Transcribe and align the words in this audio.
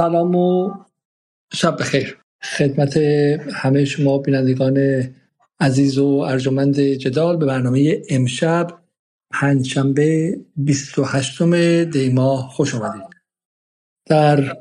سلام 0.00 0.34
و 0.34 0.74
شب 1.52 1.76
بخیر. 1.80 2.18
خدمت 2.42 2.96
همه 3.52 3.84
شما 3.84 4.18
بینندگان 4.18 5.04
عزیز 5.60 5.98
و 5.98 6.06
ارجمند 6.06 6.80
جدال 6.80 7.36
به 7.36 7.46
برنامه 7.46 8.02
امشب 8.10 8.66
پنجشنبه 9.30 10.38
28 10.56 11.42
دیماه 11.84 12.48
خوش 12.48 12.74
آمدید 12.74 13.02
در 14.06 14.56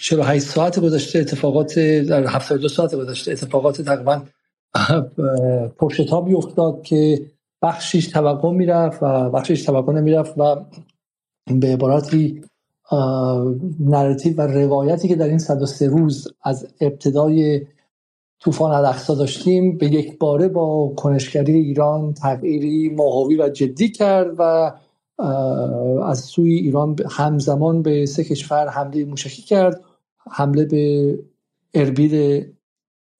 48 0.00 0.44
ساعت 0.44 0.80
گذشته 0.80 1.18
اتفاقات 1.18 1.78
در 1.78 2.26
72 2.26 2.68
ساعت 2.68 2.94
گذشته 2.94 3.32
اتفاقات 3.32 3.82
تقریبا 3.82 4.22
پرشتابی 5.78 6.34
افتاد 6.34 6.82
که 6.82 7.30
بخشیش 7.62 8.06
توقع 8.06 8.50
می‌رفت 8.50 9.02
و 9.02 9.30
بخشیش 9.30 9.62
توقع 9.62 9.92
نمی‌رفت 9.92 10.38
و 10.38 10.64
به 11.60 11.72
عبارتی 11.72 12.44
نراتیو 13.80 14.36
و 14.36 14.40
روایتی 14.40 15.08
که 15.08 15.14
در 15.14 15.28
این 15.28 15.38
103 15.38 15.88
روز 15.88 16.28
از 16.42 16.66
ابتدای 16.80 17.66
طوفان 18.40 18.72
الاقصا 18.72 19.14
داشتیم 19.14 19.78
به 19.78 19.86
یک 19.86 20.18
باره 20.18 20.48
با 20.48 20.92
کنشگری 20.96 21.52
ایران 21.52 22.14
تغییری 22.14 22.88
ماهوی 22.88 23.36
و 23.36 23.48
جدی 23.48 23.88
کرد 23.88 24.34
و 24.38 24.72
از 26.02 26.18
سوی 26.18 26.54
ایران 26.54 26.96
همزمان 27.10 27.82
به 27.82 28.06
سه 28.06 28.24
کشور 28.24 28.68
حمله 28.68 29.04
موشکی 29.04 29.42
کرد. 29.42 29.80
حمله 30.30 30.64
به 30.64 31.18
اربیل 31.74 32.44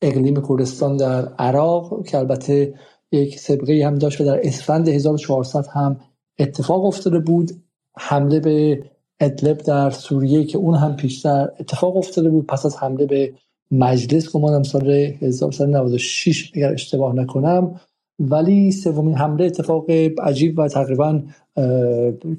اقلیم 0.02 0.42
کردستان 0.48 0.96
در 0.96 1.28
عراق 1.28 2.06
که 2.06 2.18
البته 2.18 2.74
یک 3.12 3.38
سبقه 3.40 3.82
هم 3.86 3.94
داشت 3.94 4.20
و 4.20 4.24
در 4.24 4.46
اسفند 4.46 4.88
1400 4.88 5.66
هم 5.66 6.00
اتفاق 6.38 6.84
افتاده 6.84 7.18
بود. 7.18 7.50
حمله 7.96 8.40
به 8.40 8.84
ادلب 9.20 9.58
در 9.58 9.90
سوریه 9.90 10.44
که 10.44 10.58
اون 10.58 10.74
هم 10.74 10.96
پیشتر 10.96 11.48
اتفاق 11.60 11.96
افتاده 11.96 12.30
بود. 12.30 12.46
پس 12.46 12.66
از 12.66 12.76
حمله 12.76 13.06
به 13.06 13.32
مجلس 13.70 14.32
گمانم 14.32 14.62
سال 14.62 14.90
1996 14.90 16.52
اگر 16.54 16.72
اشتباه 16.72 17.14
نکنم. 17.14 17.80
ولی 18.18 18.72
سومین 18.72 19.14
حمله 19.14 19.44
اتفاق 19.44 19.90
عجیب 20.22 20.58
و 20.58 20.68
تقریبا 20.68 21.22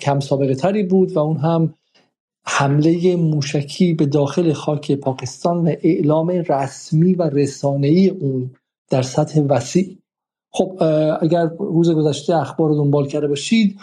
کم 0.02 0.20
سابقه 0.20 0.56
تری 0.56 0.84
بود 0.84 1.12
و 1.12 1.20
اون 1.20 1.38
هم 1.38 1.74
حمله 2.46 3.16
موشکی 3.16 3.94
به 3.94 4.06
داخل 4.06 4.54
خاک 4.54 4.92
پاکستان 4.92 5.58
و 5.68 5.76
اعلام 5.82 6.30
رسمی 6.30 7.14
و 7.14 7.24
رسانه‌ای 7.24 8.10
اون 8.10 8.52
در 8.90 9.02
سطح 9.02 9.42
وسیع. 9.42 9.98
خب 10.52 10.78
اگر 11.22 11.50
روز 11.60 11.92
گذشته 11.92 12.36
اخبار 12.36 12.70
رو 12.70 12.76
دنبال 12.76 13.08
کرده 13.08 13.28
باشید 13.28 13.80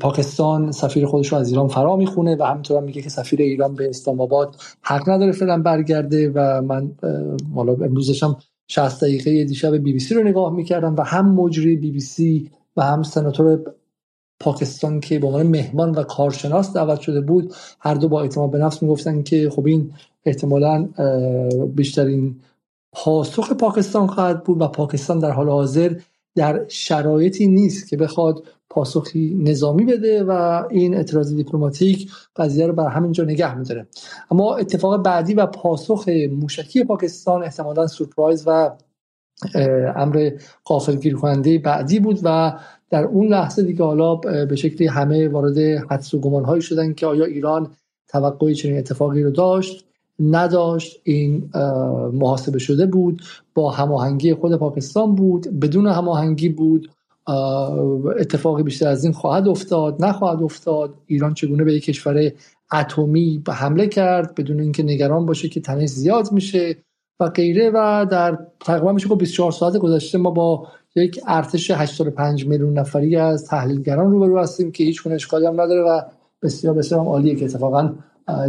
پاکستان 0.00 0.72
سفیر 0.72 1.06
خودش 1.06 1.32
رو 1.32 1.38
از 1.38 1.50
ایران 1.50 1.68
فرا 1.68 1.96
می‌خونه 1.96 2.36
و 2.36 2.42
همینطور 2.42 2.76
هم 2.76 2.84
میگه 2.84 3.02
که 3.02 3.10
سفیر 3.10 3.40
ایران 3.40 3.74
به 3.74 3.88
اسلام 3.88 4.20
آباد 4.20 4.56
حق 4.82 5.10
نداره 5.10 5.32
فعلا 5.32 5.62
برگرده 5.62 6.32
و 6.34 6.62
من 6.62 6.90
حالا 7.54 7.72
امروزشم 7.72 8.36
60 8.68 9.00
دقیقه 9.04 9.44
دیشب 9.44 9.76
بی 9.76 9.92
بی 9.92 9.98
سی 9.98 10.14
رو 10.14 10.22
نگاه 10.22 10.52
می‌کردم 10.52 10.96
و 10.96 11.02
هم 11.02 11.34
مجری 11.34 11.76
بی 11.76 11.90
بی 11.90 12.00
سی 12.00 12.50
و 12.76 12.82
هم 12.82 13.02
سناتور 13.02 13.60
پاکستان 14.40 15.00
که 15.00 15.18
به 15.18 15.26
عنوان 15.26 15.46
مهمان 15.46 15.90
و 15.90 16.02
کارشناس 16.02 16.72
دعوت 16.72 17.00
شده 17.00 17.20
بود 17.20 17.54
هر 17.80 17.94
دو 17.94 18.08
با 18.08 18.22
اعتماد 18.22 18.50
به 18.50 18.58
نفس 18.58 18.82
می‌گفتن 18.82 19.22
که 19.22 19.50
خب 19.50 19.66
این 19.66 19.92
احتمالا 20.24 20.88
بیشترین 21.74 22.36
پاسخ 22.92 23.52
پاکستان 23.52 24.06
خواهد 24.06 24.44
بود 24.44 24.62
و 24.62 24.68
پاکستان 24.68 25.18
در 25.18 25.30
حال 25.30 25.48
حاضر 25.48 25.94
در 26.34 26.64
شرایطی 26.68 27.46
نیست 27.46 27.88
که 27.88 27.96
بخواد 27.96 28.44
پاسخی 28.70 29.34
نظامی 29.34 29.84
بده 29.84 30.24
و 30.24 30.62
این 30.70 30.94
اعتراض 30.94 31.34
دیپلماتیک 31.34 32.10
قضیه 32.36 32.66
رو 32.66 32.72
بر 32.72 32.88
همینجا 32.88 33.24
نگه 33.24 33.58
میداره. 33.58 33.86
اما 34.30 34.56
اتفاق 34.56 35.02
بعدی 35.02 35.34
و 35.34 35.46
پاسخ 35.46 36.08
موشکی 36.32 36.84
پاکستان 36.84 37.42
احتمالا 37.42 37.86
سورپرایز 37.86 38.44
و 38.46 38.70
امر 39.96 40.30
قافلگیر 40.64 41.16
کننده 41.16 41.58
بعدی 41.58 42.00
بود 42.00 42.20
و 42.22 42.58
در 42.90 43.04
اون 43.04 43.28
لحظه 43.28 43.62
دیگه 43.62 43.84
حالا 43.84 44.14
به 44.14 44.56
شکلی 44.56 44.86
همه 44.86 45.28
وارد 45.28 45.58
حدس 45.58 46.14
و 46.14 46.20
گمان 46.20 46.44
هایی 46.44 46.62
شدن 46.62 46.94
که 46.94 47.06
آیا 47.06 47.24
ایران 47.24 47.70
توقعی 48.08 48.54
چنین 48.54 48.78
اتفاقی 48.78 49.22
رو 49.22 49.30
داشت. 49.30 49.91
نداشت. 50.22 51.00
این 51.04 51.50
محاسبه 52.12 52.58
شده 52.58 52.86
بود 52.86 53.22
با 53.54 53.70
هماهنگی 53.70 54.34
خود 54.34 54.56
پاکستان 54.56 55.14
بود 55.14 55.60
بدون 55.60 55.86
هماهنگی 55.86 56.48
بود. 56.48 56.90
اتفاقی 58.18 58.62
بیشتر 58.62 58.88
از 58.88 59.04
این 59.04 59.12
خواهد 59.12 59.48
افتاد 59.48 60.04
نخواهد 60.04 60.42
افتاد. 60.42 60.94
ایران 61.06 61.34
چگونه 61.34 61.64
به 61.64 61.74
یک 61.74 61.84
کشور 61.84 62.32
اتمی 62.72 63.42
حمله 63.48 63.86
کرد 63.86 64.34
بدون 64.34 64.60
اینکه 64.60 64.82
نگران 64.82 65.26
باشه 65.26 65.48
که 65.48 65.60
تنش 65.60 65.88
زیاد 65.88 66.32
میشه 66.32 66.76
و 67.20 67.28
غیره 67.28 67.70
و 67.74 68.06
در 68.10 68.38
تقریبا 68.60 68.92
میشه 68.92 69.14
24 69.14 69.52
ساعت 69.52 69.76
گذشته 69.76 70.18
ما 70.18 70.30
با 70.30 70.66
یک 70.96 71.20
ارتش 71.26 71.70
85 71.70 72.46
میلیون 72.46 72.78
نفری 72.78 73.16
از 73.16 73.46
تحلیلگران 73.46 74.10
روبرو 74.10 74.38
هستیم 74.38 74.72
که 74.72 74.84
هیچ 74.84 75.02
گونه 75.02 75.14
اشکالی 75.14 75.46
هم 75.46 75.60
نداره 75.60 75.82
و 75.82 76.00
بسیار 76.42 76.74
بسیار 76.74 77.04
عالیه 77.06 77.34
که 77.34 77.44
اتفاقا 77.44 77.94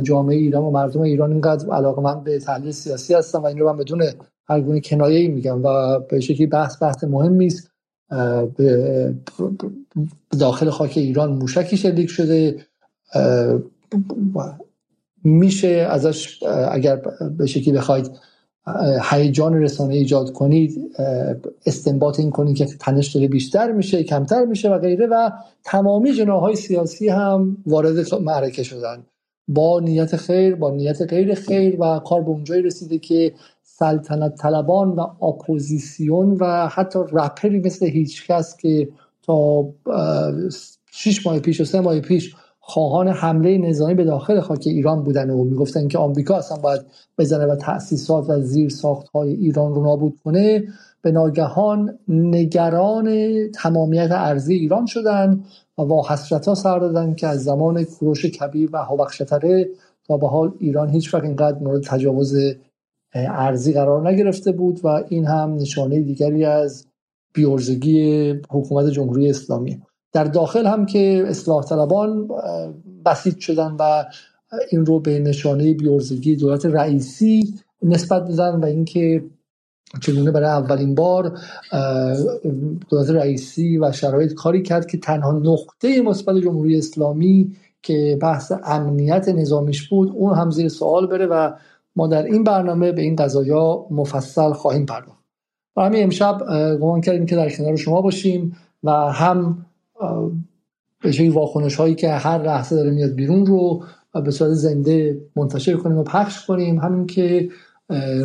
جامعه 0.03 0.37
ایران 0.37 0.63
و 0.63 0.71
مردم 0.71 1.01
ایران 1.01 1.31
اینقدر 1.31 1.73
علاقه 1.73 2.01
من 2.01 2.23
به 2.23 2.39
تحلیل 2.39 2.71
سیاسی 2.71 3.13
هستم 3.13 3.43
و 3.43 3.45
این 3.45 3.57
رو 3.57 3.73
من 3.73 3.77
بدون 3.77 4.03
هر 4.47 4.61
گونه 4.61 4.81
کنایه 4.81 5.19
ای 5.19 5.27
میگم 5.27 5.65
و 5.65 5.99
به 5.99 6.19
شکلی 6.19 6.47
بحث 6.47 6.81
بحث 6.81 7.03
مهمی 7.03 7.45
است 7.45 7.71
به 8.57 9.13
داخل 10.39 10.69
خاک 10.69 10.93
ایران 10.95 11.33
موشکی 11.33 11.77
شلیک 11.77 12.09
شده. 12.09 12.65
میشه 15.23 15.67
ازش 15.67 16.43
اگر 16.71 17.01
به 17.37 17.45
شکلی 17.45 17.73
بخواید 17.73 18.11
هیجان 19.11 19.53
رسانه 19.53 19.93
ایجاد 19.93 20.31
کنید 20.31 20.91
استنباط 21.65 22.19
این 22.19 22.31
کنید 22.31 22.57
که 22.57 22.65
تنش 22.65 23.15
داره 23.15 23.27
بیشتر 23.27 23.71
میشه 23.71 24.03
کمتر 24.03 24.45
میشه 24.45 24.69
و 24.69 24.77
غیره 24.77 25.07
و 25.07 25.31
تمامی 25.63 26.13
جناح‌های 26.13 26.55
سیاسی 26.55 27.09
هم 27.09 27.57
وارد 27.65 28.13
معرکه 28.13 28.63
شدن. 28.63 29.03
با 29.47 29.79
نیت 29.79 30.15
خیر 30.15 30.55
با 30.55 30.71
نیت 30.71 31.01
غیر 31.01 31.33
خیر 31.33 31.81
و 31.81 31.99
کار 31.99 32.21
به 32.21 32.29
اونجایی 32.29 32.61
رسیده 32.61 32.97
که 32.97 33.33
سلطنت 33.63 34.35
طلبان 34.35 34.89
و 34.89 35.01
اپوزیسیون 35.25 36.37
و 36.39 36.67
حتی 36.67 36.99
رپری 37.11 37.59
مثل 37.59 37.85
هیچکس 37.85 38.57
که 38.57 38.89
تا 39.23 39.65
شش 40.91 41.27
ماه 41.27 41.39
پیش 41.39 41.61
و 41.61 41.65
سه 41.65 41.79
ماه 41.79 41.99
پیش 41.99 42.35
خواهان 42.59 43.07
حمله 43.07 43.57
نظامی 43.57 43.93
به 43.93 44.03
داخل 44.03 44.39
خاک 44.39 44.63
ایران 44.65 45.03
بودن 45.03 45.29
و 45.29 45.43
می‌گفتن 45.43 45.87
که 45.87 45.97
آمریکا 45.97 46.37
اصلا 46.37 46.57
باید 46.57 46.81
بزنه 47.17 47.45
و 47.45 47.55
تأسیسات 47.55 48.29
و 48.29 48.41
زیر 48.41 48.69
ساخت 48.69 49.07
های 49.07 49.33
ایران 49.33 49.75
رو 49.75 49.83
نابود 49.83 50.19
کنه. 50.23 50.63
به 51.01 51.11
ناگهان 51.11 51.99
نگران 52.07 53.09
تمامیت 53.51 54.09
ارزی 54.11 54.55
ایران 54.55 54.85
شدن. 54.85 55.43
و 55.77 55.85
با 55.85 56.07
حسرت 56.09 56.47
ها 56.47 56.55
سر 56.55 56.79
دادن 56.79 57.15
که 57.15 57.27
از 57.27 57.43
زمان 57.43 57.83
کوروش 57.83 58.25
کبیر 58.25 58.69
و 58.73 58.77
هوبخشتره 58.77 59.69
تا 60.07 60.17
به 60.17 60.27
حال 60.27 60.53
ایران 60.59 60.89
هیچ 60.89 61.13
وقت 61.13 61.23
اینقدر 61.23 61.59
مورد 61.59 61.83
تجاوز 61.83 62.35
ارزی 63.13 63.73
قرار 63.73 64.09
نگرفته 64.09 64.51
بود 64.51 64.79
و 64.83 64.87
این 65.09 65.25
هم 65.25 65.55
نشانه 65.55 66.01
دیگری 66.01 66.45
از 66.45 66.87
بیورزگی 67.33 68.29
حکومت 68.49 68.89
جمهوری 68.89 69.29
اسلامی. 69.29 69.81
در 70.13 70.23
داخل 70.23 70.65
هم 70.65 70.85
که 70.85 71.23
اصلاح 71.27 71.63
طلبان 71.63 72.27
بسیج 73.05 73.39
شدن 73.39 73.75
و 73.79 74.05
این 74.71 74.85
رو 74.85 74.99
به 74.99 75.19
نشانه 75.19 75.73
بیورزگی 75.73 76.35
دولت 76.35 76.65
رئیسی 76.65 77.59
نسبت 77.81 78.25
دادن 78.27 78.59
و 78.59 78.65
اینکه 78.65 79.23
چگونه 80.01 80.31
برای 80.31 80.49
اولین 80.49 80.95
بار 80.95 81.39
دولت 82.89 83.09
رئیسی 83.09 83.77
و 83.77 83.91
شرایط 83.91 84.33
کاری 84.33 84.61
کرد 84.61 84.87
که 84.87 84.97
تنها 84.97 85.31
نقطه 85.31 86.01
مثبت 86.01 86.35
جمهوری 86.35 86.77
اسلامی 86.77 87.55
که 87.81 88.17
بحث 88.21 88.51
امنیت 88.63 89.29
نظامیش 89.29 89.89
بود 89.89 90.11
اون 90.15 90.37
هم 90.37 90.51
زیر 90.51 90.69
سوال 90.69 91.07
بره 91.07 91.25
و 91.25 91.51
ما 91.95 92.07
در 92.07 92.23
این 92.23 92.43
برنامه 92.43 92.91
به 92.91 93.01
این 93.01 93.15
قضایا 93.15 93.85
مفصل 93.91 94.53
خواهیم 94.53 94.85
پرداخت. 94.85 95.23
و 95.75 95.81
همین 95.81 96.03
امشب 96.03 96.37
گمان 96.81 97.01
کردیم 97.01 97.25
که 97.25 97.35
در 97.35 97.49
کنار 97.49 97.75
شما 97.75 98.01
باشیم 98.01 98.57
و 98.83 98.91
هم 98.91 99.65
به 101.01 101.11
شکلی 101.11 101.29
واکنش 101.29 101.75
هایی 101.75 101.95
که 101.95 102.09
هر 102.09 102.43
لحظه 102.43 102.75
داره 102.75 102.91
میاد 102.91 103.11
بیرون 103.11 103.45
رو 103.45 103.83
به 104.25 104.31
صورت 104.31 104.51
زنده 104.51 105.21
منتشر 105.35 105.73
کنیم 105.73 105.97
و 105.97 106.03
پخش 106.03 106.45
کنیم. 106.45 106.79
همین 106.79 107.07
که 107.07 107.49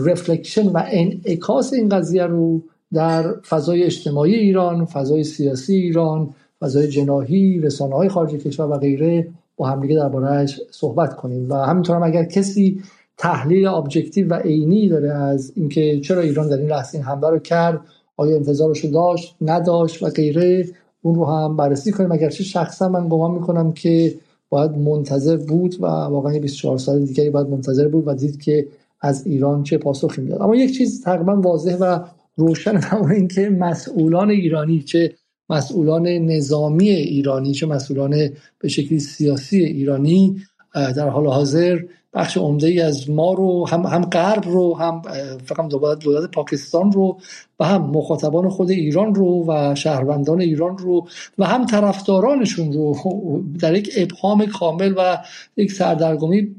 reflection 0.05 0.69
و 0.69 0.83
انعکاس 0.87 1.73
این 1.73 1.89
قضیه 1.89 2.25
رو 2.25 2.63
در 2.93 3.33
فضای 3.49 3.83
اجتماعی 3.83 4.35
ایران 4.35 4.85
فضای 4.85 5.25
سیاسی 5.25 5.75
ایران 5.75 6.35
فضای 6.61 6.89
جناحی 6.89 7.61
رسانه 7.61 7.95
های 7.95 8.09
خارج 8.09 8.31
کشور 8.31 8.67
و 8.67 8.79
غیره 8.79 9.29
با 9.57 9.69
همدیگه 9.69 9.97
دربارهش 9.97 10.61
صحبت 10.71 11.17
کنیم. 11.17 11.51
و 11.51 11.55
همینطور 11.55 11.97
هم 11.97 12.03
اگر 12.03 12.25
کسی 12.25 12.83
تحلیل 13.19 13.67
objective 13.67 14.29
و 14.29 14.35
عینی 14.35 14.89
داره 14.89 15.13
از 15.13 15.53
اینکه 15.57 16.01
چرا 16.01 16.21
ایران 16.21 16.49
در 16.49 16.57
این 16.57 16.69
لحظه 16.69 16.95
این 16.95 17.05
حمله 17.05 17.31
رو 17.31 17.39
کرد 17.39 17.81
آیا 18.17 18.37
انتظارش 18.37 18.85
رو 18.85 18.91
داشت 18.91 19.37
نداشت 19.41 20.03
و 20.03 20.07
غیره 20.07 20.67
اون 21.03 21.15
رو 21.15 21.25
هم 21.25 21.57
بررسی 21.57 21.93
کنیم. 21.93 22.13
اگرچه 22.13 22.45
شخصا 22.45 22.89
من 22.89 23.09
گمان 23.09 23.31
می‌کنم 23.31 23.73
که 23.73 24.15
باید 24.49 24.71
منتظر 24.71 25.37
بود 25.37 25.77
و 25.81 25.87
واقعا 25.87 26.39
24 26.39 26.79
ساعت 26.79 27.05
دیگری 27.05 27.31
باید 27.31 27.49
منتظر 27.49 27.89
بود 27.89 28.05
و 28.07 28.15
دید 28.15 28.43
که 28.43 28.67
از 29.01 29.27
ایران 29.27 29.63
چه 29.63 29.79
پاسخی 29.79 30.23
میاد 30.23 30.43
اما 30.43 30.57
یک 30.57 30.75
چیز 30.77 31.05
تقریبا 31.05 31.41
واضح 31.41 31.77
و 31.77 32.05
روشن 32.37 32.81
این 32.93 33.11
اینکه 33.11 33.51
مسئولان 33.51 34.31
ایرانی 34.31 34.83
چه 34.83 35.15
مسئولان 35.51 36.07
نظامی 36.07 36.89
ایرانی 36.89 37.53
چه 37.53 37.67
مسئولان 37.67 38.31
به 38.59 38.69
شکلی 38.69 38.99
سیاسی 38.99 39.65
ایرانی 39.65 40.37
در 40.75 41.09
حال 41.09 41.27
حاضر 41.27 41.79
بخش 42.15 42.37
عمده 42.37 42.67
ای 42.67 42.81
از 42.81 43.11
ما 43.11 43.33
رو 43.33 43.69
هم 43.69 43.87
هم 43.87 44.05
غرب 44.05 44.45
رو 44.45 44.77
هم 44.77 45.03
فقط 45.45 45.69
دولت 45.99 46.31
پاکستان 46.31 46.93
رو 46.93 47.19
و 47.61 47.65
هم 47.65 47.83
مخاطبان 47.83 48.49
خود 48.49 48.71
ایران 48.71 49.15
رو 49.15 49.45
و 49.49 49.75
شهروندان 49.75 50.41
ایران 50.41 50.79
رو 50.79 51.07
و 51.39 51.45
هم 51.45 51.67
طرفدارانشون 51.67 52.73
رو 52.73 52.95
در 53.61 53.75
یک 53.75 53.91
ابهام 53.97 54.47
کامل 54.47 54.95
و 54.97 55.19
یک 55.57 55.73
سردرگمی 55.73 56.55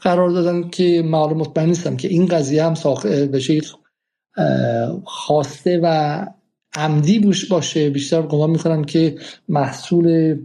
قرار 0.00 0.30
دادن 0.30 0.68
که 0.68 1.02
معلوم 1.02 1.38
مطمئن 1.38 1.66
نیستم 1.68 1.96
که 1.96 2.08
این 2.08 2.26
قضیه 2.26 2.64
هم 2.64 2.74
به 3.04 3.62
خواسته 5.04 5.80
و 5.82 6.26
عمدی 6.74 7.18
بوش 7.18 7.48
باشه. 7.48 7.90
بیشتر 7.90 8.22
گمان 8.22 8.50
می‌کنم 8.50 8.84
که 8.84 9.14
محصول 9.48 10.36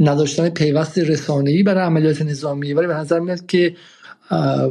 نداشتن 0.00 0.48
پیوست 0.48 0.98
رسانه‌ای 0.98 1.62
برای 1.62 1.84
عملیات 1.84 2.22
نظامی. 2.22 2.72
ولی 2.72 2.86
به 2.86 2.94
نظر 2.94 3.18
میاد 3.20 3.46
که 3.46 3.76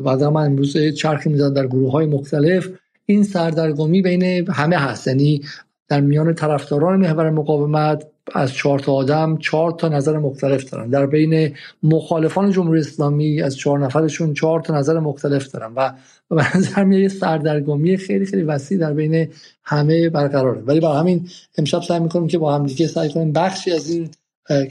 بعد 0.05 0.23
من 0.23 0.45
امروز 0.45 0.77
چرخی 0.77 1.29
می‌زد 1.29 1.53
در 1.53 1.67
گروه 1.67 1.91
های 1.91 2.05
مختلف 2.05 2.67
این 3.05 3.23
سردرگمی 3.23 4.01
بین 4.01 4.23
همه 4.49 4.77
هست. 4.77 5.07
یعنی 5.07 5.41
در 5.87 6.01
میان 6.01 6.33
طرفداران 6.33 6.99
محور 6.99 7.29
مقاومت 7.29 8.07
از 8.35 8.53
چهار 8.53 8.79
تا 8.79 8.93
آدم 8.93 9.37
چهار 9.37 9.71
تا 9.71 9.87
نظر 9.87 10.17
مختلف 10.17 10.69
دارن. 10.69 10.89
در 10.89 11.05
بین 11.05 11.53
مخالفان 11.83 12.51
جمهوری 12.51 12.79
اسلامی 12.79 13.41
از 13.41 13.57
چهار 13.57 13.79
نفرشون 13.79 14.33
چهار 14.33 14.61
تا 14.61 14.77
نظر 14.77 14.99
مختلف 14.99 15.51
دارن 15.51 15.73
و 15.75 15.93
به 16.29 16.57
نظر 16.57 16.83
میاد 16.83 17.01
یه 17.01 17.07
سردرگمی 17.07 17.97
خیلی 17.97 18.25
خیلی 18.25 18.43
وسیع 18.43 18.77
در 18.77 18.93
بین 18.93 19.27
همه 19.63 20.09
برقراره. 20.09 20.61
ولی 20.61 20.79
با 20.79 20.93
همین 20.93 21.27
امشب 21.57 21.81
سعی 21.81 21.99
می‌کنیم 21.99 22.27
که 22.27 22.37
با 22.37 22.55
هم 22.55 22.65
دیگه 22.65 22.87
سعی 22.87 23.09
کنیم 23.09 23.33
بخشی 23.33 23.71
از 23.71 23.89
این 23.89 24.09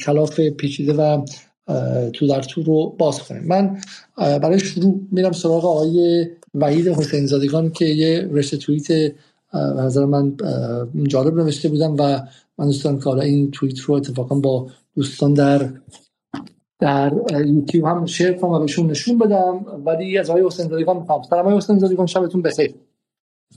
کلاف 0.01 0.41
پیچیده 0.41 0.93
و 0.93 1.25
تو 2.13 2.27
در 2.27 2.41
تو 2.41 2.63
رو 2.63 2.97
باز 2.99 3.19
کنیم. 3.19 3.43
من 3.47 3.79
برای 4.17 4.59
شروع 4.59 5.01
میرم 5.13 5.33
سراغ 5.33 5.65
آقای 5.65 6.27
وحید 6.55 6.89
حسین 6.89 7.27
زادگان 7.27 7.71
که 7.71 7.85
یه 7.85 8.29
رشته 8.33 8.57
توییت 8.57 9.13
نظر 9.55 10.05
من 10.05 10.37
جالب 11.09 11.35
نوشته 11.35 11.69
بودم 11.69 11.97
و 11.99 12.21
من 12.59 12.67
دوستان 12.67 12.99
که 12.99 13.05
حالا 13.05 13.23
این 13.23 13.51
توییت 13.51 13.81
رو 13.81 13.95
اتفاقا 13.95 14.41
با 14.41 14.71
دوستان 14.97 15.35
در 15.35 15.71
در 16.81 17.13
یوتیوب 17.47 17.87
هم 17.87 18.07
شیر 18.07 18.33
کنم 18.33 18.51
و 18.51 18.59
بهشون 18.59 18.91
نشون 18.91 19.19
بدم. 19.19 19.65
ولی 19.85 20.19
از 20.19 20.31
آقای 20.31 20.47
حسین 20.47 20.69
زادگان 20.69 20.97
می‌خوام. 20.97 21.23
سلام 21.23 21.45
آقای 21.45 21.57
حسین 21.57 21.79
زادگان 21.79 22.07
شبتون 22.07 22.43
بخیر. 22.43 22.75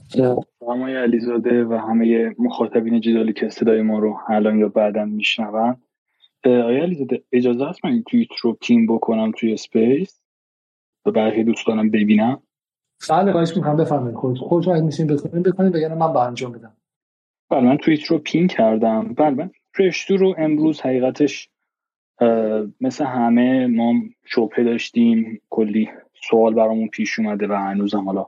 سلام. 0.08 0.44
آقای 0.60 0.96
علیزاده 0.96 1.64
و 1.64 1.74
همه 1.74 2.34
مخاطبین 2.38 3.00
جدالی 3.00 3.32
که 3.32 3.48
صدای 3.48 3.82
ما 3.82 3.98
رو 3.98 4.16
الان 4.28 4.58
یا 4.58 4.68
بعدا 4.68 5.04
میشنون. 5.04 5.76
آیا 6.44 6.82
علیزاده 6.82 7.22
اجازه 7.32 7.64
هست 7.64 7.84
من 7.84 7.90
این 7.90 8.02
توییت 8.02 8.28
رو 8.42 8.52
پین 8.60 8.86
بکنم 8.86 9.32
توی 9.36 9.52
اسپیس 9.52 10.20
و 11.06 11.10
برخی 11.10 11.44
دوستانم 11.44 11.90
ببینم. 11.90 12.42
بله 13.10 13.32
خواهش 13.32 13.56
می‌کنم 13.56 13.76
بفرمایید. 13.76 14.16
خود 14.16 14.38
خود 14.38 14.66
رو 14.66 14.84
میشین 14.84 15.06
بکنید 15.06 15.42
بکنید 15.42 15.72
بگن 15.72 15.94
من 15.94 16.12
با 16.12 16.24
انجام 16.24 16.52
بدم. 16.52 16.76
بله 17.50 17.60
من 17.60 17.76
توییت 17.76 18.04
رو 18.04 18.18
پین 18.18 18.48
کردم. 18.48 19.14
بله 19.14 19.30
من 19.30 19.50
رشتو 19.78 20.16
رو 20.16 20.34
امروز 20.38 20.80
حقیقتش 20.80 21.48
مثل 22.80 23.04
همه 23.04 23.66
ما 23.66 23.94
شبهه 24.24 24.64
داشتیم. 24.64 25.40
کلی 25.50 25.90
سوال 26.30 26.54
برامون 26.54 26.88
پیش 26.88 27.18
اومده 27.18 27.48
و 27.48 27.52
هنوزم 27.52 28.04
حالا 28.04 28.26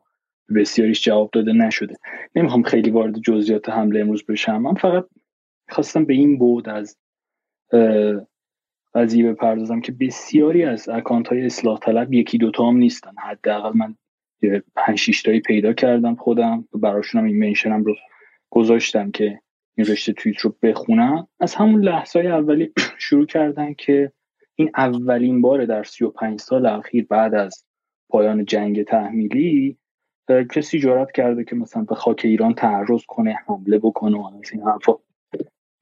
بسیاریش 0.55 1.05
جواب 1.05 1.31
داده 1.33 1.53
نشده. 1.53 1.97
نمی‌خوام 2.35 2.63
خیلی 2.63 2.91
وارد 2.91 3.19
جزئیات 3.19 3.69
حمله 3.69 4.01
امروز 4.01 4.25
بشم 4.27 4.57
من 4.57 4.75
فقط 4.75 5.07
خواستم 5.69 6.05
به 6.05 6.15
این 6.15 6.39
بود 6.39 6.69
از 6.69 6.97
قضیه 8.95 9.33
بپردازم 9.33 9.81
که 9.81 9.93
بسیاری 9.93 10.65
از 10.65 10.89
اکانت 10.89 11.29
های 11.29 11.47
اصلاح 11.47 11.79
طلب 11.79 12.13
یکی 12.13 12.39
دوتا 12.39 12.69
هم 12.69 12.77
نیستن. 12.77 13.13
حداقل 13.17 13.79
من 13.79 13.95
یه 14.45 14.63
پنج 14.77 14.99
شیش 14.99 15.23
تایی 15.23 15.41
پیدا 15.41 15.73
کردم 15.73 16.15
خودم 16.15 16.69
و 16.73 16.79
براشونم 16.79 17.25
این 17.25 17.39
منشنم 17.39 17.85
رو 17.85 17.95
گذاشتم 18.51 19.11
که 19.11 19.41
این 19.77 19.87
رشته 19.87 20.13
توییت 20.13 20.41
رو 20.41 20.57
بخونم. 20.63 21.29
از 21.41 21.55
همون 21.55 21.85
لحظه 21.85 22.19
های 22.19 22.29
اولی 22.29 22.73
شروع 22.99 23.27
کردن 23.27 23.75
که 23.75 24.13
این 24.55 24.71
اولین 24.77 25.41
بار 25.41 25.65
در 25.65 25.83
35 25.83 26.41
سال 26.41 26.67
اخیر 26.67 27.07
بعد 27.11 27.35
از 27.35 27.65
پایان 28.09 28.45
جنگ 28.45 28.83
تحمیلی 28.83 29.79
کسی 30.29 30.79
جرات 30.79 31.13
کرده 31.13 31.45
که 31.45 31.57
مثلا 31.57 31.83
به 31.83 31.95
خاک 31.95 32.21
ایران 32.25 32.55
تعرض 32.55 33.05
کنه 33.07 33.37
حمله 33.47 33.79
بکنه 33.79 34.19
و 34.19 34.41
این 34.53 34.63
حرفا. 34.63 34.93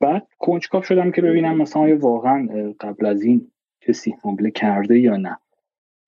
بعد 0.01 0.29
کنجکاو 0.39 0.87
شدم 0.87 1.11
که 1.11 1.23
ببینم 1.23 1.57
مثلا 1.57 1.83
آیا 1.83 1.99
واقعا 1.99 2.49
قبل 2.81 3.07
از 3.07 3.23
این 3.23 3.53
کسی 3.81 4.15
حمله 4.25 4.51
کرده 4.51 4.99
یا 4.99 5.17
نه. 5.17 5.39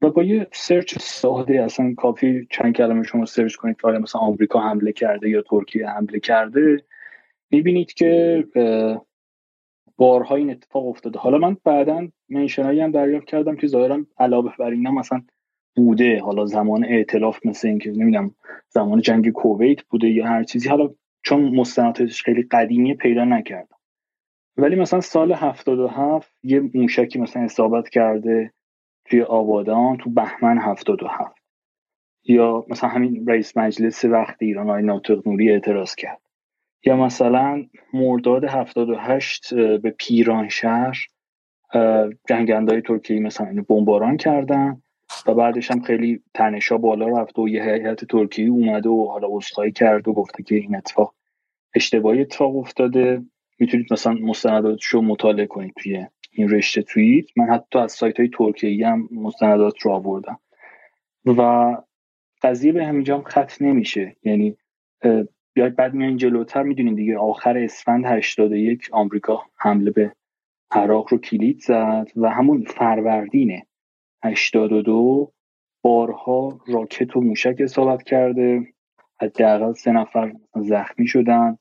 و 0.04 0.10
با 0.10 0.22
یه 0.22 0.46
search 0.52 0.98
ساده 0.98 1.62
اصلا 1.62 1.94
کافی 1.96 2.46
چند 2.50 2.76
کلمه 2.76 3.02
شما 3.02 3.24
search 3.24 3.54
کنید 3.54 3.76
که 3.80 3.88
مثلا 3.88 4.20
آمریکا 4.20 4.60
حمله 4.60 4.92
کرده 4.92 5.28
یا 5.28 5.42
ترکیه 5.42 5.88
حمله 5.88 6.20
کرده 6.20 6.76
می‌بینید 7.50 7.92
که 7.92 8.44
بارها 9.96 10.36
این 10.36 10.50
اتفاق 10.50 10.86
افتاده. 10.86 11.18
حالا 11.18 11.38
من 11.38 11.56
بعدا 11.64 12.08
mention 12.28 12.69
ایی 12.69 12.80
هم 12.80 12.90
دریافت 12.90 13.26
کردم 13.26 13.56
که 13.56 13.66
ظاهرا 13.66 14.04
علاوه 14.18 14.52
بر 14.58 14.70
اینا 14.70 14.90
مثلا 14.90 15.22
بوده. 15.76 16.20
حالا 16.20 16.46
زمان 16.46 16.84
ائتلاف 16.84 17.46
مثل 17.46 17.68
اینکه 17.68 17.90
نمی‌دونم 17.90 18.34
زمان 18.68 19.00
جنگ 19.00 19.30
کویت 19.30 19.82
بوده 19.82 20.08
یا 20.08 20.26
هر 20.26 20.44
چیزی. 20.44 20.68
حالا 20.68 20.90
چون 21.22 21.56
مستنداتش 21.56 22.22
خیلی 22.22 22.42
قدیمی 22.42 22.94
پیدا 22.94 23.24
نکردم. 23.24 23.76
ولی 24.56 24.76
مثلا 24.76 25.00
سال 25.00 25.32
77 25.32 26.32
یه 26.42 26.70
موشکی 26.74 27.18
مثلا 27.18 27.42
اصابت 27.42 27.88
کرده. 27.88 28.52
توی 29.04 29.22
آبادان 29.22 29.96
تو 29.96 30.10
بهمن 30.10 30.58
77 30.58 31.34
یا 32.24 32.64
مثلا 32.68 32.90
همین 32.90 33.26
رئیس 33.26 33.56
مجلس 33.56 34.04
وقت 34.04 34.36
ایران 34.40 34.68
های 34.68 34.82
ناطق 34.82 35.28
نوری 35.28 35.50
اعتراض 35.50 35.94
کرد. 35.94 36.20
یا 36.86 36.96
مثلا 36.96 37.64
مرداد 37.92 38.44
78 38.44 39.54
به 39.54 39.94
پیران 39.98 40.48
شهر 40.48 40.96
های 42.68 42.80
ترکیه 42.80 43.20
مثلا 43.20 43.46
اینو 43.46 43.62
بمباران 43.62 44.16
کردن 44.16 44.82
و 45.26 45.34
بعدش 45.34 45.70
هم 45.70 45.80
خیلی 45.80 46.22
تنشا 46.34 46.78
بالا 46.78 47.08
رفت 47.08 47.38
و 47.38 47.48
یه 47.48 47.62
هیئت 47.62 48.04
ترکیه 48.04 48.50
اومده 48.50 48.88
و 48.88 49.06
حالا 49.06 49.28
عذرخواهی 49.30 49.72
کرد 49.72 50.08
و 50.08 50.12
گفته 50.12 50.42
که 50.42 50.54
این 50.54 50.76
اتفاق 50.76 51.14
اشتباهی 51.74 52.20
اتفاق 52.20 52.56
افتاده. 52.56 53.22
می‌تونید 53.58 53.92
مثلا 53.92 54.12
مستنداتش 54.12 54.94
مطالعه 54.94 55.46
کنید 55.46 55.74
توی 55.82 56.06
این 56.34 56.48
رشته 56.48 56.82
توییت 56.82 57.26
من 57.36 57.46
حتی 57.46 57.78
از 57.78 57.92
سایت 57.92 58.20
های 58.20 58.28
ترکیه 58.28 58.88
هم 58.88 59.08
مستندات 59.12 59.80
رو 59.82 59.90
آوردم. 59.92 60.40
و 61.24 61.76
قضیه 62.42 62.72
به 62.72 62.86
همینجا 62.86 63.22
خط 63.22 63.62
نمیشه. 63.62 64.16
یعنی 64.22 64.56
بیاید 65.54 65.76
بعد 65.76 65.94
میان 65.94 66.16
جلوتر 66.16 66.62
می‌دونید 66.62 66.96
دیگه 66.96 67.18
آخر 67.18 67.58
اسفند 67.58 68.06
81 68.06 68.88
آمریکا 68.92 69.42
حمله 69.56 69.90
به 69.90 70.12
عراق 70.70 71.06
رو 71.10 71.18
کلید 71.18 71.60
زد 71.60 72.08
و 72.16 72.30
همون 72.30 72.64
فروردین 72.64 73.62
82 74.24 75.32
بارها 75.82 76.60
راکت 76.66 77.16
و 77.16 77.20
موشک 77.20 77.56
اصابت 77.58 78.02
کرده. 78.02 78.66
حداقل 79.20 79.72
سه 79.72 79.92
نفر 79.92 80.32
زخمی 80.54 81.06
شدن. 81.06 81.58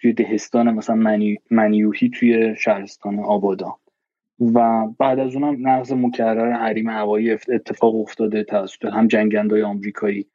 توی 0.00 0.12
دهستان 0.12 0.74
مثلا 0.74 1.18
منیوهی 1.50 2.08
توی 2.08 2.56
شهرستان 2.56 3.18
آبادان 3.18 3.74
و 4.40 4.86
بعد 4.98 5.18
از 5.18 5.34
اونم 5.34 5.68
نقض 5.68 5.92
مکرر 5.92 6.52
حریم 6.52 6.88
هوایی 6.88 7.30
اتفاق 7.30 7.94
افتاده 7.94 8.44
توسط 8.44 8.84
هم 8.84 9.08
جنگندای 9.08 9.62
آمریکایی 9.62 10.26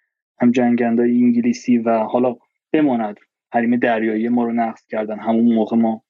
هم 0.42 0.52
جنگندای 0.52 1.24
انگلیسی 1.24 1.78
و 1.78 1.98
حالا 1.98 2.36
بماند. 2.74 3.20
حریم 3.54 3.76
دریایی 3.76 4.30
ما 4.30 4.44
رو 4.44 4.52
نقض 4.52 4.86
کردن. 4.86 5.20
همون 5.20 5.54
موقع 5.54 5.78
ما 5.78 6.04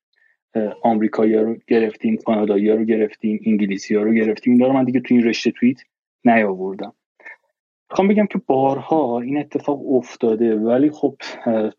آمریکایی 0.83 1.33
رو 1.33 1.55
گرفتیم 1.67 2.17
کانادایی 2.17 2.69
رو 2.69 2.83
گرفتیم 2.83 3.39
انگلیسی 3.45 3.95
رو 3.95 4.13
گرفتیم. 4.13 4.53
اینا 4.53 4.67
رو 4.67 4.73
من 4.73 4.83
دیگه 4.83 4.99
تو 4.99 5.13
این 5.15 5.23
رشته 5.23 5.51
توییت 5.51 5.77
نیاوردم. 6.25 6.93
می‌خوام 7.91 8.07
بگم 8.07 8.25
که 8.25 8.41
بارها 8.47 9.19
این 9.19 9.37
اتفاق 9.37 9.93
افتاده 9.93 10.55
ولی 10.55 10.89
خب 10.89 11.15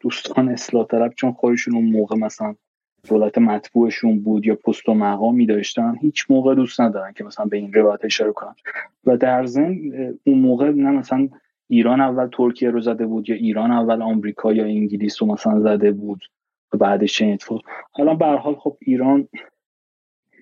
دوستان 0.00 0.48
اصلاح 0.48 0.86
طلب 0.86 1.14
چون 1.14 1.32
خودشون 1.32 1.74
اون 1.74 1.84
موقع 1.84 2.18
مثلا 2.18 2.54
دولت 3.08 3.38
مطبوعشون 3.38 4.20
بود 4.20 4.46
یا 4.46 4.54
پست 4.54 4.88
و 4.88 4.94
مقامی 4.94 5.46
داشتن 5.46 5.96
هیچ 6.00 6.26
موقع 6.30 6.54
دوست 6.54 6.80
ندارن 6.80 7.12
که 7.12 7.24
مثلا 7.24 7.46
به 7.46 7.56
این 7.56 7.72
روایت 7.72 8.04
اشاره 8.04 8.32
کنن. 8.32 8.54
و 9.04 9.16
در 9.16 9.46
ضمن 9.46 9.76
اون 10.24 10.38
موقع 10.38 10.70
نه 10.70 10.90
مثلا 10.90 11.28
ایران 11.68 12.00
اول 12.00 12.28
ترکیه 12.32 12.70
رو 12.70 12.80
زده 12.80 13.06
بود 13.06 13.28
یا 13.28 13.36
ایران 13.36 13.70
اول 13.70 14.02
آمریکا 14.02 14.52
یا 14.52 14.64
انگلیس 14.64 15.22
رو 15.22 15.28
مثلا 15.28 15.60
زده 15.60 15.92
بود 15.92 16.20
و 16.72 16.76
بعدش 16.76 17.18
چه 17.18 17.26
اتفاق. 17.26 17.62
حالا 17.92 18.14
به 18.14 18.26
حال 18.26 18.54
خب 18.54 18.76
ایران 18.80 19.28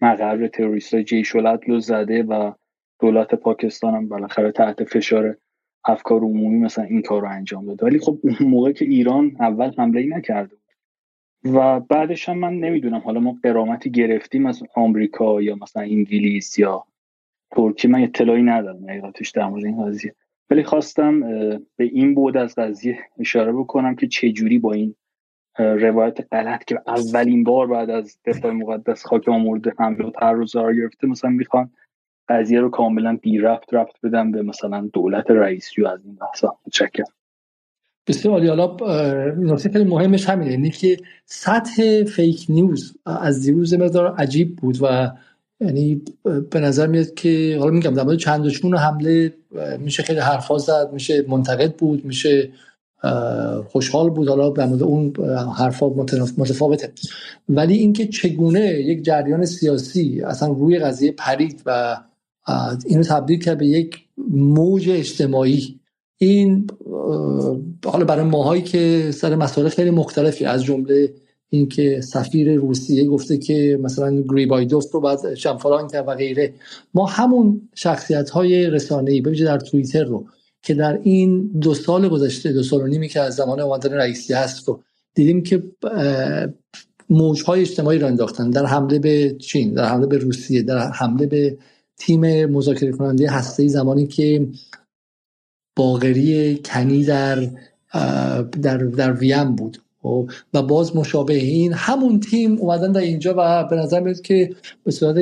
مقر 0.03 0.47
تروریست 0.47 0.95
های 0.95 1.05
جیش 1.05 1.29
رو 1.29 1.81
زده 1.81 2.23
و 2.23 2.53
دولت 3.01 3.35
پاکستان 3.35 3.95
هم 3.95 4.09
بالاخره 4.09 4.53
تحت 4.53 4.85
فشار 4.85 5.37
افکار 5.85 6.21
عمومی 6.21 6.59
مثلا 6.59 6.85
این 6.85 7.03
کار 7.03 7.23
رو 7.23 7.29
انجام 7.29 7.67
داده. 7.67 7.87
ولی 7.87 7.99
خب 7.99 8.19
اون 8.23 8.51
موقع 8.51 8.73
که 8.73 8.85
ایران 8.85 9.37
اول 9.41 9.73
حمله 9.79 10.01
ای 10.01 10.07
نکرده 10.07 10.57
و 11.45 11.81
بعدش 11.81 12.29
هم 12.29 12.39
من 12.39 12.55
نمی‌دونم 12.55 12.99
حالا 12.99 13.21
ما 13.21 13.37
قرامتی 13.43 13.91
گرفتیم 13.91 14.47
از 14.47 14.63
آمریکا 14.75 15.43
یا 15.43 15.57
مثلا 15.63 15.83
انگلیس 15.83 16.59
یا 16.59 16.85
ترکی 17.51 17.89
من 17.89 18.03
اطلاعی 18.03 18.43
ندارم 18.43 18.85
حقیقتش 18.85 19.31
در 19.31 19.47
مورد 19.47 19.65
این 19.65 19.87
قضیه. 19.87 20.15
ولی 20.51 20.63
خواستم 20.63 21.21
به 21.77 21.85
این 21.85 22.15
بود 22.15 22.37
از 22.37 22.55
قضیه 22.55 22.99
اشاره 23.19 23.53
بکنم 23.53 23.95
که 23.95 24.07
چه 24.07 24.33
جوری 24.33 24.59
با 24.59 24.73
این 24.73 24.95
روایت 25.59 26.35
غلط 26.35 26.65
که 26.65 26.81
اولین 26.87 27.45
بار 27.45 27.67
بعد 27.67 27.91
از 27.91 28.19
دفاع 28.25 28.53
مقدس 28.53 29.07
خاک 29.07 29.29
مورد 29.29 29.81
حمله 29.81 30.07
و 30.07 30.11
تعرض 30.11 30.57
گرفته 30.57 31.07
مثلا 31.07 31.31
می‌خوان 31.31 31.71
قضیه 32.29 32.61
رو 32.61 32.71
کاملا 32.71 33.19
بی 33.23 33.39
رفت 33.39 33.75
رفت 33.75 34.07
بدم 34.07 34.33
به 34.33 34.43
مثلا 34.43 34.91
دولت 34.93 35.31
رئیسی 35.31 35.87
از 35.87 36.05
این 36.05 36.15
بحثا. 36.15 36.59
متشکرم. 36.67 37.18
بسیار 38.09 38.35
عالی. 38.35 38.49
حالا 38.49 38.77
نکته 39.39 39.69
خیلی 39.69 39.85
مهمش 39.85 40.29
همینه 40.29 40.51
اینه 40.51 40.71
که 40.71 40.97
سطح 41.27 42.05
فیک 42.05 42.47
نیوز 42.49 42.97
از 43.07 43.43
دیروز 43.43 43.75
مقدار 43.75 44.15
عجیب 44.15 44.57
بود 44.57 44.79
و 44.83 45.11
یعنی 45.61 46.03
به 46.51 46.61
نظر 46.61 46.87
میاد 46.87 47.15
که 47.15 47.57
حالا 47.61 47.71
میگم 47.71 47.95
در 47.95 48.03
مورد 48.03 48.19
چند 48.19 48.75
حمله 48.75 49.35
میشه 49.79 50.03
خیلی 50.03 50.19
حرفا 50.19 50.59
زد 50.59 50.91
میشه 50.93 51.25
منتقد 51.29 51.75
بود 51.75 52.05
میشه 52.05 52.51
خوشحال 53.69 54.11
بود 54.11 54.29
حالا 54.29 54.51
در 54.51 54.67
مورد 54.67 54.83
اون 54.83 55.13
حرفا 55.57 55.89
متفاوته. 56.37 56.93
ولی 57.49 57.75
اینکه 57.75 58.07
چگونه 58.07 58.61
یک 58.61 59.03
جریان 59.03 59.45
سیاسی 59.45 60.23
اصلا 60.23 60.49
روی 60.49 60.79
قضیه 60.79 61.13
پرید 61.13 61.63
و 61.67 61.97
اینو 62.87 63.03
تبدیل 63.03 63.39
کرد 63.39 63.59
به 63.59 63.67
یک 63.67 64.05
موج 64.31 64.91
اجتماعی 64.91 65.78
این 66.19 66.67
حالا 67.85 68.05
برای 68.05 68.25
ماهایی 68.25 68.63
که 68.63 69.11
سر 69.15 69.35
مسائل 69.35 69.69
خیلی 69.69 69.91
مختلفی 69.91 70.45
از 70.45 70.65
جمله 70.65 71.15
اینکه 71.51 72.01
سفیر 72.01 72.55
روسیه 72.55 73.07
گفته 73.07 73.39
که 73.39 73.79
مثلا 73.83 74.23
گریبایدوف 74.23 74.93
رو 74.93 75.01
بعد 75.01 75.35
شمفران 75.35 75.89
کرد 75.89 76.09
و 76.09 76.15
غیره. 76.15 76.55
ما 76.95 77.07
همون 77.07 77.69
شخصیت 77.75 78.31
های 78.31 78.71
رسانه 78.71 79.11
ای 79.11 79.21
در 79.21 79.59
توییتر 79.59 80.05
رو 80.05 80.27
که 80.63 80.75
در 80.75 81.01
این 81.03 81.51
دو 81.61 81.75
سال 81.75 82.09
گذشته 82.09 82.53
دو 82.53 82.63
سال 82.63 82.81
و 82.81 82.87
نیمی 82.87 83.09
که 83.09 83.21
از 83.21 83.35
زمان 83.35 83.61
اومدن 83.61 83.93
رئیسی 83.93 84.33
هست 84.33 84.69
رو 84.69 84.81
دیدیم 85.15 85.43
که 85.43 85.63
موجهای 87.11 87.61
اجتماعی 87.61 87.99
را 87.99 88.09
انداختن. 88.09 88.51
در 88.51 88.67
حمله 88.67 88.99
به 88.99 89.37
چین 89.39 89.75
در 89.75 89.85
حمله 89.85 90.07
به 90.07 90.19
روسیه 90.19 90.63
در 90.63 90.79
حمله 90.79 91.27
به 91.27 91.59
تیم 91.97 92.47
مذاکره 92.47 92.93
کننده 92.93 93.31
هسته 93.31 93.69
زمانی 93.69 94.07
که 94.07 94.49
باغری 95.79 96.61
کنی 96.65 97.05
در 97.05 97.49
در 98.63 98.77
در 98.79 99.13
ویم 99.13 99.57
بود. 99.57 99.79
خب، 100.03 100.31
و 100.55 100.63
باز 100.63 100.97
مشابه 100.97 101.35
این 101.35 101.73
همون 101.73 102.21
تیم 102.21 102.59
اومدن 102.59 102.93
در 102.93 103.01
اینجا 103.01 103.35
و 103.39 103.65
به 103.65 103.77
نظر 103.77 104.01
میاد 104.01 104.21
که 104.21 104.51
به 104.85 104.91
صورت 104.91 105.17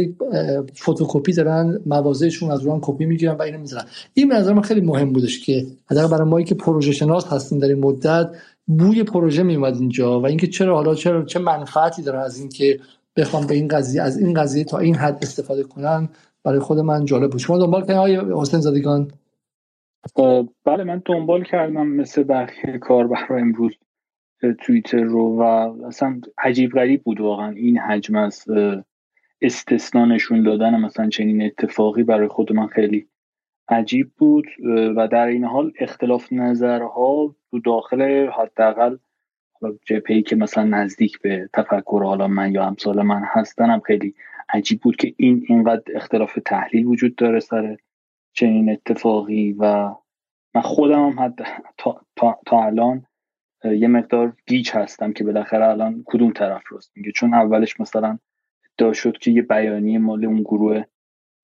فتوکپی 0.82 1.32
دارن 1.32 1.80
موازهشون 1.86 2.50
از 2.50 2.62
روان 2.62 2.78
کپی 2.82 3.06
می‌گیرن 3.06 3.34
و 3.34 3.42
اینو 3.42 3.58
می‌ذارن. 3.58 3.84
این 4.14 4.28
به 4.28 4.34
نظر 4.34 4.52
من 4.52 4.62
خیلی 4.62 4.80
مهم 4.80 5.12
بودش 5.12 5.40
که 5.40 5.66
حداقل 5.90 6.08
برای 6.08 6.28
ما 6.28 6.42
که 6.42 6.54
پروژه 6.54 6.92
شناس 6.92 7.26
هستیم 7.26 7.58
در 7.58 7.68
این 7.68 7.78
مدت 7.78 8.30
بوی 8.66 9.02
پروژه 9.02 9.42
میومد 9.42 9.76
اینجا 9.76 10.20
و 10.20 10.26
اینکه 10.26 10.46
چرا 10.46 10.76
حالا 10.76 10.94
چرا 10.94 11.24
چه 11.24 11.38
منفعتی 11.38 12.02
داره 12.02 12.18
از 12.18 12.38
اینکه 12.38 12.80
بخوام 13.16 13.46
به 13.46 13.54
این 13.54 13.68
قضیه 13.68 14.02
از 14.02 14.18
این 14.18 14.34
قضیه 14.34 14.64
تا 14.64 14.78
این 14.78 14.94
حد 14.94 15.18
استفاده 15.22 15.62
کنن 15.62 16.08
برای 16.44 16.58
خود 16.58 16.78
من 16.78 17.04
جالب 17.04 17.30
بود. 17.30 17.40
شما 17.40 17.58
دنبال 17.58 17.80
کردین 17.80 17.96
آقای 17.96 18.40
حسین 18.40 18.60
زادگان. 18.60 19.10
بله 20.64 20.84
من 20.84 21.02
دنبال 21.04 21.44
کردم 21.44 21.86
مثل 21.86 22.22
بقیه 22.22 22.78
کاربرا 22.78 23.36
امروز 23.36 23.72
توییتر 24.60 25.02
رو 25.02 25.36
و 25.38 25.42
اصلا 25.86 26.20
عجیب 26.38 26.72
غریب 26.72 27.02
بود 27.02 27.20
واقعا 27.20 27.50
این 27.50 27.78
حجم 27.78 28.16
از 28.16 28.44
استثنا 29.42 30.04
نشون 30.04 30.42
دادن 30.42 30.80
مثلا 30.80 31.08
چنین 31.08 31.42
اتفاقی 31.42 32.02
برای 32.02 32.28
خود 32.28 32.52
من 32.52 32.66
خیلی 32.66 33.08
عجیب 33.68 34.12
بود 34.16 34.46
و 34.96 35.08
در 35.08 35.26
این 35.26 35.44
حال 35.44 35.72
اختلاف 35.80 36.32
نظرها 36.32 37.36
تو 37.50 37.58
داخل 37.58 38.28
حداقل 38.28 38.96
جپی 39.86 40.22
که 40.22 40.36
مثلا 40.36 40.64
نزدیک 40.64 41.20
به 41.20 41.48
تفکر 41.52 42.02
حالا 42.02 42.28
من 42.28 42.52
یا 42.52 42.64
امثال 42.64 43.02
من 43.02 43.22
هستنم 43.24 43.80
خیلی 43.80 44.14
عجیب 44.48 44.80
بود 44.80 44.96
که 44.96 45.14
این 45.16 45.44
اینقدر 45.48 45.82
اختلاف 45.94 46.38
تحلیل 46.44 46.86
وجود 46.86 47.16
داره 47.16 47.40
سر 47.40 47.76
چنین 48.36 48.70
اتفاقی 48.70 49.52
و 49.52 49.94
من 50.54 50.62
خودم 50.62 51.08
هم 51.08 51.20
حد 51.20 51.46
تا, 51.78 52.00
تا, 52.16 52.38
تا 52.46 52.64
الان 52.64 53.06
یه 53.64 53.88
مقدار 53.88 54.36
گیج 54.46 54.70
هستم 54.70 55.12
که 55.12 55.24
بالاخره 55.24 55.68
الان 55.68 56.02
کدوم 56.06 56.32
طرف 56.32 56.62
راست 56.70 56.92
میگه. 56.96 57.12
چون 57.12 57.34
اولش 57.34 57.80
مثلا 57.80 58.18
ادعا 58.78 58.92
شد 58.92 59.18
که 59.18 59.30
یه 59.30 59.42
بیانیه 59.42 59.98
مال 59.98 60.24
اون 60.24 60.42
گروه 60.42 60.82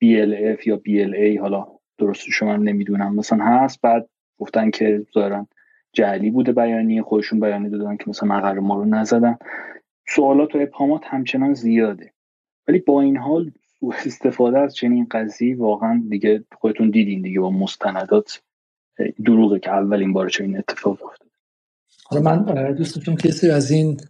BLF 0.04 0.66
یا 0.66 0.80
BLA 0.88 1.40
حالا 1.40 1.66
درست 1.98 2.24
شما 2.24 2.56
نمی‌دونم 2.56 3.14
مثلا 3.14 3.44
هست. 3.44 3.80
بعد 3.80 4.08
گفتن 4.38 4.70
که 4.70 5.06
ظاهرا 5.14 5.46
جعلی 5.92 6.30
بوده 6.30 6.52
بیانیه 6.52 7.02
خودشون 7.02 7.40
بیانیه 7.40 7.70
دادن 7.70 7.96
که 7.96 8.04
مثلا 8.08 8.28
مقر 8.28 8.58
ما 8.58 8.76
رو 8.76 8.84
نزدن. 8.84 9.38
سوالات 10.08 10.54
و 10.54 10.58
ابهامات 10.58 11.02
همچنان 11.04 11.54
زیاده. 11.54 12.12
ولی 12.68 12.78
با 12.78 13.00
این 13.00 13.16
حال 13.16 13.50
استفاده 14.06 14.58
از 14.58 14.74
چنین 14.74 15.06
قضیه 15.10 15.56
واقعا 15.56 16.02
دیگه 16.10 16.44
خودتون 16.60 16.90
دیدین 16.90 17.22
دیگه 17.22 17.40
با 17.40 17.50
مستندات 17.50 18.42
دروغه 19.24 19.58
که 19.58 19.70
اولین 19.70 20.12
بار 20.12 20.28
چنین 20.28 20.58
اتفاق 20.58 20.92
افتاد 21.04 21.28
حالا 22.04 22.22
من 22.22 22.72
دوست 22.72 22.98
که 23.40 23.52
از 23.52 23.70
این 23.70 24.00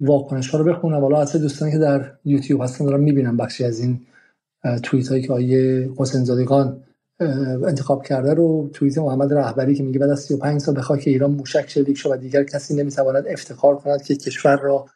واکنش 0.00 0.50
ها 0.50 0.58
رو 0.58 0.64
بخونم 0.64 1.00
حالا 1.00 1.20
اصلا 1.20 1.40
دوستانی 1.40 1.72
که 1.72 1.78
در 1.78 2.12
یوتیوب 2.24 2.62
هستن 2.62 2.84
دارم 2.84 3.00
می‌بینم 3.00 3.36
بخشی 3.36 3.64
از 3.64 3.80
این 3.80 4.06
توییت 4.82 5.08
هایی 5.08 5.22
که 5.22 5.32
آیه 5.32 5.90
حسین 5.96 6.24
زادگان 6.24 6.84
انتخاب 7.66 8.04
کرده 8.04 8.34
رو. 8.34 8.70
توییت 8.74 8.98
محمد 8.98 9.34
رهبری 9.34 9.74
که 9.74 9.82
میگه 9.82 9.98
بعد 9.98 10.10
از 10.10 10.20
35 10.20 10.60
سال 10.60 10.74
به 10.74 10.82
خاک 10.82 11.02
ایران 11.06 11.30
موشک 11.30 11.70
شلیک 11.70 11.96
شد 11.96 12.10
و 12.10 12.16
دیگر 12.16 12.44
کسی 12.44 12.76
نمی‌تواند 12.76 13.24
افتخار 13.28 13.76
کند 13.76 14.02
که 14.02 14.16
کشور 14.16 14.56
را 14.56 14.86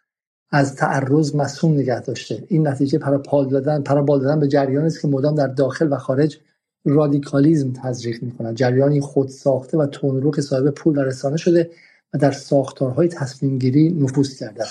از 0.50 0.76
تعرض 0.76 1.34
مسئول 1.34 1.70
نگه 1.70 2.00
داشته. 2.00 2.44
این 2.48 2.68
نتیجه 2.68 2.98
پر 2.98 3.18
پال 3.18 3.48
دادن 3.48 3.82
پر 3.82 4.02
بال 4.02 4.20
دادن 4.20 4.40
به 4.40 4.48
جریانی 4.48 4.86
است 4.86 5.02
که 5.02 5.08
مدام 5.08 5.34
در 5.34 5.46
داخل 5.46 5.92
و 5.92 5.96
خارج 5.96 6.38
رادیکالیزم 6.84 7.72
تزریق 7.72 8.22
می‌کنند 8.22 8.56
جریانی 8.56 9.00
خود 9.00 9.28
ساخته 9.28 9.78
و 9.78 9.86
تونرو 9.86 10.30
که 10.30 10.42
صاحب 10.42 10.70
پول 10.70 10.98
و 10.98 11.00
رسانه 11.00 11.36
شده 11.36 11.70
و 12.14 12.18
در 12.18 12.32
ساختارهای 12.32 13.08
تصمیم 13.08 13.58
گیری 13.58 13.88
نفوذ 13.88 14.38
کرده 14.38 14.64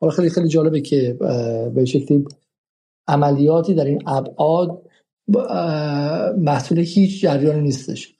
حالا 0.00 0.12
خیلی 0.12 0.30
خیلی 0.30 0.48
جالبه 0.48 0.80
که 0.80 1.16
به 1.74 1.84
شکلی 1.84 2.24
عملیاتی 3.08 3.74
در 3.74 3.84
این 3.84 4.02
ابعاد 4.06 4.82
محصول 6.38 6.78
هیچ 6.78 7.22
جریانی 7.22 7.60
نیستش. 7.60 8.14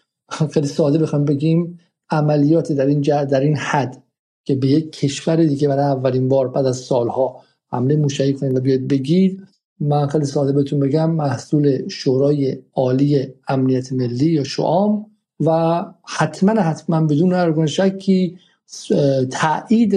خیلی 0.50 0.66
ساده 0.66 0.98
بخوام 0.98 1.24
بگیم 1.24 1.80
عملیاتی 2.10 2.74
در 2.74 2.86
این 2.86 3.00
در 3.24 3.40
این 3.40 3.56
حد. 3.56 4.02
که 4.44 4.54
به 4.54 4.66
یک 4.66 4.92
کشور 4.92 5.36
دیگه 5.36 5.68
برای 5.68 5.84
اولین 5.84 6.28
بار 6.28 6.48
بعد 6.48 6.66
از 6.66 6.76
سالها 6.76 7.42
حمله 7.68 7.96
موشکی 7.96 8.32
کنید 8.32 8.56
و 8.56 8.60
بیاد 8.60 8.80
بگید 8.80 9.42
من 9.80 10.06
خیلی 10.06 10.24
ساده 10.24 10.52
بهتون 10.52 10.80
بگم 10.80 11.10
محصول 11.10 11.88
شورای 11.88 12.58
عالی 12.74 13.26
امنیت 13.48 13.92
ملی 13.92 14.30
یا 14.30 14.44
شعام 14.44 15.06
و 15.40 15.84
حتما 16.04 16.60
حتما 16.60 17.06
بدون 17.06 17.32
هر 17.32 17.66
شکی 17.66 18.38
تایید 19.30 19.94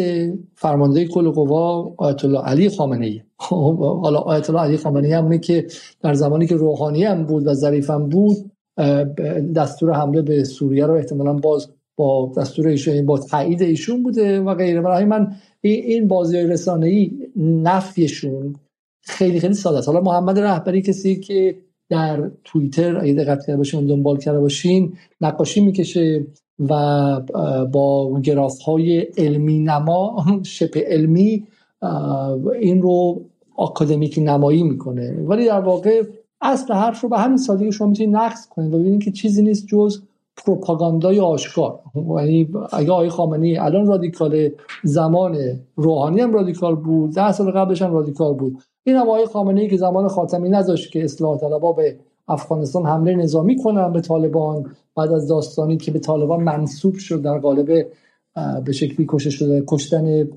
فرمانده 0.55 1.05
کل 1.05 1.29
قوا 1.29 1.93
آیت 1.97 2.25
الله 2.25 2.41
علی 2.41 2.69
خامنه 2.69 3.05
ای 3.05 3.21
خب، 3.39 3.77
حالا 3.79 4.19
آیت 4.19 4.49
الله 4.49 4.61
علی 4.61 4.77
خامنه 4.77 5.07
ای 5.07 5.13
همونه 5.13 5.37
که 5.37 5.67
در 6.01 6.13
زمانی 6.13 6.47
که 6.47 6.55
روحانی 6.55 7.03
هم 7.03 7.25
بود 7.25 7.47
و 7.47 7.53
ظریف 7.53 7.89
هم 7.89 8.09
بود 8.09 8.51
دستور 9.55 9.93
حمله 9.93 10.21
به 10.21 10.43
سوریه 10.43 10.85
رو 10.85 10.93
احتمالا 10.93 11.33
باز 11.33 11.67
با 11.97 12.31
دستور 12.37 12.67
ایشون 12.67 13.05
با 13.05 13.17
تایید 13.17 13.61
ایشون 13.61 14.03
بوده 14.03 14.39
و 14.39 14.55
غیره. 14.55 14.81
برای 14.81 15.05
من 15.05 15.35
این 15.61 16.07
بازی 16.07 16.37
رسانه 16.37 16.87
ای 16.87 17.11
نفیشون 17.35 18.55
خیلی 19.01 19.39
خیلی 19.39 19.53
ساده 19.53 19.77
است. 19.77 19.87
حالا 19.87 20.01
محمد 20.01 20.39
رهبری 20.39 20.81
کسی 20.81 21.15
که 21.15 21.55
در 21.89 22.31
توییتر 22.43 22.97
اگه 22.97 23.13
دقت 23.13 23.39
کرده 23.45 23.57
باشین 23.57 23.85
دنبال 23.85 24.17
کرده 24.17 24.39
باشین 24.39 24.93
نقاشی 25.21 25.61
می‌کشه 25.61 26.25
و 26.59 27.19
با 27.71 28.19
گراف 28.21 28.59
های 28.59 28.99
علمی 28.99 29.59
نما 29.59 30.25
شبه 30.43 30.85
علمی 30.87 31.47
این 32.61 32.81
رو 32.81 33.21
آکادمیک 33.55 34.19
نمایی 34.23 34.63
می‌کنه. 34.63 35.11
ولی 35.27 35.45
در 35.45 35.59
واقع 35.59 36.03
اصل 36.41 36.73
حرف 36.73 37.01
رو 37.01 37.09
به 37.09 37.17
همین 37.17 37.37
سادگی 37.37 37.71
شما 37.71 37.87
می‌تونید 37.87 38.15
نقص 38.15 38.47
کنید 38.49 38.73
و 38.73 38.79
ببینید 38.79 39.03
که 39.03 39.11
چیزی 39.11 39.41
نیست 39.41 39.67
جز 39.67 40.01
پروپاگاندای 40.37 41.19
آشکار. 41.19 41.79
یعنی 41.95 42.49
اگه 42.73 42.91
آقای 42.91 43.09
خامنه‌ای 43.09 43.57
الان 43.57 43.87
رادیکال 43.87 44.49
زمان 44.83 45.37
روحانی 45.75 46.21
هم 46.21 46.33
رادیکال 46.33 46.75
بود 46.75 47.13
ده 47.13 47.31
سال 47.31 47.51
قبلش 47.51 47.81
هم 47.81 47.93
رادیکال 47.93 48.33
بود. 48.33 48.57
این 48.83 48.95
هم 48.95 49.09
آقای 49.09 49.25
خامنه‌ای 49.25 49.67
که 49.67 49.77
زمان 49.77 50.07
خاتمی 50.07 50.49
نذاشت 50.49 50.91
که 50.91 51.03
اصلاح 51.03 51.37
طلبا 51.37 51.73
به 51.73 51.95
افغانستان 52.27 52.85
حمله 52.85 53.15
نظامی 53.15 53.63
کنن 53.63 53.93
به 53.93 54.01
طالبان 54.01 54.65
بعد 54.95 55.11
از 55.11 55.27
داستانی 55.27 55.77
که 55.77 55.91
به 55.91 55.99
طالبان 55.99 56.43
منسوب 56.43 56.95
شد 56.95 57.21
در 57.21 57.37
قالب 57.37 57.87
به 58.65 58.71
شکلی 58.71 59.05
کشته 59.09 59.29
شده 59.29 59.63
کشتن 59.67 60.27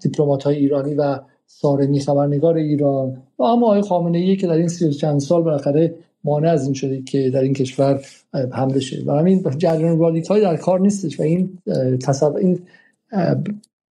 دیپلمات 0.00 0.44
های 0.44 0.56
ایرانی 0.56 0.94
و 0.94 1.20
صارمی 1.46 2.00
خبرنگار 2.00 2.56
ایران. 2.56 3.22
و 3.38 3.42
اما 3.42 3.66
آقای 3.66 3.82
خامنه 3.82 4.18
ای 4.18 4.36
که 4.36 4.46
در 4.46 4.52
این 4.52 4.68
سی 4.68 4.92
چند 4.92 5.20
سال 5.20 5.42
بالاخره 5.42 5.94
مانع 6.24 6.50
از 6.50 6.64
این 6.64 6.74
شده 6.74 7.02
که 7.02 7.30
در 7.30 7.40
این 7.40 7.52
کشور 7.52 8.04
حمله 8.52 8.80
شه. 8.80 9.02
و 9.06 9.12
همین 9.12 9.44
جریان 9.58 9.98
رادیکال 9.98 10.40
در 10.40 10.56
کار 10.56 10.80
نیستش. 10.80 11.20
و 11.20 11.22
این 11.22 11.58
تصور 12.02 12.36
این 12.36 12.58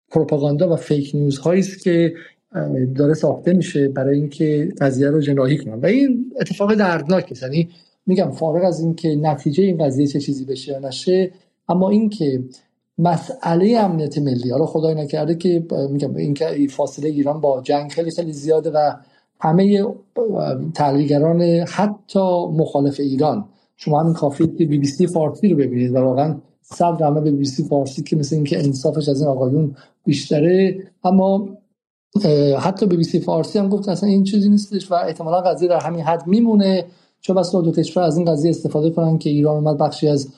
پروپاگاندا 0.08 0.72
و 0.72 0.76
فیک 0.76 1.10
نیوز 1.14 1.38
هایی 1.38 1.60
است 1.60 1.82
که 1.82 2.14
داره 2.96 3.14
ساخته 3.14 3.52
میشه 3.52 3.88
برای 3.88 4.16
اینکه 4.16 4.68
قضیه 4.80 5.08
رو 5.08 5.20
جناهی 5.20 5.58
کنن. 5.58 5.74
و 5.74 5.86
این 5.86 6.32
اتفاق 6.40 6.74
دردناکه 6.74 7.34
یعنی 7.42 7.68
میگم 8.06 8.30
فارغ 8.30 8.64
از 8.64 8.80
اینکه 8.80 9.16
نتیجه 9.16 9.64
این 9.64 9.84
قضیه 9.84 10.06
چه 10.06 10.20
چیزی 10.20 10.44
بشه 10.44 10.72
یا 10.72 10.78
نشه 10.78 11.30
اما 11.68 11.90
اینکه 11.90 12.44
مسئله 12.98 13.78
امنیت 13.78 14.18
ملی 14.18 14.50
حالا 14.50 14.66
خدای 14.66 14.94
نکرده 14.94 15.34
که 15.34 15.66
میگم 15.90 16.16
اینکه 16.16 16.66
فاصله 16.70 17.08
ایران 17.08 17.40
با 17.40 17.62
جنگ 17.62 17.90
خیلی 17.90 18.10
خیلی 18.10 18.32
زیاده 18.32 18.70
و 18.70 18.92
همه 19.42 19.86
تحلیلگران 20.74 21.42
حتی 21.42 22.46
مخالف 22.46 23.00
ایران. 23.00 23.44
شما 23.76 24.00
همین 24.00 24.12
کافی 24.12 24.46
که 24.46 24.66
بی 24.66 24.78
بی 24.78 24.86
سی 24.86 25.06
فارسی 25.06 25.48
رو 25.48 25.56
ببینید 25.56 25.94
و 25.94 25.98
واقعا 25.98 26.36
صد 26.62 27.02
رحمت 27.02 27.20
به 27.20 27.30
بی 27.30 27.36
بی 27.36 27.44
سی 27.44 27.64
فارسی 27.64 28.02
که 28.02 28.16
مثل 28.16 28.36
اینکه 28.36 28.64
انصافش 28.64 29.08
از 29.08 29.20
این 29.20 29.30
آقایون 29.30 29.76
بیشتره. 30.04 30.76
اما 31.04 31.48
حتی 32.58 32.86
بی 32.86 32.96
بی 32.96 33.04
سی 33.04 33.20
فارسی 33.20 33.58
هم 33.58 33.68
گفت 33.68 33.88
اصلا 33.88 34.08
این 34.08 34.24
چیزی 34.24 34.48
نیستش 34.48 34.90
و 34.90 34.94
احتمالا 34.94 35.40
قضیه 35.40 35.68
در 35.68 35.80
همین 35.80 36.00
حد 36.00 36.26
میمونه. 36.26 36.84
چون 37.20 37.36
بس 37.36 37.52
دو 37.52 37.72
کشور 37.72 38.02
از 38.02 38.16
این 38.16 38.32
قضیه 38.32 38.50
استفاده 38.50 38.90
کنن 38.90 39.18
که 39.18 39.30
ایران 39.30 39.56
اومد 39.56 39.78
بخشی 39.78 40.08
از 40.08 40.28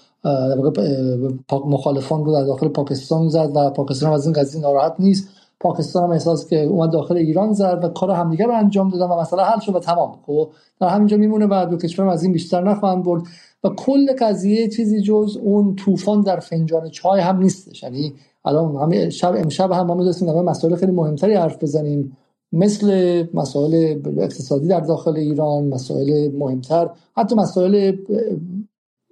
مخالفان 1.51 2.25
رو 2.25 2.33
در 2.33 2.45
داخل 2.45 2.69
پاکستان 2.69 3.29
زد 3.29 3.51
و 3.55 3.71
پاکستان 3.71 4.13
از 4.13 4.25
این 4.27 4.33
قضیه 4.33 4.63
ناراحت 4.63 4.95
نیست. 4.99 5.29
پاکستان 5.61 6.03
هم 6.03 6.11
احساس 6.11 6.49
که 6.49 6.63
اومد 6.63 6.93
داخل 6.93 7.17
ایران 7.17 7.53
زد 7.53 7.81
و 7.83 7.89
کار 7.89 8.11
همدیگه 8.11 8.45
رو 8.45 8.59
انجام 8.59 8.89
دادن 8.89 9.07
و 9.07 9.21
مثلا 9.21 9.45
حل 9.45 9.61
شد 9.61 9.77
و 9.77 9.81
تمام. 9.81 10.19
خب 10.27 10.51
در 10.81 10.89
همینجا 10.89 11.17
میمونه 11.17 11.47
و 11.51 11.67
دو 11.71 11.77
کشور 11.77 12.09
از 12.09 12.23
این 12.23 12.33
بیشتر 12.33 12.63
نخواهند 12.63 13.05
برد 13.05 13.23
و 13.65 13.69
کل 13.69 14.07
قضیه 14.19 14.69
چیزی 14.69 15.01
جز 15.01 15.39
اون 15.43 15.75
طوفان 15.75 16.21
در 16.21 16.41
فنجان 16.41 16.89
چای 16.89 17.21
هم 17.21 17.39
نیستش. 17.39 17.83
یعنی 17.83 18.15
الان 18.45 18.77
همه 18.77 19.11
شب 19.11 19.35
امشب 19.37 19.73
هم 19.73 19.87
ما 19.87 19.95
می‌دونیم 19.95 20.35
در 20.35 20.43
مسائل 20.43 20.77
خیلی 20.77 20.93
مهمتری 20.93 21.35
حرف 21.35 21.63
بزنیم. 21.63 22.17
مثل 22.53 23.25
مسائل 23.35 23.99
اقتصادی 24.19 24.69
در 24.69 24.81
داخل 24.81 25.17
ایران 25.17 25.65
مسائل 25.65 26.31
مهمتر 26.39 26.91
حتی 27.17 27.35
مسائل 27.35 27.93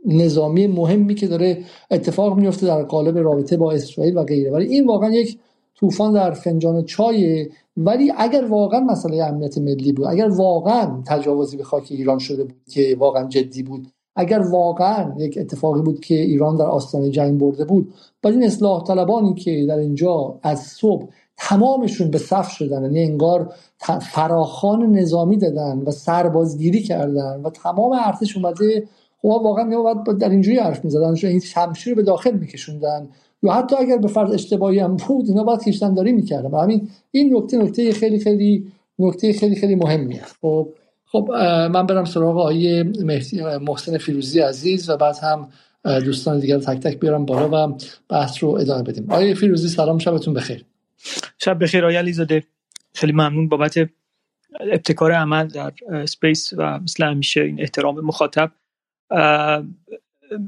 نظامی 0.07 0.67
مهمی 0.67 1.15
که 1.15 1.27
داره 1.27 1.59
اتفاق 1.91 2.37
میفته 2.37 2.67
در 2.67 2.83
قالب 2.83 3.19
رابطه 3.19 3.57
با 3.57 3.73
اسرائیل 3.73 4.19
و 4.19 4.25
غیره. 4.25 4.51
ولی 4.51 4.67
این 4.67 4.87
واقعا 4.87 5.11
یک 5.11 5.39
طوفان 5.83 6.13
در 6.13 6.31
فنجان 6.31 6.85
چای 6.85 7.49
ولی 7.77 8.13
اگر 8.19 8.45
واقعا 8.45 8.81
مسئله 8.81 9.25
امنیت 9.25 9.59
ملی 9.59 9.93
بود 9.93 10.07
اگر 10.07 10.29
واقعا 10.29 11.03
تجاوزی 11.07 11.57
به 11.57 11.65
خاک 11.65 11.87
ایران 11.91 12.19
شده 12.19 12.45
بود 12.45 12.61
که 12.71 12.97
واقعا 12.99 13.29
جدی 13.29 13.63
بود 13.63 13.89
اگر 14.17 14.39
واقعا 14.39 15.15
یک 15.19 15.39
اتفاقی 15.41 15.83
بود 15.83 16.01
که 16.01 16.15
ایران 16.15 16.57
در 16.57 16.65
آستانه 16.65 17.11
جنگ 17.11 17.41
برده 17.41 17.65
بود 17.65 17.95
با 18.23 18.31
این 18.31 18.45
اصلاح 18.45 18.85
طلبانی 18.85 19.35
که 19.35 19.67
در 19.69 19.79
اینجا 19.79 20.39
از 20.43 20.61
صبح 20.61 21.07
تمامشون 21.37 22.11
به 22.11 22.19
صف 22.19 22.51
شدن 22.51 22.83
یعنی 22.83 23.03
انگار 23.03 23.55
فراخان 24.13 24.93
نظامی 24.93 25.37
دادن 25.37 25.79
و 25.79 25.91
سربازگیری 25.91 26.83
کردن 26.83 27.41
و 27.45 27.51
تمام 27.51 27.93
ارتش 28.07 28.37
اومده. 28.37 28.89
خب 29.23 29.29
واقعا 29.29 29.83
باید 29.83 30.19
در 30.19 30.29
اینجوری 30.29 30.59
حرف 30.59 30.85
می‌زدن 30.85 31.15
این 31.29 31.41
شمشیر 31.41 31.95
به 31.95 32.03
داخل 32.03 32.39
میکشوندن. 32.39 33.09
یا 33.43 33.53
حتی 33.53 33.77
اگر 33.77 33.97
به 33.97 34.09
فرض 34.09 34.31
اشتباهی 34.31 34.79
هم 34.79 34.97
بود 34.97 35.29
اینا 35.29 35.45
باید 35.45 35.65
کشتن 35.65 35.95
داری 35.95 36.13
می‌کردن. 36.13 36.51
و 36.51 36.61
همین 36.61 36.89
این 37.11 37.37
نکته 37.37 37.59
نکته 37.59 37.93
خیلی 37.93 38.19
خیلی 38.19 38.73
نکته 38.99 39.33
خیلی 39.33 39.57
خیلی 39.57 39.75
مهمیه. 39.75 40.23
خب 40.41 40.69
خب 41.05 41.29
من 41.73 41.87
برم 41.87 42.05
سراغ 42.05 42.37
آقای 42.37 42.83
محسن 43.61 43.99
فیروزی 43.99 44.41
عزیز 44.41 44.91
و 44.91 44.97
بعد 44.97 45.17
هم 45.23 45.49
دوستان 45.85 46.41
دیگر 46.41 46.59
تک 46.59 46.79
تک 46.79 47.01
بیارم 47.01 47.27
بالا 47.27 47.69
و 47.69 47.75
بحث 48.09 48.43
رو 48.43 48.51
ادامه 48.51 48.83
بدیم. 48.83 49.11
آقای 49.11 49.35
فیروزی 49.35 49.69
سلام 49.69 49.99
شبتون 49.99 50.35
بخیر. 50.35 50.65
شب 51.39 51.63
بخیر 51.63 51.85
آقای 51.85 51.97
علیزاده. 51.97 52.45
خیلی 52.95 53.13
ممنون 53.13 53.49
بابت 53.49 53.79
ابتکار 54.61 55.13
عمل 55.13 55.49
در 55.49 55.73
Space 56.07 56.53
و 56.57 56.79
مثل 56.81 57.05
همیشه 57.05 57.41
این 57.41 57.61
احترام 57.61 58.01
مخاطب. 58.01 58.51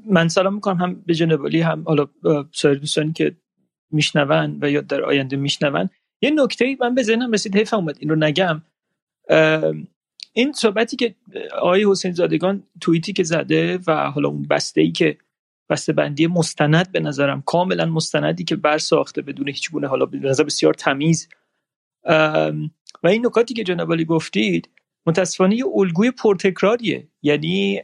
من 0.07 0.29
سلام 0.29 0.55
می‌کنم 0.55 0.77
هم 0.77 1.03
به 1.07 1.15
جناب 1.15 1.47
هم 1.47 1.83
حالا 1.87 2.07
سایر 2.53 2.79
دوستانی 2.79 3.13
که 3.13 3.37
میشنون 3.91 4.59
و 4.63 4.71
یا 4.71 4.81
در 4.81 5.03
آینده 5.03 5.37
میشنون. 5.37 5.91
یه 6.23 6.31
نکته 6.31 6.77
من 6.81 6.95
به 6.95 7.03
ذهنم 7.03 7.33
رسید 7.33 7.57
حیف 7.57 7.75
اومد 7.75 7.97
این 7.99 8.11
رو 8.11 8.17
نگم. 8.17 8.63
این 10.33 10.53
صحبتی 10.53 10.97
که 10.97 11.15
آقای 11.59 11.91
حسین 11.91 12.13
زادگان 12.13 12.63
توییتی 12.81 13.13
که 13.13 13.23
زده 13.23 13.79
و 13.87 14.11
حالا 14.11 14.29
اون 14.29 14.43
بسته 14.43 14.81
ای 14.81 14.93
که 14.93 15.19
بسته 15.69 15.93
بندی 15.93 16.27
مستند 16.27 16.93
به 16.93 17.01
نظرم 17.01 17.43
کاملا 17.43 17.87
مستندی 17.87 18.45
که 18.45 18.57
بر 18.57 18.79
ساخته 18.79 19.23
بدون 19.23 19.49
هیچ 19.49 19.71
گونه 19.71 19.87
حالا 19.87 20.07
به 20.07 20.19
نظر 20.19 20.45
بسیار 20.45 20.75
تمیز. 20.75 21.29
و 23.03 23.09
این 23.09 23.27
نکاتی 23.27 23.55
که 23.55 23.65
جناب 23.65 24.05
گفتید 24.05 24.69
متاسفانه 25.07 25.57
یه 25.57 25.65
الگوی 25.75 26.11
پرتکراریه. 26.11 27.09
یعنی 27.23 27.83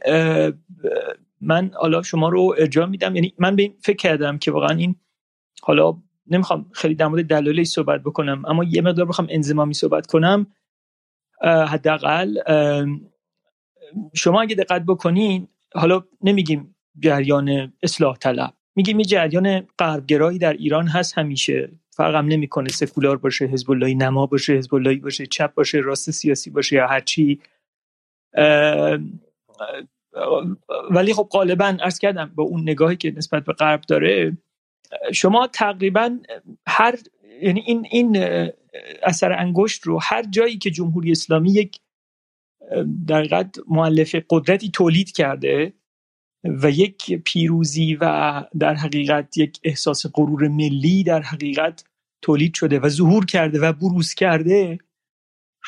من 1.41 1.71
حالا 1.73 2.01
شما 2.01 2.29
رو 2.29 2.55
ارجاع 2.59 2.85
میدم. 2.85 3.15
یعنی 3.15 3.33
من 3.37 3.55
به 3.55 3.63
این 3.63 3.73
فکر 3.83 3.97
کردم 3.97 4.37
که 4.37 4.51
واقعا 4.51 4.77
این 4.77 4.95
حالا 5.61 5.97
نمی‌خوام 6.27 6.69
خیلی 6.73 6.95
در 6.95 7.07
مورد 7.07 7.25
دلایلی 7.25 7.65
صحبت 7.65 8.01
بکنم 8.01 8.45
اما 8.45 8.63
یه 8.63 8.81
مقدار 8.81 9.05
بخوام 9.05 9.27
انزمامی 9.31 9.73
صحبت 9.73 10.07
کنم. 10.07 10.47
حداقل 11.43 12.37
شما 14.13 14.41
اگه 14.41 14.55
دقت 14.55 14.81
بکنین 14.81 15.47
حالا 15.75 16.03
نمیگیم 16.21 16.75
جریان 16.99 17.73
اصلاح 17.83 18.17
طلب. 18.17 18.53
میگیم 18.75 18.99
یه 18.99 19.05
جریان 19.05 19.67
غربگرایی 19.79 20.39
در 20.39 20.53
ایران 20.53 20.87
هست 20.87 21.17
همیشه. 21.17 21.71
فرقم 21.89 22.25
نمی‌کنه 22.25 22.69
سکولار 22.69 23.17
باشه 23.17 23.45
حزب 23.45 23.71
اللهی 23.71 23.95
نما 23.95 24.25
باشه 24.25 24.53
حزب 24.53 24.75
اللهی 24.75 24.95
باشه 24.95 25.25
چپ 25.25 25.53
باشه 25.53 25.77
راست 25.77 26.11
سیاسی 26.11 26.49
باشه 26.49 26.75
یا 26.75 26.87
هرچی 26.87 27.39
ولی 30.91 31.13
خب 31.13 31.27
غالبا 31.31 31.77
ارز 31.81 31.99
کردم 31.99 32.31
با 32.35 32.43
اون 32.43 32.61
نگاهی 32.61 32.95
که 32.95 33.11
نسبت 33.11 33.45
به 33.45 33.53
غرب 33.53 33.81
داره 33.81 34.37
شما 35.13 35.47
تقریبا 35.47 36.19
هر 36.67 36.95
یعنی 37.41 37.63
این 37.65 37.87
این 37.91 38.17
اثر 39.03 39.33
انگشت 39.33 39.83
رو 39.83 39.99
هر 40.01 40.23
جایی 40.23 40.57
که 40.57 40.71
جمهوری 40.71 41.11
اسلامی 41.11 41.51
یک 41.51 41.79
در 43.07 43.23
قد 43.23 43.55
معلف 43.67 44.15
قدرتی 44.29 44.69
تولید 44.69 45.11
کرده 45.11 45.73
و 46.43 46.71
یک 46.71 47.13
پیروزی 47.13 47.97
و 48.01 48.43
در 48.59 48.75
حقیقت 48.75 49.37
یک 49.37 49.59
احساس 49.63 50.05
غرور 50.13 50.47
ملی 50.47 51.03
در 51.03 51.21
حقیقت 51.21 51.83
تولید 52.21 52.53
شده 52.53 52.79
و 52.79 52.89
ظهور 52.89 53.25
کرده 53.25 53.59
و 53.59 53.73
بروز 53.73 54.13
کرده 54.13 54.79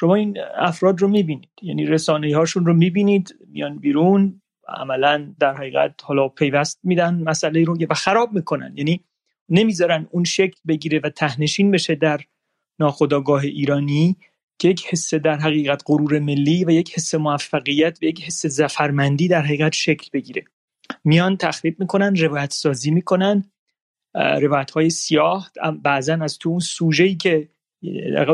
شما 0.04 0.16
این 0.16 0.38
افراد 0.56 1.02
رو 1.02 1.08
می‌بینید. 1.08 1.50
یعنی 1.62 1.86
رسانه 1.86 2.36
هاشون 2.36 2.66
رو 2.66 2.74
می‌بینید 2.74 3.36
میان 3.48 3.80
بیرون 3.80 4.42
عملا 4.68 5.34
در 5.40 5.54
حقیقت 5.54 5.94
حالا 6.04 6.28
پیوست 6.28 6.80
میدن 6.84 7.24
مسئله 7.24 7.64
رو 7.64 7.78
و 7.90 7.94
خراب 7.94 8.34
می‌کنن. 8.34 8.74
یعنی 8.76 9.04
نمی‌ذارن 9.50 10.08
اون 10.12 10.24
شکل 10.24 10.60
بگیره 10.68 11.00
و 11.04 11.10
تهنشین 11.10 11.72
بشه 11.72 11.96
در 11.96 12.20
ناخداگاه 12.80 13.42
ایرانی 13.42 14.18
که 14.60 14.70
یک 14.70 14.86
حس 14.86 15.14
در 15.14 15.36
حقیقت 15.36 15.84
غرور 15.86 16.20
ملی 16.20 16.66
و 16.66 16.72
یک 16.72 16.94
حس 16.94 17.16
موفقیت 17.16 17.98
و 18.02 18.06
یک 18.06 18.24
حس 18.24 18.46
زفرمندی 18.46 19.28
در 19.28 19.42
حقیقت 19.42 19.74
شکل 19.74 20.10
بگیره. 20.14 20.44
میان 21.04 21.38
تخریب 21.38 21.80
می‌کنن 21.80 22.16
روایت 22.16 22.54
سازی 22.54 22.92
می‌کنن 22.92 23.52
روایت 24.16 24.72
های 24.72 24.90
سیاه 24.90 25.52
بعضا 25.84 26.14
از 26.14 26.38
تو 26.38 26.50
اون 26.50 26.60
سوژه 26.60 27.04
ای 27.04 27.16
که 27.16 27.50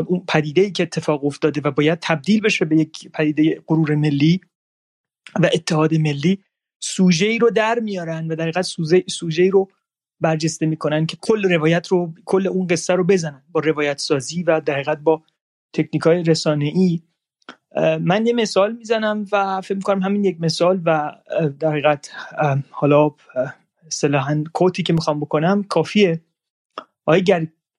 اون 0.06 0.24
پدیده 0.28 0.62
ای 0.62 0.70
که 0.70 0.82
اتفاق 0.82 1.24
افتاده 1.24 1.60
و 1.64 1.70
باید 1.70 1.98
تبدیل 2.02 2.40
بشه 2.40 2.64
به 2.64 2.76
یک 2.76 3.10
پدیده 3.12 3.62
غرور 3.66 3.94
ملی 3.94 4.40
و 5.40 5.50
اتحاد 5.54 5.94
ملی 5.94 6.38
سوژه 6.80 7.26
ای 7.26 7.38
رو 7.38 7.50
در 7.50 7.78
میارن 7.78 8.28
و 8.28 8.36
در 8.36 8.42
حقیقت 8.42 8.66
سوژه 9.08 9.42
ای 9.42 9.50
رو 9.50 9.68
برجسته 10.20 10.66
می‌کنن 10.66 11.06
که 11.06 11.16
کل 11.20 11.52
روایت 11.52 11.86
رو 11.86 12.14
کل 12.24 12.46
اون 12.46 12.66
قصه 12.66 12.94
رو 12.94 13.04
بزنن 13.04 13.42
با 13.52 13.60
روایت 13.60 13.98
سازی 13.98 14.42
و 14.42 14.60
در 14.60 14.74
حقیقت 14.74 14.98
با 14.98 15.22
تکنیک 15.72 16.02
های 16.02 16.22
رسانه 16.22 16.64
ای 16.64 17.02
من 18.00 18.26
یه 18.26 18.32
مثال 18.32 18.76
می‌زنم 18.76 19.24
و 19.32 19.60
فکر 19.60 19.74
می‌کنم 19.74 20.02
همین 20.02 20.24
یک 20.24 20.40
مثال 20.40 20.82
و 20.84 21.12
در 21.60 21.70
حقیقت 21.70 22.10
حالا 22.70 23.10
اصطلاحا 23.86 24.44
کوتی 24.52 24.82
که 24.82 24.92
می‌خوام 24.92 25.20
بکنم 25.20 25.62
کافیه. 25.62 26.20
آقای 27.06 27.22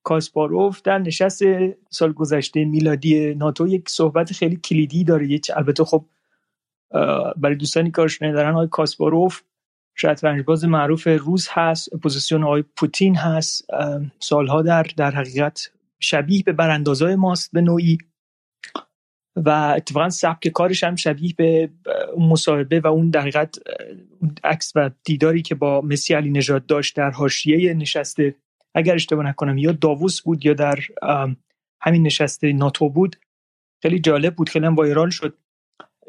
کاسپاروف 0.03 0.81
در 0.81 0.97
نشست 0.97 1.43
سال 1.89 2.13
گذشته 2.13 2.65
میلادی 2.65 3.35
ناتو 3.35 3.67
یک 3.67 3.89
صحبت 3.89 4.33
خیلی 4.33 4.55
کلیدی 4.55 5.03
داره. 5.03 5.31
یه 5.31 5.39
البته 5.55 5.83
خب 5.83 6.05
برای 7.37 7.55
دوستانی 7.55 7.91
کارش 7.91 8.21
دارن 8.21 8.53
آقای 8.53 8.67
کاسپاروف 8.67 9.41
شطرنجباز 9.95 10.65
معروف 10.65 11.07
روز 11.07 11.47
هست 11.51 11.97
پوزیسیون 11.97 12.43
آقای 12.43 12.63
پوتین 12.77 13.15
هست. 13.15 13.67
سالها 14.19 14.61
در 14.61 14.83
در 14.97 15.11
حقیقت 15.11 15.71
شبیه 15.99 16.43
به 16.43 16.51
براندازای 16.51 17.15
ماست 17.15 17.51
به 17.53 17.61
نوعی. 17.61 17.97
و 19.35 19.49
اتفاقا 19.49 20.09
سبک 20.09 20.47
کارش 20.47 20.83
هم 20.83 20.95
شبیه 20.95 21.33
به 21.37 21.69
اون 22.13 22.29
مصاحبه 22.29 22.79
و 22.79 22.87
اون 22.87 23.09
در 23.09 23.47
عکس 24.43 24.71
و 24.75 24.91
دیداری 25.03 25.41
که 25.41 25.55
با 25.55 25.81
مسی 25.81 26.13
علی 26.13 26.29
نژاد 26.29 26.65
داشت 26.65 26.95
در 26.95 27.11
حاشیه 27.11 27.73
نشسته 27.73 28.35
اگر 28.75 28.95
اشتباه 28.95 29.25
نکنم 29.25 29.57
یا 29.57 29.71
داووس 29.71 30.21
بود 30.21 30.45
یا 30.45 30.53
در 30.53 30.79
همین 31.81 32.03
نشسته 32.03 32.53
ناتو 32.53 32.89
بود 32.89 33.15
خیلی 33.81 33.99
جالب 33.99 34.36
بود 34.36 34.49
خیلی 34.49 34.65
هم 34.65 34.75
وایرال 34.75 35.10
شد. 35.10 35.38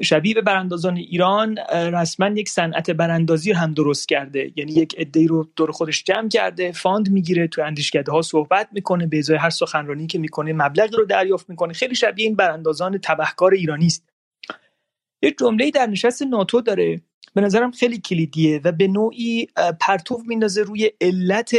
شبیه 0.03 0.35
به 0.35 0.41
براندازان 0.41 0.97
ایران 0.97 1.59
رسما 1.73 2.29
یک 2.29 2.49
صنعت 2.49 2.91
براندازی 2.91 3.53
هم 3.53 3.75
درست 3.75 4.09
کرده. 4.09 4.53
یعنی 4.57 4.73
یک 4.73 4.95
عده 4.99 5.27
رو 5.27 5.49
دور 5.57 5.71
خودش 5.71 6.05
جمع 6.05 6.29
کرده 6.29 6.73
فاند 6.73 7.11
می‌گیره 7.11 7.49
تو 7.49 7.63
اندیشکده 7.63 8.13
ها 8.13 8.23
صحبت 8.23 8.69
می‌کنه 8.73 9.07
به 9.07 9.19
ازای 9.19 9.37
هر 9.37 9.51
سخنرانی 9.51 10.07
که 10.07 10.19
می‌کنه 10.19 10.53
مبلغی 10.53 10.97
رو 10.97 11.05
دریافت 11.05 11.51
می‌کنه. 11.51 11.73
خیلی 11.73 11.95
شبیه 11.95 12.27
این 12.27 12.37
براندازان 12.37 12.99
تبهکار 12.99 13.53
ایرانی 13.53 13.87
است. 13.87 14.09
یک 15.23 15.37
جمله 15.41 15.71
در 15.71 15.87
نشست 15.87 16.23
ناتو 16.23 16.61
داره 16.61 17.01
به 17.35 17.41
نظرم 17.41 17.71
خیلی 17.71 17.99
کلیدیه 17.99 18.61
و 18.65 18.73
به 18.73 18.89
نوعی 18.89 19.47
پرتو 19.81 20.23
میندازه 20.27 20.63
روی 20.63 20.91
علت 21.01 21.55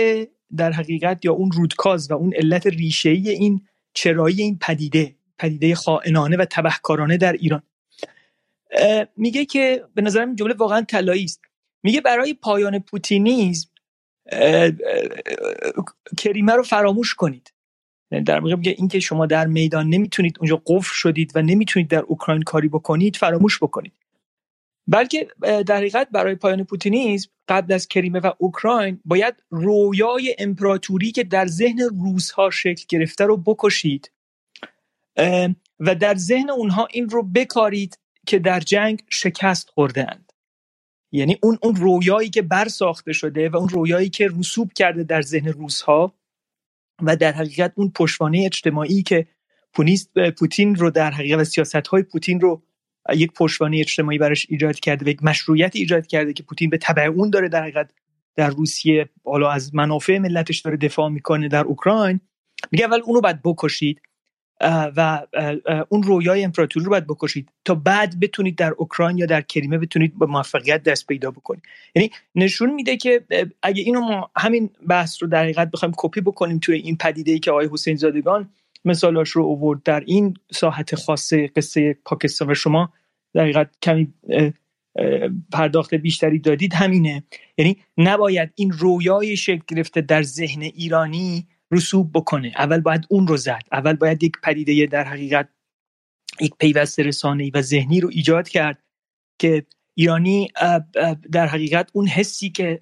در 0.58 0.72
حقیقت 0.72 1.26
یا 1.26 1.34
اون 1.34 1.52
رودکاز 1.52 2.12
و 2.12 2.14
اون 2.14 2.34
علت 2.34 2.68
ریشه‌ای 2.68 3.30
این 3.30 3.62
چرایی 3.94 4.42
این 4.42 4.58
پدیده 4.62 5.16
پدیده 5.38 5.76
خائنانه 5.76 6.38
و 6.38 6.46
تبهکارانه 6.46 7.18
در 7.18 7.34
ایران. 7.34 7.64
میگه 9.18 9.46
که 9.46 9.84
به 9.96 10.02
نظرم 10.02 10.28
این 10.28 10.36
جمله 10.36 10.54
واقعا 10.54 10.82
طلایی 10.82 11.24
است. 11.24 11.42
میگه 11.84 12.02
برای 12.02 12.34
پایان 12.34 12.80
پوتینیزم 12.80 13.70
کریمه 16.18 16.54
رو 16.54 16.64
فراموش 16.64 17.14
کنید. 17.16 17.54
یعنی 18.12 18.24
در 18.24 18.40
واقع 18.40 18.56
میگه 18.56 18.76
اینکه 18.78 19.00
شما 19.00 19.26
در 19.26 19.48
میدان 19.48 19.90
نمی‌تونید 19.90 20.38
اونجا 20.40 20.62
قفل 20.66 20.92
شدید 20.94 21.32
و 21.36 21.42
نمی‌تونید 21.42 21.88
در 21.90 22.04
اوکراین 22.08 22.42
کاری 22.42 22.68
بکنید 22.68 23.16
فراموش 23.16 23.58
بکنید. 23.64 23.94
بلکه 24.88 25.28
در 25.42 25.78
حقیقت 25.78 26.08
برای 26.12 26.36
پایان 26.36 26.64
پوتینیزم 26.64 27.30
قبل 27.48 27.74
از 27.74 27.88
کریمه 27.88 28.20
و 28.20 28.32
اوکراین 28.38 29.02
باید 29.06 29.44
رویای 29.50 30.36
امپراتوری 30.40 31.12
که 31.12 31.24
در 31.24 31.48
ذهن 31.48 31.80
روزها 31.80 32.50
شکل 32.50 32.86
گرفته 32.90 33.26
رو 33.26 33.38
بکشید. 33.38 34.12
و 35.80 35.96
در 35.96 36.16
ذهن 36.16 36.50
اونها 36.50 36.88
این 36.92 37.10
رو 37.10 37.24
بکارید 37.24 38.00
که 38.28 38.40
در 38.40 38.60
جنگ 38.60 39.04
شکست 39.10 39.70
خوردهاند. 39.70 40.34
یعنی 41.12 41.38
اون 41.44 41.58
اون 41.62 41.76
رویایی 41.76 42.30
که 42.30 42.42
بر 42.42 42.68
ساخته 42.68 43.14
شده 43.14 43.50
و 43.50 43.58
اون 43.58 43.70
رویایی 43.70 44.10
که 44.10 44.28
رسوب 44.40 44.74
کرده 44.74 45.04
در 45.04 45.22
ذهن 45.22 45.48
روزها 45.48 46.14
و 47.02 47.16
در 47.16 47.32
حقیقت 47.32 47.74
اون 47.76 47.92
پشوانه 47.96 48.44
اجتماعی 48.46 49.04
که 49.04 49.28
پوتین 50.38 50.76
رو 50.76 50.90
در 50.90 51.12
حقیقت 51.12 51.44
سیاست 51.44 51.88
های 51.88 52.04
پوتین 52.04 52.40
رو 52.42 52.64
یک 53.16 53.32
پشتوانه 53.34 53.78
اجتماعی 53.78 54.18
براش 54.18 54.46
ایجاد 54.50 54.80
کرده 54.80 55.06
و 55.06 55.10
یک 55.10 55.24
مشروعیت 55.24 55.76
ایجاد 55.76 56.08
کرده 56.08 56.34
که 56.34 56.44
پوتین 56.44 56.70
به 56.70 56.78
تبع 56.78 57.04
اون 57.04 57.30
داره 57.30 57.50
در 57.50 57.62
حقیقت 57.62 57.92
در 58.36 58.50
روسیه 58.50 59.10
حالا 59.26 59.52
از 59.52 59.76
منافع 59.76 60.18
ملتش 60.18 60.60
داره 60.60 60.78
دفاع 60.78 61.10
می‌کنه 61.10 61.48
در 61.48 61.64
اوکراین. 61.64 62.20
میگه 62.72 62.86
اول 62.86 63.02
اونو 63.06 63.22
باید 63.22 63.40
بکشید 63.44 64.02
و 64.96 65.28
اون 65.90 66.04
رویای 66.04 66.44
امپراتوری 66.44 66.86
رو 66.86 66.92
باید 66.92 67.08
بکشید 67.08 67.50
تا 67.66 67.76
بعد 67.76 68.20
بتونید 68.20 68.56
در 68.56 68.74
اوکراین 68.78 69.18
یا 69.18 69.26
در 69.26 69.42
کریمه 69.42 69.78
بتونید 69.78 70.18
با 70.18 70.26
موفقیت 70.26 70.84
دست 70.84 71.08
پیدا 71.08 71.32
بکنید. 71.32 71.64
یعنی 71.96 72.12
نشون 72.36 72.74
میده 72.74 72.98
که 72.98 73.26
اگه 73.64 73.84
اینو 73.84 74.00
ما 74.00 74.32
همین 74.36 74.70
بحث 74.88 75.24
رو 75.24 75.30
در 75.30 75.44
حقیقت 75.44 75.72
بخوایم 75.72 75.94
کپی 75.98 76.22
بکنیم 76.22 76.60
توی 76.60 76.76
این 76.76 76.98
پدیده 76.98 77.32
ای 77.32 77.40
که 77.40 77.52
آقای 77.52 77.70
حسین 77.72 77.96
زادگان 77.96 78.50
مثالاش 78.86 79.30
رو 79.30 79.44
اوورد 79.44 79.84
در 79.84 80.04
این 80.06 80.34
ساحت 80.52 80.96
خاص 80.96 81.34
قصه 81.34 81.98
پاکستان 82.06 82.52
و 82.52 82.54
شما 82.54 82.94
در 83.34 83.42
حقیقت 83.42 83.70
کمی 83.82 84.14
پرداخت 85.52 85.94
بیشتری 85.94 86.40
دادید. 86.40 86.74
همینه. 86.74 87.24
یعنی 87.58 87.78
نباید 87.98 88.52
این 88.56 88.72
رویای 88.72 89.38
شکل 89.38 89.62
گرفته 89.68 90.02
در 90.02 90.24
ذهن 90.24 90.62
ایرانی 90.62 91.48
رسوب 91.72 92.12
بکنه. 92.14 92.54
اول 92.58 92.82
باید 92.82 93.06
اون 93.10 93.28
رو 93.28 93.38
زد. 93.38 93.62
اول 93.72 93.94
باید 93.94 94.24
یک 94.24 94.34
پدیده 94.44 94.86
در 94.86 95.04
حقیقت 95.04 95.50
یک 96.42 96.54
پیوست 96.60 97.00
رسانه‌ای 97.00 97.52
و 97.54 97.62
ذهنی 97.62 98.00
رو 98.00 98.10
ایجاد 98.14 98.50
کرد 98.50 98.84
که 99.40 99.66
ایرانی 99.98 100.48
در 101.32 101.48
حقیقت 101.48 101.90
اون 101.94 102.08
حسی 102.08 102.50
که 102.50 102.82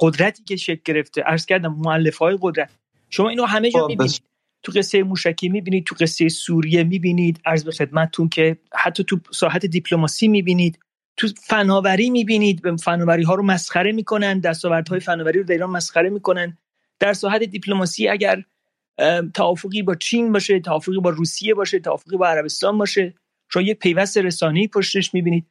قدرتی 0.00 0.44
که 0.44 0.56
شکل 0.56 0.80
گرفته 0.84 1.22
عرض 1.22 1.46
کردم 1.46 1.72
مؤلف 1.72 2.16
های 2.16 2.38
قدرت. 2.40 2.70
شما 3.10 3.28
اینو 3.28 3.44
همه 3.44 3.70
جا 3.70 3.86
می‌بینید. 3.86 4.22
تو 4.62 4.72
قصه 4.72 5.02
موشکی 5.02 5.48
می‌بینید 5.48 5.86
تو 5.86 5.94
قصه 6.00 6.28
سوریه 6.28 6.84
می‌بینید. 6.84 7.40
عرض 7.44 7.64
به 7.64 7.72
خدمتتون 7.72 8.28
که 8.28 8.56
حتی 8.74 9.04
تو 9.04 9.20
ساحت 9.30 9.66
دیپلماسی 9.66 10.28
می‌بینید. 10.28 10.78
تو 11.16 11.28
فناوری 11.42 12.10
می‌بینید. 12.10 12.62
به 12.62 12.76
فناوری 12.76 13.22
ها 13.22 13.34
رو 13.34 13.42
مسخره 13.42 13.92
می‌کنن 13.92 14.40
دستاوردهای 14.40 15.00
فناوری 15.00 15.38
رو 15.38 15.44
در 15.44 15.52
ایران 15.52 15.70
مسخره 15.70 16.10
می‌کنن. 16.10 16.58
در 17.00 17.12
ساحت 17.12 17.42
دیپلماسی 17.42 18.08
اگر 18.08 18.42
توافقی 19.34 19.82
با 19.82 19.94
چین 19.94 20.32
باشه 20.32 20.60
توافقی 20.60 20.98
با 20.98 21.10
روسیه 21.10 21.54
باشه 21.54 21.78
توافقی 21.78 22.16
با 22.16 22.28
عربستان 22.28 22.78
باشه 22.78 23.14
شما 23.52 23.62
یک 23.62 23.78
پیوست 23.78 24.18
رسانه‌ای 24.18 24.68
پشتش 24.68 25.14
می‌بینید. 25.14 25.46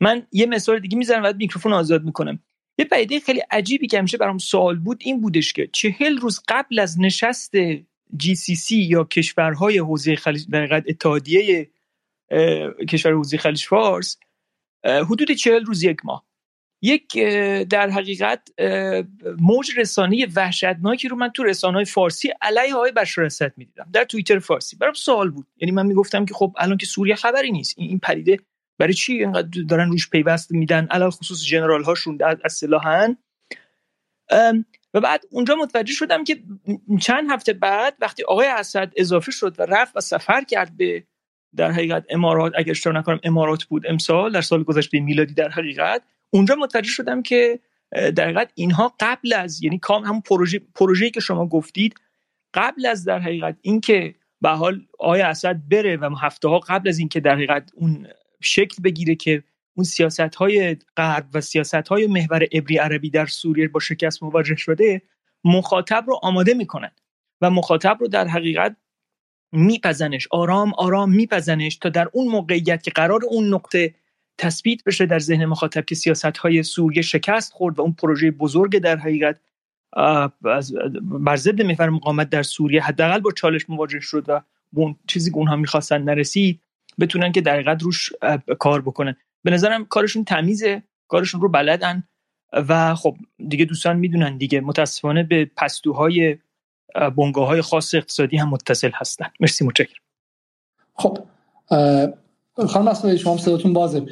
من 0.00 0.26
یه 0.32 0.46
مثال 0.46 0.78
دیگه 0.78 0.98
می‌زنم 0.98 1.22
بعد 1.22 1.36
میکروفون 1.36 1.72
آزاد 1.72 2.04
می‌کنم. 2.04 2.38
یه 2.78 2.84
پدیده 2.84 3.20
خیلی 3.20 3.40
عجیبی 3.50 3.86
که 3.86 3.98
همیشه 3.98 4.16
برام 4.16 4.38
سوال 4.38 4.78
بود 4.78 5.02
این 5.04 5.20
بودش 5.20 5.52
که 5.52 5.68
چهل 5.72 6.16
روز 6.16 6.40
قبل 6.48 6.78
از 6.78 7.00
نشست 7.00 7.52
GCC 8.14 8.70
یا 8.70 9.04
کشورهای 9.04 9.78
حوزه 9.78 10.16
خلیج 10.16 10.46
در 10.50 10.82
اتحادیه 10.88 11.70
کشور 12.88 13.12
حوزه 13.12 13.38
خلیج 13.38 13.64
فارس 13.64 14.18
حدود 14.84 15.32
چهل 15.32 15.64
روز 15.64 15.82
یک 15.82 15.98
ماه. 16.04 16.26
یک 16.84 17.18
در 17.70 17.90
حقیقت 17.90 18.48
موج 19.40 19.70
رسانه 19.76 20.26
وحشتناکی 20.36 21.08
رو 21.08 21.16
من 21.16 21.28
تو 21.28 21.42
رسانه 21.42 21.74
های 21.74 21.84
فارسی 21.84 22.28
علیه 22.42 22.74
های 22.74 22.92
بشار 22.92 23.24
اسد 23.24 23.52
می‌دیدم. 23.56 23.88
در 23.92 24.04
توییتر 24.04 24.38
فارسی. 24.38 24.76
برام 24.76 24.94
سوال 24.94 25.30
بود. 25.30 25.46
یعنی 25.56 25.72
من 25.72 25.86
می‌گفتم 25.86 26.24
که 26.24 26.34
خب 26.34 26.54
الان 26.58 26.76
که 26.76 26.86
سوریه 26.86 27.14
خبری 27.14 27.50
نیست. 27.50 27.74
این 27.78 27.98
پدیده 27.98 28.38
برای 28.78 28.94
چی 28.94 29.12
اینقدر 29.12 29.62
دارن 29.68 29.90
روش 29.90 30.10
پیوست 30.10 30.52
میدن؟ 30.52 30.86
علاوه 30.90 31.10
خصوص 31.10 31.44
جنرال 31.44 31.84
هاشون 31.84 32.18
از 32.44 32.52
سلاحن 32.52 33.16
و 34.94 35.00
بعد 35.00 35.24
اونجا 35.30 35.54
متوجه 35.54 35.92
شدم 35.92 36.24
که 36.24 36.42
چند 37.00 37.30
هفته 37.30 37.52
بعد 37.52 37.96
وقتی 38.00 38.24
آقای 38.24 38.46
اسد 38.46 38.92
اضافه 38.96 39.32
شد 39.32 39.60
و 39.60 39.62
رفت 39.62 39.96
و 39.96 40.00
سفر 40.00 40.44
کرد 40.44 40.76
به 40.76 41.04
در 41.56 41.70
حقیقت 41.70 42.04
امارات 42.10 42.52
اگر 42.56 42.70
اشتباه 42.70 42.96
نکنم 42.96 43.20
امارات 43.24 43.64
بود 43.64 43.86
امسال 43.86 44.32
در 44.32 44.40
سال 44.40 44.62
گذشته 44.62 45.00
میلادی 45.00 45.34
در 45.34 45.48
حقیقت 45.48 46.02
اونجا 46.30 46.54
متوجه 46.54 46.88
شدم 46.88 47.22
که 47.22 47.60
در 47.92 48.24
حقیقت 48.24 48.50
اینها 48.54 48.94
قبل 49.00 49.32
از 49.32 49.62
یعنی 49.62 49.78
کام 49.78 50.04
همون 50.04 50.20
پروژه 50.20 50.60
پروژه‌ای 50.74 51.10
که 51.10 51.20
شما 51.20 51.46
گفتید 51.46 51.94
قبل 52.54 52.86
از 52.86 53.04
در 53.04 53.18
حقیقت 53.18 53.56
اینکه 53.62 54.14
به 54.40 54.48
حال 54.48 54.80
آقای 54.98 55.20
اسد 55.20 55.60
بره 55.70 55.96
و 55.96 56.14
هفته 56.22 56.48
ها 56.48 56.58
قبل 56.58 56.88
از 56.88 56.98
اینکه 56.98 57.20
در 57.20 57.34
حقیقت 57.34 57.70
اون 57.74 58.06
شکل 58.40 58.82
بگیره 58.82 59.14
که 59.14 59.42
اون 59.74 59.84
سیاست 59.84 60.34
های 60.34 60.76
غرب 60.96 61.26
و 61.34 61.40
سیاست 61.40 61.88
های 61.88 62.06
محور 62.06 62.46
ابری 62.52 62.78
عربی 62.78 63.10
در 63.10 63.26
سوریه 63.26 63.68
با 63.68 63.80
شکست 63.80 64.22
مواجه 64.22 64.56
شده 64.56 65.02
مخاطب 65.44 66.04
رو 66.06 66.20
آماده 66.22 66.54
می‌کنن 66.54 66.90
و 67.40 67.50
مخاطب 67.50 67.96
رو 68.00 68.08
در 68.08 68.28
حقیقت 68.28 68.76
میپزنش 69.52 70.28
آرام 70.30 70.72
آرام 70.78 71.10
میپزنش 71.12 71.76
تا 71.76 71.88
در 71.88 72.08
اون 72.12 72.28
موقعیت 72.28 72.82
که 72.82 72.90
قرار 72.90 73.20
اون 73.24 73.54
نقطه 73.54 73.94
تثبیت 74.38 74.84
بشه 74.84 75.06
در 75.06 75.18
ذهن 75.18 75.44
مخاطب 75.44 75.84
که 75.84 75.94
سیاست 75.94 76.36
های 76.36 76.62
سوریه 76.62 77.02
شکست 77.02 77.52
خورد 77.52 77.78
و 77.78 77.82
اون 77.82 77.92
پروژه 77.92 78.30
بزرگ 78.30 78.78
در 78.78 78.96
حقیقت 78.96 79.40
بر 81.02 81.36
ضد 81.36 81.62
محور 81.62 81.90
مقاومت 81.90 82.30
در 82.30 82.42
سوریه 82.42 82.82
حداقل 82.82 83.20
با 83.20 83.30
چالش 83.32 83.70
مواجه 83.70 84.00
شد 84.00 84.28
و 84.28 84.40
اون 84.74 84.96
چیزی 85.06 85.30
که 85.30 85.36
اونها 85.36 85.56
می‌خواستن 85.56 86.02
نرسید 86.02 86.60
بتونن 87.00 87.32
که 87.32 87.40
در 87.40 87.52
حقیقت 87.52 87.82
روش 87.82 88.10
کار 88.58 88.80
بکنن. 88.80 89.16
به 89.42 89.50
نظرم 89.50 89.84
کارشون 89.84 90.24
تمیزه 90.24 90.82
کارشون 91.08 91.40
رو 91.40 91.48
بلدن 91.48 92.02
و 92.52 92.94
خب 92.94 93.16
دیگه 93.48 93.64
دوستان 93.64 93.96
می‌دونن 93.96 94.36
دیگه. 94.36 94.60
متاسفانه 94.60 95.22
به 95.22 95.50
پستوهای 95.56 96.38
بنگاه 97.16 97.46
های 97.46 97.62
خاص 97.62 97.94
اقتصادی 97.94 98.36
هم 98.36 98.48
متصل 98.48 98.90
هستن. 98.94 99.26
مرسی 99.40 99.64
متشکرم. 99.64 100.02
خب 100.94 101.18
خانم 102.66 102.88
مسئولی 102.88 103.18
شما 103.18 103.36
صداتون 103.36 103.72
بازه. 103.72 104.06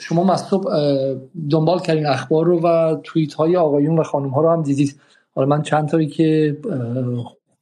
شما 0.00 0.24
مصوب 0.24 0.68
دنبال 1.50 1.80
کردین 1.80 2.06
اخبار 2.06 2.46
رو 2.46 2.60
و 2.60 2.96
توییت 3.04 3.34
های 3.34 3.56
آقایون 3.56 3.98
و 3.98 4.02
خانم 4.02 4.28
ها 4.28 4.40
رو 4.40 4.50
هم 4.50 4.62
دیدید. 4.62 5.00
حالا 5.34 5.48
من 5.48 5.62
چند 5.62 5.88
تایی 5.88 6.06
که 6.06 6.56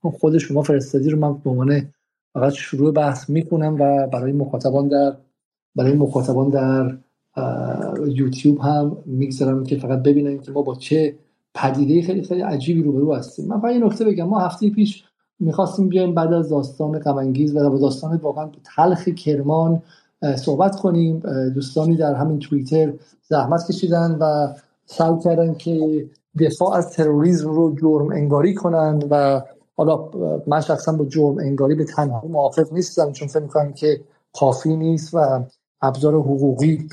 خود 0.02 0.38
شما 0.38 0.62
فرستادی 0.62 1.10
رو 1.10 1.18
من 1.18 1.38
به 1.38 1.50
عنوان 1.50 1.92
فقط 2.34 2.52
شروع 2.52 2.92
بحث 2.92 3.30
می‌کنم 3.30 3.76
و 3.80 4.06
برای 4.06 4.32
مخاطبان 4.32 4.88
در 4.88 5.16
برای 5.78 5.92
مخاطبان 5.92 6.48
در 6.48 6.96
یوتیوب 8.06 8.58
هم 8.60 8.96
می‌گذارم 9.06 9.64
که 9.64 9.76
فقط 9.76 10.02
ببینن 10.02 10.38
که 10.38 10.52
ما 10.52 10.62
با 10.62 10.74
چه 10.74 11.14
پدیده 11.54 12.06
خیلی 12.06 12.22
خیلی 12.22 12.40
عجیبی 12.40 12.82
روبرو 12.82 13.14
هستیم. 13.14 13.46
من 13.46 13.60
فقط 13.60 13.72
یه 13.72 13.84
نکته 13.84 14.04
بگم. 14.04 14.24
ما 14.24 14.38
هفته 14.38 14.70
پیش 14.70 15.04
می‌خواستیم 15.40 15.88
بیایم 15.88 16.14
بعد 16.14 16.32
از 16.32 16.48
داستان 16.48 16.98
غمانگیز 16.98 17.56
و 17.56 17.78
داستان 17.78 18.16
واقعا 18.16 18.50
تلخ 18.76 19.08
کرمان 19.08 19.82
صحبت 20.36 20.76
کنیم. 20.76 21.22
دوستانی 21.54 21.96
در 21.96 22.14
همین 22.14 22.38
توییتر 22.38 22.92
زحمت 23.28 23.66
کشیدن 23.68 24.16
و 24.20 24.48
سعی 24.86 25.18
کردن 25.24 25.54
که 25.54 26.06
دفاع 26.40 26.76
از 26.76 26.90
تروریسم 26.90 27.48
رو 27.48 27.76
جرم 27.80 28.12
انگاری 28.12 28.54
کنن 28.54 29.02
و 29.10 29.42
حالا 29.76 30.10
من 30.46 30.60
شخصا 30.60 30.92
با 30.92 31.04
جرم 31.04 31.38
انگاری 31.38 31.74
به 31.74 31.84
تنها 31.84 32.22
موافق 32.28 32.72
نیستم 32.72 33.12
چون 33.12 33.28
فکر 33.28 33.42
می‌کنم 33.42 33.72
که 33.72 34.00
کافی 34.32 34.76
نیست 34.76 35.14
و 35.14 35.44
ابزار 35.82 36.14
حقوقی 36.14 36.88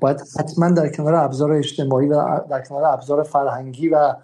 باید 0.00 0.20
حتما 0.38 0.70
در 0.70 0.88
کنار 0.88 1.14
ابزار 1.14 1.52
اجتماعی 1.52 2.08
و 2.08 2.40
در 2.50 2.62
کنار 2.62 2.84
ابزار 2.84 3.22
فرهنگی 3.22 3.88
و 3.88 4.14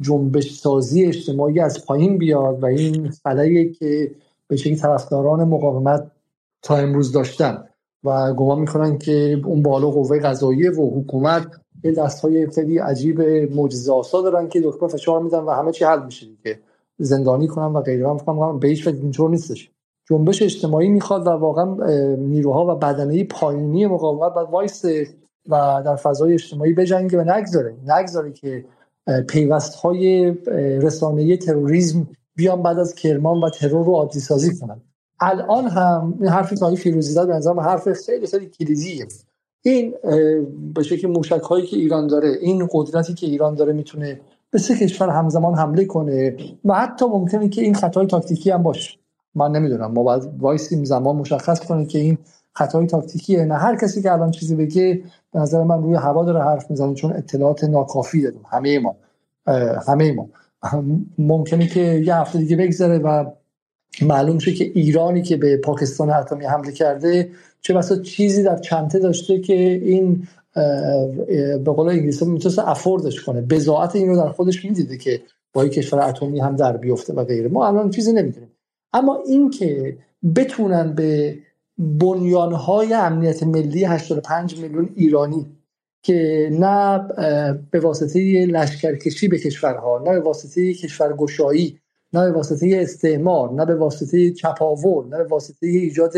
جنبش 0.00 0.54
سازی 0.54 1.04
اجتماعی 1.04 1.60
از 1.60 1.86
پایین 1.86 2.18
بیاد 2.18 2.62
و 2.62 2.66
این 2.66 3.10
خلایی 3.10 3.72
که 3.72 4.14
به 4.48 4.56
شکلی 4.56 4.76
طرفداران 4.76 5.44
مقاومت 5.44 6.10
تا 6.62 6.76
امروز 6.76 7.12
داشتن 7.12 7.64
و 8.04 8.32
گمان 8.32 8.60
می‌کنن 8.60 8.98
که 8.98 9.40
اون 9.44 9.62
بالا 9.62 9.90
قوه 9.90 10.18
قضاییه 10.18 10.70
و 10.70 11.00
حکومت 11.00 11.46
یه 11.84 11.92
دست 11.92 12.20
های 12.20 12.50
خیلی 12.50 12.78
عجیب 12.78 13.20
معجزه 13.54 13.92
آسا 13.92 14.22
دارن 14.22 14.48
که 14.48 14.60
دکتر 14.64 14.88
فشار 14.88 15.22
میدن 15.22 15.38
و 15.38 15.50
همه 15.50 15.72
چی 15.72 15.84
حل 15.84 16.04
میشه 16.04 16.26
دیگه. 16.26 16.60
زندانی 16.98 17.48
کنم 17.48 17.74
و 17.74 17.80
غیره 17.80 18.06
من 18.06 18.16
فکر 18.16 18.52
به 18.52 18.68
هیچ 18.68 18.86
اینطور 18.86 19.30
نیستش. 19.30 19.71
جنبش 20.10 20.42
اجتماعی 20.42 20.88
می‌خواد 20.88 21.26
و 21.26 21.30
واقعا 21.30 21.76
نیروها 22.16 22.74
و 22.74 22.78
بدنه 22.78 23.24
پایینی 23.24 23.86
مقاومت 23.86 24.34
باید 24.34 24.48
وایس 24.50 24.84
و 25.48 25.82
در 25.84 25.96
فضای 25.96 26.34
اجتماعی 26.34 26.72
بجنگه 26.72 27.18
و 27.18 27.36
نگذاره. 27.36 27.74
نگذاره 27.86 28.32
که 28.32 28.64
پیوست 29.28 29.74
های 29.74 30.30
رسانه 30.80 31.36
تروریسم 31.36 32.08
بیان 32.36 32.62
بعد 32.62 32.78
از 32.78 32.94
کرمان 32.94 33.40
و 33.40 33.50
ترور 33.50 33.86
رو 33.86 33.92
عادی 33.92 34.20
سازی 34.20 34.58
کنن. 34.58 34.80
الان 35.20 35.66
هم 35.66 36.18
این 36.20 36.30
حرفی 36.30 36.56
که 36.56 36.76
فیروزی 36.76 37.14
داد 37.14 37.28
به 37.28 37.34
نظرم 37.34 37.60
حرف 37.60 37.92
خیلی 37.92 38.26
خیلی 38.26 38.46
کلیدیه. 38.46 39.06
این 39.62 39.94
به 40.74 40.82
شکل 40.82 41.08
موشک 41.08 41.40
هایی 41.40 41.66
که 41.66 41.76
ایران 41.76 42.06
داره 42.06 42.28
این 42.40 42.68
قدرتی 42.72 43.14
که 43.14 43.26
ایران 43.26 43.54
داره 43.54 43.72
می‌تونه 43.72 44.20
به 44.50 44.58
سه 44.58 44.76
کشور 44.76 45.08
همزمان 45.08 45.54
حمله 45.54 45.84
کنه 45.84 46.36
و 46.64 46.74
حتی 46.74 47.06
ممکنه 47.06 47.48
که 47.48 47.62
این 47.62 47.74
خطای 47.74 48.06
تاکتیکی 48.06 48.50
هم 48.50 48.62
باشه. 48.62 49.01
من 49.34 49.52
نمی‌دونم. 49.52 49.90
ما 49.92 50.02
باید 50.02 50.22
وایسیم 50.38 50.84
زمان 50.84 51.16
مشخص 51.16 51.60
کنه 51.60 51.86
که 51.86 51.98
این 51.98 52.18
خطای 52.52 52.86
تاکتیکیه. 52.86 53.44
نه 53.44 53.54
هر 53.54 53.76
کسی 53.76 54.02
که 54.02 54.12
الان 54.12 54.30
چیزی 54.30 54.56
بگه 54.56 55.02
به 55.32 55.40
نظر 55.40 55.62
من 55.62 55.82
روی 55.82 55.94
هوا 55.94 56.24
داره 56.24 56.42
حرف 56.42 56.70
می‌زنه 56.70 56.94
چون 56.94 57.12
اطلاعات 57.12 57.64
ناکافی 57.64 58.22
داریم. 58.22 58.42
همه 58.50 58.78
ما. 58.78 58.96
همه 59.88 60.12
ما. 60.12 60.28
ممکنه 61.18 61.66
که 61.66 61.80
یه 61.80 62.16
هفته 62.16 62.38
دیگه 62.38 62.56
بگذره 62.56 62.98
و 62.98 63.24
معلوم 64.02 64.38
شه 64.38 64.52
که 64.52 64.64
ایرانی 64.64 65.22
که 65.22 65.36
به 65.36 65.56
پاکستان 65.56 66.10
اتمی 66.10 66.44
حمله 66.44 66.72
کرده 66.72 67.30
چه 67.60 67.74
بسا 67.74 67.96
چیزی 67.96 68.42
در 68.42 68.56
چنته 68.56 68.98
داشته 68.98 69.40
که 69.40 69.54
این 69.54 70.28
به 71.64 71.72
قول 71.76 71.88
انگلیسی 71.88 72.24
می‌تونست 72.24 72.58
افوردش 72.58 73.20
کنه. 73.20 73.40
بزاعت 73.40 73.96
این 73.96 74.08
رو 74.08 74.16
در 74.16 74.28
خودش 74.28 74.64
می‌دیده 74.64 74.96
که 74.96 75.20
با 75.52 75.68
کشور 75.68 76.08
اتمی 76.08 76.40
هم 76.40 76.56
در 76.56 76.76
بیفته 76.76 77.12
و 77.12 77.24
غیره. 77.24 77.48
ما 77.48 77.68
الان 77.68 77.90
چیزی 77.90 78.12
نمی‌دونیم. 78.12 78.48
اما 78.92 79.22
اینکه 79.26 79.98
بتونن 80.36 80.94
به 80.94 81.38
بنیانهای 81.78 82.94
امنیت 82.94 83.42
ملی 83.42 83.84
85 83.84 84.58
میلیون 84.58 84.92
ایرانی 84.96 85.46
که 86.02 86.48
نه 86.52 86.98
به 87.70 87.80
واسطه 87.80 88.46
لشکرکشی 88.46 89.28
به 89.28 89.38
کشورها 89.38 90.02
نه 90.06 90.10
به 90.10 90.20
واسطه 90.20 90.74
کشورگشایی 90.74 91.78
نه 92.12 92.24
به 92.24 92.32
واسطه 92.32 92.78
استعمار 92.82 93.52
نه 93.52 93.64
به 93.64 93.74
واسطه 93.74 94.30
چپاول 94.30 95.08
نه 95.08 95.18
به 95.18 95.24
واسطه 95.24 95.66
ایجاد 95.66 96.12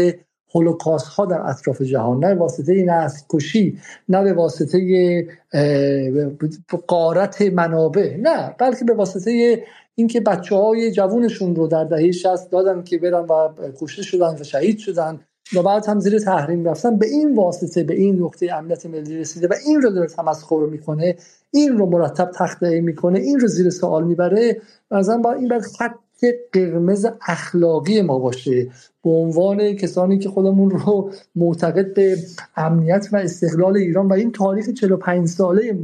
هولوکاست 0.54 1.06
ها 1.06 1.26
در 1.26 1.40
اطراف 1.40 1.82
جهان 1.82 2.24
نه 2.24 2.34
به 2.34 2.40
واسطه 2.40 2.82
نسل 2.82 3.26
کشی 3.30 3.78
نه 4.08 4.22
به 4.22 4.32
واسطه 4.32 5.26
قارت 6.88 7.42
منابع 7.42 8.16
نه 8.16 8.54
بلکه 8.58 8.84
به 8.84 8.94
واسطه 8.94 9.62
اینکه 9.94 10.20
بچه 10.20 10.56
های 10.56 10.92
جوونشون 10.92 11.56
رو 11.56 11.66
در 11.66 11.84
دهه 11.84 12.12
60 12.12 12.50
دادن 12.50 12.82
که 12.82 12.98
برن 12.98 13.24
و 13.24 13.48
کشته 13.80 14.02
شدن 14.02 14.34
و 14.40 14.44
شهید 14.44 14.78
شدن 14.78 15.20
و 15.54 15.62
بعد 15.62 15.86
هم 15.86 16.00
زیر 16.00 16.18
تحریم 16.18 16.64
رفتن 16.64 16.96
به 16.96 17.06
این 17.06 17.34
واسطه 17.34 17.84
به 17.84 17.94
این 17.94 18.22
نقطه 18.22 18.52
امنیت 18.52 18.86
ملی 18.86 19.18
رسیده 19.18 19.48
و 19.48 19.54
این 19.66 19.82
رو 19.82 19.90
داره 19.90 20.06
تمسخر 20.06 20.66
می‌کنه 20.70 21.16
این 21.50 21.78
رو 21.78 21.86
مرتب 21.86 22.30
تخته 22.34 22.80
می‌کنه 22.80 23.18
این 23.18 23.40
رو 23.40 23.48
زیر 23.48 23.70
سوال 23.70 24.04
می‌بره 24.04 24.60
مثلا 24.90 25.18
با 25.18 25.32
این 25.32 25.48
بعد 25.48 25.62
خط 25.62 25.94
قرمز 26.52 27.06
اخلاقی 27.28 28.02
ما 28.02 28.18
باشه. 28.18 28.70
به 29.04 29.10
عنوان 29.10 29.72
کسانی 29.72 30.18
که 30.18 30.28
خودمون 30.28 30.70
رو 30.70 31.10
معتقد 31.36 31.94
به 31.94 32.16
امنیت 32.56 33.08
و 33.12 33.16
استقلال 33.16 33.76
ایران 33.76 34.08
و 34.08 34.12
این 34.12 34.32
تاریخ 34.32 34.68
45 34.68 35.28
ساله 35.28 35.78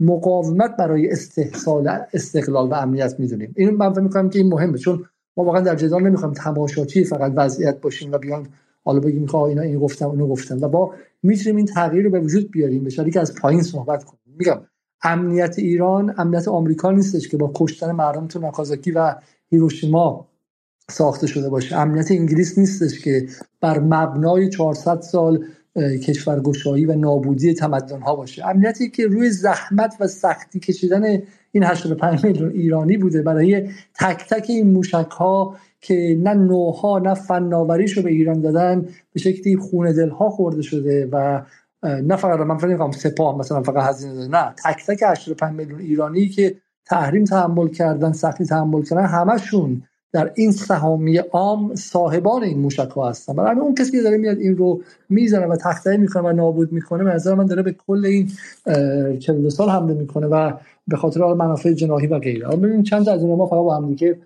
مقاومت 0.00 0.76
برای 0.76 1.10
استحصال 1.10 1.88
استقلال 2.12 2.68
و 2.68 2.74
امنیت 2.74 3.14
می‌دونیم. 3.18 3.54
این 3.56 3.70
من 3.70 3.92
فکر 3.92 4.00
می‌کنم 4.00 4.30
که 4.30 4.38
این 4.38 4.48
مهمه 4.48 4.78
چون 4.78 5.04
ما 5.36 5.44
واقعا 5.44 5.60
در 5.60 5.76
جدال 5.76 6.02
نمی‌خوایم 6.02 6.34
تماشاچی 6.34 7.04
فقط 7.04 7.32
وضعیت 7.36 7.80
باشیم 7.80 8.12
و 8.12 8.18
بیان 8.18 8.48
حالا 8.84 9.00
بگیم 9.00 9.26
که 9.26 9.36
اینا 9.36 9.62
این 9.62 9.78
گفتم 9.78 10.06
اونو 10.06 10.26
گفتم 10.26 10.60
و 10.60 10.68
با 10.68 10.94
می‌تونیم 11.22 11.56
این 11.56 11.66
تغییر 11.66 12.04
رو 12.04 12.10
به 12.10 12.20
وجود 12.20 12.50
بیاریم 12.50 12.84
به 12.84 12.90
که 12.90 13.20
از 13.20 13.34
پایین 13.34 13.62
صحبت 13.62 14.04
کنیم. 14.04 14.36
میگم 14.38 14.60
امنیت 15.02 15.58
ایران 15.58 16.14
امنیت 16.18 16.48
آمریکا 16.48 16.90
نیستش 16.90 17.28
که 17.28 17.36
با 17.36 17.52
کشتن 17.54 17.92
مردم 17.92 18.26
تو 18.26 18.38
ناکازاکی 18.38 18.90
و 18.90 19.14
هیروشیما 19.50 20.28
ساخته 20.90 21.26
شده 21.26 21.50
باشه. 21.50 21.76
امنیت 21.76 22.10
انگلیس 22.10 22.58
نیستش 22.58 23.00
که 23.00 23.26
بر 23.60 23.78
مبنای 23.78 24.48
400 24.48 25.00
سال 25.00 25.44
کشورگشایی 25.76 26.86
و 26.86 26.94
نابودی 26.94 27.54
تمدن 27.54 28.00
ها 28.00 28.16
باشه. 28.16 28.46
امنیتی 28.46 28.90
که 28.90 29.06
روی 29.06 29.30
زحمت 29.30 29.96
و 30.00 30.06
سختی 30.06 30.60
کشیدن 30.60 31.22
این 31.52 31.64
85 31.64 32.24
میلیون 32.24 32.50
ایرانی 32.50 32.96
بوده 32.96 33.22
برای 33.22 33.68
تک 33.94 34.28
تک 34.28 34.46
این 34.48 34.72
موشک 34.72 35.10
ها 35.10 35.56
که 35.80 36.18
نه 36.22 36.34
نوها 36.34 36.98
نه 36.98 37.14
فناوریشو 37.14 38.02
به 38.02 38.10
ایران 38.10 38.40
دادن 38.40 38.88
به 39.12 39.20
شکلی 39.20 39.56
خون 39.56 39.92
دل 39.92 40.08
ها 40.08 40.30
خورده 40.30 40.62
شده 40.62 41.08
و 41.12 41.42
نه 41.82 42.16
فقط 42.16 42.40
من 42.40 42.58
فکر 42.58 42.76
کنم 42.76 42.90
سپاه 42.90 43.38
مثلا 43.38 43.62
فقط 43.62 43.88
هزینه 43.88 44.14
داده 44.14 44.28
نه. 44.28 44.54
تک 44.64 44.86
تک 44.86 45.02
85 45.06 45.56
میلیون 45.56 45.80
ایرانی 45.80 46.28
که 46.28 46.56
تحریم 46.86 47.24
تحمل 47.24 47.68
کردن 47.68 48.12
سختی 48.12 48.44
تحمل 48.44 48.82
کردن 48.82 49.06
همشون 49.06 49.82
در 50.14 50.30
این 50.34 50.52
سهامی 50.52 51.16
عام 51.16 51.74
صاحبان 51.74 52.42
این 52.42 52.58
موشک 52.58 52.90
ها 52.96 53.08
هستن. 53.08 53.34
برای 53.34 53.60
اون 53.60 53.74
کسی 53.74 53.92
که 53.92 54.02
داره 54.02 54.16
میاد 54.16 54.38
این 54.38 54.56
رو 54.56 54.80
می‌زنه 55.08 55.46
و 55.46 55.56
تخته 55.56 55.96
می‌کنه 55.96 56.22
و 56.22 56.32
نابود 56.32 56.72
می‌کنه 56.72 57.04
به 57.04 57.10
نظر 57.10 57.34
من 57.34 57.46
داره 57.46 57.62
به 57.62 57.76
کل 57.86 58.04
این 58.04 58.30
42 59.18 59.50
سال 59.50 59.68
حمله 59.68 59.94
می‌کنه 59.94 60.26
و 60.26 60.52
به 60.88 60.96
خاطر 60.96 61.34
منافع 61.34 61.72
جناحی 61.72 62.06
و 62.06 62.18
غیره. 62.18 62.48
ببینیم 62.48 62.82
چند 62.82 63.08
از 63.08 63.22
اینا 63.22 63.36
ما 63.36 63.46
فقط 63.46 63.58
با 63.58 63.76
هم 63.76 63.88
دیگه 63.88 64.18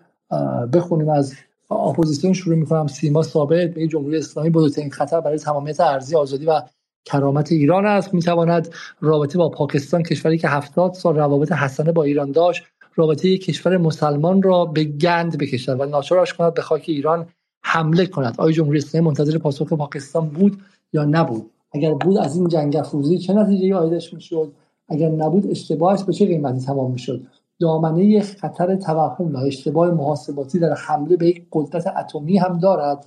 بخونیم. 0.73 1.09
از 1.09 1.35
اپوزیسیون 1.71 2.33
شروع 2.33 2.57
می‌کنم. 2.57 2.87
سیما 2.87 3.23
ثابت 3.23 3.75
به 3.75 3.87
جمهوری 3.87 4.17
اسلامی 4.17 4.51
بزرگترین 4.51 4.91
خطر 4.91 5.21
برای 5.21 5.39
تمامیت 5.39 5.81
ارزی 5.81 6.17
آزادی 6.17 6.47
و 6.47 6.63
کرامت 7.05 7.53
ایران 7.53 7.87
است. 7.87 8.15
می‌تواند 8.15 8.69
رابطه 9.01 9.39
با 9.39 9.49
پاکستان 9.49 10.03
کشوری 10.03 10.39
که 10.39 10.49
هفتاد 10.49 10.93
سال 10.93 11.17
روابط 11.17 11.53
حسنه 11.53 11.93
با 11.93 12.03
ایران 12.03 12.33
داشت 12.33 12.65
رابطه 12.99 13.39
کشور 13.39 13.77
مسلمان 13.77 14.43
را 14.43 14.65
به 14.65 14.85
گند 14.85 15.39
بکشد 15.39 15.81
و 15.81 15.85
ناچارش 15.85 16.35
کند 16.35 16.55
به 16.55 16.63
خاک 16.63 16.85
ایران 16.87 17.27
حمله 17.63 18.07
کند. 18.07 18.35
آیا 18.39 18.53
جمهوری 18.53 18.79
اسلامی 18.79 19.07
منتظر 19.07 19.39
پاسخ 19.39 19.73
پاکستان 19.73 20.29
بود 20.29 20.59
یا 20.93 21.05
نبود؟ 21.05 21.51
اگر 21.73 21.95
بود 21.95 22.19
از 22.19 22.37
این 22.37 22.49
جنگ 22.49 22.77
افروزی 22.77 23.19
چه 23.19 23.33
نتیجه 23.33 23.75
آیدش 23.75 24.15
می‌شد؟ 24.15 24.53
اگر 24.89 25.09
نبود 25.09 25.51
اشتباهش 25.51 26.03
به 26.03 26.13
چه 26.13 26.27
قیمتی 26.27 26.61
تمام 26.61 26.91
می‌شد؟ 26.91 27.21
دامنه 27.61 28.21
خطر 28.21 28.77
توهم 28.77 29.35
و 29.35 29.39
اشتباه 29.39 29.91
محاسباتی 29.91 30.59
در 30.59 30.75
حمله 30.75 31.17
به 31.17 31.27
یک 31.29 31.47
قدرت 31.53 31.87
اتمی 31.87 32.39
هم 32.39 32.59
دارد. 32.59 33.07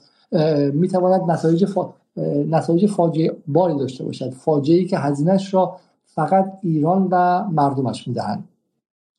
می‌تواند 0.73 1.31
نتایج 1.31 1.65
فا... 1.65 1.93
نتایج 2.49 2.85
فاجعه 2.85 3.31
باری 3.47 3.77
داشته 3.77 4.03
باشد. 4.03 4.29
فاجعه 4.29 4.85
که 4.85 4.97
هزینهش 4.97 5.53
را 5.53 5.75
فقط 6.05 6.53
ایران 6.61 7.07
و 7.11 7.43
مردمش 7.51 8.07
می‌دهند. 8.07 8.43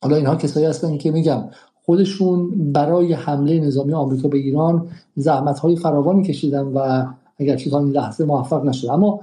حالا 0.03 0.15
اینها 0.15 0.35
کسایی 0.35 0.65
هستن 0.65 0.97
که 0.97 1.11
میگم 1.11 1.43
خودشون 1.85 2.71
برای 2.73 3.13
حمله 3.13 3.59
نظامی 3.59 3.93
آمریکا 3.93 4.27
به 4.27 4.37
ایران 4.37 4.87
زحمت 5.15 5.59
های 5.59 5.75
فراوانی 5.75 6.23
کشیدن 6.23 6.61
و 6.63 7.05
اگر 7.39 7.55
تا 7.55 7.79
این 7.79 7.89
لحظه 7.89 8.25
موفق 8.25 8.65
نشد 8.65 8.87
اما 8.87 9.19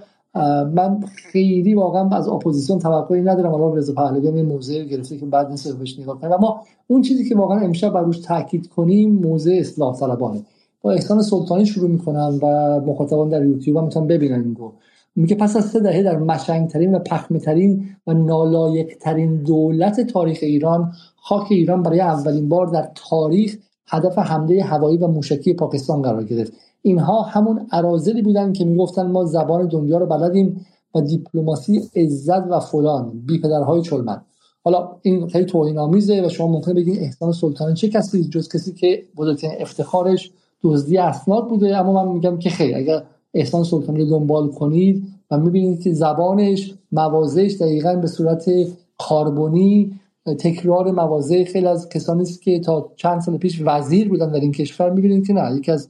من 0.75 1.01
خیلی 1.33 1.75
واقعا 1.75 2.09
از 2.09 2.29
اپوزیسیون 2.29 2.79
توقعی 2.79 3.23
ندارم. 3.23 3.55
الان 3.55 3.77
رضا 3.77 3.93
پهلوی 3.93 4.31
هم 4.31 4.43
موضع 4.43 4.85
گرفته 4.85 5.19
که 5.19 5.27
بد 5.27 5.51
نیست 5.51 5.79
بهش 5.79 5.99
نگاه 5.99 6.21
کنیم. 6.21 6.33
اما 6.33 6.61
اون 6.87 7.03
چیزی 7.03 7.29
که 7.29 7.37
واقعا 7.37 7.61
امشب 7.61 7.93
بر 7.93 8.03
روش 8.03 8.19
تاکید 8.19 8.69
کنیم 8.69 9.13
موضع 9.13 9.57
اصلاح 9.61 9.97
طلبانه. 9.97 10.43
با 10.83 10.93
احسان 10.93 11.23
سلطانی 11.23 11.67
شروع 11.67 11.91
می‌کنم 11.91 12.39
و 12.43 12.47
مخاطبان 12.87 13.29
در 13.29 13.45
یوتیوب 13.45 13.77
هم 13.77 13.85
می‌تونن 13.85 14.07
ببینن 14.07 14.43
اینو 14.43 14.73
میگه 15.21 15.37
پس 15.37 15.57
از 15.57 15.65
سه 15.65 15.81
دهه 15.81 16.03
در 16.03 16.19
مشنگترین 16.19 16.95
و 16.95 16.99
پخمترین 16.99 17.89
و 18.07 18.13
نالایقترین 18.13 19.43
دولت 19.43 20.01
تاریخ 20.01 20.39
ایران 20.43 20.93
خاک 21.17 21.47
ایران 21.51 21.83
برای 21.83 22.01
اولین 22.01 22.49
بار 22.49 22.67
در 22.67 22.91
تاریخ 22.95 23.57
هدف 23.87 24.19
حمله 24.19 24.63
هوایی 24.63 24.99
و 24.99 25.07
موشکی 25.07 25.55
پاکستان 25.55 26.03
قرار 26.03 26.25
گرفت. 26.25 26.53
اینها 26.83 27.23
همون 27.23 27.67
ارازلی 27.73 28.23
بودن 28.23 28.53
که 28.53 28.65
می‌گفتن 28.65 29.11
ما 29.11 29.25
زبان 29.25 29.69
دنیا 29.69 29.99
رو 29.99 30.07
بلدیم 30.07 30.67
و 30.95 31.01
دیپلماسی 31.01 31.91
عزت 31.97 32.47
و 32.51 32.61
فلان 32.61 33.23
بی 33.27 33.41
پدرهای 33.41 33.83
چلمن 33.83 34.21
حالا 34.65 34.97
این 35.03 35.29
خیلی 35.29 35.45
توهین 35.45 35.79
آمیزه 35.79 36.27
و 36.27 36.29
شما 36.29 36.47
ممکنه 36.47 36.75
بگین 36.75 36.99
احسان 36.99 37.33
سلطانی 37.33 37.75
چه 37.75 37.89
کسی 37.89 38.25
جز 38.25 38.49
کسی 38.49 38.73
که 38.73 39.03
بزرگترین 39.17 39.55
افتخارش 39.61 40.31
دزدی 40.63 40.99
اسناد 40.99 41.49
بوده 41.49 41.77
اما 41.77 42.05
من 42.05 42.13
میگم 42.13 42.39
که 42.39 42.51
خیر 42.51 42.77
اگر 42.77 43.03
احسان 43.35 43.65
سلطانی 43.65 44.01
رو 44.01 44.11
دنبال 44.11 44.51
کنید 44.51 45.05
و 45.31 45.39
می‌بینید 45.39 45.83
که 45.83 45.93
زبانش 45.93 46.75
موازهش 46.93 47.55
دقیقا 47.55 47.95
به 47.95 48.07
صورت 48.07 48.51
کاربونی 48.99 50.01
تکرار 50.39 50.91
مواضع 50.91 51.45
خیلی 51.45 51.67
از 51.67 51.89
کسانی 51.89 52.23
است 52.23 52.43
که 52.43 52.61
تا 52.61 52.93
چند 52.97 53.21
سال 53.21 53.37
پیش 53.37 53.63
وزیر 53.65 54.09
بودن 54.09 54.33
در 54.33 54.41
این 54.41 54.53
کشور. 54.53 54.91
می‌بینید 54.91 55.27
که 55.27 55.33
نه 55.33 55.57
یکی 55.57 55.73
از 55.73 55.89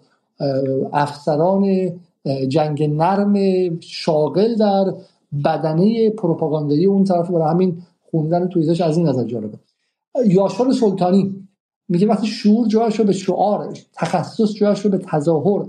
افسران 0.92 1.92
جنگ 2.48 2.82
نرم 2.82 3.34
شاغل 3.80 4.54
در 4.54 4.94
بدنه 5.44 6.10
پروپاگاندایی 6.10 6.86
اون 6.86 7.04
طرف 7.04 7.30
برای 7.30 7.50
همین 7.50 7.82
خوندن 8.10 8.48
توییتش 8.48 8.80
از 8.80 8.96
این 8.96 9.08
نظر 9.08 9.24
جالبه. 9.24 9.58
یاشار 10.26 10.72
سلطانی 10.72 11.34
میگه 11.88 12.06
وقتی 12.06 12.26
شعور 12.26 12.68
جایش 12.68 12.98
رو 12.98 13.04
به 13.04 13.12
شعار 13.12 13.68
تخصص 13.92 14.54
جایش 14.54 14.80
رو 14.80 14.90
به 14.90 14.98
تظاهر 14.98 15.66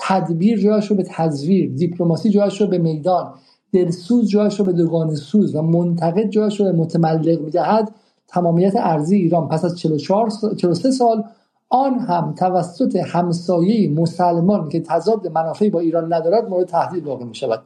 تدبیر 0.00 0.60
جایش 0.60 0.86
رو 0.86 0.96
به 0.96 1.04
تزویر 1.08 1.70
دیپلماسی 1.70 2.30
جایش 2.30 2.60
رو 2.60 2.66
به 2.66 2.78
میدان 2.78 3.34
دلسوز 3.72 4.28
جایش 4.28 4.58
رو 4.58 4.64
به 4.64 4.72
دوگان 4.72 5.14
سوز 5.14 5.54
و 5.54 5.62
منتقد 5.62 6.28
جایش 6.28 6.60
رو 6.60 6.66
به 6.66 6.72
متملق 6.72 7.40
می‌دهد 7.40 7.94
تمامیت 8.28 8.72
ارزی 8.76 9.16
ایران. 9.16 9.48
پس 9.48 9.64
از 9.64 9.78
44 9.78 10.30
43 10.56 10.90
سال 10.90 11.24
آن 11.68 11.98
هم 11.98 12.34
توسط 12.38 12.96
همسایه 12.96 13.90
مسلمان 13.90 14.68
که 14.68 14.80
تضاد 14.80 15.26
منافعی 15.26 15.70
با 15.70 15.80
ایران 15.80 16.12
ندارد 16.12 16.48
مورد 16.48 16.66
تهدید 16.66 17.06
واقع 17.06 17.24
می 17.24 17.34
شود 17.34 17.62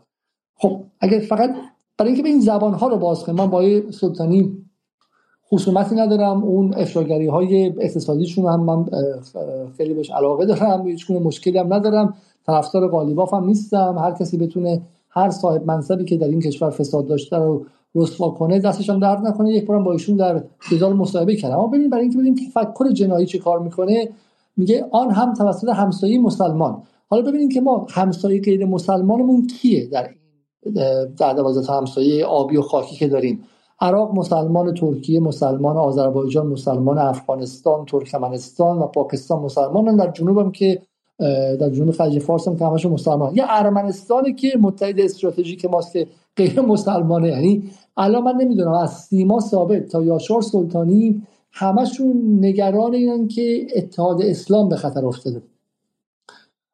خب 0.56 0.84
اگر 1.00 1.20
فقط 1.20 1.54
برای 1.98 2.12
اینکه 2.12 2.22
به 2.22 2.28
این 2.28 2.40
زبان 2.40 2.74
ها 2.74 2.88
رو 2.88 2.96
باز 2.96 3.24
کنیم 3.24 3.38
من 3.38 3.50
با 3.50 3.90
سلطانی 3.90 4.67
خصومتی 5.52 5.94
ندارم. 5.94 6.44
اون 6.44 6.74
افشاگری 6.74 7.26
های 7.26 7.72
هم 8.38 8.60
من 8.60 8.84
خیلی 9.76 9.94
بهش 9.94 10.10
علاقه 10.10 10.46
دارم. 10.46 10.86
هیچ 10.86 11.10
مشکلی 11.10 11.58
هم 11.58 11.74
ندارم. 11.74 12.14
طرفدار 12.46 12.88
قالیباف 12.88 13.34
هم 13.34 13.44
نیستم. 13.44 13.96
هر 13.98 14.10
کسی 14.10 14.38
بتونه 14.38 14.82
هر 15.10 15.30
صاحب 15.30 15.66
منصبی 15.66 16.04
که 16.04 16.16
در 16.16 16.28
این 16.28 16.40
کشور 16.40 16.70
فساد 16.70 17.06
داشته 17.06 17.36
رو 17.36 17.64
رسوا 17.94 18.30
کنه 18.30 18.60
دستش 18.60 18.90
هم 18.90 19.00
درد 19.00 19.26
نکنه. 19.26 19.52
یک 19.52 19.66
بارم 19.66 19.84
با 19.84 19.92
ایشون 19.92 20.16
در 20.16 20.42
جدال 20.70 20.92
مصاحبه 20.92 21.36
کردم. 21.36 21.58
اما 21.58 21.66
ببینید 21.66 21.90
برای 21.90 22.02
اینکه 22.02 22.18
ببینیم 22.18 22.34
تفکر 22.34 22.90
جنایی 22.90 23.26
چه 23.26 23.38
کار 23.38 23.58
می‌کنه 23.58 24.08
میگه 24.56 24.86
آن 24.90 25.10
هم 25.10 25.34
توسط 25.34 25.68
همسایه 25.68 26.18
مسلمان. 26.20 26.82
حالا 27.08 27.22
ببینید 27.22 27.52
که 27.52 27.60
ما 27.60 27.86
همسایه 27.90 28.40
غیر 28.40 28.66
مسلمانمون 28.66 29.46
کیه 29.46 29.86
در 29.86 30.08
در 31.18 31.32
دوازده 31.32 31.72
همسایه 31.72 32.26
آبی 32.26 32.56
و 32.56 32.62
خاکی 32.62 32.96
که 32.96 33.08
داریم. 33.08 33.40
عراق 33.80 34.14
مسلمان 34.14 34.74
ترکیه 34.74 35.20
مسلمان 35.20 35.76
آذربایجان 35.76 36.46
مسلمان 36.46 36.98
افغانستان 36.98 37.84
ترکمنستان 37.84 38.78
و 38.78 38.86
پاکستان 38.86 39.42
مسلمان 39.42 39.96
در 39.96 40.10
جنوب 40.10 40.38
هم 40.38 40.52
که 40.52 40.82
در 41.60 41.70
جنوب 41.70 41.90
خلیج 41.90 42.22
فارس 42.22 42.48
هم 42.48 42.76
که 42.76 42.88
مسلمان. 42.88 43.36
یه 43.36 43.44
ارمنستانی 43.48 44.34
که 44.34 44.58
متحد 44.60 45.00
استراتژیک 45.00 45.64
ماست 45.64 45.92
که 45.92 46.06
غیر 46.36 46.60
مسلمانه. 46.60 47.28
یعنی 47.28 47.70
الان 47.96 48.22
من 48.22 48.34
نمی‌دونم 48.40 48.72
از 48.72 48.90
سیما 48.90 49.40
ثابت 49.40 49.88
تا 49.88 50.02
یاشار 50.02 50.42
سلطانی 50.42 51.22
همشون 51.52 52.38
نگران 52.40 52.94
اینن 52.94 53.28
که 53.28 53.66
اتحاد 53.76 54.22
اسلام 54.22 54.68
به 54.68 54.76
خطر 54.76 55.06
افتاده. 55.06 55.42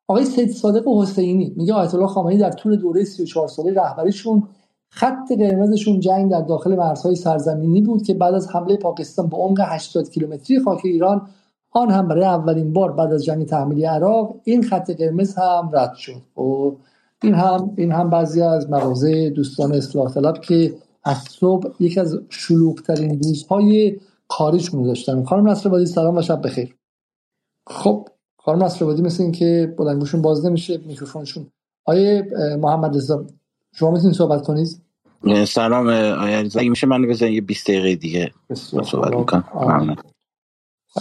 آقای 0.08 0.24
سید 0.24 0.50
صادق 0.50 0.88
حسینی 0.88 1.54
میگه 1.56 1.74
آیت 1.74 1.94
الله 1.94 2.06
خامنه‌ای 2.06 2.38
در 2.38 2.50
طول 2.50 2.76
دوره 2.76 3.04
34 3.04 3.48
ساله 3.48 3.74
رهبریشون 3.74 4.48
خط 4.96 5.32
قرمزشون 5.38 6.00
جنگ 6.00 6.30
در 6.30 6.40
داخل 6.40 6.76
مرزهای 6.76 7.16
سرزمینی 7.16 7.80
بود 7.80 8.02
که 8.02 8.14
بعد 8.14 8.34
از 8.34 8.50
حمله 8.50 8.76
پاکستان 8.76 9.26
به 9.26 9.36
عمق 9.36 9.60
80 9.60 10.10
کیلومتری 10.10 10.60
خاک 10.60 10.80
ایران 10.84 11.28
آن 11.70 11.90
هم 11.90 12.08
برای 12.08 12.24
اولین 12.24 12.72
بار 12.72 12.92
بعد 12.92 13.12
از 13.12 13.24
جنگ 13.24 13.46
تحمیلی 13.46 13.84
عراق 13.84 14.40
این 14.44 14.62
خط 14.62 14.90
قرمز 14.90 15.34
هم 15.34 15.70
رد 15.72 15.94
شد. 15.94 16.12
و 16.12 16.20
خب، 16.36 16.76
این 17.22 17.34
هم 17.34 17.74
این 17.76 17.92
هم 17.92 18.10
بعضی 18.10 18.42
از 18.42 18.70
مواضع 18.70 19.30
دوستان 19.30 19.74
اصلاح 19.74 20.14
طلب 20.14 20.40
که 20.40 20.74
از 21.04 21.16
صبح 21.16 21.68
یک 21.80 21.98
از 21.98 22.18
شلوغترین 22.28 23.22
روزهای 23.22 23.96
کاریشون 24.28 24.82
داشتن. 24.82 25.24
خانم 25.24 25.48
نصر 25.48 25.84
سلام 25.84 26.16
و 26.16 26.22
شب 26.22 26.42
بخیر. 26.46 26.76
خب 27.66 28.08
خانم 28.36 28.64
نصر 28.64 28.84
مثل 28.86 29.22
این 29.22 29.32
که 29.32 29.74
بلنگوشون 29.78 30.22
باز 30.22 30.46
نمیشه 30.46 30.78
میکروفونشون. 30.86 31.46
آیه 31.84 32.28
محمد 32.62 32.96
رضا 32.96 33.26
شما 33.74 33.90
می‌تونید 33.90 34.16
صحبت 34.16 34.42
کنید؟ 34.42 34.80
سلام 35.48 35.86
آیا 35.86 36.38
اگه 36.38 36.68
میشه 36.68 36.86
من 36.86 37.08
بزنید 37.08 37.34
یه 37.34 37.40
20 37.40 37.70
دقیقه 37.70 37.96
دیگه 37.96 38.30
صحبت 38.54 39.14
می‌کنم. 39.14 39.96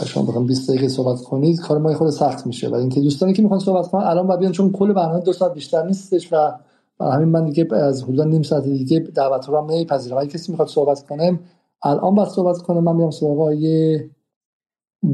شما 0.05 0.23
بخوام 0.23 0.47
20 0.47 0.69
دقیقه 0.69 0.87
صحبت 0.87 1.21
کنید. 1.21 1.59
کار 1.59 1.77
ما 1.77 1.93
خود 1.93 2.09
سخت 2.09 2.47
میشه. 2.47 2.69
و 2.69 2.75
اینکه 2.75 3.01
دوستانی 3.01 3.33
که 3.33 3.41
می‌خوان 3.41 3.59
صحبت 3.59 3.87
کنن 3.87 4.03
الان 4.03 4.27
باید 4.27 4.39
بیان 4.39 4.51
چون 4.51 4.71
کل 4.71 4.93
برنامه 4.93 5.19
دو 5.19 5.33
ساعت 5.33 5.53
بیشتر 5.53 5.85
نیستش 5.85 6.33
و 6.33 6.51
برای 6.99 7.13
همین 7.13 7.29
من 7.29 7.45
دیگه 7.45 7.75
از 7.75 8.03
حدود 8.03 8.21
نیم 8.21 8.43
ساعت 8.43 8.63
دیگه 8.63 8.99
دعوت 8.99 9.49
رو 9.49 9.57
هم 9.57 9.71
نمیپذیرم. 9.71 10.17
اگه 10.17 10.27
کسی 10.27 10.51
می‌خواد 10.51 10.67
صحبت 10.67 11.07
کنه 11.07 11.39
الان 11.83 12.15
باید 12.15 12.29
صحبت 12.29 12.57
کنه. 12.57 12.79
من 12.79 12.95
میام 12.95 13.11
سراغ 13.11 13.39
آقای 13.39 13.99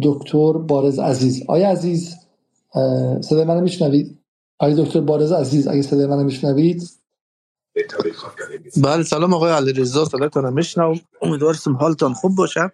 دکتر 0.01 0.53
بارز 0.53 0.99
عزیز. 0.99 1.43
آیا 1.47 1.69
عزیز 1.69 2.15
صدای 3.21 3.43
منو 3.43 3.61
میشنوید؟ 3.61 4.19
آقای 4.59 4.75
دکتر 4.75 5.01
بارز 5.01 5.31
عزیز 5.31 5.67
اگه 5.67 5.81
صدای 5.81 6.05
منو 6.05 6.23
میشنوید 6.23 6.98
بله 8.83 9.03
سلام 9.03 9.33
آقای 9.33 9.51
علیرضا 9.51 10.05
صداتون 10.05 10.53
میشنوم. 10.53 10.99
امیدوارم 11.21 11.77
حالتان 11.79 12.13
خوب 12.13 12.35
باشه. 12.35 12.71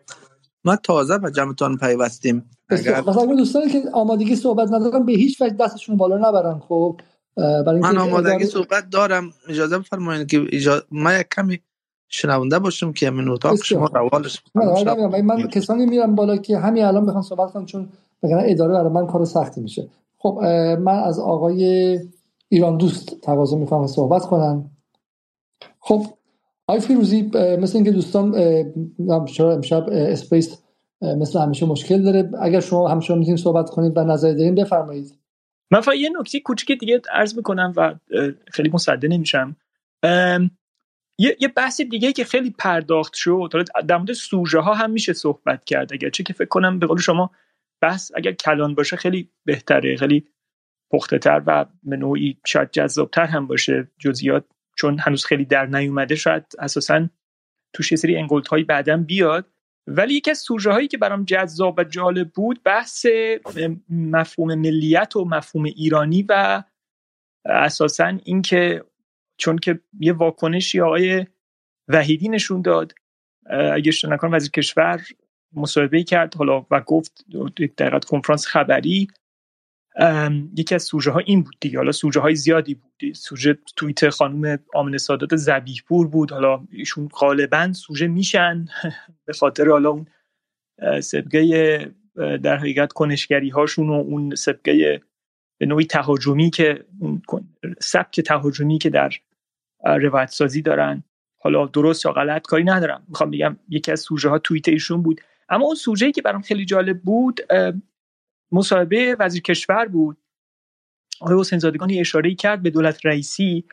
ما 0.65 0.75
تازه 0.75 1.17
به 1.17 1.31
جمعتان 1.31 1.77
پیوستیم. 1.77 2.49
اگر 2.69 3.01
مثلا 3.01 3.25
دوستانی 3.25 3.71
که 3.71 3.83
آمادگی 3.93 4.35
صحبت 4.35 4.71
ندارن 4.71 5.05
به 5.05 5.11
هیچ 5.11 5.41
وجه 5.41 5.55
دستشون 5.59 5.97
بالا 5.97 6.29
نبرن 6.29 6.59
خب؟ 6.59 6.99
برای 7.35 7.79
من 7.79 7.97
آمادگی 7.97 8.45
صحبت 8.45 8.89
دارم. 8.89 9.33
اجازه 9.49 9.77
بفرمایید 9.79 10.27
که 10.27 10.45
اجازه 10.51 10.83
ما 10.91 11.13
یک 11.13 11.27
کمی 11.35 11.59
شنونده 12.09 12.59
باشم 12.59 12.93
که 12.93 13.09
من 13.09 13.29
اتاق 13.29 13.55
شما 13.55 13.89
روالش 13.93 14.41
من, 14.55 15.21
من 15.21 15.47
کسانی 15.47 15.85
میرم 15.85 16.15
بالا 16.15 16.37
که 16.37 16.57
همین 16.57 16.83
الان 16.83 17.05
بخوام 17.05 17.23
صحبت 17.23 17.51
کنم 17.51 17.65
چون 17.65 17.89
بگن 18.23 18.41
اداره 18.45 18.73
برای 18.73 18.89
من 18.89 19.07
کار 19.07 19.25
سختی 19.25 19.61
میشه. 19.61 19.89
خب 20.17 20.39
من 20.81 21.03
از 21.03 21.19
آقای 21.19 21.99
ایران 22.49 22.77
دوست 22.77 23.21
تقاضا 23.21 23.57
می‌کنم 23.57 23.87
صحبت 23.87 24.21
کنم. 24.21 24.71
خب 25.87 26.05
آقای 26.67 26.81
فیروزی 26.81 27.31
مثل 27.59 27.77
اینکه 27.77 27.91
دوستان 27.91 28.33
چرا 29.25 29.53
امشب 29.53 29.85
اسپیس 29.89 30.63
مثل 31.01 31.39
همیشه 31.39 31.65
مشکل 31.65 32.03
داره. 32.03 32.31
اگر 32.41 32.59
شما 32.59 32.87
همچنان 32.87 33.19
می‌تونید 33.19 33.39
صحبت 33.39 33.69
کنید 33.69 33.97
و 33.97 34.03
نظر 34.03 34.33
دارین 34.33 34.55
بفرمایید. 34.55 35.19
من 35.71 35.81
فقط 35.81 35.95
یه 35.95 36.09
نکته 36.19 36.39
کوچیک 36.39 36.79
دیگه 36.79 37.01
عرض 37.11 37.35
می‌کنم 37.35 37.73
و 37.77 37.95
خیلی 38.51 38.69
مصدق 38.73 39.05
نمیشم. 39.05 39.55
یه،, 41.19 41.37
یه 41.39 41.47
بحث 41.47 41.81
دیگه 41.81 42.13
که 42.13 42.23
خیلی 42.23 42.49
پرداخت 42.49 43.13
شد 43.13 43.65
در 43.87 43.97
مورد 43.97 44.13
سوژه 44.13 44.59
ها 44.59 44.73
هم 44.73 44.91
میشه 44.91 45.13
صحبت 45.13 45.65
کرد. 45.65 45.93
اگر 45.93 46.09
چه 46.09 46.23
که 46.23 46.33
فکر 46.33 46.47
کنم 46.47 46.79
به 46.79 46.87
قول 46.87 46.97
شما 46.97 47.31
بحث 47.81 48.11
اگر 48.15 48.31
کلان 48.31 48.75
باشه 48.75 48.95
خیلی 48.95 49.29
بهتره 49.45 49.95
خیلی 49.95 50.27
پخته 50.91 51.17
تر 51.17 51.43
و 51.47 51.65
به 51.83 51.97
نوعی 51.97 52.37
شاید 52.45 52.71
جذابتر 52.71 53.25
هم 53.25 53.47
باشه 53.47 53.87
جزئیات 53.99 54.43
چون 54.75 54.99
هنوز 54.99 55.25
خیلی 55.25 55.45
در 55.45 55.65
نیومده 55.65 56.15
شاید 56.15 56.45
اساسا 56.59 57.09
توش 57.73 57.91
یه 57.91 57.97
سری 57.97 58.17
انگلت 58.17 58.47
هایی 58.47 58.63
بعدا 58.63 58.97
بیاد. 58.97 59.51
ولی 59.87 60.13
یکی 60.13 60.31
از 60.31 60.37
سوژه 60.37 60.71
هایی 60.71 60.87
که 60.87 60.97
برام 60.97 61.25
جذاب 61.25 61.75
و 61.77 61.83
جالب 61.83 62.31
بود 62.31 62.63
بحث 62.63 63.05
مفهوم 63.89 64.55
ملیت 64.55 65.15
و 65.15 65.25
مفهوم 65.25 65.65
ایرانی 65.65 66.25
و 66.29 66.63
اساسا 67.45 68.17
اینکه 68.23 68.83
چون 69.37 69.57
که 69.57 69.79
یه 69.99 70.13
واکنشی 70.13 70.81
آقای 70.81 71.25
وحیدی 71.87 72.29
نشون 72.29 72.61
داد 72.61 72.93
اگه 73.49 73.87
اشتباه 73.87 74.13
نکنم 74.13 74.33
وزیر 74.33 74.51
کشور 74.51 75.01
مصاحبه 75.53 76.03
کرد 76.03 76.35
حالا 76.35 76.65
و 76.71 76.81
گفت 76.81 77.25
در 77.77 77.99
کنفرانس 77.99 78.47
خبری 78.47 79.07
یکی 80.57 80.75
از 80.75 80.83
سوژه 80.83 81.11
ها 81.11 81.19
این 81.19 81.43
بود 81.43 81.55
دیگه. 81.61 81.77
حالا 81.77 81.91
سوژه 81.91 82.19
های 82.19 82.35
زیادی 82.35 82.73
بود. 82.73 83.13
سوژه 83.13 83.57
توییت 83.75 84.09
خانم 84.09 84.59
آمنه 84.73 84.97
سادات 84.97 85.35
زبیح 85.35 85.81
پور 85.87 86.07
بود. 86.07 86.31
حالا 86.31 86.67
ایشون 86.71 87.07
غالبا 87.07 87.73
سوژه 87.73 88.07
میشن. 88.07 88.65
به 89.25 89.33
خاطر 89.33 89.69
حالا 89.69 89.89
اون 89.89 90.07
سبقه 91.01 91.91
در 92.15 92.57
حقیقت 92.57 92.93
کنشگری 92.93 93.49
هاشون 93.49 93.89
و 93.89 93.93
اون 93.93 94.35
سبقه 94.35 95.01
به 95.57 95.65
نوعی 95.65 95.85
تهاجمی 95.85 96.49
که 96.49 96.85
سبک 97.79 98.21
تهاجمی 98.21 98.77
که 98.77 98.89
در 98.89 99.09
روایت 99.85 100.29
سازی 100.29 100.61
دارن. 100.61 101.03
حالا 101.39 101.65
درست 101.65 102.05
یا 102.05 102.11
غلط 102.11 102.41
کاری 102.41 102.63
ندارم. 102.63 103.03
می‌خوام 103.07 103.31
بگم 103.31 103.57
یکی 103.69 103.91
از 103.91 103.99
سوژه 103.99 104.29
ها 104.29 104.39
توییت 104.39 104.67
ایشون 104.67 105.03
بود. 105.03 105.21
اما 105.49 105.65
اون 105.65 105.75
سوژه 105.75 106.11
که 106.11 106.21
برام 106.21 106.41
خیلی 106.41 106.65
جالب 106.65 107.01
بود 107.01 107.41
مصاحبه 108.55 109.15
وزیر 109.19 109.41
کشور 109.41 109.85
بود. 109.85 110.17
آقای 111.21 111.39
حسین 111.39 111.59
زادگانی 111.59 111.99
اشاره 111.99 112.35
کرد 112.35 112.63
به 112.63 112.69
دولت 112.69 113.05
رئیسی 113.05 113.65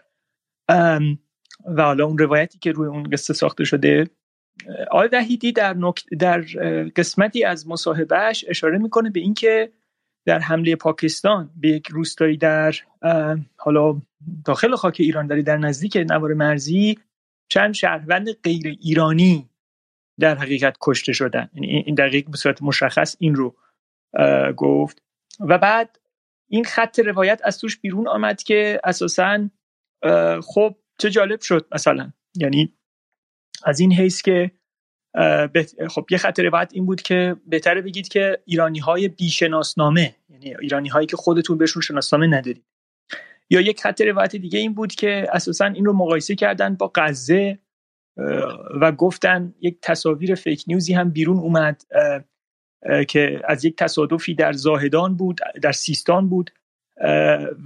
و 1.65 1.83
حالا 1.83 2.05
اون 2.05 2.19
روایتی 2.19 2.59
که 2.59 2.73
روی 2.73 2.89
اون 2.89 3.03
قصه 3.03 3.35
ساخته 3.35 3.65
شده. 3.65 4.11
آقای 4.91 5.09
وحیدی 5.13 5.53
در, 5.53 5.77
در 6.19 6.41
قسمتی 6.97 7.45
از 7.45 7.69
مصاحبهش 7.69 8.45
اشاره 8.49 8.79
می‌کنه 8.79 9.11
به 9.11 9.21
اینکه 9.21 9.73
در 10.27 10.39
حمله 10.39 10.77
پاکستان 10.77 11.51
به 11.57 11.69
یک 11.69 11.89
روستایی 11.89 12.37
در 12.37 12.75
حالا 13.57 14.03
داخل 14.45 14.77
خاک 14.77 14.97
ایران 15.01 15.27
داری 15.27 15.43
در 15.43 15.57
نزدیک 15.57 15.97
نوار 16.11 16.35
مرزی 16.35 16.99
چند 17.49 17.75
شهروند 17.75 18.33
غیر 18.33 18.79
ایرانی 18.81 19.49
در 20.21 20.35
حقیقت 20.35 20.77
کشته 20.81 21.13
شدن. 21.13 21.51
یعنی 21.55 21.67
این 21.87 21.95
دقیق 21.95 22.31
به 22.31 22.37
صورت 22.37 22.63
مشخص 22.63 23.17
این 23.19 23.35
رو 23.35 23.57
گفت. 24.57 25.03
و 25.41 25.59
بعد 25.59 25.99
این 26.49 26.65
خط 26.65 26.99
روایت 26.99 27.41
از 27.45 27.59
توش 27.59 27.79
بیرون 27.79 28.09
آمد 28.09 28.43
که 28.43 28.81
اساسا 28.85 29.51
خب 30.43 30.77
چه 30.99 31.11
جالب 31.11 31.41
شد 31.41 31.67
مثلا. 31.73 32.13
یعنی 32.37 32.75
از 33.65 33.81
این 33.81 33.93
حیث 33.93 34.23
که 34.23 34.51
خب 35.91 36.07
یه 36.11 36.19
خط 36.19 36.41
روایت 36.41 36.71
این 36.75 36.87
بود 36.87 37.03
که 37.03 37.37
بهتره 37.47 37.83
بگید 37.83 38.09
که 38.09 38.43
ایرانی 38.45 38.79
های 38.79 39.09
بیشناسنامه 39.09 40.17
یعنی 40.29 40.57
ایرانی 40.57 40.89
هایی 40.89 41.07
که 41.07 41.17
خودتون 41.17 41.59
بهشون 41.59 41.83
شناسنامه 41.83 42.27
ندارید. 42.27 42.65
یا 43.51 43.61
یک 43.61 43.81
خط 43.81 44.01
روایت 44.01 44.37
دیگه 44.37 44.59
این 44.59 44.75
بود 44.75 44.93
که 44.93 45.27
اساسا 45.33 45.65
این 45.65 45.85
رو 45.85 45.93
مقایسه 45.93 46.35
کردن 46.35 46.75
با 46.75 46.93
غزه 46.95 47.59
و 48.81 48.93
گفتن 48.93 49.55
یک 49.61 49.79
تصاویر 49.83 50.35
فیک 50.35 50.65
نیوزی 50.67 50.95
هم 50.95 51.11
بیرون 51.11 51.39
اومد 51.39 51.83
که 53.09 53.41
از 53.45 53.65
یک 53.65 53.77
تصادفی 53.77 54.35
در 54.35 54.53
زاهدان 54.53 55.17
بود 55.17 55.41
در 55.63 55.73
سیستان 55.73 56.29
بود 56.29 56.51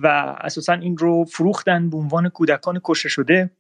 و 0.03 0.07
اساسا 0.41 0.73
این 0.73 0.97
رو 0.97 1.25
فروختن 1.25 1.91
به 1.91 1.97
عنوان 1.97 2.29
کودکان 2.29 2.81
کشته 2.85 3.09
شده 3.09 3.51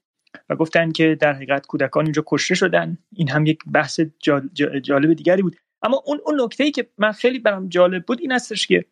و 0.48 0.56
گفتن 0.56 0.92
که 0.92 1.14
در 1.20 1.32
حقیقت 1.32 1.66
کودکان 1.66 2.04
اینجا 2.04 2.24
کشته 2.26 2.54
شدن. 2.54 2.98
این 3.12 3.30
هم 3.30 3.46
یک 3.46 3.58
بحث 3.72 4.00
جالب 4.82 5.12
دیگری 5.12 5.42
بود. 5.42 5.56
اما 5.82 6.02
اون 6.06 6.20
اون 6.26 6.40
نکته 6.40 6.64
ای 6.64 6.70
که 6.70 6.86
من 6.98 7.12
خیلی 7.12 7.38
برام 7.38 7.68
جالب 7.68 8.06
بود 8.06 8.20
این 8.20 8.32
هستش 8.32 8.66
که 8.66 8.84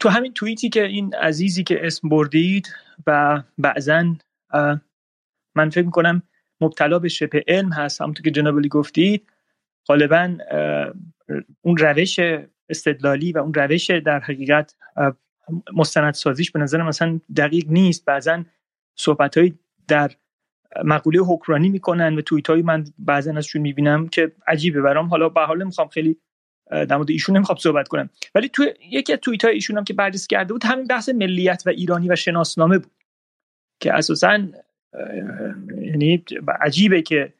تو 0.00 0.08
همین 0.08 0.32
توییتی 0.32 0.68
که 0.68 0.84
این 0.84 1.14
عزیزی 1.14 1.64
که 1.64 1.86
اسم 1.86 2.08
بردید 2.08 2.68
و 3.06 3.42
بعضا 3.58 4.14
من 5.54 5.70
فکر 5.70 5.84
می‌کنم 5.84 6.22
مبتلا 6.60 6.98
به 6.98 7.08
شبه 7.08 7.44
علم 7.48 7.72
هست 7.72 8.00
همونطور 8.00 8.24
که 8.24 8.30
جناب 8.30 8.66
گفتید 8.66 9.26
غالبا 9.88 10.36
اون 11.62 11.76
روش 11.76 12.20
استدلالی 12.68 13.32
و 13.32 13.38
اون 13.38 13.54
روش 13.54 13.90
در 13.90 14.20
حقیقت 14.20 14.74
مستند 15.74 16.14
سازیش 16.14 16.50
به 16.50 16.60
نظر 16.60 16.82
مثلا 16.82 17.20
دقیق 17.36 17.64
نیست. 17.68 18.04
بعضا 18.04 18.44
صحبت 18.94 19.34
در 19.88 20.10
مقوله 20.84 21.20
حکرانی 21.20 21.68
می‌کنن 21.68 22.14
و 22.14 22.20
توییت 22.20 22.50
های 22.50 22.62
من 22.62 22.84
بعضا 22.98 23.36
ازشون 23.36 23.62
می‌بینم 23.62 24.08
که 24.08 24.32
عجیبه. 24.46 24.80
برام 24.80 25.06
حالا 25.06 25.28
به 25.28 25.40
حال 25.40 25.64
می‌خوام 25.64 25.88
خیلی 25.88 26.16
در 26.70 26.96
مورد 26.96 27.10
ایشون 27.10 27.36
نمی‌خوام 27.36 27.58
صحبت 27.58 27.88
کنم. 27.88 28.10
ولی 28.34 28.48
تو 28.48 28.64
یکی 28.90 29.12
از 29.12 29.18
توییت 29.18 29.44
های 29.44 29.54
ایشون 29.54 29.78
هم 29.78 29.84
که 29.84 29.94
بررسی 29.94 30.26
کرده 30.26 30.52
بود 30.52 30.64
همین 30.64 30.86
بحث 30.86 31.08
ملیت 31.08 31.62
و 31.66 31.70
ایرانی 31.70 32.08
و 32.08 32.16
شناسنامه 32.16 32.78
بود 32.78 32.92
که 33.80 33.94
اساسا 33.94 34.38
یعنی 35.82 36.24
عجیبه 36.60 37.02
که 37.02 37.32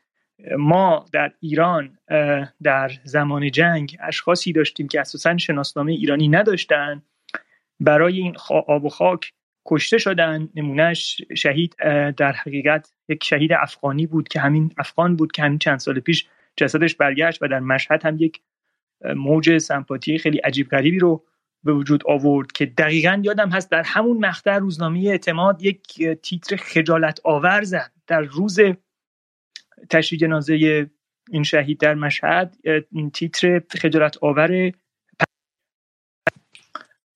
ما 0.59 1.07
در 1.13 1.33
ایران 1.41 1.99
در 2.63 2.91
زمان 3.05 3.51
جنگ 3.51 3.97
اشخاصی 4.01 4.53
داشتیم 4.53 4.89
که 4.89 5.01
اساسا 5.01 5.37
شناسنامه 5.37 5.93
ایرانی 5.93 6.29
نداشتن. 6.29 7.03
برای 7.81 8.19
این 8.19 8.37
آب 8.67 8.85
و 8.85 8.89
خاک 8.89 9.33
کشته 9.67 9.99
شدن. 9.99 10.49
نمونهش 10.55 11.21
شهید 11.37 11.77
در 12.17 12.33
حقیقت 12.33 12.93
یک 13.09 13.25
شهید 13.25 13.53
افغانی 13.53 14.07
بود 14.07 14.29
که 14.29 14.41
همین 14.41 14.73
افغان 14.79 15.17
بود 15.17 15.33
که 15.33 15.43
همین 15.43 15.59
چند 15.59 15.79
سال 15.79 16.01
پیش 16.01 16.27
جسدش 16.57 16.95
برگشت 16.95 17.43
و 17.43 17.49
در 17.49 17.61
مشهد 17.61 18.07
هم 18.07 18.17
یک 18.19 18.41
موج 19.17 19.59
سمپاتی 19.59 20.19
خیلی 20.19 20.39
عجیب 20.39 20.69
غریبی 20.69 20.99
رو 20.99 21.25
به 21.65 21.73
وجود 21.73 22.03
آورد 22.07 22.53
که 22.53 22.67
دقیقا 22.67 23.21
یادم 23.25 23.51
هست 23.51 23.71
در 23.71 23.83
همون 23.87 24.27
مقطع 24.27 24.59
روزنامه 24.59 25.01
اعتماد 25.01 25.63
یک 25.63 26.03
تیتر 26.23 26.57
خجالت 26.57 27.21
آور 27.25 27.63
زد. 27.63 27.93
در 28.07 28.21
روز 28.21 28.61
تشریح 29.91 30.21
جنازه 30.21 30.87
این 31.31 31.43
شهید 31.43 31.81
در 31.81 31.95
مشهد 31.95 32.57
تیتر 33.13 33.63
خجالت 33.71 34.19
آور 34.23 34.73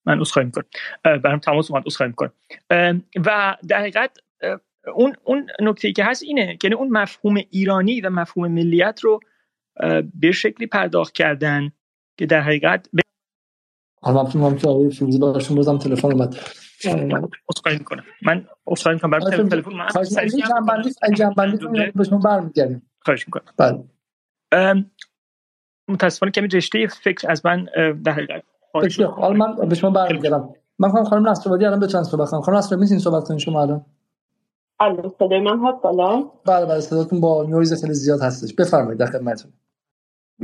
من 0.06 0.20
عذرخواهی 0.20 0.46
می‌کنم. 0.46 0.64
برام 1.02 1.38
تماس 1.38 1.70
اومد 1.70 1.82
عذرخواهی 1.86 2.08
می‌کنم. 2.10 2.32
و 3.26 3.56
در 3.68 3.80
حقیقت 3.80 4.18
اون 4.94 5.14
اون 5.24 5.46
نکته 5.60 5.92
که 5.92 6.04
هست 6.04 6.22
اینه 6.22 6.56
که 6.56 6.68
یعنی 6.68 6.74
اون 6.74 6.88
مفهوم 6.88 7.36
ایرانی 7.50 8.00
و 8.00 8.10
مفهوم 8.10 8.52
ملیت 8.52 9.00
رو 9.02 9.20
به 10.14 10.32
شکلی 10.32 10.66
پرداخت 10.66 11.14
کردن 11.14 11.72
که 12.18 12.26
در 12.26 12.40
حقیقت 12.40 12.88
حالا 14.02 14.22
من 14.34 14.56
که 14.56 14.68
آقای 14.68 14.90
فیروزی 14.90 15.18
براشون 15.18 15.56
بازم 15.56 15.78
تلفن 15.78 16.12
اومد. 16.12 16.36
عذرخواهی 17.48 17.78
می‌کنم. 17.78 18.02
من 18.22 18.46
عذرخواهی 18.66 18.94
می‌کنم. 18.96 19.10
برای 19.10 19.48
تلفن 19.48 19.72
من 19.72 19.86
جنبندی 20.46 20.90
جنبندی 21.14 21.92
به 21.94 22.04
شما 22.04 22.18
برمیگردیم. 22.18 22.82
خواهش 23.00 23.28
می‌کنم. 23.28 23.44
بله. 23.56 24.84
متاسفانه 25.88 26.32
کمی 26.32 26.48
رشته 26.48 26.86
فکر 26.86 27.30
از 27.30 27.46
من 27.46 27.66
در 28.04 28.12
حقیقت 28.12 28.42
حالا 29.16 29.34
من 29.34 29.68
به 29.68 29.74
شما 29.74 29.90
برمیگردم. 29.90 30.48
من 30.78 30.88
خواهم 30.88 31.04
خانم 31.04 31.28
نصرآبادی 31.28 31.64
الان 31.64 31.80
بتونم 31.80 32.04
صحبت 32.04 32.30
کنم 32.30 32.40
خانم 32.40 32.58
نصرآبادی 32.58 32.80
می‌تونید 32.80 33.02
صحبت 33.02 33.24
کنید 33.24 33.40
شما 33.40 33.62
الان؟ 33.62 33.84
الو 34.80 35.10
صدای 35.18 35.40
من 35.40 35.60
هست 35.66 35.84
الان؟ 35.84 36.30
بله 36.46 36.66
بله 36.66 36.80
صداتون 36.80 37.20
با 37.20 37.46
نویز 37.48 37.80
خیلی 37.80 37.94
زیاد 37.94 38.20
هستش. 38.20 38.54
بفرمایید 38.54 38.98
در 38.98 39.06
خدمتتون. 39.06 39.52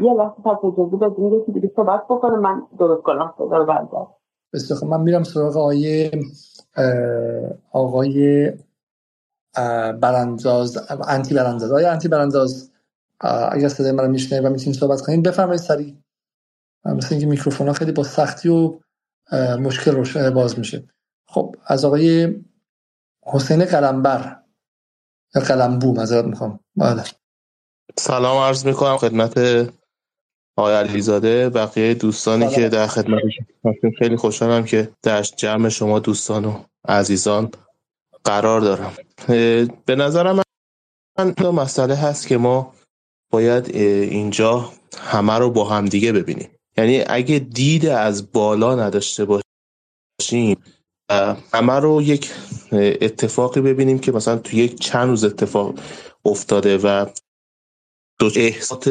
یه 0.02 0.12
لحظه 0.12 0.42
پس 0.44 0.58
اجازه 0.64 0.96
بدین 0.96 1.32
یکی 1.32 1.52
دیگه 1.52 1.72
صحبت 1.76 2.04
بکنه 2.04 2.36
من 2.36 2.62
درست 2.78 3.02
کنم 3.02 3.34
صدا 3.38 3.56
رو 3.56 3.66
بردار 3.66 4.06
بسیار 4.52 4.84
من 4.84 5.00
میرم 5.00 5.22
سراغ 5.22 5.56
آقای 5.56 6.10
آقای 7.72 8.52
برانداز 10.00 10.90
انتی 11.08 11.34
برانداز 11.34 11.70
آقای 11.70 11.84
انتی 11.84 12.08
برانداز 12.08 12.72
اگر 13.52 13.68
صدای 13.68 13.92
من 13.92 14.04
رو 14.04 14.10
میشنه 14.10 14.40
و 14.40 14.52
می‌تونید 14.52 14.78
صحبت 14.78 15.00
کنید 15.00 15.22
بفرمایید 15.22 15.60
سریع. 15.60 15.94
مثل 16.84 17.08
اینکه 17.10 17.26
میکروفون 17.26 17.66
ها 17.66 17.72
خیلی 17.72 17.92
با 17.92 18.02
سختی 18.02 18.48
و 18.48 18.78
مشکل 19.60 19.90
روشن 19.90 20.30
باز 20.30 20.58
میشه. 20.58 20.88
خب 21.26 21.56
از 21.66 21.84
آقای 21.84 22.36
حسین 23.22 23.64
قلمبر 23.64 24.36
یا 25.34 25.42
قلمبو 25.42 25.92
مذارت 25.92 26.24
می‌خوام. 26.24 26.60
بله. 26.76 27.02
سلام 27.96 28.38
عرض 28.38 28.66
می‌کنم 28.66 28.96
خدمت 28.96 29.38
آقای 30.58 30.74
علیزاده 30.74 31.48
بقیه 31.48 31.94
دوستانی 31.94 32.48
که 32.48 32.68
در 32.68 32.86
خدمت 32.86 33.22
هستیم. 33.64 33.92
خیلی 33.98 34.16
خوشحالم 34.16 34.64
که 34.64 34.88
در 35.02 35.22
جمع 35.22 35.68
شما 35.68 35.98
دوستان 35.98 36.44
و 36.44 36.64
عزیزان 36.88 37.50
قرار 38.24 38.60
دارم. 38.60 38.92
به 39.86 39.96
نظرم 39.96 40.42
من 41.18 41.34
مسئله 41.40 41.94
هست 41.94 42.26
که 42.26 42.36
ما 42.38 42.74
باید 43.30 43.76
اینجا 43.76 44.72
همه 44.98 45.38
رو 45.38 45.50
با 45.50 45.64
هم 45.64 45.86
دیگه 45.86 46.12
ببینیم. 46.12 46.48
یعنی 46.76 47.04
اگه 47.06 47.38
دید 47.38 47.86
از 47.86 48.32
بالا 48.32 48.74
نداشته 48.74 49.24
باشیم 49.24 50.62
همه 51.54 51.72
رو 51.72 52.02
یک 52.02 52.32
اتفاقی 52.72 53.60
ببینیم 53.60 53.98
که 53.98 54.12
مثلا 54.12 54.36
تو 54.36 54.56
یک 54.56 54.80
چند 54.80 55.08
روز 55.08 55.24
اتفاق 55.24 55.78
افتاده 56.24 56.78
و 56.78 57.06
دو 58.18 58.30
احساس 58.36 58.88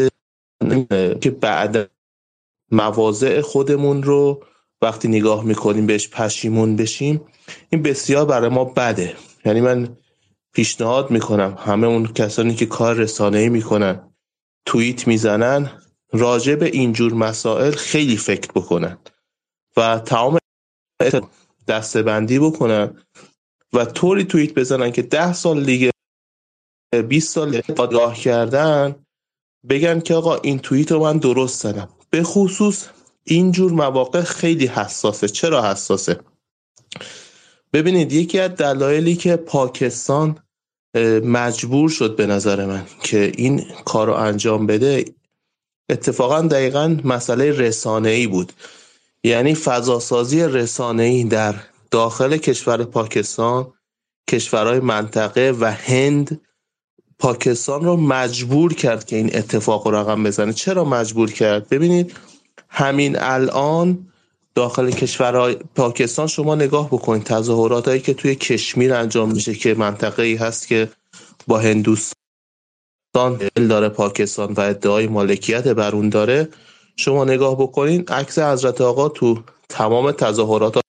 که 1.22 1.32
بعد 1.32 1.92
مواضع 2.72 3.42
خودمون 3.42 4.04
رو 4.04 4.44
وقتی 4.82 5.08
نگاه 5.08 5.44
می‌کنیم 5.44 5.86
بهش 5.86 6.10
پشیمون 6.10 6.76
بشیم 6.76 7.22
این 7.70 7.82
بسیار 7.82 8.26
برای 8.26 8.50
ما 8.50 8.66
بده. 8.66 9.16
یعنی 9.46 9.62
من 9.62 9.98
پیشنهاد 10.54 11.12
می‌کنم 11.12 11.58
همه 11.60 11.88
اون 11.88 12.08
کسانی 12.08 12.56
که 12.56 12.66
کار 12.66 12.96
رسانه‌ای 12.96 13.50
می‌کنن 13.50 14.14
توییت 14.66 15.08
می‌زنن 15.08 15.72
راجع 16.12 16.56
به 16.56 16.66
اینجور 16.66 17.14
مسائل 17.14 17.72
خیلی 17.72 18.18
فکر 18.18 18.52
بکنن 18.52 18.98
و 19.78 20.00
تمام 20.00 20.38
دستبندی 21.68 22.40
بکنن 22.40 23.04
و 23.74 23.86
طوری 23.86 24.24
توییت 24.24 24.54
بزنن 24.54 24.92
که 24.92 25.02
ده 25.02 25.34
سال 25.34 25.66
دیگه 25.66 25.92
20 27.08 27.34
سال 27.34 27.62
آگاه 27.78 28.16
کردن 28.16 28.96
بگن 29.70 30.00
که 30.00 30.14
آقا 30.16 30.36
این 30.36 30.60
توییت 30.60 30.92
رو 30.92 31.00
من 31.00 31.18
درست 31.18 31.62
زدم. 31.62 31.90
به 32.10 32.24
خصوص 32.24 32.86
اینجور 33.24 33.72
مواقع 33.72 34.22
خیلی 34.22 34.68
حساسه. 34.68 35.28
چرا 35.28 35.72
حساسه؟ 35.72 36.20
ببینید 37.74 38.14
یکی 38.14 38.40
از 38.40 38.52
دلایلی 38.52 39.16
که 39.16 39.36
پاکستان 39.36 40.40
مجبور 41.24 41.90
شد 41.90 42.16
به 42.16 42.26
نظر 42.26 42.66
من 42.66 42.86
که 43.04 43.32
این 43.38 43.66
کار 43.86 44.08
رو 44.08 44.14
انجام 44.14 44.66
بده 44.66 45.06
اتفاقا 45.90 46.42
دقیقا 46.42 46.98
مسئله 47.04 47.52
رسانه 47.52 48.10
ای 48.10 48.28
بود. 48.28 48.54
یعنی 49.24 49.56
فضاسازی 49.56 50.42
رسانه 50.42 51.04
ای 51.04 51.24
در 51.24 51.56
داخل 51.92 52.38
کشور 52.38 52.84
پاکستان 52.84 53.74
کشورهای 54.30 54.80
منطقه 54.80 55.54
و 55.60 55.66
هند 55.66 56.42
پاکستان 57.20 57.86
رو 57.86 57.98
مجبور 57.98 58.74
کرد 58.74 59.06
که 59.06 59.16
این 59.16 59.36
اتفاق 59.36 59.88
رو 59.88 59.96
رقم 59.96 60.24
بزنه. 60.24 60.54
چرا 60.54 60.86
مجبور 60.86 61.32
کرد؟ 61.32 61.70
ببینید 61.70 62.16
همین 62.70 63.16
الان 63.20 64.08
داخل 64.56 64.92
کشورهای 64.92 65.56
پاکستان 65.76 66.28
شما 66.28 66.56
نگاه 66.56 66.88
بکنید. 66.88 67.24
تظاهرات 67.24 67.88
هایی 67.88 68.02
که 68.02 68.14
توی 68.14 68.36
کشمیر 68.36 68.94
انجام 68.94 69.32
میشه 69.32 69.54
که 69.56 69.74
منطقه 69.74 70.24
ای 70.24 70.36
هست 70.36 70.68
که 70.68 70.90
با 71.48 71.60
هندوستان 71.60 72.18
دل 73.56 73.68
داره 73.68 73.90
پاکستان 73.90 74.54
و 74.54 74.62
ادعای 74.62 75.08
مالکیت 75.08 75.68
بر 75.68 75.96
اون 75.96 76.10
داره. 76.10 76.50
شما 76.96 77.26
نگاه 77.26 77.58
بکنین 77.58 78.04
عکس 78.08 78.40
حضرت 78.40 78.82
آقا 78.82 79.10
تو 79.10 79.44
تمام 79.70 80.12
تظاهرات 80.12 80.82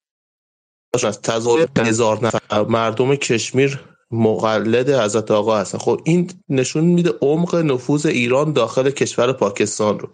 تظاهرات 1.22 1.78
هزار 1.78 2.26
نفر 2.26 2.62
مردم 2.62 3.14
کشمیر 3.14 3.80
مقلد 4.10 4.90
حضرت 4.90 5.30
آقا 5.30 5.58
هستن. 5.58 5.78
خب 5.78 6.00
این 6.04 6.30
نشون 6.48 6.84
میده 6.84 7.12
عمق 7.20 7.54
نفوذ 7.54 8.06
ایران 8.06 8.52
داخل 8.52 8.90
کشور 8.90 9.32
پاکستان 9.32 9.98
رو. 9.98 10.08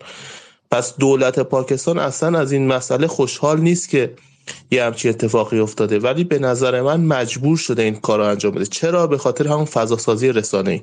پس 0.71 0.97
دولت 0.97 1.39
پاکستان 1.39 1.99
اصلا 1.99 2.39
از 2.39 2.53
این 2.53 2.67
مسئله 2.67 3.07
خوشحال 3.07 3.61
نیست 3.61 3.89
که 3.89 4.15
یه 4.71 4.85
همچی 4.85 5.09
اتفاقی 5.09 5.59
افتاده. 5.59 5.99
ولی 5.99 6.25
به 6.25 6.39
نظر 6.39 6.83
من 6.83 7.01
مجبور 7.01 7.57
شده 7.57 7.83
این 7.83 7.95
کار 7.95 8.19
رو 8.19 8.25
انجام 8.25 8.53
بده. 8.55 8.67
چرا؟ 8.67 9.07
به 9.07 9.19
خاطر 9.19 9.49
همون 9.49 9.65
فضاسازی 9.65 10.33
رسانه 10.33 10.71
ای 10.71 10.83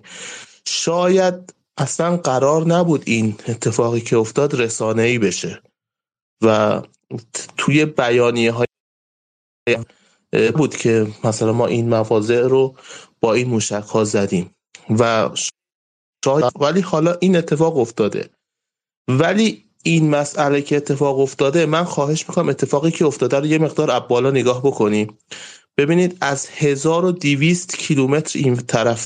شاید 0.65 1.53
اصلا 1.77 2.17
قرار 2.17 2.67
نبود 2.67 3.03
این 3.05 3.35
اتفاقی 3.47 4.01
که 4.01 4.17
افتاد 4.17 4.61
رسانه 4.61 5.01
ای 5.01 5.19
بشه. 5.19 5.61
و 6.43 6.81
توی 7.57 7.85
بیانیه 7.85 8.51
های 8.51 8.67
بود 10.55 10.75
که 10.75 11.07
مثلا 11.23 11.53
ما 11.53 11.67
این 11.67 11.89
مواضع 11.89 12.41
رو 12.41 12.75
با 13.19 13.33
این 13.33 13.49
موشک 13.49 13.83
ها 13.93 14.03
زدیم. 14.03 14.55
و 14.89 15.29
شاید 16.25 16.51
ولی 16.59 16.81
حالا 16.81 17.17
این 17.19 17.35
اتفاق 17.35 17.77
افتاده. 17.77 18.29
ولی 19.07 19.65
این 19.83 20.09
مسئله 20.09 20.61
که 20.61 20.77
اتفاق 20.77 21.19
افتاده 21.19 21.65
من 21.65 21.83
خواهش 21.83 22.29
می‌کنم 22.29 22.49
اتفاقی 22.49 22.91
که 22.91 23.05
افتاده 23.05 23.39
رو 23.39 23.45
یه 23.45 23.57
مقدار 23.57 23.91
اب 23.91 24.07
بالا 24.07 24.31
نگاه 24.31 24.61
بکنیم. 24.63 25.17
ببینید 25.77 26.17
از 26.21 26.47
1200 26.51 27.75
کیلومتر 27.75 28.39
این 28.39 28.55
طرف 28.55 29.05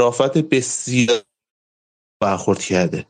رافت 0.00 0.38
بسیار 0.38 1.22
برخورد 2.22 2.58
کرده. 2.58 3.06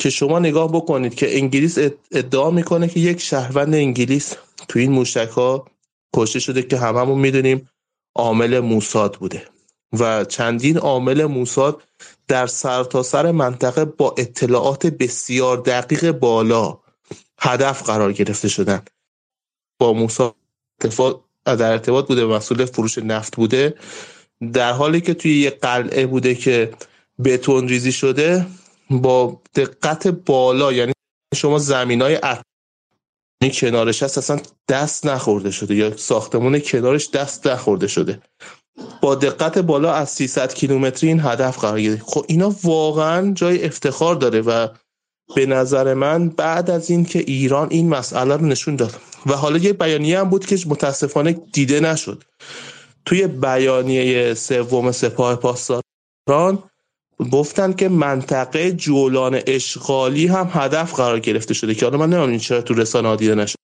که 0.00 0.10
شما 0.10 0.38
نگاه 0.38 0.72
بکنید 0.72 1.14
که 1.14 1.38
انگلیس 1.38 1.78
ادعا 2.12 2.50
می‌کنه 2.50 2.88
که 2.88 3.00
یک 3.00 3.20
شهروند 3.20 3.74
انگلیس 3.74 4.36
تو 4.68 4.78
این 4.78 4.92
موشک 4.92 5.28
ها 5.28 5.70
کشته 6.16 6.38
شده 6.38 6.62
که 6.62 6.78
هممون 6.78 7.18
می‌دونیم 7.18 7.68
عامل 8.14 8.60
موساد 8.60 9.16
بوده. 9.16 9.48
و 9.92 10.24
چندین 10.24 10.78
عامل 10.78 11.24
موساد 11.24 11.82
در 12.28 12.46
سرتاسر 12.46 13.22
سر 13.22 13.30
منطقه 13.30 13.84
با 13.84 14.14
اطلاعات 14.18 14.86
بسیار 14.86 15.56
دقیق 15.56 16.10
بالا 16.10 16.78
هدف 17.38 17.82
قرار 17.82 18.12
گرفته 18.12 18.48
شدن. 18.48 18.82
با 19.78 19.92
موساد 19.92 20.34
در 21.44 21.72
ارتباط 21.72 22.08
بوده 22.08 22.24
مسئول 22.24 22.64
فروش 22.64 22.98
نفت 22.98 23.36
بوده. 23.36 23.74
در 24.52 24.72
حالی 24.72 25.00
که 25.00 25.14
توی 25.14 25.40
یه 25.40 25.50
قلعه 25.50 26.06
بوده 26.06 26.34
که 26.34 26.72
بتون 27.24 27.68
ریزی 27.68 27.92
شده 27.92 28.46
با 28.90 29.42
دقت 29.54 30.06
بالا 30.06 30.72
یعنی 30.72 30.92
شما 31.34 31.58
زمین 31.58 32.02
های 32.02 32.14
کنارش 33.48 34.02
هست 34.02 34.18
اصلا 34.18 34.40
دست 34.68 35.06
نخورده 35.06 35.50
شده. 35.50 35.74
یا 35.74 35.96
ساختمون 35.96 36.58
کنارش 36.58 37.10
دست 37.10 37.46
نخورده 37.46 37.86
شده. 37.86 38.22
با 39.02 39.14
دقت 39.14 39.58
بالا 39.58 39.92
از 39.92 40.10
300 40.10 40.54
کیلومتری 40.54 41.08
این 41.08 41.20
هدف 41.20 41.58
قرار 41.58 41.80
گرفت. 41.80 42.02
خب 42.06 42.24
اینا 42.28 42.54
واقعا 42.64 43.32
جای 43.32 43.64
افتخار 43.64 44.14
داره 44.14 44.40
و 44.40 44.68
به 45.34 45.46
نظر 45.46 45.94
من 45.94 46.28
بعد 46.28 46.70
از 46.70 46.90
این 46.90 47.04
که 47.04 47.18
ایران 47.18 47.68
این 47.70 47.88
مسئله 47.88 48.36
رو 48.36 48.46
نشون 48.46 48.76
داد. 48.76 48.94
و 49.26 49.32
حالا 49.32 49.58
یه 49.58 49.72
بیانیه 49.72 50.20
هم 50.20 50.28
بود 50.28 50.46
که 50.46 50.58
متاسفانه 50.66 51.32
دیده 51.32 51.80
نشد. 51.80 52.24
توی 53.04 53.26
بیانیه 53.26 54.34
سوم 54.34 54.92
سپاه 54.92 55.36
پاسداران 55.36 56.69
گفتن 57.32 57.72
که 57.72 57.88
منطقه 57.88 58.72
جولان 58.72 59.40
اشغالی 59.46 60.26
هم 60.26 60.50
هدف 60.52 60.94
قرار 60.94 61.20
گرفته 61.20 61.54
شده 61.54 61.74
که 61.74 61.86
حالا 61.86 61.98
من 61.98 62.10
نمی‌دونم 62.10 62.38
چرا 62.38 62.62
تو 62.62 62.74
رسانه 62.74 63.16
دیده 63.16 63.34
نشد 63.34 63.56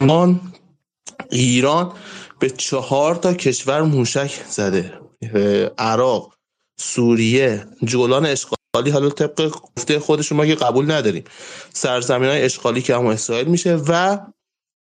ایران 0.00 0.40
ایران 1.30 1.92
به 2.38 2.50
چهار 2.50 3.14
تا 3.14 3.34
کشور 3.34 3.82
موشک 3.82 4.44
زده. 4.48 5.00
عراق 5.78 6.34
سوریه 6.80 7.66
جولان 7.84 8.26
اشغالی. 8.26 8.90
حالا 8.92 9.10
طبق 9.10 9.50
گفته 9.50 9.98
خودشون 9.98 10.38
ما 10.38 10.46
که 10.46 10.54
قبول 10.54 10.90
نداریم. 10.90 11.24
سرزمین 11.72 12.28
های 12.28 12.42
اشغالی 12.42 12.82
که 12.82 12.94
همون 12.94 13.12
اسرائیل 13.12 13.48
میشه 13.48 13.76
و 13.88 14.18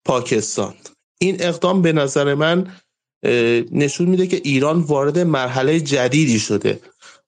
پاکستان. 0.06 0.74
این 1.22 1.38
اقدام 1.40 1.82
به 1.82 1.94
نظر 1.94 2.34
من 2.34 2.72
نشون 3.72 4.10
میده 4.10 4.28
که 4.28 4.42
ایران 4.44 4.80
وارد 4.80 5.20
مرحله 5.20 5.80
جدیدی 5.80 6.40
شده. 6.40 6.80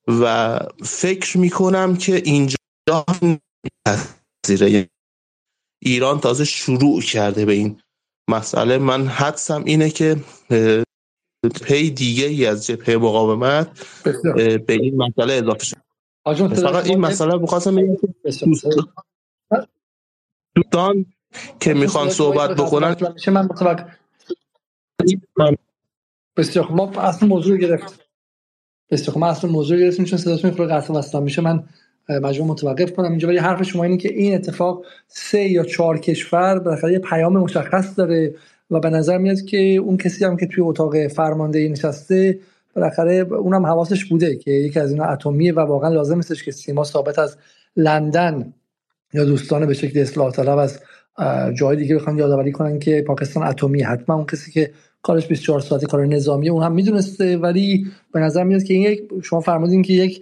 و 0.08 0.60
فکر 0.84 1.38
می‌کنم 1.38 1.98
که 1.98 2.16
اینجا 2.16 2.56
ایران 5.82 6.20
تازه 6.20 6.46
شروع 6.46 7.02
کرده 7.02 7.46
به 7.46 7.54
این 7.54 7.82
مسئله. 8.30 8.78
من 8.78 9.08
حدسم 9.08 9.64
اینه 9.66 9.90
که 9.90 10.16
پی 11.64 11.90
دیگه 11.90 12.26
ای 12.26 12.46
از 12.46 12.66
جبهه 12.66 12.98
مقاومت 12.98 13.88
به 14.68 14.74
این 14.74 14.98
مسئله 14.98 15.34
اضافه 15.34 15.66
شد. 15.66 15.78
فقط 16.56 16.86
این 16.86 17.00
مسئله 17.00 17.38
بخواستم 17.38 17.76
بگم 17.76 17.96
دوستان 20.56 21.06
که 21.60 21.74
می‌خوان 21.74 22.10
صحبت 22.10 22.56
بکنن 22.56 22.96
من 25.38 25.56
بسیار. 26.38 26.72
ما 26.72 26.92
اصلا 26.92 27.28
موضوع 27.28 27.58
گرفت 27.58 28.03
بسیار 28.92 29.18
ما 29.18 29.28
اصلا 29.28 29.52
موضوع 29.52 29.80
گرفتیم 29.80 30.06
چون 30.06 30.20
صداتون 30.20 30.52
خود 30.52 30.70
قطع 30.70 30.94
وصل 30.94 31.24
میشه. 31.24 31.42
من 31.42 31.64
مجبور 32.10 32.48
متوقف 32.48 32.92
کنم 32.92 33.10
اینجا 33.10 33.28
ولی 33.28 33.38
حرف 33.38 33.64
شما 33.64 33.84
اینه 33.84 33.98
که 33.98 34.14
این 34.14 34.36
اتفاق 34.36 34.86
سه 35.08 35.42
یا 35.42 35.64
چهار 35.64 35.98
کشور 35.98 36.60
بالاخره 36.60 36.94
یه 36.94 37.00
پیام 37.00 37.38
مشخص 37.38 37.98
داره 37.98 38.36
و 38.72 38.80
به 38.80 38.90
نظر 38.90 39.18
میاد 39.18 39.42
که 39.42 39.58
اون 39.58 39.98
کسی 39.98 40.26
هم 40.26 40.38
که 40.38 40.48
توی 40.48 40.64
اتاق 40.64 41.08
فرماندهی 41.08 41.70
نشسته 41.70 42.40
بالاخره 42.76 43.14
اونم 43.14 43.66
حواسش 43.66 44.06
بوده 44.06 44.36
که 44.36 44.52
یکی 44.52 44.80
از 44.80 44.92
اینا 44.92 45.06
اتمیه 45.06 45.54
و 45.54 45.60
واقعا 45.60 45.90
لازم 45.90 46.16
نیستش 46.16 46.44
که 46.44 46.52
سیما 46.52 46.84
ثابت 46.84 47.20
از 47.20 47.38
لندن 47.76 48.54
یا 49.14 49.26
دوستان 49.26 49.66
به 49.66 49.74
شکل 49.74 50.00
اصلاح 50.00 50.32
طلب 50.32 50.58
از 50.58 50.80
جای 51.54 51.76
دیگه 51.76 51.96
بخوان 51.96 52.18
یادآوری 52.18 52.52
کنن 52.52 52.80
که 52.80 53.04
پاکستان 53.08 53.44
اتمی 53.44 53.82
حتما 53.82 54.16
اون 54.16 54.26
کسی 54.26 54.52
که 54.52 54.72
کارش 55.04 55.28
24 55.28 55.60
ساعته 55.60 55.88
کار 55.88 56.06
نظامیه 56.06 56.52
اون 56.52 56.64
هم 56.64 56.72
می‌دونسته 56.72 57.38
ولی 57.38 57.86
به 58.14 58.20
نظر 58.20 58.44
میاد 58.44 58.64
که 58.64 58.74
این 58.74 58.84
یک 58.84 59.02
شما 59.24 59.40
فرمودین 59.40 59.82
که 59.82 59.94
یک 59.94 60.22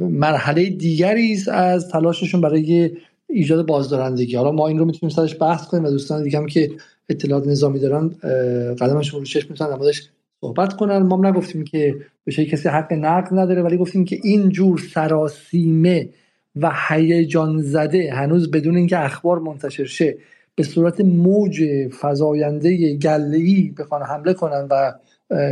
مرحله 0.00 0.70
دیگری 0.70 1.38
از 1.52 1.88
تلاششون 1.88 2.40
برای 2.40 2.90
ایجاد 3.28 3.66
بازدارندگی. 3.66 4.36
حالا 4.36 4.52
ما 4.52 4.68
این 4.68 4.78
رو 4.78 4.84
می‌تونیم 4.84 5.16
سرش 5.16 5.36
بحث 5.40 5.66
کنیم 5.66 5.84
و 5.84 5.90
دوستان 5.90 6.22
دیگه 6.22 6.38
هم 6.38 6.46
که 6.46 6.70
اطلاعات 7.08 7.46
نظامی 7.46 7.78
دارن 7.78 8.08
قدمشون 8.74 9.20
رو 9.20 9.26
چشم 9.26 9.46
می‌تونن 9.50 9.70
موردش 9.70 10.10
صحبت 10.40 10.76
کنن. 10.76 10.98
ما 10.98 11.28
نگفتیم 11.30 11.64
که 11.64 11.96
به 12.24 12.32
کسی 12.32 12.68
حق 12.68 12.92
نقد 12.92 13.28
نداره 13.34 13.62
ولی 13.62 13.76
گفتیم 13.76 14.04
که 14.04 14.18
این 14.22 14.48
جور 14.48 14.78
سراسیمه 14.94 16.08
و 16.56 16.72
هیجان 16.88 17.62
زده 17.62 18.12
هنوز 18.12 18.50
بدون 18.50 18.76
اینکه 18.76 18.98
اخبار 18.98 19.38
منتشر 19.38 19.84
شه 19.84 20.16
به 20.56 20.62
صورت 20.62 21.00
موج 21.00 21.62
فزاینده 22.00 22.96
گله‌ای 22.96 23.74
بخوان 23.78 24.02
حمله 24.02 24.34
کنن 24.34 24.68
و 24.70 24.92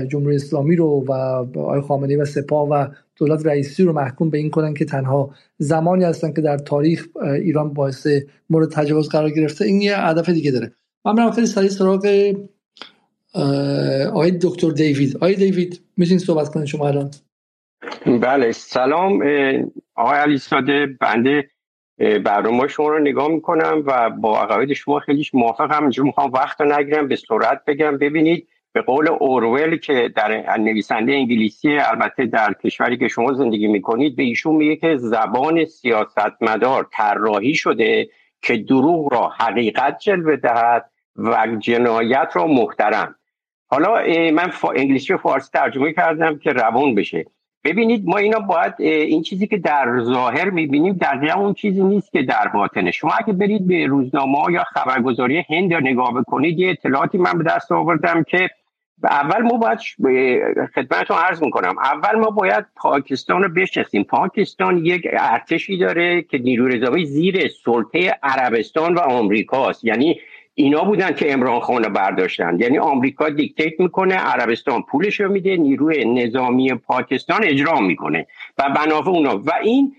جمهوری 0.08 0.36
اسلامی 0.36 0.76
رو 0.76 1.04
و 1.08 1.12
آقای 1.58 1.80
خامنه‌ای 1.80 2.16
و 2.16 2.24
سپاه 2.24 2.68
و 2.68 2.86
دولت 3.16 3.46
رئیسی 3.46 3.82
رو 3.82 3.92
محکوم 3.92 4.30
به 4.30 4.38
این 4.38 4.50
کنن 4.50 4.74
که 4.74 4.84
تنها 4.84 5.34
زمانی 5.58 6.04
هستن 6.04 6.32
که 6.32 6.40
در 6.40 6.58
تاریخ 6.58 7.08
ایران 7.22 7.74
باعث 7.74 8.06
مورد 8.50 8.70
تجاوز 8.70 9.08
قرار 9.08 9.30
گرفته. 9.30 9.64
این 9.64 9.80
یه 9.80 9.98
هدف 9.98 10.28
دیگه 10.28 10.50
داره. 10.50 10.72
من 11.04 11.14
برم 11.14 11.30
خیلی 11.30 11.46
سریع 11.46 11.68
سراغ 11.68 12.34
آقای 14.08 14.30
دکتر 14.42 14.70
دیوید. 14.70 15.16
آقای 15.16 15.34
دیوید 15.34 15.80
می‌تونید 15.96 16.22
صحبت 16.22 16.48
کنید 16.48 16.66
شما 16.66 16.88
الان؟ 16.88 17.10
بله 18.22 18.52
سلام 18.52 19.22
آقای 19.94 20.18
علی 20.18 20.38
ساده 20.38 20.86
بنده 21.00 21.44
برنامه 21.98 22.68
شما 22.68 22.88
رو 22.88 22.98
نگاه 22.98 23.28
می‌کنم 23.28 23.82
و 23.86 24.10
با 24.10 24.42
عقاید 24.42 24.72
شما 24.72 24.98
خیلیش 24.98 25.34
موافقم. 25.34 25.82
اینجا 25.82 26.02
می‌خوام 26.02 26.32
وقت 26.32 26.60
رو 26.60 26.78
نگیرم 26.78 27.08
به 27.08 27.16
سرعت 27.16 27.62
بگم. 27.66 27.98
ببینید 27.98 28.48
به 28.72 28.82
قول 28.82 29.08
اورول 29.08 29.76
که 29.76 30.12
در 30.16 30.56
نویسنده 30.56 31.12
انگلیسی 31.12 31.78
البته 31.78 32.26
در 32.26 32.52
کشوری 32.64 32.96
که 32.96 33.08
شما 33.08 33.32
زندگی 33.32 33.66
می‌کنید 33.66 34.16
به 34.16 34.22
ایشون 34.22 34.54
میگه 34.54 34.76
که 34.76 34.96
زبان 34.96 35.64
سیاستمدار 35.64 36.88
طراحی 36.92 37.54
شده 37.54 38.08
که 38.42 38.56
دروغ 38.56 39.12
را 39.12 39.28
حقیقت 39.28 39.98
جلوه 39.98 40.36
دهد 40.36 40.90
و 41.16 41.46
جنایت 41.58 42.30
را 42.34 42.46
محترم. 42.46 43.14
حالا 43.66 43.94
من 44.32 44.52
انگلیسی 44.76 45.12
و 45.12 45.16
فارسی 45.16 45.50
ترجمه 45.52 45.92
کردم 45.92 46.38
که 46.38 46.50
روان 46.50 46.94
بشه. 46.94 47.24
ببینید 47.64 48.06
ما 48.06 48.16
اینا 48.16 48.38
باید 48.38 48.74
این 48.78 49.22
چیزی 49.22 49.46
که 49.46 49.58
در 49.58 50.00
ظاهر 50.02 50.50
می‌بینیم 50.50 50.92
دقیقا 50.92 51.40
اون 51.40 51.54
چیزی 51.54 51.82
نیست 51.82 52.12
که 52.12 52.22
در 52.22 52.48
باطنه. 52.54 52.90
شما 52.90 53.12
اگه 53.18 53.32
برید 53.32 53.66
به 53.66 53.86
روزنامه 53.86 54.52
یا 54.52 54.64
خبرگزاری 54.64 55.44
هند 55.48 55.70
یا 55.70 55.80
نگاه 55.80 56.14
بکنید 56.14 56.58
یه 56.58 56.70
اطلاعاتی 56.70 57.18
من 57.18 57.38
به 57.38 57.44
دست 57.44 57.72
آوردم 57.72 58.22
که 58.22 58.50
اول 59.04 59.42
ما 59.42 59.58
باید 59.58 59.78
خدمتتون 60.74 61.16
عرض 61.16 61.42
می‌کنم. 61.42 61.78
اول 61.78 62.18
ما 62.18 62.30
باید 62.30 62.64
پاکستان 62.76 63.42
رو 63.42 63.48
بشناسیم. 63.48 64.02
پاکستان 64.02 64.78
یک 64.78 65.06
ارتشی 65.12 65.78
داره 65.78 66.22
که 66.22 66.38
نیروی 66.38 66.78
نظامی 66.78 67.06
زیر 67.06 67.48
سلطه 67.64 68.18
عربستان 68.22 68.94
و 68.94 68.98
آمریکاست. 68.98 69.84
یعنی 69.84 70.20
اینا 70.54 70.84
بودن 70.84 71.14
که 71.14 71.32
امران 71.32 71.60
خان 71.60 71.84
رو 71.84 71.90
برداشتن. 71.90 72.56
یعنی 72.60 72.78
آمریکا 72.78 73.28
دیکتیت 73.28 73.80
می‌کنه 73.80 74.14
عربستان 74.14 74.82
پولش 74.82 75.20
رو 75.20 75.32
میده 75.32 75.56
نیروی 75.56 76.04
نظامی 76.04 76.74
پاکستان 76.74 77.44
اجرا 77.44 77.80
می‌کنه. 77.80 78.26
و 78.58 78.70
بنافع 78.76 79.10
اونا. 79.10 79.38
و 79.38 79.52
این 79.62 79.92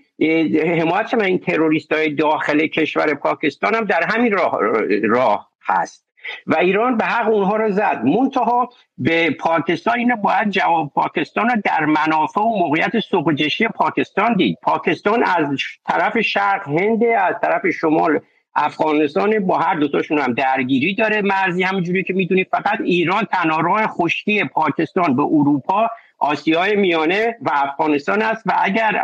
حمایت 0.80 1.14
من 1.14 1.24
این 1.24 1.38
تروریست 1.38 1.92
های 1.92 2.14
داخل 2.14 2.66
کشور 2.66 3.14
پاکستان 3.14 3.74
هم 3.74 3.84
در 3.84 4.02
همین 4.02 4.32
راه, 4.32 4.58
راه 5.02 5.48
هست. 5.62 6.06
و 6.46 6.56
ایران 6.56 6.96
به 6.96 7.04
حق 7.04 7.28
اونها 7.32 7.56
رو 7.56 7.70
زد. 7.70 8.02
منتها 8.04 8.68
به 8.98 9.30
پاکستان 9.30 9.98
اینو 9.98 10.16
باید 10.16 10.50
جواب 10.50 10.92
پاکستان 10.94 11.48
رو 11.48 11.60
در 11.64 11.84
منافع 11.84 12.40
و 12.40 12.58
موقعیت 12.58 13.00
سوق 13.00 13.34
پاکستان 13.74 14.34
دید. 14.34 14.58
پاکستان 14.62 15.22
از 15.22 15.46
طرف 15.88 16.20
شرق 16.20 16.68
هند 16.68 17.04
از 17.04 17.34
طرف 17.42 17.70
شمال 17.70 18.20
افغانستان 18.56 19.46
با 19.46 19.58
هر 19.58 19.74
دوتاشون 19.74 20.18
هم 20.18 20.34
درگیری 20.34 20.94
داره 20.94 21.22
مرزی 21.22 21.62
همونجوری 21.62 22.04
که 22.04 22.12
می‌دونید 22.12 22.48
فقط 22.50 22.80
ایران 22.84 23.24
تنها 23.24 23.60
خشکی 23.86 24.44
پاکستان 24.44 25.16
به 25.16 25.22
اروپا 25.22 25.88
آسیای 26.18 26.76
میانه 26.76 27.36
و 27.42 27.50
افغانستان 27.54 28.22
است 28.22 28.42
و 28.46 28.52
اگر 28.62 29.02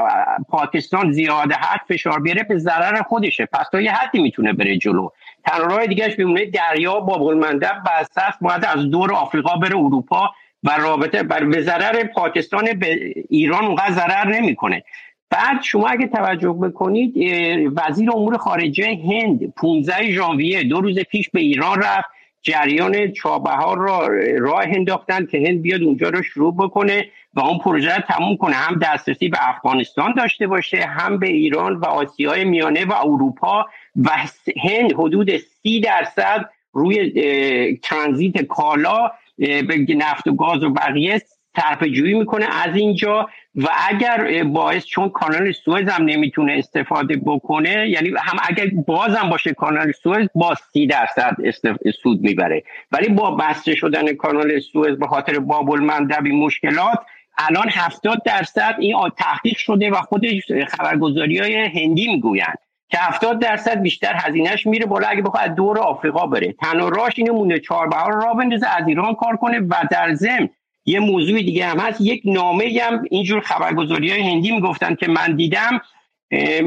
پاکستان 0.49 1.13
زیاد 1.13 1.53
حد 1.53 1.81
فشار 1.89 2.21
بیاره 2.21 2.43
به 2.43 2.59
ضرر 2.59 3.03
خودشه. 3.03 3.47
پس 3.47 3.67
تا 3.73 3.81
یه 3.81 3.93
حدی 3.93 4.23
می‌تونه 4.23 4.53
بره 4.53 4.79
جلو. 4.79 5.09
تنها 5.45 5.67
راه 5.67 5.87
دیگهش 5.87 6.19
میمونه 6.19 6.47
دریا 6.47 7.01
با 7.01 7.19
بسته 7.87 8.23
است 8.23 8.39
باید 8.41 8.65
از 8.65 8.91
دور 8.91 9.15
آفریقا 9.15 9.57
بره 9.57 9.77
اروپا 9.77 10.31
و 10.65 10.71
رابطه 10.79 11.23
بر 11.23 11.45
به 11.45 11.63
ضرر 11.63 12.05
پاکستان 12.05 12.73
به 12.73 13.15
ایران 13.31 13.65
اونقدر 13.65 13.93
ضرر 13.93 14.29
نمی‌کنه. 14.29 14.83
بعد 15.33 15.63
شما 15.63 15.89
اگه 15.89 16.07
توجه 16.07 16.53
بکنید 16.53 17.15
وزیر 17.77 18.11
امور 18.11 18.37
خارجه 18.37 18.99
هند 19.13 19.55
15 19.55 20.13
ژانویه 20.13 20.63
دو 20.63 20.81
روز 20.81 20.99
پیش 20.99 21.31
به 21.31 21.41
ایران 21.41 21.83
رفت 21.83 22.09
جریان 22.43 23.13
چابهار 23.13 23.79
را 23.79 24.09
راه 24.39 24.65
انداختن 24.67 25.27
که 25.27 25.39
هند 25.39 25.63
بیاد 25.63 25.83
اونجا 25.83 26.09
رو 26.09 26.23
شروع 26.23 26.57
بکنه 26.57 27.07
و 27.35 27.41
اون 27.41 27.59
پروژه 27.59 27.95
رو 27.95 28.03
تموم 28.09 28.37
کنه. 28.37 28.55
هم 28.55 28.79
دسترسی 28.79 29.29
به 29.29 29.39
افغانستان 29.41 30.15
داشته 30.17 30.47
باشه 30.47 30.87
هم 30.87 31.19
به 31.19 31.27
ایران 31.27 31.77
و 31.77 31.85
آسیای 31.85 32.45
میانه 32.45 32.85
و 32.85 32.93
اروپا 32.93 33.67
و 33.97 34.11
هند 34.63 34.93
حدود 34.93 35.37
سی 35.37 35.81
درصد 35.81 36.51
روی 36.73 37.13
ترانزیت 37.83 38.43
کالا 38.43 39.11
به 39.39 39.87
نفت 39.89 40.27
و 40.27 40.35
گاز 40.35 40.65
و 40.65 40.71
بقیه 40.71 41.23
صرفه 41.57 41.91
جویی 41.91 42.15
می‌کنه. 42.15 42.47
از 42.65 42.77
اینجا 42.77 43.29
و 43.55 43.69
اگر 43.89 44.45
باعث 44.45 44.85
چون 44.85 45.09
کانال 45.09 45.53
سوئز 45.53 45.89
هم 45.89 46.05
نمی‌تونه 46.05 46.53
استفاده 46.53 47.17
بکنه 47.17 47.89
یعنی 47.89 48.09
هم 48.09 48.39
اگر 48.49 48.67
بازم 48.87 49.29
باشه 49.31 49.53
کانال 49.53 49.93
سوئز 49.93 50.29
با 50.35 50.55
سی 50.73 50.87
درصد 50.87 51.37
سود 52.03 52.21
می‌بره. 52.21 52.63
ولی 52.93 53.09
با 53.09 53.31
بسته 53.31 53.75
شدن 53.75 54.15
کانال 54.15 54.61
سوئز 54.61 54.99
به 54.99 55.07
خاطر 55.07 55.39
بابل 55.39 55.81
مندبی 55.81 56.33
مشکلات 56.33 56.99
الان 57.39 57.69
هفتاد 57.71 58.23
درصد 58.25 58.75
این 58.79 58.97
تحقیق 59.17 59.57
شده 59.57 59.91
و 59.91 59.95
خود 59.95 60.27
خبرگزاری 60.69 61.39
های 61.39 61.55
هندی 61.55 62.09
می‌گویند 62.09 62.59
که 62.89 62.99
هفتاد 62.99 63.39
درصد 63.39 63.83
بیشتر 63.83 64.13
هزینهش 64.17 64.67
میره 64.67 64.87
بالا 64.87 65.09
اگه 65.09 65.23
بخواد 65.23 65.55
دور 65.55 65.79
آفریقا 65.79 66.27
بره. 66.27 66.53
تنها 66.53 66.89
راش 66.89 67.13
اینو 67.17 67.35
مونه 67.35 67.59
چهار 67.59 67.89
بهار 67.89 68.13
را 68.13 68.35
بندازه 68.35 68.67
از 68.69 68.89
ایران 68.89 69.15
کار 69.15 69.37
کنه 69.37 69.61
و 69.61 69.75
در 69.91 70.15
ضمن 70.15 70.49
یه 70.87 71.01
موضوع 71.01 71.39
دیگه 71.39 71.67
هم 71.67 71.79
هست. 71.79 72.01
یک 72.01 72.23
نامه 72.25 72.81
هم 72.83 73.05
اینجور 73.11 73.41
خبرگزاری 73.41 74.11
های 74.11 74.21
هندی 74.21 74.51
می‌گفتن 74.51 74.95
که 74.95 75.09
من 75.09 75.37
دیدم. 75.37 75.81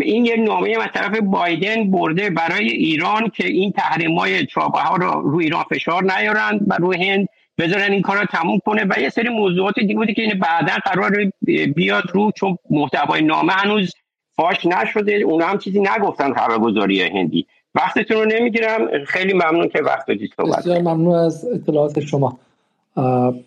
این 0.02 0.26
یه 0.26 0.36
نامه 0.36 0.78
از 0.82 0.90
طرف 0.94 1.20
بایدن 1.20 1.92
برده 1.92 2.30
برای 2.30 2.68
ایران 2.68 3.30
که 3.30 3.48
این 3.48 3.72
تحریم 3.72 4.18
های 4.20 4.48
ها 4.56 4.96
رو 4.96 5.30
روی 5.30 5.44
ایران 5.44 5.64
فشار 5.64 6.04
نیارن 6.04 6.60
و 6.68 6.78
روی 6.80 7.08
هند 7.08 7.28
بذارن 7.58 7.92
این 7.92 8.02
کار 8.02 8.18
رو 8.18 8.26
تموم 8.26 8.60
کنه. 8.66 8.86
و 8.90 9.00
یه 9.02 9.10
سری 9.10 9.30
موضوعات 9.30 9.80
دیگه 9.80 9.96
بوده 9.96 10.14
که 10.14 10.22
این 10.22 10.40
بعدا 10.40 10.74
قرار 10.86 11.32
بیاد 11.76 12.04
رو 12.14 12.32
چون 12.32 12.58
محتوای 12.70 13.22
نامه 13.22 13.54
هنوز 13.54 13.94
فاش 14.36 14.66
نشده. 14.66 15.14
اونا 15.14 15.46
هم 15.46 15.58
چیزی 15.58 15.80
نگفتن 15.80 16.34
خبرگزاری 16.34 17.02
هندی. 17.02 17.48
وقتتون 17.76 18.18
رو 18.18 18.26
نمی‌گیرم. 18.26 19.04
خیلی 19.06 19.34
ممنون 19.34 19.70
که 19.70 19.80
وقت 19.82 20.08
دادید 20.08 20.34
صحبت 20.38 20.68
ممنون 20.68 21.16
از 21.16 21.46
اطلاعات 21.46 22.00
شما. 22.00 22.40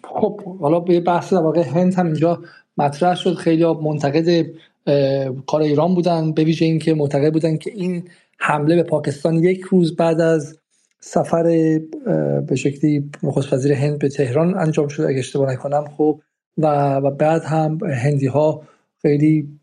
خب 0.04 0.40
حالا 0.60 0.80
به 0.80 1.00
بحث 1.00 1.32
در 1.32 1.40
واقع 1.40 1.62
هند 1.62 1.94
هم 1.94 2.06
اینجا 2.06 2.42
مطرح 2.78 3.14
شد. 3.14 3.34
خیلی 3.34 3.64
منتقد 3.64 4.46
کار 5.46 5.62
ایران 5.62 5.94
بودن 5.94 6.32
به 6.32 6.44
ویژه 6.44 6.64
اینکه 6.64 6.94
معتقد 6.94 7.32
بودن 7.32 7.56
که 7.56 7.70
این 7.74 8.04
حمله 8.38 8.76
به 8.76 8.82
پاکستان 8.82 9.36
یک 9.36 9.60
روز 9.60 9.96
بعد 9.96 10.20
از 10.20 10.58
سفر 11.00 11.42
به 12.48 12.56
شکلی 12.56 13.10
نخست 13.22 13.52
وزیر 13.52 13.72
هند 13.72 13.98
به 13.98 14.08
تهران 14.08 14.58
انجام 14.58 14.88
شد. 14.88 15.02
اگه 15.02 15.18
اشتباه 15.18 15.52
نکنم 15.52 15.84
خب 15.96 16.20
و, 16.58 16.94
و 16.94 17.10
بعد 17.10 17.44
هم 17.44 17.78
هندی 17.84 18.26
ها 18.26 18.62
خیلی 19.02 19.57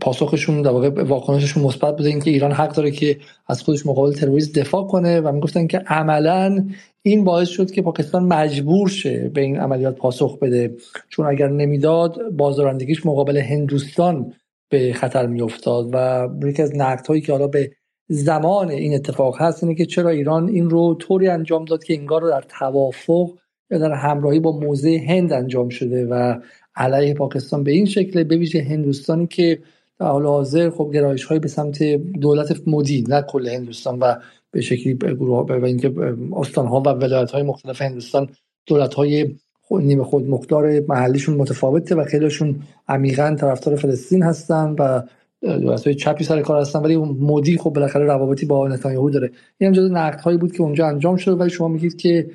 پاسخشون 0.00 0.62
در 0.62 0.70
واقع 0.70 1.02
واکنششون 1.02 1.62
مثبت 1.62 1.96
بوده. 1.96 2.08
اینکه 2.08 2.30
ایران 2.30 2.52
حق 2.52 2.74
داره 2.74 2.90
که 2.90 3.16
از 3.46 3.62
خودش 3.62 3.86
مقابل 3.86 4.12
تروریسم 4.12 4.60
دفاع 4.60 4.86
کنه 4.86 5.20
و 5.20 5.32
می‌گفتن 5.32 5.66
که 5.66 5.78
عملا 5.78 6.64
این 7.02 7.24
باعث 7.24 7.48
شد 7.48 7.70
که 7.70 7.82
پاکستان 7.82 8.24
مجبور 8.24 8.88
شه 8.88 9.30
به 9.34 9.40
این 9.40 9.60
عملیات 9.60 9.96
پاسخ 9.96 10.38
بده. 10.38 10.74
چون 11.08 11.26
اگر 11.26 11.48
نمی‌داد 11.48 12.30
بازدارندگیش 12.36 13.06
مقابل 13.06 13.36
هندوستان 13.36 14.32
به 14.70 14.92
خطر 14.92 15.26
میافتاد. 15.26 15.90
و 15.92 16.28
یکی 16.44 16.62
از 16.62 16.72
هایی 17.08 17.20
که 17.20 17.32
حالا 17.32 17.46
به 17.46 17.70
زمان 18.08 18.70
این 18.70 18.94
اتفاق 18.94 19.42
هست 19.42 19.64
اینه 19.64 19.74
که 19.74 19.86
چرا 19.86 20.10
ایران 20.10 20.48
این 20.48 20.70
رو 20.70 20.94
طوری 20.94 21.28
انجام 21.28 21.64
داد 21.64 21.84
که 21.84 21.94
انگار 21.94 22.22
رو 22.22 22.30
در 22.30 22.44
توافق 22.58 23.30
یا 23.70 23.78
در 23.78 23.92
همراهی 23.92 24.40
با 24.40 24.58
موضع 24.58 24.98
هند 25.08 25.32
انجام 25.32 25.68
شده 25.68 26.06
و 26.06 26.34
علیه 26.76 27.14
پاکستان 27.14 27.64
به 27.64 27.70
این 27.70 27.86
شکل 27.86 28.24
به 28.24 28.36
ویژه 28.36 28.62
هندوستانی 28.62 29.26
که 29.26 29.58
در 29.98 30.06
حال 30.06 30.26
حاضر 30.26 30.70
خب 30.70 30.90
گرایش 30.94 31.24
های 31.24 31.38
به 31.38 31.48
سمت 31.48 31.82
دولت 32.20 32.62
مدی 32.66 33.04
نه 33.08 33.22
کل 33.22 33.48
هندوستان 33.48 33.98
و 33.98 34.14
به 34.50 34.60
شکلی 34.60 34.94
گروه 34.94 35.46
و 35.46 35.64
اینکه 35.64 35.94
استان 36.36 36.66
ها 36.66 36.80
و 36.80 36.88
ولایت 36.88 37.30
های 37.30 37.42
مختلف 37.42 37.82
هندوستان 37.82 38.28
دولت 38.66 38.94
های 38.94 39.34
نیمه 39.70 40.04
خود 40.04 40.28
مختار 40.28 40.80
محلیشون 40.88 41.34
متفاوته 41.36 41.94
و 41.94 42.04
خیلیشون 42.04 42.62
عمیقا 42.88 43.36
طرفدار 43.40 43.76
فلسطین 43.76 44.22
هستن 44.22 44.74
و 44.78 45.02
دولت 45.42 45.84
های 45.84 45.94
چپی 45.94 46.24
سر 46.24 46.42
کار 46.42 46.60
هستن 46.60 46.78
ولی 46.78 46.96
مدی 46.96 47.58
خب 47.58 47.70
بالاخره 47.70 48.04
روابطی 48.04 48.46
با 48.46 48.68
نتانیاهو 48.68 49.10
داره. 49.10 49.30
این 49.58 49.68
هم 49.68 49.72
جز 49.74 49.90
نقد 49.90 50.20
هایی 50.20 50.38
بود 50.38 50.52
که 50.52 50.62
اونجا 50.62 50.86
انجام 50.86 51.16
شده 51.16 51.34
ولی 51.34 51.50
شما 51.50 51.68
میگید 51.68 51.96
که 51.96 52.30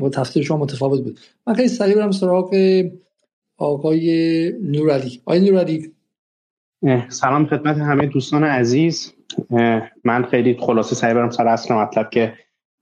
با 0.00 0.10
تفسیر 0.12 0.42
شما 0.42 0.56
متفاوت 0.56 1.00
بود. 1.00 1.20
من 1.46 1.54
خیلی 1.54 1.68
سریع 1.68 1.96
برم 1.96 2.10
سراغ 2.10 2.54
آقای 3.56 4.52
نورالی 4.62 5.22
آقای 5.24 5.50
نورالی 5.50 5.92
سلام 7.08 7.46
خدمت 7.46 7.78
همه 7.78 8.06
دوستان 8.06 8.44
عزیز. 8.44 9.14
من 10.04 10.24
خیلی 10.30 10.56
خلاصه 10.60 10.94
سعی 10.94 11.14
برم 11.14 11.30
سر 11.30 11.48
اصل 11.48 11.74
مطلب 11.74 12.10
که 12.10 12.34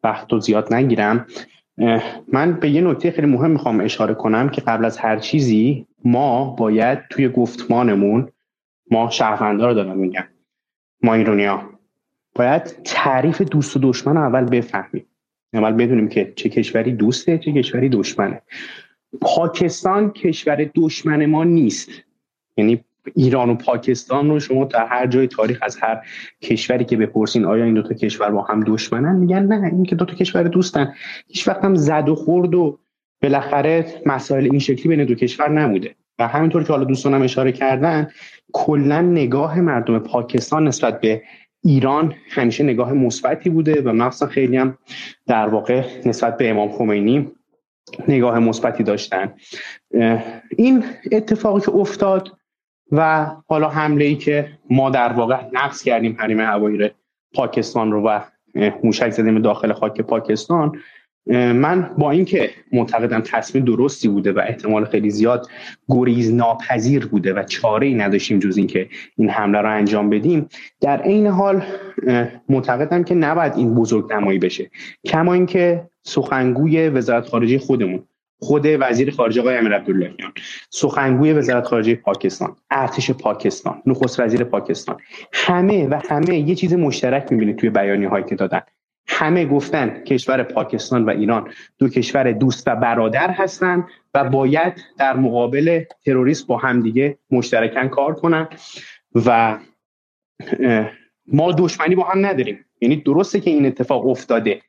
وقت 0.04 0.32
رو 0.32 0.40
زیاد 0.40 0.74
نگیرم. 0.74 1.26
من 2.32 2.52
به 2.60 2.70
یه 2.70 2.80
نکته 2.80 3.10
خیلی 3.10 3.26
مهم 3.26 3.50
می‌خوام 3.50 3.80
اشاره 3.80 4.14
کنم 4.14 4.48
که 4.48 4.60
قبل 4.60 4.84
از 4.84 4.98
هر 4.98 5.18
چیزی 5.18 5.86
ما 6.04 6.44
باید 6.44 6.98
توی 7.10 7.28
گفتمانمون 7.28 8.28
ما 8.90 9.10
شهروندا 9.10 9.68
رو 9.68 9.74
دارم 9.74 9.98
میگم. 9.98 10.24
ما 11.02 11.14
ایرونیا 11.14 11.70
باید 12.34 12.62
تعریف 12.84 13.42
دوست 13.42 13.76
و 13.76 13.80
دشمن 13.82 14.16
رو 14.16 14.22
اول 14.22 14.44
بفهمیم. 14.44 15.06
اول 15.52 15.72
بدونیم 15.72 16.08
که 16.08 16.32
چه 16.36 16.48
کشوری 16.48 16.92
دوسته 16.92 17.38
چه 17.38 17.52
کشوری 17.52 17.88
دشمنه. 17.88 18.42
پاکستان 19.20 20.10
کشور 20.10 20.70
دشمن 20.74 21.26
ما 21.26 21.44
نیست. 21.44 21.90
یعنی 22.56 22.84
ایران 23.14 23.50
و 23.50 23.54
پاکستان 23.54 24.30
رو 24.30 24.40
شما 24.40 24.64
در 24.64 24.86
هر 24.86 25.06
جای 25.06 25.26
تاریخ 25.26 25.58
از 25.62 25.76
هر 25.76 26.00
کشوری 26.42 26.84
که 26.84 26.96
بپرسین 26.96 27.44
آیا 27.44 27.64
این 27.64 27.74
دو 27.74 27.82
تا 27.82 27.94
کشور 27.94 28.30
با 28.30 28.42
هم 28.42 28.64
دشمنن؟ 28.66 29.16
میگن 29.16 29.42
نه 29.42 29.66
این 29.66 29.82
که 29.82 29.96
دو 29.96 30.04
تا 30.04 30.14
کشور 30.14 30.42
دوستن. 30.42 30.94
هیچ 31.28 31.48
وقت 31.48 31.64
هم 31.64 31.74
زد 31.74 32.08
و 32.08 32.14
خورد 32.14 32.54
و 32.54 32.78
بالاخره 33.22 34.02
مسائل 34.06 34.44
این 34.44 34.58
شکلی 34.58 34.96
بین 34.96 35.04
دو 35.04 35.14
کشور 35.14 35.48
نبوده. 35.48 35.94
و 36.18 36.28
همینطور 36.28 36.64
که 36.64 36.72
حالا 36.72 36.84
دوستانم 36.84 37.22
اشاره 37.22 37.52
کردن 37.52 38.10
کلا 38.52 39.00
نگاه 39.00 39.60
مردم 39.60 39.98
پاکستان 39.98 40.68
نسبت 40.68 41.00
به 41.00 41.22
ایران 41.64 42.14
همیشه 42.30 42.64
نگاه 42.64 42.92
مثبتی 42.92 43.50
بوده 43.50 43.82
و 43.82 43.92
مخصوصا 43.92 44.26
خیلی 44.26 44.56
هم 44.56 44.78
در 45.26 45.48
واقع 45.48 45.84
نسبت 46.06 46.36
به 46.36 46.50
امام 46.50 46.72
خمینی 46.72 47.32
نگاه 48.08 48.38
مثبتی 48.38 48.82
داشتن. 48.82 49.34
این 50.56 50.84
اتفاقی 51.12 51.60
که 51.60 51.70
افتاد 51.70 52.28
و 52.92 53.26
حالا 53.46 53.68
حمله 53.68 54.04
ای 54.04 54.14
که 54.14 54.58
ما 54.70 54.90
در 54.90 55.12
واقع 55.12 55.36
نقص 55.52 55.82
کردیم 55.82 56.16
حریم 56.18 56.40
هوایی 56.40 56.90
پاکستان 57.34 57.92
رو 57.92 58.02
و 58.02 58.20
موشک 58.84 59.10
زدیم 59.10 59.38
داخل 59.38 59.72
خاک 59.72 60.00
پاکستان 60.00 60.78
من 61.26 61.90
با 61.98 62.10
اینکه 62.10 62.50
معتقدم 62.72 63.20
تصمیم 63.20 63.64
درستی 63.64 64.08
بوده 64.08 64.32
و 64.32 64.38
احتمال 64.38 64.84
خیلی 64.84 65.10
زیاد 65.10 65.48
گریز 65.88 66.34
ناپذیر 66.34 67.06
بوده 67.06 67.34
و 67.34 67.42
چاره 67.42 67.86
ای 67.86 67.94
نداشتیم 67.94 68.38
جز 68.38 68.56
اینکه 68.56 68.88
این 69.16 69.30
حمله 69.30 69.58
رو 69.58 69.70
انجام 69.70 70.10
بدیم 70.10 70.48
در 70.80 71.02
عین 71.02 71.26
حال 71.26 71.62
معتقدم 72.48 73.04
که 73.04 73.14
نباید 73.14 73.56
این 73.56 73.74
بزرگ 73.74 74.12
نمایی 74.12 74.38
بشه. 74.38 74.70
کما 75.04 75.34
اینکه 75.34 75.90
سخنگوی 76.02 76.88
وزارت 76.88 77.28
خارجه 77.28 77.58
خودمون. 77.58 78.04
خود 78.38 78.66
وزیر 78.66 79.10
خارجه 79.10 79.40
آقای 79.40 79.56
امیر 79.56 79.74
عبداللهیان 79.74 80.32
سخنگوی 80.70 81.32
وزارت 81.32 81.66
خارجه 81.66 81.94
پاکستان. 81.94 82.56
ارتش 82.70 83.10
پاکستان. 83.10 83.82
نخست 83.86 84.20
وزیر 84.20 84.44
پاکستان. 84.44 84.96
همه 85.32 85.88
و 85.88 86.00
همه 86.08 86.38
یه 86.38 86.54
چیز 86.54 86.74
مشترک 86.74 87.32
می‌بینید 87.32 87.56
توی 87.56 87.70
بیانیه 87.70 88.08
هایی 88.08 88.24
که 88.24 88.34
دادن. 88.34 88.60
همه 89.06 89.44
گفتن 89.44 90.04
کشور 90.04 90.42
پاکستان 90.42 91.04
و 91.04 91.10
ایران 91.10 91.50
دو 91.78 91.88
کشور 91.88 92.32
دوست 92.32 92.68
و 92.68 92.76
برادر 92.76 93.30
هستند 93.30 93.84
و 94.14 94.24
باید 94.24 94.72
در 94.98 95.16
مقابل 95.16 95.84
تروریسم 96.04 96.46
با 96.46 96.56
همدیگه 96.56 97.18
مشترکن 97.30 97.88
کار 97.88 98.14
کنن 98.14 98.48
و 99.26 99.58
ما 101.26 101.52
دشمنی 101.52 101.94
با 101.94 102.04
هم 102.04 102.26
نداریم. 102.26 102.64
یعنی 102.80 102.96
درسته 102.96 103.40
که 103.40 103.50
این 103.50 103.66
اتفاق 103.66 104.06
افتاده 104.06 104.60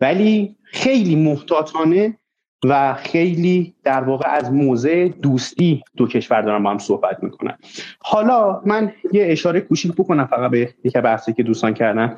ولی 0.00 0.56
خیلی 0.74 1.16
محتاطانه 1.16 2.18
و 2.64 2.94
خیلی 2.94 3.74
در 3.84 4.04
واقع 4.04 4.28
از 4.28 4.52
موضع 4.52 5.08
دوستی 5.08 5.82
دو 5.96 6.06
کشور 6.06 6.42
دارن 6.42 6.62
با 6.62 6.70
هم 6.70 6.78
صحبت 6.78 7.22
می‌کنن 7.22 7.58
حالا 7.98 8.62
من 8.66 8.92
یه 9.12 9.26
اشاره 9.26 9.60
کوچیک 9.60 9.92
بکنم 9.92 10.26
فقط 10.26 10.50
به 10.50 10.74
یک 10.84 10.96
بحثی 10.96 11.32
که 11.32 11.42
دوستان 11.42 11.74
کردن. 11.74 12.16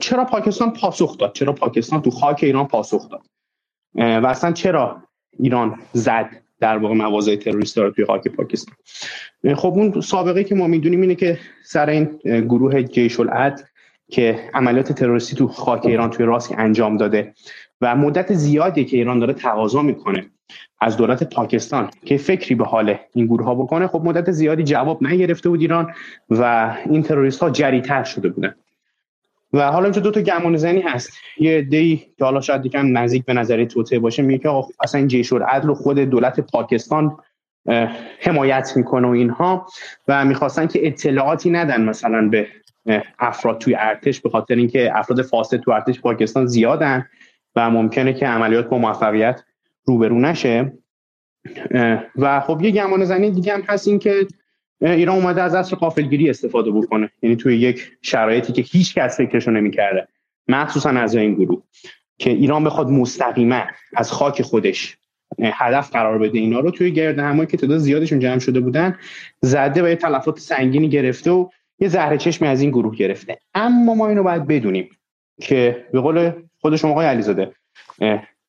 چرا 0.00 0.24
پاکستان 0.24 0.72
پاسخ 0.72 1.18
داد؟ 1.18 1.32
چرا 1.32 1.52
پاکستان 1.52 2.02
تو 2.02 2.10
خاک 2.10 2.40
ایران 2.42 2.66
پاسخ 2.66 3.08
داد؟ 3.10 3.26
و 3.94 4.26
اصلا 4.26 4.52
چرا 4.52 5.02
ایران 5.38 5.78
زد 5.92 6.30
در 6.60 6.78
واقع 6.78 6.94
مواضع 6.94 7.36
تروریست 7.36 7.78
رو 7.78 7.90
توی 7.90 8.04
خاک 8.04 8.28
پاکستان؟ 8.28 8.74
خب 9.56 9.68
اون 9.68 10.00
سابقه 10.00 10.44
که 10.44 10.54
ما 10.54 10.66
می‌دونیم 10.66 11.00
اینه 11.00 11.14
که 11.14 11.38
سر 11.64 11.88
این 11.88 12.04
گروه 12.24 12.82
جیش 12.82 13.20
العد 13.20 13.68
که 14.08 14.50
عملیات 14.54 14.92
تروریستی 14.92 15.36
تو 15.36 15.48
خاک 15.48 15.86
ایران 15.86 16.10
توی 16.10 16.26
راست 16.26 16.54
انجام 16.58 16.96
داده 16.96 17.34
و 17.80 17.96
مدت 17.96 18.32
زیادی 18.32 18.84
که 18.84 18.96
ایران 18.96 19.18
داره 19.18 19.32
تقاضا 19.32 19.82
می‌کنه 19.82 20.26
از 20.80 20.96
دولت 20.96 21.34
پاکستان 21.34 21.90
که 22.04 22.16
فکری 22.16 22.54
به 22.54 22.64
حال 22.64 22.98
این 23.14 23.26
گروه 23.26 23.46
ها 23.46 23.54
بکنه 23.54 23.86
خب 23.86 24.02
مدت 24.04 24.30
زیادی 24.30 24.62
جواب 24.62 25.02
نگرفته 25.02 25.48
بود 25.48 25.60
ایران 25.60 25.92
و 26.30 26.74
این 26.90 27.02
تروریست 27.02 27.42
ها 27.42 27.50
جریتر 27.50 28.04
شده 28.04 28.28
بودن. 28.28 28.54
و 29.52 29.70
حالا 29.70 29.84
اینجا 29.84 30.00
دو 30.00 30.10
تا 30.10 30.20
گمان 30.20 30.56
زنی 30.56 30.80
هست. 30.80 31.12
یه 31.38 31.62
دی 31.62 31.96
که 32.18 32.24
حالا 32.24 32.40
شاید 32.40 32.62
دیگه 32.62 32.82
نزدیک 32.82 33.24
به 33.24 33.32
نظری 33.32 33.66
توته 33.66 33.98
باشه 33.98 34.22
میگه 34.22 34.38
که 34.38 34.50
اصلا 34.82 34.98
این 34.98 35.08
جیش 35.08 35.32
عدل 35.32 35.74
خود 35.74 35.98
دولت 35.98 36.40
پاکستان 36.40 37.16
حمایت 38.20 38.72
می‌کنه 38.76 39.08
و 39.08 39.10
اینها 39.10 39.66
و 40.08 40.24
می‌خواستن 40.24 40.66
که 40.66 40.86
اطلاعاتی 40.86 41.50
ندن 41.50 41.82
مثلا 41.82 42.28
به 42.28 42.46
افراد 43.18 43.58
توی 43.58 43.74
ارتش 43.74 44.20
به 44.20 44.28
خاطر 44.28 44.54
اینکه 44.54 44.98
افراد 44.98 45.22
فاسد 45.22 45.56
تو 45.56 45.70
ارتش 45.70 46.00
پاکستان 46.00 46.46
زیادن 46.46 47.06
و 47.56 47.70
ممکنه 47.70 48.12
که 48.12 48.26
عملیات 48.26 48.68
با 48.68 48.78
موفقیت 48.78 49.42
روبرو 49.84 50.20
نشه. 50.20 50.72
و 52.16 52.40
خب 52.40 52.60
یه 52.62 52.70
گمان 52.70 53.04
زنی 53.04 53.30
دیگه 53.30 53.54
هم 53.54 53.60
هست 53.60 53.88
این 53.88 53.98
که 53.98 54.26
ایران 54.80 55.16
اومده 55.16 55.42
از 55.42 55.54
اصر 55.54 55.76
قافلگیری 55.76 56.30
استفاده 56.30 56.70
بکنه. 56.70 57.10
یعنی 57.22 57.36
توی 57.36 57.56
یک 57.56 57.92
شرایطی 58.02 58.52
که 58.52 58.62
هیچ 58.62 58.94
کس 58.94 59.16
فکرشو 59.16 59.50
نمی‌کرده. 59.50 60.08
مخصوصا 60.48 60.90
از 60.90 61.14
این 61.14 61.34
گروه 61.34 61.62
که 62.18 62.30
ایران 62.30 62.64
بخواد 62.64 62.90
مستقیما 62.90 63.62
از 63.96 64.12
خاک 64.12 64.42
خودش 64.42 64.98
هدف 65.38 65.90
قرار 65.90 66.18
بده 66.18 66.38
اینا 66.38 66.60
رو 66.60 66.70
توی 66.70 66.92
گرد 66.92 67.18
همایی 67.18 67.46
که 67.46 67.56
تعداد 67.56 67.78
زیادشون 67.78 68.18
جمع 68.18 68.38
شده 68.38 68.60
بودن 68.60 68.98
زده 69.40 69.82
و 69.82 69.88
یه 69.88 69.96
تلفات 69.96 70.38
سنگینی 70.38 70.88
گرفته 70.88 71.30
و 71.30 71.48
یه 71.78 71.88
زهر 71.88 72.16
چشمی 72.16 72.48
از 72.48 72.60
این 72.60 72.70
گروه 72.70 72.96
گرفته. 72.96 73.38
اما 73.54 73.94
ما 73.94 74.08
اینو 74.08 74.22
باید 74.22 74.46
بدونیم 74.46 74.90
که 75.40 75.86
به 75.92 76.00
قول 76.00 76.30
خود 76.60 76.76
شما 76.76 76.90
آقای 76.90 77.06
علیزاده 77.06 77.52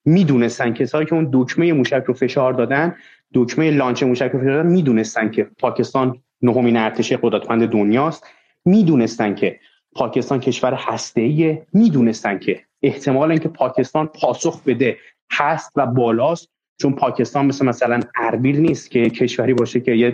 می‌دونستن 0.05 0.73
کسایی 0.73 1.05
که 1.05 1.13
اون 1.13 1.29
دکمه 1.33 1.73
موشک 1.73 2.03
رو 2.05 2.13
فشار 2.13 2.53
دادن 2.53 2.95
دکمه 3.33 3.71
لانچ 3.71 4.03
موشک 4.03 4.29
رو 4.33 4.39
فشار 4.39 4.63
دادن 4.63 4.71
می‌دونستن 4.71 5.31
که 5.31 5.43
پاکستان 5.59 6.21
نهمین 6.41 6.77
ارتش 6.77 7.13
قدرتمند 7.13 7.69
دنیاست. 7.69 8.25
می‌دونستن 8.65 9.35
که 9.35 9.59
پاکستان 9.95 10.39
کشور 10.39 10.73
هسته‌ایه. 10.73 11.67
می‌دونستن 11.73 12.39
که 12.39 12.61
احتمال 12.81 13.31
اینکه 13.31 13.49
پاکستان 13.49 14.07
پاسخ 14.07 14.63
بده 14.63 14.97
هست 15.31 15.71
و 15.75 15.85
بالاست 15.85 16.49
چون 16.81 16.93
پاکستان 16.93 17.45
مثل 17.45 17.65
مثلا 17.65 17.99
اربیل 18.15 18.59
نیست 18.59 18.91
که 18.91 19.09
کشوری 19.09 19.53
باشه 19.53 19.79
که 19.79 19.91
یه 19.91 20.13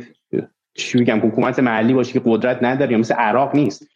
چی 0.75 0.99
میگم 0.99 1.19
حکومت 1.19 1.59
محلی 1.59 1.93
باشه 1.93 2.13
که 2.13 2.21
قدرت 2.25 2.63
نداره 2.63 2.97
مثل 2.97 3.13
عراق 3.13 3.55
نیست. 3.55 3.87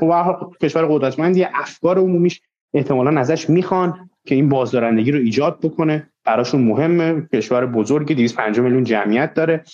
خب 0.00 0.54
کشور 0.62 0.86
قدرتمندی 0.86 1.44
افکار 1.44 1.98
عمومیش 1.98 2.40
احتمالا 2.74 3.20
ازش 3.20 3.50
می‌خوان 3.50 4.10
که 4.24 4.34
این 4.34 4.48
بازدارندگی 4.48 5.12
رو 5.12 5.18
ایجاد 5.18 5.60
بکنه. 5.60 6.08
براشون 6.24 6.60
مهمه. 6.60 7.28
کشور 7.32 7.66
بزرگی 7.66 8.14
250 8.14 8.64
میلیون 8.64 8.84
جمعیت 8.84 9.34
داره. 9.34 9.64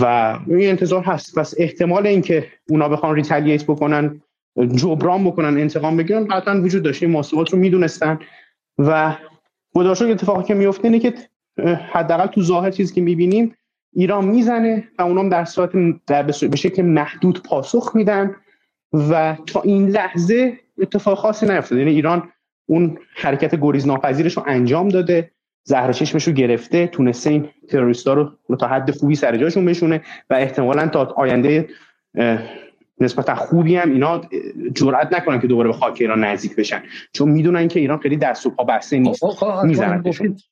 و 0.00 0.04
این 0.48 0.70
انتظار 0.70 1.02
هست. 1.02 1.38
پس 1.38 1.54
احتمال 1.58 2.06
اینکه 2.06 2.46
اونا 2.68 2.88
بخوان 2.88 3.14
ریتالییت 3.14 3.64
بکنن 3.64 4.22
جبران 4.74 5.24
بکنن 5.24 5.60
انتقام 5.60 5.96
بگیرن 5.96 6.26
قطعا 6.26 6.60
وجود 6.60 6.82
داشته. 6.82 7.06
این 7.06 7.12
محاسبات 7.12 7.52
رو 7.52 7.58
می‌دونستن. 7.58 8.18
و 8.78 9.16
خدا 9.72 9.90
اتفاقی 9.90 10.44
که 10.44 10.54
میفته 10.54 10.84
اینه 10.84 10.98
که 10.98 11.14
حداقل 11.92 12.26
تو 12.26 12.42
ظاهر 12.42 12.70
چیزی 12.70 12.94
که 12.94 13.00
می‌بینیم 13.00 13.56
ایران 13.94 14.24
می‌زنه 14.24 14.88
و 14.98 15.02
اونام 15.02 15.28
در 15.28 15.44
صورت 15.44 15.70
در 16.06 16.22
به 16.22 16.56
شکل 16.56 16.82
محدود 16.82 17.42
پاسخ 17.42 17.90
میدن 17.94 18.36
و 18.92 19.36
تا 19.46 19.60
این 19.60 19.88
لحظه 19.88 20.58
اتفاق 20.78 21.18
خاصی 21.18 21.46
نیفتاده. 21.46 21.80
یعنی 21.80 21.94
ایران 21.94 22.32
اون 22.66 22.98
حرکت 23.16 23.60
گریز 23.60 23.86
ناپذیرش 23.86 24.36
رو 24.36 24.42
انجام 24.46 24.88
داده 24.88 25.30
زهر 25.64 25.92
چشمش 25.92 26.28
رو 26.28 26.32
گرفته 26.32 26.86
تونسته 26.86 27.30
این 27.30 27.48
تروریستا 27.68 28.14
رو 28.14 28.56
تا 28.60 28.66
حد 28.66 28.90
خوبی 28.90 29.14
سر 29.14 29.36
جاشون 29.36 29.64
بشونه 29.64 30.02
و 30.30 30.34
احتمالا 30.34 30.88
تا 30.88 31.14
آینده 31.16 31.68
نسبتا 33.00 33.34
خوبی 33.34 33.76
هم 33.76 33.92
اینا 33.92 34.20
جرئت 34.74 35.12
نکنن 35.12 35.40
که 35.40 35.46
دوباره 35.46 35.68
به 35.68 35.74
خاک 35.74 35.96
ایران 36.00 36.24
نزدیک 36.24 36.56
بشن. 36.56 36.82
چون 37.12 37.28
می‌دونن 37.28 37.68
که 37.68 37.80
ایران 37.80 37.98
خیلی 37.98 38.16
دست 38.16 38.46
و 38.46 38.50
پا 38.50 38.64
بسته 38.64 38.98
نیست. 38.98 39.24
خب، 39.24 39.30
خب، 39.30 39.64
می‌زنن 39.64 40.02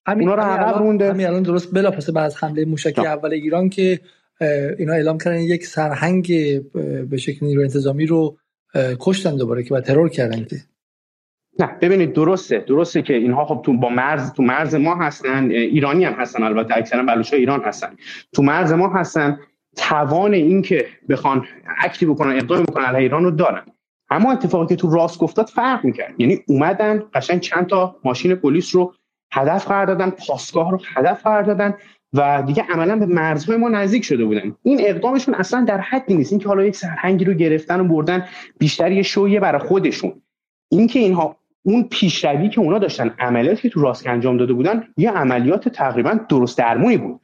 اونا 0.06 0.34
رو 0.34 0.42
عقب 0.42 0.82
مونده 0.82 1.10
همین 1.10 1.26
الان 1.26 1.42
درست 1.42 1.74
بلافاصله 1.74 2.14
بعد 2.14 2.32
حمله 2.32 2.64
موشکی 2.64 3.06
اول 3.06 3.32
ایران 3.32 3.68
که 3.68 4.00
اینا 4.78 4.92
اعلام 4.92 5.18
کردن 5.18 5.40
یک 5.40 5.66
سرهنگ 5.66 6.26
به 7.10 7.16
شکل 7.16 7.46
نیرو 7.46 7.62
انتظامی 7.62 8.06
رو 8.06 8.36
کشتن 9.00 9.36
دوباره 9.36 9.62
که 9.62 9.70
با 9.70 9.80
ترور 9.80 10.08
کردن 10.08 10.44
که. 10.44 10.56
نه 11.58 11.70
ببینید 11.80 12.12
درسته. 12.12 12.64
درسته 12.68 13.02
که 13.02 13.14
اینها 13.14 13.44
خب 13.44 13.62
تو 13.64 13.72
با 13.72 13.88
مرز 13.88 14.32
تو 14.32 14.42
مرز 14.42 14.74
ما 14.74 14.94
هستن. 14.94 15.50
ایرانی 15.50 16.04
هم 16.04 16.12
هستن 16.12 16.42
البته 16.42 16.76
اکثرا 16.76 17.02
بلوچ 17.02 17.34
ایران 17.34 17.62
هستن. 17.64 17.88
تو 18.32 18.42
مرز 18.42 18.72
ما 18.72 18.88
هستن. 18.88 19.38
توان 19.76 20.34
این 20.34 20.62
که 20.62 20.86
بخوان 21.08 21.46
اکتیو 21.78 22.14
بکنن 22.14 22.36
اقدام 22.36 22.62
بکنن 22.62 22.84
علیه 22.84 23.00
ایران 23.00 23.24
رو 23.24 23.30
دارن. 23.30 23.62
اما 24.10 24.32
اتفاقی 24.32 24.66
که 24.66 24.76
تو 24.76 24.90
راست 24.90 25.18
گفتاد 25.18 25.46
فرق 25.46 25.84
می‌کرد. 25.84 26.14
یعنی 26.20 26.38
اومدن 26.48 27.02
قشنگ 27.14 27.40
چند 27.40 27.66
تا 27.66 27.96
ماشین 28.04 28.34
پلیس 28.34 28.74
رو 28.74 28.94
هدف 29.32 29.68
قرار 29.68 29.86
دادن 29.86 30.10
پاسگاه 30.10 30.70
رو 30.70 30.80
هدف 30.94 31.22
قرار 31.22 31.42
دادن 31.42 31.74
و 32.12 32.42
دیگه 32.46 32.66
عملا 32.70 32.96
به 32.96 33.06
مرزهای 33.06 33.58
ما 33.58 33.68
نزدیک 33.68 34.04
شده 34.04 34.24
بودن. 34.24 34.56
این 34.62 34.80
اقدامشون 34.80 35.34
اصلا 35.34 35.64
در 35.64 35.80
حدی 35.80 36.14
نیست. 36.14 36.32
اینکه 36.32 36.48
حالا 36.48 36.64
یک 36.64 36.76
سرهنگی 36.76 37.24
رو 37.24 37.32
گرفتن 37.32 37.80
و 37.80 37.84
بردن 37.84 38.26
بیشتر 38.58 38.92
یه 38.92 39.02
شویه 39.02 39.40
برای 39.40 39.68
خودشون. 39.68 40.22
اینکه 40.70 40.98
اینها 40.98 41.36
اون 41.62 41.88
پیشروی 41.90 42.48
که 42.48 42.60
اونا 42.60 42.78
داشتن 42.78 43.14
عملیاتی 43.18 43.62
که 43.62 43.68
تو 43.68 43.80
راسک 43.80 44.06
انجام 44.06 44.36
داده 44.36 44.52
بودن 44.52 44.84
یه 44.96 45.10
عملیات 45.10 45.68
تقریبا 45.68 46.20
درست 46.28 46.58
درمونی 46.58 46.96
بود. 46.96 47.20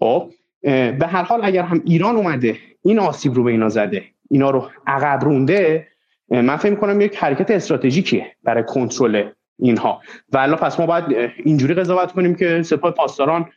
خب؟ 0.00 0.30
به 0.62 1.06
هر 1.06 1.22
حال 1.22 1.40
اگر 1.44 1.62
هم 1.62 1.82
ایران 1.84 2.16
اومده 2.16 2.56
این 2.84 2.98
آسیب 2.98 3.34
رو 3.34 3.44
به 3.44 3.50
اینا 3.50 3.68
زده 3.68 4.04
اینا 4.30 4.50
رو 4.50 4.70
عقب 4.86 5.24
رونده 5.24 5.86
من 6.30 6.56
فکر 6.56 6.74
کنم 6.74 7.00
یک 7.00 7.16
حرکت 7.16 7.50
استراتژیکیه 7.50 8.26
برای 8.44 8.64
کنترل 8.66 9.30
اینها. 9.58 10.00
و 10.32 10.56
پس 10.56 10.80
ما 10.80 10.86
باید 10.86 11.32
اینجوری 11.44 11.74
قضاوت 11.74 12.12
کنیم 12.12 12.34
که 12.34 12.62
سپاه 12.62 12.90
پاسداران 12.90 13.50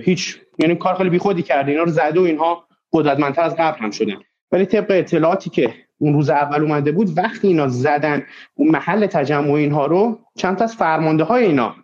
هیچ 0.00 0.40
یعنی 0.58 0.74
کار 0.74 0.94
خیلی 0.94 1.10
بیخودی 1.10 1.42
کرده 1.42 1.70
اینا 1.70 1.82
رو 1.82 1.90
زده 1.90 2.20
و 2.20 2.22
اینها 2.22 2.64
قدرتمندتر 2.92 3.42
از 3.42 3.56
قبل 3.56 3.78
هم 3.78 3.90
شدن. 3.90 4.16
ولی 4.52 4.66
طبق 4.66 4.86
اطلاعاتی 4.90 5.50
که 5.50 5.74
اون 5.98 6.12
روز 6.12 6.30
اول 6.30 6.62
اومده 6.62 6.92
بود 6.92 7.18
وقتی 7.18 7.48
اینا 7.48 7.68
زدن 7.68 8.22
اون 8.54 8.70
محل 8.70 9.06
تجمع 9.06 9.52
اینها 9.52 9.86
رو 9.86 10.18
چند 10.36 10.56
تا 10.56 10.64
از 10.64 10.76
فرمانده 10.76 11.24
های 11.24 11.44
اینا 11.44 11.74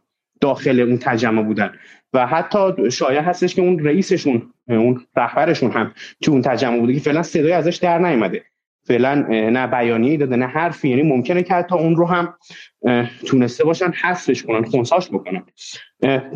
داخل 0.41 0.81
اون 0.81 0.99
تجمع 0.99 1.43
بودن. 1.43 1.73
و 2.13 2.27
حتی 2.27 2.91
شایع 2.91 3.21
هستش 3.21 3.55
که 3.55 3.63
اون 3.63 3.79
رئیسشون 3.79 4.53
اون 4.69 5.07
رهبرشون 5.17 5.71
هم 5.71 5.93
تو 6.23 6.33
اون 6.33 6.43
تجمع 6.43 6.79
بوده 6.79 6.95
که 6.95 7.01
فعلا 7.01 7.23
صدای 7.23 7.53
ازش 7.53 7.77
در 7.77 7.99
نیومده. 7.99 8.45
فعلا 8.85 9.15
نه 9.31 9.67
بیانیه 9.67 10.17
داده 10.17 10.37
نه 10.37 10.47
حرفی. 10.47 10.89
یعنی 10.89 11.03
ممکنه 11.03 11.43
که 11.43 11.55
حتی 11.55 11.75
اون 11.75 11.97
رو 11.97 12.07
هم 12.07 12.35
تونسته 13.27 13.65
باشن 13.65 13.93
حذفش 14.03 14.43
کنن 14.43 14.65
خونساش 14.65 15.09
بکنن. 15.09 15.43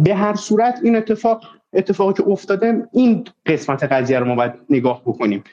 به 0.01 0.15
هر 0.15 0.35
صورت 0.35 0.81
این 0.85 0.97
اتفاق 0.97 1.45
اتفاقی 1.73 2.23
که 2.23 2.29
افتاده 2.29 2.89
این 2.93 3.25
قسمت 3.47 3.83
قضیه 3.83 4.19
رو 4.19 4.25
ما 4.25 4.35
باید 4.35 4.53
نگاه 4.71 5.03
بکنیم 5.07 5.45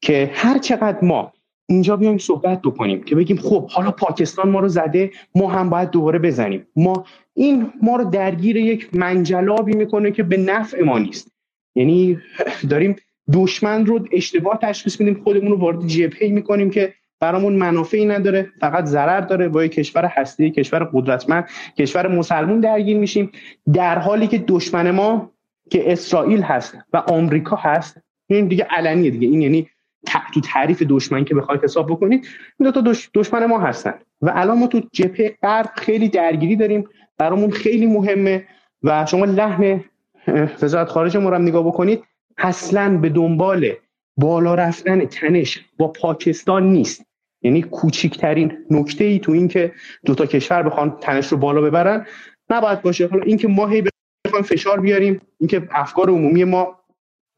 که 0.00 0.30
هر 0.34 0.58
چقدر 0.58 0.98
ما 1.04 1.32
اینجا 1.72 1.96
بیایم 1.96 2.18
صحبت 2.18 2.62
بکنیم 2.62 3.02
که 3.02 3.14
بگیم 3.14 3.36
خب 3.36 3.70
حالا 3.70 3.90
پاکستان 3.90 4.48
ما 4.50 4.60
رو 4.60 4.68
زده 4.68 5.10
ما 5.34 5.50
هم 5.50 5.70
باید 5.70 5.90
دوباره 5.90 6.18
بزنیم. 6.18 6.66
ما 6.76 7.04
این 7.34 7.72
ما 7.82 7.96
رو 7.96 8.04
درگیر 8.04 8.56
یک 8.56 8.94
منجلابی 8.94 9.72
می‌کنه 9.72 10.10
که 10.10 10.22
به 10.22 10.36
نفع 10.36 10.82
ما 10.82 10.98
نیست. 10.98 11.32
یعنی 11.74 12.18
داریم 12.70 12.96
دشمن 13.32 13.86
رو 13.86 14.00
اشتباه 14.12 14.58
تشخیص 14.62 15.00
میدیم 15.00 15.22
خودمون 15.24 15.50
رو 15.52 15.58
وارد 15.58 15.86
جبهه 15.86 16.28
می‌کنیم 16.28 16.70
که 16.70 16.94
برامون 17.20 17.52
منافعی 17.52 18.06
نداره 18.06 18.48
فقط 18.60 18.84
ضرر 18.84 19.20
داره. 19.20 19.48
با 19.48 19.66
کشور 19.66 20.04
هستی 20.04 20.50
کشور 20.50 20.84
قدرتمند 20.92 21.48
کشور 21.78 22.08
مسلمون 22.08 22.60
درگیر 22.60 22.96
میشیم. 22.96 23.30
در 23.72 23.98
حالی 23.98 24.26
که 24.26 24.38
دشمن 24.38 24.90
ما 24.90 25.32
که 25.70 25.92
اسرائیل 25.92 26.42
هست 26.42 26.78
و 26.92 26.96
آمریکا 26.96 27.56
هست 27.56 27.96
این 28.26 28.46
دیگه 28.46 28.66
علنیه 28.70 29.10
دیگه. 29.10 29.28
این 29.28 29.42
یعنی 29.42 29.68
تو 30.34 30.40
تعریف 30.40 30.82
دشمن 30.88 31.24
که 31.24 31.34
بخواید 31.34 31.64
حساب 31.64 31.90
بکنید 31.90 32.28
این 32.60 32.70
دو 32.70 32.82
تا 32.82 32.92
دشمن 33.14 33.46
ما 33.46 33.60
هستن. 33.60 33.94
و 34.22 34.32
الان 34.34 34.58
ما 34.58 34.66
تو 34.66 34.80
جبهه 34.92 35.36
غرب 35.42 35.70
خیلی 35.76 36.08
درگیری 36.08 36.56
داریم 36.56 36.84
برامون 37.18 37.50
خیلی 37.50 37.86
مهمه 37.86 38.46
و 38.82 39.06
شما 39.06 39.24
لحن 39.24 39.84
وزارت 40.62 40.88
خارجه 40.88 41.20
ما 41.20 41.30
رو 41.30 41.38
نگاه 41.38 41.66
بکنید 41.66 42.04
اصلا 42.38 42.98
به 42.98 43.08
دنبال 43.08 43.72
بالا 44.16 44.54
رفتن 44.54 45.04
تنش 45.04 45.60
با 45.78 45.88
پاکستان 45.88 46.62
نیست. 46.62 47.06
یعنی 47.42 47.62
کوچکترین 47.62 48.52
نکته 48.70 49.04
ای 49.04 49.18
تو 49.18 49.32
این 49.32 49.48
که 49.48 49.72
دو 50.04 50.14
تا 50.14 50.26
کشور 50.26 50.62
بخوان 50.62 50.96
تنش 51.00 51.26
رو 51.26 51.38
بالا 51.38 51.60
ببرن 51.60 52.06
نباید 52.50 52.82
باشه. 52.82 53.06
حالا 53.06 53.22
اینکه 53.22 53.48
ما 53.48 53.66
هی 53.66 53.84
بخوایم 54.26 54.44
فشار 54.44 54.80
بیاریم 54.80 55.20
اینکه 55.40 55.68
افکار 55.70 56.10
عمومی 56.10 56.44
ما 56.44 56.81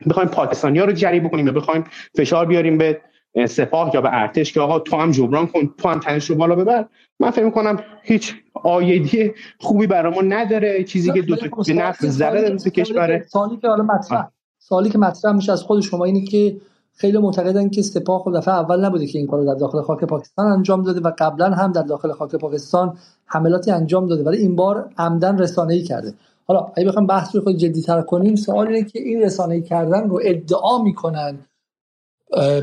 بخوایم 0.09 0.28
پاکستانی 0.28 0.78
ها 0.78 0.84
رو 0.84 0.92
جری 0.92 1.20
بکنیم 1.20 1.47
یا 1.47 1.53
بخوایم 1.53 1.84
فشار 2.16 2.47
بیاریم 2.47 2.78
به 2.78 3.01
سپاه 3.49 3.90
یا 3.95 4.01
به 4.01 4.09
ارتش 4.12 4.53
که 4.53 4.61
آقا 4.61 4.78
تو 4.78 4.97
هم 4.97 5.11
جبران 5.11 5.47
کن 5.47 5.74
تو 5.78 5.88
هم 5.88 6.01
تنش 6.01 6.30
رو 6.30 6.36
بالا 6.36 6.55
ببر. 6.55 6.84
من 7.20 7.30
فکر 7.30 7.51
کنم 7.51 7.76
هیچ 8.03 8.34
آیدی 8.55 9.32
خوبی 9.61 9.86
برامون 9.86 10.32
نداره. 10.32 10.84
چیزی 10.84 11.12
که 11.12 11.22
دو 11.22 11.36
تا 11.36 11.47
به 11.66 11.72
نفع 11.72 12.07
ضرر 12.07 12.57
کشور. 12.57 13.22
سالی 13.22 13.57
که 13.57 13.68
حالا 13.68 13.82
مطرح. 13.82 14.28
سالی 14.59 14.90
که 14.90 14.99
مطرح 14.99 15.32
میشه 15.32 15.53
از 15.53 15.62
خود 15.62 15.80
شما 15.80 16.05
اینه 16.05 16.24
که 16.24 16.57
خیلی 16.97 17.18
معتقدن 17.18 17.68
که 17.68 17.82
سپاه 17.82 18.20
خود 18.20 18.34
دفعه 18.34 18.55
اول 18.55 18.84
نبوده 18.84 19.07
که 19.07 19.18
این 19.18 19.26
کارو 19.26 19.45
در 19.45 19.55
داخل 19.55 19.80
خاک 19.80 20.05
پاکستان 20.05 20.47
انجام 20.47 20.82
داده 20.82 21.01
و 21.01 21.12
قبلا 21.18 21.51
هم 21.51 21.72
در 21.72 21.82
داخل 21.82 22.12
خاک 22.12 22.34
پاکستان 22.34 22.97
حملاتی 23.26 23.70
انجام 23.70 24.07
داده. 24.07 24.24
ولی 24.24 24.36
این 24.36 24.57
بار 24.57 24.90
عمدن 24.99 25.38
رسانه‌ای 25.38 25.82
کرده. 25.82 26.14
حالا 26.47 26.72
اگه 26.76 26.88
بخوام 26.88 27.07
بحث 27.07 27.34
رو 27.34 27.42
خود 27.42 27.57
جدی‌تر 27.57 28.03
کنیم 28.03 28.36
سوال 28.36 28.66
اینه 28.66 28.88
که 28.88 28.99
این 28.99 29.22
رسانه‌ای 29.22 29.62
کردن 29.62 30.09
رو 30.09 30.20
ادعا 30.24 30.82
می‌کنن 30.82 31.38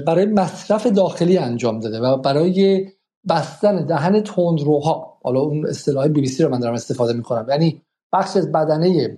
برای 0.08 0.26
مصرف 0.26 0.88
داخلی 0.88 1.38
انجام 1.38 1.80
داده 1.80 2.00
و 2.00 2.18
برای 2.18 2.88
بستن 3.30 3.86
دهن 3.86 4.22
تندروها 4.22 5.18
حالا 5.24 5.40
اون 5.40 5.68
اصطلاح 5.68 6.08
بی 6.08 6.22
بی 6.22 6.28
سی 6.28 6.44
رو 6.44 6.50
من 6.50 6.60
دارم 6.60 6.74
استفاده 6.74 7.14
می‌کنم 7.14 7.46
یعنی 7.50 7.82
بخش 8.14 8.38
از 8.38 8.52
بدنه 8.52 9.18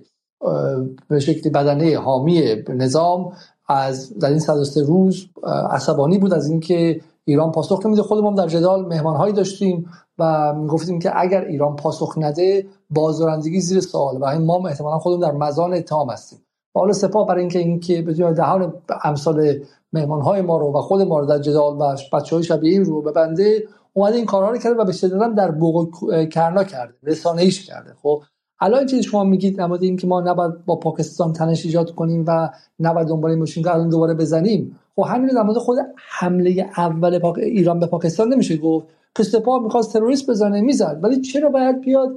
به 1.08 1.20
شکلی 1.20 1.50
بدنه 1.50 1.98
حامی 1.98 2.42
نظام 2.68 3.32
از 3.68 4.18
در 4.18 4.28
این 4.28 4.38
103 4.38 4.82
روز 4.82 5.26
عصبانی 5.70 6.18
بود 6.18 6.34
از 6.34 6.50
اینکه 6.50 7.00
ایران 7.24 7.52
پاسخ 7.52 7.86
نمیده. 7.86 8.02
خودمون 8.02 8.34
در 8.34 8.46
جدال 8.46 8.86
مهمانهایی 8.86 9.32
داشتیم 9.32 9.90
و 10.18 10.54
گفتیم 10.68 10.98
که 10.98 11.20
اگر 11.20 11.44
ایران 11.44 11.76
پاسخ 11.76 12.14
نده 12.18 12.66
بازدارندگی 12.90 13.60
زیر 13.60 13.80
سوال 13.80 14.18
و 14.20 14.38
ما 14.38 14.68
احتمالا 14.68 14.98
خودمون 14.98 15.20
در 15.20 15.32
مزان 15.32 15.74
اتهام 15.74 16.10
هستیم. 16.10 16.38
حالا 16.74 16.92
سپاه 16.92 17.26
برای 17.26 17.40
اینکه 17.40 17.58
اینکه 17.58 18.02
بدون 18.02 18.32
دهان 18.32 18.72
امثال 19.04 19.60
مهمانهای 19.92 20.42
ما 20.42 20.58
رو 20.58 20.72
و 20.72 20.80
خود 20.80 21.02
ما 21.02 21.18
رو 21.18 21.26
در 21.26 21.38
جدال 21.38 21.76
و 21.80 21.96
بچه 22.12 22.36
های 22.36 22.44
شبیه 22.44 22.72
این 22.72 22.84
رو 22.84 23.02
ببنده 23.02 23.64
اومده 23.92 24.16
این 24.16 24.26
کارها 24.26 24.50
رو 24.50 24.58
کرده 24.58 24.76
و 24.76 24.84
به 24.84 24.92
شدت 24.92 25.34
در 25.36 25.50
بوق 25.50 25.88
کرنا 26.32 26.64
کرده 26.64 26.94
رسانه 27.02 27.42
ایش 27.42 27.66
کرده. 27.66 27.94
خب 28.02 28.22
الان 28.60 28.86
چیزی 28.86 29.02
شما 29.02 29.24
میگید 29.24 29.60
نماد 29.60 29.82
این 29.82 29.96
که 29.96 30.06
ما 30.06 30.20
نباید 30.20 30.64
با 30.64 30.76
پاکستان 30.76 31.32
تنش 31.32 31.64
ایجاد 31.64 31.94
کنیم 31.94 32.24
و 32.26 32.50
نباید 32.78 33.08
دنبال 33.08 33.30
این 33.30 33.44
که 33.44 33.74
الان 33.74 33.88
دوباره 33.88 34.14
بزنیم. 34.14 34.80
خب 34.96 35.02
همین 35.08 35.28
در 35.28 35.42
مورد 35.42 35.58
خود 35.58 35.78
حمله 35.96 36.70
اول 36.76 37.18
پاک... 37.18 37.38
ایران 37.38 37.80
به 37.80 37.86
پاکستان 37.86 38.32
نمیشه 38.32 38.56
گفت. 38.56 38.86
که 39.16 39.22
سپاه 39.22 39.62
می‌خواست 39.62 39.92
تروریست 39.92 40.30
بزنه 40.30 40.60
می‌زد. 40.60 41.00
ولی 41.02 41.20
چرا 41.20 41.48
باید 41.50 41.80
بیاد 41.80 42.16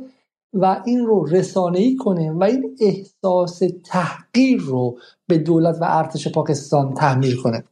و 0.53 0.81
این 0.85 1.05
رو 1.05 1.25
رسانه 1.25 1.79
ای 1.79 1.95
کنه 1.95 2.31
و 2.31 2.43
این 2.43 2.77
احساس 2.81 3.61
تحقیر 3.85 4.59
رو 4.59 4.97
به 5.27 5.37
دولت 5.37 5.77
و 5.81 5.85
ارتش 5.87 6.27
پاکستان 6.27 6.93
تحمیل 6.93 7.35
کنه؟ 7.35 7.63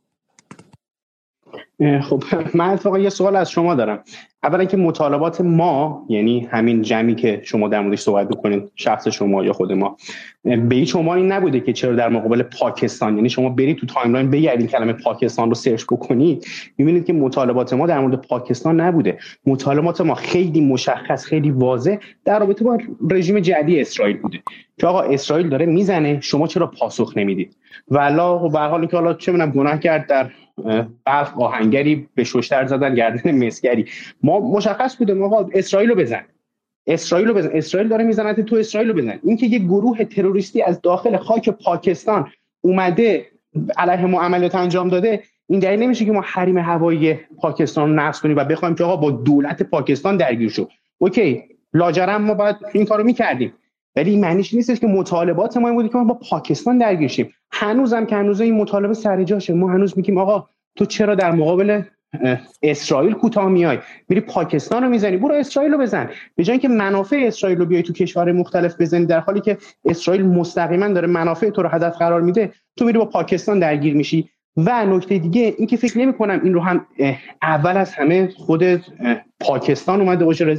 خب 2.02 2.24
من 2.54 2.70
اتفاقا 2.70 3.00
یه 3.00 3.10
سوال 3.10 3.36
از 3.36 3.52
شما 3.52 3.76
دارم. 3.76 4.04
اولا 4.44 4.66
که 4.66 4.78
مطالبات 4.78 5.42
ما 5.42 6.06
یعنی 6.10 6.48
همین 6.52 6.82
جمعی 6.82 7.16
که 7.16 7.42
شما 7.44 7.68
در 7.68 7.82
موردش 7.82 8.00
صحبت 8.00 8.30
بکنید 8.30 8.72
شخص 8.76 9.08
شما 9.08 9.44
یا 9.44 9.54
خود 9.54 9.72
ما 9.72 9.98
به 10.44 10.76
هیچ 10.76 10.92
وجه 10.92 11.16
این 11.16 11.32
نبوده 11.32 11.60
که 11.60 11.74
چرا 11.74 11.96
در 11.96 12.10
مقابل 12.10 12.44
پاکستان 12.44 13.16
یعنی 13.16 13.30
شما 13.30 13.50
برید 13.50 13.78
تو 13.78 13.86
timeline 13.86 14.30
بگردید 14.30 14.72
کلمه 14.72 14.94
پاکستان 14.94 15.50
رو 15.50 15.56
search 15.56 15.84
بکنید 15.84 16.46
می‌بینید 16.78 17.06
که 17.06 17.14
مطالبات 17.14 17.74
ما 17.74 17.88
در 17.88 18.00
مورد 18.00 18.16
پاکستان 18.28 18.80
نبوده. 18.80 19.18
مطالبات 19.46 20.02
ما 20.02 20.16
خیلی 20.16 20.62
مشخص 20.62 21.26
خیلی 21.26 21.52
واضح 21.52 21.98
در 22.26 22.40
رابطه 22.40 22.64
با 22.64 22.78
رژیم 23.12 23.40
جعلی 23.40 23.82
اسرائیل 23.82 24.18
بوده. 24.18 24.40
که 24.78 24.88
آقا 24.88 25.02
اسرائیل 25.02 25.50
داره 25.50 25.66
می‌زنه 25.66 26.20
شما 26.22 26.48
چرا 26.48 26.68
پاسخ 26.68 27.18
نمی‌دید؟ 27.18 27.56
والا 27.88 28.46
و 28.46 28.50
به 28.50 28.60
حالی 28.60 28.88
که 28.88 28.98
حالا 28.98 29.14
چه 29.14 29.32
می‌دونم 29.32 29.52
گناه 29.52 29.80
کرد 29.80 30.08
در 30.08 30.30
بلخ 31.06 31.38
آهنگری 31.40 32.08
به 32.16 32.24
ششتر 32.24 32.66
زدن 32.66 32.96
گردن 32.96 33.46
مسگری. 33.46 33.86
ما 34.24 34.40
مشخص 34.40 34.98
بوده 34.98 35.22
آقا 35.22 35.50
اسرائیل 35.54 35.90
رو 35.90 35.96
بزن 35.96 36.26
اسرائیل 36.88 37.28
رو 37.28 37.34
بزن 37.34 37.50
اسرائیل 37.54 37.90
داره 37.90 38.04
می‌زنه 38.04 38.34
تو 38.34 38.56
اسرائیل 38.56 38.90
رو 38.90 38.96
بزن 38.96 39.20
اینکه 39.24 39.46
یه 39.46 39.60
گروه 39.60 40.04
تروریستی 40.04 40.62
از 40.62 40.82
داخل 40.82 41.18
خاک 41.18 41.50
پاکستان 41.50 42.32
اومده 42.62 43.26
علیه 43.78 44.06
ما 44.06 44.22
عملیات 44.22 44.56
انجام 44.56 44.90
داده 44.90 45.24
این 45.48 45.60
دلیل 45.60 45.80
نمیشه 45.80 46.06
که 46.06 46.12
ما 46.12 46.22
حریم 46.26 46.58
هوایی 46.58 47.20
پاکستان 47.38 47.90
رو 47.90 47.96
نقض 47.96 48.22
کنیم 48.22 48.38
و 48.38 48.44
بخوایم 48.44 48.76
که 48.76 48.84
آقا 48.84 48.96
با 48.96 49.12
دولت 49.12 49.64
پاکستان 49.64 50.18
درگیر 50.18 50.50
شو. 50.50 50.68
اوکی 50.98 51.44
لاجرم 51.74 52.22
ما 52.22 52.34
باید 52.34 52.56
این 52.74 52.86
کارو 52.86 53.04
می‌کردیم. 53.04 53.54
ولی 53.96 54.12
این 54.12 54.20
معنیش 54.20 54.54
نیستش 54.54 54.80
که 54.80 54.88
مطالبات 54.88 55.58
ما 55.58 55.68
این 55.68 55.76
بوده 55.76 55.90
که 55.90 55.98
ما 55.98 56.04
با 56.04 56.20
پاکستان 56.30 56.78
درگیر 56.78 57.08
شیم. 57.08 57.34
هنوزم 57.52 58.06
که 58.06 58.16
هنوز 58.16 58.42
این 58.42 58.56
مطالبه 58.56 58.94
سر 58.94 59.24
جاشه 59.24 59.54
ما 59.54 59.72
هنوز 59.72 59.98
میگیم 59.98 60.18
آقا 60.18 60.48
تو 60.76 60.86
چرا 60.86 61.16
در 61.16 61.32
مقابل 61.32 61.82
اسرائیل 62.64 63.14
کوتاه 63.14 63.50
میای؟ 63.50 63.80
میری 64.10 64.22
پاکستان 64.22 64.84
رو 64.84 64.90
می‌زنی. 64.90 65.18
برو 65.18 65.36
اسرائیل 65.36 65.72
رو 65.72 65.78
بزن. 65.78 66.10
به 66.36 66.44
جای 66.44 66.54
اینکه 66.54 66.68
منافع 66.68 67.24
اسرائیل 67.28 67.58
رو 67.58 67.66
بیای 67.66 67.84
تو 67.84 67.94
کشور 67.94 68.32
مختلف 68.32 68.82
بزنی 68.82 69.06
در 69.06 69.20
حالی 69.20 69.42
که 69.42 69.58
اسرائیل 69.86 70.26
مستقیما 70.26 70.88
داره 70.88 71.08
منافع 71.08 71.50
تو 71.50 71.64
رو 71.64 71.70
هدف 71.70 71.98
قرار 71.98 72.22
میده 72.22 72.52
تو 72.78 72.86
میری 72.86 72.98
با 72.98 73.06
پاکستان 73.06 73.60
درگیر 73.60 73.96
میشی. 73.96 74.30
و 74.58 74.86
نکته 74.86 75.18
دیگه 75.18 75.56
این 75.58 75.68
که 75.68 75.78
فکر 75.78 75.98
نمی 75.98 76.14
کنم 76.14 76.42
این 76.44 76.54
رو 76.54 76.62
هم 76.62 76.88
اول 77.42 77.78
از 77.78 77.94
همه 77.94 78.30
خود 78.38 78.64
پاکستان 79.40 80.02
اومده 80.02 80.26
باشه 80.26 80.58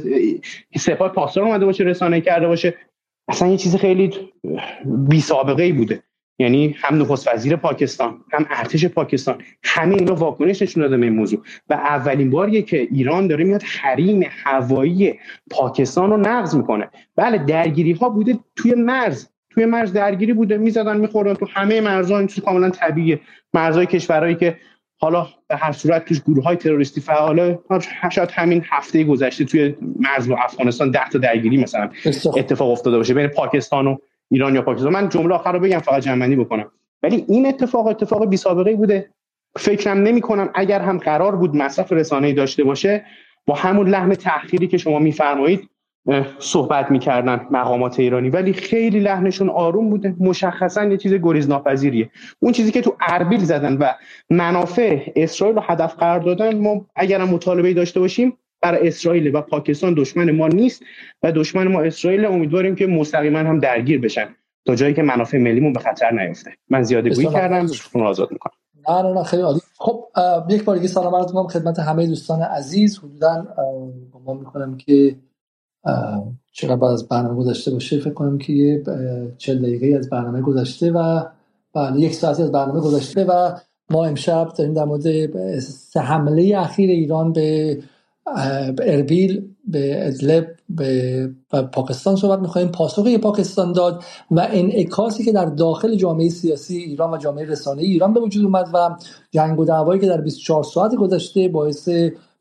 سپاه 0.77 1.09
پاسدار 1.09 1.43
اومده 1.43 1.65
باشه 1.65 1.83
رسانه 1.83 2.21
کرده 2.21 2.47
باشه. 2.47 2.73
اصلا 3.27 3.47
یه 3.47 3.57
چیز 3.57 3.75
خیلی 3.75 4.11
بی 4.85 5.21
سابقه 5.21 5.63
ای 5.63 5.71
بوده. 5.71 6.03
یعنی 6.39 6.75
هم 6.77 7.01
نخست 7.01 7.27
وزیر 7.27 7.55
پاکستان 7.55 8.17
هم 8.33 8.45
ارتش 8.49 8.85
پاکستان 8.85 9.41
همه 9.63 9.95
اینا 9.95 10.15
واکنش 10.15 10.61
نشون 10.61 10.83
دادن 10.83 10.99
به 10.99 11.05
این 11.05 11.15
موضوع. 11.15 11.43
و 11.69 11.73
اولین 11.73 12.29
باریه 12.29 12.61
که 12.61 12.87
ایران 12.91 13.27
داره 13.27 13.43
میاد 13.43 13.63
حریم 13.63 14.25
هوایی 14.29 15.19
پاکستان 15.51 16.09
رو 16.09 16.17
نقض 16.17 16.55
می‌کنه. 16.55 16.89
بله 17.15 17.37
درگیری 17.37 17.91
ها 17.91 18.09
بوده 18.09 18.39
توی 18.55 18.73
مرز. 18.75 19.27
توی 19.49 19.65
مرز 19.65 19.93
درگیری 19.93 20.33
بوده. 20.33 20.57
می‌زدن 20.57 20.97
میخوردن 20.97 21.33
تو 21.33 21.47
همه 21.49 21.81
مرزها. 21.81 22.17
این 22.17 22.27
چیز 22.27 22.43
کاملا 22.43 22.69
طبیعیه. 22.69 23.19
مرزهای 23.53 23.85
کشورهایی 23.85 24.35
که 24.35 24.57
حالا 24.99 25.27
به 25.47 25.55
هر 25.55 25.71
صورت 25.71 26.05
توش 26.05 26.21
گروه 26.21 26.43
های 26.43 26.55
تروریستی 26.55 27.01
فعاله 27.01 27.59
شاید 28.11 28.31
همین 28.31 28.63
هفته 28.69 29.03
گذشته 29.03 29.45
توی 29.45 29.75
مرز 29.99 30.29
با 30.29 30.35
افغانستان 30.37 30.91
ده 30.91 31.09
تا 31.09 31.19
درگیری 31.19 31.57
مثلا 31.57 31.89
اتفاق 32.35 32.69
افتاده 32.69 32.97
باشه 32.97 33.13
بین 33.13 33.27
پاکستان 33.27 33.87
و 33.87 33.97
ایران 34.31 34.55
یا 34.55 34.61
پاکستان. 34.61 34.93
من 34.93 35.09
جمله 35.09 35.35
آخر 35.35 35.51
رو 35.51 35.59
بگم 35.59 35.79
فقط 35.79 36.03
جمعنی 36.03 36.35
بکنم. 36.35 36.71
ولی 37.03 37.25
این 37.27 37.45
اتفاق 37.45 37.87
اتفاق 37.87 38.25
بی 38.25 38.37
سابقه 38.37 38.75
بوده. 38.75 39.09
فکرم 39.57 39.97
نمی 39.97 40.21
کنم 40.21 40.49
اگر 40.55 40.79
هم 40.81 40.97
قرار 40.97 41.35
بود 41.35 41.55
مصرف 41.55 41.91
رسانه‌ای 41.91 42.33
داشته 42.33 42.63
باشه 42.63 43.05
با 43.45 43.55
همون 43.55 43.89
لحن 43.89 44.15
تأخیری 44.15 44.67
که 44.67 44.77
شما 44.77 44.99
میفرمایید 44.99 45.69
صحبت 46.39 46.91
می‌کردن 46.91 47.47
مقامات 47.51 47.99
ایرانی. 47.99 48.29
ولی 48.29 48.53
خیلی 48.53 48.99
لحنشون 48.99 49.49
آروم 49.49 49.89
بوده. 49.89 50.15
مشخصا 50.19 50.83
یه 50.83 50.97
چیز 50.97 51.13
گریز 51.13 51.49
ناپذیریه 51.49 52.09
اون 52.39 52.53
چیزی 52.53 52.71
که 52.71 52.81
تو 52.81 52.95
اربیل 53.07 53.39
زدن 53.39 53.77
و 53.77 53.93
منافع 54.29 55.11
اسرائیل 55.15 55.55
رو 55.55 55.63
هدف 55.65 55.95
قرار 55.95 56.19
دادن 56.19 56.57
ما 56.57 56.85
اگر 56.95 57.23
مطالبه 57.23 57.73
داشته 57.73 57.99
باشیم 57.99 58.37
برای 58.61 58.87
اسرائیل 58.87 59.35
و 59.35 59.41
پاکستان 59.41 59.93
دشمن 59.93 60.31
ما 60.31 60.47
نیست 60.47 60.83
و 61.23 61.31
دشمن 61.31 61.67
ما 61.67 61.81
اسرائیل. 61.81 62.25
امیدواریم 62.25 62.75
که 62.75 62.87
مستقیما 62.87 63.39
هم 63.39 63.59
درگیر 63.59 64.01
بشن. 64.01 64.27
تا 64.65 64.75
جایی 64.75 64.93
که 64.93 65.01
منافع 65.01 65.37
ملیمون 65.37 65.73
به 65.73 65.79
خطر 65.79 66.11
نیفته. 66.11 66.51
من 66.69 66.83
زیاده 66.83 67.09
گویی 67.09 67.27
کردم. 67.27 67.67
رو 67.93 68.03
آزاد 68.03 68.31
می‌کنم. 68.31 68.53
نه 68.89 69.01
نه 69.01 69.13
نه 69.13 69.23
خیلی 69.23 69.41
عالی. 69.41 69.59
خب 69.77 70.03
یک 70.49 70.63
بار 70.63 70.75
دیگه 70.75 70.87
سلام 70.87 71.15
عرض 71.15 71.27
می‌کنم 71.27 71.47
خدمت 71.47 71.79
همه 71.79 72.07
دوستان 72.07 72.41
عزیز. 72.41 72.99
حدودا 72.99 73.47
ما 74.25 74.33
می‌کنم 74.33 74.77
که 74.77 75.15
چرا 76.51 76.75
بعد 76.75 76.91
از 76.91 77.07
برنامه 77.07 77.35
گذشته 77.35 77.71
باشه؟ 77.71 77.99
فکر 77.99 78.13
کنم 78.13 78.37
که 78.37 78.53
یه 78.53 78.83
چل 79.37 79.59
دقیقه 79.59 79.97
از 79.97 80.09
برنامه 80.09 80.41
گذشته 80.41 80.91
و 80.91 81.23
بله 81.73 81.99
یک 81.99 82.15
ساعتی 82.15 82.43
از 82.43 82.51
برنامه 82.51 82.79
گذشته 82.79 83.25
و 83.25 83.51
ما 83.89 84.05
امشب 84.05 84.53
داریم 84.57 84.73
در 84.73 84.83
مورد 84.83 85.07
حمله 85.95 86.53
اخیر 86.57 86.89
ایران 86.89 87.33
به 87.33 87.77
اربیل 88.81 89.55
به 89.67 90.07
ادلب 90.07 90.47
به 90.69 91.29
پاکستان 91.73 92.15
صحبت 92.15 92.39
می‌خوایم. 92.39 92.67
پاسخی 92.67 93.17
پاکستان 93.17 93.71
داد 93.71 94.03
و 94.31 94.47
انعکاسی 94.51 95.23
که 95.23 95.31
در 95.31 95.45
داخل 95.45 95.95
جامعه 95.95 96.29
سیاسی 96.29 96.77
ایران 96.77 97.13
و 97.13 97.17
جامعه 97.17 97.45
رسانه 97.45 97.81
ایران 97.81 98.13
به 98.13 98.19
وجود 98.19 98.45
اومد 98.45 98.69
و 98.73 98.89
جنگ 99.31 99.59
و 99.59 99.65
دعوایی 99.65 100.01
که 100.01 100.07
در 100.07 100.21
24 100.21 100.63
ساعت 100.63 100.95
گذشته 100.95 101.47
باعث 101.47 101.89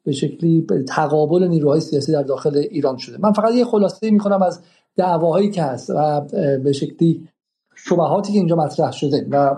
به 0.06 0.12
شکلی 0.12 0.66
تقابل 0.88 1.48
نیروهای 1.48 1.80
سیاسی 1.80 2.12
در 2.12 2.22
داخل 2.22 2.56
ایران 2.56 2.96
شده. 2.96 3.18
من 3.20 3.32
فقط 3.32 3.54
یه 3.54 3.64
خلاصه 3.64 4.10
می‌کنم 4.10 4.42
از 4.42 4.60
دعواهایی 4.96 5.50
که 5.50 5.62
هست 5.62 5.90
و 5.90 6.20
به 6.64 6.72
شکلی 6.72 7.28
شبهاتی 7.74 8.32
که 8.32 8.38
اینجا 8.38 8.56
مطرح 8.56 8.92
شده 8.92 9.26
و 9.30 9.56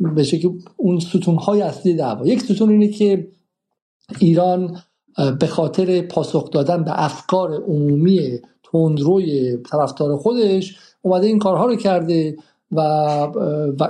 به 0.00 0.22
شکلی 0.22 0.58
اون 0.76 1.00
ستون 1.00 1.36
های 1.36 1.62
اصلی 1.62 1.94
دعوا. 1.94 2.26
یک 2.26 2.42
ستون 2.42 2.70
اینه 2.70 2.88
که 2.88 3.28
ایران 4.18 4.76
به 5.40 5.46
خاطر 5.46 6.00
پاسخ 6.00 6.50
دادن 6.50 6.84
به 6.84 7.04
افکار 7.04 7.54
عمومی 7.54 8.38
تندروی 8.72 9.56
طرفدار 9.56 10.16
خودش 10.16 10.78
اومده 11.02 11.26
این 11.26 11.38
کارها 11.38 11.66
رو 11.66 11.76
کرده. 11.76 12.36
و, 12.72 12.80
و 13.80 13.88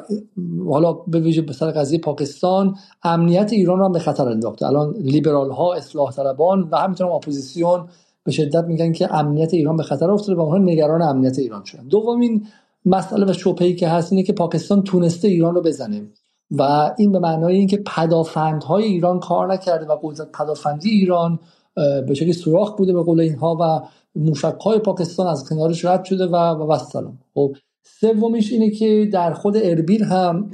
حالا 0.70 0.93
به 0.93 1.20
ویژه 1.20 1.43
به 1.43 1.53
سر 1.53 1.70
قضیه 1.70 1.99
پاکستان 1.99 2.74
امنیت 3.03 3.53
ایران 3.53 3.81
هم 3.81 3.93
به 3.93 3.99
خطر 3.99 4.28
انداخته. 4.28 4.66
الان 4.66 4.95
لیبرال 4.99 5.51
ها 5.51 5.74
اصلاح 5.74 6.12
طلبان 6.12 6.68
و 6.72 6.76
همینطور 6.76 7.07
اپوزیسیون 7.07 7.89
به 8.24 8.33
شدت 8.33 8.64
میگن 8.64 8.93
که 8.93 9.14
امنیت 9.14 9.55
ایران 9.55 9.76
به 9.76 9.83
خطر 9.83 10.11
افتاده 10.11 10.39
و 10.39 10.41
اونها 10.41 10.59
نگران 10.59 11.03
امنیت 11.03 11.39
ایران 11.39 11.64
شدن. 11.64 11.89
دومین 11.89 12.47
مسئله 12.87 13.26
و 13.31 13.33
شبهه‌ای 13.33 13.74
که 13.74 13.89
هست 13.89 14.12
اینه 14.12 14.24
که 14.24 14.33
پاکستان 14.33 14.83
تونسته 14.83 15.28
ایران 15.28 15.55
رو 15.55 15.62
بزنه 15.62 16.03
و 16.51 16.95
این 16.99 17.12
به 17.12 17.18
معنای 17.18 17.57
اینکه 17.57 17.83
پدافندهای 17.97 18.85
ایران 18.85 19.20
کار 19.20 19.53
نکرده 19.53 19.87
و 19.87 19.97
قدرت 20.03 20.28
پدافندی 20.33 20.91
ایران 20.91 21.39
به 22.07 22.14
شکلی 22.14 22.33
سوراخ 22.33 22.76
بوده 22.76 22.93
به 22.93 23.03
قول 23.03 23.20
اینها 23.20 23.59
و 23.61 23.81
موشک 24.18 24.57
های 24.64 24.78
پاکستان 24.78 25.26
از 25.26 25.49
کنارش 25.49 25.85
رد 25.85 26.05
شده 26.05 26.26
و 26.26 26.37
و 26.37 26.78
سلام 26.78 27.18
خب 27.35 27.57
سومیش 27.83 28.53
اینه 28.53 28.70
که 28.70 29.09
در 29.12 29.35
خود 29.35 29.57
اربیل 29.57 30.05
هم 30.05 30.51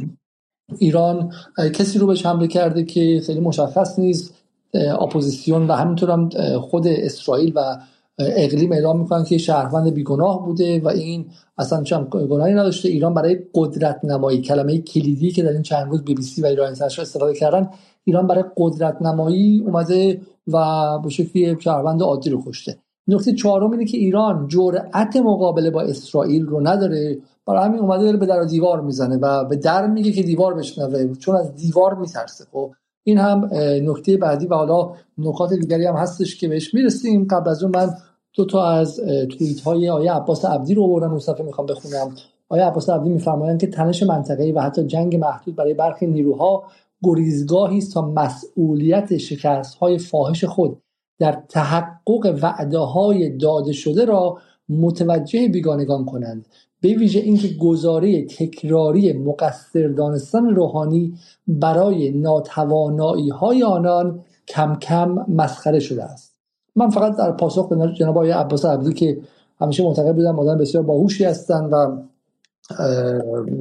ایران 0.78 1.32
کسی 1.74 1.98
رو 1.98 2.06
بهش 2.06 2.26
حمله 2.26 2.48
کرده 2.48 2.84
که 2.84 3.22
خیلی 3.26 3.40
مشخص 3.40 3.98
نیست 3.98 4.34
اپوزیسیون 4.74 5.66
و 5.66 5.72
همینطور 5.72 6.10
هم 6.10 6.28
خود 6.58 6.86
اسرائیل 6.86 7.52
و 7.54 7.76
اقلیم 8.18 8.72
اعلام 8.72 9.00
می‌کنن 9.00 9.24
که 9.24 9.38
شهروند 9.38 9.94
بیگناه 9.94 10.46
بوده 10.46 10.80
و 10.80 10.88
این 10.88 11.26
اصلا 11.58 11.82
هیچ 11.82 12.04
گناهی 12.04 12.54
نداشته. 12.54 12.88
ایران 12.88 13.14
برای 13.14 13.38
قدرت 13.54 14.04
نمایی 14.04 14.40
کلمه 14.40 14.78
کلیدی 14.78 15.30
که 15.30 15.42
در 15.42 15.52
این 15.52 15.62
چند 15.62 15.90
روز 15.90 16.04
بی 16.04 16.14
بی 16.14 16.22
سی 16.22 16.42
و 16.42 16.46
ایران 16.46 16.68
استفاده 16.82 17.34
کردن 17.34 17.70
ایران 18.04 18.26
برای 18.26 18.44
قدرت 18.56 19.02
نمایی 19.02 19.60
اومده 19.66 20.20
و 20.46 20.98
به 20.98 21.08
شکلی 21.08 21.56
شهروند 21.60 22.02
عادی 22.02 22.30
رو 22.30 22.42
کشته. 22.46 22.78
نکته 23.08 23.32
چهارم 23.32 23.70
اینه 23.70 23.84
که 23.84 23.98
ایران 23.98 24.48
جرأت 24.48 25.16
مقابله 25.16 25.70
با 25.70 25.82
اسرائیل 25.82 26.46
رو 26.46 26.66
نداره. 26.66 27.18
برای 27.46 27.64
همین 27.64 27.80
اومده 27.80 28.04
داره 28.04 28.16
به 28.16 28.26
در 28.26 28.44
دیوار 28.44 28.80
می‌زنه 28.80 29.16
و 29.16 29.44
به 29.44 29.56
در 29.56 29.86
میگه 29.86 30.12
که 30.12 30.22
دیوار 30.22 30.54
بشنوه 30.54 31.14
چون 31.14 31.36
از 31.36 31.54
دیوار 31.54 31.94
میترسه. 31.94 32.44
خب 32.52 32.70
این 33.04 33.18
هم 33.18 33.50
نکته 33.82 34.16
بعدی 34.16 34.46
و 34.46 34.54
حالا 34.54 34.92
نکات 35.18 35.52
دیگری 35.52 35.86
هم 35.86 35.94
هستش 35.94 36.36
که 36.36 36.48
بهش 36.48 36.74
می‌رسیم. 36.74 37.26
قبل 37.30 37.50
از 37.50 37.62
اون 37.62 37.76
من 37.76 37.90
دو 38.34 38.44
تا 38.44 38.64
از 38.64 39.00
توییت 39.38 39.60
های 39.60 39.88
آیه 39.88 40.12
عباس 40.12 40.44
عبدی 40.44 40.74
رو 40.74 40.82
آوردم 40.82 41.10
اون 41.10 41.20
می‌خوام 41.44 41.66
بخونم. 41.66 42.14
آیه 42.48 42.64
عباس 42.64 42.90
عبدی 42.90 43.08
میفرمایند 43.08 43.60
که 43.60 43.66
تنش 43.66 44.02
منطقه‌ای 44.02 44.52
و 44.52 44.60
حتی 44.60 44.84
جنگ 44.84 45.16
محدود 45.16 45.56
برای 45.56 45.74
برخی 45.74 46.06
نیروها 46.06 46.64
گریزگاهی 47.02 47.78
است 47.78 47.94
تا 47.94 48.10
مسئولیت 48.10 49.16
شکست 49.16 49.74
های 49.74 49.98
فاحش 49.98 50.44
خود 50.44 50.82
در 51.18 51.42
تحقق 51.48 52.38
وعده 52.42 52.78
های 52.78 53.36
داده 53.36 53.72
شده 53.72 54.04
را 54.04 54.38
متوجه 54.68 55.48
بیگانگان 55.48 56.04
کنند. 56.04 56.46
به 56.80 56.88
ویژه 56.88 57.20
اینکه 57.20 57.48
گزاره 57.60 58.24
تکراری 58.24 59.12
مقصر 59.12 59.88
دانستن 59.88 60.46
روحانی 60.46 61.14
برای 61.48 62.10
ناتوانایی 62.10 63.28
های 63.28 63.62
آنان 63.62 64.20
کم 64.48 64.76
کم 64.76 65.24
مسخره 65.28 65.78
شده 65.78 66.04
است. 66.04 66.34
من 66.76 66.90
فقط 66.90 67.16
در 67.16 67.32
پاسخ 67.32 67.68
به 67.68 67.92
جناب 67.92 68.16
آقای 68.16 68.30
عباس 68.30 68.64
عبدی 68.64 68.92
که 68.92 69.18
همیشه 69.60 69.82
معتقد 69.82 70.14
بودم 70.14 70.38
آدم 70.38 70.58
بسیار 70.58 70.82
باهوشی 70.82 71.24
هستن 71.24 71.64
و 71.64 71.96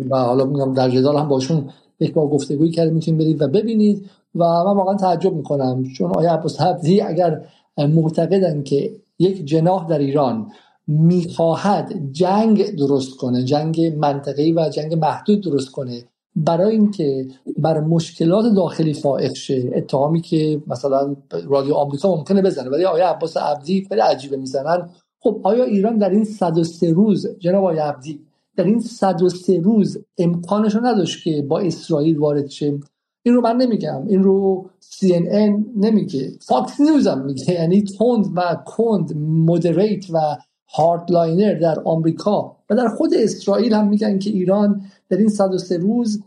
و 0.09 0.17
حالا 0.17 0.45
میگم 0.45 0.73
در 0.73 0.89
جدال 0.89 1.17
هم 1.17 1.27
باشون 1.27 1.69
یک 1.99 2.13
بار 2.13 2.27
گفتگویی 2.27 2.71
کرد 2.71 2.93
می‌تونید 2.93 3.19
برید 3.19 3.41
و 3.41 3.47
ببینید. 3.47 4.09
و 4.35 4.43
من 4.43 4.77
واقعا 4.77 4.95
تعجب 4.95 5.33
می‌کنم. 5.33 5.83
چون 5.97 6.11
آیا 6.11 6.33
عباس 6.33 6.61
عبدی 6.61 7.01
اگر 7.01 7.45
معتقدن 7.77 8.63
که 8.63 8.91
یک 9.19 9.45
جناح 9.45 9.87
در 9.87 9.99
ایران 9.99 10.51
می‌خواهد 10.87 12.11
جنگ 12.11 12.75
درست 12.75 13.17
کنه 13.17 13.43
جنگ 13.43 13.95
منطقه‌ای 13.97 14.51
و 14.51 14.69
جنگ 14.69 14.93
محدود 14.93 15.43
درست 15.43 15.71
کنه 15.71 16.03
برای 16.35 16.71
اینکه 16.71 17.27
بر 17.57 17.79
مشکلات 17.79 18.53
داخلی 18.55 18.93
فائق 18.93 19.33
شه 19.33 19.71
اتهامی 19.75 20.21
که 20.21 20.61
مثلا 20.67 21.15
رادیو 21.47 21.73
آمریکا 21.73 22.15
ممکنه 22.15 22.41
بزنه 22.41 22.69
ولی 22.69 22.85
آیا 22.85 23.09
عباس 23.09 23.37
عبدی 23.37 23.85
خیلی 23.89 24.01
عجیبه 24.01 24.37
می‌زنن. 24.37 24.89
خب 25.19 25.39
آیا 25.43 25.63
ایران 25.63 25.97
در 25.97 26.09
این 26.09 26.23
103 26.23 26.93
روز 26.93 27.27
جناب 27.39 27.63
آقای 27.63 27.79
عبدی 27.79 28.19
در 28.57 28.63
این 28.63 28.79
103 28.79 29.59
روز 29.59 29.97
امکانش 30.17 30.75
نداشت 30.75 31.23
که 31.23 31.41
با 31.41 31.59
اسرائیل 31.59 32.17
وارد 32.17 32.49
شه؟ 32.49 32.79
این 33.25 33.35
رو 33.35 33.41
من 33.41 33.57
نمیگم. 33.57 34.07
این 34.07 34.23
رو 34.23 34.69
CNN 34.81 35.63
نمیگه. 35.75 36.31
فاکس 36.41 36.81
نیوز 36.81 37.07
هم 37.07 37.25
میگه. 37.25 37.53
یعنی 37.53 37.83
تند 37.83 38.25
و 38.35 38.57
کند 38.65 39.17
moderate 39.17 40.05
و 40.09 40.37
hardliner 40.67 41.53
در 41.53 41.79
آمریکا. 41.85 42.57
و 42.69 42.75
در 42.75 42.87
خود 42.87 43.13
اسرائیل 43.13 43.73
هم 43.73 43.87
میگن 43.87 44.19
که 44.19 44.29
ایران 44.29 44.81
در 45.09 45.17
این 45.17 45.29
103 45.29 45.77
روز 45.77 46.23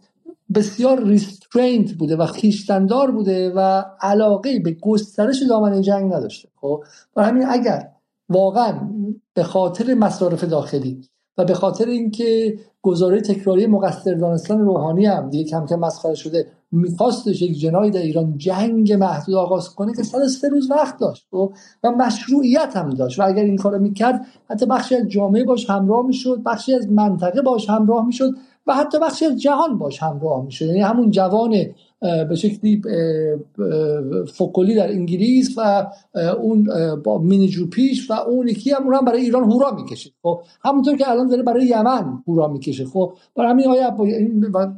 بسیار 0.55 1.05
ریسترینت 1.05 1.93
بوده 1.93 2.17
و 2.17 2.27
خیشتندار 2.27 3.11
بوده 3.11 3.53
و 3.57 3.85
علاقه 4.01 4.59
به 4.59 4.77
گسترش 4.81 5.43
دامن 5.49 5.81
جنگ 5.81 6.13
نداشته. 6.13 6.49
خب؟ 6.57 6.85
برای 7.15 7.29
همین 7.29 7.47
اگر 7.49 7.89
واقعا 8.29 8.81
به 9.35 9.43
خاطر 9.43 9.95
مصارف 9.95 10.45
داخلی 10.45 11.01
و 11.39 11.45
به 11.45 11.55
خاطر 11.55 11.87
اینکه 11.87 12.59
گزاره 12.83 13.21
تکراری 13.21 13.67
مقصر 13.67 14.15
دانستان 14.15 14.61
روحانی 14.61 15.07
هم 15.07 15.31
دیگه 15.31 15.51
کم 15.51 15.67
کم 15.67 15.77
مسخره 15.77 16.15
شده 16.15 16.47
میخواستش 16.73 17.43
یک 17.43 17.59
جنایی 17.59 17.91
در 17.91 18.01
ایران 18.01 18.39
جنگ 18.39 18.93
محدود 18.93 19.35
آغاز 19.35 19.75
کنه 19.75 19.93
که 19.97 20.03
سال 20.03 20.27
سه 20.27 20.49
روز 20.49 20.71
وقت 20.71 20.99
داشت 20.99 21.35
و, 21.35 21.51
و 21.83 21.91
مشروعیت 21.91 22.77
هم 22.77 22.91
داشت. 22.91 23.21
و 23.21 23.23
اگر 23.27 23.43
این 23.45 23.57
کارو 23.57 23.79
می‌کرد 23.79 24.27
حتی 24.51 24.67
بخشی 24.67 24.95
از 24.95 25.09
جامعه 25.09 25.45
باش 25.45 25.71
همراه 25.71 26.07
می‌شد 26.07 26.43
بخشی 26.47 26.75
از 26.75 26.91
منطقه 26.91 27.43
باش 27.43 27.71
همراه 27.71 28.07
می‌شد 28.07 28.31
و 28.67 28.75
حتی 28.75 28.99
بخشی 28.99 29.25
از 29.25 29.41
جهان 29.41 29.79
باش 29.79 30.03
همراه 30.03 30.45
میشه 30.45 30.67
یعنی 30.67 30.81
همون 30.81 31.11
جوان 31.11 31.55
به 32.01 32.35
شکلی 32.35 32.83
فوکولی 34.35 34.75
در 34.75 34.89
انگلیس 34.89 35.59
و 35.59 35.87
اون 36.41 36.69
با 37.05 37.23
پیش 37.73 38.11
و 38.11 38.15
اون 38.15 38.49
یکی 38.49 38.71
هم, 38.71 38.95
هم 38.95 39.05
برای 39.05 39.21
ایران 39.21 39.45
هورا 39.45 39.71
می‌کشه 39.71 40.11
خب؟ 40.23 40.41
همونطور 40.65 40.97
که 40.97 41.11
الان 41.11 41.29
داره 41.29 41.43
برای 41.43 41.67
یمن 41.67 42.23
هورا 42.29 42.49
می‌کشه 42.49 42.85
خب؟ 42.85 43.13
برای 43.37 43.51
همین 43.51 43.69
آیا 43.69 43.97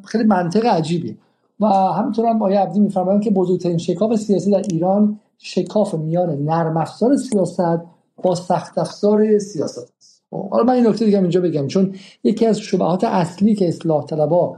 خیلی 0.05 0.25
منطق 0.25 0.67
عجیبی 0.67 1.17
و 1.61 1.67
همینطور 1.67 2.27
هم 2.27 2.43
آیا 2.43 2.63
عبدی 2.63 2.81
میفرمایند 2.81 3.23
که 3.23 3.31
بزرگترین 3.31 3.79
شکاف 3.79 4.17
سیاسی 4.17 4.51
در 4.51 4.63
ایران 4.71 5.21
شکاف 5.39 5.95
میان 5.95 6.45
نرم 6.45 6.77
افزار 6.77 7.17
سیاست 7.17 7.81
با 8.23 8.35
سخت 8.35 8.79
افزار 8.79 9.39
سیاست 9.39 9.93
است. 9.99 10.23
خب، 10.31 10.49
حالا 10.49 10.65
من 10.65 10.75
این 10.75 10.87
نکته 10.87 11.05
دیگه 11.05 11.19
اینجا 11.19 11.41
بگم. 11.41 11.67
چون 11.67 11.95
یکی 12.25 12.47
از 12.47 12.59
شبهات 12.59 13.05
اصلی 13.05 13.55
که 13.55 13.69
اصلاح 13.69 14.07
طلبا 14.07 14.57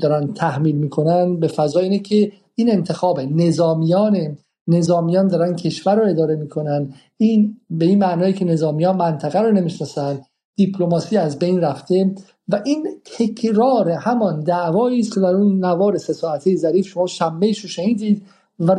دارن 0.00 0.32
تحمیل 0.32 0.76
می‌کنن 0.76 1.36
به 1.36 1.48
فضا 1.48 1.80
اینه 1.80 1.98
که 1.98 2.32
این 2.54 2.70
انتخاب 2.70 3.20
نظامیان 3.20 4.36
نظامیان 4.68 5.28
دارن 5.28 5.56
کشور 5.56 5.96
رو 5.96 6.08
اداره 6.08 6.36
می‌کنن. 6.36 6.94
این 7.16 7.56
به 7.70 7.84
این 7.84 7.98
معنایی 7.98 8.32
که 8.32 8.44
نظامیان 8.44 8.96
منطقه 8.96 9.40
رو 9.40 9.52
نمی‌شناسن 9.52 10.18
دیپلماسی 10.56 11.16
از 11.16 11.38
بین 11.38 11.60
رفته 11.60 12.14
و 12.48 12.62
این 12.64 12.86
تکرار 13.18 13.90
همان 13.90 14.40
دعوایی 14.40 15.00
است 15.00 15.14
که 15.14 15.20
در 15.20 15.34
اون 15.34 15.64
نوار 15.64 15.98
سه 15.98 16.12
ساعته 16.12 16.56
ظریف 16.56 16.86
شما 16.86 17.06
شنبهش 17.06 17.58
رو 17.58 17.68
شنیدید 17.68 18.22
و 18.60 18.76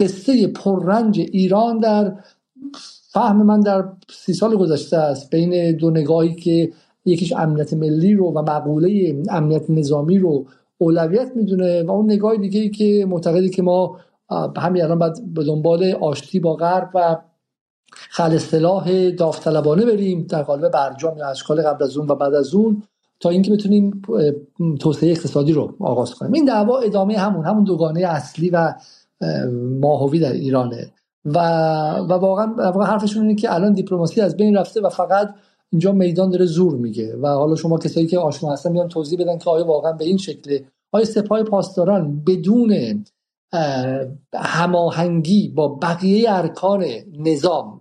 قصه 0.00 0.46
پررنج 0.46 1.20
ایران 1.20 1.78
در 1.78 2.12
فهم 3.12 3.42
من 3.42 3.60
در 3.60 3.84
سی 4.10 4.32
سال 4.32 4.56
گذشته 4.56 4.96
است. 4.96 5.30
بین 5.30 5.76
دو 5.76 5.90
نگاهی 5.90 6.34
که 6.34 6.72
یکیش 7.04 7.32
امنیت 7.32 7.74
ملی 7.74 8.14
رو 8.14 8.32
و 8.32 8.42
مقوله 8.42 9.22
امنیت 9.30 9.70
نظامی 9.70 10.18
رو 10.18 10.46
اولویت 10.78 11.32
می‌دونه 11.36 11.82
و 11.82 11.90
اون 11.90 12.12
نگاه 12.12 12.36
دیگه 12.36 12.60
ای 12.60 12.70
که 12.70 13.06
معتقدی 13.08 13.50
که 13.50 13.62
ما 13.62 13.96
همین 14.56 14.82
الان 14.82 14.98
باید 14.98 15.34
به 15.34 15.44
دنبال 15.44 15.92
آشتی 15.92 16.40
با 16.40 16.54
غرب 16.54 16.90
و 16.94 17.16
خل 18.10 18.32
اصطلاح 18.32 19.10
داوطلبانه 19.10 19.84
بریم. 19.84 20.26
در 20.28 20.42
قالب 20.42 20.68
برجام 20.68 21.18
یا 21.18 21.28
اشکال 21.28 21.62
قبل 21.62 21.84
از 21.84 21.96
اون 21.96 22.08
و 22.08 22.14
بعد 22.14 22.34
از 22.34 22.54
اون 22.54 22.82
تا 23.20 23.30
اینکه 23.30 23.50
بتونیم 23.50 24.02
توسعه 24.80 25.10
اقتصادی 25.10 25.52
رو 25.52 25.74
آغاز 25.80 26.14
کنیم. 26.14 26.32
این 26.32 26.44
دعوا 26.44 26.78
ادامه 26.78 27.18
همون 27.18 27.44
همون 27.44 27.64
دوگانه 27.64 28.00
اصلی 28.00 28.50
و 28.50 28.74
ماهوی 29.80 30.18
در 30.18 30.32
ایرانه. 30.32 30.92
و 31.24 31.38
و 32.08 32.12
واقعا 32.12 32.54
واقعا 32.56 32.84
حرفشون 32.84 33.22
اینه 33.22 33.34
که 33.34 33.54
الان 33.54 33.72
دیپلماسی 33.72 34.20
از 34.20 34.36
بین 34.36 34.56
رفته 34.56 34.80
و 34.80 34.88
فقط 34.88 35.34
اینجا 35.72 35.92
میدان 35.92 36.30
داره 36.30 36.44
زور 36.44 36.76
میگه. 36.76 37.16
و 37.16 37.28
حالا 37.28 37.56
شما 37.56 37.78
کسایی 37.78 38.06
که 38.06 38.18
آشنا 38.18 38.52
هستن 38.52 38.72
میان 38.72 38.88
توضیح 38.88 39.18
بدن 39.18 39.38
که 39.38 39.50
آیا 39.50 39.66
واقعا 39.66 39.92
به 39.92 40.04
این 40.04 40.16
شکله 40.16 40.64
آیا 40.92 41.04
سپاه 41.04 41.42
پاسداران 41.42 42.22
بدون 42.26 43.04
هماهنگی 44.34 45.48
با 45.48 45.68
بقیه 45.68 46.32
ارکان 46.32 46.84
نظام. 47.18 47.80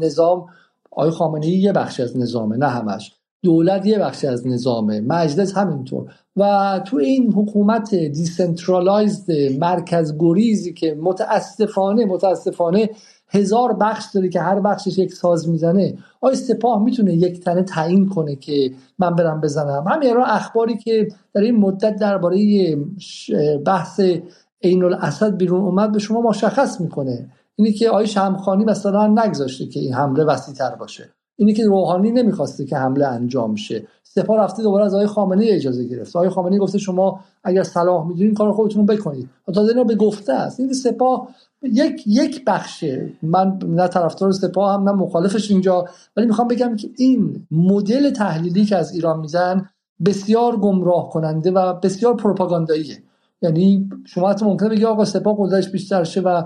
نظام 0.00 0.46
آقای 0.90 1.10
خامنه 1.10 1.46
یه 1.46 1.72
بخش 1.72 2.00
از 2.00 2.16
نظامه 2.16 2.56
نه 2.56 2.68
همش. 2.68 3.12
دولت 3.42 3.86
یه 3.86 3.98
بخش 3.98 4.24
از 4.24 4.46
نظامه 4.46 5.00
مجلس 5.00 5.56
همینطور. 5.56 6.12
و 6.36 6.80
تو 6.86 6.96
این 6.96 7.32
حکومت 7.32 7.94
دیسنترالایزد 7.94 9.32
مرکز 9.58 10.14
گریزی 10.18 10.72
که 10.72 10.98
متاسفانه 11.02 12.04
متاسفانه 12.04 12.90
هزار 13.28 13.72
بخش 13.72 14.04
داره 14.14 14.28
که 14.28 14.40
هر 14.40 14.60
بخشش 14.60 14.98
یک 14.98 15.12
ساز 15.12 15.48
می‌زنه 15.48 15.98
آیا 16.20 16.34
سپاه 16.34 16.84
می‌تونه 16.84 17.14
یک 17.14 17.40
تنه 17.40 17.62
تعیین 17.62 18.08
کنه 18.08 18.36
که 18.36 18.72
من 18.98 19.14
برم 19.14 19.40
بزنم. 19.40 19.84
همین 19.88 20.16
اخباری 20.16 20.76
که 20.76 21.08
در 21.34 21.40
این 21.40 21.56
مدت 21.56 21.96
درباره 21.96 22.76
بحث 23.66 24.00
عین 24.62 24.84
الاسد 24.84 25.36
بیرون 25.36 25.60
اومد 25.60 25.92
به 25.92 25.98
شما 25.98 26.20
مشخص 26.20 26.80
می‌کنه. 26.80 27.28
اینی 27.56 27.72
که 27.72 27.90
آیه 27.90 28.06
شمخانی 28.06 28.64
مثلا 28.64 29.06
نگذاشته 29.06 29.66
که 29.66 29.80
این 29.80 29.94
حمله 29.94 30.24
وسیع 30.24 30.54
تر 30.54 30.74
باشه. 30.74 31.08
اینی 31.36 31.52
که 31.52 31.66
روحانی 31.66 32.10
نمی‌خواسته 32.10 32.64
که 32.64 32.76
حمله 32.76 33.06
انجام 33.06 33.54
شه. 33.56 33.86
سپاه 34.02 34.38
رفته 34.38 34.62
دوباره 34.62 34.84
از 34.84 34.94
آقای 34.94 35.06
خامنه 35.06 35.44
اجازه 35.48 35.84
گرفت. 35.84 36.16
آقای 36.16 36.28
خامنه 36.28 36.58
گفته 36.58 36.78
شما 36.78 37.20
اگر 37.44 37.62
صلاح 37.62 38.08
می‌دونین 38.08 38.34
کار 38.34 38.52
خودتون 38.52 38.86
بکنید. 38.86 39.28
و 39.48 39.52
تازه 39.52 39.84
به 39.84 39.94
گفته 39.94 40.32
است. 40.32 40.60
این 40.60 40.72
سپاه 40.72 41.28
یک 41.62 42.02
یک 42.06 42.44
بخشه 42.44 43.12
من 43.22 43.58
نه 43.66 43.88
طرفدار 43.88 44.32
سپاه 44.32 44.74
هم 44.74 44.88
نه 44.88 44.92
مخالفش 44.92 45.50
اینجا 45.50 45.84
ولی 46.16 46.26
می‌خوام 46.26 46.48
بگم 46.48 46.76
که 46.76 46.90
این 46.98 47.46
مدل 47.50 48.10
تحلیلی 48.10 48.64
که 48.64 48.76
از 48.76 48.92
ایران 48.92 49.20
میزن 49.20 49.68
بسیار 50.06 50.56
گمراه 50.56 51.10
کننده 51.10 51.50
و 51.50 51.72
بسیار 51.74 52.14
پروپاگانداییه. 52.16 53.02
یعنی 53.42 53.90
شما 54.04 54.30
حتی 54.30 54.44
ممکنه 54.44 54.68
بگی 54.68 54.84
آقا 54.84 55.04
سپاه 55.04 55.36
قدرتش 55.38 55.68
بیشتر 55.68 56.04
شه 56.04 56.20
و 56.20 56.42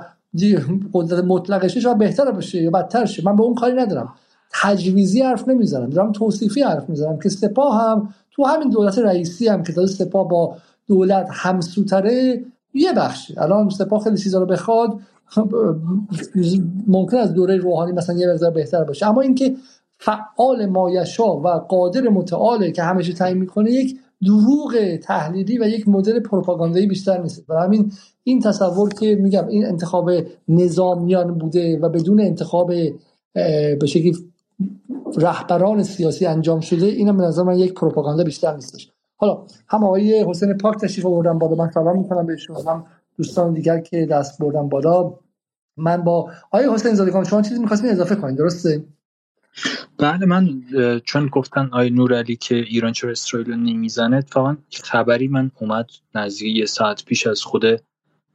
قدرت 0.93 1.25
مطلقش 1.25 1.79
شاید 1.79 1.99
بهتر 1.99 2.31
باشه 2.31 2.63
یا 2.63 2.71
بدتر 2.71 3.05
شه. 3.05 3.25
من 3.25 3.37
به 3.37 3.43
اون 3.43 3.55
کاری 3.55 3.77
ندارم. 3.77 4.13
تجویزی 4.63 5.23
حرف 5.23 5.49
نمی‌زنم. 5.49 5.91
دارم 5.91 6.13
توصیفی 6.13 6.63
حرف 6.63 6.89
می‌زنم 6.89 7.19
که 7.19 7.29
سپاه 7.29 7.83
هم 7.83 8.15
تو 8.31 8.45
همین 8.45 8.71
دولت 8.71 8.99
رئیسی 8.99 9.49
هم 9.49 9.63
که 9.63 9.87
سپاه 9.87 10.29
با 10.29 10.57
دولت 10.87 11.29
همسوتره 11.33 12.45
یه 12.75 12.93
بخشی 12.93 13.35
الان 13.39 13.69
سپاه 13.69 14.05
خیلی 14.05 14.17
چیزا 14.17 14.39
رو 14.39 14.47
بخواد 14.47 14.99
ممکن 16.87 17.17
از 17.17 17.35
دوره 17.35 17.57
روحانی 17.57 17.93
مثلا 17.93 18.17
یه 18.17 18.27
مقدار 18.27 18.51
بهتر 18.51 18.85
باشه. 18.85 19.07
اما 19.07 19.21
اینکه 19.21 19.57
فعال 19.99 20.67
مایشا 20.67 21.37
و 21.37 21.49
قادر 21.49 22.01
متعاله 22.01 22.71
که 22.71 22.83
همه 22.83 23.13
تعیین 23.13 23.39
می‌کنه 23.39 23.71
یک 23.71 23.99
دروغ 24.25 24.97
تحلیلی 24.97 25.59
و 25.59 25.69
یک 25.69 25.89
مدل 25.89 26.21
پروپاگاندایی 26.21 26.87
بیشتر 26.87 27.23
نیست. 27.23 27.47
برای 27.47 27.65
همین 27.65 27.93
این 28.25 28.41
تصور 28.41 28.89
که 28.89 29.15
میگم 29.15 29.47
این 29.47 29.67
انتخاب 29.67 30.11
نظامیان 30.49 31.39
بوده 31.39 31.79
و 31.79 31.89
بدون 31.89 32.21
انتخاب 32.21 32.73
به 33.33 33.87
شکلی 33.87 34.17
رهبران 35.17 35.83
سیاسی 35.83 36.27
انجام 36.27 36.61
شده 36.61 36.87
اینم 36.87 37.17
به 37.17 37.25
نظر 37.25 37.43
من 37.43 37.59
یک 37.59 37.75
پروپاگاندا 37.75 38.25
بیشتر 38.25 38.55
نیستش. 38.55 38.91
حالا 39.17 39.43
هم 39.69 39.85
آقای 39.85 40.25
حسین 40.25 40.55
پاک 40.55 40.81
تشریف 40.81 41.07
آوردن 41.07 41.39
بالا 41.39 41.55
من 41.55 41.71
سلام 41.71 41.99
می‌کنم 41.99 42.27
بهشون. 42.27 42.57
هم 42.67 42.87
دوستان 43.17 43.53
دیگر 43.55 43.79
که 43.79 44.07
دست 44.07 44.39
بردن 44.39 44.69
بالا. 44.69 45.15
من 45.77 46.03
با 46.03 46.31
آقای 46.51 46.69
حسین 46.75 46.95
زادگان 46.95 47.25
شما 47.25 47.43
چیزی 47.43 47.61
می‌خواستین 47.61 47.91
اضافه 47.91 48.15
کنید 48.15 48.37
درسته؟ 48.37 48.85
بله 50.05 50.27
من 50.27 50.63
چون 51.05 51.27
گفتن 51.27 51.69
آی 51.73 51.91
نور 51.91 52.15
علی 52.15 52.37
که 52.37 52.55
ایران 52.55 52.93
چرا 52.93 53.11
اسرائیل 53.11 53.51
رو 53.51 53.57
نمی‌زنه 53.57 54.17
اتفاقا 54.17 54.57
خبری 54.83 55.29
من 55.29 55.51
اومد 55.61 55.91
نزدیک 56.15 56.57
یه 56.57 56.67
ساعت 56.67 57.05
پیش 57.05 57.27
از 57.27 57.43
خود 57.43 57.65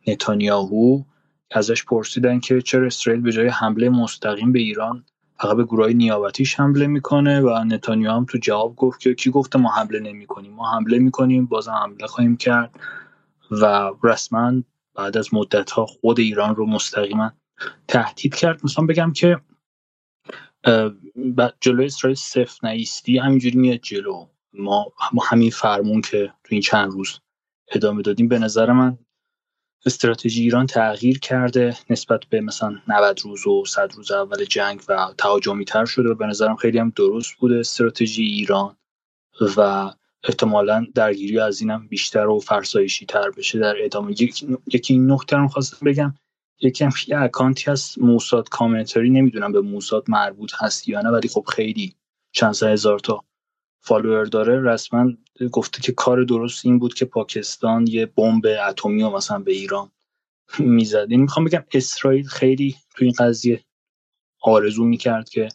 نتانیاهو 0.08 1.04
ازش 1.52 1.86
پرسیدن 1.86 2.40
که 2.40 2.62
چرا 2.62 2.86
اسرائیل 2.86 3.22
به 3.22 3.32
جای 3.32 3.48
حمله 3.48 3.90
مستقیم 3.90 4.52
به 4.52 4.60
ایران 4.60 5.06
فقط 5.40 5.58
به 5.58 5.64
گروه 5.64 5.94
نیابتیش 5.94 6.60
حمله 6.60 6.88
می‌کنه 6.88 7.42
و 7.42 7.64
نتانیاهو 7.64 8.18
هم 8.18 8.26
تو 8.26 8.38
جواب 8.38 8.76
گفت 8.76 9.00
که 9.00 9.14
کی 9.14 9.32
گفته 9.32 9.60
ما 9.60 9.70
حمله 9.72 10.00
نمی‌کنیم؟ 10.00 10.54
ما 10.54 10.72
حمله 10.72 11.00
می‌کنیم 11.00 11.46
بازم 11.46 11.72
حمله 11.72 12.08
خواهیم 12.08 12.38
کرد 12.38 12.80
و 13.52 13.92
رسما 14.04 14.54
بعد 14.96 15.18
از 15.18 15.34
مدت 15.34 15.72
ها 15.72 15.86
خود 15.86 16.20
ایران 16.20 16.56
رو 16.56 16.66
مستقیما 16.66 17.32
تهدید 17.88 18.36
کرد. 18.36 18.66
مثلا 18.66 18.86
بگم 18.86 19.14
که 19.14 19.38
جلوی 21.62 21.86
اسرائیل 21.86 22.16
صفر 22.16 22.68
نیستی 22.68 23.18
همینجوری 23.18 23.58
میاد 23.58 23.80
جلو. 23.80 24.28
ما 24.54 24.94
همین 25.30 25.52
فرمون 25.52 26.02
که 26.02 26.34
تو 26.44 26.50
این 26.50 26.62
چند 26.62 26.92
روز 26.92 27.20
ادامه 27.72 28.02
دادیم 28.02 28.28
به 28.28 28.40
نظر 28.40 28.72
من 28.72 28.98
استراتژی 29.86 30.42
ایران 30.42 30.66
تغییر 30.66 31.20
کرده 31.20 31.78
نسبت 31.90 32.26
به 32.30 32.42
مثلا 32.42 32.76
90 32.88 33.20
روز 33.24 33.48
و 33.48 33.66
100 33.66 33.94
روز 33.94 34.12
اول 34.12 34.46
جنگ 34.46 34.82
و 34.88 35.14
تهاجمی 35.18 35.66
تر 35.66 35.86
شده 35.86 36.10
و 36.10 36.16
به 36.16 36.26
نظرم 36.26 36.56
خیلی 36.56 36.80
هم 36.80 36.94
درست 36.96 37.36
بوده 37.40 37.60
استراتژی 37.60 38.24
ایران 38.24 38.78
و 39.58 39.92
احتمالا 40.24 40.86
درگیری 40.96 41.40
از 41.40 41.62
اینم 41.62 41.88
بیشتر 41.88 42.28
و 42.28 42.40
فرسایشی 42.40 43.06
تر 43.06 43.30
بشه 43.30 43.60
در 43.60 43.76
ادامه. 43.80 44.12
یکی 44.12 44.94
این 44.94 45.12
نکته 45.12 45.38
رو 45.38 45.48
خواستم 45.48 45.86
بگم 45.86 46.14
یکی 46.62 46.84
هم 46.84 46.92
یه 47.08 47.20
اکانتی 47.20 47.72
هست 47.72 47.98
موساد 48.00 48.50
کامنتری 48.50 49.10
نمی‌دونم 49.10 49.52
به 49.52 49.62
موساد 49.62 50.04
مربوط 50.08 50.52
هست 50.58 50.88
یا 50.88 51.02
نه 51.02 51.10
ولی 51.10 51.28
خب 51.28 51.46
خیلی 51.56 51.96
چند 52.32 52.56
هزار 52.64 53.00
تا 53.00 53.24
فالوور 53.82 54.26
داره. 54.26 54.62
رسما 54.62 55.12
گفته 55.52 55.82
که 55.82 55.92
کار 55.92 56.24
درست 56.24 56.66
این 56.66 56.80
بود 56.80 56.94
که 56.94 57.06
پاکستان 57.06 57.88
یه 57.88 58.06
بمب 58.06 58.46
اتمی 58.68 59.04
و 59.04 59.10
مثلا 59.10 59.40
به 59.40 59.52
ایران 59.52 59.92
می‌زد. 60.60 61.08
یعنی 61.10 61.18
می‌خوام 61.18 61.46
بگم 61.46 61.64
اسرائیل 61.74 62.28
خیلی 62.28 62.76
تو 62.96 63.06
این 63.06 63.14
قضیه 63.20 63.64
آرزو 64.42 64.86
می‌کرد 64.86 65.30
که 65.30 65.48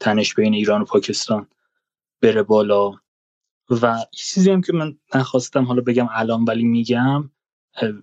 تنش 0.00 0.34
بین 0.34 0.54
ایران 0.54 0.80
و 0.82 0.84
پاکستان 0.84 1.46
بره 2.22 2.42
بالا. 2.42 2.92
و 3.70 3.96
یه 3.98 4.06
چیزی 4.12 4.50
هم 4.50 4.60
که 4.60 4.72
من 4.72 4.98
نخواستم 5.14 5.64
حالا 5.64 5.82
بگم 5.82 6.08
الان 6.12 6.44
ولی 6.44 6.64
میگم 6.64 7.30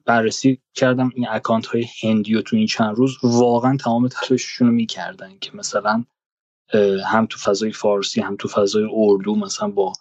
بررسی 0.06 0.62
کردم. 0.74 1.12
این 1.16 1.28
اکانت 1.30 1.66
های 1.66 1.86
هندی 2.02 2.36
و 2.36 2.42
تو 2.42 2.56
این 2.56 2.68
چند 2.68 2.96
روز 2.96 3.18
واقعا 3.24 3.78
تمام 3.78 4.08
تلاششون 4.08 4.68
رو 4.68 4.74
می‌کردن 4.74 5.40
که 5.42 5.52
مثلا 5.54 6.04
هم 7.06 7.26
تو 7.26 7.40
فضای 7.40 7.72
فارسی 7.72 8.22
هم 8.22 8.36
تو 8.36 8.48
فضای 8.48 8.88
اردو 8.94 9.36
مثلا 9.36 9.68
با 9.68 9.94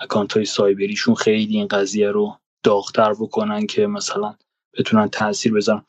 اکانت 0.00 0.32
های 0.32 0.44
سایبریشون 0.44 1.14
خیلی 1.14 1.56
این 1.56 1.66
قضیه 1.66 2.10
رو 2.10 2.36
داغتر 2.62 3.12
بکنن 3.12 3.66
که 3.66 3.86
مثلا 3.86 4.34
بتونن 4.78 5.08
تاثیر 5.08 5.54
بذارن. 5.54 5.84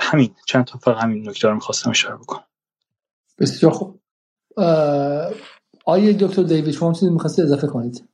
همین. 0.00 0.34
چند 0.46 0.64
تا 0.64 0.78
فقط 0.78 1.02
همین 1.02 1.28
نکته 1.28 1.48
رو 1.48 1.54
می‌خواستم 1.54 1.90
اشاره 1.90 2.16
بکنم. 2.16 2.44
بسیار 3.38 3.72
خوب. 3.72 4.00
آیه 5.86 6.12
دکتر 6.12 6.42
دیوید 6.42 6.74
شما 6.74 6.92
چیزی 6.92 7.42
اضافه 7.42 7.66
کنید؟ 7.66 8.09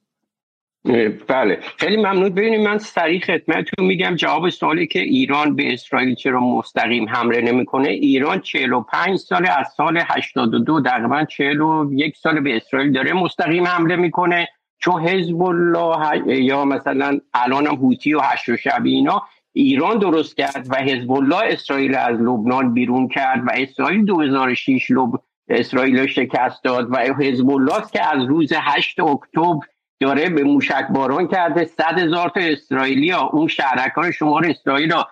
بله. 1.28 1.58
خیلی 1.76 1.96
ممنون. 1.96 2.28
ببینید 2.28 2.60
من 2.60 2.78
سریع 2.78 3.20
خدمتتون 3.20 3.86
میگم. 3.86 4.14
جواب 4.16 4.48
سوالی 4.48 4.86
که 4.86 5.00
ایران 5.00 5.56
به 5.56 5.72
اسرائیل 5.72 6.14
چرا 6.14 6.40
مستقیم 6.40 7.08
حمله 7.08 7.40
نمی‌کنه. 7.40 7.88
ایران 7.88 8.40
45 8.40 9.18
سال 9.18 9.46
از 9.46 9.68
سال 9.76 10.00
82 10.04 10.82
تقریبا 10.82 11.24
41 11.24 12.16
سال 12.16 12.40
به 12.40 12.56
اسرائیل 12.56 12.92
داره 12.92 13.12
مستقیم 13.12 13.66
حمله 13.66 13.96
می‌کنه. 13.96 14.48
چون 14.78 15.08
حزب 15.08 15.42
الله 15.42 16.42
یا 16.42 16.64
مثلا 16.64 17.20
الان 17.34 17.66
هم 17.66 17.74
هوتی 17.74 18.14
و 18.14 18.20
هشت 18.20 18.48
و 18.48 18.56
شبی 18.56 18.94
اینا 18.94 19.22
ایران 19.52 19.98
درست 19.98 20.36
کرد 20.36 20.66
و 20.70 20.76
حزب 20.76 21.12
الله 21.12 21.44
اسرائیل 21.44 21.94
از 21.94 22.20
لبنان 22.20 22.74
بیرون 22.74 23.08
کرد 23.08 23.42
و 23.46 23.50
اسرائیل 23.54 24.04
2006 24.04 24.90
لب 24.90 25.10
اسرائیل 25.48 26.06
شکست 26.06 26.64
داد 26.64 26.88
و 26.90 26.96
حزب 26.96 27.50
الله 27.50 27.82
که 27.92 28.16
از 28.16 28.24
روز 28.24 28.52
8 28.56 29.00
اکتبر 29.00 29.66
داره 30.00 30.28
به 30.28 30.44
موشک 30.44 30.86
باران 30.90 31.28
کرده 31.28 31.64
صد 31.64 31.98
هزار 31.98 32.28
تا 32.28 32.40
اسرائیلی 32.40 33.10
ها 33.10 33.26
اون 33.26 33.48
شهرکان 33.48 34.10
شمار 34.10 34.46
اسرائیل 34.46 34.92
ها 34.92 35.08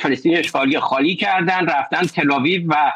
فلسطین 0.00 0.36
اشغالی 0.36 0.78
خالی 0.78 1.16
کردن 1.16 1.66
رفتن 1.66 2.02
تلاویو 2.02 2.62
و 2.68 2.92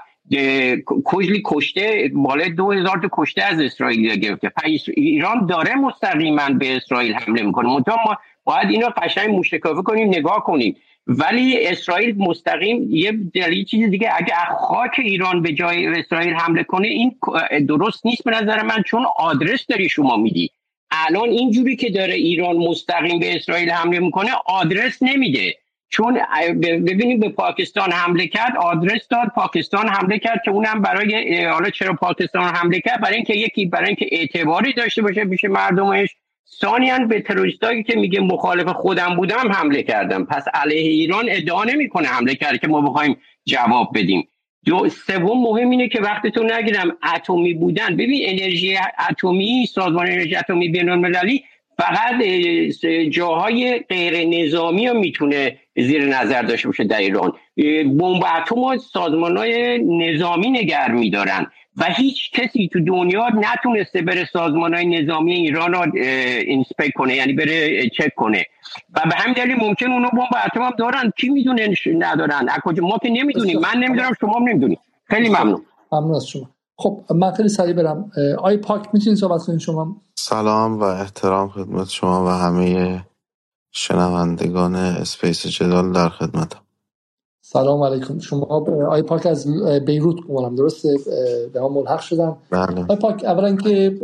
کجلی 1.04 1.42
کشته 1.44 2.10
بالای 2.14 2.50
دو 2.50 2.72
هزار 2.72 2.98
تا 3.02 3.08
کشته 3.12 3.42
از 3.42 3.60
اسرائیل 3.60 4.16
گرفته. 4.16 4.52
ایران 4.96 5.46
داره 5.46 5.74
مستقیما 5.74 6.48
به 6.48 6.76
اسرائیل 6.76 7.14
حمله 7.14 7.42
می‌کنه. 7.42 7.68
منتها 7.68 7.96
ما 8.06 8.18
باید 8.44 8.70
اینو 8.70 8.88
قشنگ 8.96 9.30
موشکافه 9.30 9.82
کنیم 9.82 10.08
نگاه 10.08 10.44
کنیم. 10.44 10.76
ولی 11.06 11.66
اسرائیل 11.66 12.18
مستقیم 12.18 12.86
یه 12.90 13.12
دلیل 13.34 13.64
چیز 13.64 13.90
دیگه 13.90 14.10
اگه 14.16 14.34
خاک 14.58 14.90
ایران 14.98 15.42
به 15.42 15.52
جای 15.52 15.86
اسرائیل 15.86 16.34
حمله 16.34 16.64
کنه 16.64 16.88
این 16.88 17.14
درست 17.68 18.06
نیست 18.06 18.24
به 18.24 18.30
نظر 18.30 18.62
من 18.62 18.82
چون 18.82 19.06
آدرس 19.16 19.66
داری 19.66 19.88
شما 19.88 20.16
میدی. 20.16 20.50
الان 20.92 21.28
اینجوری 21.28 21.76
که 21.76 21.90
داره 21.90 22.14
ایران 22.14 22.56
مستقیم 22.56 23.18
به 23.18 23.36
اسرائیل 23.36 23.70
حمله 23.70 23.98
می‌کنه 23.98 24.30
آدرس 24.46 25.02
نمیده. 25.02 25.54
چون 25.88 26.18
ببینیم 26.62 27.20
به 27.20 27.28
پاکستان 27.28 27.92
حمله 27.92 28.26
کرد 28.26 28.56
آدرس 28.56 29.08
داد 29.08 29.28
پاکستان 29.34 29.88
حمله 29.88 30.18
کرد 30.18 30.40
که 30.44 30.50
اونم 30.50 30.82
برای 30.82 31.44
حالا 31.44 31.70
چرا 31.70 31.94
پاکستان 31.94 32.54
حمله 32.54 32.80
کرد؟ 32.80 33.00
برای 33.00 33.14
اینکه 33.14 33.34
یکی 33.34 33.66
برای 33.66 33.86
اینکه 33.86 34.08
اعتباری 34.12 34.72
داشته 34.72 35.02
باشه 35.02 35.24
پیش 35.24 35.44
مردمش. 35.44 36.08
ثانیا 36.60 36.98
به 36.98 37.20
تروریستایی 37.20 37.82
که 37.82 37.96
میگه 37.96 38.20
مخالف 38.20 38.68
خودم 38.68 39.16
بودم 39.16 39.52
حمله 39.52 39.82
کردم. 39.82 40.24
پس 40.24 40.44
علیه 40.54 40.80
ایران 40.80 41.24
ادعا 41.28 41.64
نمی‌کنه 41.64 42.08
حمله 42.08 42.34
کرده 42.34 42.58
که 42.58 42.68
ما 42.68 42.80
بخوایم 42.80 43.16
جواب 43.44 43.90
بدیم. 43.94 44.28
دو 44.64 44.88
سوم 44.88 45.42
مهم 45.42 45.70
اینه 45.70 45.88
که 45.88 46.00
وقتتون 46.00 46.52
نگیرم 46.52 46.96
اتمی 47.14 47.54
بودن 47.54 47.96
ببین 47.96 48.20
انرژی 48.24 48.76
اتمی 49.10 49.66
سازمان 49.66 50.06
انرژی 50.06 50.36
اتمی 50.36 50.68
بین 50.68 50.88
المللی 50.88 51.44
فقط 51.78 52.22
جاهای 53.10 53.78
غیر 53.78 54.28
نظامی 54.28 54.88
رو 54.88 54.98
می‌تونه 54.98 55.58
زیر 55.76 56.04
نظر 56.04 56.42
داشته 56.42 56.68
باشه 56.68 56.84
در 56.84 56.98
ایران. 56.98 57.32
بمب 57.84 58.24
اتم 58.36 58.76
سازمان 58.76 59.36
های 59.36 59.78
نظامی 59.78 60.50
نگر 60.50 60.90
میدارن. 60.90 61.46
و 61.76 61.84
هیچ 61.84 62.30
کسی 62.32 62.68
تو 62.72 62.84
دنیا 62.84 63.28
نتونسته 63.28 64.02
بره 64.02 64.28
سازمان 64.32 64.74
های 64.74 65.02
نظامی 65.02 65.32
ایران 65.32 65.72
رو 65.72 65.96
inspect 66.46 66.90
کنه 66.96 67.14
یعنی 67.14 67.32
بره 67.32 67.88
چک 67.88 68.14
کنه. 68.16 68.44
و 68.94 69.00
به 69.10 69.14
همین 69.14 69.34
دلیل 69.34 69.56
ممکن 69.56 69.92
اونو 69.92 70.10
بمب 70.10 70.42
اتم 70.46 70.62
هم 70.62 70.72
دارن. 70.78 71.12
کی 71.16 71.28
می‌دونه 71.28 71.74
ندارن؟ 71.98 72.48
کجا؟ 72.64 72.82
ما 72.82 72.98
که 73.02 73.08
نمی‌دونیم. 73.08 73.58
من 73.58 73.78
نمی‌دونم 73.78 74.12
شما 74.20 74.38
هم 74.38 74.48
نمی‌دونیم 74.48 74.78
خیلی 75.04 75.28
ممنون. 75.28 75.62
ممنون 75.92 76.14
از 76.14 76.26
شما. 76.26 76.50
خب 76.76 77.00
من 77.14 77.32
خیلی 77.32 77.48
سریع 77.48 77.72
برم. 77.74 78.12
آقای 78.38 78.56
پاک 78.56 78.88
می‌تونید 78.92 79.18
صحبت 79.18 79.40
کنید 79.46 79.58
شما؟ 79.58 79.96
سلام 80.18 80.80
و 80.80 80.82
احترام 80.82 81.48
خدمت 81.48 81.88
شما 81.88 82.26
و 82.26 82.28
همه 82.28 83.00
شنوندگان 83.72 84.74
اسپیس 84.74 85.46
جدال 85.46 85.92
در 85.92 86.08
خدمتم. 86.08 86.60
سلام 87.52 87.82
علیکم. 87.82 88.18
شما 88.18 88.64
آی 88.88 89.02
پاک 89.02 89.26
از 89.26 89.46
بیروت 89.84 90.16
گمانم 90.28 90.54
درسته؟ 90.54 90.96
به 91.52 91.60
ما 91.60 91.68
ملحق 91.68 92.00
شدن 92.00 92.36
بله. 92.50 92.84
آی 92.88 92.96
پاک 92.96 93.24
اولا 93.24 93.56
که 93.56 93.98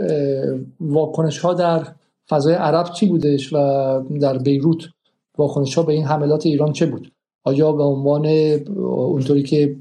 واکنش 0.81 1.39
ها 1.39 1.55
در 1.55 1.87
فضای 2.29 2.55
عرب 2.55 2.93
چی 2.93 3.07
بودش 3.07 3.53
و 3.53 3.57
در 4.21 4.39
بیروت 4.39 4.85
واکنش 5.39 5.75
ها 5.75 5.83
به 5.83 5.93
این 5.93 6.05
حملات 6.05 6.47
ایران 6.47 6.73
چه 6.73 6.87
بود؟ 6.87 7.13
آیا 7.45 7.73
به 7.73 7.83
عنوان 7.83 8.27
اونطوری 8.87 9.43
که 9.43 9.77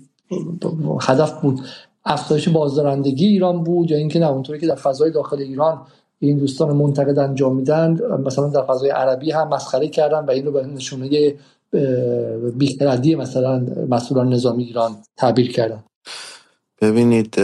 هدف 1.02 1.42
بود 1.42 1.60
افزایش 2.06 2.50
بازدارندگی 2.50 3.28
ایران 3.28 3.64
بود 3.64 3.92
یا 3.92 3.98
اینکه 3.98 4.20
نه 4.20 4.30
اونطوری 4.32 4.60
که 4.60 4.68
در 4.68 4.76
فضای 4.76 5.12
داخل 5.12 5.40
ایران 5.40 5.82
این 6.20 6.38
دوستان 6.38 6.76
منتقد 6.76 7.20
انجام 7.20 7.56
میدن 7.56 7.98
مثلا 8.26 8.48
در 8.48 8.62
فضای 8.62 8.90
عربی 8.90 9.32
هم 9.32 9.48
مسخره 9.48 9.88
کردن 9.88 10.26
و 10.26 10.32
این 10.32 10.46
رو 10.46 10.52
به 10.52 10.66
نشونه 10.66 11.34
بیخردی 12.56 13.16
مثلا 13.16 13.66
مسئولان 13.90 14.34
نظامی 14.34 14.64
ایران 14.64 15.04
تعبیر 15.18 15.52
کردن. 15.52 15.84
ببینید 16.82 17.36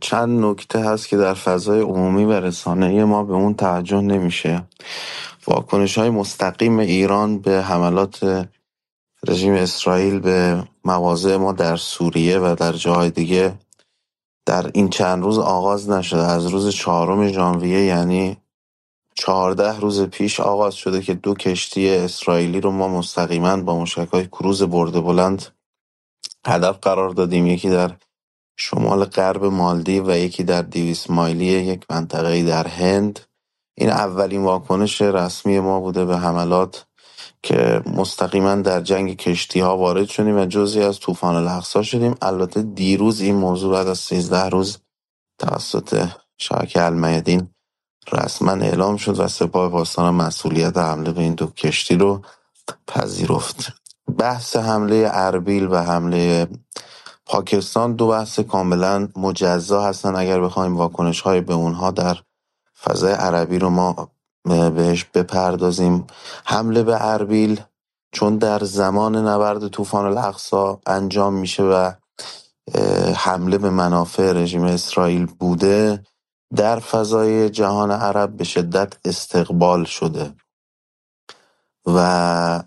چند 0.00 0.44
نکته 0.44 0.78
هست 0.78 1.08
که 1.08 1.16
در 1.16 1.34
فضای 1.34 1.80
عمومی 1.80 2.24
و 2.24 2.32
رسانه 2.32 3.04
ما 3.04 3.24
به 3.24 3.34
اون 3.34 3.54
توجه 3.54 4.00
نمیشه. 4.00 4.62
واکنش 5.46 5.98
های 5.98 6.10
مستقیم 6.10 6.78
ایران 6.78 7.38
به 7.38 7.62
حملات 7.62 8.48
رژیم 9.28 9.52
اسرائیل 9.52 10.20
به 10.20 10.64
مواضع 10.84 11.36
ما 11.36 11.52
در 11.52 11.76
سوریه 11.76 12.38
و 12.38 12.54
در 12.58 12.72
جاهای 12.72 13.10
دیگه 13.10 13.54
در 14.46 14.70
این 14.74 14.88
چند 14.90 15.22
روز 15.22 15.38
آغاز 15.38 15.90
نشده. 15.90 16.22
از 16.22 16.46
روز 16.46 16.74
چهارم 16.74 17.28
ژانویه 17.28 17.84
یعنی 17.84 18.36
چهارده 19.14 19.80
روز 19.80 20.02
پیش 20.02 20.40
آغاز 20.40 20.74
شده 20.74 21.02
که 21.02 21.14
دو 21.14 21.34
کشتی 21.34 21.90
اسرائیلی 21.90 22.60
رو 22.60 22.70
ما 22.70 22.88
مستقیما 22.88 23.56
با 23.56 23.80
مشکهای 23.80 24.26
کروز 24.26 24.62
برده 24.62 25.00
بلند 25.00 25.46
هدف 26.46 26.78
قرار 26.82 27.10
دادیم. 27.10 27.46
یکی 27.46 27.70
در 27.70 27.92
شمال 28.58 29.04
غرب 29.04 29.44
مالدی 29.44 30.00
و 30.00 30.18
یکی 30.18 30.44
در 30.44 30.62
دیویس 30.62 31.10
مایلی 31.10 31.46
یک 31.46 31.86
منطقه 31.90 32.44
در 32.44 32.66
هند. 32.66 33.20
این 33.78 33.90
اولین 33.90 34.44
واکنش 34.44 35.02
رسمی 35.02 35.60
ما 35.60 35.80
بوده 35.80 36.04
به 36.04 36.18
حملات 36.18 36.86
که 37.42 37.82
مستقیما 37.86 38.54
در 38.54 38.80
جنگ 38.80 39.16
کشتی 39.16 39.60
ها 39.60 39.78
وارد 39.78 40.08
شدیم 40.08 40.38
و 40.38 40.46
جزی 40.46 40.82
از 40.82 41.00
طوفان 41.00 41.36
الاقصا 41.36 41.82
شدیم. 41.82 42.14
البته 42.22 42.62
دیروز 42.62 43.20
این 43.20 43.36
موضوع 43.36 43.72
بعد 43.72 43.88
از 43.88 43.98
13 43.98 44.48
روز 44.48 44.78
توسط 45.40 46.08
شبکه 46.38 46.82
المیدین 46.84 47.48
رسما 48.12 48.52
اعلام 48.52 48.96
شد 48.96 49.20
و 49.20 49.28
سپاه 49.28 49.70
پاسداران 49.70 50.14
مسئولیت 50.14 50.76
حمله 50.76 51.12
به 51.12 51.20
این 51.20 51.34
دو 51.34 51.46
کشتی 51.46 51.96
رو 51.96 52.22
پذیرفت. 52.86 53.72
بحث 54.18 54.56
حمله 54.56 55.10
اربیل 55.12 55.68
و 55.70 55.76
حمله 55.76 56.48
پاکستان 57.26 57.92
دو 57.94 58.08
بحث 58.08 58.40
کاملا 58.40 59.08
مجزا 59.16 59.82
هستن 59.82 60.16
اگر 60.16 60.40
بخوایم 60.40 60.76
واکنش 60.76 61.20
های 61.20 61.40
به 61.40 61.54
اونها 61.54 61.90
در 61.90 62.16
فضای 62.82 63.12
عربی 63.12 63.58
رو 63.58 63.70
ما 63.70 64.08
بهش 64.44 65.04
بپردازیم. 65.04 66.06
حمله 66.44 66.82
به 66.82 67.06
اربیل 67.06 67.60
چون 68.12 68.38
در 68.38 68.64
زمان 68.64 69.16
نبرد 69.16 69.68
طوفان 69.68 70.04
الاقصا 70.06 70.80
انجام 70.86 71.34
میشه 71.34 71.62
و 71.62 71.92
حمله 73.16 73.58
به 73.58 73.70
منافع 73.70 74.32
رژیم 74.32 74.64
اسرائیل 74.64 75.26
بوده 75.26 76.02
در 76.56 76.80
فضای 76.80 77.50
جهان 77.50 77.90
عرب 77.90 78.36
به 78.36 78.44
شدت 78.44 78.94
استقبال 79.04 79.84
شده 79.84 80.34
و 81.86 82.64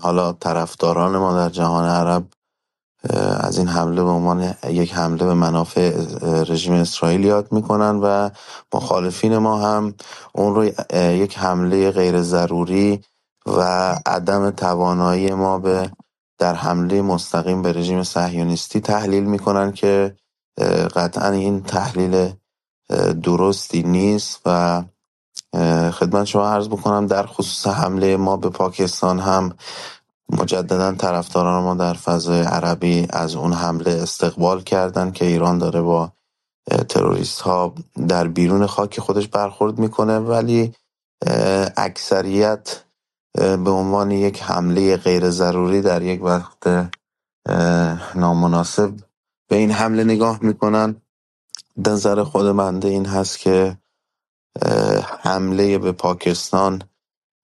حالا 0.00 0.32
طرفداران 0.32 1.18
ما 1.18 1.34
در 1.36 1.48
جهان 1.48 1.84
عرب 1.84 2.26
از 3.40 3.58
این 3.58 3.68
حمله 3.68 4.04
به 4.04 4.10
عنوان 4.10 4.54
یک 4.70 4.94
حمله 4.94 5.24
به 5.26 5.34
منافع 5.34 6.04
رژیم 6.48 6.74
اسرائیل 6.74 7.24
یاد 7.24 7.52
می‌کنن 7.52 8.00
و 8.02 8.30
مخالفین 8.74 9.38
ما 9.38 9.58
هم 9.60 9.94
اون 10.34 10.54
رو 10.54 10.64
یک 10.94 11.38
حمله 11.38 11.90
غیر 11.90 12.22
ضروری 12.22 13.00
و 13.46 13.60
عدم 14.06 14.50
توانایی 14.50 15.34
ما 15.34 15.58
به 15.58 15.90
در 16.38 16.54
حمله 16.54 17.02
مستقیم 17.02 17.62
به 17.62 17.72
رژیم 17.72 18.02
صهیونیستی 18.02 18.80
تحلیل 18.80 19.24
می‌کنن 19.24 19.72
که 19.72 20.16
قطعا 20.96 21.30
این 21.30 21.62
تحلیل 21.62 22.32
درستی 23.22 23.82
نیست 23.82 24.40
و 24.46 24.82
خدمت 25.90 26.24
شما 26.24 26.48
عرض 26.48 26.68
بکنم 26.68 27.06
در 27.06 27.26
خصوص 27.26 27.66
حمله 27.66 28.16
ما 28.16 28.36
به 28.36 28.48
پاکستان 28.48 29.18
هم 29.18 29.52
مجددا 30.32 30.92
طرفداران 30.92 31.62
ما 31.62 31.74
در 31.74 31.94
فضای 31.94 32.40
عربی 32.40 33.06
از 33.10 33.34
اون 33.34 33.52
حمله 33.52 33.90
استقبال 33.90 34.62
کردن 34.62 35.10
که 35.10 35.24
ایران 35.24 35.58
داره 35.58 35.80
با 35.80 36.12
تروریست 36.88 37.40
ها 37.40 37.74
در 38.08 38.28
بیرون 38.28 38.66
خاک 38.66 39.00
خودش 39.00 39.28
برخورد 39.28 39.78
می‌کنه. 39.78 40.18
ولی 40.18 40.74
اکثریت 41.76 42.84
به 43.34 43.70
عنوان 43.70 44.10
یک 44.10 44.42
حمله 44.42 44.96
غیر 44.96 45.30
ضروری 45.30 45.82
در 45.82 46.02
یک 46.02 46.24
وقت 46.24 46.90
نامناسب 48.14 48.92
به 49.48 49.56
این 49.56 49.70
حمله 49.70 50.04
نگاه 50.04 50.38
می‌کنن. 50.42 50.96
نظر 51.88 52.24
خود 52.24 52.46
منده 52.46 52.88
این 52.88 53.06
هست 53.06 53.38
که 53.38 53.78
حمله 55.22 55.78
به 55.78 55.92
پاکستان 55.92 56.82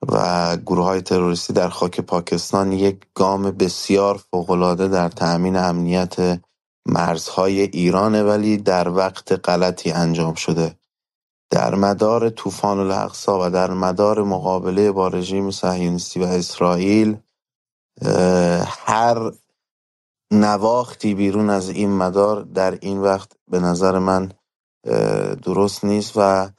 و 0.09 0.57
گروه 0.57 0.85
های 0.85 1.03
تروریستی 1.03 1.53
در 1.53 1.69
خاک 1.69 2.01
پاکستان 2.01 2.73
یک 2.73 3.07
گام 3.15 3.43
بسیار 3.51 4.17
فوقالعاده 4.31 4.89
در 4.89 5.09
تأمین 5.09 5.57
امنیت 5.57 6.41
مرزهای 6.87 7.61
ایرانه 7.61 8.23
ولی 8.23 8.57
در 8.57 8.89
وقت 8.89 9.49
غلطی 9.49 9.91
انجام 9.93 10.35
شده. 10.35 10.77
در 11.51 11.75
مدار 11.75 12.31
طوفان 12.31 12.79
الاقصا 12.79 13.47
و 13.47 13.51
در 13.51 13.71
مدار 13.71 14.23
مقابله 14.23 14.93
با 14.93 15.09
رژیم 15.09 15.51
صهیونیستی 15.51 16.21
و 16.21 16.25
اسرائیل 16.25 17.17
هر 18.67 19.33
نواختی 20.33 21.15
بیرون 21.15 21.51
از 21.51 21.71
این 21.71 21.91
مدار 21.97 22.43
در 22.43 22.79
این 22.81 22.99
وقت 22.99 23.33
به 23.51 23.61
نظر 23.61 23.99
من 23.99 24.33
درست 25.43 25.85
نیست 25.85 26.13
و 26.17 26.51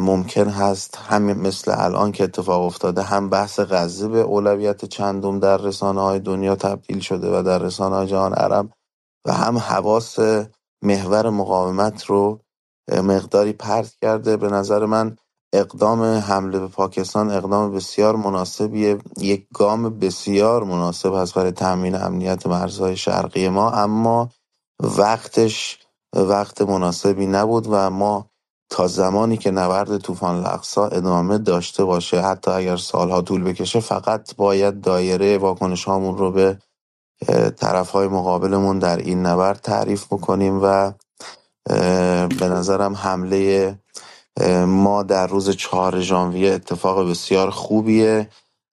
ممکن 0.00 0.48
هست 0.48 0.96
همین 0.96 1.36
مثل 1.36 1.74
الان 1.76 2.12
که 2.12 2.24
اتفاق 2.24 2.62
افتاده 2.62 3.02
هم 3.02 3.30
بحث 3.30 3.60
غزه 3.60 4.08
به 4.08 4.20
اولویت 4.20 4.84
چندم 4.84 5.40
در 5.40 5.56
رسانه 5.56 6.00
های 6.00 6.20
دنیا 6.20 6.56
تبدیل 6.56 7.00
شده 7.00 7.38
و 7.38 7.42
در 7.42 7.58
رسانه 7.58 7.96
های 7.96 8.06
جهان 8.06 8.34
عرب 8.34 8.70
و 9.26 9.32
هم 9.32 9.58
حواس 9.58 10.18
محور 10.82 11.30
مقاومت 11.30 12.04
رو 12.04 12.40
مقداری 12.92 13.52
پرت 13.52 13.94
کرده. 14.02 14.36
به 14.36 14.48
نظر 14.48 14.86
من 14.86 15.16
اقدام 15.52 16.02
حمله 16.02 16.58
به 16.58 16.68
پاکستان 16.68 17.30
اقدام 17.30 17.72
بسیار 17.72 18.16
مناسبیه. 18.16 18.98
یک 19.18 19.46
گام 19.54 19.98
بسیار 19.98 20.64
مناسب 20.64 21.14
هست 21.14 21.34
برای 21.34 21.52
تامین 21.52 21.94
امنیت 21.94 22.46
مرزهای 22.46 22.96
شرقی 22.96 23.48
ما 23.48 23.70
اما 23.70 24.30
وقتش 24.80 25.78
وقت 26.16 26.62
مناسبی 26.62 27.26
نبود 27.26 27.66
و 27.70 27.90
ما 27.90 28.30
تا 28.70 28.86
زمانی 28.88 29.36
که 29.36 29.50
نبرد 29.50 29.98
طوفان 29.98 30.36
الاقصا 30.36 30.88
ادامه 30.88 31.38
داشته 31.38 31.84
باشه 31.84 32.20
حتی 32.20 32.50
اگر 32.50 32.76
سالها 32.76 33.22
طول 33.22 33.44
بکشه 33.44 33.80
فقط 33.80 34.36
باید 34.36 34.80
دایره 34.80 35.38
واکنش 35.38 35.84
هامون 35.84 36.18
رو 36.18 36.32
به 36.32 36.58
طرف 37.56 37.90
های 37.90 38.08
مقابلمون 38.08 38.78
در 38.78 38.96
این 38.96 39.26
نبرد 39.26 39.60
تعریف 39.60 40.06
بکنیم 40.06 40.60
و 40.62 40.92
به 42.28 42.48
نظرم 42.48 42.94
حمله 42.94 43.74
ما 44.66 45.02
در 45.02 45.26
روز 45.26 45.50
چهار 45.50 46.00
ژانویه 46.00 46.52
اتفاق 46.52 47.10
بسیار 47.10 47.50
خوبیه. 47.50 48.28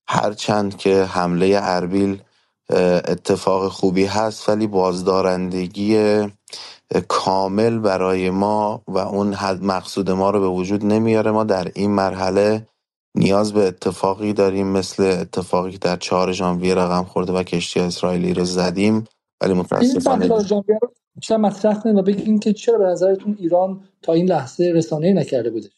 هرچند 0.10 0.78
که 0.78 1.04
حمله 1.04 1.60
اربیل 1.62 2.22
اتفاق 2.70 3.68
خوبی 3.70 4.06
هست 4.06 4.50
ولی 4.50 4.68
بازدارندگی 4.68 6.24
کامل 7.08 7.80
برای 7.80 8.30
ما 8.30 8.84
و 8.88 8.98
اون 8.98 9.34
حد 9.34 9.64
مقصود 9.64 10.12
ما 10.12 10.30
رو 10.30 10.40
به 10.40 10.48
وجود 10.48 10.86
نمیاره. 10.86 11.32
ما 11.32 11.44
در 11.44 11.72
این 11.76 11.92
مرحله 11.92 12.68
نیاز 13.16 13.54
به 13.54 13.68
اتفاقی 13.68 14.34
داریم 14.34 14.68
مثل 14.68 15.04
اتفاقی 15.04 15.72
که 15.72 15.78
در 15.78 15.98
چهار 15.98 16.32
ژانویه 16.32 16.76
رقم 16.76 17.04
خورده 17.04 17.34
و 17.34 17.44
کشتی 17.44 17.80
اسرائیلی 17.80 18.34
رو 18.34 18.46
زدیم. 18.46 19.06
ولی 19.42 19.54
متاسفانه 19.54 20.30
بیشتر 21.16 21.38
مطرح 21.38 21.80
کنید 21.80 21.98
و 21.98 22.02
بگید 22.02 22.44
که 22.44 22.54
چرا 22.54 22.78
به 22.78 22.86
نظرتون 22.86 23.36
ایران 23.40 23.90
تا 24.02 24.14
این 24.14 24.30
لحظه 24.30 24.72
رسانه 24.76 25.14
نکرده 25.14 25.50
بوده؟ 25.50 25.70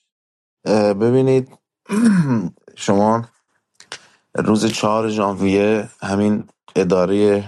ببینید 0.93 1.49
شما 2.75 3.25
روز 4.35 4.65
چهار 4.65 5.09
ژانویه 5.09 5.89
همین 6.01 6.43
اداره 6.75 7.43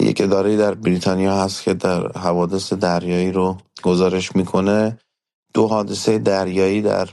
یک 0.00 0.20
اداره 0.20 0.56
در 0.56 0.74
بریتانیا 0.74 1.36
هست 1.44 1.62
که 1.62 1.74
در 1.74 2.12
حوادث 2.12 2.72
دریایی 2.72 3.32
رو 3.32 3.58
گزارش 3.82 4.36
می‌کنه. 4.36 4.98
دو 5.54 5.68
حادثه 5.68 6.18
دریایی 6.18 6.82
در 6.82 7.08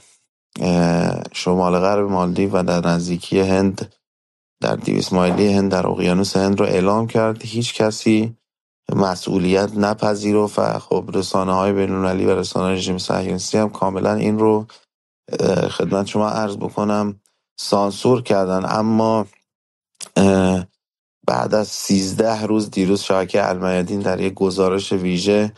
شمال 1.33 1.79
غرب 1.79 2.09
مالدی 2.11 2.45
و 2.45 2.63
در 2.63 2.87
نزدیکی 2.87 3.39
هند 3.39 3.93
در 4.61 4.75
دیویس 4.75 5.13
مایلی 5.13 5.53
هند 5.53 5.71
در 5.71 5.87
اقیانوس 5.87 6.37
هند 6.37 6.59
رو 6.59 6.65
اعلام 6.65 7.07
کرد. 7.07 7.41
هیچ 7.45 7.73
کسی 7.73 8.37
مسئولیت 8.95 9.77
نپذیرفت 9.77 10.59
و 10.59 10.79
خب 10.79 11.09
رسانه 11.13 11.53
های 11.53 11.73
بینالمللی 11.73 12.25
و 12.25 12.35
رسانه 12.35 12.73
رژیم 12.75 12.97
صهیونیستی 12.97 13.57
هم 13.57 13.69
کاملا 13.69 14.13
این 14.13 14.39
رو 14.39 14.67
خدمت 15.69 16.07
شما 16.07 16.29
عرض 16.29 16.57
بکنم 16.57 17.21
سانسور 17.59 18.21
کردن. 18.21 18.65
اما 18.65 19.27
بعد 21.27 21.55
از 21.55 21.67
سیزده 21.67 22.41
روز 22.43 22.71
دیروز 22.71 23.01
شبکه 23.01 23.49
المیادین 23.49 23.99
در 23.99 24.21
یک 24.21 24.33
گزارش 24.33 24.93
ویژه 24.93 25.53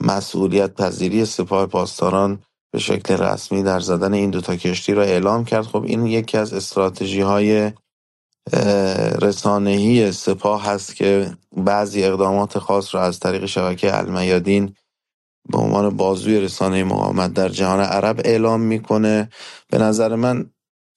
مسئولیت 0.00 0.74
پذیری 0.74 1.24
سپاه 1.24 1.66
پاسداران 1.66 2.42
به 2.72 2.78
شکل 2.78 3.16
رسمی 3.16 3.62
در 3.62 3.80
زدن 3.80 4.14
این 4.14 4.30
دوتا 4.30 4.56
کشتی 4.56 4.94
را 4.94 5.02
اعلام 5.02 5.44
کرد. 5.44 5.64
خب 5.64 5.82
این 5.84 6.06
یکی 6.06 6.38
از 6.38 6.54
استراتژی 6.54 7.20
های 7.20 7.72
رسانهی 9.22 10.12
سپاه 10.12 10.64
هست 10.64 10.96
که 10.96 11.36
بعضی 11.56 12.04
اقدامات 12.04 12.58
خاص 12.58 12.94
را 12.94 13.02
از 13.02 13.20
طریق 13.20 13.46
شبکه 13.46 13.98
المیادین 13.98 14.74
به 15.52 15.58
عنوان 15.58 15.96
بازوی 15.96 16.40
رسانه 16.40 16.84
مقاومت 16.84 17.32
در 17.32 17.48
جهان 17.48 17.80
عرب 17.80 18.20
اعلام 18.24 18.60
می‌کنه. 18.60 19.28
به 19.70 19.78
نظر 19.78 20.14
من 20.14 20.50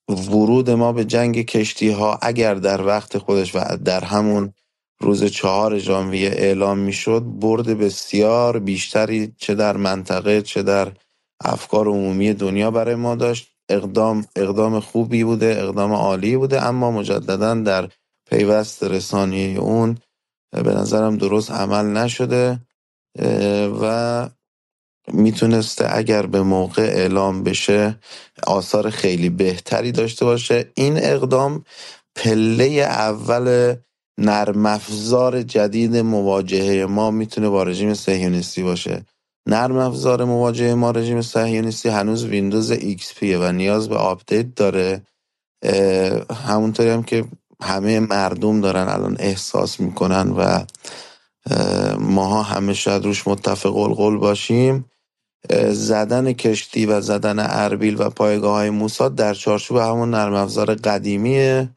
ورود 0.10 0.70
ما 0.70 0.94
به 0.94 1.06
جنگ 1.06 1.46
کشتی 1.46 1.90
ها 1.92 2.20
اگر 2.22 2.56
در 2.56 2.86
وقت 2.86 3.18
خودش 3.18 3.56
و 3.56 3.78
در 3.86 4.04
همون 4.04 4.54
روز 5.02 5.24
چهار 5.24 5.78
ژانویه 5.80 6.30
اعلام 6.30 6.78
می‌شد 6.80 7.24
برد 7.26 7.68
بسیار 7.80 8.60
بیشتری 8.60 9.34
چه 9.38 9.56
در 9.56 9.78
منطقه 9.78 10.42
چه 10.42 10.64
در 10.64 10.92
افکار 11.42 11.88
عمومی 11.88 12.34
دنیا 12.34 12.72
برای 12.72 12.96
ما 12.96 13.16
داشت. 13.16 13.59
اقدام 13.70 14.26
اقدام 14.36 14.80
خوبی 14.80 15.24
بوده 15.24 15.58
اقدام 15.60 15.94
عالی 15.94 16.38
بوده 16.38 16.64
اما 16.66 16.92
مجددا 16.92 17.56
در 17.56 17.90
پیوست 18.30 18.84
رسانی 18.84 19.58
اون 19.58 19.98
به 20.52 20.74
نظرم 20.74 21.18
درست 21.18 21.52
عمل 21.52 21.86
نشده 21.86 22.60
و 23.82 24.30
می‌تونسته 25.14 25.98
اگر 25.98 26.26
به 26.26 26.42
موقع 26.42 26.84
اعلام 26.84 27.44
بشه 27.44 28.00
آثار 28.48 28.90
خیلی 28.90 29.30
بهتری 29.30 29.92
داشته 29.92 30.26
باشه. 30.26 30.72
این 30.76 30.98
اقدام 30.98 31.64
پله 32.16 32.66
اول 32.82 33.76
نرم 34.20 34.66
افزار 34.66 35.44
جدید 35.44 35.98
مواجهه 35.98 36.86
ما 36.86 37.12
می‌تونه 37.12 37.50
با 37.50 37.64
رژیم 37.64 37.94
صهیونیستی 37.94 38.64
باشه. 38.64 39.06
نرم 39.50 39.78
افزار 39.78 40.24
مواجهه 40.24 40.74
ما 40.74 40.92
رژیم 40.92 41.22
صهیونیستی 41.22 41.90
هنوز 41.90 42.26
ویندوز 42.26 42.72
ایکس 42.72 43.14
پیه 43.14 43.38
و 43.40 43.52
نیاز 43.52 43.90
به 43.90 43.96
آپدیت 43.96 44.56
داره. 44.56 45.02
همونطوری 46.46 46.90
هم 46.90 47.04
که 47.04 47.26
همه 47.62 48.00
مردم 48.00 48.62
دارن 48.62 48.88
الان 48.88 49.18
احساس 49.20 49.80
می‌کنن 49.80 50.30
و 50.38 50.66
ماها 52.00 52.44
همه 52.44 52.74
شاید 52.74 53.06
روش 53.06 53.28
متفق 53.28 53.78
القول 53.78 54.18
باشیم. 54.18 54.86
زدن 55.72 56.34
کشتی 56.34 56.86
و 56.86 57.02
زدن 57.02 57.40
اربیل 57.40 57.96
و 58.02 58.10
پایگاه 58.10 58.54
های 58.54 58.70
موساد 58.70 59.16
در 59.16 59.34
چارچوب 59.34 59.78
همون 59.78 60.10
نرم 60.10 60.34
افزار 60.34 60.76
قدیمیه. 60.76 61.70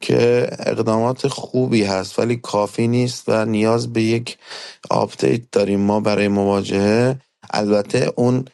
که 0.00 0.48
اقدامات 0.58 1.28
خوبی 1.28 1.84
هست 1.84 2.18
ولی 2.18 2.36
کافی 2.36 2.88
نیست 2.88 3.24
و 3.28 3.44
نیاز 3.44 3.92
به 3.92 4.02
یک 4.02 4.38
آپدیت 4.90 5.50
داریم 5.52 5.80
ما 5.80 6.00
برای 6.00 6.28
مواجهه. 6.28 7.20
البته 7.50 8.12
اون 8.16 8.44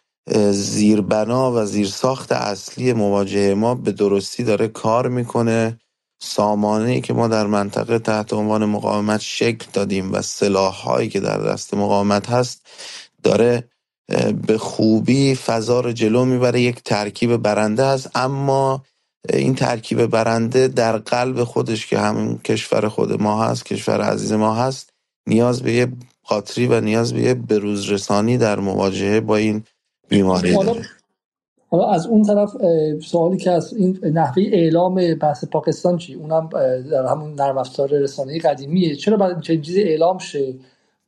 زیربنا 0.50 1.52
و 1.52 1.64
زیرساخت 1.64 2.32
اصلی 2.32 2.92
مواجهه 2.92 3.54
ما 3.54 3.74
به 3.74 3.92
درستی 3.92 4.44
داره 4.44 4.68
کار 4.68 5.08
می‌کنه. 5.08 5.78
سامانه 6.22 6.90
ای 6.90 7.00
که 7.00 7.12
ما 7.14 7.28
در 7.28 7.46
منطقه 7.46 7.98
تحت 7.98 8.32
عنوان 8.32 8.64
مقاومت 8.64 9.20
شکل 9.20 9.66
دادیم 9.72 10.12
و 10.12 10.22
سلاح 10.22 10.74
هایی 10.74 11.08
که 11.08 11.20
در 11.20 11.38
دست 11.38 11.74
مقاومت 11.74 12.30
هست 12.30 12.66
داره 13.22 13.68
به 14.46 14.58
خوبی 14.58 15.34
فضا 15.34 15.80
رو 15.80 15.92
جلو 15.92 16.24
می‌بره 16.24 16.60
یک 16.60 16.82
ترکیب 16.82 17.36
برنده 17.36 17.82
است. 17.82 18.10
اما 18.14 18.82
این 19.28 19.54
ترکیب 19.54 20.06
برنده 20.06 20.68
در 20.68 20.96
قلب 20.96 21.44
خودش 21.44 21.86
که 21.86 21.98
همین 21.98 22.38
کشور 22.38 22.88
خود 22.88 23.22
ما 23.22 23.44
هست 23.44 23.64
کشور 23.64 24.00
عزیز 24.00 24.32
ما 24.32 24.54
هست 24.54 24.90
نیاز 25.26 25.62
به 25.62 25.72
یه 25.72 25.88
قاطری 26.24 26.66
و 26.66 26.80
نیاز 26.80 27.14
به 27.14 27.20
یه 27.20 27.34
بروز 27.34 27.90
رسانی 27.90 28.38
در 28.38 28.60
مواجهه 28.60 29.20
با 29.20 29.36
این 29.36 29.62
بیماری 30.08 30.56
داره. 30.56 30.82
حالا 31.70 31.90
از 31.90 32.06
اون 32.06 32.22
طرف 32.22 32.50
سوالی 33.04 33.36
که 33.36 33.50
از 33.50 33.74
این 33.74 33.98
نحوه 34.04 34.42
اعلام 34.42 35.14
بحث 35.14 35.44
پاکستان 35.44 35.98
چی؟ 35.98 36.14
اونم 36.14 36.48
در 36.90 37.06
همون 37.06 37.34
نرم 37.34 37.58
افزار 37.58 37.88
رسانه‌ای 37.88 38.38
قدیمیه. 38.38 38.96
چرا 38.96 39.16
بعد 39.16 39.40
چنین 39.40 39.62
چیزی 39.62 39.82
اعلام 39.82 40.18
شه؟ 40.18 40.54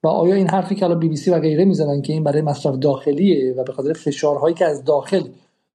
و 0.03 0.09
آیا 0.09 0.35
این 0.35 0.49
حرفی 0.49 0.75
که 0.75 0.85
الان 0.85 0.99
بی 0.99 1.09
بی 1.09 1.17
سی 1.17 1.31
و 1.31 1.39
غیره 1.39 1.65
می‌زنن 1.65 2.03
که 2.03 2.13
این 2.13 2.25
برای 2.25 2.43
مصرف 2.43 2.77
داخلیه 2.77 3.55
و 3.55 3.65
به 3.65 3.73
خاطر 3.73 3.93
فشارهایی 3.93 4.55
که 4.55 4.65
از 4.65 4.85
داخل 4.85 5.23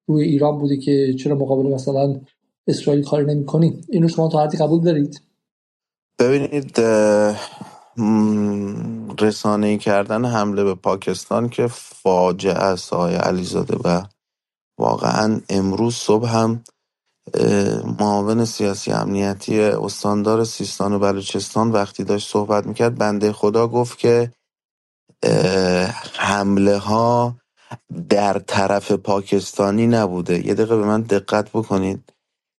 روی 0.10 0.24
ایران 0.24 0.58
بوده 0.58 0.78
که 0.78 1.14
چرا 1.20 1.36
مقابل 1.36 1.74
مثلا 1.74 2.22
اسرائیل 2.68 3.04
کاری 3.04 3.26
نمی‌کنی؟ 3.26 3.82
اینو 3.90 4.08
شما 4.08 4.28
تا 4.28 4.44
حدی 4.44 4.58
قبول 4.58 4.84
دارید؟ 4.84 5.22
ببینید 6.20 6.80
رسانه 9.22 9.78
کردن 9.78 10.26
حمله 10.26 10.64
به 10.64 10.76
پاکستان 10.76 11.50
که 11.50 11.68
فاجعه 11.68 12.54
است 12.54 12.94
آقای 12.94 13.16
علیزاده 13.16 13.78
و 13.86 14.04
واقعا 14.80 15.42
امروز 15.50 15.96
صبح 15.96 16.30
هم 16.30 16.64
معاون 18.00 18.46
سیاسی 18.46 18.92
امنیتی 18.92 19.62
استاندار 19.62 20.44
سیستان 20.44 20.94
و 20.94 21.00
بلوچستان 21.00 21.72
وقتی 21.72 22.04
داشت 22.04 22.32
صحبت 22.32 22.68
می‌کرد 22.68 22.98
بنده 22.98 23.34
خدا 23.34 23.68
گفت 23.68 23.98
که 24.00 24.34
حمله 26.14 26.78
ها 26.78 27.39
در 28.10 28.40
طرف 28.40 28.92
پاکستانی 28.92 29.88
نبوده. 29.88 30.48
یه 30.48 30.54
دقیقه 30.54 30.78
به 30.78 30.86
من 30.86 31.02
دقت 31.02 31.50
بکنید. 31.50 32.14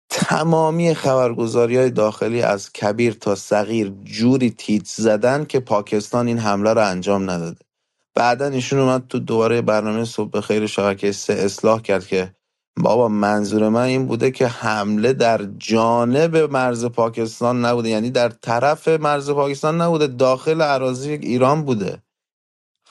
تمامی 0.10 0.94
خبرگزاری 0.96 1.78
های 1.78 1.90
داخلی 1.90 2.42
از 2.42 2.74
کبیر 2.74 3.14
تا 3.14 3.36
صغیر 3.36 3.94
جوری 4.04 4.50
تیت 4.52 4.86
زدن 4.86 5.46
که 5.46 5.60
پاکستان 5.60 6.28
این 6.28 6.40
حمله 6.40 6.74
رو 6.74 6.88
انجام 6.88 7.32
نداده. 7.32 7.60
بعدا 8.16 8.46
ایشون 8.48 8.80
اومد 8.80 9.08
تو 9.10 9.20
دوباره 9.20 9.62
برنامه 9.62 10.06
صبح 10.06 10.42
خیر 10.42 10.68
شبکه 10.68 11.12
سه 11.12 11.34
اصلاح 11.34 11.82
کرد 11.82 12.08
که 12.08 12.36
بابا 12.80 13.08
منظور 13.08 13.70
من 13.70 13.82
این 13.82 14.08
بوده 14.08 14.32
که 14.32 14.48
حمله 14.48 15.14
در 15.14 15.46
جانب 15.58 16.38
مرز 16.38 16.86
پاکستان 16.86 17.66
نبوده. 17.66 17.90
یعنی 17.90 18.12
در 18.12 18.30
طرف 18.30 18.88
مرز 18.88 19.30
پاکستان 19.32 19.82
نبوده 19.82 20.08
داخل 20.08 20.62
عراضی 20.62 21.12
ایران 21.12 21.64
بوده. 21.66 22.04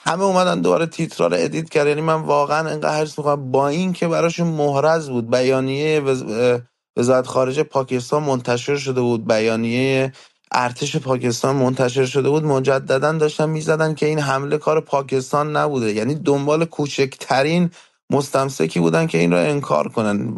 همه 0.04 0.22
اومدن 0.22 0.60
دوباره 0.60 0.86
تیترا 0.86 1.26
رو 1.26 1.36
ادیت 1.38 1.68
کرد 1.68 1.86
یعنی 1.86 2.00
من 2.00 2.14
واقعا 2.22 2.68
انقدر 2.68 2.98
حرص 2.98 3.18
می‌خوام 3.18 3.50
با 3.50 3.68
این 3.68 3.92
که 3.92 4.08
براشون 4.08 4.46
محرز 4.46 5.08
بود. 5.08 5.30
بیانیه 5.30 6.00
وزارت 6.96 7.26
خارجه 7.26 7.62
پاکستان 7.62 8.22
منتشر 8.22 8.76
شده 8.76 9.00
بود. 9.00 9.26
بیانیه 9.26 10.12
ارتش 10.52 10.96
پاکستان 10.96 11.56
منتشر 11.56 12.04
شده 12.04 12.28
بود. 12.28 12.44
مجددا 12.44 13.12
داشتن 13.12 13.48
می‌زدن 13.48 13.94
که 13.94 14.06
این 14.06 14.18
حمله 14.18 14.58
کار 14.58 14.80
پاکستان 14.80 15.56
نبوده. 15.56 15.92
یعنی 15.92 16.14
دنبال 16.14 16.64
کوچکترین 16.64 17.70
مستمسکی 18.10 18.80
بودن 18.80 19.06
که 19.06 19.18
این 19.18 19.32
را 19.32 19.40
انکار 19.40 19.88
کنن. 19.88 20.34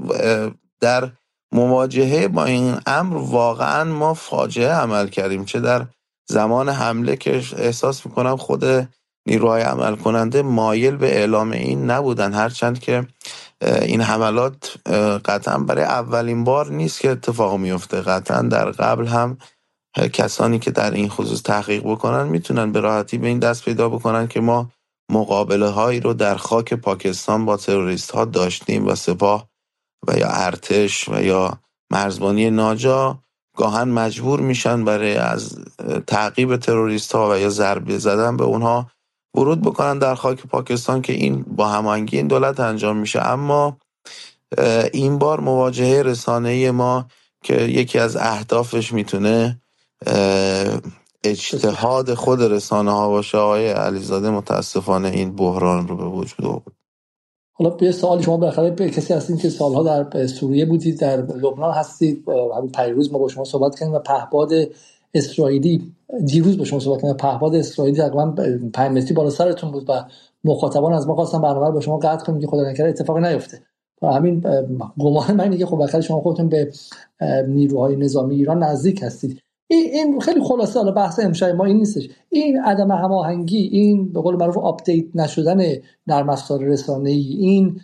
در 0.81 1.11
مواجهه 1.53 2.28
با 2.28 2.45
این 2.45 2.77
امر 2.87 3.16
واقعا 3.16 3.85
ما 3.85 4.15
فاجعه 4.15 4.73
عمل 4.73 5.09
کردیم. 5.09 5.45
چه 5.45 5.61
در 5.61 5.87
زمان 6.28 6.69
حمله 6.69 7.16
که 7.16 7.43
احساس 7.57 8.07
می‌کنم 8.07 8.37
خود 8.37 8.89
نیروهای 9.26 9.62
عمل 9.62 9.97
کننده 9.97 10.42
مایل 10.42 10.97
به 10.97 11.16
اعلام 11.16 11.52
این 11.52 11.90
نبودن 11.90 12.32
هرچند 12.32 12.78
که 12.78 13.06
این 13.82 14.01
حملات 14.01 14.76
قطعا 15.24 15.59
برای 15.59 15.84
اولین 15.84 16.44
بار 16.44 16.70
نیست 16.70 17.01
که 17.01 17.10
اتفاق 17.10 17.56
میفته. 17.56 18.01
قطعا 18.01 18.42
در 18.42 18.70
قبل 18.70 19.06
هم 19.06 19.38
کسانی 20.12 20.59
که 20.59 20.70
در 20.70 20.90
این 20.90 21.09
خصوص 21.09 21.42
تحقیق 21.42 21.82
بکنن 21.84 22.28
می‌تونن 22.28 22.72
به 22.72 22.80
راحتی 22.80 23.18
به 23.18 23.28
این 23.28 23.38
دست 23.38 23.64
پیدا 23.64 23.88
بکنن 23.88 24.28
که 24.28 24.40
ما 24.40 24.70
مقابله 25.10 25.68
هایی 25.68 26.01
رو 26.01 26.14
در 26.14 26.36
خاک 26.36 26.74
پاکستان 26.74 27.44
با 27.44 27.56
تروریست 27.56 28.10
ها 28.10 28.24
داشتیم 28.24 28.86
و 28.86 28.94
سپاه 28.94 29.48
و 30.09 30.18
یا 30.18 30.28
ارتش 30.30 31.09
و 31.09 31.22
یا 31.22 31.60
مرزبانی 31.92 32.51
ناجا 32.51 33.18
گاهن 33.56 33.88
مجبور 33.88 34.40
میشن 34.40 34.84
برای 34.84 35.16
از 35.16 35.59
تعقیب 36.06 36.56
تروریست 36.56 37.12
ها 37.12 37.30
و 37.30 37.38
یا 37.38 37.51
ضربه 37.51 37.98
زدن 37.98 38.36
به 38.36 38.44
اونها 38.44 38.90
ورود 39.35 39.62
بکنن 39.62 39.98
در 39.98 40.15
خاک 40.15 40.47
پاکستان 40.47 41.02
که 41.02 41.12
این 41.12 41.43
با 41.43 41.69
هماهنگی 41.69 42.16
این 42.16 42.27
دولت 42.27 42.61
انجام 42.61 42.97
میشه. 42.97 43.20
اما 43.20 43.77
این 44.93 45.19
بار 45.19 45.40
مواجهه 45.40 46.02
رسانه 46.02 46.70
ما 46.70 47.07
که 47.43 47.62
یکی 47.62 47.98
از 47.98 48.16
اهدافش 48.16 48.93
می‌تونه 48.93 49.61
اجتهاد 51.24 52.15
خود 52.15 52.43
رسانه 52.43 52.90
ها 52.90 53.09
باشه 53.09 53.39
آقای 53.39 53.69
علیزاده 53.69 54.31
متاسفانه 54.31 55.09
این 55.09 55.36
بحران 55.36 55.89
رو 55.89 55.97
به 55.97 56.05
وجود 56.05 56.47
آورد. 56.47 56.73
حالا 57.52 57.77
یه 57.81 57.93
سوال 57.93 58.23
شما 58.23 58.36
بالاخره 58.36 58.90
کسی 58.90 59.15
هستین 59.15 59.36
که 59.36 59.51
سالها 59.51 59.82
در 59.82 60.27
سوریه 60.27 60.66
بودید 60.66 61.01
در 61.01 61.16
لبنان 61.16 61.74
هستید 61.74 62.24
همین 62.57 62.73
پیروز 62.73 63.12
ما 63.12 63.19
با 63.19 63.28
شما 63.28 63.44
صحبت 63.44 63.78
کردیم 63.78 63.94
و 63.94 63.98
پهباد 63.98 64.51
اسرائیلی 65.15 65.93
دیروز 66.27 66.59
با 66.59 66.65
شما 66.65 66.78
صحبت 66.81 67.03
کردم. 67.03 67.16
پهباد 67.16 67.55
اسرائیلی 67.55 67.99
تقریبا 67.99 68.35
5 68.73 68.97
متری 68.97 69.15
بالا 69.15 69.31
سرتون 69.31 69.70
بود 69.70 69.85
و 69.89 70.05
مخاطبان 70.45 70.93
از 70.93 71.09
ما 71.09 71.15
خواستن 71.15 71.41
برنامه 71.41 71.70
با 71.70 71.81
شما 71.81 71.99
قطع 71.99 72.24
کنیم 72.24 72.41
که 72.41 72.47
خدا 72.47 72.70
نکرده 72.70 72.89
اتفاقی 72.89 73.20
نیفته. 73.20 73.62
همین 74.03 74.45
گمان 74.99 75.37
من 75.37 75.57
که 75.57 75.66
خب 75.66 75.77
بالاخره 75.77 76.01
شما 76.01 76.20
خودتون 76.20 76.49
به 76.49 76.73
نیروهای 77.49 77.97
نظامی 77.97 78.35
ایران 78.35 78.62
نزدیک 78.62 79.03
هستید. 79.03 79.41
این 79.69 80.20
خیلی 80.20 80.41
خلاصه 80.45 80.78
حالا 80.78 80.93
بحث 80.93 81.20
امشب 81.20 81.55
ما 81.55 81.65
این 81.65 81.77
نیستش. 81.77 82.09
این 82.28 82.61
عدم 82.61 82.91
هماهنگی 82.91 83.69
این 83.73 84.12
به 84.12 84.20
قول 84.20 84.37
معروف 84.37 84.59
آپدیت 84.59 85.05
نشدن 85.15 85.62
نرم 86.07 86.31
افزار 86.31 86.65
رسانه 86.65 87.11
ای 87.11 87.37
این 87.39 87.81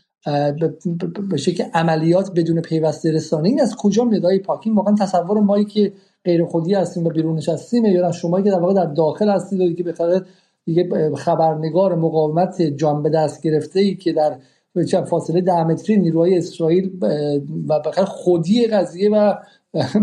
به 1.31 1.37
شکل 1.37 1.65
عملیات 1.75 2.31
بدون 2.37 2.61
پیوست 2.61 3.13
رسانه 3.13 3.49
این 3.49 3.61
از 3.61 3.77
کجا 3.77 4.05
میاد؟ 4.05 4.39
پاکین 4.39 4.75
واقعا 4.75 4.95
تصور 4.95 5.41
مایی 5.41 5.65
که 5.65 5.93
غیر 6.27 6.45
خودی 6.45 6.75
هستیم 6.75 7.07
و 7.07 7.11
بیرون 7.11 7.37
نشستیم 7.37 7.85
یا 7.85 8.13
شما 8.13 8.41
که 8.41 8.51
در 8.51 8.59
واقع 8.59 8.75
در 8.75 8.85
داخل 8.85 9.29
هستید 9.29 9.77
که 9.77 9.85
بخاطر 9.85 10.27
دیگه 10.65 11.15
خبرنگار 11.17 11.95
مقاومت 11.95 12.63
جان 12.63 13.03
به 13.03 13.11
دست 13.11 13.43
گرفته 13.43 13.81
ای 13.81 13.95
که 13.95 14.13
در 14.13 14.37
چند 14.89 15.05
فاصله 15.05 15.41
ده 15.41 15.65
متری 15.65 15.97
نیروهای 15.97 16.39
اسرائیل 16.39 16.91
و 17.69 17.79
بخاطر 17.81 18.05
خودی 18.05 18.67
قضیه 18.67 19.11
و 19.11 19.35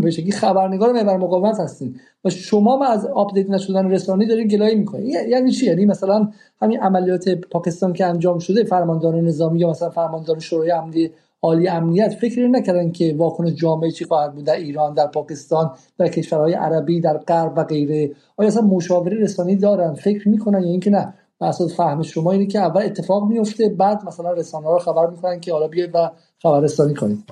به 0.02 0.12
شکلی 0.12 0.32
خبرنگار 0.32 0.92
محور 0.92 1.18
مقاومت 1.18 1.60
هستین. 1.60 1.96
و 2.26 2.30
شما 2.30 2.78
ما 2.78 2.86
از 2.86 3.06
آپدیت 3.06 3.50
نشدن 3.50 3.92
رسانه‌ای 3.92 4.28
دارین 4.28 4.48
گلایه 4.48 4.76
می‌کنین. 4.76 5.06
یعنی 5.30 5.52
چی؟ 5.52 5.66
یعنی 5.66 5.86
مثلا 5.86 6.30
همین 6.62 6.80
عملیات 6.80 7.30
پاکستان 7.30 7.94
که 7.94 8.06
انجام 8.06 8.40
شده 8.40 8.64
فرماندار 8.64 9.22
نظامی 9.22 9.60
یا 9.60 9.70
مثلا 9.70 9.90
فرماندار 9.90 10.40
شورای 10.40 10.72
امنیتی 10.72 11.12
عالی 11.44 11.68
امنیت 11.68 12.14
فکر 12.14 12.48
نکردن 12.48 12.92
که 12.92 13.16
واکنش 13.18 13.54
جامعه 13.54 13.92
چی 13.92 14.06
خواهد 14.06 14.36
بود 14.36 14.44
در 14.44 14.56
ایران 14.56 14.94
در 14.94 15.08
پاکستان 15.08 15.72
در 15.98 16.08
کشورهای 16.08 16.54
عربی 16.54 17.02
در 17.02 17.18
غرب 17.18 17.54
و 17.58 17.64
غیره. 17.64 18.12
آیا 18.38 18.48
اصلا 18.48 18.62
مشاوره 18.62 19.18
رسانی 19.18 19.56
دارن؟ 19.56 19.94
فکر 19.94 20.30
می‌کنن 20.30 20.64
یا 20.64 20.70
اینکه 20.70 20.90
نه؟ 20.90 21.14
اساس 21.42 21.76
فهم 21.76 22.02
شما 22.02 22.32
اینه 22.32 22.46
که 22.46 22.60
اول 22.60 22.82
اتفاق 22.82 23.28
میفته 23.28 23.70
بعد 23.70 24.06
مثلا 24.06 24.32
رسانه 24.32 24.68
رو 24.68 24.80
خبر 24.80 25.08
می‌کنن 25.08 25.40
که 25.40 25.54
حالا 25.54 25.68
بیاید 25.68 25.92
و 25.94 26.12
خبررسانی 26.44 26.94
کنید 26.94 27.24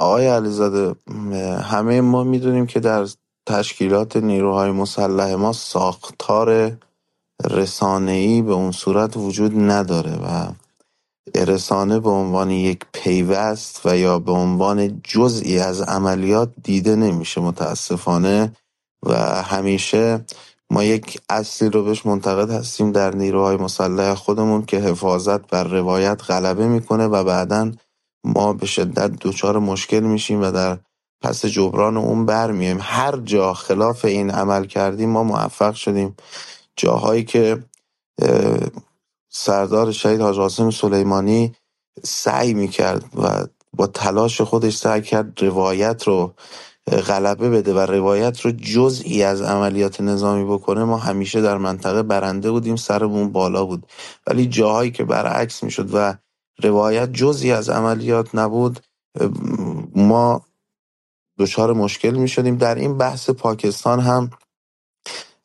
آقای 0.00 0.26
علیزاده 0.26 0.94
همه 1.62 2.00
ما 2.00 2.24
می‌دونیم 2.24 2.66
که 2.66 2.80
در 2.80 3.06
تشکیلات 3.46 4.16
نیروهای 4.16 4.70
مسلح 4.70 5.34
ما 5.34 5.52
ساختار 5.52 6.72
رسانه‌ای 7.50 8.42
به 8.42 8.52
اون 8.52 8.70
صورت 8.70 9.16
وجود 9.16 9.52
نداره 9.56 10.12
و 10.12 10.52
رسانه 11.34 12.00
به 12.00 12.10
عنوان 12.10 12.50
یک 12.50 12.80
پیوست 12.92 13.80
و 13.84 13.96
یا 13.96 14.18
به 14.18 14.32
عنوان 14.32 15.00
جزئی 15.04 15.58
از 15.58 15.82
عملیات 15.82 16.52
دیده 16.62 16.96
نمیشه 16.96 17.40
متاسفانه 17.40 18.52
و 19.02 19.14
همیشه 19.42 20.24
ما 20.70 20.84
یک 20.84 21.20
اصلی 21.28 21.68
رو 21.68 21.84
بهش 21.84 22.06
منتقد 22.06 22.50
هستیم 22.50 22.92
در 22.92 23.14
نیروهای 23.14 23.56
مسلح 23.56 24.14
خودمون 24.14 24.64
که 24.66 24.78
حفاظت 24.78 25.46
بر 25.46 25.64
روایت 25.64 26.22
غلبه 26.30 26.68
می‌کنه 26.68 27.06
و 27.06 27.24
بعدا 27.24 27.72
ما 28.24 28.52
به 28.52 28.66
شدت 28.66 29.10
دچار 29.20 29.58
مشکل 29.58 30.00
میشیم 30.00 30.42
و 30.42 30.50
در 30.50 30.78
پس 31.22 31.46
جبران 31.46 31.96
اون 31.96 32.26
برمیایم 32.26 32.78
هر 32.80 33.16
جا 33.16 33.54
خلاف 33.54 34.04
این 34.04 34.30
عمل 34.30 34.64
کردیم 34.64 35.10
ما 35.10 35.22
موفق 35.22 35.74
شدیم. 35.74 36.16
جاهایی 36.76 37.24
که 37.24 37.64
سردار 39.38 39.92
شهید 39.92 40.20
حاج 40.20 40.36
قاسم 40.36 40.70
سلیمانی 40.70 41.54
سعی 42.04 42.54
می‌کرد 42.54 43.04
و 43.16 43.46
با 43.72 43.86
تلاش 43.86 44.40
خودش 44.40 44.76
سعی 44.76 45.02
کرد 45.02 45.42
روایت 45.42 46.02
رو 46.02 46.34
غلبه 47.06 47.50
بده 47.50 47.74
و 47.74 47.78
روایت 47.78 48.40
رو 48.40 48.50
جزئی 48.50 49.22
از 49.22 49.42
عملیات 49.42 50.00
نظامی 50.00 50.44
بکنه. 50.44 50.84
ما 50.84 50.96
همیشه 50.96 51.40
در 51.40 51.56
منطقه 51.56 52.02
برنده 52.02 52.50
بودیم 52.50 52.76
سرمون 52.76 53.32
بالا 53.32 53.64
بود. 53.64 53.86
ولی 54.26 54.46
جاهایی 54.46 54.90
که 54.90 55.04
برعکس 55.04 55.62
می‌شد 55.62 55.90
و 55.92 56.14
روایت 56.62 57.12
جزئی 57.12 57.52
از 57.52 57.68
عملیات 57.68 58.34
نبود 58.34 58.80
ما 59.94 60.42
دچار 61.38 61.72
مشکل 61.72 62.10
می 62.14 62.28
شدیم 62.28 62.56
در 62.56 62.74
این 62.74 62.98
بحث 62.98 63.30
پاکستان 63.30 64.00
هم 64.00 64.30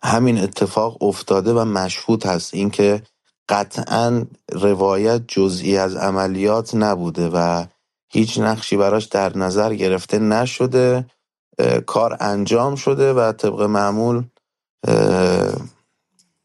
همین 0.04 0.38
اتفاق 0.38 1.04
افتاده 1.04 1.54
و 1.54 1.66
مشهود 1.66 2.26
هست. 2.26 2.54
اینکه 2.54 3.04
قطعا 3.50 4.26
روایت 4.52 5.22
جزئی 5.28 5.78
از 5.78 5.96
عملیات 5.96 6.76
نبوده 6.76 7.30
و 7.30 7.66
هیچ 8.10 8.40
نقشی 8.40 8.78
براش 8.78 9.06
در 9.06 9.38
نظر 9.38 9.74
گرفته 9.74 10.20
نشده 10.20 11.06
کار 11.86 12.18
انجام 12.20 12.76
شده 12.76 13.14
و 13.14 13.32
طبق 13.32 13.62
معمول 13.62 14.24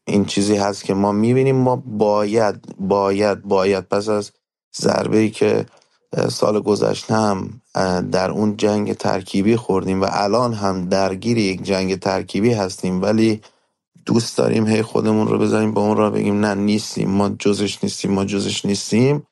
این 0.07 0.25
چیزی 0.25 0.55
هست 0.55 0.83
که 0.83 0.93
ما 0.93 1.11
می‌بینیم. 1.11 1.55
ما 1.55 1.75
باید 1.75 2.75
باید 2.79 3.41
باید 3.41 3.83
پس 3.89 4.09
از 4.09 4.31
ضربه 4.81 5.17
ای 5.17 5.29
که 5.29 5.65
سال 6.29 6.59
گذشته 6.59 7.15
هم 7.15 7.61
در 8.11 8.31
اون 8.31 8.57
جنگ 8.57 8.93
ترکیبی 8.93 9.55
خوردیم 9.55 10.01
و 10.01 10.07
الان 10.11 10.53
هم 10.53 10.89
درگیر 10.89 11.37
یک 11.37 11.63
جنگ 11.63 11.99
ترکیبی 11.99 12.53
هستیم. 12.53 13.01
ولی 13.01 13.41
دوست 14.09 14.37
داریم 14.37 14.67
هی 14.67 14.81
خودمون 14.81 15.27
رو 15.27 15.37
بذاریم 15.39 15.71
با 15.71 15.81
اون 15.81 15.97
را 15.97 16.09
بگیم 16.09 16.45
نه 16.45 16.55
نیستیم 16.55 17.09
ما 17.09 17.29
جزش 17.29 17.83
نیستیم 17.83 18.11
ما 18.11 18.25
جزش 18.25 18.65
نیستیم. 18.65 19.27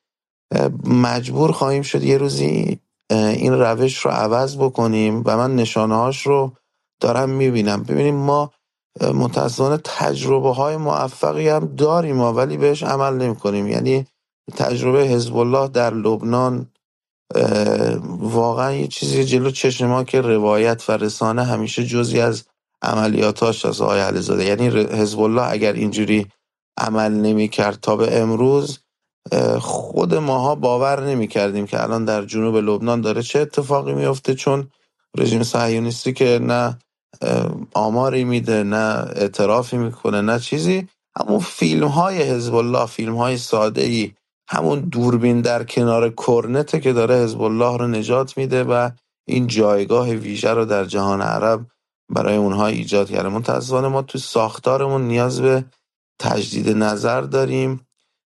مجبور 0.84 1.52
خواهیم 1.52 1.82
شد 1.82 2.04
یه 2.04 2.18
روزی 2.18 2.80
این 3.10 3.52
روش 3.52 3.98
رو 3.98 4.10
عوض 4.10 4.56
بکنیم 4.56 5.22
و 5.26 5.36
من 5.36 5.56
نشانه 5.56 5.96
هاش 5.96 6.26
رو 6.26 6.52
دارم 7.00 7.30
می‌بینم. 7.30 7.82
ببینیم 7.82 8.14
ما 8.14 8.52
متاسفانه 9.00 9.78
تجربه 9.84 10.52
های 10.54 10.76
موفقی 10.76 11.48
هم 11.48 11.66
داریم 11.76 12.20
ولی 12.20 12.56
بهش 12.56 12.82
عمل 12.82 13.14
نمی 13.14 13.36
کنیم 13.36 13.68
یعنی 13.68 14.06
تجربه 14.56 15.04
حزب 15.04 15.36
الله 15.36 15.68
در 15.68 15.94
لبنان 15.94 16.70
واقعا 18.06 18.72
یه 18.72 18.86
چیزی 18.86 19.24
جلو 19.24 19.50
چشم 19.50 19.86
ما 19.86 20.04
که 20.04 20.20
روایت 20.20 20.90
و 20.90 20.92
رسانه 20.92 21.44
همیشه 21.44 21.86
جزی 21.86 22.20
از 22.20 22.44
عملیاتاش 22.82 23.64
از 23.66 23.80
آقای 23.80 24.00
علیزاده. 24.00 24.44
یعنی 24.44 24.68
حزب 24.68 25.20
الله 25.20 25.52
اگر 25.52 25.72
اینجوری 25.72 26.26
عمل 26.78 27.12
نمی 27.12 27.48
کرد 27.48 27.80
تا 27.80 27.96
به 27.96 28.20
امروز 28.20 28.78
خود 29.60 30.14
ماها 30.14 30.54
باور 30.54 31.06
نمی 31.06 31.28
کردیم 31.28 31.66
که 31.66 31.82
الان 31.82 32.04
در 32.04 32.24
جنوب 32.24 32.56
لبنان 32.56 33.00
داره 33.00 33.22
چه 33.22 33.38
اتفاقی 33.40 33.94
میفته 33.94 34.34
چون 34.34 34.70
رژیم 35.18 35.42
صهیونیستی 35.42 36.12
که 36.12 36.38
نه 36.42 36.78
آماری 37.74 38.24
میده 38.24 38.62
نه 38.62 39.06
اعترافی 39.16 39.76
می‌کنه 39.76 40.20
نه 40.20 40.38
چیزی. 40.38 40.88
همون 41.18 41.38
فیلم 41.38 41.88
های 41.88 42.22
حزب 42.22 42.54
الله 42.54 42.86
فیلم 42.86 43.16
های 43.16 43.36
ساده 43.36 43.82
ای 43.82 44.12
همون 44.48 44.80
دوربین 44.80 45.40
در 45.40 45.64
کنار 45.64 46.10
کرنته 46.10 46.80
که 46.80 46.92
داره 46.92 47.14
حزب 47.14 47.42
الله 47.42 47.76
رو 47.78 47.88
نجات 47.88 48.36
میده 48.36 48.64
و 48.64 48.90
این 49.28 49.46
جایگاه 49.46 50.10
ویژه 50.10 50.50
رو 50.50 50.64
در 50.64 50.84
جهان 50.84 51.22
عرب 51.22 51.66
برای 52.08 52.36
اونها 52.36 52.66
ایجاد 52.66 53.10
کرده 53.10 53.28
متاسفانه 53.28 53.88
ما 53.88 54.02
تو 54.02 54.18
ساختارمون 54.18 55.02
نیاز 55.08 55.40
به 55.40 55.64
تجدید 56.18 56.68
نظر 56.68 57.20
داریم. 57.20 57.86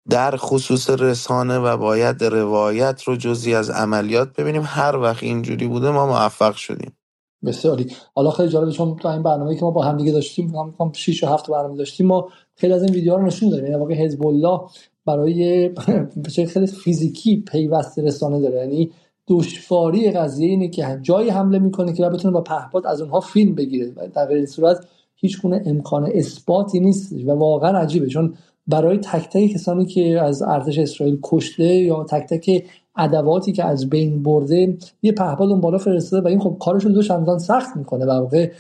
در 0.09 0.37
خصوص 0.37 0.89
رسانه 0.89 1.57
و 1.57 1.77
باید 1.77 2.23
روایت 2.23 3.03
رو 3.03 3.15
جزی 3.15 3.55
از 3.55 3.69
عملیات 3.69 4.33
ببینیم. 4.35 4.63
هر 4.65 4.95
وقت 4.97 5.23
اینجوری 5.23 5.67
بوده 5.67 5.91
ما 5.91 6.07
موفق 6.07 6.55
شدیم. 6.55 6.97
بسیاری 7.45 7.87
حالا 8.15 8.31
خیلی 8.31 8.49
جالبه 8.49 8.71
چون 8.71 8.95
تو 8.95 9.07
این 9.07 9.23
برنامه 9.23 9.55
که 9.55 9.61
ما 9.61 9.71
با 9.71 9.83
هم 9.83 9.97
دیگه 9.97 10.11
داشتیم 10.11 10.55
هم 10.79 10.91
6 10.93 11.23
و 11.23 11.27
7 11.27 11.51
برنامه 11.51 11.77
داشتیم 11.77 12.07
ما 12.07 12.29
خیلی 12.55 12.73
از 12.73 12.83
این 12.83 12.93
ویدیوها 12.93 13.17
رو 13.17 13.25
نشون 13.25 13.49
دادیم. 13.49 13.65
یعنی 13.65 13.77
واقعا 13.77 13.97
حزب 13.97 14.27
الله 14.27 14.59
برای 15.05 15.69
به 16.23 16.45
خیلی 16.45 16.67
فیزیکی 16.67 17.37
پیوست 17.41 17.99
رسانه 17.99 18.41
داره. 18.41 18.57
یعنی 18.57 18.91
دشواری 19.29 20.11
قضیه 20.11 20.49
اینه 20.49 20.67
که 20.67 20.99
جایی 21.01 21.29
حمله 21.29 21.59
می‌کنه 21.59 21.93
که 21.93 22.09
بتونه 22.09 22.33
با 22.33 22.41
پهپاد 22.41 22.87
از 22.87 23.01
اونها 23.01 23.19
فیلم 23.19 23.55
بگیره. 23.55 23.91
و 23.95 24.07
در 24.13 24.25
غیر 24.25 24.45
صورت 24.45 24.85
هیچ 25.15 25.41
گونه 25.41 25.63
امکان 25.65 26.09
اثباتی 26.13 26.79
نیست 26.79 27.13
و 27.13 27.31
واقعا 27.31 27.77
عجیبه 27.79 28.07
چون 28.07 28.33
برای 28.67 28.97
تک 28.97 29.29
تک 29.29 29.45
کسانی 29.45 29.85
که 29.85 30.21
از 30.21 30.41
ارتش 30.41 30.79
اسرائیل 30.79 31.19
کشته 31.23 31.63
یا 31.63 32.03
تک 32.03 32.27
تک 32.29 32.63
ادواتی 32.95 33.51
که 33.51 33.65
از 33.65 33.89
بین 33.89 34.23
برده 34.23 34.77
یه 35.01 35.11
پهپاد 35.11 35.49
اون 35.49 35.61
بالا 35.61 35.77
فرستاده 35.77 36.23
و 36.23 36.27
این 36.27 36.39
خب 36.39 36.57
کارش 36.59 36.83
رو 36.83 36.91
دو 36.91 37.03
چندان 37.03 37.39
سخت 37.39 37.77
می‌کنه. 37.77 38.05
در 38.05 38.19
واقع 38.19 38.51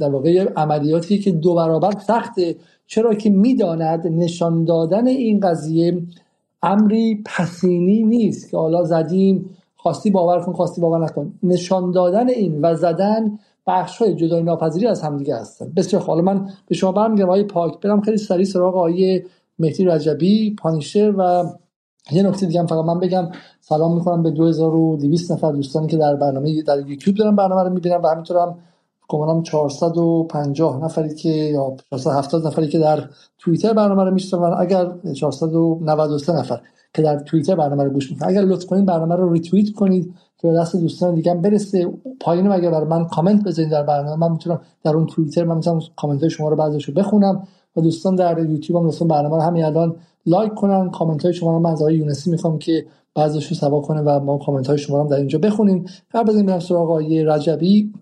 در 0.00 0.10
واقع 0.10 0.48
عملیاتی 0.56 1.18
که 1.18 1.30
دو 1.30 1.54
برابر 1.54 1.92
سخته. 2.06 2.56
چرا 2.86 3.14
که 3.14 3.30
می‌داند 3.30 4.06
نشان 4.06 4.64
دادن 4.64 5.06
این 5.06 5.40
قضیه 5.40 6.02
امری 6.66 7.22
پسینی 7.24 8.02
نیست 8.02 8.50
که 8.50 8.56
حالا 8.56 8.84
زدیم 8.84 9.50
خواستی 9.76 10.10
باور 10.10 10.40
کن 10.40 10.52
خواستی 10.52 10.80
باور 10.80 11.04
نکن. 11.04 11.32
نشان 11.42 11.90
دادن 11.90 12.28
این 12.28 12.60
و 12.60 12.74
زدن 12.74 13.38
بخش 13.66 13.98
های 13.98 14.14
جدای 14.14 14.42
ناپذیری 14.42 14.86
از 14.86 15.02
همدیگه 15.02 15.36
هستن. 15.36 15.72
بسیار 15.76 16.02
حالا 16.02 16.22
من 16.22 16.50
به 16.66 16.74
شما 16.74 16.92
برمیگردم. 16.92 17.28
آقای 17.28 17.44
پاک 17.44 17.80
برم 17.80 18.00
خیلی 18.00 18.16
سریع 18.16 18.44
سراغ 18.44 18.76
آقای 18.76 19.22
مهدی 19.58 19.84
رجبی 19.84 20.54
پانیشر 20.54 21.14
و 21.18 21.44
یه 22.12 22.22
نکته 22.22 22.46
دیگه 22.46 22.60
هم 22.60 22.66
فقط 22.66 22.84
من 22.84 23.00
بگم. 23.00 23.28
سلام 23.60 23.94
می‌کنم 23.94 24.22
به 24.22 24.30
2200 24.30 25.32
نفر 25.32 25.52
دوستانی 25.52 25.86
که 25.86 25.96
در 25.96 26.16
برنامه 26.16 26.62
در 26.62 26.88
یوتیوب 26.88 27.16
دارن 27.16 27.36
برنامه 27.36 27.62
رو 27.62 27.70
می‌بینن 27.70 27.96
و 27.96 28.08
همینطور 28.08 28.38
هم 28.38 28.58
گمانم 29.08 29.42
450 29.42 30.84
نفری 30.84 31.14
که 31.14 31.28
یا 31.28 31.76
470 31.90 32.46
نفری 32.46 32.68
که 32.68 32.78
در 32.78 33.04
توییتر 33.38 33.72
برنامه 33.72 34.04
رو 34.04 34.10
میشنون. 34.10 34.54
اگر 34.58 34.92
493 35.14 36.32
نفر 36.32 36.60
که 36.94 37.02
در 37.02 37.18
توییتر 37.18 37.54
برنامه 37.54 37.84
رو 37.84 37.90
گوش 37.90 38.10
می‌کنن. 38.10 38.28
اگر 38.28 38.40
لطف 38.40 38.66
کنید 38.66 38.86
برنامه 38.86 39.14
رو 39.14 39.32
ریتوییت 39.32 39.72
کنید 39.72 40.14
که 40.38 40.48
دست 40.48 40.76
دوستان 40.76 41.14
دیگه 41.14 41.30
هم 41.30 41.40
برسه. 41.40 41.86
پایین 42.20 42.46
اگر 42.46 42.70
برای 42.70 42.86
من 42.86 43.04
کامنت 43.04 43.44
بذارید 43.44 43.70
در 43.70 43.82
برنامه 43.82 44.16
من 44.16 44.32
می‌تونم 44.32 44.60
در 44.84 44.96
اون 44.96 45.06
توییتر 45.06 45.44
من 45.44 45.54
می‌تونم 45.54 45.80
کامنت 45.96 46.20
های 46.20 46.30
شما 46.30 46.48
رو 46.48 46.56
بعضیشو 46.56 46.92
بخونم 46.92 47.42
و 47.76 47.80
دوستان 47.80 48.14
در 48.14 48.38
یوتیوب 48.38 48.80
هم 48.80 48.86
دوستان 48.86 49.08
برنامه 49.08 49.36
رو 49.36 49.42
همین 49.42 49.64
الان 49.64 49.96
لایک 50.26 50.54
کنن. 50.54 50.90
کامنت 50.90 51.24
های 51.24 51.34
شما 51.34 51.52
رو 51.52 51.58
من 51.58 51.70
از 51.70 51.82
آقای 51.82 51.94
یونسی 51.94 52.30
می‌خوام 52.30 52.58
که 52.58 52.86
بعضیشو 53.14 53.54
سوا 53.54 53.80
کنه 53.80 54.00
و 54.00 54.20
ما 54.20 54.38
کامنت 54.38 54.66
های 54.66 54.78
شما 54.78 55.02
رو 55.02 55.08
در 55.08 55.16
اینجا 55.16 55.38
بخونیم. 55.38 55.84
قبل 56.14 56.30
از 56.30 56.36
این 56.36 56.58
سراغ 56.58 56.82
آقای 56.82 57.24
رجبی. 57.24 57.92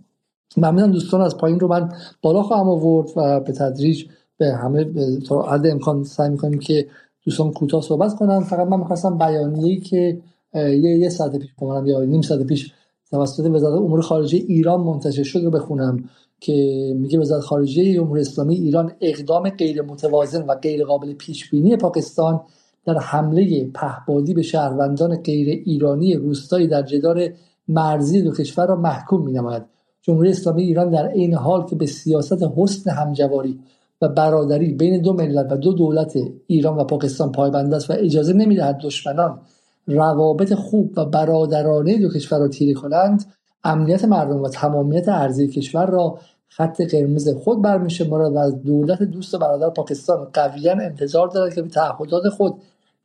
ممنونم 0.57 0.93
دوستان 0.93 1.21
از 1.21 1.37
پایین 1.37 1.61
رو 1.61 1.69
من 1.69 1.93
بالا 2.23 2.43
خواهم 2.43 2.69
آورد 2.69 3.09
و 3.17 3.41
به 3.41 3.53
تدریج 3.53 4.05
به 4.39 4.53
همه 4.53 4.85
تا 5.21 5.43
حد 5.43 5.67
امکان 5.67 6.05
سعی 6.05 6.29
می‌کنیم 6.29 6.59
که 6.59 6.87
دوستان 7.25 7.53
کوتاه 7.53 7.83
صحبت 7.83 8.15
کنن. 8.15 8.41
فقط 8.41 8.67
من 8.69 8.79
می‌خواستم 8.79 9.19
بیانیه‌ای 9.19 9.81
که 9.81 10.21
یه 10.55 10.99
یه 10.99 11.09
ساعت 11.09 11.37
پیش 11.37 11.51
کنم 11.61 11.87
یا 11.87 12.05
نیم 12.05 12.23
ساعت 12.23 12.43
پیش 12.43 12.73
توسط 13.11 13.51
وزارت 13.51 13.81
امور 13.81 14.01
خارجه 14.01 14.39
ایران 14.39 14.81
منتشر 14.81 15.23
شد 15.23 15.39
رو 15.45 15.51
بخونم 15.51 16.05
که 16.41 16.53
میگه 16.97 17.19
وزارت 17.19 17.43
خارجه 17.43 17.95
جمهوری 17.95 18.21
اسلامی 18.21 18.55
ایران 18.55 18.93
اقدام 19.01 19.49
غیر 19.49 19.83
متوازن 19.83 20.43
و 20.43 20.55
غیر 20.55 20.85
قابل 20.85 21.13
پیش 21.13 21.51
بینی 21.51 21.77
پاکستان 21.77 22.41
در 22.87 22.99
حمله 22.99 23.65
پهبادی 23.75 24.35
به 24.35 24.43
شهروندان 24.43 25.17
غیر 25.17 25.63
ایرانی 25.67 26.15
روستایی 26.15 26.67
در 26.67 26.83
جدار 26.83 27.29
مرزی 27.69 28.23
دو 28.23 28.33
کشور 28.33 28.67
را 28.67 28.77
محکوم 28.77 29.23
مینماید. 29.23 29.74
جمهوری 30.07 30.31
اسلامی 30.31 30.63
ایران 30.63 30.91
در 30.91 31.07
عین 31.07 31.35
حال 31.35 31.67
که 31.67 31.77
به 31.77 31.87
سیاست 31.87 32.39
حسن 32.57 32.91
همجواری 32.91 33.61
و 34.03 34.09
برادری 34.09 34.73
بین 34.73 35.03
دو 35.03 35.13
ملت 35.13 35.53
و 35.53 35.57
دو 35.57 35.73
دولت 35.73 36.19
ایران 36.47 36.77
و 36.77 36.85
پاکستان 36.85 37.33
پایبند 37.33 37.75
است 37.75 37.91
و 37.91 37.95
اجازه 37.97 38.33
نمی‌دهد 38.33 38.79
دشمنان 38.79 39.41
روابط 39.87 40.55
خوب 40.55 40.93
و 40.97 41.05
برادرانه 41.05 41.99
دو 41.99 42.09
کشور 42.09 42.39
را 42.39 42.49
تیره 42.49 42.75
کنند 42.75 43.25
امنیت 43.65 44.05
مردم 44.05 44.43
و 44.43 44.49
تمامیت 44.49 45.09
ارضی 45.09 45.49
کشور 45.49 45.87
را 45.87 46.19
خط 46.49 46.81
قرمز 46.81 47.29
خود 47.29 47.63
برمیشمارد 47.63 48.33
و 48.33 48.39
از 48.39 48.63
دولت 48.63 49.03
دوست 49.03 49.35
و 49.35 49.39
برادر 49.39 49.71
پاکستان 49.71 50.29
قویا 50.33 50.73
انتظار 50.73 51.29
دارد 51.29 51.55
که 51.55 51.63
به 51.63 51.69
تعهدات 51.69 52.29
خود 52.29 52.55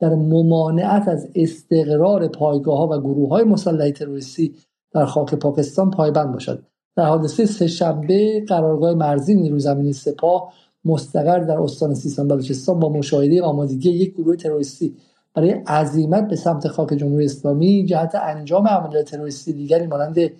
در 0.00 0.14
ممانعت 0.14 1.08
از 1.08 1.28
استقرار 1.34 2.28
پایگاه 2.28 2.78
ها 2.78 2.86
و 2.86 3.00
گروه 3.00 3.28
های 3.28 3.44
مسلح 3.44 3.90
تروریستی 3.90 4.54
در 4.92 5.04
خاک 5.04 5.34
پاکستان 5.34 5.90
پایبند 5.90 6.32
باشد. 6.32 6.69
در 7.00 7.06
حادثه 7.06 7.46
سهشنبه 7.46 8.44
قرارگاه 8.48 8.94
مرزی 8.94 9.34
نیرو 9.34 9.58
زمینی 9.58 9.92
سپاه 9.92 10.52
مستقر 10.84 11.38
در 11.38 11.58
استان 11.58 11.94
سیستان 11.94 12.28
بلوچستان 12.28 12.78
با 12.80 12.88
مشاهده 12.88 13.42
آمادگی 13.42 13.90
یک 13.90 14.14
گروه 14.14 14.36
تروریستی 14.36 14.96
برای 15.34 15.50
عزیمت 15.50 16.28
به 16.28 16.36
سمت 16.36 16.68
خاک 16.68 16.94
جمهوری 16.94 17.24
اسلامی 17.24 17.84
جهت 17.84 18.14
انجام 18.14 18.68
عملیات 18.68 19.04
تروریستی 19.10 19.52
دیگری 19.52 19.86
مانند 19.86 20.30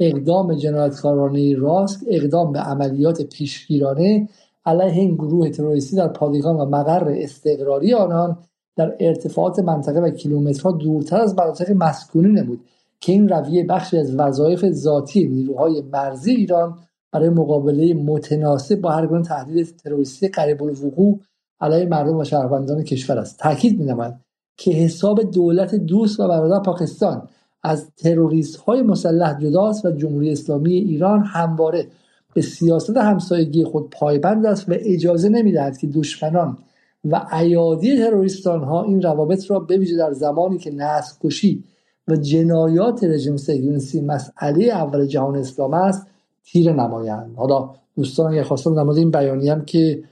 اقدام 0.00 0.54
جنایتکارانه 0.54 1.56
راست 1.56 2.04
اقدام 2.08 2.52
به 2.52 2.58
عملیات 2.58 3.22
پیشگیرانه 3.22 4.28
علیه 4.66 4.92
این 4.92 5.14
گروه 5.14 5.50
تروریستی 5.50 5.96
در 5.96 6.08
پادگان 6.08 6.56
و 6.56 6.64
مقر 6.64 7.14
استقراری 7.16 7.94
آنان 7.94 8.38
در 8.76 8.96
ارتفاعات 9.00 9.58
منطقه 9.58 10.00
و 10.00 10.10
کیلومترها 10.10 10.72
دورتر 10.72 11.20
از 11.20 11.34
مناطق 11.34 11.70
مسکونی 11.70 12.32
نمود 12.32 12.60
که 13.00 13.12
این 13.12 13.28
رویه 13.28 13.64
بخشی 13.64 13.98
از 13.98 14.14
وظایف 14.14 14.70
ذاتی 14.70 15.28
نیروهای 15.28 15.82
مرزی 15.92 16.30
ایران 16.30 16.78
برای 17.12 17.28
مقابله 17.28 17.94
متناسب 17.94 18.80
با 18.80 18.90
هر 18.90 19.06
گونه 19.06 19.22
تهدید 19.22 19.76
تروریستی 19.76 20.28
قریب 20.28 20.62
الوقوع 20.62 21.20
علیه 21.60 21.86
مردم 21.86 22.16
و 22.16 22.24
شهروندان 22.24 22.82
کشور 22.82 23.18
است. 23.18 23.38
تاکید 23.38 23.78
می‌نماید 23.78 24.14
که 24.56 24.70
حساب 24.70 25.22
دولت 25.22 25.74
دوست 25.74 26.20
و 26.20 26.28
برادر 26.28 26.60
پاکستان 26.60 27.28
از 27.62 27.90
تروریست 27.96 28.56
های 28.56 28.82
مسلح 28.82 29.40
جداست 29.40 29.84
و 29.84 29.90
جمهوری 29.90 30.32
اسلامی 30.32 30.72
ایران 30.72 31.24
همواره 31.24 31.86
به 32.34 32.42
سیاست 32.42 32.96
همسایگی 32.96 33.64
خود 33.64 33.90
پایبند 33.90 34.46
است 34.46 34.68
و 34.68 34.72
اجازه 34.76 35.28
نمی‌دهد 35.28 35.78
که 35.78 35.86
دشمنان 35.86 36.58
و 37.04 37.26
ایادی 37.40 37.98
تروریستان 37.98 38.64
ها 38.64 38.84
این 38.84 39.02
روابط 39.02 39.50
را 39.50 39.60
بویژه 39.60 39.96
در 39.96 40.12
زمانی 40.12 40.58
که 40.58 40.70
نسل 40.70 41.14
کشی 41.22 41.64
و 42.08 42.16
جنایات 42.16 43.04
رژیم 43.04 43.36
صهیونیستی 43.36 44.00
مسئله 44.00 44.64
اول 44.64 45.06
جهان 45.06 45.36
اسلام 45.36 45.74
است 45.74 46.06
تیر 46.44 46.72
نمایند. 46.72 47.34
حالا 47.36 47.70
دوستان 47.96 48.32
اگر 48.32 48.42
خواستم 48.42 48.74
در 48.74 48.90
این 48.90 49.10
بیانی 49.10 49.48
هم 49.48 49.64
که 49.64 50.02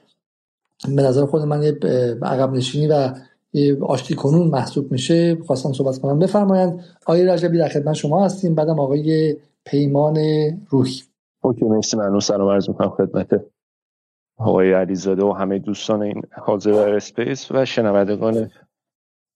به 0.88 1.02
نظر 1.02 1.26
خود 1.26 1.42
من 1.42 1.62
یه 1.62 1.78
عقب 2.22 2.52
نشینی 2.52 2.88
و 2.88 3.14
آشتی 3.84 4.14
کنون 4.14 4.48
محسوب 4.48 4.92
میشه 4.92 5.38
خواستم 5.46 5.72
صحبت 5.72 5.98
کنم. 5.98 6.18
بفرمایند 6.18 6.84
آقای 7.06 7.26
رجبی 7.26 7.58
در 7.58 7.68
خدمت 7.68 7.94
شما 7.94 8.24
هستیم 8.24 8.54
بعدم 8.54 8.80
آقای 8.80 9.36
پیمان 9.64 10.16
روحی. 10.68 11.02
okay 11.40 11.64
مرسی 11.64 11.96
ممنون. 11.96 12.20
سلام 12.20 12.48
عرض 12.48 12.68
می‌کنم 12.68 12.90
خدمت 12.90 13.44
آقای 14.38 14.72
علیزاده 14.72 15.24
و 15.24 15.32
همه 15.32 15.58
دوستان 15.58 16.02
این 16.02 16.22
حاضر 16.32 16.72
در 16.72 16.94
اسپیس 16.94 17.52
و 17.52 17.64
شنوندگان 17.64 18.50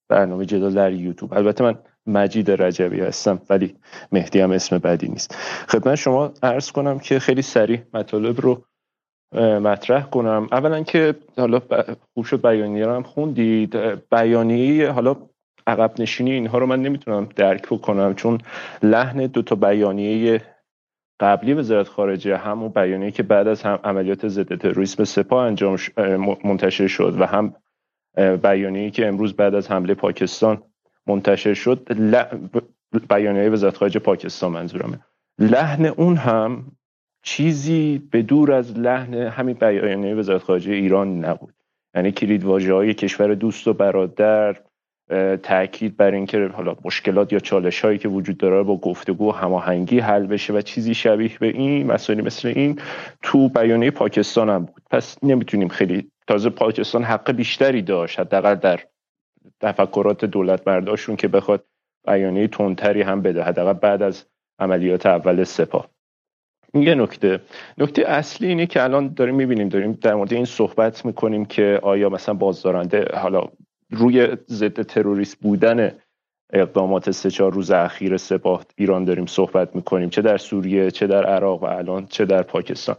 برنامه 0.09 0.47
جدال 0.47 0.75
در 0.75 0.93
یوتیوب. 0.93 1.35
البته 1.35 1.65
من 1.65 1.75
مجید 2.07 2.51
رجبی 2.51 3.01
هستم 3.01 3.41
ولی 3.51 3.77
مهدی 4.13 4.41
هم 4.41 4.51
اسم 4.51 4.79
بدی 4.79 5.09
نیست. 5.09 5.35
خدمت 5.69 5.95
شما 5.95 6.33
عرض 6.43 6.73
کنم 6.73 6.99
که 6.99 7.19
خیلی 7.19 7.43
سریع 7.43 7.81
مطالب 7.95 8.41
رو 8.41 8.65
مطرح 9.37 10.03
کنم. 10.03 10.49
اولا 10.53 10.83
که 10.83 11.15
حالا 11.37 11.61
خوب 12.15 12.25
شد 12.25 12.43
بیانیه 12.43 12.87
رو 12.87 12.95
هم 12.95 13.03
خوندید. 13.03 13.77
بیانیه 14.11 14.91
حالا 14.91 15.17
عقب 15.67 16.01
نشینی 16.01 16.31
اینها 16.31 16.59
رو 16.59 16.67
من 16.67 16.83
نمی‌تونم 16.83 17.29
درک 17.37 17.67
بکنم 17.67 18.15
چون 18.15 18.39
لحن 18.83 19.27
دو 19.27 19.43
تا 19.43 19.55
بیانیه 19.55 20.43
قبلی 21.21 21.55
وزارت 21.55 21.89
خارجه 21.89 22.37
همون 22.37 22.69
بیانیه 22.69 23.11
که 23.11 23.23
بعد 23.23 23.49
از 23.49 23.63
هم 23.63 23.79
عملیات 23.85 24.29
ضد 24.29 24.59
تروریسم 24.59 25.05
سپاه 25.05 25.47
انجام 25.47 25.77
منتشر 26.45 26.87
شد 26.87 27.21
و 27.21 27.27
هم 27.27 27.55
بیانیه 28.37 28.91
که 28.91 29.07
امروز 29.09 29.37
بعد 29.37 29.55
از 29.55 29.71
حمله 29.71 29.95
پاکستان 29.95 30.63
منتشر 31.11 31.55
شد 31.55 31.89
بیانیه 33.11 33.51
وزارت 33.51 33.77
خارجه 33.77 34.01
پاکستان 34.01 34.53
منظورمه. 34.53 34.99
لحن 35.39 35.85
اون 35.87 36.17
هم 36.17 36.65
چیزی 37.23 38.03
به 38.11 38.23
دور 38.23 38.53
از 38.53 38.79
لحن 38.79 39.15
همین 39.15 39.55
بیانیه 39.55 40.15
وزارت 40.15 40.43
خارجه 40.43 40.73
ایران 40.73 41.25
نبود. 41.25 41.55
یعنی 41.95 42.13
کلید 42.13 42.45
واژه 42.45 42.75
های 42.75 42.95
کشور 42.95 43.35
دوست 43.35 43.69
و 43.69 43.73
برادر 43.73 44.57
تاکید 45.43 45.97
بر 45.97 46.11
اینکه 46.11 46.51
حالا 46.53 46.77
مشکلات 46.85 47.33
یا 47.33 47.39
چالش 47.39 47.81
هایی 47.81 47.99
که 47.99 48.09
وجود 48.09 48.39
داره 48.39 48.63
با 48.63 48.77
گفتگو 48.77 49.29
و 49.29 49.33
هماهنگی 49.33 49.99
حل 49.99 50.27
بشه 50.27 50.53
و 50.53 50.61
چیزی 50.61 50.95
شبیه 50.95 51.39
به 51.41 51.47
این 51.47 51.87
مسائلی 51.87 52.23
مثل 52.23 52.49
این 52.49 52.81
تو 53.23 53.49
بیانیه 53.49 53.91
پاکستان 53.91 54.51
هم 54.51 54.65
بود. 54.65 54.83
پس 54.91 55.19
نمی‌تونیم 55.23 55.69
خیلی 55.69 56.11
تازه 56.27 56.51
پاکستان 56.51 57.05
حق 57.05 57.33
بیشتری 57.33 57.83
داشت 57.83 58.21
حداقل 58.21 58.55
در 58.55 58.81
تفکرات 59.61 60.25
دولت 60.25 60.65
برداشتون 60.65 61.17
که 61.17 61.29
بخواد 61.29 61.65
بیانیه 62.07 62.49
تندتری 62.49 63.03
هم 63.03 63.23
بده 63.23 63.43
حداقل 63.43 63.73
بعد 63.73 64.03
از 64.03 64.25
عملیات 64.59 65.07
اول 65.07 65.45
سپاه. 65.45 65.89
یه 66.75 66.95
نکته. 66.95 67.41
نکته 67.79 68.03
اصلی 68.07 68.49
اینه 68.49 68.67
که 68.67 68.83
الان 68.83 69.15
داریم 69.15 69.35
می‌بینیم 69.35 69.69
داریم 69.69 69.93
در 69.93 70.15
مورد 70.15 70.33
این 70.33 70.45
صحبت 70.45 71.05
می‌کنیم 71.05 71.45
که 71.45 71.81
آیا 71.83 72.09
مثلا 72.09 72.35
بازدارنده 72.35 73.05
حالا 73.15 73.45
روی 73.91 74.37
ضد 74.49 74.83
تروریست 74.83 75.39
بودن 75.41 75.99
اقدامات 76.53 77.11
سه 77.11 77.31
چهار 77.31 77.53
روز 77.53 77.71
اخیر 77.71 78.17
سپاه 78.17 78.65
ایران 78.77 79.05
داریم 79.05 79.27
صحبت 79.27 79.77
می‌کنیم 79.77 80.11
چه 80.11 80.23
در 80.23 80.37
سوریه 80.37 80.91
چه 80.91 81.07
در 81.07 81.27
عراق 81.27 81.63
و 81.63 81.67
الان 81.67 82.07
چه 82.07 82.25
در 82.25 82.43
پاکستان. 82.43 82.97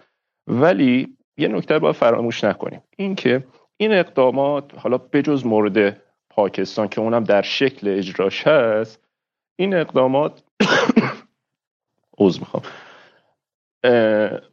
ولی 0.48 1.18
یه 1.38 1.48
نکته 1.48 1.80
باید 1.80 1.96
فراموش 1.96 2.44
نکنیم. 2.44 2.82
اینکه 2.98 3.44
این 3.78 3.94
اقدامات 3.94 4.78
حالا 4.78 4.98
بجز 4.98 5.46
مورد 5.46 6.02
پاکستان 6.32 6.88
که 6.88 7.02
اونم 7.02 7.24
در 7.24 7.42
شکل 7.42 7.88
اجراش 7.98 8.48
هست 8.48 9.00
این 9.56 9.74
اقدامات 9.74 10.44
عوض 12.20 12.40
می‌خوام. 12.40 12.64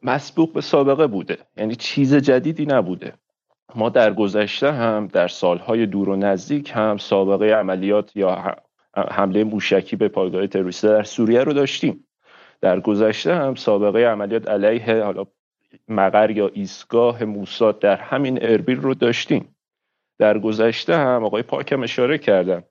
مسبوق 0.02 0.52
به 0.52 0.60
سابقه 0.60 1.06
بوده. 1.06 1.38
یعنی 1.56 1.74
چیز 1.76 2.14
جدیدی 2.14 2.66
نبوده. 2.66 3.12
ما 3.74 3.88
در 3.88 4.14
گذشته 4.14 4.72
هم 4.72 5.06
در 5.06 5.28
سالهای 5.28 5.86
دور 5.86 6.08
و 6.08 6.16
نزدیک 6.16 6.72
هم 6.74 6.96
سابقه 6.96 7.46
عملیات 7.46 8.16
یا 8.16 8.56
حمله 9.10 9.44
موشکی 9.44 9.96
به 9.96 10.08
پایگاه 10.08 10.46
تروریستی 10.46 10.86
در 10.86 11.02
سوریه 11.02 11.40
رو 11.40 11.52
داشتیم. 11.52 12.04
در 12.60 12.80
گذشته 12.80 13.34
هم 13.34 13.54
سابقه 13.54 13.98
عملیات 13.98 14.48
علیه 14.48 15.02
حالا 15.02 15.24
مقر 15.88 16.30
یا 16.30 16.48
ایستگاه 16.48 17.24
موساد 17.24 17.78
در 17.78 17.96
همین 17.96 18.38
اربیل 18.42 18.80
رو 18.80 18.94
داشتیم. 18.94 19.54
در 20.18 20.38
گذشته 20.38 20.96
هم 20.96 21.24
آقای 21.24 21.42
پاکم 21.42 21.82
اشاره 21.82 22.18
کردم 22.18 22.62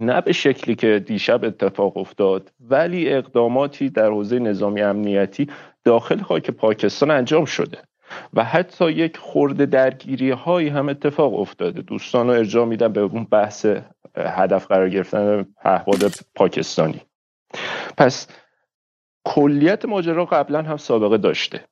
نه 0.00 0.20
به 0.20 0.32
شکلی 0.32 0.74
که 0.74 0.98
دیشب 0.98 1.44
اتفاق 1.44 1.96
افتاد 1.96 2.52
ولی 2.60 3.12
اقداماتی 3.12 3.90
در 3.90 4.10
حوزه 4.10 4.38
نظامی 4.38 4.82
امنیتی 4.82 5.50
داخل 5.84 6.18
خاک 6.22 6.50
پاکستان 6.50 7.10
انجام 7.10 7.44
شده 7.44 7.78
و 8.34 8.44
حتی 8.44 8.90
یک 8.90 9.16
خورده 9.16 9.66
درگیری 9.66 10.30
هایی 10.30 10.68
هم 10.68 10.88
اتفاق 10.88 11.34
افتاده. 11.40 11.82
دوستان 11.82 12.26
رو 12.26 12.32
ارجاع 12.32 12.66
میدم 12.66 12.92
به 12.92 13.00
اون 13.00 13.24
بحث 13.24 13.66
هدف 14.16 14.66
قرار 14.66 14.88
گرفتن 14.88 15.42
پهپاد 15.42 16.12
پاکستانی. 16.34 17.00
پس 17.98 18.28
کلیت 19.24 19.84
ماجرا 19.84 20.24
قبلا 20.24 20.62
هم 20.62 20.76
سابقه 20.76 21.18
داشته. 21.18 21.64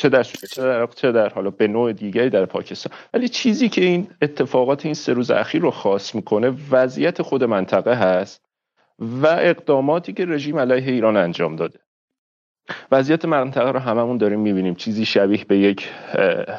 چه 0.00 0.08
در 0.08 0.22
چه 0.22 0.62
در 0.62 0.86
چه 0.86 1.12
در 1.12 1.28
حالا 1.28 1.50
به 1.50 1.68
نوع 1.68 1.92
دیگری 1.92 2.30
در 2.30 2.44
پاکستان. 2.44 2.92
ولی 3.14 3.28
چیزی 3.28 3.68
که 3.68 3.84
این 3.84 4.08
اتفاقات 4.22 4.84
این 4.84 4.94
سه 4.94 5.12
روز 5.12 5.30
اخیر 5.30 5.62
رو 5.62 5.70
خاص 5.70 6.14
می‌کنه 6.14 6.52
وضعیت 6.70 7.22
خود 7.22 7.44
منطقه 7.44 7.94
هست 7.94 8.42
و 8.98 9.26
اقداماتی 9.26 10.12
که 10.12 10.26
رژیم 10.26 10.58
علیه 10.58 10.92
ایران 10.92 11.16
انجام 11.16 11.56
داده. 11.56 11.78
وضعیت 12.92 13.24
منطقه 13.24 13.70
رو 13.70 13.78
هممون 13.78 14.16
داریم 14.16 14.40
می‌بینیم. 14.40 14.74
چیزی 14.74 15.04
شبیه 15.04 15.44
به 15.44 15.58
یک 15.58 15.88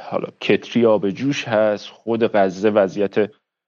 حالا 0.09 0.27
کتری 0.41 0.85
آب 0.85 1.09
جوش 1.09 1.47
هست. 1.47 1.89
خود 1.89 2.31
غزه 2.35 2.69
وضعیت 2.69 3.15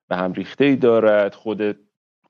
به 0.10 0.16
هم 0.16 0.34
ریخته 0.34 0.66
ای 0.66 0.76
دارد. 0.76 1.36
خود 1.36 1.78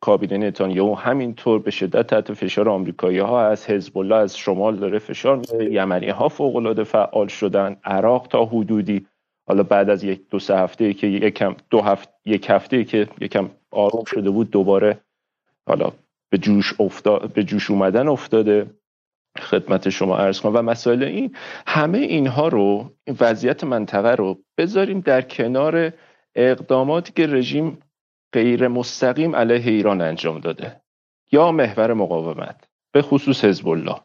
کابینه 0.03 0.37
نتانیاهو 0.37 0.95
همینطور 0.95 1.59
به 1.59 1.71
شدت 1.71 2.07
تحت 2.07 2.33
فشار 2.33 2.69
آمریکایی 2.69 3.19
ها 3.19 3.47
از 3.47 3.69
حزب 3.69 3.97
الله 3.97 4.15
از 4.15 4.37
شمال 4.37 4.75
داره 4.75 4.99
فشار 4.99 5.37
میاره 5.37 5.73
یمنی 5.73 6.09
ها 6.09 6.29
فوق 6.29 6.55
العاده 6.55 6.83
فعال 6.83 7.27
شدن. 7.27 7.75
عراق 7.83 8.27
تا 8.27 8.45
حدودی. 8.45 9.07
حالا 9.47 9.63
بعد 9.63 9.89
از 9.89 10.03
یک 10.03 10.29
دو 10.29 10.39
سه 10.39 10.57
هفته 10.57 10.93
که 10.93 11.07
یکم 11.07 11.55
دو 11.69 11.81
هفته 11.81 12.11
یک 12.25 12.49
هفته 12.49 12.83
که 12.83 13.07
یکم 13.21 13.49
آروم 13.71 14.03
شده 14.03 14.29
بود 14.29 14.51
دوباره 14.51 14.99
حالا 15.67 15.91
به 16.29 16.37
جوش 16.37 16.73
افتاد 16.79 17.33
به 17.33 17.43
جوش 17.43 17.71
اومدن 17.71 18.07
افتاده. 18.07 18.67
خدمت 19.39 19.89
شما 19.89 20.17
عرض 20.17 20.41
کنم. 20.41 20.55
و 20.55 20.61
مسائل 20.61 21.03
این 21.03 21.35
همه 21.67 21.97
اینها 21.97 22.47
رو 22.47 22.91
این 23.03 23.17
وضعیت 23.19 23.63
منطقه 23.63 24.15
رو 24.15 24.37
بذاریم 24.57 24.99
در 24.99 25.21
کنار 25.21 25.91
اقداماتی 26.35 27.13
که 27.15 27.27
رژیم 27.27 27.77
غیر 28.33 28.67
مستقیم 28.67 29.35
علیه 29.35 29.71
ایران 29.71 30.01
انجام 30.01 30.39
داده. 30.39 30.81
یا 31.31 31.51
محور 31.51 31.93
مقاومت. 31.93 32.67
به 32.91 33.01
خصوص 33.01 33.45
حزب 33.45 33.67
الله 33.67 33.95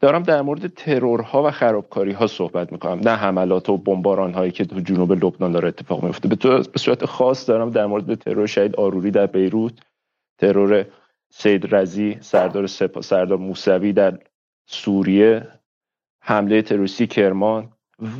دارم 0.00 0.22
در 0.22 0.42
مورد 0.42 0.66
ترورها 0.66 1.46
و 1.46 1.50
خرابکاری 1.50 2.12
ها 2.12 2.26
صحبت 2.26 2.72
می‌کنم. 2.72 3.00
نه 3.08 3.10
حملات 3.10 3.68
و 3.68 3.76
بمباران 3.76 4.34
هایی 4.34 4.50
که 4.50 4.64
تو 4.64 4.80
جنوب 4.80 5.12
لبنان 5.12 5.52
داره 5.52 5.68
اتفاق 5.68 6.04
میفته 6.04 6.28
به 6.72 6.78
صورت 6.78 7.04
خاص 7.04 7.48
دارم 7.48 7.70
در 7.70 7.86
مورد 7.86 8.14
ترور 8.14 8.46
شهید 8.46 8.76
آروری 8.76 9.10
در 9.10 9.26
بیروت. 9.26 9.72
ترور 10.38 10.84
سید 11.30 11.74
رزی 11.74 12.18
سردار 12.20 12.66
سپا 12.66 13.00
سردار 13.00 13.38
موسوی 13.38 13.92
در 13.92 14.18
سوریه. 14.66 15.48
حمله 16.20 16.62
تروریستی 16.62 17.06
کرمان. 17.06 17.72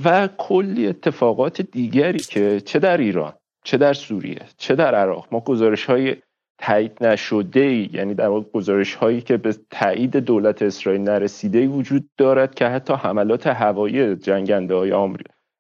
و 0.05 0.29
کلی 0.39 0.87
اتفاقات 0.87 1.61
دیگری 1.61 2.19
که 2.19 2.61
چه 2.61 2.79
در 2.79 2.97
ایران. 2.97 3.33
چه 3.67 3.77
در 3.77 3.93
سوریه 3.93 4.43
چه 4.57 4.75
در 4.75 4.95
عراق. 4.95 5.29
ما 5.33 5.41
گزارش 5.41 5.85
های 5.85 6.17
تایید 6.59 7.05
نشده 7.05 7.61
ای 7.61 7.91
یعنی 7.93 8.15
در 8.15 8.29
واقع 8.29 8.47
گزارش 8.55 8.95
هایی 8.95 9.21
که 9.21 9.37
به 9.37 9.55
تایید 9.71 10.17
دولت 10.17 10.63
اسرائیل 10.63 11.01
نرسیده 11.01 11.67
وجود 11.67 12.09
دارد 12.17 12.55
که 12.55 12.67
حتی 12.67 12.95
حملات 12.95 13.47
هوایی 13.47 14.17
جنگنده 14.17 14.75
های 14.75 14.93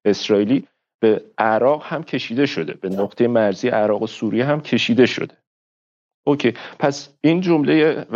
اسرائیلی 0.04 0.64
به 1.00 1.24
عراق 1.38 1.82
هم 1.84 2.02
کشیده 2.02 2.46
شده. 2.46 2.74
به 2.74 2.88
نقطه 2.88 3.28
مرزی 3.28 3.68
عراق 3.68 4.02
و 4.02 4.06
سوریه 4.06 4.44
هم 4.44 4.60
کشیده 4.60 5.06
شده. 5.06 5.34
اوکی 6.26 6.54
پس 6.78 7.16
این 7.20 7.40
جمله 7.40 8.06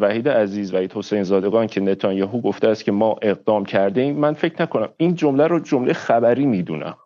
وحید 0.00 0.28
عزیز 0.28 0.74
وحید 0.74 0.92
حسین 0.92 1.22
زادگان 1.22 1.66
که 1.66 1.80
نتانیاهو 1.80 2.40
گفته 2.40 2.68
است 2.68 2.84
که 2.84 2.92
ما 2.92 3.16
اقدام 3.22 3.64
کرده 3.64 4.00
ایم 4.00 4.16
من 4.16 4.34
فکر 4.34 4.62
نکنم 4.62 4.88
این 4.96 5.14
جمله 5.14 5.46
رو 5.46 5.60
جمله 5.60 5.92
خبری 5.92 6.46
می‌دونم. 6.46 6.96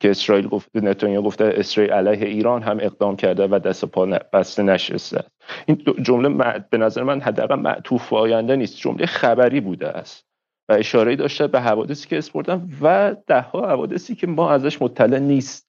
که 0.00 0.10
اسرائیل 0.10 0.48
گفته 0.48 0.80
نتانیاهو 0.80 1.26
گفته 1.26 1.44
اسرائیل 1.56 1.92
علیه 1.92 2.26
ایران 2.26 2.62
هم 2.62 2.78
اقدام 2.80 3.16
کرده 3.16 3.46
و 3.46 3.58
دست 3.58 3.84
پا 3.84 4.06
بسته 4.06 4.62
نشسته. 4.62 5.24
این 5.66 5.84
جمله 6.02 6.58
به 6.70 6.78
نظر 6.78 7.02
من 7.02 7.20
حداقل 7.20 7.54
معطوف 7.54 8.12
آینده 8.12 8.56
نیست. 8.56 8.76
جمله 8.76 9.06
خبری 9.06 9.60
بوده 9.60 9.88
است. 9.88 10.26
و 10.68 10.72
اشاره 10.72 11.16
داشته 11.16 11.46
به 11.46 11.60
حوادثی 11.60 12.08
که 12.08 12.18
اسپردن 12.18 12.68
و 12.82 13.16
ده 13.26 13.40
ها 13.40 13.68
حوادثی 13.68 14.14
که 14.14 14.26
ما 14.26 14.50
ازش 14.50 14.82
مطلع 14.82 15.18
نیست. 15.18 15.68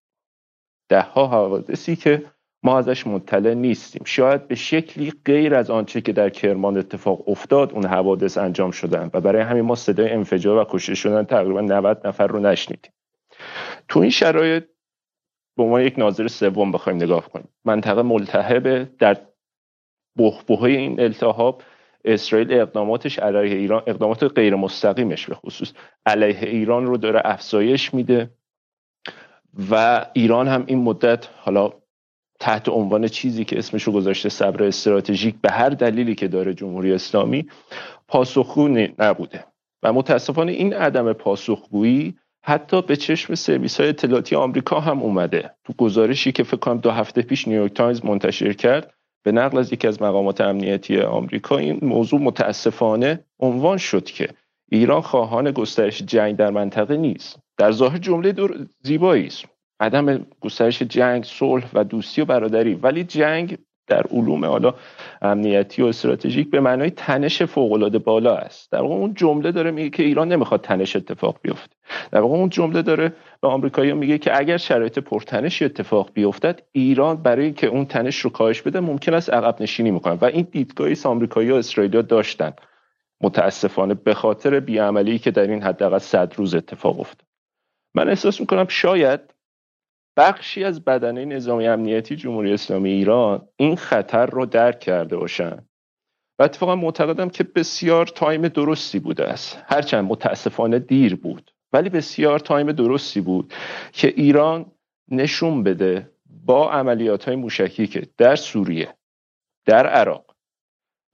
ده 0.89 1.01
ها 1.01 1.27
حوادثی 1.27 1.95
که 1.95 2.23
ما 2.63 2.77
ازش 2.77 3.07
مطلع 3.07 3.53
نیستیم. 3.53 4.01
شاید 4.05 4.47
به 4.47 4.55
شکلی 4.55 5.13
غیر 5.25 5.55
از 5.55 5.69
آنچه 5.69 6.01
که 6.01 6.13
در 6.13 6.29
کرمان 6.29 6.77
اتفاق 6.77 7.29
افتاد 7.29 7.73
اون 7.73 7.85
حوادث 7.85 8.37
انجام 8.37 8.71
شدن. 8.71 9.09
و 9.13 9.21
برای 9.21 9.41
همین 9.41 9.65
ما 9.65 9.75
صدای 9.75 10.09
انفجار 10.09 10.57
و 10.57 10.65
کشته 10.69 10.95
شدن 10.95 11.23
تقریبا 11.23 11.61
90 11.61 12.07
نفر 12.07 12.27
رو 12.27 12.39
نشنیدیم. 12.39 12.91
تو 13.87 13.99
این 13.99 14.09
شرایط 14.09 14.63
به 15.57 15.63
عنوان 15.63 15.81
یک 15.81 15.99
ناظر 15.99 16.27
سوم 16.27 16.71
بخوایم 16.71 17.03
نگاه 17.03 17.29
کنیم. 17.29 17.49
منطقه 17.65 18.01
ملتهبه 18.01 18.89
در 18.99 19.17
بحبوحه 20.17 20.63
این 20.63 20.99
التهاب 20.99 21.61
اسرائیل 22.05 22.53
اقداماتش 22.53 23.19
علیه 23.19 23.55
ایران 23.55 23.83
اقدامات 23.87 24.23
غیر 24.23 24.55
مستقیمش 24.55 25.25
به 25.25 25.35
خصوص 25.35 25.73
علیه 26.05 26.39
ایران 26.41 26.85
رو 26.85 26.97
داره 26.97 27.21
افزایش 27.25 27.93
میده 27.93 28.29
و 29.71 30.05
ایران 30.13 30.47
هم 30.47 30.63
این 30.67 30.83
مدت 30.83 31.29
حالا 31.37 31.73
تحت 32.39 32.69
عنوان 32.69 33.07
چیزی 33.07 33.45
که 33.45 33.57
اسمش 33.57 33.83
رو 33.83 33.93
گذاشته 33.93 34.29
صبر 34.29 34.63
استراتژیک 34.63 35.35
به 35.41 35.51
هر 35.51 35.69
دلیلی 35.69 36.15
که 36.15 36.27
داره 36.27 36.53
جمهوری 36.53 36.93
اسلامی 36.93 37.47
پاسخگو 38.07 38.67
نبوده. 38.99 39.45
و 39.83 39.93
متاسفانه 39.93 40.51
این 40.51 40.73
عدم 40.73 41.13
پاسخگویی 41.13 42.15
حتی 42.47 42.81
به 42.81 42.95
چشم 42.95 43.35
سرویس 43.35 43.79
های 43.79 43.89
اطلاعاتی 43.89 44.35
آمریکا 44.35 44.79
هم 44.79 44.99
اومده. 44.99 45.51
تو 45.63 45.73
گزارشی 45.73 46.31
که 46.31 46.43
فکر 46.43 46.57
کنم 46.57 46.77
دو 46.77 46.91
هفته 46.91 47.21
پیش 47.21 47.47
نیویورک 47.47 47.73
تایمز 47.73 48.05
منتشر 48.05 48.53
کرد 48.53 48.93
به 49.23 49.31
نقل 49.31 49.57
از 49.57 49.73
یکی 49.73 49.87
از 49.87 50.01
مقامات 50.01 50.41
امنیتی 50.41 51.01
آمریکا 51.01 51.57
این 51.57 51.79
موضوع 51.81 52.21
متاسفانه 52.21 53.25
عنوان 53.39 53.77
شد 53.77 54.05
که 54.05 54.29
ایران 54.71 55.01
خواهان 55.01 55.51
گسترش 55.51 56.01
جنگ 56.01 56.35
در 56.35 56.49
منطقه 56.49 56.97
نیست. 56.97 57.39
در 57.57 57.71
ظاهر 57.71 57.97
جمله 57.97 58.33
زیبایی 58.83 59.27
است 59.27 59.45
عدم 59.79 60.25
گسترش 60.39 60.81
جنگ 60.81 61.23
صلح 61.23 61.69
و 61.73 61.83
دوستی 61.83 62.21
و 62.21 62.25
برادری. 62.25 62.73
ولی 62.73 63.03
جنگ 63.03 63.57
در 63.87 64.03
علوم 64.11 64.45
حالا 64.45 64.73
امنیتی 65.21 65.81
و 65.81 65.85
استراتژیک 65.85 66.49
به 66.49 66.59
معنای 66.59 66.89
تنش 66.89 67.43
فوق 67.43 67.71
العاده 67.71 67.99
بالا 67.99 68.35
است. 68.35 68.71
در 68.71 68.81
واقع 68.81 68.95
اون 68.95 69.13
جمله 69.13 69.51
داره 69.51 69.71
میگه 69.71 69.89
که 69.89 70.03
ایران 70.03 70.27
نمی‌خواد 70.27 70.61
تنش 70.61 70.95
اتفاق 70.95 71.39
بیفته. 71.41 71.75
در 72.11 72.21
واقع 72.21 72.35
اون 72.35 72.49
جمله 72.49 72.81
داره 72.81 73.13
به 73.41 73.47
آمریکایی 73.47 73.93
میگه 73.93 74.17
که 74.17 74.37
اگر 74.37 74.57
شرایط 74.57 74.99
پرتنشی 74.99 75.65
اتفاق 75.65 76.09
بیفتد 76.13 76.61
ایران 76.71 77.17
برای 77.17 77.51
که 77.51 77.67
اون 77.67 77.85
تنش 77.85 78.19
رو 78.19 78.29
کاهش 78.29 78.61
بده 78.61 78.79
ممکن 78.79 79.13
است 79.13 79.33
عقب 79.33 79.61
نشینی 79.61 79.91
می‌کنه. 79.91 80.13
و 80.13 80.25
این 80.25 80.47
دیدگاهی 80.51 80.95
آمریکایی 81.05 81.51
و 81.51 81.55
اسرائیلیا 81.55 82.01
داشتن. 82.01 82.53
متاسفانه 83.21 83.93
به 83.93 84.13
خاطر 84.13 84.59
بیعملی 84.59 85.19
که 85.19 85.31
در 85.31 85.47
این 85.47 85.63
حداقل 85.63 85.97
صد 85.97 86.33
روز 86.37 86.55
اتفاق 86.55 86.99
افتاد. 86.99 87.27
من 87.95 88.09
احساس 88.09 88.39
می‌کنم 88.39 88.65
شاید 88.69 89.34
بخشی 90.17 90.63
از 90.63 90.85
بدنه 90.85 91.25
نظامی 91.25 91.67
امنیتی 91.67 92.15
جمهوری 92.15 92.53
اسلامی 92.53 92.89
ایران 92.89 93.47
این 93.55 93.75
خطر 93.75 94.25
رو 94.25 94.45
درک 94.45 94.79
کرده 94.79 95.17
باشن. 95.17 95.65
و 96.39 96.43
اتفاقا 96.43 96.75
معتقدم 96.75 97.29
که 97.29 97.43
بسیار 97.43 98.07
تایم 98.07 98.47
درستی 98.47 98.99
بوده 98.99 99.25
است. 99.25 99.63
هرچند 99.67 100.05
متاسفانه 100.05 100.79
دیر 100.79 101.15
بود. 101.15 101.51
ولی 101.73 101.89
بسیار 101.89 102.39
تایم 102.39 102.71
درستی 102.71 103.21
بود 103.21 103.53
که 103.91 104.07
ایران 104.07 104.65
نشون 105.11 105.63
بده 105.63 106.11
با 106.45 106.71
عملیات 106.71 107.25
های 107.25 107.35
موشکی 107.35 107.87
که 107.87 108.07
در 108.17 108.35
سوریه 108.35 108.95
در 109.65 109.87
عراق 109.87 110.35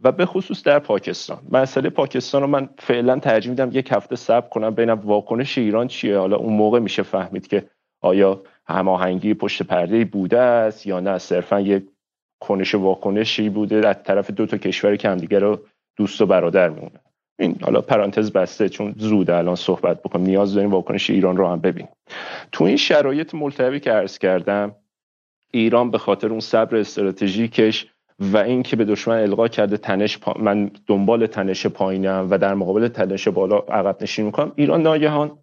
و 0.03 0.11
به 0.11 0.25
خصوص 0.25 0.63
در 0.63 0.79
پاکستان. 0.79 1.47
مسئله 1.51 1.89
پاکستان 1.89 2.41
رو 2.41 2.47
من 2.47 2.69
فعلا 2.77 3.19
ترجیح 3.19 3.49
میدم 3.49 3.69
یک 3.73 3.91
هفته 3.91 4.15
صبر 4.15 4.49
کنم 4.49 4.69
ببینم 4.69 4.99
واکنش 4.99 5.57
ایران 5.57 5.87
چیه. 5.87 6.17
حالا 6.17 6.37
اون 6.37 6.53
موقع 6.53 6.79
میشه 6.79 7.03
فهمید 7.03 7.47
که 7.47 7.69
آیا 8.01 8.43
هماهنگی 8.71 9.33
پشت 9.33 9.63
پرده 9.63 10.05
بوده 10.05 10.39
است 10.39 10.87
یا 10.87 10.99
نه؟ 10.99 11.17
صرفا 11.17 11.59
یک 11.59 11.83
کنش 12.39 12.75
واکنشی 12.75 13.49
بوده 13.49 13.87
از 13.87 13.95
طرف 14.03 14.31
دو 14.31 14.45
تا 14.45 14.57
کشور 14.57 14.95
که 14.95 15.09
همدیگه 15.09 15.39
رو 15.39 15.59
دوست 15.97 16.21
و 16.21 16.25
برادر 16.25 16.69
میمونه. 16.69 16.99
این 17.39 17.57
حالا 17.61 17.81
پرانتز 17.81 18.31
بسته 18.31 18.69
چون 18.69 18.95
زود 18.97 19.31
الان 19.31 19.55
صحبت 19.55 20.01
بکنم 20.01 20.23
نیاز 20.23 20.53
داریم 20.53 20.71
واکنش 20.71 21.09
ایران 21.09 21.37
رو 21.37 21.47
هم 21.47 21.59
ببین 21.59 21.87
تو 22.51 22.63
این 22.63 22.77
شرایط 22.77 23.35
ملتهبی 23.35 23.79
که 23.79 23.91
عرض 23.91 24.17
کردم 24.17 24.75
ایران 25.51 25.91
به 25.91 25.97
خاطر 25.97 26.27
اون 26.27 26.39
صبر 26.39 26.77
استراتژیکش 26.77 27.87
و 28.19 28.37
اینکه 28.37 28.75
به 28.75 28.85
دشمن 28.85 29.21
القا 29.21 29.47
کرده 29.47 29.77
تنش 29.77 30.19
من 30.39 30.71
دنبال 30.87 31.27
تنش 31.27 31.67
پایینم 31.67 32.27
و 32.29 32.37
در 32.37 32.53
مقابل 32.53 32.87
تنش 32.87 33.27
بالا 33.27 33.57
عقب 33.57 33.97
نشین 34.01 34.25
می‌کنم 34.25 34.51
ایران 34.55 34.81
ناگهان 34.81 35.37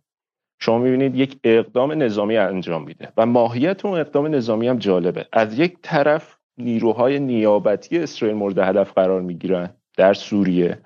شما 0.60 0.78
می‌بینید 0.78 1.16
یک 1.16 1.38
اقدام 1.44 2.02
نظامی 2.02 2.36
انجام 2.36 2.84
میده 2.84 3.12
و 3.16 3.26
ماهیت 3.26 3.84
اون 3.84 3.98
اقدام 3.98 4.34
نظامی 4.34 4.68
هم 4.68 4.78
جالبه. 4.78 5.26
از 5.32 5.58
یک 5.58 5.76
طرف 5.82 6.36
نیروهای 6.58 7.18
نیابتی 7.18 7.98
اسرائیل 7.98 8.36
مورد 8.36 8.58
هدف 8.58 8.92
قرار 8.92 9.20
می‌گیرن 9.20 9.70
در 9.96 10.14
سوریه. 10.14 10.78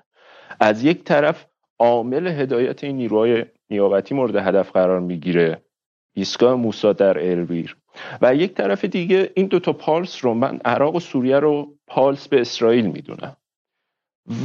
از 0.59 0.83
یک 0.83 1.03
طرف 1.03 1.45
عامل 1.79 2.27
هدایت 2.27 2.83
این 2.83 2.95
نیروهای 2.95 3.45
نیابتی 3.69 4.15
مورد 4.15 4.35
هدف 4.35 4.71
قرار 4.71 4.99
می‌گیره 4.99 5.61
ایستگاه 6.15 6.55
موسا 6.55 6.93
در 6.93 7.31
البیر 7.31 7.77
و 8.21 8.35
یک 8.35 8.53
طرف 8.53 8.85
دیگه 8.85 9.31
این 9.35 9.47
دوتا 9.47 9.73
پالس 9.73 10.25
رو 10.25 10.33
من 10.33 10.59
عراق 10.65 10.95
و 10.95 10.99
سوریه 10.99 11.39
رو 11.39 11.77
پالس 11.87 12.27
به 12.27 12.41
اسرائیل 12.41 12.85
می‌دونم. 12.85 13.37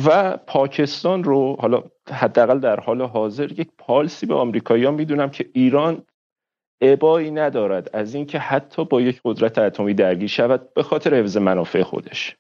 و 0.07 0.37
پاکستان 0.37 1.25
رو 1.25 1.57
حالا 1.61 1.83
حداقل 2.11 2.59
در 2.59 2.81
حال 2.81 3.03
حاضر 3.03 3.53
یک 3.53 3.69
پالسی 3.79 4.27
به 4.27 4.35
آمریکاییان 4.35 4.95
می‌دونم 4.95 5.31
که 5.31 5.51
ایران 5.53 6.03
ابایی 6.81 7.31
ندارد 7.31 7.91
از 7.93 8.15
اینکه 8.15 8.39
حتی 8.39 8.85
با 8.85 9.01
یک 9.01 9.21
قدرت 9.25 9.59
اتمی 9.59 9.95
درگیر 9.95 10.29
شود 10.29 10.75
به 10.75 10.83
خاطر 10.83 11.15
حفظ 11.15 11.37
منافع 11.37 11.83
خودش. 11.83 12.37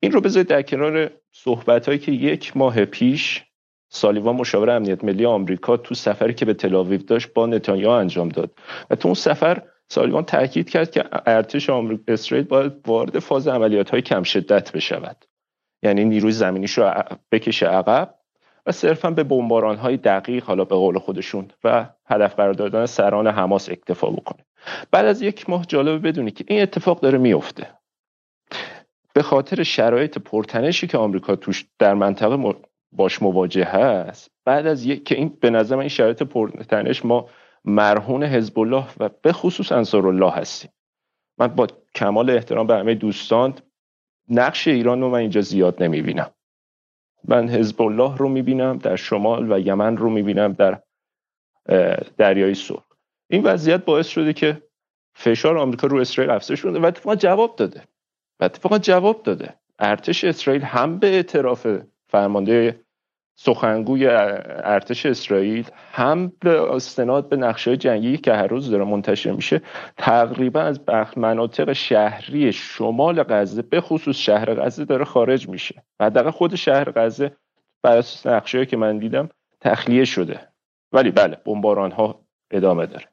این 0.00 0.12
رو 0.12 0.20
بذارید 0.20 0.48
در 0.48 0.62
کنار 0.62 1.10
صحبت 1.32 2.00
که 2.00 2.12
یک 2.12 2.56
ماه 2.56 2.84
پیش 2.84 3.44
سالیوان 3.88 4.36
مشاور 4.36 4.70
امنیت 4.70 5.04
ملی 5.04 5.26
آمریکا 5.26 5.76
تو 5.76 5.94
سفری 5.94 6.34
که 6.34 6.44
به 6.44 6.54
تلاویو 6.54 7.02
داشت 7.02 7.32
با 7.32 7.46
نتانیاهو 7.46 7.98
انجام 7.98 8.28
داد 8.28 8.50
و 8.90 8.96
تو 8.96 9.08
اون 9.08 9.14
سفر 9.14 9.62
سالیوان 9.88 10.24
تاکید 10.24 10.70
کرد 10.70 10.90
که 10.90 11.04
ارتش 11.26 11.70
آمریکا 11.70 12.12
اسرائیل 12.12 12.46
باید 12.46 12.72
وارد 12.86 13.18
فاز 13.18 13.48
عملیات 13.48 13.90
های 13.90 14.02
کم 14.02 14.22
شدت 14.22 14.72
بشود. 14.72 15.24
یعنی 15.82 16.04
نیروی 16.04 16.32
زمینیش 16.32 16.78
رو 16.78 16.92
بکشه 17.32 17.66
عقب. 17.66 18.14
و 18.66 18.72
صرفا 18.72 19.10
به 19.10 19.24
بمباران 19.24 19.76
های 19.76 19.96
دقیق 19.96 20.44
حالا 20.44 20.64
به 20.64 20.74
قول 20.74 20.98
خودشون 20.98 21.48
و 21.64 21.88
هدف 22.06 22.34
قرار 22.34 22.52
دادن 22.52 22.86
سران 22.86 23.26
حماس 23.26 23.70
اکتفا 23.70 24.10
بکنه. 24.10 24.44
بعد 24.90 25.06
از 25.06 25.22
یک 25.22 25.50
ماه 25.50 25.64
جالبه 25.66 25.98
بدونی 25.98 26.30
که 26.30 26.44
این 26.48 26.62
اتفاق 26.62 27.00
داره 27.00 27.18
میفته 27.18 27.66
به 29.14 29.22
خاطر 29.22 29.62
شرایط 29.62 30.18
پرتنشی 30.18 30.86
که 30.86 30.98
آمریکا 30.98 31.36
توش 31.36 31.66
در 31.78 31.94
منطقه 31.94 32.54
باش 32.92 33.22
مواجه 33.22 33.64
هست 33.64 34.30
بعد 34.44 34.66
از 34.66 34.84
یک 34.84 35.04
که 35.04 35.14
این 35.14 35.38
به 35.40 35.50
نظر 35.50 35.78
این 35.78 35.88
شرایط 35.88 36.22
پرتنش 36.22 37.04
ما 37.04 37.28
مرهون 37.64 38.24
حزب 38.24 38.58
الله 38.58 38.84
و 39.00 39.10
به 39.22 39.32
خصوص 39.32 39.72
انصار 39.72 40.06
الله 40.06 40.30
هستیم. 40.30 40.70
من 41.38 41.46
با 41.46 41.66
کمال 41.94 42.30
احترام 42.30 42.66
به 42.66 42.74
همه 42.74 42.94
دوستان 42.94 43.54
نقش 44.28 44.68
ایران 44.68 45.00
رو 45.00 45.08
من 45.10 45.18
اینجا 45.18 45.40
زیاد 45.40 45.82
نمی‌بینم. 45.82 46.30
من 47.28 47.48
حزب 47.48 47.82
الله 47.82 48.16
رو 48.16 48.28
می‌بینم 48.28 48.78
در 48.78 48.96
شمال 48.96 49.52
و 49.52 49.58
یمن 49.58 49.96
رو 49.96 50.10
می‌بینم 50.10 50.52
در 50.52 50.82
دریای 52.16 52.54
سرخ. 52.54 52.84
این 53.30 53.42
وضعیت 53.42 53.84
باعث 53.84 54.06
شده 54.06 54.32
که 54.32 54.62
فشار 55.14 55.58
آمریکا 55.58 55.86
رو 55.86 55.96
اسرائیل 55.96 56.30
افزایش 56.30 56.60
شده 56.60 56.78
و 56.78 56.86
اتفاقا 56.86 57.16
جواب 57.16 57.56
داده. 57.56 57.82
و 58.40 58.44
اتفاقا 58.44 58.78
جواب 58.78 59.22
داده. 59.22 59.54
ارتش 59.78 60.24
اسرائیل 60.24 60.62
هم 60.62 60.98
به 60.98 61.06
اعتراف 61.06 61.66
فرمانده 62.08 62.80
سخنگوی 63.34 64.06
ارتش 64.06 65.06
اسرائیل 65.06 65.70
هم 65.92 66.32
به 66.40 66.72
استناد 66.74 67.28
به 67.28 67.36
نقشه 67.36 67.76
جنگی 67.76 68.16
که 68.16 68.32
هر 68.32 68.46
روز 68.46 68.70
داره 68.70 68.84
منتشر 68.84 69.32
میشه 69.32 69.60
تقریبا 69.96 70.60
از 70.60 70.80
مناطق 71.16 71.72
شهری 71.72 72.52
شمال 72.52 73.22
غزه 73.22 73.62
به 73.62 73.80
خصوص 73.80 74.16
شهر 74.16 74.54
غزه 74.54 74.84
داره 74.84 75.04
خارج 75.04 75.48
میشه. 75.48 75.82
حداقل 76.00 76.30
خود 76.30 76.54
شهر 76.54 76.92
غزه 76.96 77.36
بر 77.82 77.96
اساس 77.96 78.26
نقشه 78.26 78.66
که 78.66 78.76
من 78.76 78.98
دیدم 78.98 79.28
تخلیه 79.60 80.04
شده. 80.04 80.40
ولی 80.92 81.10
بله 81.10 81.36
بمباران 81.44 81.92
ها 81.92 82.20
ادامه 82.50 82.86
داره. 82.86 83.08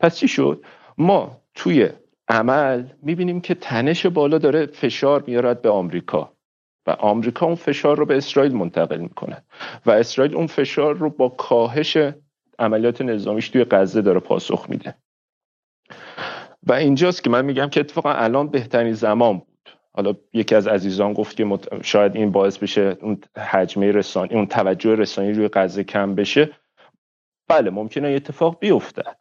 پس 0.00 0.16
چی 0.16 0.28
شد؟ 0.28 0.64
ما 0.98 1.40
توی 1.54 1.88
عمل 2.28 2.84
می‌بینیم 3.02 3.40
که 3.40 3.54
تنش 3.54 4.06
بالا 4.06 4.38
داره 4.38 4.66
فشار 4.66 5.24
میارد 5.26 5.62
به 5.62 5.70
آمریکا. 5.70 6.31
و 6.86 6.90
آمریکا 6.90 7.46
اون 7.46 7.54
فشار 7.54 7.96
رو 7.96 8.06
به 8.06 8.16
اسرائیل 8.16 8.54
منتقل 8.54 8.98
می‌کنه. 8.98 9.44
و 9.86 9.90
اسرائیل 9.90 10.36
اون 10.36 10.46
فشار 10.46 10.94
رو 10.94 11.10
با 11.10 11.28
کاهش 11.28 11.98
عملیات 12.58 13.02
نظامیش 13.02 13.48
توی 13.48 13.64
غزه 13.70 14.02
داره 14.02 14.20
پاسخ 14.20 14.66
میده. 14.68 14.94
و 16.62 16.72
اینجاست 16.72 17.24
که 17.24 17.30
من 17.30 17.44
میگم 17.44 17.68
که 17.68 17.80
اتفاقا 17.80 18.12
الان 18.12 18.48
بهترین 18.48 18.92
زمان 18.92 19.38
بود. 19.38 19.68
حالا 19.94 20.14
یکی 20.32 20.54
از 20.54 20.66
عزیزان 20.66 21.12
گفت 21.12 21.36
که 21.36 21.58
شاید 21.82 22.16
این 22.16 22.32
باعث 22.32 22.58
بشه 22.58 22.96
اون 23.00 23.20
حجمه 23.36 23.92
رسانی 23.92 24.34
اون 24.34 24.46
توجه 24.46 24.94
رسانی 24.94 25.32
روی 25.32 25.48
غزه 25.52 25.84
کم 25.84 26.14
بشه. 26.14 26.50
بله 27.48 27.70
ممکنه 27.70 28.08
اتفاق 28.08 28.58
بیفتد 28.60 29.16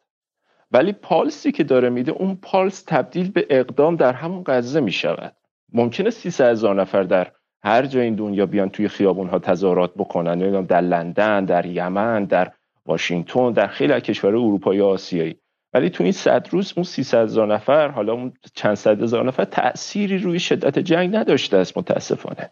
ولی 0.71 0.93
پالسی 0.93 1.51
که 1.51 1.63
داره 1.63 1.89
میده 1.89 2.11
اون 2.11 2.35
پالس 2.35 2.83
تبدیل 2.87 3.31
به 3.31 3.47
اقدام 3.49 3.95
در 3.95 4.13
همون 4.13 4.43
غزه 4.47 4.79
می‌شود. 4.79 5.35
ممکنه 5.73 6.09
300 6.09 6.51
هزار 6.51 6.75
نفر 6.75 7.03
در 7.03 7.31
هر 7.63 7.85
جای 7.85 8.03
این 8.03 8.15
دنیا 8.15 8.45
بیان 8.45 8.69
توی 8.69 8.87
خیابون 8.87 9.27
ها 9.27 9.39
تظاهرات 9.39 9.93
بکنن. 9.93 10.61
در 10.61 10.81
لندن 10.81 11.45
در 11.45 11.65
یمن 11.65 12.25
در 12.25 12.51
واشنگتن 12.85 13.51
در 13.51 13.67
خیلی 13.67 13.93
از 13.93 14.01
کشورهای 14.01 14.43
اروپایی 14.43 14.81
آسیایی. 14.81 15.35
ولی 15.73 15.89
تو 15.89 16.03
این 16.03 16.13
صد 16.13 16.47
روز 16.51 16.73
اون 16.75 16.83
300 16.83 17.23
هزار 17.23 17.53
نفر 17.53 17.87
حالا 17.87 18.13
اون 18.13 18.33
چند 18.53 18.75
صد 18.75 19.01
هزار 19.01 19.25
نفر 19.25 19.45
تأثیری 19.45 20.17
روی 20.17 20.39
شدت 20.39 20.79
جنگ 20.79 21.15
نداشته 21.15 21.57
است 21.57 21.77
متاسفانه. 21.77 22.51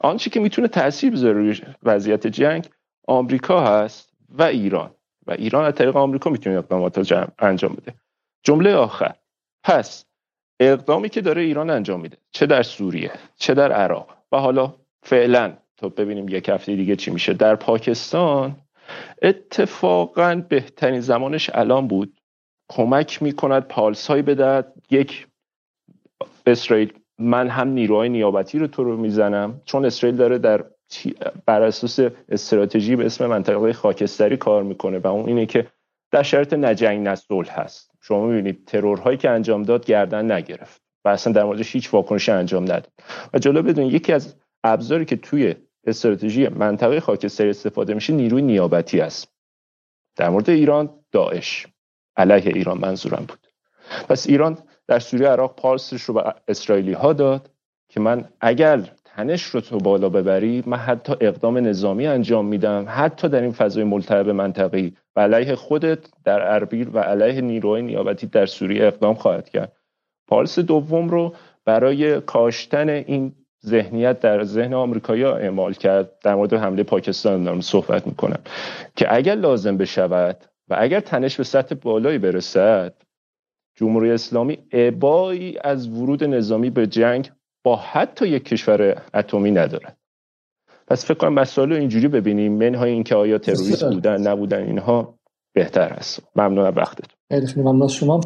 آنچه 0.00 0.30
که 0.30 0.40
می‌تونه 0.40 0.68
تاثیر 0.68 1.12
بذاره 1.12 1.32
روی 1.32 1.60
وضعیت 1.82 2.26
جنگ 2.26 2.68
آمریکا 3.08 3.60
هست 3.60 4.12
و 4.28 4.42
ایران. 4.42 4.90
و 5.26 5.32
ایران 5.32 5.64
از 5.64 5.74
طریق 5.74 5.96
آمریکا 5.96 6.30
می‌تونه 6.30 6.56
اقدامات 6.56 7.12
انجام 7.38 7.72
بده. 7.72 7.94
جمله 8.42 8.74
آخر. 8.74 9.14
پس 9.64 10.04
اقدامی 10.60 11.08
که 11.08 11.20
داره 11.20 11.42
ایران 11.42 11.70
انجام 11.70 12.00
میده 12.00 12.16
چه 12.30 12.46
در 12.46 12.62
سوریه 12.62 13.10
چه 13.36 13.54
در 13.54 13.72
عراق 13.72 14.19
و 14.32 14.36
حالا 14.36 14.74
فعلا 15.02 15.56
تا 15.76 15.88
ببینیم 15.88 16.28
یک 16.28 16.48
هفته 16.48 16.76
دیگه 16.76 16.96
چی 16.96 17.10
میشه. 17.10 17.32
در 17.32 17.56
پاکستان 17.56 18.56
اتفاقا 19.22 20.42
بهترین 20.48 21.00
زمانش 21.00 21.50
الان 21.54 21.88
بود. 21.88 22.20
کمک 22.68 23.22
می‌کند 23.22 23.62
پالس 23.62 24.06
های 24.06 24.22
بدهد. 24.22 24.72
یک 24.90 25.26
اسرائیل 26.46 26.92
من 27.18 27.48
هم 27.48 27.68
نیروهای 27.68 28.08
نیابتی 28.08 28.58
رو 28.58 28.66
تو 28.66 28.84
رو 28.84 28.96
می‌زنم. 28.96 29.60
چون 29.64 29.84
اسرائیل 29.84 30.16
داره 30.16 30.38
در 30.38 30.64
بر 31.46 31.62
اساس 31.62 32.00
استراتژی 32.28 32.96
به 32.96 33.06
اسم 33.06 33.26
منطقه 33.26 33.72
خاکستری 33.72 34.36
کار 34.36 34.62
می‌کنه 34.62 34.98
و 34.98 35.06
اون 35.06 35.26
اینه 35.26 35.46
که 35.46 35.66
در 36.10 36.22
شرط 36.22 36.52
نجنگ 36.52 37.08
نسل 37.08 37.44
هست. 37.44 37.90
شما 38.00 38.26
می‌بینید 38.26 38.64
ترورهایی 38.64 39.16
که 39.16 39.30
انجام 39.30 39.62
داد 39.62 39.86
گردن 39.86 40.32
نگرفت. 40.32 40.89
و 41.04 41.08
اصلا 41.08 41.32
در 41.32 41.44
موردش 41.44 41.74
هیچ 41.74 41.94
واکنشی 41.94 42.32
انجام 42.32 42.62
نداد. 42.62 42.92
و 43.34 43.38
جلو 43.38 43.62
بدون 43.62 43.86
یکی 43.86 44.12
از 44.12 44.34
ابزاری 44.64 45.04
که 45.04 45.16
توی 45.16 45.54
استراتژی 45.86 46.48
منطقه 46.48 47.00
خاکستری 47.00 47.50
استفاده 47.50 47.94
میشه 47.94 48.12
نیروی 48.12 48.42
نیابتی 48.42 49.00
است. 49.00 49.28
در 50.16 50.28
مورد 50.28 50.50
ایران 50.50 50.90
داعش. 51.12 51.66
علیه 52.16 52.52
ایران 52.54 52.78
منظورم 52.78 53.24
بود. 53.28 53.46
پس 54.08 54.26
ایران 54.26 54.58
در 54.88 54.98
سوریه 54.98 55.28
عراق 55.28 55.56
پارسش 55.56 56.02
رو 56.02 56.14
به 56.14 56.34
اسرائیلی 56.48 56.92
ها 56.92 57.12
داد 57.12 57.50
که 57.88 58.00
من 58.00 58.28
اگر 58.40 58.90
تنش 59.04 59.42
رو 59.42 59.60
تو 59.60 59.78
بالا 59.78 60.08
ببری 60.08 60.62
من 60.66 60.76
حتی 60.76 61.12
اقدام 61.20 61.58
نظامی 61.58 62.06
انجام 62.06 62.46
میدم 62.46 62.86
حتی 62.88 63.28
در 63.28 63.42
این 63.42 63.52
فضای 63.52 63.84
ملتهب 63.84 64.28
منطقی 64.28 64.96
و 65.16 65.20
علیه 65.20 65.54
خودت 65.54 65.98
در 66.24 66.54
اربیل 66.54 66.90
و 66.92 66.98
علیه 66.98 67.40
نیروهای 67.40 67.82
نیابتی 67.82 68.26
در 68.26 68.46
سوریه 68.46 68.86
اقدام 68.86 69.14
خواهد 69.14 69.48
کرد. 69.48 69.79
پارس 70.30 70.58
دوم 70.58 71.08
رو 71.08 71.34
برای 71.64 72.20
کاشتن 72.20 72.88
این 72.88 73.32
ذهنیت 73.66 74.20
در 74.20 74.44
ذهن 74.44 74.74
آمریکایی 74.74 75.24
اعمال 75.24 75.72
کرد. 75.72 76.18
در 76.24 76.34
مورد 76.34 76.54
حمله 76.54 76.82
پاکستان 76.82 77.44
دارم 77.44 77.60
صحبت 77.60 78.06
می‌کنم 78.06 78.40
که 78.96 79.14
اگر 79.14 79.34
لازم 79.34 79.76
بشود 79.76 80.44
و 80.68 80.76
اگر 80.78 81.00
تنش 81.00 81.36
به 81.36 81.44
سطح 81.44 81.74
بالایی 81.74 82.18
برسد 82.18 82.94
جمهوری 83.76 84.10
اسلامی 84.10 84.58
عبایی 84.72 85.58
از 85.64 85.88
ورود 85.88 86.24
نظامی 86.24 86.70
به 86.70 86.86
جنگ 86.86 87.30
با 87.64 87.76
حتی 87.76 88.28
یک 88.28 88.44
کشور 88.44 89.02
اتمی 89.14 89.50
ندارد. 89.50 89.96
پس 90.88 91.04
فکر 91.04 91.14
کنم 91.14 91.32
مسائل 91.32 91.72
اینجوری 91.72 92.08
ببینیم. 92.08 92.52
منهای 92.52 92.90
اینکه 92.90 93.14
آیا 93.14 93.38
تروریست 93.38 93.84
بودن 93.84 94.26
نبودن 94.28 94.62
اینها 94.62 95.18
بهتر 95.54 95.88
است. 95.88 96.22
ممنون 96.36 96.66
از 96.66 96.76
وقتتون. 96.76 97.16
خیلی 97.28 97.46
ممنون 97.56 97.88
شما. 97.88 98.20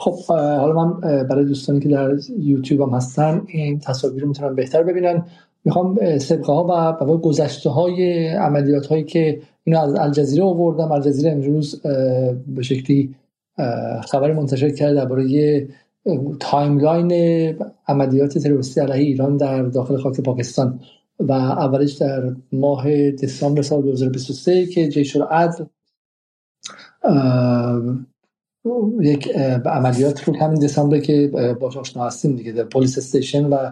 خب 0.00 0.32
حالا 0.32 0.72
من 0.72 1.00
برای 1.00 1.44
دوستانی 1.44 1.80
که 1.80 1.88
در 1.88 2.18
یوتیوب 2.38 2.88
هم 2.88 2.96
هستن 2.96 3.42
این 3.46 3.78
تصاویر 3.78 4.22
رو 4.22 4.28
می‌تونن 4.28 4.54
بهتر 4.54 4.82
ببینن. 4.82 5.24
می‌خوام 5.64 6.18
سبقه 6.18 6.52
ها 6.52 6.96
و 7.00 7.18
گذشته 7.18 7.70
های 7.70 8.28
عملیات 8.28 8.86
هایی 8.86 9.04
که 9.04 9.40
اینو 9.64 9.80
از 9.80 9.94
الجزیره 9.94 10.44
آوردم. 10.44 10.92
الجزیره 10.92 11.32
امروز 11.32 11.82
به 12.46 12.62
شکلی 12.62 13.14
خبر 14.02 14.32
منتشر 14.32 14.70
کرده 14.70 14.94
درباره 14.94 15.68
timeline 16.40 17.12
عملیات 17.88 18.38
تروریستی 18.38 18.80
علیه 18.80 18.94
ایران 18.94 19.36
در 19.36 19.62
داخل 19.62 19.96
خاک 19.96 20.20
پاکستان 20.20 20.80
و 21.18 21.32
اولش 21.32 21.92
در 21.92 22.32
ماه 22.52 23.10
دسامبر 23.10 23.62
سال 23.62 23.82
2023 23.82 24.66
که 24.66 24.88
جیش 24.88 25.16
العدل 25.16 25.64
یک 29.00 29.28
عملیات 29.66 30.24
رو 30.24 30.36
همین 30.36 30.60
دسامبر 30.60 31.00
که 31.00 31.30
باش 31.60 31.76
آشنا 31.76 32.04
هستیم 32.04 32.36
دیگه 32.36 32.52
در 32.52 32.64
police 32.64 32.98
station 32.98 33.46
و 33.46 33.70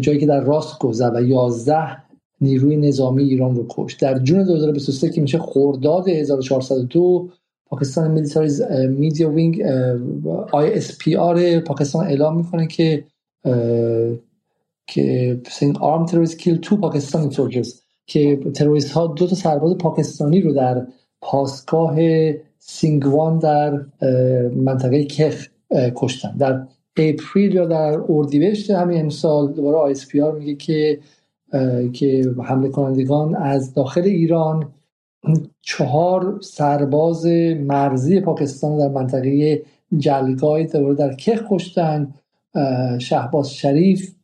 جایی 0.00 0.18
که 0.18 0.26
در 0.26 0.40
راسک 0.40 0.78
گذر 0.78 1.10
و 1.14 1.22
11 1.22 1.76
نیروی 2.40 2.76
نظامی 2.76 3.22
ایران 3.22 3.56
رو 3.56 3.66
کشت. 3.68 4.00
در 4.00 4.18
June 4.18 4.44
2023 4.44 5.10
که 5.10 5.20
میشه 5.20 5.38
خرداد 5.38 6.08
1402 6.08 7.28
پاکستان 7.66 8.10
military's 8.10 8.62
media 8.88 9.30
wing 9.30 9.62
ISPR 10.52 11.60
پاکستان 11.60 12.06
اعلام 12.06 12.36
می‌کنه 12.36 12.66
که 12.66 13.04
که 14.86 15.40
saying 15.50 15.76
armed 15.76 16.06
terrorists 16.06 16.38
killed 16.38 16.56
two 16.56 16.76
Pakistani 16.76 17.30
soldiers 17.30 17.80
که 18.06 18.36
تروریست 18.54 18.92
ها 18.92 19.06
دو 19.06 19.26
تا 19.26 19.34
سرباز 19.34 19.78
پاکستانی 19.78 20.40
رو 20.40 20.52
در 20.52 20.86
پاسگاه 21.20 21.96
سینگوان 22.68 23.38
در 23.38 23.80
منطقه 24.56 25.04
کچ 25.04 25.48
کشتن. 25.94 26.36
در 26.36 26.66
April 26.96 27.54
یا 27.54 27.66
در 27.66 28.00
اردیبهشت 28.08 28.70
همین 28.70 29.00
امسال 29.00 29.52
دوباره 29.52 29.76
ISPR 29.76 30.38
میگه 30.38 30.54
که 30.54 31.00
که 31.92 32.34
حمله 32.44 32.68
کنندگان 32.68 33.34
از 33.34 33.74
داخل 33.74 34.02
ایران 34.02 34.72
چهار 35.60 36.38
سرباز 36.42 37.26
مرزی 37.60 38.20
پاکستان 38.20 38.78
در 38.78 38.88
منطقه 38.88 39.62
جلگای 39.98 40.66
دوباره 40.66 40.94
در 40.94 41.14
کچ 41.14 41.42
کشتن. 41.50 42.14
شهباز 42.98 43.50
شریف 43.50 44.14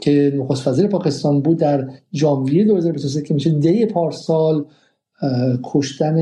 که 0.00 0.32
نخست 0.36 0.68
وزیر 0.68 0.86
پاکستان 0.86 1.40
بود 1.40 1.58
در 1.58 1.88
ژانویه 2.14 2.64
2023 2.64 3.22
که 3.22 3.34
میشه 3.34 3.50
دی 3.50 3.86
پارسال 3.86 4.64
کشتن 5.62 6.16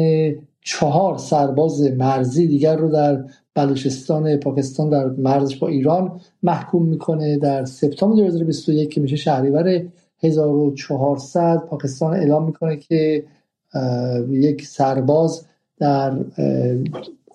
چهار 0.66 1.18
سرباز 1.18 1.82
مرزی 1.82 2.46
دیگر 2.46 2.76
رو 2.76 2.88
در 2.88 3.24
بلوچستان 3.54 4.36
پاکستان 4.36 4.90
در 4.90 5.06
مرزش 5.06 5.56
با 5.56 5.68
ایران 5.68 6.20
محکوم 6.42 6.86
می‌کنه. 6.86 7.38
در 7.38 7.64
سپتامبر 7.64 8.16
2021 8.16 8.90
که 8.90 9.00
میشه 9.00 9.16
شهریور 9.16 9.82
1400 10.22 11.58
پاکستان 11.58 12.14
اعلام 12.14 12.46
می‌کنه 12.46 12.76
که 12.76 13.24
یک 14.30 14.66
سرباز 14.66 15.46
در 15.78 16.24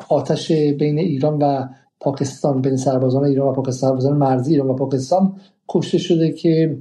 آتش 0.10 0.52
بین 0.52 0.99
ایران 0.99 1.38
و 1.41 1.68
پاکستان 1.99 2.62
بین 2.62 2.76
سربازان 2.76 3.24
ایران 3.24 3.48
و 3.48 3.53
پاکستان 3.53 3.90
سربازان 3.90 4.18
مرزی 4.18 4.52
ایران 4.52 4.70
و 4.70 4.74
پاکستان 4.74 5.36
کشته 5.70 5.98
شده 5.98 6.32
که 6.32 6.78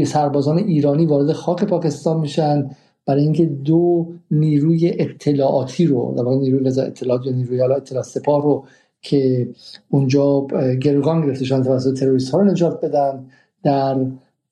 سربازان 0.07 0.59
ایرانی 0.59 1.07
وارد 1.07 1.33
خاک 1.33 1.65
پاکستان 1.65 2.21
میشن 2.21 2.71
برای 3.07 3.23
اینکه 3.23 3.47
دو 3.47 4.07
نیروی 4.31 4.93
اطلاعاتی 4.99 5.87
رو 5.87 6.15
در 6.17 6.25
نیروی 6.25 6.67
وزارت 6.67 6.89
اطلاعات 6.89 7.27
یا 7.27 7.33
نیروی 7.33 7.61
اطلاعات 7.61 8.07
سپاه 8.07 8.43
رو 8.43 8.65
که 9.03 9.49
اونجا 9.89 10.47
گروگان 10.81 11.27
گرفته 11.27 11.47
توسط 11.47 11.99
تروریست 11.99 12.31
ها 12.31 12.41
رو 12.41 12.45
نجات 12.45 12.85
بدن 12.85 13.27
در 13.63 14.07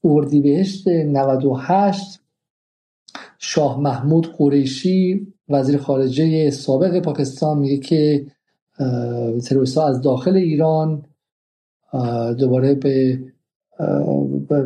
اردیبهشت 0.04 0.88
98 0.88 2.20
شاه 3.38 3.80
محمود 3.80 4.32
قریشی 4.36 5.26
وزیر 5.48 5.76
خارجه 5.76 6.50
سابق 6.50 7.00
پاکستان 7.00 7.58
میگه 7.58 7.76
که 7.76 8.26
تروریست 9.44 9.78
از 9.78 10.00
داخل 10.00 10.36
ایران 10.36 11.02
دوباره 12.38 12.74
به 12.74 13.18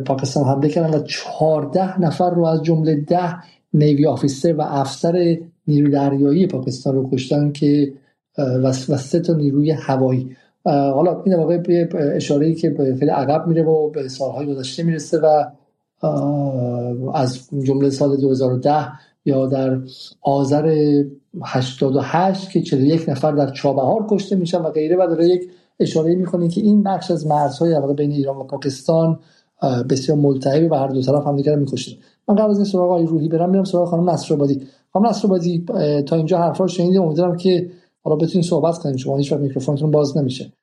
پاکستان 0.05 0.43
حمله 0.43 0.69
کردن 0.69 0.97
و 0.97 1.03
چهارده 1.03 2.01
نفر 2.01 2.29
رو 2.29 2.45
از 2.45 2.63
جمله 2.63 2.95
ده 2.95 3.33
نیوی 3.73 4.05
آفیسر 4.05 4.53
و 4.53 4.61
افسر 4.61 5.37
نیروی 5.67 5.91
دریایی 5.91 6.47
پاکستان 6.47 6.95
رو 6.95 7.09
کشتن 7.09 7.51
که 7.51 7.93
و 8.37 8.71
سه 8.97 9.19
تا 9.19 9.33
نیروی 9.33 9.71
هوایی. 9.71 10.35
حالا 10.65 11.23
این 11.23 11.35
واقع 11.35 11.57
به 11.57 11.89
اشاره 12.15 12.53
که 12.53 12.95
خیلی 12.99 13.11
عقب 13.11 13.47
میره 13.47 13.63
و 13.63 13.89
به 13.89 14.07
سالهای 14.07 14.45
گذشته 14.45 14.83
می‌رسه 14.83 15.19
و 15.19 15.43
از 17.13 17.39
جمله 17.63 17.89
سال 17.89 18.17
2010 18.17 18.87
یا 19.25 19.45
در 19.45 19.79
آذر 20.21 20.93
88 21.43 22.49
که 22.49 22.61
41 22.61 23.09
نفر 23.09 23.31
در 23.31 23.51
چابهار 23.51 24.05
کشته 24.09 24.35
میشن 24.35 24.61
و 24.61 24.69
غیره 24.69 24.95
و 24.95 25.07
داره 25.07 25.27
یک 25.27 25.49
اشاره 25.79 26.15
می‌کنه 26.15 26.47
که 26.47 26.61
این 26.61 26.83
بخش 26.83 27.11
از 27.11 27.27
مرزهای 27.27 27.73
واقع 27.73 27.93
بین 27.93 28.11
ایران 28.11 28.37
و 28.37 28.43
پاکستان 28.43 29.19
بسیار 29.89 30.17
ملتهب 30.17 30.71
و 30.71 30.75
هر 30.75 30.87
دو 30.87 31.01
طرف 31.01 31.27
هم 31.27 31.35
دیگر 31.35 31.55
می‌کشن 31.55 31.97
من 32.27 32.35
قبل 32.35 32.49
از 32.49 32.57
این 32.57 32.65
سراغ 32.65 32.91
آقای 32.91 33.05
روحی 33.05 33.27
برم 33.27 33.49
میرم 33.49 33.63
سراغ 33.63 33.87
خانم 33.87 34.09
نصر 34.09 34.33
آبادی. 34.33 34.67
خانم 34.93 35.05
نصرآبادی 35.05 35.65
تا 36.05 36.15
اینجا 36.15 36.37
حرفا 36.37 36.63
رو 36.63 36.67
شنیدیم. 36.67 37.01
امیدوارم 37.01 37.37
که 37.37 37.71
حالا 38.03 38.15
بتونید 38.15 38.47
صحبت 38.47 38.77
کنید 38.77 38.97
شما 38.97 39.17
هیچ 39.17 39.31
وقت 39.31 39.41
میکروفونتون 39.41 39.91
باز 39.91 40.17
نمیشه. 40.17 40.53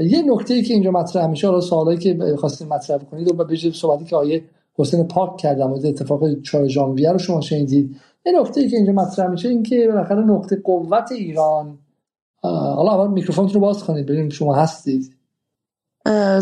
یه 0.00 0.22
نکته 0.26 0.54
ای 0.54 0.62
که 0.62 0.74
اینجا 0.74 0.90
مطرح 0.90 1.26
میشه 1.26 1.46
حالا 1.46 1.60
سوالایی 1.60 1.98
که 1.98 2.36
خواستین 2.38 2.68
مطرح 2.68 2.98
کنید 2.98 3.30
و 3.30 3.44
به 3.44 3.56
صحبتی 3.56 4.04
که 4.04 4.16
آیه 4.16 4.42
حسین 4.78 5.08
پاک 5.08 5.36
کردم 5.36 5.66
مورد 5.66 5.86
اتفاق 5.86 6.40
4 6.42 6.68
ژانویه 6.68 7.12
رو 7.12 7.18
شما 7.18 7.40
شنیدید. 7.40 7.96
یه 8.26 8.40
نکته 8.40 8.60
ای 8.60 8.68
که 8.68 8.76
اینجا 8.76 8.92
مطرح 8.92 9.26
میشه 9.26 9.48
این 9.48 9.62
که 9.62 9.88
بالاخره 9.88 10.20
نقطه 10.20 10.56
قوت 10.64 11.12
ایران 11.12 11.78
حالا 12.42 12.92
اول 12.92 13.12
میکروفون 13.12 13.48
رو 13.48 13.60
باز 13.60 13.84
کنید 13.84 14.06
ببینیم 14.06 14.28
شما 14.28 14.54
هستید. 14.54 15.14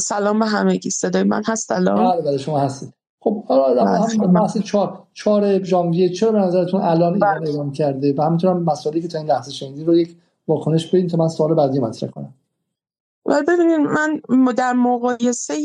سلام 0.01 0.39
به 0.39 0.47
همگی 0.47 0.91
صدای 0.91 1.23
من 1.23 1.43
هست؟ 1.47 1.73
الان 1.73 2.13
بله 2.13 2.23
بله 2.23 2.39
شما 2.39 2.59
هستید. 2.59 2.93
خب 3.21 3.45
حالا 3.45 3.85
هم 3.85 4.33
بحث 4.33 4.59
چهار 4.59 5.03
چهار 5.15 5.65
ژانویه 5.65 6.09
چرا 6.09 6.33
به 6.33 6.39
نظرتون 6.39 6.81
الان 6.81 7.15
ایران 7.15 7.39
بله. 7.39 7.51
اعلام 7.51 7.73
کرده؟ 7.73 8.15
و 8.19 8.23
همینطور 8.23 8.51
هم 8.51 8.63
مسائلی 8.63 9.03
که 9.03 9.09
تا 9.09 9.19
این 9.19 9.27
لحظه 9.27 9.51
شنیدید 9.51 9.87
رو 9.87 9.97
یک 9.97 10.17
واکنش 10.49 10.87
بدین 10.87 11.07
تا 11.07 11.17
من 11.17 11.29
سوال 11.29 11.55
بعدی 11.55 11.79
مطرح 11.79 12.11
کنم. 12.11 12.35
ولی 13.27 13.43
ببینید 13.43 13.79
من 13.81 14.21
در 14.57 14.73
مقایسه 14.73 15.57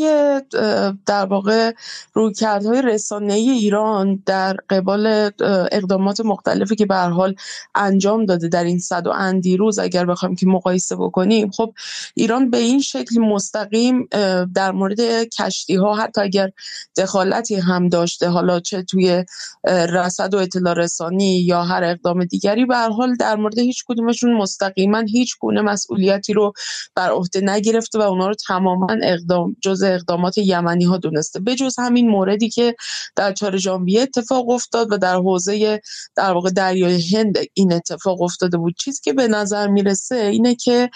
در 1.05 1.25
واقع 1.25 1.71
رویکردهای 2.13 2.81
رسانه 2.81 3.33
ایران 3.33 4.23
در 4.25 4.57
قبال 4.69 5.31
اقدامات 5.71 6.19
مختلفی 6.19 6.75
که 6.75 6.85
به 6.85 6.95
حال 6.95 7.35
انجام 7.75 8.25
داده 8.25 8.47
در 8.47 8.63
این 8.63 8.79
صد 8.79 9.07
و 9.07 9.09
اندی 9.09 9.57
روز 9.57 9.79
اگر 9.79 10.05
بخوایم 10.05 10.35
که 10.35 10.45
مقایسه 10.45 10.95
بکنیم 10.95 11.51
خب 11.51 11.73
ایران 12.15 12.49
به 12.49 12.57
این 12.57 12.81
شکل 12.81 13.19
مستقیم 13.19 14.07
در 14.55 14.71
مورد 14.71 15.23
کشتی 15.23 15.75
ها 15.75 15.95
حتی 15.95 16.21
اگر 16.21 16.49
دخالتی 16.97 17.55
هم 17.55 17.87
داشته 17.87 18.29
حالا 18.29 18.59
چه 18.59 18.83
توی 18.83 19.25
رصد 19.67 20.33
و 20.33 20.37
اطلاع 20.37 20.73
رسانی 20.73 21.41
یا 21.41 21.63
هر 21.63 21.83
اقدام 21.83 22.25
دیگری 22.25 22.65
به 22.65 22.77
حال 22.77 23.15
در 23.15 23.35
مورد 23.35 23.59
هیچ 23.59 23.83
کدومشون 23.87 24.33
مستقیما 24.33 24.99
هیچ 24.99 25.37
گونه 25.39 25.61
مسئولیتی 25.61 26.33
رو 26.33 26.53
بر 26.95 27.09
عهده 27.09 27.50
نگرفته 27.51 27.99
و 27.99 28.01
اونا 28.01 28.27
رو 28.27 28.33
تماما 28.47 28.87
اقدام 29.03 29.55
جز 29.61 29.83
اقدامات 29.83 30.37
یمنی 30.37 30.85
ها 30.85 30.97
دونسته 30.97 31.39
جز 31.55 31.79
همین 31.79 32.09
موردی 32.09 32.49
که 32.49 32.75
در 33.15 33.33
4 33.33 33.57
ژانویه 33.57 34.01
اتفاق 34.01 34.49
افتاد 34.49 34.91
و 34.91 34.97
در 34.97 35.15
حوزه 35.15 35.81
در 36.15 36.31
واقع 36.31 36.49
دریای 36.49 37.01
هند 37.01 37.37
این 37.53 37.73
اتفاق 37.73 38.21
افتاده 38.21 38.57
بود. 38.57 38.75
چیزی 38.77 39.01
که 39.03 39.13
به 39.13 39.27
نظر 39.27 39.67
می‌رسه 39.67 40.15
اینه 40.15 40.55
که 40.55 40.89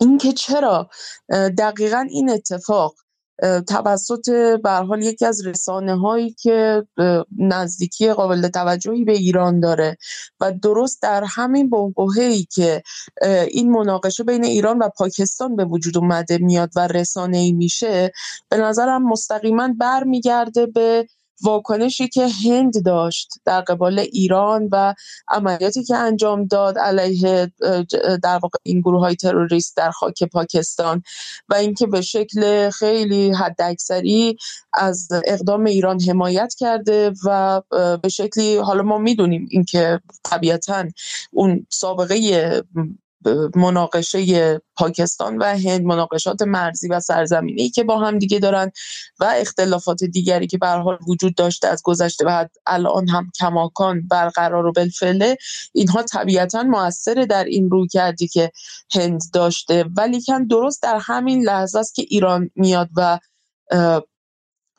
اینکه 0.00 0.32
چرا 0.32 0.88
دقیقا 1.58 2.06
این 2.10 2.30
اتفاق 2.30 2.94
توسط 3.68 4.30
به 4.62 4.70
حال 4.70 5.02
یکی 5.02 5.26
از 5.26 5.46
رسانه 5.46 5.98
هایی 5.98 6.30
که 6.30 6.86
نزدیکی 7.38 8.12
قابل 8.12 8.48
توجهی 8.48 9.04
به 9.04 9.12
ایران 9.12 9.60
داره 9.60 9.96
و 10.40 10.52
درست 10.52 11.02
در 11.02 11.24
همین 11.26 11.70
ای 12.16 12.46
که 12.52 12.82
این 13.50 13.70
مناقشه 13.70 14.24
بین 14.24 14.44
ایران 14.44 14.78
و 14.78 14.88
پاکستان 14.88 15.56
به 15.56 15.64
وجود 15.64 15.98
اومده 15.98 16.38
میاد 16.38 16.70
و 16.76 16.86
رسانه 16.86 17.38
ای 17.38 17.52
میشه 17.52 18.12
به 18.48 18.56
نظرم 18.56 19.08
مستقیما 19.08 19.68
برمیگرده 19.78 20.66
به 20.66 21.06
واکنشی 21.42 22.08
که 22.08 22.28
هند 22.28 22.84
داشت 22.84 23.28
در 23.44 23.60
قبال 23.60 23.98
ایران 23.98 24.68
و 24.72 24.94
عملیاتی 25.28 25.84
که 25.84 25.96
انجام 25.96 26.44
داد 26.44 26.78
علیه 26.78 27.52
در 28.22 28.38
واقع 28.42 28.58
این 28.62 28.80
گروه 28.80 29.00
های 29.00 29.16
تروریست 29.16 29.76
در 29.76 29.90
خاک 29.90 30.24
پاکستان 30.24 31.02
و 31.48 31.54
اینکه 31.54 31.86
به 31.86 32.00
شکل 32.00 32.70
خیلی 32.70 33.32
حداکثری 33.32 34.36
از 34.72 35.08
اقدام 35.26 35.64
ایران 35.64 36.00
حمایت 36.00 36.54
کرده 36.58 37.12
و 37.24 37.62
به 38.02 38.08
شکلی 38.08 38.56
حالا 38.56 38.82
ما 38.82 38.98
می‌دونیم 38.98 39.46
اینکه 39.50 40.00
طبیعتا 40.24 40.84
اون 41.32 41.66
سابقه 41.70 42.16
مناقشه 43.56 44.60
پاکستان 44.76 45.38
و 45.38 45.44
هند 45.44 45.84
مناقشات 45.84 46.42
مرزی 46.42 46.88
و 46.88 47.00
سرزمینی 47.00 47.70
که 47.70 47.84
با 47.84 47.98
هم 47.98 48.18
دیگه 48.18 48.38
دارن 48.38 48.70
و 49.20 49.34
اختلافات 49.36 50.04
دیگری 50.04 50.46
که 50.46 50.58
به 50.58 50.66
حال 50.66 50.98
وجود 51.08 51.34
داشته 51.34 51.68
از 51.68 51.82
گذشته 51.84 52.24
و 52.26 52.46
الان 52.66 53.08
هم 53.08 53.30
کماکان 53.40 54.08
برقرار 54.08 54.66
و 54.66 54.72
بالفعله 54.72 55.36
اینها 55.72 56.02
طبیعتا 56.02 56.62
موثر 56.62 57.14
در 57.14 57.44
این 57.44 57.70
روی 57.70 57.88
کردی 57.88 58.28
که 58.28 58.52
هند 58.94 59.20
داشته. 59.32 59.84
ولی 59.96 60.22
کن 60.22 60.46
درست 60.46 60.82
در 60.82 60.98
همین 61.02 61.44
لحظه 61.44 61.78
است 61.78 61.94
که 61.94 62.02
ایران 62.08 62.50
میاد 62.56 62.88
و 62.96 63.18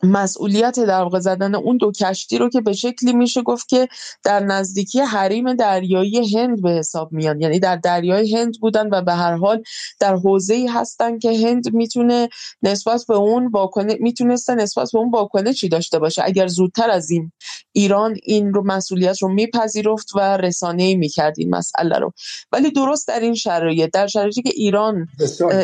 مسئولیت 0.04 0.80
در 0.80 1.02
واقع 1.02 1.20
زدن 1.20 1.56
اون 1.56 1.78
دو 1.78 1.92
کشتی 1.92 2.38
رو 2.38 2.50
که 2.50 2.62
به 2.62 2.74
شکلی 2.74 3.14
میشه 3.14 3.42
گفت 3.42 3.68
که 3.68 3.88
در 4.24 4.40
نزدیکی 4.40 5.00
حریم 5.00 5.54
دریایی 5.54 6.38
هند 6.38 6.62
به 6.62 6.72
حساب 6.72 7.12
میان. 7.12 7.42
یعنی 7.42 7.60
در 7.60 7.76
دریای 7.76 8.36
هند 8.36 8.60
بودن 8.62 8.90
و 8.92 9.02
به 9.02 9.14
هر 9.14 9.36
حال 9.36 9.64
در 10.00 10.18
ای 10.50 10.68
هستن 10.68 11.20
که 11.20 11.48
هند 11.48 11.74
می‌تونه 11.74 12.30
نسبت 12.62 13.06
به 13.08 13.16
اون 13.16 13.48
واکنه 13.48 13.98
می‌تونسته 14.00 14.56
نسبت 14.56 14.90
به 14.94 15.00
اون 15.00 15.54
چی 15.54 15.70
داشته 15.70 16.00
باشه. 16.00 16.22
اگر 16.26 16.48
زودتر 16.48 16.90
از 16.90 17.12
این 17.12 17.32
ایران 17.72 18.16
این 18.24 18.54
رو 18.54 18.64
مسئولیت 18.66 19.22
رو 19.22 19.34
میپذیرفت 19.34 20.08
و 20.16 20.38
رسانه‌ای 20.38 20.96
می‌کرد 20.96 21.36
این 21.38 21.56
مسئله 21.56 21.98
رو. 21.98 22.12
ولی 22.52 22.72
درست 22.72 23.08
در 23.08 23.20
این 23.20 23.36
شرایط 23.36 23.92
در 23.94 24.08
شرایطی 24.08 24.42
که 24.42 24.52
ایران 24.54 25.08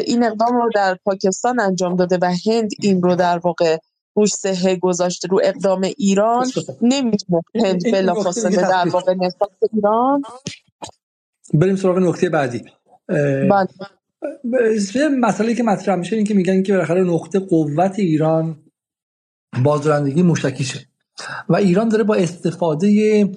این 0.05 0.23
اقدام 0.23 0.55
رو 0.55 0.69
در 0.75 0.97
پاکستان 1.05 1.59
انجام 1.59 1.95
داده 1.95 2.17
و 2.21 2.33
هند 2.45 2.71
این 2.81 3.01
رو 3.01 3.15
در 3.15 3.37
واقع 3.37 3.77
روش 4.15 4.29
سهه 4.29 4.75
گذاشته 4.75 5.27
رو 5.27 5.39
اقدام 5.43 5.81
ایران. 5.97 6.47
نمی‌تونه 6.81 7.41
هند 7.55 7.83
بلافاصله 7.83 8.55
در 8.55 8.89
واقع 8.89 9.13
نسبت 9.13 9.49
ایران. 9.73 10.21
بریم 11.53 11.75
سراغ 11.75 11.97
نکته 11.97 12.29
بعدی. 12.29 12.63
بله. 13.07 13.67
مسئله 15.19 15.55
که 15.55 15.63
مطرح 15.63 15.95
میشه 15.95 16.15
این 16.15 16.25
که 16.25 16.33
میگن 16.33 16.63
که 16.63 16.73
بالاخره 16.73 17.03
نقطه 17.03 17.39
قوت 17.39 17.99
ایران 17.99 18.57
بازدارندگی 19.63 20.21
موشکیشه 20.21 20.79
و 21.49 21.55
ایران 21.55 21.89
داره 21.89 22.03
با 22.03 22.15
استفاده 22.15 23.29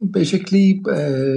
به 0.00 0.24
شکلی 0.24 0.82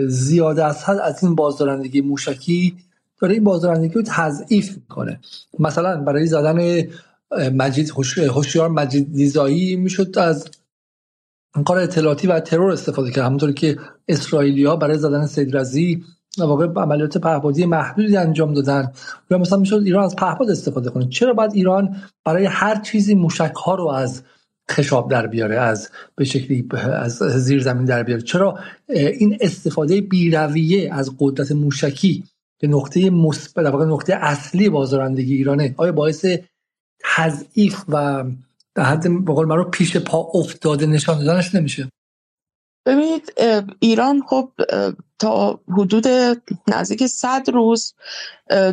زیاده 0.07 0.65
از 0.65 0.83
حد 0.83 0.97
از 0.97 1.23
این 1.23 1.35
بازدارندگی 1.35 2.01
موشکی 2.01 2.77
داره 3.21 3.33
این 3.33 3.43
بازدارندگی 3.43 3.93
رو 3.93 4.03
تضعیف 4.07 4.75
می‌کنه. 4.75 5.19
مثلا 5.59 6.01
برای 6.01 6.27
زدن 6.27 6.83
مجید 7.31 7.93
هوشیار 8.17 8.69
مجید 8.69 9.13
دیزایی 9.13 9.75
می‌شد 9.75 10.19
از 10.19 10.49
کار 11.65 11.77
اطلاعاتی 11.77 12.27
و 12.27 12.39
ترور 12.39 12.71
استفاده 12.71 13.11
کرد. 13.11 13.25
همونطوری 13.25 13.53
که 13.53 13.77
اسرائیلیا 14.07 14.75
برای 14.75 14.97
زدن 14.97 15.25
سید 15.25 15.57
رزی 15.57 16.03
واقع 16.37 16.67
عملیات 16.67 17.17
پهپادی 17.17 17.65
محدودی 17.65 18.17
انجام 18.17 18.53
دادن 18.53 18.91
یا 19.31 19.37
مثلا 19.37 19.59
می‌شد 19.59 19.81
ایران 19.85 20.03
از 20.03 20.15
پهپاد 20.15 20.49
استفاده 20.49 20.89
کنه. 20.89 21.09
چرا 21.09 21.33
باید 21.33 21.53
ایران 21.53 21.95
برای 22.25 22.45
هر 22.45 22.81
چیزی 22.81 23.15
موشک 23.15 23.53
ها 23.65 23.75
رو 23.75 23.87
از 23.87 24.23
خشاب 24.71 25.11
در 25.11 25.27
بیاره 25.27 25.59
از 25.59 25.89
به 26.15 26.25
شکلی 26.25 26.67
از 26.93 27.17
زیر 27.17 27.63
زمین 27.63 27.85
در 27.85 28.03
بیاره؟ 28.03 28.21
چرا 28.21 28.59
این 28.89 29.37
استفاده 29.41 30.01
بیرویه 30.01 30.93
از 30.93 31.11
قدرت 31.19 31.51
موشکی 31.51 32.23
که 32.59 32.67
نقطه 32.67 33.09
مثبت 33.09 33.65
نقطه 33.65 34.13
اصلی 34.13 34.69
بازارندگی 34.69 35.33
ایرانه 35.33 35.75
آیا 35.77 35.91
باعث 35.91 36.25
تضعیف 37.03 37.83
و 37.87 38.23
در 38.75 38.83
حد 38.83 39.25
بقول 39.25 39.47
من 39.47 39.55
رو 39.55 39.63
پیش 39.63 39.97
پا 39.97 40.31
افتاده 40.33 40.85
نشان 40.85 41.25
دادنش 41.25 41.55
نمیشه. 41.55 41.89
ببینید 42.85 43.33
ایران 43.79 44.23
خب 44.29 44.49
تا 45.19 45.59
حدود 45.77 46.05
نزدیک 46.67 47.07
صد 47.07 47.49
روز 47.53 47.93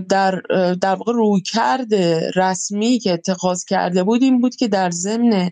در 0.08 0.40
در 0.80 0.94
واقع 0.94 1.12
روی 1.12 1.40
کرده 1.40 2.30
رسمی 2.36 2.98
که 2.98 3.12
اتخاذ 3.12 3.64
کرده 3.64 4.02
بود 4.04 4.22
این 4.22 4.40
بود 4.40 4.56
که 4.56 4.68
در 4.68 4.90
ضمن 4.90 5.50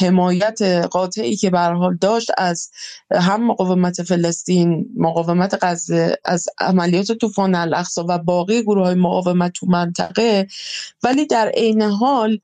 حمایت 0.00 0.62
قاطعی 0.90 1.36
که 1.36 1.50
به 1.50 1.58
حال 1.58 1.96
داشت 2.00 2.30
از 2.38 2.70
هم 3.12 3.46
مقاومت 3.46 4.02
فلسطین 4.02 4.86
مقاومت 4.96 5.58
غزه 5.62 6.16
از 6.24 6.46
عملیات 6.60 7.12
طوفان 7.12 7.54
الاقصا 7.54 8.06
و 8.08 8.18
باقی 8.18 8.62
گروه 8.62 8.86
های 8.86 8.94
مقاومت 8.94 9.52
تو 9.52 9.66
منطقه 9.66 10.46
ولی 11.02 11.26
در 11.26 11.48
عین 11.48 11.82
حال 11.82 12.38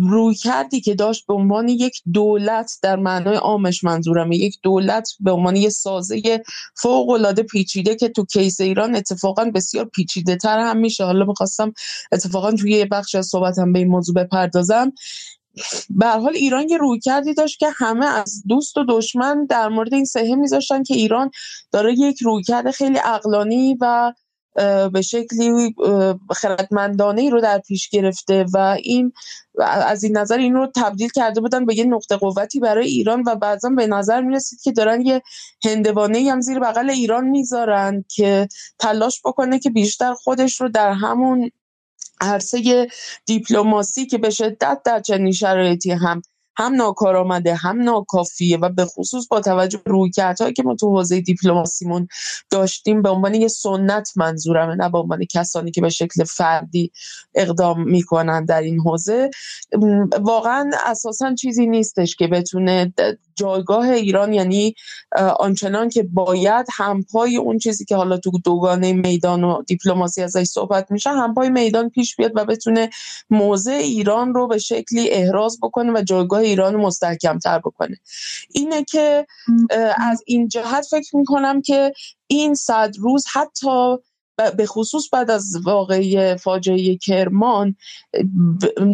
روی 0.00 0.34
کردی 0.34 0.80
که 0.80 0.94
داشت 0.94 1.26
به 1.26 1.34
عنوان 1.34 1.68
یک 1.68 2.02
دولت 2.12 2.78
در 2.82 2.96
معنای 2.96 3.36
عامش 3.36 3.84
منظورم 3.84 4.32
یک 4.32 4.58
دولت 4.62 5.08
به 5.20 5.30
عنوان 5.30 5.56
یک 5.56 5.70
سازه 5.70 6.42
فوق 6.74 7.42
پیچیده 7.42 7.94
که 7.96 8.08
تو 8.08 8.24
کیس 8.24 8.60
ایران 8.60 8.96
اتفاقا 8.96 9.44
بسیار 9.54 9.84
پیچیده 9.84 10.36
تر 10.36 10.58
هم 10.58 10.76
میشه. 10.76 11.04
حالا 11.04 11.24
می‌خواستم 11.24 11.72
اتفاقا 12.12 12.52
توی 12.52 12.72
یه 12.72 12.84
بخش 12.84 13.14
از 13.14 13.26
صحبتم 13.26 13.72
به 13.72 13.78
این 13.78 13.88
موضوع 13.88 14.14
بپردازم. 14.14 14.92
به 15.90 16.06
حال 16.06 16.34
ایران 16.34 16.68
یه 16.68 16.76
روی 16.76 17.00
کردی 17.00 17.34
داشت 17.34 17.58
که 17.58 17.66
همه 17.76 18.06
از 18.06 18.42
دوست 18.48 18.76
و 18.76 18.84
دشمن 18.88 19.46
در 19.46 19.68
مورد 19.68 19.94
این 19.94 20.04
سهه 20.04 20.34
میذاشتن 20.34 20.82
که 20.82 20.94
ایران 20.94 21.30
داره 21.72 21.94
یک 21.98 22.22
رویکرد 22.22 22.70
خیلی 22.70 22.98
اقلانی 23.04 23.76
و 23.80 24.12
به 24.92 25.02
شکلی 25.02 25.74
خردمندانه 26.30 27.22
ای 27.22 27.30
رو 27.30 27.40
در 27.40 27.58
پیش 27.58 27.88
گرفته 27.88 28.44
و 28.54 28.76
این 28.82 29.12
از 29.62 30.04
این 30.04 30.16
نظر 30.16 30.38
این 30.38 30.54
رو 30.54 30.72
تبدیل 30.76 31.08
کرده 31.08 31.40
بودن 31.40 31.66
به 31.66 31.78
یه 31.78 31.84
نقطه 31.84 32.16
قوتی 32.16 32.60
برای 32.60 32.86
ایران 32.86 33.22
و 33.26 33.34
بعضا 33.36 33.68
به 33.68 33.86
نظر 33.86 34.20
می‌رسید 34.20 34.60
که 34.62 34.72
دارن 34.72 35.00
یه 35.00 35.22
هندوانه 35.64 36.30
هم 36.30 36.40
زیر 36.40 36.58
بغل 36.58 36.90
ایران 36.90 37.24
می‌ذارن 37.24 38.04
که 38.08 38.48
تلاش 38.78 39.20
بکنه 39.24 39.58
که 39.58 39.70
بیشتر 39.70 40.14
خودش 40.14 40.60
رو 40.60 40.68
در 40.68 40.92
همون 40.92 41.50
عرصه 42.20 42.88
دیپلماسی 43.26 44.06
که 44.06 44.18
به 44.18 44.30
شدت 44.30 44.80
در 44.84 45.00
چنین 45.00 45.32
شرایطی 45.32 45.90
هم 45.90 46.22
هم 46.56 46.74
ناکارآمده 46.74 47.54
هم 47.54 47.82
ناکافیه 47.82 48.58
و 48.58 48.68
به 48.68 48.84
خصوص 48.84 49.28
با 49.28 49.40
توجه 49.40 49.78
به 49.84 49.90
رویکردهایی 49.90 50.54
که 50.54 50.62
ما 50.62 50.74
تو 50.74 50.90
حوزه 50.90 51.20
دیپلماسیمون 51.20 52.08
داشتیم 52.50 53.02
به 53.02 53.08
عنوان 53.08 53.34
یه 53.34 53.48
سنت 53.48 54.10
منظورمه 54.16 54.74
نه 54.74 54.90
به 54.90 54.98
عنوان 54.98 55.24
کسانی 55.24 55.70
که 55.70 55.80
به 55.80 55.88
شکل 55.88 56.24
فردی 56.24 56.92
اقدام 57.34 57.82
می‌کنن 57.82 58.44
در 58.44 58.62
این 58.62 58.80
حوزه. 58.80 59.30
واقعا 60.20 60.70
اساسا 60.86 61.34
چیزی 61.34 61.66
نیستش 61.66 62.16
که 62.16 62.26
بتونه 62.26 62.92
جایگاه 63.34 63.88
ایران 63.88 64.32
یعنی 64.32 64.74
آنچنان 65.38 65.88
که 65.88 66.02
باید 66.02 66.66
همپای 66.72 67.36
اون 67.36 67.58
چیزی 67.58 67.84
که 67.84 67.96
حالا 67.96 68.16
تو 68.16 68.30
دوگانه 68.44 68.92
میدان 68.92 69.44
و 69.44 69.62
دیپلماسی 69.62 70.22
ازش 70.22 70.44
صحبت 70.44 70.90
میشه 70.90 71.10
همپای 71.10 71.50
میدان 71.50 71.90
پیش 71.90 72.16
بیاد 72.16 72.32
و 72.34 72.44
بتونه 72.44 72.90
موضع 73.30 73.72
ایران 73.72 74.34
رو 74.34 74.46
به 74.46 74.58
شکلی 74.58 75.10
احراز 75.10 75.58
بکنه 75.62 75.92
و 75.92 76.02
جایگاه 76.02 76.43
ایران 76.44 76.74
رو 76.74 76.90
تر 77.44 77.58
بکنه. 77.58 77.96
اینه 78.50 78.84
که 78.84 79.26
از 79.96 80.22
این 80.26 80.48
جهت 80.48 80.86
فکر 80.90 81.16
می‌کنم 81.16 81.62
که 81.62 81.92
این 82.26 82.54
صد 82.54 82.92
روز 82.98 83.24
حتی 83.32 83.96
به 84.56 84.66
خصوص 84.66 85.08
بعد 85.12 85.30
از 85.30 85.56
واقعی 85.64 86.36
فاجعه 86.36 86.96
کرمان 86.96 87.76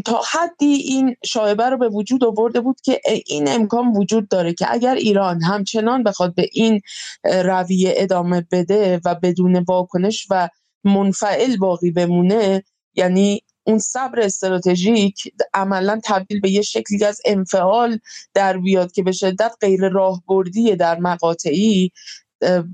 تا 0.04 0.20
حدی 0.32 0.74
این 0.74 1.16
شایبه 1.24 1.68
رو 1.68 1.78
به 1.78 1.88
وجود 1.88 2.24
آورده 2.24 2.60
بود 2.60 2.80
که 2.80 3.00
این 3.26 3.48
امکان 3.48 3.92
وجود 3.96 4.28
داره 4.28 4.54
که 4.54 4.66
اگر 4.68 4.94
ایران 4.94 5.42
همچنان 5.42 6.02
بخواد 6.02 6.34
به 6.34 6.48
این 6.52 6.80
رویه 7.24 7.94
ادامه 7.96 8.46
بده 8.52 9.00
و 9.04 9.14
بدون 9.14 9.64
واکنش 9.68 10.26
و 10.30 10.48
منفعل 10.84 11.56
باقی 11.56 11.90
بمونه 11.90 12.62
یعنی 12.94 13.42
اون 13.64 13.78
صبر 13.78 14.20
استراتژیک 14.20 15.34
عملا 15.54 16.00
تبدیل 16.04 16.40
به 16.40 16.50
یه 16.50 16.62
شکلی 16.62 17.04
از 17.04 17.20
انفعال 17.24 17.98
در 18.34 18.58
بیاد 18.58 18.92
که 18.92 19.02
به 19.02 19.12
شدت 19.12 19.52
غیر 19.60 19.88
راهبردی 19.88 20.76
در 20.76 20.98
مقاطعی 20.98 21.92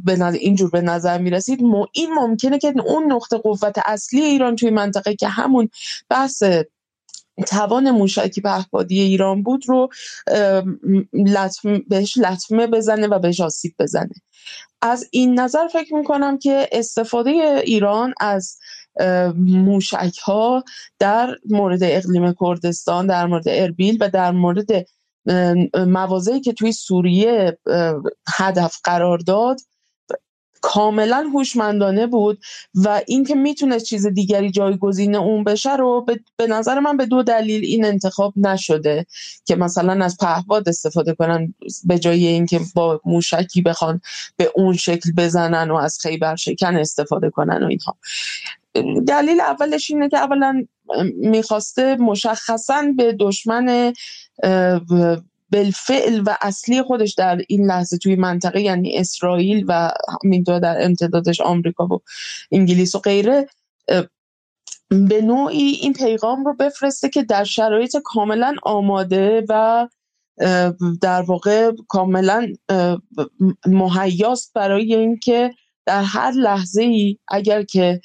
به 0.04 0.24
اینجور 0.32 0.70
به 0.70 0.80
نظر 0.80 1.18
می 1.18 1.30
رسید 1.30 1.60
این 1.92 2.14
ممکنه 2.14 2.58
که 2.58 2.74
اون 2.86 3.12
نقطه 3.12 3.38
قوت 3.38 3.78
اصلی 3.84 4.20
ایران 4.20 4.56
توی 4.56 4.70
منطقه 4.70 5.14
که 5.14 5.28
همون 5.28 5.68
بحث 6.08 6.42
توان 7.46 7.90
موشکی 7.90 8.40
پهپادی 8.40 9.00
ایران 9.00 9.42
بود 9.42 9.68
رو 9.68 9.88
لطم 11.12 11.78
بهش 11.88 12.18
لطمه 12.18 12.66
بزنه 12.66 13.06
و 13.06 13.18
بهش 13.18 13.40
آسیب 13.40 13.74
بزنه. 13.78 14.14
از 14.82 15.08
این 15.10 15.40
نظر 15.40 15.68
فکر 15.68 15.94
می‌کنم 15.94 16.38
که 16.38 16.68
استفاده 16.72 17.30
ایران 17.64 18.14
از 18.20 18.58
موشک 19.36 20.18
ها 20.24 20.64
در 20.98 21.36
مورد 21.50 21.82
اقلیم 21.82 22.34
کردستان 22.40 23.06
در 23.06 23.26
مورد 23.26 23.48
اربیل 23.48 23.98
و 24.00 24.10
در 24.10 24.30
مورد 24.30 24.86
مواضعی 25.74 26.40
که 26.40 26.52
توی 26.52 26.72
سوریه 26.72 27.58
هدف 28.36 28.80
قرار 28.84 29.18
داد 29.18 29.60
کاملا 30.60 31.30
هوشمندانه 31.34 32.06
بود 32.06 32.38
و 32.74 33.02
اینکه 33.06 33.34
می‌تونه 33.34 33.80
چیز 33.80 34.06
دیگری 34.06 34.50
جایگزین 34.50 35.16
اون 35.16 35.44
بشه 35.44 35.76
رو 35.76 36.06
به 36.36 36.46
نظر 36.46 36.80
من 36.80 36.96
به 36.96 37.06
دو 37.06 37.22
دلیل 37.22 37.64
این 37.64 37.84
انتخاب 37.84 38.32
نشده 38.36 39.06
که 39.44 39.56
مثلا 39.56 40.04
از 40.04 40.16
پهباد 40.20 40.68
استفاده 40.68 41.14
کنن 41.14 41.54
به 41.84 41.98
جای 41.98 42.26
اینکه 42.26 42.60
با 42.74 43.00
موشکی 43.04 43.62
بخوان 43.62 44.00
به 44.36 44.52
اون 44.54 44.76
شکل 44.76 45.12
بزنن 45.16 45.70
و 45.70 45.74
از 45.74 45.98
خیبر 46.02 46.36
شکن 46.36 46.76
استفاده 46.76 47.30
کنن 47.30 47.62
و 47.62 47.66
اینها. 47.66 47.96
دلیل 49.06 49.40
اولش 49.40 49.90
اینه 49.90 50.08
که 50.08 50.18
اولا 50.18 50.66
می‌خواسته 51.16 51.96
مشخصا 51.96 52.82
به 52.96 53.16
دشمن 53.20 53.92
بالفعل 55.52 56.22
و 56.26 56.36
اصلی 56.40 56.82
خودش 56.82 57.14
در 57.14 57.40
این 57.48 57.66
لحظه 57.66 57.98
توی 57.98 58.16
منطقه 58.16 58.60
یعنی 58.60 58.98
اسرائیل 58.98 59.64
و 59.68 59.90
همینطور 60.24 60.58
در 60.58 60.84
امتدادش 60.84 61.40
آمریکا 61.40 61.86
و 61.86 62.00
انگلیس 62.52 62.94
و 62.94 62.98
غیره 62.98 63.46
به 64.88 65.22
نوعی 65.22 65.78
این 65.82 65.92
پیغام 65.92 66.44
رو 66.44 66.54
بفرسته 66.54 67.08
که 67.08 67.22
در 67.22 67.44
شرایط 67.44 67.96
کاملا 68.04 68.54
آماده 68.62 69.44
و 69.48 69.86
در 71.00 71.22
واقع 71.22 71.72
کاملا 71.88 72.52
مهیاست 73.66 74.52
برای 74.54 74.94
اینکه 74.94 75.54
در 75.86 76.02
هر 76.02 76.30
لحظه 76.30 76.82
ای 76.82 77.18
اگر 77.28 77.62
که 77.62 78.00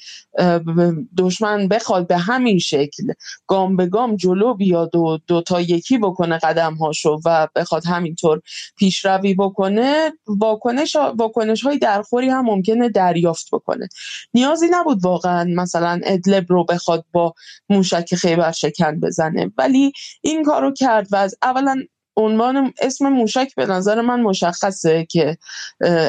دشمن 1.18 1.68
بخواد 1.68 2.06
به 2.06 2.18
همین 2.18 2.58
شکل 2.58 3.12
گام 3.46 3.76
به 3.76 3.86
گام 3.86 4.16
جلو 4.16 4.54
بیاد 4.54 4.96
و 4.96 5.18
دو 5.26 5.42
تا 5.42 5.60
یکی 5.60 5.98
بکنه 5.98 6.38
قدم 6.38 6.74
هاشو 6.74 7.20
و 7.24 7.48
بخواد 7.56 7.86
همینطور 7.86 8.40
پیشروی 8.76 9.34
بکنه 9.34 10.12
واکنش 10.26 10.96
واکنش 10.96 11.62
های 11.62 11.78
درخوری 11.78 12.28
هم 12.28 12.44
ممکنه 12.44 12.88
دریافت 12.88 13.46
بکنه. 13.52 13.88
نیازی 14.34 14.66
نبود 14.70 15.04
واقعا 15.04 15.44
مثلا 15.44 16.00
ادلب 16.04 16.46
رو 16.48 16.64
بخواد 16.64 17.04
با 17.12 17.34
موشک 17.68 18.14
خیبر 18.14 18.52
شکن 18.52 19.00
بزنه 19.00 19.52
ولی 19.58 19.92
این 20.20 20.44
کارو 20.44 20.72
کرد 20.72 21.08
و 21.12 21.16
از 21.16 21.34
اولا 21.42 21.82
عنوان 22.16 22.72
اسم 22.80 23.08
موشک 23.08 23.54
به 23.56 23.66
نظر 23.66 24.00
من 24.00 24.20
مشخصه 24.20 25.06
که 25.10 25.38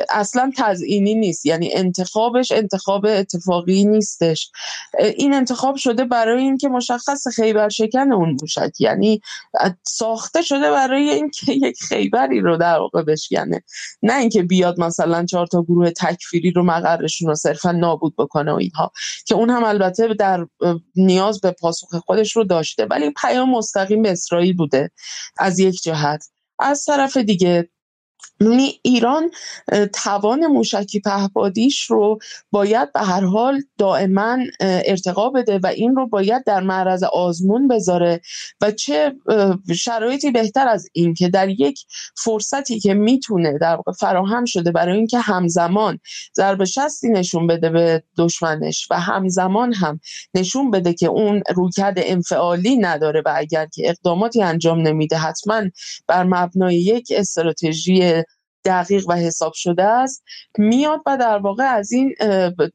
اصلا 0.10 0.52
تزئینی 0.58 1.16
نیست. 1.16 1.46
یعنی 1.46 1.74
انتخابش 1.74 2.52
انتخاب 2.52 3.06
اتفاقی 3.06 3.86
نیستش. 3.86 4.52
این 5.18 5.34
انتخاب 5.34 5.76
شده 5.76 6.06
برای 6.06 6.44
اینکه 6.44 6.70
مشخص 6.70 7.28
خیبر 7.28 7.70
شکن 7.70 8.12
اون 8.12 8.38
موشک. 8.42 8.72
یعنی 8.80 9.22
ساخته 9.84 10.42
شده 10.42 10.72
برای 10.72 11.10
اینکه 11.10 11.54
یک 11.54 11.84
خیبری 11.84 12.40
رو 12.40 12.58
در 12.58 12.80
واقع 12.80 13.04
بشکنه. 13.04 13.64
نه 14.02 14.18
اینکه 14.18 14.44
بیاد 14.44 14.80
مثلا 14.80 15.26
چهار 15.26 15.48
تا 15.48 15.64
گروه 15.64 15.90
تکفیری 15.90 16.52
رو 16.52 16.64
مقرشون 16.64 17.28
رو 17.28 17.36
صرفا 17.36 17.72
نابود 17.72 18.16
بکنه 18.18 18.52
و 18.52 18.56
اینها 18.56 18.92
که 19.26 19.36
اون 19.36 19.50
هم 19.50 19.64
البته 19.64 20.14
در 20.14 20.46
نیاز 20.96 21.42
به 21.42 21.52
پاسخ 21.52 21.96
خودش 21.96 22.36
رو 22.36 22.44
داشته. 22.44 22.86
ولی 22.86 23.12
پیام 23.22 23.50
مستقیم 23.50 24.02
به 24.02 24.12
اسرائیل 24.12 24.56
بوده 24.58 24.92
از 25.38 25.60
یک 25.60 25.82
جهت 25.94 26.30
از 26.60 26.86
طرف 26.86 27.18
دیگه 27.18 27.70
ایران 28.82 29.32
توان 29.94 30.48
موشکی 30.48 31.00
پهپادیش 31.00 31.82
رو 31.84 32.20
باید 32.52 32.94
به 32.94 33.00
هر 33.00 33.26
حال 33.26 33.62
دائما 33.78 34.38
ارتقا 34.60 35.30
بده 35.30 35.60
و 35.64 35.68
این 35.68 35.96
رو 35.96 36.08
باید 36.08 36.44
در 36.44 36.62
معرض 36.62 37.04
آزمون 37.04 37.68
بذاره 37.68 38.22
و 38.62 38.72
چه 38.72 39.16
شرایطی 39.76 40.32
بهتر 40.32 40.68
از 40.68 40.90
این 40.94 41.14
که 41.14 41.30
در 41.30 41.50
یک 41.50 41.80
فرصتی 42.16 42.80
که 42.80 42.94
می‌تونه 42.94 43.58
در 43.58 43.76
واقع 43.76 43.92
فراهم 43.92 44.46
شده 44.46 44.72
برای 44.72 44.98
اینکه 44.98 45.20
همزمان 45.20 46.00
ضرب 46.36 46.64
شستی 46.64 47.10
نشون 47.10 47.48
بده 47.48 47.70
به 47.70 48.04
دشمنش 48.18 48.88
و 48.92 49.00
همزمان 49.00 49.74
هم 49.74 50.00
نشون 50.34 50.72
بده 50.72 50.94
که 50.94 51.08
اون 51.08 51.44
رویکرد 51.56 51.96
انفعالی 51.98 52.78
نداره 52.78 53.22
و 53.26 53.34
اگر 53.36 53.66
که 53.66 53.90
اقداماتی 53.90 54.42
انجام 54.44 54.80
نمیده 54.80 55.18
حتما 55.18 55.62
بر 56.08 56.24
مبنای 56.24 56.76
یک 56.76 57.14
استراتژی 57.16 58.13
دقیق 58.66 59.10
و 59.10 59.14
حساب 59.14 59.54
شده 59.54 59.84
است 59.84 60.24
میاد 60.58 61.02
و 61.06 61.18
در 61.18 61.38
واقع 61.38 61.64
از 61.64 61.92
این 61.92 62.16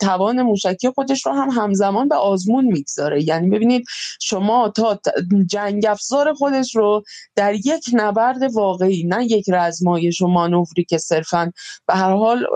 توان 0.01 0.43
موشکی 0.43 0.91
خودش 0.91 1.27
رو 1.27 1.33
هم 1.33 1.51
همزمان 1.51 2.09
به 2.09 2.15
آزمون 2.15 2.65
می‌گذاره. 2.65 3.23
یعنی 3.23 3.49
ببینید 3.49 3.85
شما 4.21 4.69
تا 4.69 5.01
جنگ 5.47 5.87
افزار 5.87 6.35
خودش 6.35 6.77
رو 6.77 7.03
در 7.37 7.55
یک 7.55 7.91
نبرد 7.93 8.43
واقعی 8.55 9.05
نه 9.05 9.25
یک 9.25 9.45
رزمایش 9.49 10.23
و 10.23 10.27
مانوری 10.27 10.85
که 10.85 10.99
صرفا 10.99 11.53
به 11.87 11.95
هر 11.95 12.17
حال 12.17 12.47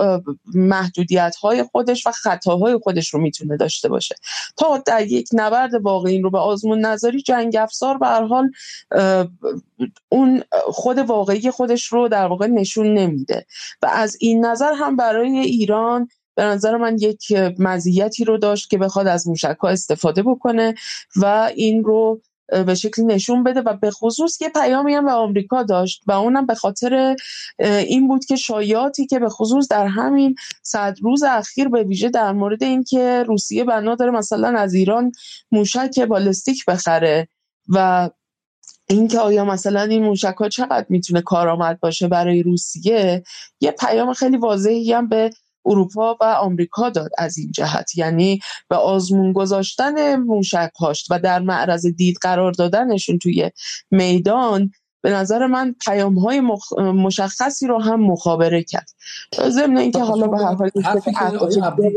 محدودیت 0.54 1.36
های 1.36 1.62
خودش 1.62 2.06
و 2.06 2.10
خطاهای 2.10 2.78
خودش 2.82 3.14
رو 3.14 3.20
می‌تونه 3.20 3.56
داشته 3.56 3.88
باشه. 3.88 4.14
تا 4.56 4.82
در 4.86 5.06
یک 5.06 5.28
نبرد 5.32 5.74
واقعی 5.74 6.20
رو 6.20 6.30
به 6.30 6.38
آزمون 6.38 6.80
نظری 6.80 7.22
جنگ 7.22 7.56
افزار 7.56 7.98
به 7.98 8.06
هر 8.06 8.24
حال 8.24 8.50
اون 10.08 10.42
خود 10.64 10.98
واقعی 10.98 11.50
خودش 11.50 11.86
رو 11.86 12.08
در 12.08 12.26
واقع 12.26 12.46
نشون 12.46 12.94
نمیده. 12.94 13.21
و 13.82 13.86
از 13.92 14.16
این 14.20 14.46
نظر 14.46 14.72
هم 14.72 14.96
برای 14.96 15.38
ایران 15.38 16.08
به 16.34 16.44
نظر 16.44 16.76
من 16.76 16.96
یک 17.00 17.32
مزیتی 17.58 18.24
رو 18.24 18.38
داشت 18.38 18.70
که 18.70 18.78
بخواد 18.78 19.06
از 19.06 19.28
موشک 19.28 19.56
ها 19.62 19.68
استفاده 19.68 20.22
بکنه 20.22 20.74
و 21.16 21.50
این 21.54 21.84
رو 21.84 22.20
به 22.66 22.74
شکل 22.74 23.02
نشون 23.02 23.42
بده 23.42 23.60
و 23.60 23.76
به 23.76 23.90
خصوص 23.90 24.42
یه 24.42 24.48
پیامی 24.48 24.94
هم 24.94 25.04
به 25.04 25.12
آمریکا 25.12 25.62
داشت 25.62 26.02
و 26.06 26.12
اونم 26.12 26.46
به 26.46 26.54
خاطر 26.54 27.16
این 27.58 28.08
بود 28.08 28.24
که 28.24 28.36
شایعاتی 28.36 29.06
که 29.06 29.18
به 29.18 29.28
خصوص 29.28 29.68
در 29.68 29.86
همین 29.86 30.34
صد 30.62 30.96
روز 31.02 31.22
اخیر 31.22 31.68
به 31.68 31.82
ویژه 31.82 32.08
در 32.08 32.32
مورد 32.32 32.62
اینکه 32.62 33.24
روسیه 33.26 33.64
بنا 33.64 33.94
داره 33.94 34.10
مثلا 34.10 34.58
از 34.58 34.74
ایران 34.74 35.12
موشک 35.52 36.00
بالستیک 36.00 36.64
بخره 36.64 37.28
و 37.68 38.10
اینکه 38.88 39.18
آیا 39.18 39.44
مثلا 39.44 39.82
این 39.82 40.02
موشک 40.02 40.34
ها 40.38 40.48
چقدر 40.48 40.86
می‌تونه 40.88 41.20
کارآمد 41.20 41.80
باشه 41.80 42.08
برای 42.08 42.42
روسیه 42.42 43.22
یه 43.60 43.70
پیام 43.70 44.12
خیلی 44.12 44.36
واضحی 44.36 44.92
هم 44.92 45.08
به 45.08 45.30
اروپا 45.66 46.16
و 46.20 46.24
آمریکا 46.24 46.90
داد 46.90 47.10
از 47.18 47.38
این 47.38 47.52
جهت. 47.52 47.96
یعنی 47.96 48.40
به 48.68 48.76
آزمون 48.76 49.32
گذاشتن 49.32 50.16
موشک 50.16 50.70
هاشت 50.80 51.06
و 51.10 51.18
در 51.18 51.38
معرض 51.38 51.86
دید 51.86 52.18
قرار 52.20 52.52
دادنشون 52.52 53.18
توی 53.18 53.50
میدان 53.90 54.70
به 55.02 55.10
نظر 55.10 55.46
من 55.46 55.74
پیام 55.84 56.18
های 56.18 56.42
مشخصی 56.78 57.66
رو 57.66 57.82
هم 57.82 58.00
مخابره 58.00 58.62
کرد. 58.62 58.90
ضمن 59.48 59.78
اینکه 59.78 59.98
حالا 59.98 60.26
به 60.26 60.38
هر 60.38 60.54
حال 60.54 60.68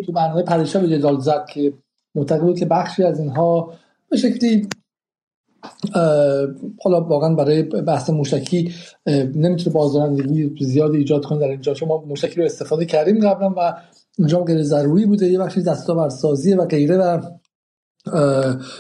تو 0.05 0.11
برنامه 0.11 0.43
پریشا 0.43 0.79
به 0.79 0.87
جدال 0.87 1.19
زد 1.19 1.45
که 1.53 1.73
معتقد 2.15 2.41
بود 2.41 2.59
که 2.59 2.65
بخشی 2.65 3.03
از 3.03 3.19
اینها 3.19 3.73
به 4.09 4.17
شکلی 4.17 4.69
حالا 6.83 7.01
واقعا 7.01 7.35
برای 7.35 7.63
بحث 7.63 8.09
موشکی 8.09 8.73
نمی‌تونه 9.35 9.73
بازدارندگی 9.73 10.55
زیاد 10.59 10.91
ایجاد 10.91 11.25
کنه 11.25 11.39
در 11.39 11.47
اینجا 11.47 11.73
شما 11.73 12.03
موشکی 12.07 12.39
رو 12.39 12.45
استفاده 12.45 12.85
کردیم 12.85 13.29
قبلا 13.29 13.49
و 13.49 13.73
اینجا 14.17 14.43
غیر 14.43 14.63
ضروری 14.63 15.05
بوده 15.05 15.27
یه 15.27 15.39
بخشی 15.39 15.61
دستاوردسازی 15.61 16.53
و 16.53 16.65
غیره 16.65 16.97
و 16.97 17.21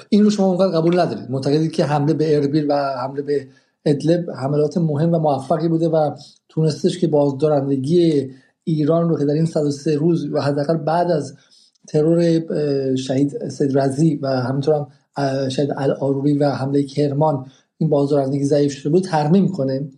این 0.09 0.23
رو 0.23 0.29
شما 0.29 0.45
اونقدر 0.45 0.79
قبول 0.79 0.99
ندارید. 0.99 1.31
معتقدید 1.31 1.71
که 1.71 1.85
حمله 1.85 2.13
به 2.13 2.35
اربیل 2.35 2.65
و 2.69 2.73
حمله 2.73 3.21
به 3.21 3.47
ادلب 3.85 4.31
حملات 4.31 4.77
مهم 4.77 5.13
و 5.13 5.19
موفقی 5.19 5.67
بوده 5.67 5.89
و 5.89 6.11
تونستش 6.49 6.97
که 6.97 7.07
بازدارندگی 7.07 8.29
ایران 8.63 9.09
رو 9.09 9.19
که 9.19 9.25
در 9.25 9.33
این 9.33 9.45
103 9.45 9.95
روز 9.95 10.29
و 10.33 10.41
حداقل 10.41 10.77
بعد 10.77 11.11
از 11.11 11.35
ترور 11.87 12.41
شهید 12.95 13.49
سید 13.49 13.77
رزی 13.77 14.15
و 14.15 14.27
همینطور 14.27 14.75
هم 14.75 14.87
شاید 15.49 15.69
الآروری 15.77 16.37
و 16.37 16.49
حمله 16.49 16.83
کرمان 16.83 17.51
این 17.77 17.89
بازدارندگی 17.89 18.43
ضعیف 18.43 18.73
شده 18.73 18.89
بود 18.89 19.03
ترمیم 19.03 19.51
کنه. 19.51 19.89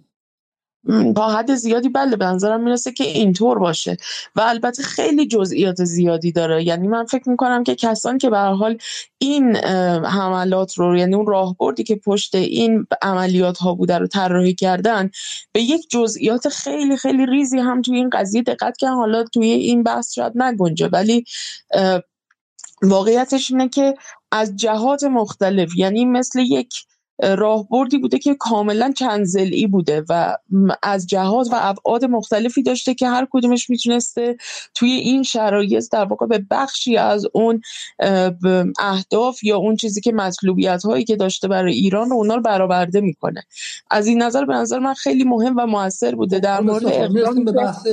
با 1.16 1.30
حد 1.30 1.56
زیادی 1.56 1.90
بله 1.90 2.16
به 2.16 2.26
نظرم 2.26 2.64
می‌رسه 2.64 2.92
که 2.92 3.04
اینطور 3.04 3.60
باشه. 3.60 3.98
و 4.36 4.42
البته 4.42 4.84
خیلی 4.84 5.28
جزئیات 5.28 5.84
زیادی 5.84 6.32
داره. 6.32 6.64
یعنی 6.64 6.88
من 6.88 7.06
فکر 7.06 7.30
می‌کنم 7.30 7.64
که 7.64 7.76
کسان 7.76 8.18
که 8.18 8.30
به 8.30 8.38
حال 8.38 8.78
این 9.18 9.56
حملات 10.06 10.74
رو 10.74 10.98
یعنی 10.98 11.16
اون 11.16 11.28
راهبردی 11.28 11.84
که 11.84 11.96
پشت 11.96 12.36
این 12.36 12.88
عملیات 13.02 13.58
ها 13.58 13.74
بوده 13.76 13.98
رو 13.98 14.08
طراحی 14.08 14.54
کردن 14.54 15.10
به 15.52 15.62
یک 15.62 15.90
جزئیات 15.90 16.50
خیلی 16.50 16.98
خیلی 16.98 17.26
ریزی 17.26 17.60
هم 17.60 17.82
توی 17.82 17.96
این 17.96 18.10
قضیه 18.10 18.42
دقت 18.42 18.78
کردن. 18.78 18.94
حالا 18.94 19.24
توی 19.24 19.50
این 19.52 19.84
بحث 19.84 20.14
شاید 20.14 20.34
نگنجه 20.36 20.88
ولی 20.88 21.24
واقعیتش 22.82 23.52
اینه 23.52 23.70
که 23.70 23.96
از 24.32 24.56
جهات 24.56 25.04
مختلف. 25.04 25.78
یعنی 25.78 26.06
مثل 26.06 26.40
یک 26.40 26.74
راهبردی 27.24 27.98
بوده 27.98 28.20
که 28.20 28.36
کاملا 28.36 28.92
چند 28.98 29.26
زلی 29.26 29.68
بوده 29.68 30.04
و 30.10 30.38
از 30.84 31.08
جهات 31.08 31.48
و 31.52 31.56
ابعاد 31.62 32.06
مختلفی 32.06 32.64
داشته 32.64 32.94
که 32.94 33.08
هر 33.08 33.28
کدومش 33.32 33.70
می‌تونسته 33.70 34.38
توی 34.76 34.90
این 34.90 35.24
شرایط 35.24 35.92
در 35.92 36.06
واقع 36.06 36.26
به 36.26 36.46
بخشی 36.52 36.98
از 36.98 37.26
اون 37.34 37.62
اهداف 38.80 39.44
یا 39.44 39.58
اون 39.58 39.76
چیزی 39.76 40.02
که 40.02 40.12
مطلوبیت 40.12 40.84
هایی 40.84 41.04
که 41.04 41.16
داشته 41.16 41.48
برای 41.48 41.74
ایران 41.74 42.10
رو 42.10 42.16
اونا 42.16 42.36
رو 42.36 42.42
برآورده 42.42 43.02
می‌کنه. 43.02 43.44
از 43.92 44.08
این 44.08 44.22
نظر 44.22 44.46
به 44.46 44.54
نظر 44.54 44.80
من 44.80 44.94
خیلی 44.94 45.24
مهم 45.24 45.56
و 45.58 45.66
موثر 45.66 46.16
بوده 46.16 46.40
در 46.40 46.62
مورد 46.62 46.86
اقدام 46.86 47.46
به 47.46 47.52
بحث 47.52 47.88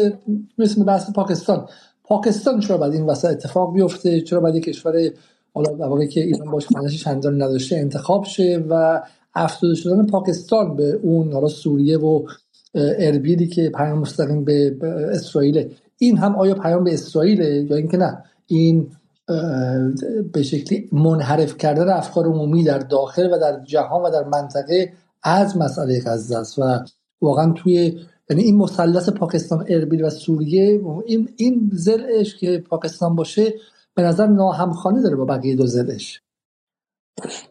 بحث 0.87 1.11
پاکستان. 1.11 1.69
پاکستان 2.05 2.61
چرا 2.61 2.77
باید 2.77 2.93
این 2.93 3.07
وسط 3.07 3.31
اتفاق 3.31 3.75
بیفته؟ 3.75 4.21
چرا 4.21 4.41
باید 4.41 4.65
کشور 4.65 5.11
حالا 5.55 5.89
واقعی 5.89 6.09
که 6.09 6.21
ایران 6.21 6.51
باش 6.51 6.67
خانش 6.67 7.05
چندانی 7.05 7.37
نداشته 7.37 7.77
انتخاب 7.77 8.25
شه 8.25 8.65
و 8.71 9.03
افزوده 9.35 9.75
شدن 9.75 10.07
پاکستان 10.07 10.77
به 10.77 11.01
اون 11.03 11.33
حالا 11.33 11.49
سوریه 11.49 11.99
و 11.99 12.23
اربیلی 12.75 13.47
که 13.47 13.71
پیام 13.71 13.99
مستقیم 13.99 14.45
به 14.45 14.77
اسرائیل 15.13 15.75
این 15.99 16.19
هم 16.19 16.37
آیا 16.37 16.55
پیام 16.55 16.85
به 16.85 16.95
اسرائیل 16.95 17.41
یا 17.71 17.77
اینکه 17.77 17.97
نه؟ 17.97 18.25
این 18.47 18.87
به 20.33 20.43
شکلی 20.43 20.89
منحرف 20.93 21.57
کردن 21.59 21.89
افکار 21.89 22.27
عمومی 22.27 22.65
در 22.65 22.79
داخل 22.79 23.33
و 23.33 23.39
در 23.39 23.61
جهان 23.65 24.03
و 24.03 24.11
در 24.11 24.25
منطقه 24.25 24.93
از 25.23 25.57
مسئله 25.57 26.03
غزه 26.07 26.39
است 26.39 26.59
و 26.59 26.85
واقعا 27.21 27.53
توی 27.53 28.01
یعنی 28.31 28.43
این 28.43 28.57
مثلث 28.57 29.09
پاکستان 29.09 29.65
اربیل 29.69 30.05
و 30.05 30.11
سوریه 30.11 30.81
این 31.07 31.29
این 31.37 31.71
زلش 31.73 32.37
که 32.37 32.65
پاکستان 32.69 33.17
باشه 33.17 33.55
به 33.97 34.03
نظر 34.03 34.29
ناهمخانی 34.29 35.03
داره 35.03 35.17
با 35.17 35.27
بقیه 35.27 35.57
دو 35.57 35.67
زلش 35.67 36.23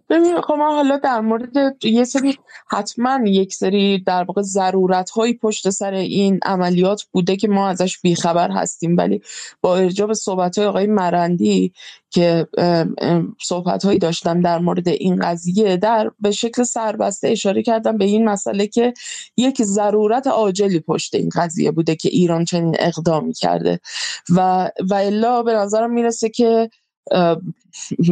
ببین 0.10 0.42
خب 0.42 0.54
ما 0.54 0.76
حالا 0.76 0.98
در 0.98 1.22
مورد 1.22 1.84
یه 1.84 2.04
سری 2.04 2.38
حتما 2.72 3.20
یک 3.26 3.54
سری 3.54 4.04
در 4.04 4.24
واقع 4.24 4.42
ضرورت 4.42 5.10
هایی 5.10 5.34
پشت 5.34 5.70
سر 5.70 5.94
این 5.94 6.40
عملیات 6.46 7.04
بوده 7.12 7.36
که 7.36 7.48
ما 7.48 7.68
ازش 7.68 8.00
بیخبر 8.02 8.52
هستیم. 8.52 8.98
ولی 8.98 9.22
با 9.62 9.78
ارجاع 9.78 10.08
به 10.08 10.14
صحبت 10.14 10.58
های 10.58 10.68
آقای 10.68 10.88
مرندی 10.88 11.74
که 12.10 12.48
صحبت 13.42 13.86
هایی 13.86 14.00
داشتم 14.00 14.42
در 14.42 14.60
مورد 14.60 14.88
این 14.88 15.16
قضیه 15.16 15.78
در 15.78 16.12
به 16.20 16.32
شکل 16.32 16.64
سربسته 16.64 17.28
اشاره 17.28 17.64
کردم 17.64 17.98
به 17.98 18.06
این 18.06 18.30
مسئله 18.30 18.68
که 18.68 18.94
یک 19.38 19.62
ضرورت 19.64 20.28
عاجلی 20.28 20.80
پشت 20.80 21.16
این 21.16 21.30
قضیه 21.36 21.72
بوده 21.72 21.96
که 21.96 22.10
ایران 22.10 22.46
چنین 22.46 22.76
اقدامی 22.80 23.34
کرده. 23.34 23.80
و 24.36 24.70
و 24.90 24.94
الا 24.94 25.44
به 25.44 25.54
نظرم 25.54 25.94
می‌رسه 25.94 26.30
که 26.30 26.70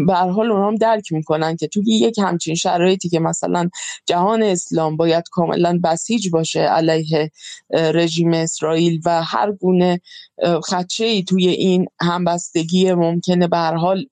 به 0.07 0.13
حال 0.13 0.51
اونها 0.51 0.68
هم 0.68 0.76
درک 0.76 1.11
می‌کنن 1.11 1.55
که 1.55 1.68
توی 1.68 1.84
یک 1.88 2.19
همچین 2.19 2.55
شرایطی 2.55 3.09
که 3.09 3.19
مثلا 3.19 3.69
جهان 4.05 4.43
اسلام 4.43 4.97
باید 4.97 5.23
کاملا 5.31 5.80
بسیج 5.84 6.30
باشه 6.30 6.59
علیه 6.59 7.31
رژیم 7.69 8.34
اسرائیل 8.34 9.01
و 9.05 9.23
هر 9.23 9.51
گونه 9.51 10.01
خدشه 10.63 11.05
ای 11.05 11.23
توی 11.23 11.47
این 11.47 11.85
همبستگی 12.01 12.93
ممکنه 12.93 13.47
به 13.47 13.57
حال 13.57 14.05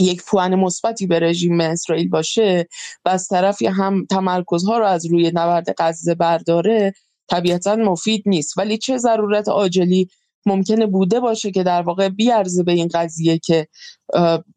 یک 0.00 0.22
پوان 0.22 0.54
مثبتی 0.54 1.06
به 1.06 1.20
رژیم 1.20 1.60
اسرائیل 1.60 2.08
باشه 2.08 2.68
و 3.04 3.08
از 3.08 3.28
طرفی 3.28 3.66
هم 3.66 4.06
تمرکزها 4.10 4.78
رو 4.78 4.84
از 4.84 5.06
روی 5.06 5.28
نبرد 5.28 5.74
غزه 5.78 6.14
برداره 6.14 6.94
طبیعتا 7.28 7.76
مفید 7.76 8.22
نیست. 8.26 8.58
ولی 8.58 8.78
چه 8.78 8.98
ضرورت 8.98 9.48
عاجلی 9.48 10.08
ممکنه 10.46 10.86
بوده 10.86 11.20
باشه 11.20 11.50
که 11.50 11.62
در 11.62 11.82
واقع 11.82 12.08
بیارزه 12.08 12.62
به 12.62 12.72
این 12.72 12.88
قضیه 12.94 13.38
که 13.38 13.68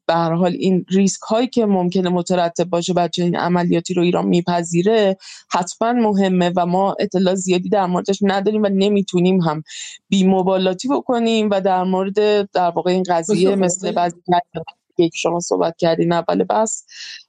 به 0.07 0.13
هر 0.13 0.33
حال 0.33 0.51
این 0.51 0.85
ریسک 0.89 1.21
هایی 1.21 1.47
که 1.47 1.65
ممکنه 1.65 2.09
مترتب 2.09 2.63
باشه 2.63 2.93
بچه 2.93 3.23
این 3.23 3.35
عملیاتی 3.35 3.93
رو 3.93 4.03
ایران 4.03 4.27
میپذیره 4.27 5.17
حتما 5.51 5.93
مهمه 5.93 6.51
و 6.55 6.65
ما 6.65 6.95
اطلاع 6.99 7.35
زیادی 7.35 7.69
در 7.69 7.85
موردش 7.85 8.19
نداریم 8.21 8.63
و 8.63 8.69
نمی‌تونیم 8.71 9.41
هم 9.41 9.63
بی 10.09 10.23
مبالاتی 10.23 10.87
بکنیم 10.87 11.49
و 11.49 11.61
در 11.61 11.83
مورد 11.83 12.51
در 12.51 12.69
واقع 12.69 12.91
این 12.91 13.03
قضیه 13.03 13.55
مثل 13.55 13.91
بعضی 13.91 14.15
که 14.97 15.09
شما 15.13 15.39
صحبت 15.39 15.75
کردین 15.77 16.13
اول 16.13 16.43
بس 16.43 16.85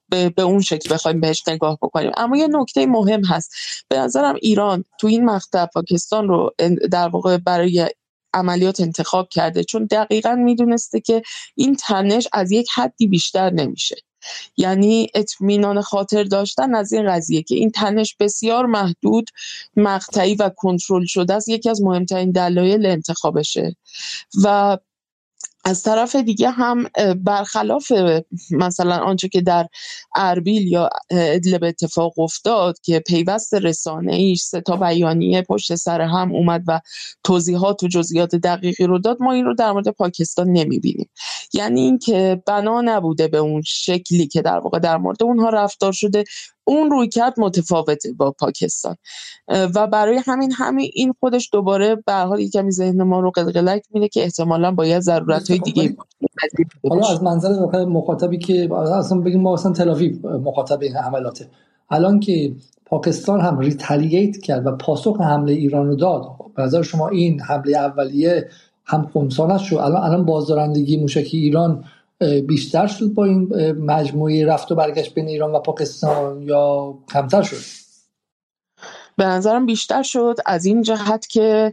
به, 0.08 0.30
به 0.30 0.42
اون 0.42 0.60
شکل 0.60 0.94
بخوایم 0.94 1.20
بهش 1.20 1.48
نگاه 1.48 1.78
بکنیم. 1.82 2.10
اما 2.16 2.36
یه 2.36 2.48
نکته 2.50 2.86
مهم 2.86 3.24
هست. 3.24 3.52
به 3.88 3.98
نظرم 3.98 4.34
ایران 4.42 4.84
تو 5.00 5.06
این 5.06 5.24
مقطع 5.24 5.66
پاکستان 5.66 6.28
رو 6.28 6.54
در 6.90 7.08
واقع 7.08 7.36
برای 7.36 7.88
عملیات 8.34 8.80
انتخاب 8.80 9.28
کرده. 9.28 9.64
چون 9.64 9.84
دقیقا 9.84 10.34
می‌دونسته 10.34 11.00
که 11.00 11.22
این 11.54 11.76
تنش 11.76 12.28
از 12.32 12.52
یک 12.52 12.68
حدی 12.74 13.06
بیشتر 13.06 13.50
نمیشه. 13.50 13.96
یعنی 14.56 15.06
اطمینان 15.14 15.80
خاطر 15.80 16.24
داشتن 16.24 16.74
از 16.74 16.92
این 16.92 17.10
قضیه 17.10 17.42
که 17.42 17.54
این 17.54 17.70
تنش 17.70 18.16
بسیار 18.20 18.66
محدود 18.66 19.30
مقطعی 19.76 20.34
و 20.34 20.50
کنترل 20.56 21.04
شده 21.04 21.34
است 21.34 21.48
یکی 21.48 21.70
از 21.70 21.82
مهمترین 21.82 22.30
دلایل 22.30 22.86
انتخابشه. 22.86 23.76
و 24.44 24.78
از 25.64 25.82
طرف 25.82 26.16
دیگه 26.16 26.50
هم 26.50 26.86
برخلاف 27.24 27.92
مثلا 28.50 28.96
آنچه 28.96 29.28
که 29.28 29.40
در 29.40 29.66
اربیل 30.16 30.68
یا 30.68 30.88
ادلب 31.10 31.64
اتفاق 31.64 32.18
افتاد 32.18 32.80
که 32.80 33.00
پیوست 33.00 33.54
رسانه 33.54 34.14
ایش 34.14 34.42
سه 34.42 34.60
تا 34.60 34.76
بیانیه 34.76 35.42
پشت 35.42 35.74
سر 35.74 36.00
هم 36.00 36.32
اومد 36.32 36.62
و 36.66 36.80
توضیحات 37.24 37.82
و 37.82 37.88
جزئیات 37.88 38.34
دقیقی 38.34 38.84
رو 38.84 38.98
داد 38.98 39.16
ما 39.20 39.32
این 39.32 39.44
رو 39.44 39.54
در 39.54 39.72
مورد 39.72 39.88
پاکستان 39.88 40.48
نمی‌بینیم. 40.48 41.10
یعنی 41.52 41.80
اینکه 41.80 42.42
بنا 42.46 42.80
نبوده 42.80 43.28
به 43.28 43.38
اون 43.38 43.62
شکلی 43.66 44.26
که 44.26 44.42
در 44.42 44.58
واقع 44.58 44.78
در 44.78 44.96
مورد 44.96 45.22
اونها 45.22 45.48
رفتار 45.48 45.92
شده. 45.92 46.24
اون 46.64 46.90
روی 46.90 47.08
کرد 47.08 47.40
متفاوته 47.40 48.12
با 48.12 48.30
پاکستان. 48.30 48.96
و 49.48 49.86
برای 49.86 50.20
همین 50.26 50.52
همین 50.52 50.90
این 50.94 51.14
خودش 51.20 51.50
دوباره 51.52 51.96
به 52.06 52.12
حال 52.12 52.48
کمی 52.48 52.70
ذهن 52.70 53.02
ما 53.02 53.20
رو 53.20 53.30
قلقلک 53.30 53.82
میده 53.90 54.08
که 54.08 54.22
احتمالا 54.22 54.70
باید 54.70 55.02
ضرورت 55.02 55.50
های 55.50 55.58
دیگه 55.58 55.96
حالا 56.88 57.08
از 57.08 57.22
منظر 57.22 57.84
مخاطبی 57.84 58.38
که 58.38 58.74
اصلا 58.74 59.18
بگیم 59.18 59.40
ما 59.40 59.54
اصلا 59.54 59.72
تلافی 59.72 60.20
مخاطب 60.24 60.82
این 60.82 60.96
حملاته. 60.96 61.48
الان 61.90 62.20
که 62.20 62.54
پاکستان 62.86 63.40
هم 63.40 63.58
ریتالییت 63.58 64.36
کرد 64.36 64.66
و 64.66 64.76
پاسخ 64.76 65.20
حمله 65.20 65.52
ایران 65.52 65.86
رو 65.86 65.96
داد 65.96 66.22
به 66.56 66.62
نظر 66.62 66.82
شما 66.82 67.08
این 67.08 67.40
حمله 67.40 67.78
اولیه 67.78 68.48
هم 68.84 69.10
خمسانت 69.14 69.60
شد 69.60 69.76
الان 69.76 70.02
الان 70.02 70.24
بازدارندگی 70.24 70.96
موشکی 70.96 71.38
ایران 71.38 71.84
بیشتر 72.46 72.86
شد 72.86 73.14
با 73.14 73.24
این 73.24 73.72
مجموعه 73.72 74.46
رفت 74.46 74.72
و 74.72 74.74
برگشت 74.74 75.14
بین 75.14 75.28
ایران 75.28 75.52
و 75.52 75.58
پاکستان 75.58 76.42
یا 76.42 76.94
کمتر 77.12 77.42
شد؟ 77.42 77.82
به 79.16 79.24
نظرم 79.24 79.66
بیشتر 79.66 80.02
شد. 80.02 80.36
از 80.46 80.64
این 80.64 80.82
جهت 80.82 81.26
که 81.26 81.72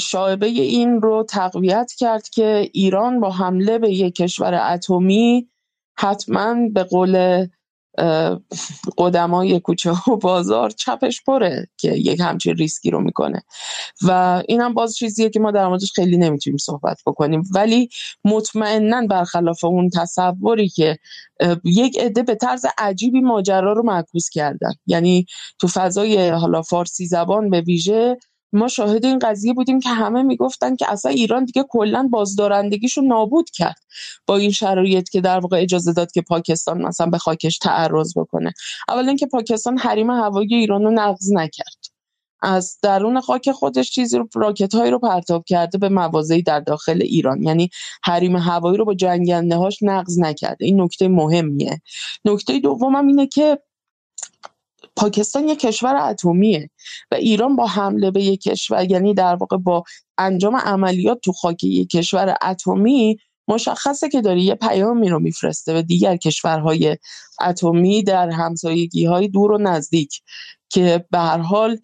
شایبه 0.00 0.46
این 0.46 1.02
رو 1.02 1.24
تقویت 1.28 1.92
کرد 1.98 2.28
که 2.28 2.70
ایران 2.72 3.20
با 3.20 3.30
حمله 3.30 3.78
به 3.78 3.90
یک 3.90 4.14
کشور 4.14 4.72
اتمی 4.72 5.48
حتما 5.98 6.56
به 6.74 6.84
قول 6.84 7.46
قدمای 8.98 9.60
کوچه 9.60 9.90
و 9.90 10.16
بازار 10.16 10.70
چپش 10.70 11.22
پره 11.24 11.66
که 11.76 11.92
یک 11.92 12.20
همچین 12.20 12.56
ریسکی 12.56 12.90
رو 12.90 13.00
می‌کنه. 13.00 13.42
و 14.02 14.42
این 14.48 14.60
هم 14.60 14.74
باز 14.74 14.96
چیزیه 14.96 15.30
که 15.30 15.40
ما 15.40 15.50
در 15.50 15.68
موردش 15.68 15.92
خیلی 15.92 16.16
نمی‌تونیم 16.16 16.56
صحبت 16.56 17.00
بکنیم. 17.06 17.42
ولی 17.54 17.88
مطمئنا 18.24 19.06
برخلاف 19.06 19.64
اون 19.64 19.90
تصوری 19.90 20.68
که 20.68 20.98
یک 21.64 21.98
عده 21.98 22.22
به 22.22 22.34
طرز 22.34 22.64
عجیبی 22.78 23.20
ماجرا 23.20 23.72
رو 23.72 23.82
معکوس 23.82 24.28
کردن. 24.30 24.72
یعنی 24.86 25.26
تو 25.58 25.68
فضای 25.68 26.28
حالا 26.28 26.62
فارسی 26.62 27.06
زبان 27.06 27.50
به 27.50 27.60
ویژه 27.60 28.16
ما 28.52 28.68
شاهد 28.68 29.04
این 29.04 29.18
قضیه 29.18 29.52
بودیم 29.52 29.80
که 29.80 29.88
همه 29.88 30.22
می‌گفتن 30.22 30.76
که 30.76 30.92
اصلا 30.92 31.10
ایران 31.10 31.44
دیگه 31.44 31.64
کلا 31.68 32.08
بازدارندگیشو 32.12 33.00
نابود 33.00 33.50
کرد 33.50 33.82
با 34.26 34.36
این 34.36 34.50
شرایط 34.50 35.08
که 35.08 35.20
در 35.20 35.38
واقع 35.38 35.60
اجازه 35.62 35.92
داد 35.92 36.12
که 36.12 36.22
پاکستان 36.22 36.82
مثلا 36.82 37.06
به 37.06 37.18
خاکش 37.18 37.58
تعرض 37.58 38.18
بکنه. 38.18 38.52
اولا 38.88 39.14
که 39.14 39.26
پاکستان 39.26 39.78
حریم 39.78 40.10
هوایی 40.10 40.54
ایران 40.54 40.84
رو 40.84 40.90
نقض 40.90 41.32
نکرد. 41.32 41.78
از 42.42 42.78
درون 42.82 43.20
خاک 43.20 43.52
خودش 43.52 43.90
چیزی 43.90 44.18
رو 44.18 44.28
راکت 44.34 44.74
هایی 44.74 44.90
رو 44.90 44.98
پرتاب 44.98 45.44
کرده 45.46 45.78
به 45.78 45.88
مواضعی 45.88 46.42
در 46.42 46.60
داخل 46.60 47.02
ایران. 47.02 47.42
یعنی 47.42 47.70
حریم 48.04 48.36
هوایی 48.36 48.76
رو 48.76 48.84
با 48.84 48.94
جنگنده 48.94 49.56
هاش 49.56 49.78
نقض 49.82 50.18
نکرده. 50.18 50.64
این 50.64 50.80
نکته 50.80 51.08
مهمیه. 51.08 51.80
نکته 52.24 52.58
دومم 52.58 53.06
اینه 53.06 53.26
که 53.26 53.58
پاکستان 54.98 55.48
یک 55.48 55.58
کشور 55.58 55.96
اتمیه 55.96 56.70
و 57.10 57.14
ایران 57.14 57.56
با 57.56 57.66
حمله 57.66 58.10
به 58.10 58.22
یک 58.22 58.42
کشور 58.42 58.90
یعنی 58.90 59.14
در 59.14 59.34
واقع 59.34 59.56
با 59.56 59.84
انجام 60.18 60.56
عملیات 60.56 61.20
تو 61.20 61.32
خاک 61.32 61.64
یک 61.64 61.90
کشور 61.90 62.36
اتمی 62.42 63.18
مشخصه 63.48 64.08
که 64.08 64.20
داره 64.20 64.40
یه 64.40 64.54
پیامی 64.54 65.08
رو 65.08 65.18
میفرسته 65.18 65.72
به 65.72 65.82
دیگر 65.82 66.16
کشورهای 66.16 66.96
اتمی 67.40 68.02
در 68.02 68.30
همسایگی 68.30 69.04
های 69.04 69.28
دور 69.28 69.52
و 69.52 69.58
نزدیک 69.58 70.22
که 70.68 71.04
به 71.10 71.18
هر 71.18 71.38
حال 71.38 71.78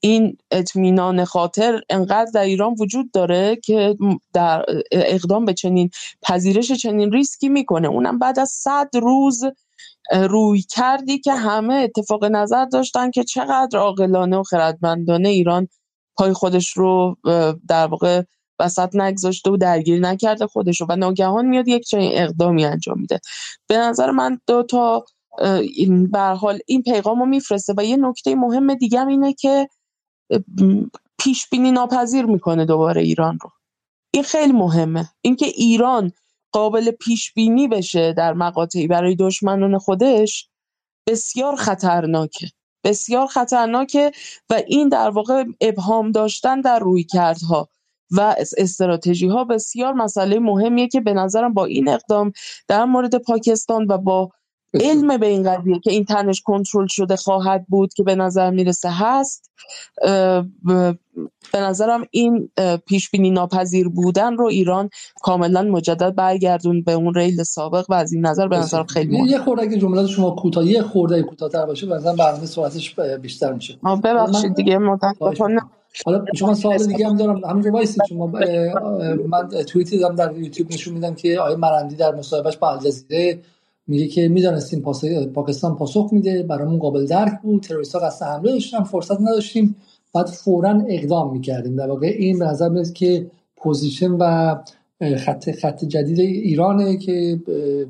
این 0.00 0.36
اطمینان 0.50 1.24
خاطر 1.24 1.80
انقدر 1.90 2.30
در 2.34 2.44
ایران 2.44 2.74
وجود 2.78 3.10
داره 3.12 3.56
که 3.64 3.96
در 4.32 4.64
اقدام 4.92 5.44
به 5.44 5.54
چنین 5.54 5.90
پذیرش 6.22 6.72
چنین 6.72 7.12
ریسکی 7.12 7.48
می‌کنه. 7.48 7.88
اونم 7.88 8.18
بعد 8.18 8.38
از 8.38 8.50
صد 8.50 8.90
روز 8.94 9.44
روی 10.12 10.62
کردی 10.62 11.18
که 11.18 11.32
همه 11.32 11.74
اتفاق 11.74 12.24
نظر 12.24 12.64
داشتن 12.64 13.10
که 13.10 13.24
چقدر 13.24 13.78
عاقلانه 13.78 14.36
و 14.36 14.42
خردمندانه 14.42 15.28
ایران 15.28 15.68
پای 16.16 16.32
خودش 16.32 16.70
رو 16.76 17.16
در 17.68 17.86
واقع 17.86 18.22
وسط 18.58 18.96
نگذاشته 18.96 19.50
و 19.50 19.56
درگیری 19.56 20.00
نکرده 20.00 20.46
خودش 20.46 20.80
رو 20.80 20.86
و 20.90 20.96
ناگهان 20.96 21.46
میاد 21.46 21.68
یک 21.68 21.84
چنین 21.84 22.12
اقدامی 22.14 22.64
انجام 22.64 23.00
میده. 23.00 23.20
به 23.66 23.76
نظر 23.76 24.10
من 24.10 24.40
دو 24.46 24.62
تا 24.62 25.04
این 25.62 26.10
حال 26.16 26.58
این 26.66 26.82
پیغام 26.82 27.20
رو 27.20 27.26
میفرسته 27.26 27.74
و 27.76 27.84
یه 27.84 27.96
نکته 27.96 28.34
مهم 28.34 28.74
دیگه 28.74 29.06
اینه 29.06 29.32
که 29.32 29.68
پیش 31.18 31.48
بینی 31.48 31.72
ناپذیر 31.72 32.24
می‌کنه 32.24 32.64
دوباره 32.64 33.02
ایران 33.02 33.38
رو. 33.42 33.50
این 34.14 34.22
خیلی 34.22 34.52
مهمه. 34.52 35.08
اینکه 35.22 35.46
ایران 35.46 36.12
قابل 36.52 36.90
پیش 36.90 37.32
بینی 37.32 37.68
بشه 37.68 38.12
در 38.12 38.32
مقاطعی 38.32 38.86
برای 38.86 39.16
دشمنان 39.16 39.78
خودش 39.78 40.48
بسیار 41.06 41.56
خطرناکه. 41.56 42.46
بسیار 42.84 43.26
خطرناکه 43.26 44.12
و 44.50 44.62
این 44.66 44.88
در 44.88 45.10
واقع 45.10 45.44
ابهام 45.60 46.12
داشتن 46.12 46.60
در 46.60 46.78
روی 46.78 47.04
کردها 47.04 47.68
و 48.10 48.34
استراتژی 48.58 49.28
ها 49.28 49.44
بسیار 49.44 49.92
مسئله 49.92 50.38
مهمیه 50.38 50.88
که 50.88 51.00
به 51.00 51.12
نظرم 51.12 51.54
با 51.54 51.64
این 51.64 51.88
اقدام 51.88 52.32
در 52.68 52.84
مورد 52.84 53.22
پاکستان 53.22 53.86
و 53.86 53.98
با 53.98 54.30
علم 54.74 55.16
به 55.16 55.26
این 55.26 55.42
قضیه 55.42 55.78
که 55.78 55.90
این 55.90 56.04
تنش 56.04 56.40
کنترل 56.40 56.86
شده 56.86 57.16
خواهد 57.16 57.66
بود 57.68 57.94
که 57.94 58.02
به 58.02 58.14
نظر 58.14 58.50
می‌رسه 58.50 58.88
هست 58.90 59.50
به 61.52 61.60
نظرم 61.60 62.04
این 62.10 62.50
پیش 62.86 63.10
بینی 63.10 63.30
ناپذیر 63.30 63.88
بودن 63.88 64.36
رو 64.36 64.46
ایران 64.46 64.90
کاملا 65.22 65.62
مجدد 65.62 66.14
برگردون 66.14 66.82
به 66.82 66.92
اون 66.92 67.14
ریل 67.14 67.42
سابق 67.42 67.84
و 67.88 67.94
از 67.94 68.12
این 68.12 68.26
نظر 68.26 68.48
به 68.48 68.56
نظرم 68.56 68.86
خیلی 68.86 69.16
مهمه 69.16 69.30
یه 69.30 69.38
خورده 69.38 69.62
اگه 69.62 69.78
جملات 69.78 70.06
شما 70.06 70.30
کوتاه 70.30 70.66
یه 70.66 70.82
خورده 70.82 71.22
کوتاه‌تر 71.22 71.66
باشه 71.66 71.86
مثلا 71.86 72.14
برنامه 72.14 72.46
سرعتش 72.46 72.94
بیشتر 73.22 73.52
میشه. 73.52 73.78
ببخشید 74.04 74.54
دیگه 74.54 74.78
متاسفانه 74.78 75.60
حالا 76.06 76.24
شما 76.36 76.54
سوال 76.54 76.86
دیگه 76.86 77.06
هم 77.06 77.16
دارم. 77.16 77.44
همینجا 77.44 77.70
وایسی 77.70 78.00
شما. 78.08 78.26
من 79.28 79.48
توییتی 79.48 79.98
دادم 79.98 80.14
در 80.14 80.38
یوتیوب 80.38 80.72
نشون 80.72 80.94
میدم 80.94 81.14
که 81.14 81.38
آقای 81.40 81.56
مرندی 81.56 81.96
در 81.96 82.14
مصاحبهش 82.14 82.56
با 82.56 82.72
الجزیره 82.72 83.38
میگه 83.86 84.06
که 84.06 84.28
می‌دانستیم 84.28 84.82
پاکستان 85.34 85.76
پاسخ 85.76 86.08
میده 86.12 86.42
برامون 86.42 86.78
قابل 86.78 87.06
درک 87.06 87.40
بود. 87.42 87.62
تروریست 87.62 87.94
ها 87.94 88.00
قصد 88.00 88.26
حمله 88.26 88.52
داشتن 88.52 88.82
فرصت 88.82 89.20
نداشتیم. 89.20 89.76
بعد 90.14 90.26
فورا 90.26 90.84
اقدام 90.88 91.32
می‌کردیم. 91.32 91.76
در 91.76 91.88
واقع 91.88 92.06
این 92.06 92.38
به 92.38 92.44
نظر 92.44 92.68
میاد 92.68 92.92
که 92.92 93.30
position 93.56 94.10
و 94.10 94.56
خط 95.16 95.50
خط 95.50 95.84
جدید 95.84 96.20
ایرانه 96.20 96.96
که 96.96 97.40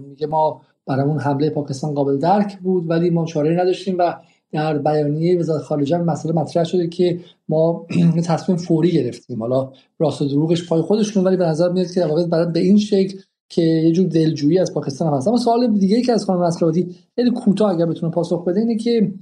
میگه 0.08 0.26
ما 0.26 0.60
برامون 0.86 1.18
حمله 1.18 1.50
پاکستان 1.50 1.94
قابل 1.94 2.18
درک 2.18 2.58
بود 2.58 2.90
ولی 2.90 3.10
ما 3.10 3.24
چاره 3.24 3.60
نداشتیم 3.60 3.96
و 3.98 4.14
در 4.52 4.78
بیانیه 4.78 5.38
وزارت 5.38 5.62
خارجه 5.62 5.98
مسئله 5.98 6.32
مطرح 6.32 6.64
شده 6.64 6.88
که 6.88 7.20
ما 7.48 7.86
تصمیم 8.26 8.58
فوری 8.58 8.90
گرفتیم. 8.90 9.40
حالا 9.40 9.72
راست 9.98 10.22
و 10.22 10.28
دروغش 10.28 10.68
پای 10.68 10.82
خودشون 10.82 11.24
ولی 11.24 11.36
به 11.36 11.46
نظر 11.46 11.68
میاد 11.68 11.90
که 11.90 12.06
برای 12.30 12.52
به 12.52 12.60
این 12.60 12.78
شکل 12.78 13.18
که 13.50 13.62
یه 13.62 13.92
جور 13.92 14.06
دلجویی 14.06 14.58
از 14.58 14.74
پاکستان 14.74 15.08
هم 15.08 15.14
هست. 15.14 15.28
اما 15.28 15.36
سوال 15.36 15.78
دیگه 15.78 15.96
ای 15.96 16.02
که 16.02 16.12
از 16.12 16.24
خانم 16.24 16.42
نصرآبادی 16.42 16.96
خیلی 17.14 17.30
کوتاه 17.30 17.70
اگر 17.70 17.86
بتونه 17.86 18.12
پاسخ 18.12 18.44
بده 18.44 18.60
اینه 18.60 18.76
که 18.76 19.12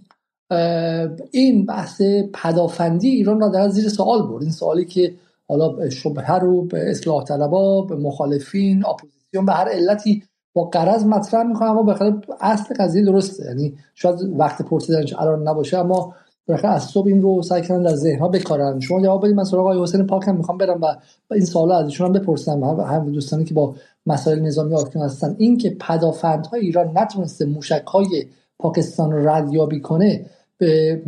این 1.31 1.67
بحث 1.67 2.03
پدافندی 2.43 3.09
ایران 3.09 3.41
را 3.41 3.49
در 3.49 3.69
زیر 3.69 3.89
سوال 3.89 4.23
برد. 4.23 4.43
این 4.43 4.53
سوالی 4.53 4.85
که 4.85 5.15
حالا 5.49 5.91
شبهه 5.91 6.33
رو 6.33 6.63
به 6.63 6.91
اصلاح 6.91 7.25
طلبا 7.25 7.83
به 7.83 7.97
مخالفین 7.97 8.85
اپوزیسیون 8.87 9.47
به 9.47 9.53
هر 9.53 9.69
علتی 9.69 10.23
با 10.55 10.65
غرض 10.65 11.05
مطرح 11.05 11.43
می‌کنه 11.43 11.71
اما 11.71 11.83
بخاطر 11.83 12.17
اصل 12.41 12.75
قضیه 12.75 13.05
درسته. 13.05 13.45
یعنی 13.45 13.75
شاید 13.95 14.17
وقت 14.39 14.63
پرسیدنش 14.63 15.15
الان 15.19 15.49
نباشه 15.49 15.79
اما 15.79 16.15
بالاخره 16.49 16.71
از 16.71 16.85
صبح 16.85 17.07
این 17.07 17.23
رو 17.23 17.43
سعی 17.43 17.63
کردن 17.63 17.83
در 17.83 17.95
ذهن 17.95 18.19
ها 18.19 18.29
بکارن. 18.29 18.81
شما 18.81 19.03
جواب 19.03 19.25
بدید 19.25 19.37
من 19.37 19.45
سراغ 19.45 19.67
آقای 19.67 19.83
حسین 19.83 20.07
پاک 20.07 20.29
هم 20.29 20.37
می‌خوام 20.37 20.59
برم 20.59 20.81
و 20.83 20.95
این 21.35 21.45
سوالا 21.45 21.79
از 21.79 21.87
ایشون 21.87 22.07
هم 22.07 22.13
بپرسم. 22.13 22.65
هم 22.65 23.13
دوستانی 23.13 23.45
که 23.45 23.55
با 23.55 23.75
مسائل 24.09 24.41
نظامی 24.41 24.75
آشنا 24.75 25.05
هستن. 25.05 25.37
این 25.39 25.59
که 25.59 25.77
پدافندهای 25.81 26.61
ایران 26.61 26.99
نتونسته 26.99 27.45
موشک 27.45 27.85
های 27.87 28.27
پاکستان 28.59 29.13
رو 29.13 29.29
ردیابی 29.29 29.81
کنه 29.81 30.31
به, 30.59 31.03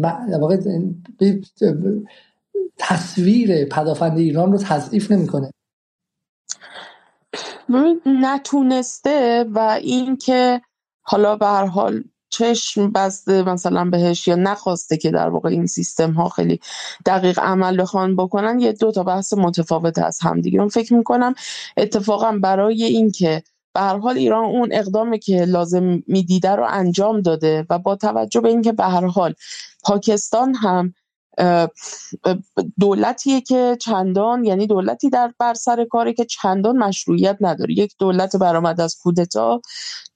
به 1.19 1.41
تصویر 2.79 3.65
پدافند 3.65 4.19
ایران 4.19 4.53
رو 4.53 4.59
تضعیف 4.59 5.13
نمی‌کنه. 5.13 5.51
نتونسته 8.07 9.45
و 9.55 9.59
اینکه 9.83 10.61
حالا 11.03 11.37
به 11.37 11.47
هر 11.47 11.67
حال 11.67 12.05
چشم 12.31 12.91
بسته 12.91 13.43
مثلا 13.43 13.85
بهش 13.85 14.29
یا 14.29 14.35
نخواسته 14.35 14.97
که 14.97 15.11
در 15.11 15.29
واقع 15.29 15.49
این 15.49 15.67
سیستم 15.67 16.13
ها 16.13 16.29
خیلی 16.29 16.61
دقیق 17.07 17.39
عمل 17.41 17.83
بخوان 17.83 18.17
بکنن 18.17 18.61
یه 18.61 18.73
دو 18.73 18.93
تا 18.93 19.03
بحث 19.03 19.33
متفاوت 19.33 19.99
از 19.99 20.19
همدیگه. 20.23 20.69
فکر 20.69 20.95
می‌کنم 20.95 21.35
اتفاقا 21.77 22.33
برای 22.33 22.85
اینکه 22.85 23.43
به 23.75 23.81
هر 23.81 23.99
حال 23.99 24.19
ایران 24.19 24.45
اون 24.45 24.69
اقدامی 24.73 25.19
که 25.19 25.45
لازم 25.45 26.03
می‌دیده 26.07 26.51
رو 26.51 26.67
انجام 26.69 27.21
داده 27.21 27.67
و 27.71 27.79
با 27.79 27.97
توجه 27.97 28.41
به 28.41 28.49
اینکه 28.49 28.73
به 28.73 28.85
هر 28.85 29.07
حال 29.07 29.35
پاکستان 29.85 30.55
هم 30.55 30.95
دولتیه 32.81 33.41
که 33.41 33.77
چندان 33.81 34.45
یعنی 34.45 34.67
دولتی 34.67 35.11
در 35.11 35.33
بر 35.39 35.55
سر 35.55 35.85
کاری 35.85 36.15
که 36.15 36.25
چندان 36.25 36.79
مشروعیت 36.79 37.37
نداره. 37.41 37.79
یک 37.79 37.95
دولت 37.99 38.37
برآمد 38.37 38.81
از 38.81 38.97
کودتا 39.03 39.61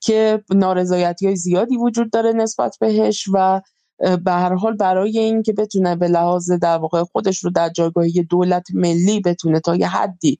که 0.01 0.44
نارضایتی 0.51 1.26
های 1.26 1.36
زیادی 1.36 1.76
وجود 1.76 2.10
داره 2.10 2.32
نسبت 2.32 2.76
بهش 2.80 3.28
و 3.32 3.60
به 3.98 4.32
هر 4.32 4.55
حال 4.55 4.76
برای 4.76 5.18
اینکه 5.18 5.52
بتونه 5.52 5.96
به 5.96 6.09
لحاظ 6.09 6.51
در 6.51 6.78
واقع 6.78 7.02
خودش 7.02 7.44
رو 7.44 7.51
در 7.51 7.68
جایگاه 7.68 8.06
دولت 8.30 8.66
ملی 8.74 9.20
بتونه 9.20 9.60
تا 9.60 9.76
یه 9.76 9.88
حدی 9.88 10.38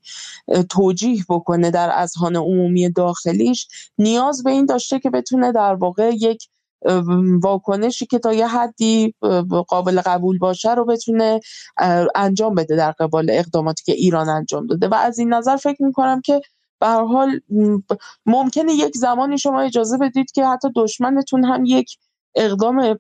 توجیه 0.71 1.25
بکنه 1.29 1.71
در 1.71 1.91
اذهان 1.95 2.37
عمومی 2.37 2.91
داخلیش 2.91 3.69
نیاز 3.99 4.43
به 4.43 4.51
این 4.51 4.67
داشته 4.67 4.99
که 4.99 5.11
بتونه 5.11 5.53
در 5.53 5.75
واقع 5.75 6.11
یک 6.15 6.49
واکنشی 7.43 8.07
که 8.07 8.19
تا 8.19 8.33
یه 8.33 8.47
حدی 8.47 9.15
قابل 9.69 10.01
قبول 10.01 10.39
باشه 10.39 10.75
رو 10.75 10.85
بتونه 10.85 11.41
انجام 12.15 12.55
بده 12.55 12.77
در 12.77 12.93
قبال 12.93 13.31
اقداماتی 13.31 13.85
که 13.85 13.93
ایران 13.93 14.29
انجام 14.29 14.67
داده. 14.67 14.89
و 14.89 14.95
از 14.95 15.19
این 15.19 15.35
نظر 15.35 15.57
فکر 15.57 15.83
می‌کنم 15.83 16.21
که 16.21 16.41
به 16.81 16.87
هر 16.87 17.05
حال 17.05 17.41
ممکنه 18.27 18.73
یک 18.73 18.97
زمانی 18.97 19.39
شما 19.39 19.61
اجازه 19.61 19.99
بدید 19.99 20.33
که 20.33 20.47
حتی 20.47 20.69
دشمنتون 20.77 21.45
هم 21.45 21.65
یک 21.65 21.97
اقدام 22.35 22.99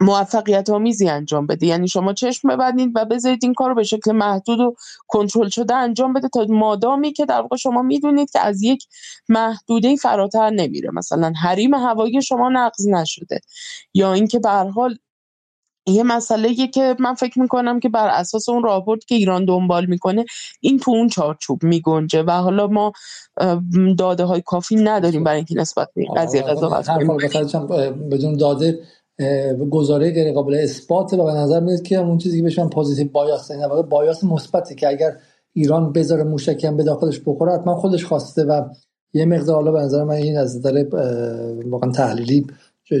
موفقیت 0.00 0.70
آمیزی 0.70 1.08
انجام 1.08 1.46
بده. 1.46 1.66
یعنی 1.66 1.88
شما 1.88 2.12
چشم 2.12 2.48
ببندید 2.48 2.92
و 2.94 3.04
بذارید 3.04 3.38
این 3.42 3.54
کار 3.54 3.68
رو 3.68 3.74
به 3.74 3.82
شکل 3.82 4.12
محدود 4.12 4.60
و 4.60 4.74
کنترل 5.08 5.48
شده 5.48 5.74
انجام 5.74 6.12
بده 6.12 6.28
تا 6.28 6.46
مادامی 6.48 7.12
که 7.12 7.26
در 7.26 7.40
واقع 7.40 7.56
شما 7.56 7.82
می‌دونید 7.82 8.30
که 8.30 8.40
از 8.40 8.62
یک 8.62 8.86
محدوده 9.28 9.96
فراتر 9.96 10.50
نمیره. 10.50 10.90
مثلا 10.92 11.32
حریم 11.42 11.74
هوایی 11.74 12.22
شما 12.22 12.48
نقض 12.48 12.88
نشده. 12.88 13.40
یا 13.94 14.12
اینکه 14.12 14.38
به 14.38 14.48
هر 14.48 14.68
حال 14.68 14.96
یه 15.86 16.02
مسئله 16.02 16.54
که 16.54 16.96
من 16.98 17.14
فکر 17.14 17.40
می‌کنم 17.40 17.80
که 17.80 17.88
بر 17.88 18.08
اساس 18.08 18.48
اون 18.48 18.62
راپورت 18.62 19.04
که 19.04 19.14
ایران 19.14 19.44
دنبال 19.44 19.86
می‌کنه 19.86 20.24
این 20.60 20.78
تو 20.78 20.90
اون 20.90 21.08
چارچوب 21.08 21.62
میگنجه 21.62 22.22
و 22.22 22.30
حالا 22.30 22.66
ما 22.66 22.92
داده 23.98 24.24
های 24.24 24.40
کافی 24.40 24.76
نداریم 24.76 25.24
برای 25.24 25.36
اینکه 25.36 25.54
نسبت 25.54 25.88
به 25.94 26.02
این 26.02 26.14
قضیه 26.14 26.42
قضاوت 26.42 26.86
کنیم. 26.86 27.06
بدون 28.10 28.36
داده 28.36 28.78
گزاره 29.70 30.10
غیر 30.10 30.32
قابل 30.32 30.54
اثبات 30.54 31.12
و 31.12 31.24
به 31.24 31.32
نظر 31.32 31.60
میاد 31.60 31.82
که 31.82 31.96
اون 31.96 32.18
چیزی 32.18 32.36
که 32.36 32.42
بهش 32.42 32.58
من 32.58 32.68
positive 32.68 33.08
bias 33.12 33.50
این 33.50 33.64
واقع 33.64 33.82
bias 33.82 34.24
مثبتی 34.24 34.74
که 34.74 34.88
اگر 34.88 35.16
ایران 35.52 35.92
بذاره 35.92 36.22
موشکی 36.22 36.70
به 36.70 36.82
داخلش 36.82 37.20
بخوره 37.26 37.52
حتما 37.52 37.74
خودش 37.74 38.04
خواسته 38.04 38.44
و 38.44 38.62
یه 39.12 39.24
مقدار 39.24 39.54
حالا 39.54 39.72
به 39.72 39.80
نظر 39.80 40.04
من 40.04 40.14
این 40.14 40.38
از 40.38 40.56
نظر 40.56 40.84
واقعا 41.66 41.90
تحلیلی 41.90 42.46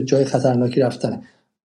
جای 0.04 0.24
خطرناکی 0.24 0.80
رفتنه. 0.80 1.22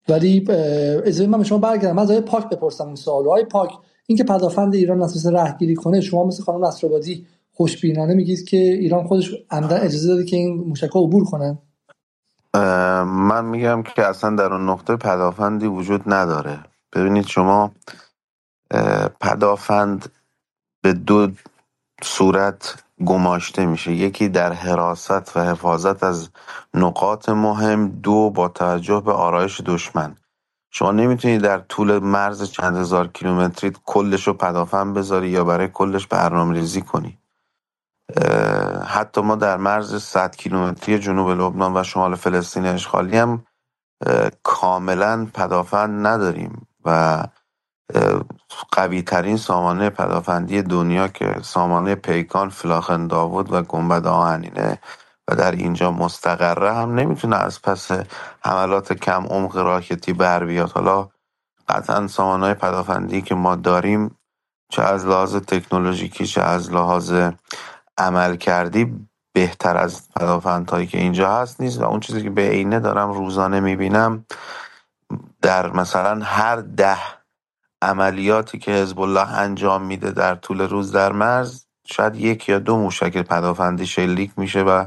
ولی 0.09 0.45
اجازه 0.49 1.27
من 1.27 1.37
به 1.37 1.43
شما 1.43 1.57
برگردم. 1.57 1.99
از 1.99 2.11
پاک 2.11 2.49
بپرسم 2.49 2.87
این 2.87 2.95
سوالو. 2.95 3.29
آقای 3.29 3.45
پاک 3.45 3.71
اینکه 4.07 4.23
پدافند 4.23 4.75
ایران 4.75 5.01
اساس 5.01 5.25
رهگیری 5.25 5.75
کنه 5.75 6.01
شما 6.01 6.25
مثل 6.25 6.43
خانم 6.43 6.65
نصرآبادی 6.65 7.25
خوشبینانه 7.51 8.13
میگید 8.13 8.43
که 8.43 8.57
ایران 8.57 9.07
خودش 9.07 9.31
عمدا 9.51 9.77
اجازه 9.77 10.07
داده 10.07 10.25
که 10.25 10.35
این 10.35 10.53
موشک‌ها 10.53 10.99
عبور 10.99 11.25
کنن؟ 11.25 11.57
من 13.05 13.45
میگم 13.45 13.83
که 13.83 14.05
اصلا 14.05 14.35
در 14.35 14.53
اون 14.53 14.69
نقطه 14.69 14.95
پدافندی 14.95 15.67
وجود 15.67 16.13
نداره. 16.13 16.65
ببینید 16.93 17.27
شما 17.27 17.71
پدافند 19.21 20.11
به 20.83 20.93
دو 20.93 21.31
صورت 22.03 22.83
گماشته 23.05 23.65
میشه. 23.65 23.91
یکی 23.93 24.29
در 24.29 24.53
حراست 24.53 25.37
و 25.37 25.41
حفاظت 25.41 26.03
از 26.03 26.29
نقاط 26.73 27.29
مهم 27.29 27.87
دو 27.89 28.29
با 28.29 28.47
توجه 28.47 29.01
به 29.01 29.11
آرایش 29.13 29.61
دشمن. 29.61 30.15
شما 30.71 30.91
نمی‌تونید 30.91 31.41
در 31.41 31.59
طول 31.59 31.99
مرز 31.99 32.51
چند 32.51 32.77
هزار 32.77 33.07
کیلومتری 33.07 33.73
کلش 33.85 34.27
رو 34.27 34.33
پدافند 34.33 34.93
بذاری 34.93 35.29
یا 35.29 35.43
برای 35.43 35.67
کلش 35.67 36.07
برنامه 36.07 36.53
ریزی 36.53 36.81
کنی. 36.81 37.19
حتی 38.85 39.21
ما 39.21 39.35
در 39.35 39.57
مرز 39.57 40.03
100 40.03 40.35
کیلومتری 40.35 40.99
جنوب 40.99 41.29
لبنان 41.29 41.77
و 41.77 41.83
شمال 41.83 42.15
فلسطین 42.15 42.65
اشغالی 42.65 43.17
هم 43.17 43.43
کاملا 44.43 45.27
پدافند 45.33 46.07
نداریم 46.07 46.67
و 46.85 47.23
قوی 48.71 49.01
ترین 49.01 49.37
سامانه 49.37 49.89
پدافندی 49.89 50.61
دنیا 50.61 51.07
که 51.07 51.35
سامانه 51.41 51.95
پیکان 51.95 52.49
فلاخن 52.49 53.07
داوود 53.07 53.53
و 53.53 53.61
گنبد 53.61 54.07
آهنینه 54.07 54.79
و 55.27 55.35
در 55.35 55.51
اینجا 55.51 55.91
مستقره 55.91 56.73
هم 56.73 56.95
نمی‌تونه 56.95 57.35
از 57.35 57.61
پس 57.61 57.91
حملات 58.45 58.93
کم 58.93 59.25
عمق 59.25 59.57
راکتی 59.57 60.13
بر 60.13 60.45
بیاد. 60.45 60.71
حالا 60.71 61.09
قطعا 61.69 62.07
سامانه 62.07 62.53
پدافندی 62.53 63.21
که 63.21 63.35
ما 63.35 63.55
داریم 63.55 64.17
چه 64.69 64.81
از 64.81 65.05
لحاظ 65.07 65.35
تکنولوژیکی 65.35 66.27
چه 66.27 66.41
از 66.41 66.73
لحاظ 66.73 67.13
عمل 67.97 68.35
کردی 68.35 69.07
بهتر 69.33 69.77
از 69.77 70.09
پدافندهایی 70.15 70.87
که 70.87 70.97
اینجا 70.97 71.31
هست 71.31 71.61
نیست 71.61 71.81
و 71.81 71.85
اون 71.85 71.99
چیزی 71.99 72.23
که 72.23 72.29
به 72.29 72.49
عینه 72.49 72.79
دارم 72.79 73.11
روزانه 73.11 73.59
می‌بینم. 73.59 74.25
در 75.41 75.71
مثلا 75.71 76.25
هر 76.25 76.55
ده 76.55 76.97
عملیاتی 77.81 78.59
که 78.59 78.71
حزب 78.71 78.99
الله 78.99 79.29
انجام 79.33 79.83
میده 79.83 80.11
در 80.11 80.35
طول 80.35 80.61
روز 80.61 80.91
در 80.91 81.11
مرز 81.11 81.65
شاید 81.85 82.15
یک 82.15 82.49
یا 82.49 82.59
دو 82.59 82.77
موشک 82.77 83.17
پدافندی 83.17 83.85
شلیک 83.87 84.31
میشه 84.37 84.61
و 84.63 84.85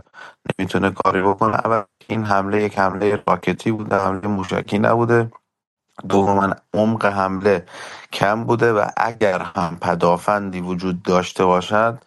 نمی‌تونه 0.58 0.90
کاری 0.90 1.22
بکنه. 1.22 1.54
اول 1.54 1.82
این 2.08 2.24
حمله 2.24 2.62
یک 2.62 2.78
حمله 2.78 3.22
راکتی 3.28 3.72
بوده 3.72 3.96
حمله 3.96 4.28
موشکی 4.28 4.78
نبوده. 4.78 5.32
دوما 6.08 6.54
عمق 6.74 7.06
حمله 7.06 7.66
کم 8.12 8.44
بوده 8.44 8.72
و 8.72 8.86
اگر 8.96 9.42
هم 9.42 9.78
پدافندی 9.80 10.60
وجود 10.60 11.02
داشته 11.02 11.44
باشد 11.44 12.04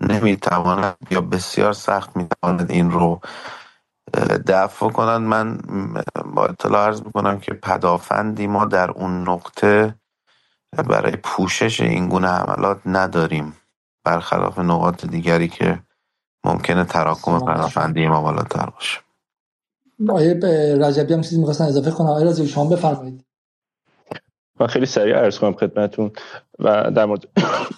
نمی‌تواند 0.00 0.96
یا 1.10 1.20
بسیار 1.20 1.72
سخت 1.72 2.16
می‌تواند 2.16 2.70
این 2.70 2.90
رو 2.90 3.20
دفع 4.48 4.90
کنند. 4.90 5.22
من 5.28 5.58
با 6.34 6.46
اطلاع 6.46 6.86
عرض 6.86 7.02
می‌کنم 7.02 7.40
که 7.40 7.54
پدافندی 7.54 8.46
ما 8.46 8.64
در 8.64 8.90
اون 8.90 9.28
نقطه 9.28 9.94
برای 10.88 11.12
پوشش 11.16 11.80
این 11.80 12.08
گونه 12.08 12.28
حملات 12.28 12.80
نداریم. 12.86 13.56
برخلاف 14.04 14.58
نقاط 14.58 15.06
دیگری 15.06 15.48
که 15.48 15.82
ممکنه 16.44 16.84
تراکم 16.84 17.40
پدافندی 17.40 18.08
ما 18.08 18.22
بالاتر 18.22 18.70
باشه. 18.70 19.00
آیه 20.10 20.34
رجبی 20.80 21.14
هم 21.14 21.20
چیزی 21.22 21.38
می‌خواستن 21.38 21.64
اضافه 21.64 21.90
کنم 21.90 22.08
آیه 22.08 22.26
رجبی 22.30 22.48
شما 22.48 22.64
بفرمایید. 22.70 23.24
من 24.60 24.66
خیلی 24.66 24.86
سریع 24.86 25.16
عرض 25.16 25.38
کنم 25.38 25.54
خدمتون 25.54 26.12
و 26.58 26.90
در 26.90 27.04
مورد 27.04 27.28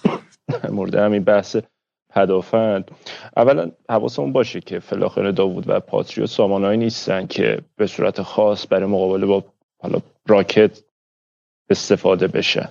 در 0.63 0.71
مورد 0.71 0.95
همین 0.95 1.23
بحث 1.23 1.57
پدافند 2.13 2.91
اولا 3.37 3.71
حواسمون 3.89 4.33
باشه 4.33 4.61
که 4.61 4.79
فلاخن 4.79 5.31
داوود 5.31 5.63
و 5.67 5.79
پاتریوت 5.79 6.29
سامانهایی 6.29 6.77
نیستن 6.77 7.27
که 7.27 7.59
به 7.75 7.87
صورت 7.87 8.21
خاص 8.21 8.67
برای 8.69 8.85
مقابله 8.85 9.25
با 9.25 9.43
حالا 9.81 9.99
راکت 10.27 10.83
استفاده 11.69 12.27
بشن. 12.27 12.69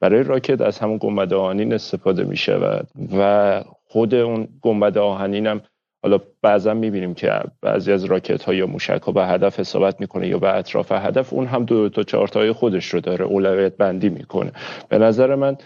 برای 0.00 0.22
راکت 0.22 0.60
از 0.60 0.78
همون 0.78 0.98
گنبد 1.00 1.32
آهنین 1.32 1.72
استفاده 1.72 2.24
می 2.24 2.36
شود 2.36 2.88
و 3.18 3.64
خود 3.84 4.14
اون 4.14 4.48
گنبد 4.62 4.98
آهنین 4.98 5.46
هم 5.46 5.60
حالا 6.02 6.18
بعضا 6.42 6.74
می‌بینیم 6.74 7.14
که 7.14 7.40
بعضی 7.60 7.92
از 7.92 8.04
راکت 8.04 8.42
ها 8.42 8.54
یا 8.54 8.66
موشک 8.66 9.02
ها 9.02 9.12
به 9.12 9.26
هدف 9.26 9.60
حسابت 9.60 10.00
می‌کنه 10.00 10.28
یا 10.28 10.38
به 10.38 10.56
اطراف 10.56 10.92
هدف 10.92 11.32
اون 11.32 11.46
هم 11.46 11.64
دو 11.64 11.88
تا 11.88 12.26
های 12.34 12.52
خودش 12.52 12.86
رو 12.94 13.00
داره 13.00 13.24
اولویت 13.24 13.76
بندی 13.76 14.08
می‌کنه. 14.08 14.52
به 14.88 14.98
نظر 14.98 15.34
من 15.34 15.56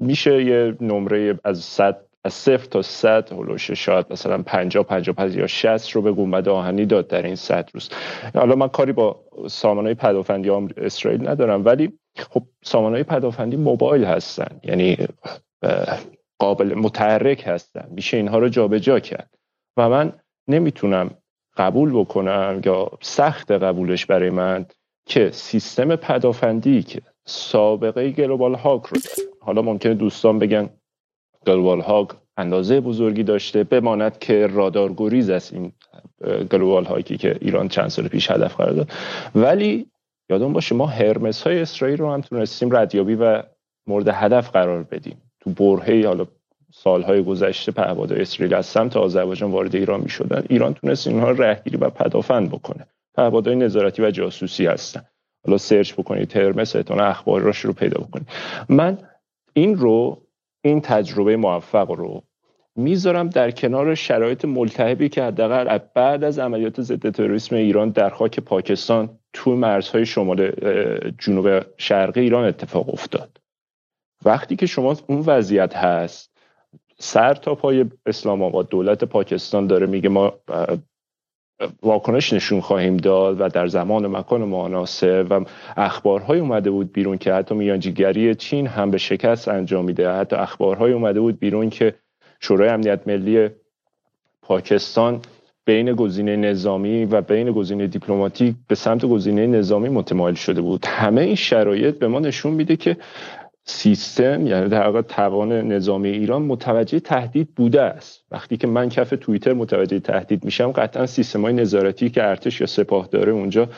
میشه 0.00 0.44
یه 0.44 0.76
نمره 0.80 1.38
از 1.44 1.58
100 1.58 2.08
از 2.24 2.34
صفر 2.34 2.66
تا 2.66 2.82
100 2.82 3.32
هلوش 3.32 3.70
شاید 3.70 4.06
مثلا 4.10 4.42
50 4.42 4.84
55 4.84 5.36
یا 5.36 5.46
60 5.46 5.90
رو 5.90 6.02
به 6.02 6.12
گنبد 6.12 6.48
آهنی 6.48 6.86
داد 6.86 7.08
در 7.08 7.22
این 7.22 7.34
100 7.34 7.70
روز. 7.74 7.88
حالا 8.34 8.54
من 8.54 8.68
کاری 8.68 8.92
با 8.92 9.20
سامانه 9.46 9.94
پدافندی 9.94 10.50
اسرائیل 10.76 11.28
ندارم 11.28 11.64
ولی 11.64 11.92
خب 12.16 12.42
سامانه 12.64 13.02
پدافندی 13.02 13.56
موبایل 13.56 14.04
هستن 14.04 14.60
یعنی 14.62 14.96
قابل 16.38 16.74
متحرک 16.74 17.44
هستن. 17.46 17.88
میشه 17.90 18.16
اینها 18.16 18.38
رو 18.38 18.48
جابجا 18.48 19.00
کرد. 19.00 19.30
و 19.76 19.88
من 19.88 20.12
نمی‌تونم 20.48 21.10
قبول 21.56 21.90
بکنم 21.90 22.60
یا 22.64 22.90
سخت 23.00 23.50
قبولش 23.50 24.06
برای 24.06 24.30
من 24.30 24.66
که 25.06 25.30
سیستم 25.30 25.96
پدافندی 25.96 26.82
که 26.82 27.02
سابقه 27.28 28.10
Global 28.10 28.54
Hawk 28.54 28.86
رو 28.86 29.00
داره. 29.00 29.28
حالا 29.40 29.62
ممکنه 29.62 29.94
دوستان 29.94 30.38
بگن 30.38 30.70
Global 31.46 31.80
Hawk 31.80 32.08
اندازه 32.36 32.80
بزرگی 32.80 33.22
داشته 33.22 33.64
بماند 33.64 34.18
که 34.18 34.46
رادار 34.46 34.92
گریز 34.92 35.30
است 35.30 35.52
این 35.52 35.72
Global 36.50 36.84
Hawk 36.84 37.10
ی 37.10 37.16
که 37.16 37.36
ایران 37.40 37.68
چند 37.68 37.88
سال 37.88 38.08
پیش 38.08 38.30
هدف 38.30 38.56
قرار 38.56 38.72
داد. 38.72 38.90
ولی 39.34 39.86
یادم 40.30 40.52
باشه 40.52 40.74
ما 40.74 40.86
هرمس 40.86 41.42
های 41.42 41.60
اسرائیل 41.60 41.98
رو 41.98 42.12
هم 42.12 42.20
تونستیم 42.20 42.76
ردیابی 42.76 43.14
و 43.14 43.42
مورد 43.86 44.08
هدف 44.08 44.50
قرار 44.50 44.82
بدیم. 44.82 45.22
تو 45.40 45.50
برهه 45.50 46.06
حالا 46.06 46.26
سالهای 46.72 47.24
گذشته 47.24 47.72
پهپادهای 47.72 48.20
اسرائیل 48.22 48.54
از 48.54 48.66
سمت 48.66 48.96
آذربایجان 48.96 49.50
وارد 49.50 49.76
ایران 49.76 50.00
می 50.00 50.08
شدن 50.08 50.44
ایران 50.48 50.74
تونست 50.74 51.06
اینها 51.06 51.30
رهگیری 51.30 51.76
و 51.76 51.90
پدافند 51.90 52.48
بکنه. 52.48 52.86
پهپادهای 53.14 53.56
نظارتی 53.56 54.02
و 54.02 54.10
جاسوسی 54.10 54.66
هستن. 54.66 55.04
حالا 55.48 55.58
سرچ 55.58 55.92
بکنید 55.92 56.28
ترمس 56.28 56.76
احتمال 56.76 57.00
اخبارش 57.00 57.58
رو 57.58 57.72
پیدا 57.72 58.00
بکنید. 58.00 58.28
من 58.68 58.98
این 59.52 59.76
رو 59.76 60.22
این 60.64 60.80
تجربه 60.80 61.36
موفق 61.36 61.90
رو 61.90 62.22
می‌ذارم 62.76 63.28
در 63.28 63.50
کنار 63.50 63.94
شرایط 63.94 64.44
ملتهبی 64.44 65.08
که 65.08 65.22
حداقل 65.22 65.78
بعد 65.94 66.24
از 66.24 66.38
عملیات 66.38 66.80
ضد 66.80 67.10
تروریسم 67.10 67.56
ایران 67.56 67.90
در 67.90 68.10
خاک 68.10 68.40
پاکستان 68.40 69.18
تو 69.32 69.56
مرزهای 69.56 70.06
شمال 70.06 70.50
جنوب 71.18 71.60
شرقی 71.76 72.20
ایران 72.20 72.44
اتفاق 72.44 72.88
افتاد. 72.88 73.40
وقتی 74.24 74.56
که 74.56 74.66
شما 74.66 74.96
اون 75.06 75.18
وضعیت 75.26 75.76
هست 75.76 76.30
سر 76.98 77.34
تا 77.34 77.54
پای 77.54 77.84
اسلام 78.06 78.42
آباد 78.42 78.68
دولت 78.68 79.04
پاکستان 79.04 79.66
داره 79.66 79.86
میگه 79.86 80.08
ما 80.08 80.32
واکنش 81.82 82.32
نشون 82.32 82.60
خواهیم 82.60 82.96
داد 82.96 83.40
و 83.40 83.48
در 83.48 83.66
زمان 83.66 84.04
و 84.04 84.08
مکان 84.08 84.40
مناسب 84.40 85.26
و 85.30 85.44
اخبارهای 85.76 86.40
اومده 86.40 86.70
بود 86.70 86.92
بیرون 86.92 87.18
که 87.18 87.32
حتی 87.32 87.54
میانجیگری 87.54 88.34
چین 88.34 88.66
هم 88.66 88.90
به 88.90 88.98
شکست 88.98 89.48
انجام 89.48 89.84
میده. 89.84 90.12
حتی 90.12 90.36
اخبارهای 90.36 90.92
اومده 90.92 91.20
بود 91.20 91.38
بیرون 91.38 91.70
که 91.70 91.94
شورای 92.40 92.68
امنیت 92.68 93.08
ملی 93.08 93.48
پاکستان 94.42 95.20
بین 95.64 95.92
گزینه 95.92 96.36
نظامی 96.36 97.04
و 97.04 97.20
بین 97.20 97.52
گزینه 97.52 97.86
دیپلماتیک 97.86 98.54
به 98.68 98.74
سمت 98.74 99.04
گزینه 99.04 99.46
نظامی 99.46 99.88
متمایل 99.88 100.34
شده 100.34 100.60
بود. 100.60 100.86
همه 100.86 101.20
این 101.20 101.34
شرایط 101.34 101.98
به 101.98 102.08
ما 102.08 102.20
نشون 102.20 102.52
میده 102.52 102.76
که 102.76 102.96
سیستم 103.70 104.46
یعنی 104.46 104.68
در 104.68 104.86
واقع 104.86 105.02
توان 105.02 105.52
نظامی 105.52 106.08
ایران 106.08 106.42
متوجه 106.42 107.00
تهدید 107.00 107.54
بوده 107.54 107.82
است. 107.82 108.24
وقتی 108.30 108.56
که 108.56 108.66
من 108.66 108.88
کف 108.88 109.14
توییتر 109.20 109.52
متوجه 109.52 110.00
تهدید 110.00 110.44
میشم 110.44 110.72
قطعا 110.72 111.06
سیستم 111.06 111.42
های 111.42 111.52
نظارتی 111.52 112.10
که 112.10 112.24
ارتش 112.24 112.60
یا 112.60 112.66
سپاه 112.66 113.06
داره 113.06 113.32
اونجا 113.32 113.68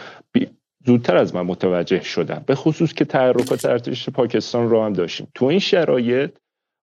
زودتر 0.86 1.16
از 1.16 1.34
من 1.34 1.42
متوجه 1.42 2.02
شدم 2.02 2.42
به 2.46 2.54
خصوص 2.54 2.92
که 2.92 3.04
تحرکات 3.04 3.64
ارتش 3.64 4.08
پاکستان 4.08 4.70
رو 4.70 4.82
هم 4.82 4.92
داشتیم. 4.92 5.28
تو 5.34 5.44
این 5.44 5.58
شرایط 5.58 6.30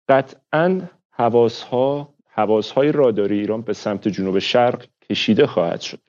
قطعا 0.10 0.82
حواسها 1.10 2.14
حواسهای 2.30 2.92
راداری 2.92 3.40
ایران 3.40 3.62
به 3.62 3.74
سمت 3.74 4.08
جنوب 4.08 4.40
شرق 4.40 4.86
کشیده 5.10 5.48
خواهد 5.48 5.82
شد. 5.82 6.00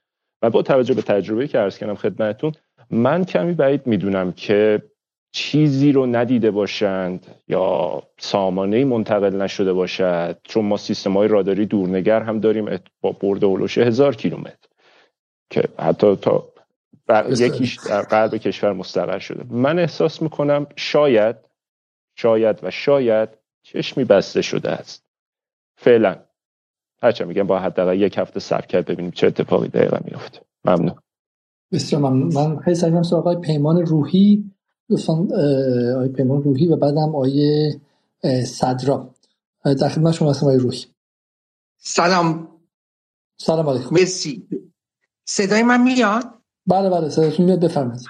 و 0.43 0.51
با 0.51 0.63
توجه 0.63 0.95
به 0.95 1.03
تجربه 1.03 1.49
که 1.49 1.59
عرض 1.59 1.79
کردم 1.79 1.95
خدمتتون 1.95 2.53
من 2.91 3.25
کمی 3.25 3.55
بعید 3.55 3.87
می‌دونم 3.87 4.33
که 4.33 4.83
چیزی 5.37 5.93
رو 5.93 6.07
ندیده 6.07 6.51
باشند 6.51 7.27
یا 7.49 8.03
سامانه 8.19 8.85
منتقل 8.85 9.43
نشده 9.43 9.73
باشد 9.73 10.39
چون 10.43 10.65
ما 10.65 10.77
سیستم 10.77 11.13
های 11.13 11.29
راداری 11.29 11.67
دورنگر 11.67 12.23
هم 12.23 12.41
داریم 12.41 12.79
با 13.01 13.13
برد 13.13 13.45
اولوشه 13.45 13.83
هزار 13.83 14.17
کیلومتر 14.17 14.69
که 15.51 15.63
حتی 15.79 16.17
تا 16.17 16.49
یکیش 17.39 17.79
در 17.89 18.03
قلب 18.03 18.37
کشور 18.37 18.73
مستقر 18.73 19.19
شده. 19.19 19.45
من 19.51 19.79
احساس 19.79 20.23
می‌کنم 20.23 20.67
شاید 20.77 21.37
شاید 22.15 22.59
و 22.63 22.71
شاید 22.71 23.29
چشمی 23.63 24.05
بسته 24.05 24.43
شده 24.43 24.71
است. 24.71 25.07
فعلا. 25.77 26.17
هرچه 27.03 27.25
میگم 27.25 27.47
با 27.47 27.59
حداقل 27.59 28.01
یک 28.01 28.19
هفته 28.19 28.41
صبر 28.41 28.67
کرد 28.67 28.87
ببینیم 28.87 29.11
چه 29.11 29.27
اتفاقی 29.27 29.69
دقیقا 29.69 29.99
میفته 30.05 30.41
ممنون. 30.65 30.95
بسیار 31.73 32.03
ممنون. 32.03 32.35
من 32.35 32.59
خیلی 32.59 32.75
سعی 32.77 33.03
سراغ 33.03 33.41
پیمان 33.41 33.87
روحی. 33.87 34.56
دوستان 34.89 35.33
آقای 35.95 36.09
پیمان 36.09 36.43
روحی 36.43 36.67
و 36.67 36.77
بعدم 36.77 37.15
آقای 37.15 37.73
صدرا. 38.47 39.15
در 39.65 39.89
خدمت 39.89 40.15
شما 40.15 40.31
هستم 40.31 40.47
آقای 40.47 40.59
روحی. 40.59 40.85
سلام. 41.79 42.49
سلام 43.41 43.69
علیکم. 43.69 43.89
مرسی. 43.91 44.49
صدای 45.25 45.63
من 45.63 45.83
میاد؟ 45.83 46.25
بله 46.67 46.91
بله 46.91 47.09
صدایتون 47.09 47.47
میاد 47.47 47.61
بفرمایید. 47.61 48.07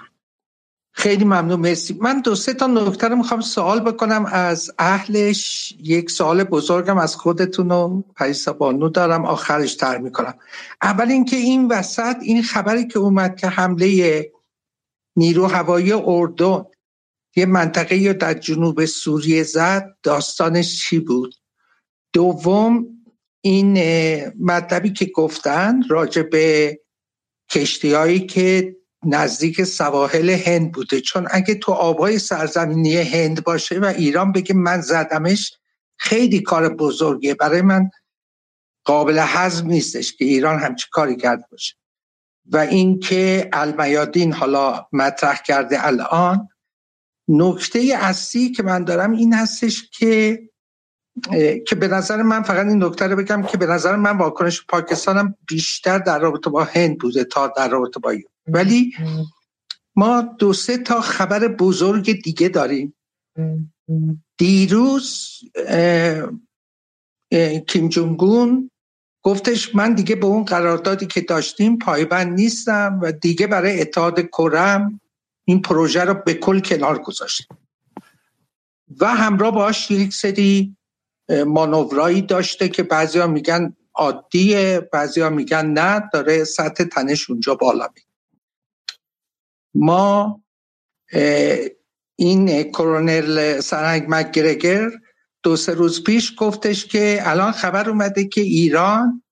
خیلی 0.93 1.25
ممنون 1.25 1.61
مرسی. 1.61 1.99
من 2.01 2.21
دو 2.21 2.35
سه 2.35 2.55
تا 2.55 2.67
نکته 2.67 3.09
رو 3.09 3.17
می‌خوام 3.17 3.41
سوال 3.41 3.81
بکنم. 3.81 4.27
از 4.33 4.71
اهلش 4.79 5.75
یک 5.81 6.11
سوال 6.11 6.45
بزرگم 6.45 6.99
از 6.99 7.17
خودتون 7.17 7.71
و 7.71 8.03
پریسا 8.17 8.53
بانو 8.53 8.89
دارم 8.89 9.25
آخرش 9.25 9.75
تر 9.75 9.99
می‌کنم. 9.99 10.35
اول 10.83 11.11
اینکه 11.11 11.37
این 11.37 11.69
وسط 11.69 12.17
این 12.23 12.43
خبری 12.43 12.87
که 12.87 12.99
اومد 12.99 13.37
که 13.37 13.47
حمله 13.47 14.33
نیرو 15.17 15.47
هوایی 15.47 15.93
اردن. 15.93 16.65
یه 17.37 17.47
منطقه 17.47 18.13
در 18.13 18.35
جنوب 18.35 18.85
سوریه 18.85 19.43
زد. 19.43 19.97
داستانش 20.03 20.83
چی 20.83 20.99
بود؟ 20.99 21.35
دوم 22.13 22.87
این 23.41 23.79
مطلبی 24.41 24.93
که 24.93 25.05
گفتن 25.05 25.83
راجع 25.89 26.23
به 26.23 26.79
کشتی 27.51 27.93
هایی 27.93 28.27
که 28.27 28.77
نزدیک 29.05 29.65
سواحل 29.65 30.31
هند 30.31 30.73
بوده. 30.73 31.01
چون 31.01 31.29
اگه 31.31 31.55
تو 31.55 31.73
آبهای 31.73 32.19
سرزمینی 32.19 32.97
هند 32.97 33.45
باشه 33.45 33.79
و 33.79 33.85
ایران 33.85 34.33
بگه 34.33 34.55
من 34.55 34.81
زدمش 34.81 35.53
خیلی 35.97 36.41
کار 36.41 36.75
بزرگیه. 36.75 37.35
برای 37.35 37.63
من 37.63 37.91
قابل 38.85 39.19
حزم 39.19 39.67
نیستش 39.67 40.13
که 40.13 40.25
ایران 40.25 40.59
همچی 40.59 40.87
کاری 40.91 41.17
کرده 41.17 41.45
باشه. 41.51 41.75
و 42.53 42.57
اینکه 42.57 43.51
المیادین 43.53 44.33
حالا 44.33 44.87
مطرح 44.93 45.43
کرده 45.47 45.87
الان 45.87 46.49
نکته 47.29 47.99
اصلی 48.01 48.51
که 48.51 48.63
من 48.63 48.85
دارم 48.85 49.13
این 49.13 49.35
هستش 49.35 49.91
که 49.91 50.43
که 51.67 51.75
به 51.81 51.89
نظر 51.89 52.23
من 52.23 52.43
فقط 52.43 52.67
این 52.67 52.85
نکته 52.85 53.07
رو 53.07 53.17
بگم 53.17 53.43
که 53.43 53.59
به 53.59 53.67
نظر 53.67 53.97
من 53.97 54.19
واکنش 54.19 54.67
پاکستانم 54.67 55.35
بیشتر 55.49 55.99
در 55.99 56.19
رابطه 56.19 56.51
با 56.51 56.65
هند 56.65 56.99
بوده 56.99 57.25
تا 57.25 57.53
در 57.57 57.69
رابطه 57.69 58.01
با 58.01 58.11
ایران. 58.11 58.33
ولی 58.47 58.95
ما 59.97 60.21
دو 60.39 60.53
سه 60.53 60.79
تا 60.79 61.01
خبر 61.01 61.49
بزرگ 61.49 62.23
دیگه 62.23 62.49
داریم. 62.49 62.95
دیروز 64.39 65.41
کیم 67.67 67.89
جونگون 67.89 68.71
گفتش 69.27 69.75
من 69.75 69.95
دیگه 69.95 70.17
به 70.17 70.27
اون 70.27 70.45
قراردادی 70.45 71.07
که 71.07 71.21
داشتیم 71.21 71.79
پایبند 71.79 72.35
نیستم 72.35 72.99
و 73.03 73.13
دیگه 73.13 73.47
برای 73.47 73.81
اتحاد 73.81 74.21
کرم 74.21 75.01
این 75.45 75.63
پروژه 75.63 76.05
رو 76.05 76.15
به 76.15 76.35
کل 76.35 76.61
کنار 76.61 76.99
گذاشتیم 76.99 77.59
و 79.01 79.07
همراه 79.07 79.51
باش 79.51 79.91
یک 79.91 80.15
سری 80.15 80.77
مانورایی 81.47 82.23
داشته 82.23 82.69
که 82.69 82.83
بعضیا 82.83 83.27
میگن 83.27 83.77
عادیه 83.95 84.89
بعضیا 84.93 85.31
میگن 85.31 85.67
نه 85.67 86.11
داره 86.13 86.45
سطح 86.45 86.85
تنش 86.85 87.31
اونجا 87.31 87.55
بالا 87.55 87.89
می 87.95 88.03
ما 89.75 90.41
این 92.17 92.63
colonel 92.63 93.61
سرهنگ 93.61 94.07
مک‌گرگور 94.09 94.91
دو 95.47 95.57
سه 95.57 95.75
روز 95.75 96.05
پیش 96.05 96.35
گفتش 96.39 96.87
که 96.87 97.19
الان 97.23 97.53
خبر 97.53 97.91
اومده 97.91 98.25
که 98.25 98.41
ایران 98.41 99.23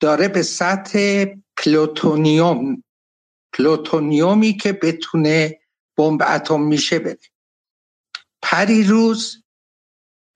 داره 0.00 0.28
به 0.28 0.42
سطح 0.42 1.24
پلوتونیوم 1.56 2.84
پلوتونیومی 3.52 4.56
که 4.56 4.72
بتونه 4.72 5.60
بمب 5.96 6.22
اتم 6.26 6.60
میشه 6.60 6.98
بره 6.98 7.18
پری 8.42 8.84
روز 8.84 9.42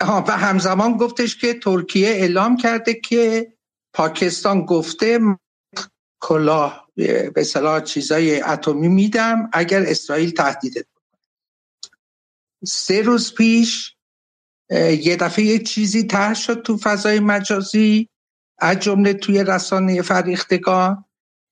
و 0.01 0.37
همزمان 0.37 0.97
گفتش 0.97 1.37
که 1.37 1.55
ترکیه 1.55 2.09
اعلام 2.09 2.57
کرده 2.57 2.95
که 2.95 3.53
پاکستان 3.95 4.65
گفته 4.65 5.21
کلاه 6.21 6.89
به 7.35 7.45
صلاح 7.45 7.81
چیزای 7.81 8.41
اتمی 8.41 8.89
میدم 8.89 9.51
اگر 9.53 9.83
اسرائیل 9.83 10.31
تهدیدت 10.31 10.94
سه 12.67 13.03
روز 13.03 13.35
پیش 13.35 13.95
یه 15.01 15.17
دفعه 15.17 15.45
یه 15.45 15.59
چیزی 15.59 16.03
طرح 16.03 16.35
شد 16.35 16.63
تو 16.63 16.77
فضای 16.77 17.21
مجازی 17.21 18.09
از 18.59 18.79
جمله 18.79 19.13
توی 19.13 19.45
رسانه 19.45 20.03
فریختگان 20.03 21.05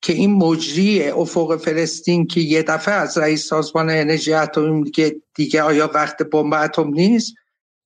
که 0.03 0.13
این 0.13 0.33
مجری 0.33 1.09
افق 1.09 1.57
فلسطین 1.57 2.27
که 2.27 2.41
یه 2.41 2.63
دفعه 2.63 2.95
از 2.95 3.19
رئیس 3.19 3.47
سازمان 3.47 3.91
انرژی 3.91 4.33
اتمی 4.33 4.83
دیگه 4.83 5.23
دیگه 5.35 5.63
آیا 5.63 5.91
وقت 5.95 6.23
بمب 6.23 6.55
اتم 6.55 6.89
نیست 6.89 7.35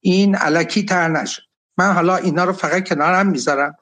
این 0.00 0.34
علکی 0.34 0.84
تر 0.84 1.08
نشد. 1.08 1.42
من 1.78 1.92
حالا 1.92 2.16
اینا 2.16 2.44
رو 2.44 2.52
فقط 2.52 2.88
کنارم 2.88 3.26
می‌ذارم. 3.26 3.76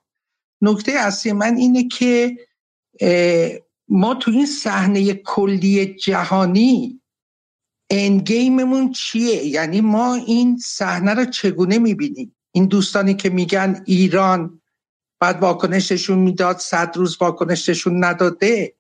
نکته 0.62 0.92
اصلی 0.92 1.32
من 1.32 1.56
اینه 1.56 1.88
که 1.88 2.36
ما 3.88 4.14
تو 4.14 4.30
این 4.30 4.46
صحنه 4.46 5.14
کلی 5.14 5.86
جهانی 5.86 7.00
اندگیممون 7.90 8.92
چیه؟ 8.92 9.44
یعنی 9.44 9.80
ما 9.80 10.14
این 10.14 10.58
صحنه 10.58 11.14
رو 11.14 11.24
چگونه 11.24 11.78
می‌بینیم؟ 11.78 12.36
این 12.52 12.66
دوستانی 12.66 13.14
که 13.14 13.30
میگن 13.30 13.82
ایران 13.86 14.60
بعد 15.20 15.42
واکنششون 15.42 16.18
می‌داد 16.18 16.58
صد 16.58 16.96
روز 16.96 17.16
واکنششون 17.20 18.04
نداده. 18.04 18.74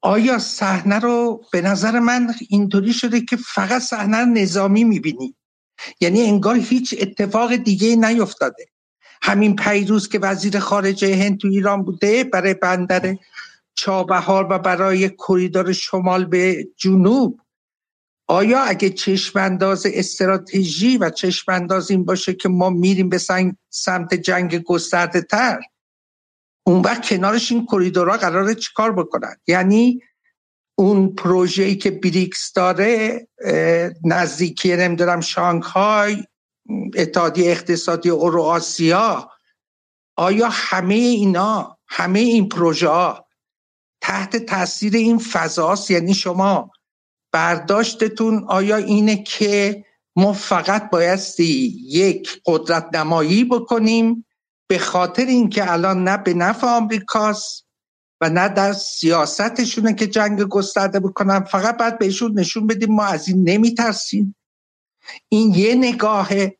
آیا 0.00 0.38
صحنه 0.38 0.98
رو 0.98 1.44
به 1.52 1.60
نظر 1.60 1.98
من 1.98 2.34
اینطوری 2.48 2.92
شده 2.92 3.20
که 3.20 3.36
فقط 3.36 3.82
صحنه 3.82 4.24
نظامی 4.24 4.84
می‌بینی 4.84 5.34
یعنی 6.00 6.20
انگار 6.20 6.56
هیچ 6.56 6.94
اتفاق 6.98 7.56
دیگه 7.56 7.96
نیفتاده. 7.96 8.66
همین 9.22 9.56
پیروز 9.56 10.08
که 10.08 10.18
وزیر 10.18 10.58
خارجه 10.58 11.16
هند 11.16 11.38
تو 11.38 11.48
ایران 11.48 11.82
بوده 11.82 12.24
برای 12.24 12.54
بندر 12.54 13.16
چابهار 13.74 14.46
و 14.50 14.58
برای 14.58 15.08
کریدور 15.08 15.72
شمال 15.72 16.24
به 16.24 16.68
جنوب. 16.76 17.40
آیا 18.30 18.60
اگه 18.60 18.90
چشمانداز 18.90 19.86
استراتژی 19.86 20.98
و 20.98 21.10
چشمانداز 21.10 21.90
این 21.90 22.04
باشه 22.04 22.34
که 22.34 22.48
ما 22.48 22.70
میریم 22.70 23.08
به 23.08 23.18
سمت 23.70 24.14
جنگ 24.14 24.62
گسترده 24.62 25.22
تر 25.22 25.60
اون 26.66 26.80
وقت 26.80 27.08
کنارش 27.08 27.52
این 27.52 27.66
کریدورها 27.66 28.16
قراره 28.16 28.54
چیکار 28.54 28.92
بکنن؟ 28.92 29.36
یعنی 29.46 30.02
اون 30.78 31.14
پروژه‌ای 31.14 31.76
که 31.76 31.90
بریکس 31.90 32.52
داره 32.52 33.26
نزدیکی 34.04 34.76
نمی‌دونم 34.76 35.20
شانگهای 35.20 36.24
اتحادیه 36.96 37.50
اقتصادی 37.50 38.10
اورو 38.10 38.60
آیا 40.16 40.48
همه 40.52 40.94
اینا 40.94 41.78
همه 41.86 42.18
این 42.18 42.48
پروژه 42.48 42.88
ها 42.88 43.26
تحت 44.00 44.36
تاثیر 44.36 44.96
این 44.96 45.18
فضاست؟ 45.18 45.90
یعنی 45.90 46.14
شما 46.14 46.70
برداشتتون 47.38 48.44
آیا 48.48 48.76
اینه 48.76 49.22
که 49.22 49.84
ما 50.16 50.32
فقط 50.32 50.90
بایستی 50.90 51.78
یک 51.88 52.40
قدرت 52.46 52.94
نمایی 52.94 53.44
بکنیم 53.44 54.26
به 54.68 54.78
خاطر 54.78 55.26
اینکه 55.26 55.72
الان 55.72 56.04
نه 56.04 56.16
به 56.16 56.34
نفع 56.34 56.66
آمریکاست 56.66 57.66
و 58.20 58.30
نه 58.30 58.48
در 58.48 58.72
سیاستشونه 58.72 59.94
که 59.94 60.06
جنگ 60.06 60.42
گسترده 60.42 61.00
بکنن 61.00 61.40
فقط 61.40 61.78
باید 61.78 61.98
بهشون 61.98 62.38
نشون 62.38 62.66
بدیم 62.66 62.94
ما 62.94 63.04
از 63.04 63.28
این 63.28 63.48
نمیترسیم؟ 63.48 64.36
این 65.28 65.54
یه 65.54 65.74
نگاهه 65.74 66.58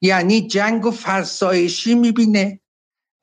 یعنی 0.00 0.46
جنگ 0.46 0.86
و 0.86 0.90
فرسایشی 0.90 1.94
می‌بینه 1.94 2.60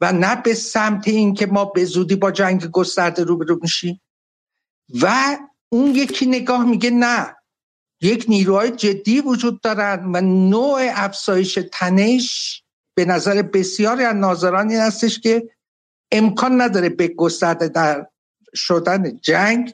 و 0.02 0.12
نه 0.12 0.36
به 0.36 0.54
سمت 0.54 1.08
این 1.08 1.34
که 1.34 1.46
ما 1.46 1.66
به 1.66 1.86
زودی 1.86 2.16
با 2.16 2.32
جنگ 2.32 2.66
گسترده 2.66 3.24
روبرو 3.24 3.60
میشیم. 3.62 4.02
و 5.02 5.38
اون 5.74 5.96
یکی 5.96 6.26
نگاه 6.26 6.66
میگه 6.66 6.90
نه. 6.90 7.36
یک 8.02 8.26
نیروهای 8.28 8.72
جدی 8.72 9.22
وجود 9.22 9.62
دارن 9.62 10.12
و 10.14 10.22
نوع 10.22 10.82
افزایش 10.94 11.60
تنش 11.72 12.64
به 12.96 13.06
نظر 13.06 13.42
بسیاری 13.42 14.04
از 14.04 14.16
ناظران 14.16 14.70
این 14.70 14.80
هستش 14.80 15.20
که 15.20 15.50
امکان 16.12 16.62
نداره 16.62 16.90
به 16.90 17.08
گسترده 17.08 17.68
در 17.68 18.08
شدن 18.56 19.20
جنگ 19.20 19.74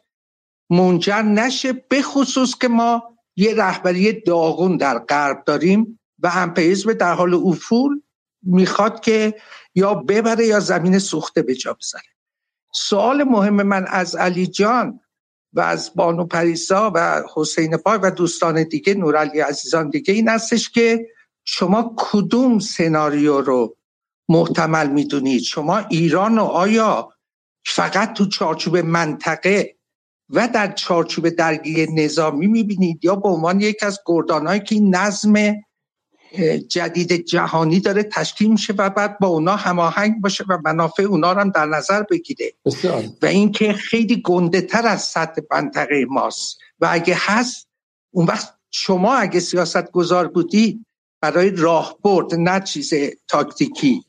منجر 0.70 1.22
نشه 1.22 1.74
به 1.74 2.02
خصوص 2.02 2.56
که 2.56 2.68
ما 2.68 3.18
یه 3.36 3.56
رهبری 3.56 4.22
داغون 4.22 4.78
در 4.78 5.00
غرب 5.00 5.44
داریم 5.46 6.00
و 6.20 6.32
امپریزم 6.34 6.94
در 6.94 7.14
حال 7.14 7.34
افول 7.34 8.02
می‌خواد 8.44 9.00
که 9.00 9.36
یا 9.76 9.94
ببره 9.94 10.48
یا 10.48 10.60
زمین 10.60 11.00
سوخته 11.00 11.42
به 11.42 11.56
جا 11.56 11.74
بزنه 11.74 12.02
سوال 12.74 13.24
مهم 13.24 13.64
من 13.64 13.86
از 13.88 14.16
علی 14.16 14.48
جان 14.48 15.00
و 15.54 15.60
از 15.60 15.92
بانو 15.96 16.26
پریسا 16.26 16.92
و 16.96 17.24
حسین 17.36 17.78
پای 17.78 17.98
و 17.98 18.12
دوستان 18.12 18.64
دیگه 18.64 18.94
نورعلی 18.94 19.40
عزیزان 19.40 19.90
دیگه 19.90 20.14
این 20.14 20.28
هستش 20.28 20.70
که 20.70 21.08
شما 21.46 21.96
کدوم 21.98 22.60
سناریو 22.60 23.42
رو 23.42 23.78
محتمل 24.30 24.90
می‌دونید؟ 24.90 25.42
شما 25.42 25.78
ایران 25.78 26.38
رو 26.38 26.44
آیا 26.44 27.10
فقط 27.66 28.14
تو 28.14 28.28
چارچوب 28.28 28.78
منطقه 28.78 29.76
و 30.30 30.48
در 30.48 30.72
چارچوب 30.72 31.30
درگیری 31.30 31.94
نظامی 31.94 32.48
می‌بینید 32.48 33.06
یا 33.06 33.16
به 33.16 33.30
عنوان 33.30 33.62
یک 33.62 33.84
از 33.84 34.00
گردانهایی 34.06 34.60
که 34.60 34.76
این 34.76 34.96
نظم 34.96 35.34
جدید 36.70 37.26
جهانی 37.26 37.80
داره 37.80 38.04
تشکیل 38.04 38.52
میشه 38.52 38.74
و 38.78 38.90
بعد 38.90 39.20
با 39.20 39.28
اونا 39.28 39.56
هماهنگ 39.56 40.22
باشه 40.22 40.44
و 40.50 40.58
منافع 40.66 41.04
اونا 41.04 41.32
رو 41.32 41.40
هم 41.40 41.50
در 41.50 41.66
نظر 41.66 42.04
بگیره. 42.04 42.54
و 43.22 43.26
اینکه 43.26 43.74
خیلی 43.74 44.22
گنده 44.22 44.62
تر 44.62 44.88
از 44.88 45.02
سطح 45.02 45.42
منطقه 45.52 46.06
ماست. 46.10 46.60
و 46.80 46.88
اگه 46.92 47.16
هست 47.18 47.68
اون 48.12 48.26
وقت 48.26 48.56
شما 48.72 49.16
اگه 49.16 49.40
سیاست 49.40 49.92
گذار 49.92 50.28
بودی 50.28 50.86
برای 51.22 51.50
راهبرد 51.50 52.36
نه 52.36 52.60
چیز 52.60 52.94
تاکتیکی. 53.28 54.04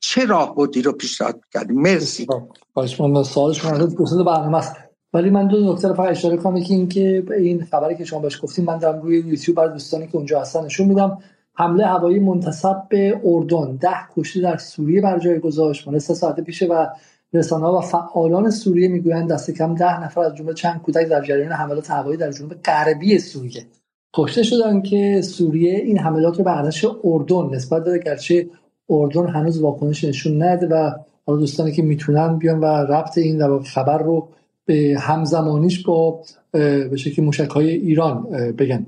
چه 0.00 0.24
راهبردی 0.24 0.82
رو 0.82 0.92
پیشنهاد 0.92 1.40
کردیم 1.52 1.80
مرسی. 1.80 2.26
باش 2.74 3.00
من 3.00 3.22
سوال 3.22 3.52
شما 3.52 3.70
رو 3.70 4.24
برنامه 4.24 4.58
است. 4.58 4.76
ولی 5.12 5.30
من 5.30 5.48
دو 5.48 5.72
نکته 5.72 5.88
رو 5.88 5.94
فقط 5.94 6.10
اشاره 6.10 6.36
کنم. 6.36 6.62
که 6.62 6.74
اینکه 6.74 7.24
این 7.38 7.64
خبری 7.64 7.96
که 7.96 8.04
شما 8.04 8.20
بهش 8.20 8.42
گفتیم 8.42 8.64
من 8.64 8.78
دارم 8.78 9.02
روی 9.02 9.18
یوتیوب 9.18 9.56
برای 9.56 9.72
دوستانی 9.72 10.06
که 10.06 10.16
اونجا 10.16 10.40
هستن 10.40 10.64
نشون 10.64 10.86
میدم. 10.86 11.18
حمله 11.54 11.86
هوایی 11.86 12.18
منتصب 12.18 12.82
به 12.88 13.20
اردن. 13.24 13.76
ده 13.76 13.96
کشته 14.16 14.40
در 14.40 14.56
سوریه 14.56 15.00
بر 15.00 15.18
جای 15.18 15.38
گذاشت. 15.38 15.88
مال 15.88 15.98
سه 15.98 16.14
ساعت 16.14 16.40
پیشه 16.40 16.66
و 16.66 16.86
رسانه 17.32 17.66
و 17.66 17.80
فعالان 17.80 18.50
سوریه 18.50 18.88
می‌گویند 18.88 19.30
دست 19.30 19.50
کم 19.50 19.74
ده 19.74 20.04
نفر 20.04 20.20
از 20.20 20.34
جمله 20.34 20.54
چند 20.54 20.82
کودک 20.82 21.08
در 21.08 21.24
جریان 21.24 21.52
حملات 21.52 21.90
هوایی 21.90 22.16
در 22.16 22.30
جنوب 22.30 22.54
غربی 22.64 23.18
سوریه. 23.18 23.66
کشته 24.14 24.42
شدن 24.42 24.82
که 24.82 25.20
سوریه 25.22 25.78
این 25.78 25.98
حملات 25.98 26.38
رو 26.38 26.44
به 26.44 26.58
ارتش 26.58 26.86
اردن 27.04 27.54
نسبت 27.54 27.84
داده 27.84 27.98
گرچه 27.98 28.46
اردن 28.90 29.26
هنوز 29.26 29.60
واکنش 29.60 30.04
نشون 30.04 30.42
نده 30.42 30.66
و 30.66 30.90
حالا 31.26 31.38
دوستانی 31.38 31.72
که 31.72 31.82
می‌تونن 31.82 32.38
بیان 32.38 32.60
و 32.60 32.64
ربط 32.64 33.18
این 33.18 33.58
خبر 33.62 33.98
رو 33.98 34.28
به 34.64 34.96
همزمانیش 35.00 35.86
با 35.86 36.22
به 36.52 36.96
شکل 36.96 37.22
موشک 37.22 37.50
های 37.50 37.70
ایران 37.70 38.22
بگن. 38.58 38.86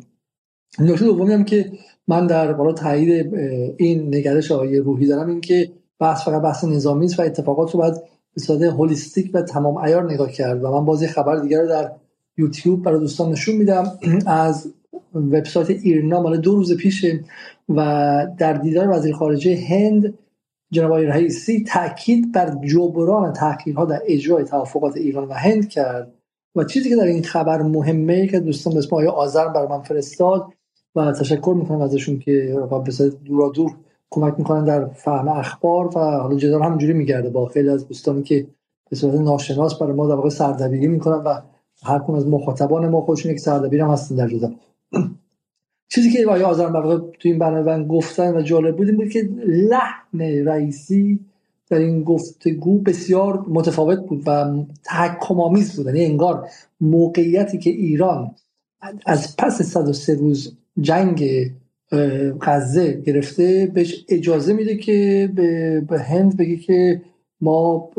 نکته 0.78 1.04
دومی 1.04 1.32
هم 1.32 1.44
که 1.44 1.72
من 2.08 2.26
در 2.26 2.52
بالا 2.52 2.72
تایید 2.72 3.34
این 3.76 4.14
نگرش 4.14 4.52
آقای 4.52 4.78
روحی 4.78 5.06
دارم 5.06 5.28
این 5.28 5.40
که 5.40 5.72
بحث 5.98 6.24
فقط 6.24 6.42
بحث 6.42 6.64
نظامی 6.64 7.04
است 7.06 7.20
و 7.20 7.22
اتفاقات 7.22 7.70
رو 7.70 7.80
باید 7.80 7.94
به 8.34 8.40
صورت 8.40 8.62
هولیستیک 8.62 9.30
و 9.34 9.42
تمام 9.42 9.76
ایار 9.76 10.12
نگاه 10.12 10.32
کرد. 10.32 10.64
و 10.64 10.70
من 10.70 10.84
بازی 10.84 11.06
خبر 11.06 11.36
دیگر 11.36 11.60
رو 11.60 11.68
در 11.68 11.90
یوتیوب 12.36 12.82
برای 12.82 13.00
دوستان 13.00 13.32
نشون 13.32 13.54
میدم. 13.54 13.98
از 14.26 14.72
وبسایت 15.14 15.70
ایرنا 15.70 16.22
مال 16.22 16.36
دو 16.36 16.54
روز 16.54 16.76
پیشه 16.76 17.24
و 17.68 18.26
در 18.38 18.52
دیدار 18.52 18.90
وزیر 18.90 19.14
خارجه 19.14 19.58
هند 19.68 20.14
جناب 20.70 20.90
آقای 20.90 21.06
رئیسی 21.06 21.64
تاکید 21.64 22.32
بر 22.32 22.58
جبران 22.64 23.32
تحقیقات 23.32 23.88
در 23.88 24.02
اجرای 24.06 24.44
توافقات 24.44 24.96
ایران 24.96 25.28
و 25.28 25.32
هند 25.32 25.68
کرد. 25.68 26.12
و 26.56 26.64
چیزی 26.64 26.88
که 26.88 26.96
در 26.96 27.04
این 27.04 27.22
خبر 27.22 27.62
مهمه 27.62 28.26
که 28.26 28.40
دوستان 28.40 28.72
به 28.72 28.78
اسم 28.78 28.96
آذر 28.96 29.48
بر 29.48 29.66
من 29.66 29.82
فرستاد 29.82 30.52
و 30.96 31.12
تشکر 31.12 31.54
می‌کنم 31.58 31.80
ازشون 31.80 32.18
که 32.18 32.58
به 32.84 33.10
دورا 33.24 33.48
دور 33.48 33.76
کمک 34.10 34.34
می‌کنن 34.38 34.64
در 34.64 34.86
فهم 34.86 35.28
اخبار 35.28 35.86
و 35.86 36.00
حالا 36.00 36.36
جدال 36.36 36.62
همینجوری 36.62 36.92
میگرده 36.92 37.30
با 37.30 37.46
خیلی 37.46 37.68
از 37.68 37.88
دوستانی 37.88 38.22
که 38.22 38.46
به 38.90 38.96
صورت 38.96 39.14
ناشناس 39.14 39.78
برای 39.78 39.92
ما 39.92 40.06
در 40.06 40.14
واقع 40.14 40.28
سردبیری 40.28 40.86
می‌کنن 40.86 41.16
و 41.16 41.40
هر 41.82 41.98
کون 41.98 42.16
از 42.16 42.26
مخاطبان 42.26 42.88
ما 42.88 43.00
خودشون 43.00 43.32
یک 43.32 43.40
سردبیر 43.40 43.82
هم 43.82 43.90
هستن 43.90 44.14
در 44.14 44.28
جدال. 44.28 44.56
چیزی 45.92 46.10
که 46.10 46.26
آقای 46.26 46.42
آذر 46.42 46.68
در 46.68 46.96
توی 47.20 47.30
این 47.30 47.38
برنامه 47.38 47.84
گفتن 47.84 48.36
و 48.36 48.42
جالب 48.42 48.76
بود 48.76 48.88
این 48.88 48.96
بود 48.96 49.08
که 49.08 49.28
لحن 49.46 50.20
رئیسی 50.20 51.20
در 51.70 51.78
این 51.78 52.02
گفتگو 52.02 52.78
بسیار 52.78 53.44
متفاوت 53.48 53.98
بود 54.06 54.22
و 54.26 54.54
تحکم 54.84 55.40
آمیز 55.40 55.76
بود. 55.76 55.86
یعنی 55.86 56.04
انگار 56.04 56.48
موقعیتی 56.80 57.58
که 57.58 57.70
ایران 57.70 58.34
از 59.06 59.36
پس 59.36 59.62
103 59.62 60.14
روز 60.14 60.56
جنگ 60.80 61.50
غزه 62.42 62.92
گرفته 62.92 63.70
بهش 63.74 64.04
اجازه 64.08 64.52
میده 64.52 64.76
که 64.76 65.30
به 65.88 66.00
هند 66.00 66.36
بگه 66.36 66.56
که 66.56 67.02
ما 67.40 67.90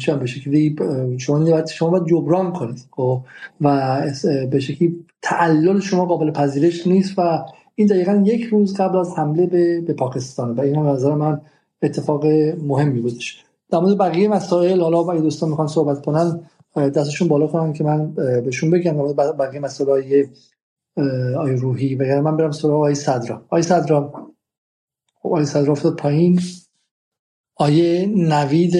چه 0.00 0.16
به 0.16 0.26
شکلی 0.26 0.76
شما 1.18 1.38
باید 1.38 1.66
شما 1.66 1.90
باید 1.90 2.06
جبران 2.06 2.52
کنید 2.52 2.86
خب، 2.90 3.20
و 3.60 4.00
به 4.50 4.60
شکلی 4.60 5.04
تعلل 5.22 5.80
شما 5.80 6.06
قابل 6.06 6.30
پذیرش 6.30 6.86
نیست 6.86 7.18
و 7.18 7.44
این 7.74 7.86
دقیقا 7.86 8.22
یک 8.24 8.44
روز 8.44 8.74
قبل 8.74 8.98
از 8.98 9.18
حمله 9.18 9.46
به, 9.46 9.80
به 9.80 9.92
پاکستان. 9.92 10.50
و 10.54 10.60
این 10.60 10.76
هم 10.76 10.86
نظر 10.86 11.14
من 11.14 11.40
اتفاق 11.82 12.26
مهمی 12.62 13.00
بودش 13.00 13.44
در 13.70 13.78
مورد 13.78 13.98
بقیه 13.98 14.28
مسائل 14.28 14.80
حالا 14.80 14.98
اگه 14.98 15.20
دوستان 15.20 15.48
می‌خوان 15.48 15.68
صحبت 15.68 16.04
کنن 16.04 16.40
دستشون 16.76 17.28
بالا 17.28 17.46
کنن 17.46 17.72
که 17.72 17.84
من 17.84 18.14
بهشون 18.14 18.70
بگم. 18.70 19.12
بقیه 19.38 19.60
مسائل 19.60 20.24
آی 21.38 21.56
روحی. 21.56 21.94
و 21.94 22.22
من 22.22 22.36
برم 22.36 22.50
سراغ 22.50 22.82
آی 22.82 22.94
صدرا. 22.94 23.46
آی 23.48 23.62
صدرا 23.62 24.30
خب 25.14 25.32
آی 25.32 25.44
صدرا 25.44 25.72
افتاد 25.72 25.96
پایین. 25.96 26.40
آیه 27.56 28.06
نوید 28.06 28.74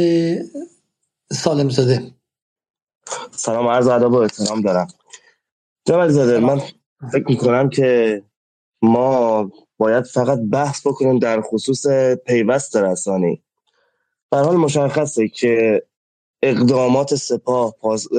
سالم 1.32 1.68
زاده 1.68 2.14
سلام 3.30 3.68
عرض 3.68 3.86
ادب 3.88 4.12
و 4.12 4.16
احترام 4.16 4.60
دارم. 4.60 4.88
جناب 5.86 6.08
زاده 6.08 6.38
من 6.38 6.60
فکر 7.12 7.24
می‌کنم 7.28 7.68
که 7.68 8.22
ما 8.82 9.50
باید 9.78 10.04
فقط 10.04 10.38
بحث 10.52 10.86
بکنیم 10.86 11.18
در 11.18 11.40
خصوص 11.40 11.86
پیوست 12.26 12.76
رسانی. 12.76 13.42
به 14.30 14.36
حال 14.36 14.56
مشخصه 14.56 15.28
که 15.28 15.82
اقدامات 16.42 17.14
سپاه 17.14 17.74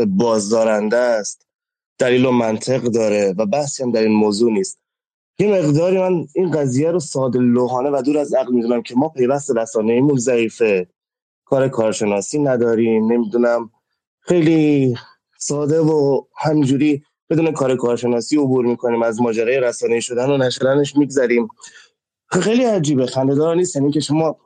بازدارنده 0.07 0.97
است. 0.97 1.44
دلیل 1.99 2.25
و 2.25 2.31
منطق 2.31 2.81
داره 2.81 3.33
و 3.37 3.45
بحثی 3.45 3.83
هم 3.83 3.91
در 3.91 4.01
این 4.01 4.11
موضوع 4.11 4.51
نیست. 4.51 4.79
یه 5.39 5.47
مقداری 5.47 5.97
من 5.97 6.27
این 6.35 6.51
قضیه 6.51 6.91
رو 6.91 6.99
ساده 6.99 7.39
لوحانه 7.39 7.89
و 7.89 8.01
دور 8.05 8.17
از 8.17 8.33
عقل 8.33 8.53
می‌دونم 8.53 8.81
که 8.81 8.95
ما 8.95 9.09
پیوست 9.09 9.57
رسانه 9.57 9.93
ایمون 9.93 10.17
ضعیفه. 10.17 10.87
کار 11.45 11.69
کارشناسی 11.69 12.39
نداریم 12.39 13.11
نمی‌دونم. 13.11 13.69
خیلی 14.19 14.95
ساده 15.39 15.79
و 15.79 16.21
همینجوری 16.37 17.03
بدون 17.29 17.51
کار 17.51 17.75
کارشناسی 17.75 18.37
عبور 18.37 18.65
می‌کنیم 18.65 19.03
از 19.03 19.21
ماجرای 19.21 19.59
رسانه 19.59 19.99
شدن 19.99 20.29
و 20.29 20.37
نشدنش 20.37 20.95
میگذریم. 20.95 21.47
خیلی 22.27 22.63
عجیبه 22.63 23.05
خندهدار 23.05 23.55
نیست. 23.55 23.75
یعنی 23.75 23.91
که 23.91 23.99
شما 23.99 24.37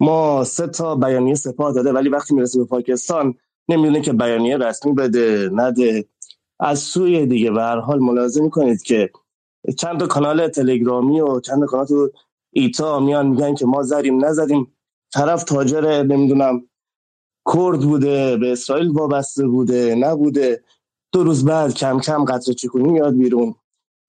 ما 0.00 0.44
سه 0.44 0.66
تا 0.66 0.96
بیانیه 0.96 1.34
سپاه 1.34 1.72
داده 1.72 1.92
ولی 1.92 2.08
وقتی 2.08 2.34
می‌رسه 2.34 2.58
به 2.58 2.64
پاکستان 2.64 3.34
نمی‌دونه 3.68 4.00
که 4.00 4.12
بیانیه 4.12 4.56
رسمی 4.56 4.92
بده 4.92 5.50
نده. 5.52 6.04
از 6.60 6.78
سوی 6.78 7.26
دیگه. 7.26 7.50
به 7.50 7.62
هر 7.62 7.78
حال 7.78 7.98
ملاحظه 7.98 8.42
می‌کنید 8.42 8.82
که 8.82 9.10
چند 9.78 10.00
تا 10.00 10.06
کانال 10.06 10.48
تلگرامی 10.48 11.20
و 11.20 11.40
چند 11.40 11.60
تا 11.60 11.66
کانال 11.66 11.86
تو 11.86 12.10
ایتا 12.52 13.00
میان 13.00 13.26
میگن 13.26 13.54
که 13.54 13.66
ما 13.66 13.82
زدیم 13.82 14.24
نزدیم. 14.24 14.72
طرف 15.12 15.44
تاجر 15.44 16.02
نمی‌دونم 16.02 16.68
کرد 17.54 17.80
بوده 17.80 18.36
به 18.36 18.52
اسرائیل 18.52 18.88
وابسته 18.88 19.46
بوده 19.46 19.94
نبوده. 19.94 20.62
دو 21.12 21.24
روز 21.24 21.44
بعد 21.44 21.74
کم 21.74 22.00
کم 22.00 22.24
قطر 22.24 22.52
چکونی 22.52 22.88
میاد 22.92 23.14
بیرون. 23.16 23.54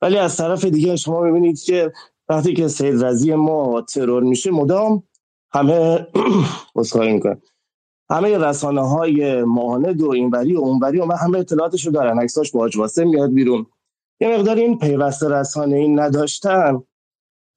ولی 0.01 0.17
از 0.17 0.37
طرف 0.37 0.65
دیگه 0.65 0.95
شما 0.95 1.21
ببینید 1.21 1.61
که 1.61 1.93
وقتی 2.29 2.53
که 2.53 2.67
سید 2.67 3.05
رزی 3.05 3.35
ما 3.35 3.81
ترور 3.81 4.23
میشه 4.23 4.51
مدام 4.51 5.03
همه 5.51 6.07
بسخاری 6.75 7.13
می‌کنن. 7.13 7.41
همه 8.09 8.37
رسانه 8.37 8.81
های 8.81 9.43
ماهانه 9.43 9.93
و 9.93 10.09
اینوری 10.09 10.55
و 10.55 10.59
اونوری 10.59 10.99
و 10.99 11.05
من 11.05 11.15
همه 11.15 11.39
اطلاعاتشو 11.39 11.91
دارن. 11.91 12.19
عکساش 12.19 12.51
با 12.51 12.69
واسه 12.75 13.05
میاد 13.05 13.33
بیرون. 13.33 13.65
یه 14.19 14.37
مقدار 14.37 14.55
این 14.55 14.77
پیوسته 14.77 15.29
رسانه 15.29 15.75
این 15.75 15.99
نداشتن. 15.99 16.83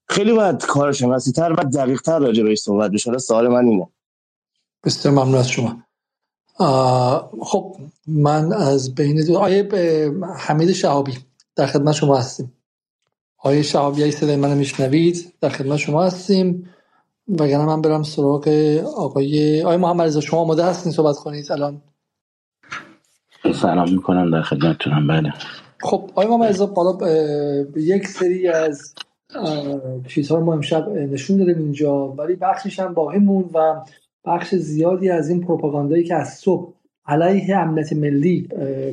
خیلی 0.08 0.32
باید 0.32 0.66
کارشناسی 0.66 1.32
تر 1.32 1.52
و 1.52 1.56
دقیق 1.56 2.00
تر 2.00 2.18
راجع 2.18 2.42
بهش 2.42 2.58
صحبت 2.58 2.90
بشه. 2.90 3.18
سوال 3.18 3.48
من 3.48 3.66
اینه. 3.66 3.88
بسیار 4.84 5.14
ممنون 5.14 5.34
از 5.34 5.50
شما. 5.50 5.82
خب 7.42 7.76
من 8.06 8.52
از 8.52 8.94
بین 8.94 9.26
دو 9.26 9.38
آیه 9.38 9.68
حمید 10.36 10.72
شهابی. 10.72 11.18
در 11.56 11.66
خدمت 11.66 11.94
شما 11.94 12.16
هستیم. 12.16 12.52
آیه 13.38 13.62
شهابی 13.62 14.02
ای 14.02 14.10
صدای 14.10 14.36
منو 14.36 14.54
میشنوید. 14.54 15.32
در 15.40 15.48
خدمت 15.48 15.76
شما 15.76 16.04
هستیم. 16.04 16.70
وگرنه 17.38 17.66
من 17.66 17.82
برم 17.82 18.02
سراغ 18.02 18.48
آقای 18.96 19.62
آقای 19.62 19.76
محمد 19.76 20.06
رضا 20.06 20.20
شما 20.20 20.40
آماده 20.40 20.64
هستین 20.64 20.92
صحبت 20.92 21.16
کنید؟ 21.16 21.52
الان. 21.52 21.82
سلام 23.54 23.92
می‌کنم 23.92 24.30
در 24.30 24.42
خدمتتونم 24.42 25.06
بله. 25.06 25.32
خب 25.80 26.10
آقای 26.10 26.26
محمد 26.26 26.48
رضا 26.48 26.66
بالا 26.66 26.98
یک 27.76 28.06
سری 28.06 28.48
از 28.48 28.94
چیزها 30.08 30.38
رو 30.38 30.44
ما 30.44 30.52
امشب 30.52 30.88
نشون 30.88 31.36
دادیم 31.36 31.58
اینجا 31.58 32.08
ولی 32.08 32.36
بخشش 32.36 32.80
هم 32.80 32.94
باقی 32.94 33.18
موند 33.18 33.50
و 33.54 33.84
بخش 34.24 34.54
زیادی 34.54 35.10
از 35.10 35.28
این 35.28 35.40
پروپاگاندایی 35.40 36.04
که 36.04 36.14
از 36.14 36.28
صبح 36.28 36.72
علیه 37.06 37.56
امنیت 37.56 37.92
ملی 37.92 38.48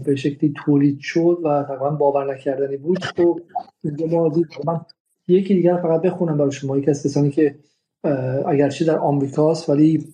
به 0.05 0.15
شکلی 0.15 0.53
تولید 0.65 0.99
شد 0.99 1.39
و 1.43 1.63
تقریبا 1.63 1.89
باور 1.89 2.33
نکردنی 2.33 2.77
بود. 2.77 2.97
تو 2.97 3.39
ما 4.09 4.31
من 4.65 4.81
یکی 5.27 5.53
دیگر 5.53 5.77
فقط 5.77 6.01
بخونم 6.01 6.37
برای 6.37 6.51
شما 6.51 6.77
یکی 6.77 6.89
از 6.89 7.03
کسانی 7.03 7.31
که 7.31 7.55
اگرچه 8.45 8.85
در 8.85 8.97
آمریکاست 8.97 9.69
ولی 9.69 10.13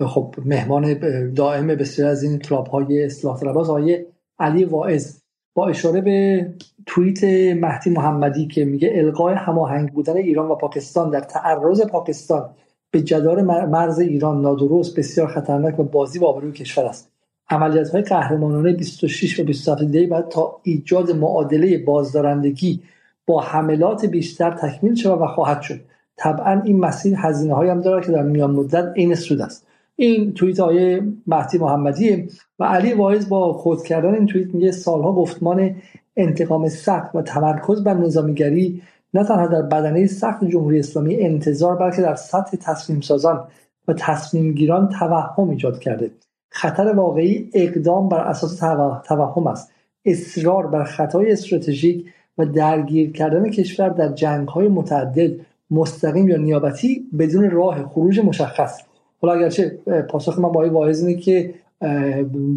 خب 0.00 0.34
مهمان 0.44 0.98
دائم 1.34 1.66
بسیار 1.66 2.10
از 2.10 2.22
این 2.22 2.38
کلاب 2.38 2.66
های 2.66 3.04
اصلاح 3.04 3.40
طلباز 3.40 3.68
های 3.68 4.04
علی 4.38 4.64
واعظ 4.64 5.18
با 5.54 5.68
اشاره 5.68 6.00
به 6.00 6.46
توییت 6.86 7.24
مهدی 7.56 7.90
محمدی 7.90 8.46
که 8.46 8.64
میگه 8.64 8.92
القای 8.94 9.34
هماهنگ 9.34 9.92
بودن 9.92 10.16
ایران 10.16 10.48
و 10.48 10.54
پاکستان 10.54 11.10
در 11.10 11.20
تعرض 11.20 11.80
پاکستان 11.80 12.50
به 12.90 13.02
جدار 13.02 13.42
مرز 13.66 13.98
ایران 13.98 14.40
نادرست 14.40 14.98
بسیار 14.98 15.28
خطرناک 15.28 15.80
و 15.80 15.84
بازی 15.84 16.18
با 16.18 16.26
آبروی 16.26 16.52
کشور 16.52 16.84
است. 16.84 17.10
عملیات 17.50 17.90
های 17.90 18.02
قهرمانانه 18.02 18.72
26 18.72 19.40
و 19.40 19.44
27 19.44 19.84
دی 19.84 20.06
بعد 20.06 20.28
تا 20.28 20.60
ایجاد 20.62 21.10
معادله 21.10 21.78
بازدارندگی 21.78 22.82
با 23.26 23.40
حملات 23.40 24.06
بیشتر 24.06 24.50
تکمیل 24.50 24.94
شود 24.94 25.20
و 25.20 25.26
خواهد 25.26 25.62
شد. 25.62 25.80
طبعا 26.16 26.62
این 26.64 26.80
مسیر 26.80 27.14
هزینه 27.16 27.54
هم 27.54 27.80
داره 27.80 28.06
که 28.06 28.12
در 28.12 28.22
میان 28.22 28.50
مدت 28.50 28.92
عین 28.96 29.14
سود 29.14 29.40
است. 29.40 29.66
این 29.96 30.32
توییت 30.34 30.60
های 30.60 31.02
مهدی 31.26 31.58
محمدی 31.58 32.28
و 32.58 32.64
علی 32.64 32.92
واعظ 32.92 33.28
با 33.28 33.52
خود 33.52 33.82
کردن 33.82 34.14
این 34.14 34.26
توییت 34.26 34.54
میگه 34.54 34.72
سالها 34.72 35.12
گفتمان 35.12 35.74
انتقام 36.16 36.68
سخت 36.68 37.14
و 37.14 37.22
تمرکز 37.22 37.84
بر 37.84 37.94
نظامیگری 37.94 38.82
نه 39.14 39.24
تنها 39.24 39.46
در 39.46 39.62
بدنه 39.62 40.06
سخت 40.06 40.44
جمهوری 40.44 40.78
اسلامی 40.78 41.16
انتظار 41.16 41.76
بلکه 41.76 42.02
در 42.02 42.14
سطح 42.14 42.56
تصمیم 42.56 43.00
سازان 43.00 43.46
و 43.88 43.92
تصمیم 43.92 44.52
گیران 44.52 44.88
توهم 44.88 45.50
ایجاد 45.50 45.78
کرده. 45.78 46.10
خطر 46.50 46.92
واقعی 46.94 47.50
اقدام 47.54 48.08
بر 48.08 48.20
اساس 48.20 48.58
توهم 49.04 49.46
است. 49.46 49.72
اصرار 50.04 50.66
بر 50.66 50.84
خطای 50.84 51.32
استراتژیک 51.32 52.06
و 52.38 52.46
درگیر 52.46 53.12
کردن 53.12 53.50
کشور 53.50 53.88
در 53.88 54.08
جنگ 54.08 54.48
های 54.48 54.68
متعدد 54.68 55.30
مستقیم 55.70 56.28
یا 56.28 56.36
نیابتی 56.36 57.06
بدون 57.18 57.50
راه 57.50 57.88
خروج 57.88 58.20
مشخص. 58.20 58.80
حالا 59.22 59.34
اگرچه 59.34 59.78
پاسخ 60.08 60.38
من 60.38 60.52
با 60.52 60.70
واعظ 60.70 61.04
اینه 61.04 61.20
که 61.20 61.54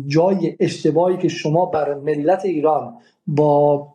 جای 0.07 0.55
اشتباهی 0.59 1.17
که 1.17 1.27
شما 1.27 1.65
بر 1.65 1.93
ملت 1.93 2.45
ایران 2.45 2.93
با 3.27 3.87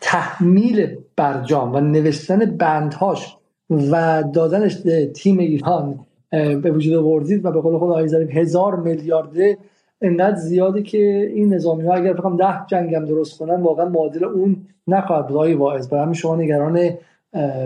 تحمیل 0.00 0.96
برجام 1.16 1.74
و 1.74 1.80
نوشتن 1.80 2.38
بندهاش 2.38 3.36
و 3.70 4.24
دادنش 4.32 4.82
تیم 5.14 5.38
ایران 5.38 6.00
به 6.30 6.70
وجود 6.70 6.94
آوردید 6.94 7.44
و 7.44 7.50
به 7.50 7.60
قول 7.60 7.78
خود 7.78 7.90
آقای 7.90 8.32
هزار 8.32 8.76
میلیارده 8.76 9.58
انقدر 10.02 10.36
زیاده 10.36 10.82
که 10.82 11.30
این 11.34 11.54
نظامی 11.54 11.86
ها 11.86 11.94
اگر 11.94 12.12
بخوام 12.12 12.36
ده 12.36 12.66
جنگ 12.66 12.94
هم 12.94 13.04
درست 13.04 13.38
کنن 13.38 13.62
واقعا 13.62 13.88
معادل 13.88 14.24
اون 14.24 14.56
نخواهد 14.86 15.26
بود. 15.26 15.36
آقای 15.36 15.54
واعظ 15.54 15.88
برای 15.88 16.02
همین 16.02 16.14
شما 16.14 16.36
نگران 16.36 16.90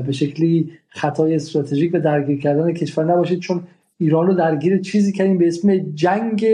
به 0.07 0.13
شکلی 0.13 0.73
خطای 0.89 1.35
استراتژیک 1.35 1.95
و 1.95 2.01
درگیر 2.01 2.41
کردن 2.41 2.73
کشور 2.73 3.05
نباشید 3.05 3.41
چون 3.41 3.63
ایران 3.99 4.27
رو 4.27 4.35
درگیر 4.35 4.81
چیزی 4.81 5.13
کردیم 5.13 5.39
به 5.39 5.49
اسم 5.49 5.79
جنگ 5.79 6.47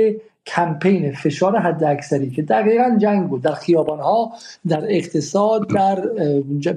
کمپین 0.47 1.13
فشار 1.13 1.59
حد 1.59 1.85
اکثری 1.85 2.31
که 2.31 2.43
دقیقا 2.43 2.97
جنگ 3.01 3.29
بود 3.29 3.43
در 3.43 3.55
خیابان 3.55 3.99
ها 3.99 4.33
در 4.69 4.85
اقتصاد 4.89 5.69
در 5.69 6.01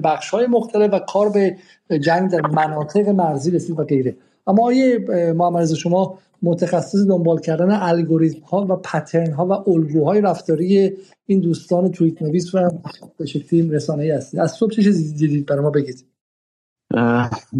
بخش 0.04 0.30
های 0.30 0.46
مختلف 0.46 0.92
و 0.92 0.98
کار 0.98 1.30
به 1.30 1.56
جنگ 1.98 2.30
در 2.30 2.40
مناطق 2.40 3.08
مرزی 3.08 3.50
رسید 3.50 3.80
و 3.80 3.84
غیره. 3.84 4.16
اما 4.46 4.66
آیه 4.66 4.98
محمد 5.36 5.74
شما 5.74 6.18
متخصص 6.42 7.06
دنبال 7.08 7.40
کردن 7.40 7.70
الگوریتم 7.70 8.40
ها 8.40 8.66
و 8.68 8.76
پترن 8.76 9.32
ها 9.32 9.46
و 9.46 9.70
الگوهای 9.70 10.20
رفتاری 10.20 10.92
این 11.26 11.40
دوستان 11.40 11.90
توییت 11.90 12.22
نویس 12.22 12.54
و 12.54 12.70
به 13.18 13.26
شکلی 13.26 13.70
رسانه‌ای 13.70 14.10
هستید 14.10 14.40
از 14.40 14.52
صبح 14.52 14.70
چه 14.70 14.82
چیزی 14.82 15.14
دیدید 15.14 15.46
برای 15.46 15.62
ما 15.62 15.70
بگید؟ 15.70 16.04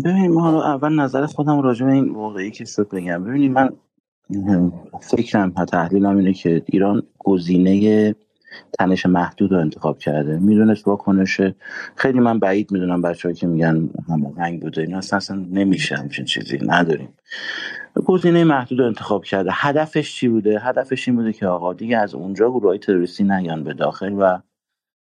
ببینید 0.04 0.30
ما 0.30 0.64
اول 0.64 1.00
نظر 1.00 1.26
خودم 1.26 1.60
راجع 1.60 1.86
به 1.86 1.92
این 1.92 2.08
واقعی 2.08 2.50
که 2.50 2.64
صبح 2.64 2.88
بگم. 2.88 3.24
ببینید 3.24 3.52
من 3.52 3.70
فکرم 5.00 5.52
و 5.56 5.64
تحلیلم 5.64 6.16
اینه 6.16 6.32
که 6.32 6.62
ایران 6.66 7.02
گزینه 7.18 8.14
تنش 8.78 9.06
محدود 9.06 9.52
رو 9.52 9.58
انتخاب 9.58 9.98
کرده. 9.98 10.38
می‌دونست 10.38 10.88
واکنش 10.88 11.40
خیلی 11.96 12.20
من 12.20 12.38
بعید 12.38 12.72
می‌دونم 12.72 13.02
بچه 13.02 13.32
که 13.32 13.46
میگن 13.46 13.90
رنگ 14.36 14.62
بوده 14.62 14.82
این 14.82 14.94
اصلا, 14.94 15.46
نمیشه 15.50 15.96
همچین 15.96 16.24
چیزی 16.24 16.58
نداریم. 16.62 17.08
گزینه 18.04 18.44
محدود 18.44 18.78
رو 18.78 18.86
انتخاب 18.86 19.24
کرده. 19.24 19.50
هدفش 19.52 20.16
چی 20.16 20.28
بوده؟ 20.28 20.60
هدفش 20.60 21.08
این 21.08 21.16
بوده 21.16 21.32
که 21.32 21.46
آقا 21.46 21.72
دیگه 21.72 21.98
از 21.98 22.14
اونجا 22.14 22.50
گروه 22.50 22.68
های 22.68 22.78
تروریستی 22.78 23.24
نیان 23.24 23.64
به 23.64 23.74
داخل 23.74 24.12
و 24.12 24.38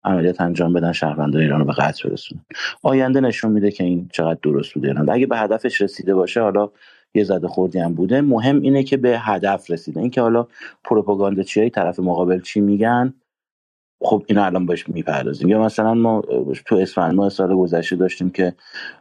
عملیات 0.04 0.40
انجام 0.40 0.72
بدن 0.72 0.92
شهروندان 0.92 1.42
ایران 1.42 1.60
رو 1.60 1.66
به 1.66 1.72
قتل 1.72 2.08
برسونن. 2.08 2.44
آینده 2.82 3.20
نشون 3.20 3.52
میده 3.52 3.70
که 3.70 3.84
این 3.84 4.08
چقدر 4.12 4.38
درست 4.42 4.74
بوده 4.74 4.88
ایران 4.88 5.10
اگه 5.10 5.26
به 5.26 5.38
هدفش 5.38 5.80
رسیده 5.80 6.14
باشه 6.14 6.40
حالا 6.40 6.70
یه 7.14 7.24
زده 7.24 7.48
خوردی 7.48 7.78
هم 7.78 7.94
بوده. 7.94 8.20
مهم 8.20 8.60
اینه 8.60 8.82
که 8.82 8.96
به 8.96 9.18
هدف 9.18 9.70
رسیده. 9.70 10.00
اینکه 10.00 10.20
حالا 10.20 10.46
پروپاگاندا 10.84 11.42
چیای 11.42 11.70
طرف 11.70 12.00
مقابل 12.00 12.40
چی 12.40 12.60
میگن؟ 12.60 13.14
خب 14.02 14.24
اینا 14.26 14.44
الان 14.44 14.66
باش 14.66 14.88
می‌پردازیم. 14.88 15.48
یا 15.48 15.62
مثلا 15.62 15.94
ما 15.94 16.22
تو 16.66 16.76
اسفند 16.76 17.14
ما 17.14 17.28
سال 17.28 17.56
گذشته 17.56 17.96
داشتیم 17.96 18.30
که 18.30 18.54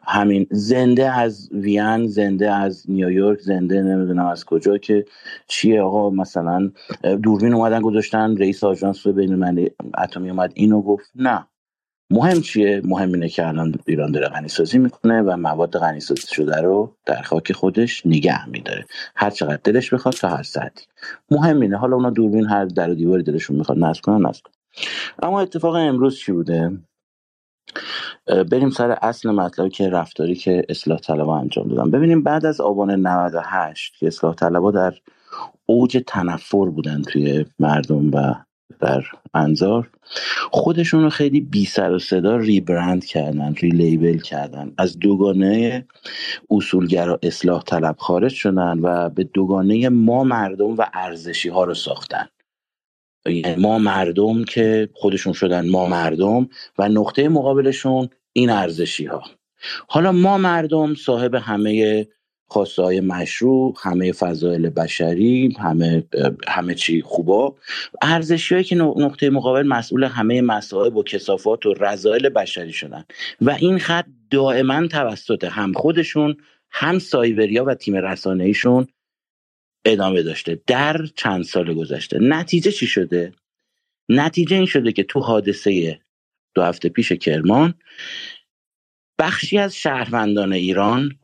همین 0.04 0.48
زنده 0.52 1.12
از 1.12 1.50
وین 1.52 2.08
زنده 2.08 2.52
از 2.52 2.86
نیویورک 2.90 3.40
زنده 3.40 3.82
نمی‌دونم 3.82 4.26
از 4.26 4.46
کجا 4.46 4.78
که 4.78 5.06
چیه 5.48 5.82
آقا 5.82 6.10
مثلا 6.10 6.72
دوربین 7.24 7.54
اومدن 7.54 7.82
گذاشتن 7.82 8.38
رئیس 8.38 8.64
آژانس 8.64 9.08
بین 9.08 9.70
اتمی 9.98 10.30
اومد 10.30 10.52
اینو 10.54 10.82
گفت. 10.82 11.12
نه. 11.16 11.46
مهم 12.12 12.42
چیه؟ 12.42 12.82
مهم 12.86 13.14
اینه 13.14 13.30
که 13.30 13.48
الان 13.48 13.76
ایران 13.88 14.12
داره 14.12 14.28
غنی 14.28 14.48
سازی 14.48 14.78
می‌کنه 14.78 15.22
و 15.22 15.38
مواد 15.38 15.78
غنی 15.78 16.00
سازی 16.00 16.28
شده 16.32 16.62
رو 16.62 16.96
در 17.06 17.22
خاک 17.22 17.52
خودش 17.52 18.06
نگه 18.06 18.50
میداره. 18.50 18.86
هر 19.16 19.30
چقدر 19.30 19.60
دلش 19.64 19.94
بخواد 19.94 20.14
تا 20.14 20.28
هر 20.28 20.44
ساعتی. 20.44 20.86
مهم 21.32 21.60
اینه. 21.60 21.78
حالا 21.78 21.96
اونا 21.96 22.10
دوربین 22.10 22.46
هر 22.46 22.66
در 22.66 22.90
و 22.90 22.96
دیواری 22.96 23.24
دلشون 23.24 23.58
می‌خواد 23.58 23.78
نصب 23.78 24.02
کنن 24.02 24.28
نصب 24.28 24.44
اما 25.24 25.42
اتفاق 25.42 25.76
امروز 25.76 26.20
چی 26.20 26.32
بوده؟ 26.32 26.72
بریم 28.52 28.70
سر 28.70 28.92
اصل 28.92 29.32
مطلبی 29.32 29.70
که 29.70 29.90
رفتاری 29.90 30.36
که 30.36 30.66
اصلاح 30.70 31.00
طلبا 31.00 31.38
انجام 31.38 31.68
دادن. 31.68 31.92
ببینیم 31.92 32.24
بعد 32.24 32.46
از 32.46 32.62
آبان 32.62 32.92
98 32.92 33.94
که 34.00 34.08
اصلاح 34.08 34.36
طلبا 34.36 34.72
در 34.72 34.94
اوج 35.66 36.04
تنفر 36.08 36.66
بودن 36.66 37.02
توی 37.02 37.46
مردم 37.60 38.12
و 38.12 38.34
در 38.80 39.04
انظار 39.34 39.90
خودشون 40.52 41.04
رو 41.04 41.10
خیلی 41.10 41.42
بی 41.42 41.66
سر 41.66 41.92
و 41.92 42.00
صدا 42.00 42.38
ریبرند 42.38 43.06
کردن 43.06 43.54
ریلیبل 43.54 44.18
کردن. 44.18 44.74
از 44.78 45.00
دوگانه 45.00 45.86
اصولگرا 46.50 47.20
اصلاح 47.24 47.64
طلب 47.64 47.96
خارج 47.98 48.32
شدن 48.32 48.80
و 48.80 49.10
به 49.10 49.24
دوگانه 49.24 49.90
ما 49.90 50.24
مردم 50.24 50.78
و 50.78 50.86
ارزشی 50.94 51.50
ها 51.50 51.64
رو 51.64 51.74
ساختن. 51.74 52.28
ما 53.58 53.80
مردم 53.80 54.44
که 54.44 54.90
خودشون 54.94 55.34
شدن 55.34 55.70
ما 55.70 55.86
مردم 55.86 56.50
و 56.78 56.90
نقطه 56.90 57.30
مقابلشون 57.30 58.10
این 58.34 58.50
ارزشی 58.50 59.06
ها 59.06 59.24
حالا 59.88 60.12
ما 60.12 60.38
مردم 60.38 60.96
صاحب 60.96 61.36
همه 61.36 62.08
خواسته 62.48 62.82
های 62.82 63.02
مشروع 63.02 63.76
همه 63.82 64.12
فضایل 64.12 64.70
بشری 64.70 65.56
همه 65.60 66.04
همه 66.48 66.76
چی 66.76 67.02
خوبا 67.02 67.56
ارزشی 68.02 68.64
که 68.64 68.76
نقطه 68.76 69.30
مقابل 69.30 69.68
مسئول 69.68 70.04
همه 70.04 70.42
مسائل 70.42 70.98
و 70.98 71.04
کسافات 71.04 71.66
و 71.66 71.74
رضایل 71.74 72.30
بشری 72.30 72.74
شدن. 72.74 73.06
و 73.42 73.50
این 73.50 73.80
خط 73.80 74.06
دائما 74.32 74.88
توسط 74.88 75.44
هم 75.44 75.74
خودشون 75.74 76.38
هم 76.72 77.00
سایبریا 77.00 77.66
و 77.66 77.74
تیم 77.74 77.96
رسانه 77.96 78.44
ایشون 78.44 78.88
ادامه 79.86 80.24
داشته. 80.24 80.62
در 80.68 81.06
چند 81.16 81.44
سال 81.44 81.74
گذشته. 81.74 82.20
نتیجه 82.22 82.72
چی 82.72 82.88
شده؟ 82.88 83.32
نتیجه 84.10 84.56
این 84.56 84.66
شده 84.66 84.92
که 84.92 85.04
تو 85.04 85.20
حادثه 85.20 86.00
دو 86.54 86.64
هفته 86.64 86.90
پیش 86.90 87.12
کرمان 87.12 87.74
بخشی 89.20 89.58
از 89.58 89.76
شهروندان 89.76 90.54
ایران 90.54 91.20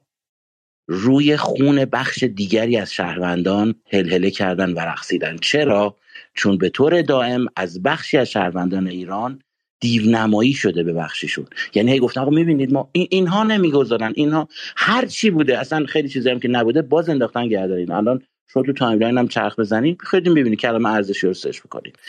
روی 0.87 1.37
خون 1.37 1.85
بخش 1.85 2.23
دیگری 2.23 2.77
از 2.77 2.93
شهروندان 2.93 3.75
هلهله 3.91 4.31
کردن 4.31 4.73
و 4.73 4.79
رقصیدن. 4.79 5.37
چرا؟ 5.37 5.97
چون 6.33 6.57
به 6.57 6.69
طور 6.69 7.01
دائم 7.01 7.45
از 7.55 7.83
بخشی 7.83 8.17
از 8.17 8.29
شهروندان 8.29 8.87
ایران 8.87 9.41
دیونمایی 9.79 10.53
شده 10.53 10.83
به 10.83 10.93
بخشیشون. 10.93 11.45
یعنی 11.75 11.91
هی 11.91 11.99
گفتن 11.99 12.21
آقا 12.21 12.31
می‌بینید 12.31 12.73
ما 12.73 12.89
این 12.91 13.07
اینها 13.11 13.43
نمی‌گذارن. 13.43 14.13
اینها 14.15 14.47
هر 14.77 15.05
چی 15.05 15.29
بوده 15.29 15.59
اصلا 15.59 15.85
خیلی 15.85 16.09
چیزی 16.09 16.29
هم 16.29 16.39
که 16.39 16.47
نبوده 16.47 16.81
باز 16.81 17.09
انداختن 17.09 17.47
گردارین 17.47 17.91
الان 17.91 18.21
شما 18.47 18.63
تو 18.63 18.73
تایملاین 18.73 19.17
هم 19.17 19.27
چرخ 19.27 19.59
بزنید 19.59 20.01
خیلی 20.01 20.29
می‌بینید 20.29 20.59
کلمه 20.59 20.89
ارزشی 20.89 21.27
رو 21.27 21.33
سرچ 21.33 21.61
بکنید 21.61 21.99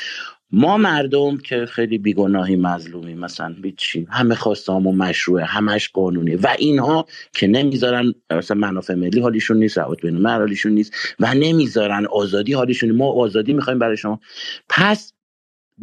ما 0.50 0.76
مردم 0.76 1.36
که 1.36 1.66
خیلی 1.66 1.98
بیگناهی 1.98 2.56
مظلومی 2.56 3.14
مثلا 3.14 3.54
بیچی 3.62 4.06
همه 4.10 4.34
خواستامون 4.34 4.96
مشروعه 4.96 5.44
همش 5.44 5.88
قانونی 5.88 6.34
و 6.34 6.54
اینها 6.58 7.06
که 7.32 7.46
نمی‌ذارن 7.46 8.14
مثلا 8.30 8.56
منافع 8.56 8.94
ملی 8.94 9.20
حالیشون 9.20 9.56
نیست 9.56 9.78
روابط 9.78 10.00
بین 10.02 10.26
حالیشون 10.26 10.72
نیست 10.72 10.94
و 11.20 11.34
نمی‌ذارن 11.34 12.06
آزادی 12.06 12.52
حالیشون 12.52 12.90
ما 12.90 13.12
آزادی 13.12 13.52
می‌خوایم 13.52 13.78
برای 13.78 13.96
شما. 13.96 14.20
پس 14.68 15.12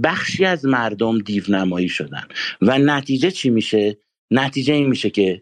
بخشی 0.04 0.46
از 0.46 0.66
مردم 0.66 1.20
دیونمایی 1.20 1.90
شدن 1.90 2.24
و 2.62 2.78
نتیجه 2.80 3.32
چی 3.32 3.50
میشه؟ 3.50 3.98
نتیجه 4.32 4.74
این 4.74 4.88
میشه 4.88 5.10
که 5.10 5.42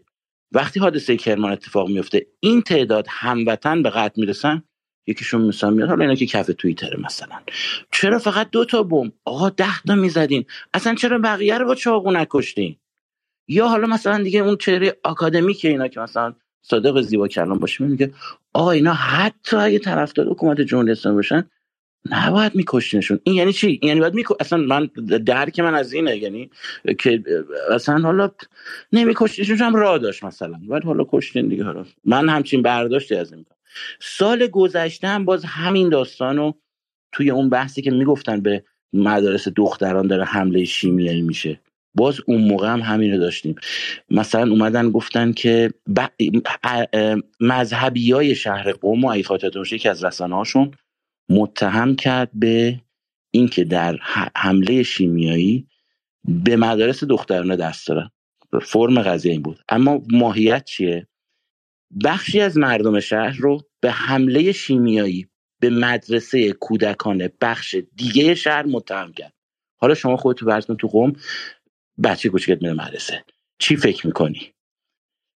وقتی 0.52 0.80
حادثه 0.80 1.16
کرمان 1.16 1.52
اتفاق 1.52 1.88
میفته 1.88 2.26
این 2.40 2.62
تعداد 2.62 3.06
هموطن 3.08 3.82
به 3.82 3.90
قتل 3.90 4.20
می‌رسن؟ 4.20 4.62
یکیشون 5.06 5.40
مثلا 5.42 5.70
میاد. 5.70 5.88
حالا 5.88 6.04
اینا 6.04 6.14
که 6.14 6.26
کف 6.26 6.50
توییتره 6.58 7.00
مثلا. 7.00 7.36
چرا 7.92 8.18
فقط 8.18 8.50
دو 8.50 8.64
تا 8.64 8.82
بم 8.82 9.12
آقا 9.24 9.48
ده 9.50 9.82
تا 9.86 9.94
می‌زدین. 9.94 10.44
اصلا 10.74 10.94
چرا 10.94 11.18
بقیه 11.18 11.58
رو 11.58 11.66
با 11.66 11.74
چاقو 11.74 12.10
نکشتین؟ 12.10 12.76
یا 13.48 13.68
حالا 13.68 13.86
مثلا 13.86 14.22
دیگه 14.22 14.40
اون 14.40 14.56
چهره 14.56 14.96
آکادمیک 15.04 15.64
اینا 15.64 15.88
که 15.88 16.00
مثلا 16.00 16.34
صادق 16.62 17.00
زیبا 17.00 17.28
کلام 17.28 17.58
باشه 17.58 17.84
میگه 17.84 18.12
آقا 18.52 18.70
اینا 18.70 18.92
حتی 18.92 19.56
اگه 19.56 19.78
طرفدار 19.78 20.26
حکومت 20.26 20.60
جمهوری 20.60 20.90
اسلامی 20.90 21.16
باشن 21.16 21.50
نباید 22.10 22.54
میکشتینشون. 22.54 23.20
این 23.24 23.34
یعنی 23.36 23.52
چی؟ 23.52 23.66
این 23.66 23.78
یعنی 23.82 24.00
باید 24.00 24.14
میکو 24.14 24.34
اصلا 24.40 24.58
من 24.58 24.86
درک 25.26 25.60
من 25.60 25.74
از 25.74 25.92
اینه 25.92 26.16
یعنی 26.16 26.50
که 26.98 27.22
اصلا 27.70 27.98
حالا 27.98 28.30
نمیکشتینشون 28.92 29.56
هم 29.56 29.76
راه 29.76 29.98
داشت 29.98 30.24
مثلا. 30.24 30.60
باید 30.68 30.84
حالا 30.84 31.04
کشتین 31.08 31.48
دیگه 31.48 31.64
حالا. 31.64 31.84
من 32.04 32.28
همچین 32.28 32.62
برداشتی 32.62 33.14
از 33.14 33.32
این 33.32 33.46
سال 34.00 34.46
گذشته 34.46 35.08
هم 35.08 35.24
باز 35.24 35.44
همین 35.44 35.88
داستان 35.88 36.36
رو 36.36 36.58
توی 37.12 37.30
اون 37.30 37.48
بحثی 37.48 37.82
که 37.82 37.90
می‌گفتن 37.90 38.40
به 38.40 38.64
مدارس 38.92 39.48
دختران 39.56 40.06
داره 40.06 40.24
حمله 40.24 40.64
شیمیایی 40.64 41.22
میشه. 41.22 41.60
باز 41.94 42.20
اون 42.26 42.40
موقع 42.40 42.68
هم 42.68 42.80
همین 42.80 43.12
رو 43.12 43.18
داشتیم. 43.18 43.54
مثلا 44.10 44.50
اومدن 44.50 44.90
گفتن 44.90 45.32
که 45.32 45.70
ب... 45.96 46.06
مذهبی 47.40 48.12
های 48.12 48.34
شهر 48.34 48.72
قوم 48.72 49.04
و 49.04 49.08
ای 49.08 49.24
یکی 49.72 49.88
از 49.88 50.04
رسانه 50.04 50.36
هاشون 50.36 50.70
متهم 51.28 51.96
کرد 51.96 52.30
به 52.34 52.80
اینکه 53.30 53.64
در 53.64 53.98
حمله 54.36 54.82
شیمیایی 54.82 55.66
به 56.24 56.56
مدارس 56.56 57.04
دخترانه 57.04 57.56
دست 57.56 57.88
دارن. 57.88 58.10
فرم 58.62 59.02
قضیه 59.02 59.32
این 59.32 59.42
بود. 59.42 59.60
اما 59.68 60.02
ماهیت 60.10 60.64
چیه؟ 60.64 61.06
بخشی 62.04 62.40
از 62.40 62.58
مردم 62.58 63.00
شهر 63.00 63.36
رو 63.38 63.60
به 63.80 63.90
حمله 63.90 64.52
شیمیایی 64.52 65.28
به 65.60 65.70
مدرسه 65.70 66.52
کودکان 66.52 67.28
بخش 67.40 67.76
دیگه 67.96 68.34
شهر 68.34 68.66
متهم 68.66 69.12
کرد. 69.12 69.32
حالا 69.80 69.94
شما 69.94 70.16
خودتو 70.16 70.46
برسون 70.46 70.76
تو 70.76 70.88
قوم 70.88 71.12
بچه 72.04 72.28
کوچکت 72.28 72.62
میره 72.62 72.74
مدرسه. 72.74 73.24
چی 73.58 73.76
فکر 73.76 74.06
می‌کنی؟ 74.06 74.52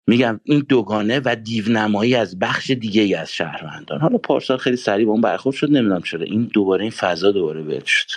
میگم 0.07 0.41
این 0.45 0.67
دوگانه 0.69 1.21
و 1.25 1.37
دیونمایی 1.45 2.15
از 2.15 2.39
بخش 2.39 2.71
دیگه 2.71 3.03
ای 3.03 3.15
از 3.15 3.33
شهروندان. 3.33 4.01
حالا 4.01 4.19
پارسال 4.19 4.59
خیلی 4.59 4.77
سریع 4.77 5.07
با 5.07 5.13
اون 5.13 5.21
برخورد 5.21 5.57
شد 5.57 5.71
نمی‌دونم 5.71 6.03
چرا. 6.03 6.23
این 6.23 6.51
دوباره 6.55 6.83
این 6.83 6.91
فضا 6.91 7.33
دوباره 7.33 7.63
ول 7.63 7.85
شد. 7.85 8.11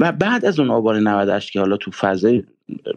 و 0.00 0.12
بعد 0.12 0.44
از 0.44 0.60
اون 0.60 0.70
آبان 0.70 1.08
98 1.08 1.52
که 1.52 1.60
حالا 1.60 1.76
تو 1.76 1.90
فضای 1.90 2.44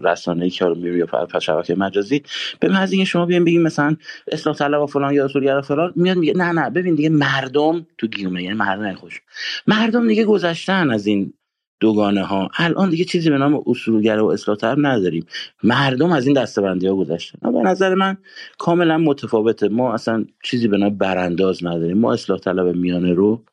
رسانه 0.03 0.49
که 0.49 0.65
رو 0.65 0.75
میری 0.75 0.97
یا 0.97 1.39
شبکه 1.39 1.75
مجازی 1.75 2.23
به 2.59 2.69
محض 2.69 2.91
اینکه 2.91 3.05
شما 3.05 3.25
بیاین 3.25 3.45
بگین 3.45 3.61
مثلا 3.61 3.95
اصلاح 4.31 4.55
طلب 4.55 4.81
و 4.81 4.85
فلان 4.85 5.13
یا 5.13 5.25
اصولگرا 5.25 5.61
فلان 5.61 5.93
میاد 5.95 6.17
میگه 6.17 6.33
نه 6.33 6.51
نه 6.51 6.69
ببین 6.69 6.95
دیگه 6.95 7.09
مردم 7.09 7.87
تو 7.97 8.07
گیومه 8.07 8.43
یعنی 8.43 8.55
مردم 8.55 8.93
خوش 8.93 9.21
مردم 9.67 10.07
دیگه 10.07 10.25
گذشتن 10.25 10.91
از 10.91 11.07
این 11.07 11.33
دوگانه 11.79 12.23
ها. 12.23 12.49
الان 12.57 12.89
دیگه 12.89 13.05
چیزی 13.05 13.29
به 13.29 13.37
نام 13.37 13.63
اصولگرا 13.67 14.27
و 14.27 14.31
اصلاح 14.31 14.57
طلب 14.57 14.77
نداریم. 14.81 15.25
مردم 15.63 16.11
از 16.11 16.27
این 16.27 16.41
دستبندی 16.41 16.87
ها 16.87 16.95
گذشتن 16.95 17.51
به 17.51 17.59
نظر 17.59 17.95
من 17.95 18.17
کاملا 18.57 18.97
متفاوته. 18.97 19.67
ما 19.67 19.93
اصلا 19.93 20.25
چیزی 20.43 20.67
به 20.67 20.77
نام 20.77 20.97
برانداز 20.97 21.65
نداریم. 21.65 21.97
ما 21.97 22.13
اصلاح 22.13 22.39
طلب 22.39 22.75
میانه 22.75 23.13
رو 23.13 23.43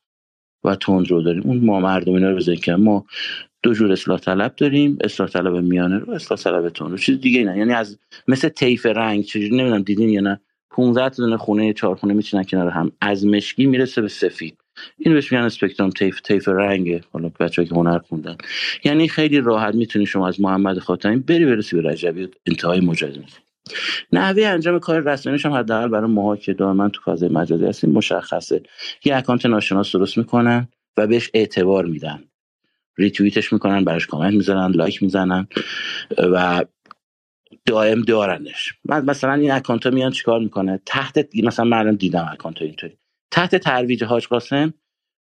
و 0.65 0.75
تند 0.75 1.11
رو 1.11 1.21
داریم. 1.21 1.43
اون 1.43 1.57
ما 1.57 1.79
مردم 1.79 2.13
اینا 2.13 2.29
رو 2.29 2.35
بزنیم 2.35 2.59
که 2.59 2.75
ما 2.75 3.05
دو 3.63 3.73
جور 3.73 3.91
اصلاح 3.91 4.19
طلب 4.19 4.55
داریم 4.55 4.97
اصلاح 5.03 5.29
طلب 5.29 5.55
میانه 5.55 5.97
رو 5.97 6.13
اصلاح 6.13 6.39
طلب 6.39 6.69
تون 6.69 6.91
رو 6.91 6.97
چیز 6.97 7.19
دیگه 7.19 7.43
نه 7.43 7.57
یعنی 7.57 7.73
از 7.73 7.99
مثل 8.27 8.49
طیف 8.49 8.85
رنگ 8.85 9.23
چجوری 9.23 9.57
نمی‌دونم 9.57 9.81
دیدین 9.81 10.09
یا 10.09 10.21
نه. 10.21 10.39
15 10.69 11.09
تا 11.09 11.23
دونه 11.23 11.37
خونه 11.37 11.73
چهار 11.73 11.95
خونه 11.95 12.13
میچینن 12.13 12.43
کنار 12.43 12.69
هم. 12.69 12.91
از 13.01 13.25
مشکی 13.25 13.65
می‌رسه 13.65 14.01
به 14.01 14.07
سفید. 14.07 14.57
این 14.97 15.13
بهش 15.13 15.31
میگن 15.31 15.43
spectrum 15.43 15.89
طیف 15.89 16.21
طیف 16.21 16.47
رنگه 16.47 17.01
حالا 17.11 17.31
بچه‌ها 17.39 17.67
که 17.67 17.75
هنر 17.75 17.97
خوندن. 17.97 18.35
یعنی 18.83 19.07
خیلی 19.07 19.41
راحت 19.41 19.75
می‌تونی 19.75 20.05
شما 20.05 20.27
از 20.27 20.41
محمد 20.41 20.79
خاتمی 20.79 21.15
بری 21.15 21.45
برسی 21.45 21.75
به 21.75 21.89
رجوی. 21.89 22.27
انتهای 22.45 22.79
مجاز 22.79 23.13
نحوه 24.11 24.45
انجام 24.45 24.79
کار 24.79 24.99
رسانه‌ایش 24.99 25.45
هم 25.45 25.51
حداقل 25.51 25.87
برای 25.87 26.11
ماها 26.11 26.35
که 26.35 26.53
دائما 26.53 26.89
تو 26.89 27.01
فضای 27.01 27.29
مجازی 27.29 27.65
هستیم 27.65 27.89
مشخصه. 27.89 28.63
یه 29.05 29.15
account 29.15 29.45
ناشناس 29.45 29.91
درست 29.91 30.17
می‌کنن 30.17 30.67
و 30.97 31.07
بهش 31.07 31.31
اعتبار 31.33 31.85
میدن. 31.85 32.23
ریتویتش 32.97 33.53
می‌کنن 33.53 33.83
براش 33.83 34.07
کامنت 34.07 34.33
می‌زنن 34.33 34.71
like 34.71 35.03
می‌زنن 35.03 35.47
و 36.17 36.65
دائم 37.65 38.01
دارنش. 38.01 38.73
بعد 38.85 39.05
مثلا 39.05 39.33
این 39.33 39.51
account 39.51 39.85
ها 39.85 39.91
میان 39.91 40.11
چیکار 40.11 40.39
می‌کنه؟ 40.39 40.79
تحت 40.85 41.29
مثلا 41.43 41.65
من 41.65 41.95
دیدم 41.95 42.29
account 42.31 42.61
اینطوری. 42.61 42.97
تحت 43.31 43.55
ترویج 43.55 44.03
حاج 44.03 44.27
قاسم 44.27 44.73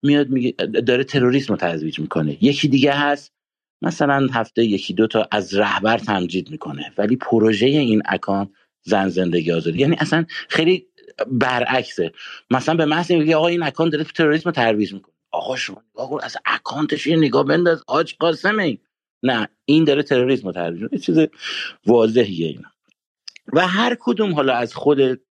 میاد 0.03 0.29
میگه 0.29 0.51
داره 0.65 1.03
تروریسم 1.03 1.53
رو 1.53 1.57
ترویج 1.57 1.99
می‌کنه. 1.99 2.43
یکی 2.43 2.67
دیگه 2.67 2.91
هست 2.91 3.33
مثلا 3.81 4.27
هفته 4.33 4.65
یکی 4.65 4.93
دو 4.93 5.07
تا 5.07 5.27
از 5.31 5.55
رهبر 5.55 5.97
تمجید 5.97 6.51
می‌کنه 6.51 6.91
ولی 6.97 7.15
پروژه 7.15 7.65
این 7.65 8.01
account 8.05 8.49
زن 8.81 9.09
زندگی 9.09 9.51
آزادی. 9.51 9.79
یعنی 9.79 9.95
اصلا 9.99 10.25
خیلی 10.49 10.87
برعکسه. 11.27 12.11
مثلا 12.51 12.75
به 12.75 12.85
محض 12.85 13.11
میگه 13.11 13.35
آقا 13.35 13.47
این 13.47 13.63
account 13.63 13.91
داره 13.91 14.03
تروریسم 14.03 14.43
رو 14.45 14.51
ترویج 14.51 14.93
می‌کنه. 14.93 15.13
آقا 15.31 15.55
شما 15.55 15.83
نگاه 15.95 16.19
از 16.23 16.37
account 16.45 16.93
ش 16.93 17.07
یه 17.07 17.15
نگاه 17.17 17.45
بنداز 17.45 17.83
حاج 17.87 18.15
قاسمه. 18.19 18.77
نه 19.23 19.47
این 19.65 19.83
داره 19.83 20.03
تروریسم 20.03 20.47
رو 20.47 20.53
ترویج 20.53 20.81
یه 20.91 20.99
چیز 20.99 21.19
واضحیه 21.85 22.47
اینا. 22.47 22.69
و 23.53 23.67
هر 23.67 23.97
کدوم 23.99 24.33
حالا 24.33 24.53
از 24.53 24.73
خود 24.73 25.21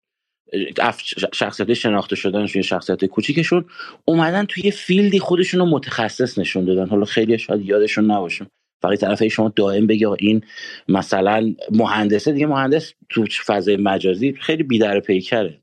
شخصیت 1.34 1.74
شناخته 1.74 2.16
شدنشون 2.16 2.62
شخصیت 2.62 3.04
کوچیکشون 3.04 3.64
اومدن 4.04 4.44
توی 4.44 4.70
فیلدی 4.70 5.18
خودشون 5.18 5.60
رو 5.60 5.66
متخصص 5.66 6.38
نشون 6.38 6.64
دادن. 6.64 6.88
حالا 6.88 7.04
خیلی 7.04 7.38
شاید 7.38 7.66
یادشون 7.66 8.10
نباشون 8.10 8.46
فقط 8.82 9.00
طرفه 9.00 9.28
شما 9.28 9.52
دائم 9.56 9.86
بگه 9.86 10.08
این 10.08 10.42
مثلا 10.88 11.54
مهندسه 11.70 12.32
دیگه 12.32 12.46
مهندس 12.46 12.94
تو 13.08 13.26
فضای 13.46 13.76
مجازی 13.76 14.34
خیلی 14.40 14.62
بیدر 14.62 15.00
پیکره 15.00 15.58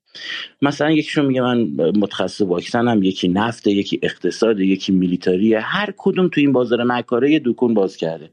مثلا 0.62 0.92
یکیشون 0.92 1.26
میگه 1.26 1.42
من 1.42 1.62
متخصص 1.96 2.42
واکسنم 2.42 3.04
یکی 3.04 3.28
نفته 3.28 3.72
یکی 3.72 4.00
اقتصاد 4.04 4.60
یکی 4.60 4.92
میلیتاریه. 4.92 5.60
هر 5.60 5.94
کدوم 5.98 6.28
تو 6.28 6.42
این 6.42 6.54
بازار 6.54 6.84
مکاره 6.84 7.32
یه 7.32 7.42
دکون 7.46 7.74
باز 7.74 7.98
کرده. 7.98 8.30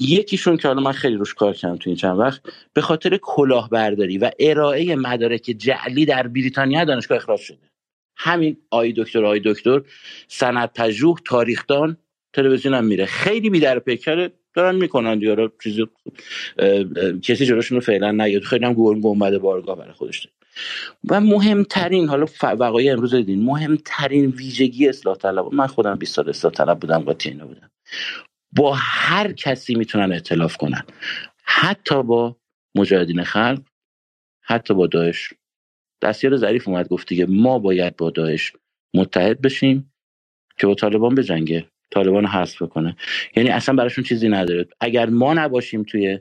یکیشون 0.00 0.56
که 0.56 0.68
حالا 0.68 0.80
من 0.80 0.92
خیلی 0.92 1.16
روش 1.16 1.34
کار 1.34 1.54
کردم 1.54 1.76
تو 1.76 1.90
این 1.90 1.96
چند 1.96 2.18
وقت 2.18 2.40
به 2.72 2.80
خاطر 2.80 3.16
کلاهبرداری 3.22 4.18
و 4.18 4.30
ارائه 4.38 4.96
مدارک 4.96 5.42
جعلی 5.58 6.04
در 6.06 6.26
بریتانیا 6.28 6.84
دانشگاه 6.84 7.18
اخراج 7.18 7.40
شده. 7.40 7.58
همین 8.16 8.56
آی 8.70 8.92
دکتر 8.96 9.24
آی 9.24 9.40
دکتر 9.44 9.82
سند 10.28 10.72
پژوه 10.72 11.16
تاریخدان 11.26 11.96
تلویزیون 12.32 12.74
هم 12.74 12.84
میره. 12.84 13.06
خیلی 13.06 13.50
بی 13.50 13.60
در 13.60 13.78
پیکر 13.78 14.30
دارن 14.54 14.74
می‌کنن 14.74 15.18
دیگه. 15.18 15.50
چیزی 15.62 15.86
کسی 17.22 17.46
جلوشون 17.46 17.76
رو 17.76 17.80
فعلا 17.80 18.10
نیاد. 18.10 18.42
خیلی 18.42 18.64
هم 18.64 18.74
گنبد 18.74 19.38
بارگاه 19.38 19.76
برای 19.76 19.92
خودش. 19.92 20.18
داره. 20.18 20.37
و 21.10 21.20
مهمترین 21.20 22.08
حالا 22.08 22.26
وقایع 22.42 22.92
امروز 22.92 23.14
دیدین. 23.14 23.44
مهمترین 23.44 24.26
ویژگی 24.30 24.88
اصلاح 24.88 25.16
طلب. 25.16 25.54
من 25.54 25.66
خودم 25.66 25.94
20 25.94 26.14
سال 26.14 26.28
اصلاح 26.28 26.52
طلب 26.52 26.80
بودم 26.80 26.98
قاطی 26.98 27.28
اینا 27.28 27.46
بودم. 27.46 27.70
با 28.52 28.74
هر 28.78 29.32
کسی 29.32 29.74
می‌تونن 29.74 30.12
اعتلاف 30.12 30.56
کنن. 30.56 30.82
حتی 31.44 32.02
با 32.02 32.36
مجاهدین 32.74 33.24
خلق 33.24 33.62
حتی 34.42 34.74
با 34.74 34.86
داعش. 34.86 35.34
دستیار 36.02 36.36
ظریف 36.36 36.68
اومد 36.68 36.88
گفت 36.88 37.08
دیگه 37.08 37.26
ما 37.26 37.58
باید 37.58 37.96
با 37.96 38.10
داعش 38.10 38.52
متحد 38.94 39.40
بشیم 39.40 39.92
که 40.58 40.66
با 40.66 40.74
طالبان 40.74 41.14
بجنگه 41.14 41.66
طالبان 41.90 42.26
حذف 42.26 42.62
کنه 42.62 42.96
یعنی 43.36 43.48
اصلا 43.48 43.74
براشون 43.74 44.04
چیزی 44.04 44.28
نداره. 44.28 44.68
اگر 44.80 45.08
ما 45.08 45.34
نباشیم 45.34 45.82
توی 45.82 46.18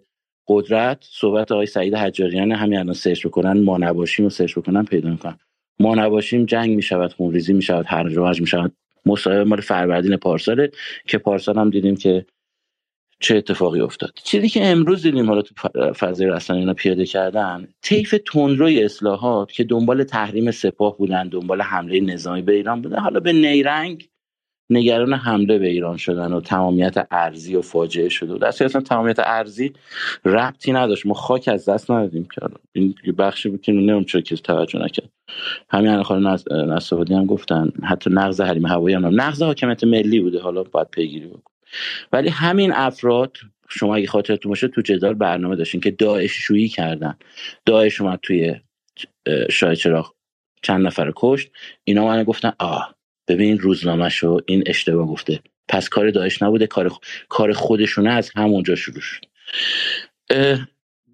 قدرت 0.48 0.98
صحبت 1.02 1.52
آقای 1.52 1.66
سعید 1.66 1.96
حجاریان 1.96 2.52
همین 2.52 2.80
الان 2.80 2.94
سرچ 2.94 3.28
بکنن 3.28 3.64
ما 3.64 3.78
نباشیم 3.78 4.26
و 4.26 4.30
سرچ 4.30 4.58
بکنن 4.58 4.84
پیدا 4.84 5.10
می‌کنن. 5.10 5.38
ما 5.80 5.96
نباشیم 5.96 6.46
جنگ 6.46 6.76
می‌شود 6.76 7.14
خونریزی 7.14 7.54
می‌شود 7.54 7.86
هر 7.88 8.20
و 8.20 8.34
می‌شود. 8.40 8.74
مصاحبه 9.06 9.44
مال 9.44 9.62
فروردین 9.62 10.18
پارساله 10.18 10.72
که 11.08 11.18
پارسال 11.18 11.58
هم 11.58 11.70
دیدیم 11.70 11.96
که 11.96 12.26
چه 13.20 13.38
اتفاقی 13.38 13.82
افتاد. 13.82 14.12
چیزی 14.24 14.50
که 14.50 14.66
امروز 14.66 15.04
دیدیم 15.04 15.28
حالا 15.28 15.42
تو 15.42 15.70
فضای 15.94 16.28
رسانه 16.28 16.60
اینا 16.60 16.74
پیاده 16.74 17.06
کردن 17.06 17.68
طیف 17.82 18.16
تندروی 18.26 18.84
اصلاحات 18.84 19.52
که 19.52 19.64
دنبال 19.64 20.04
تحریم 20.04 20.52
سپاه 20.52 20.98
بودن 20.98 21.28
دنبال 21.28 21.62
حمله 21.62 22.00
نظامی 22.00 22.42
به 22.42 22.54
ایران 22.54 22.82
بودن 22.82 23.00
حالا 23.00 23.20
به 23.20 23.34
نیرنگ 23.34 24.10
نگران 24.70 25.14
حمله 25.14 25.60
به 25.60 25.68
ایران 25.68 25.98
شدن 25.98 26.34
و 26.34 26.42
تمامیت 26.42 27.08
ارزی 27.12 27.56
و 27.56 27.62
فاجعه 27.62 28.10
شده 28.10 28.34
و 28.34 28.38
دستی 28.38 28.66
اصلا 28.66 28.82
تمامیت 28.82 29.20
ارزی 29.20 29.74
ربطی 30.26 30.72
نداشت. 30.72 31.06
ما 31.06 31.14
خاک 31.14 31.48
از 31.48 31.70
دست 31.70 31.92
ندادیم 31.92 32.28
که 32.36 32.42
این 32.74 32.96
بخشی 33.18 33.50
بود 33.50 33.62
که 33.62 33.72
نمیم 33.72 34.04
چرا 34.04 34.22
که 34.22 34.36
توجه 34.36 34.80
نکرد. 34.80 35.10
همین 35.70 35.90
الان 35.90 36.40
نصابادی 36.52 37.14
هم 37.14 37.26
گفتن. 37.26 37.72
حتی 37.84 38.10
نقض 38.10 38.42
حریم 38.42 38.66
هوایی 38.66 38.96
هم 38.96 39.22
نقض 39.22 39.42
حاکمیت 39.42 39.84
ملی 39.84 40.20
بوده. 40.20 40.40
حالا 40.40 40.64
باید 40.64 40.90
پیگیری 40.90 41.28
بکن 41.28 41.54
ولی 42.12 42.30
همین 42.30 42.72
افراد 42.74 43.38
شما 43.70 43.96
اگه 43.96 44.08
خاطرتون 44.08 44.50
باشه 44.50 44.68
تو 44.68 44.82
جدال 44.82 45.14
برنامه 45.14 45.56
داشتین 45.56 45.82
که 45.82 45.92
داعش 45.92 46.32
شویی 46.32 46.68
کردن. 46.68 47.18
داعش 47.66 48.02
اومد 48.02 48.20
توی 48.22 48.56
شاه 49.50 49.76
چراغ. 49.76 50.14
چند 50.62 50.88
نفر 50.88 51.14
کشت. 51.16 51.52
اینا 51.84 52.08
من 52.08 52.24
گفتن 52.24 52.52
آه 52.60 52.97
ببین 53.28 53.60
روزنامهشو 53.60 54.40
این 54.46 54.64
اشتباه 54.66 55.08
گفته. 55.08 55.40
پس 55.68 55.90
کار 55.90 56.10
داعش 56.10 56.42
نبوده 56.42 56.68
کار 56.68 56.92
کار 57.30 57.54
خودشونه 57.54 58.10
از 58.10 58.32
همونجا 58.36 58.76
شروع 58.76 59.02
شد. 59.02 59.22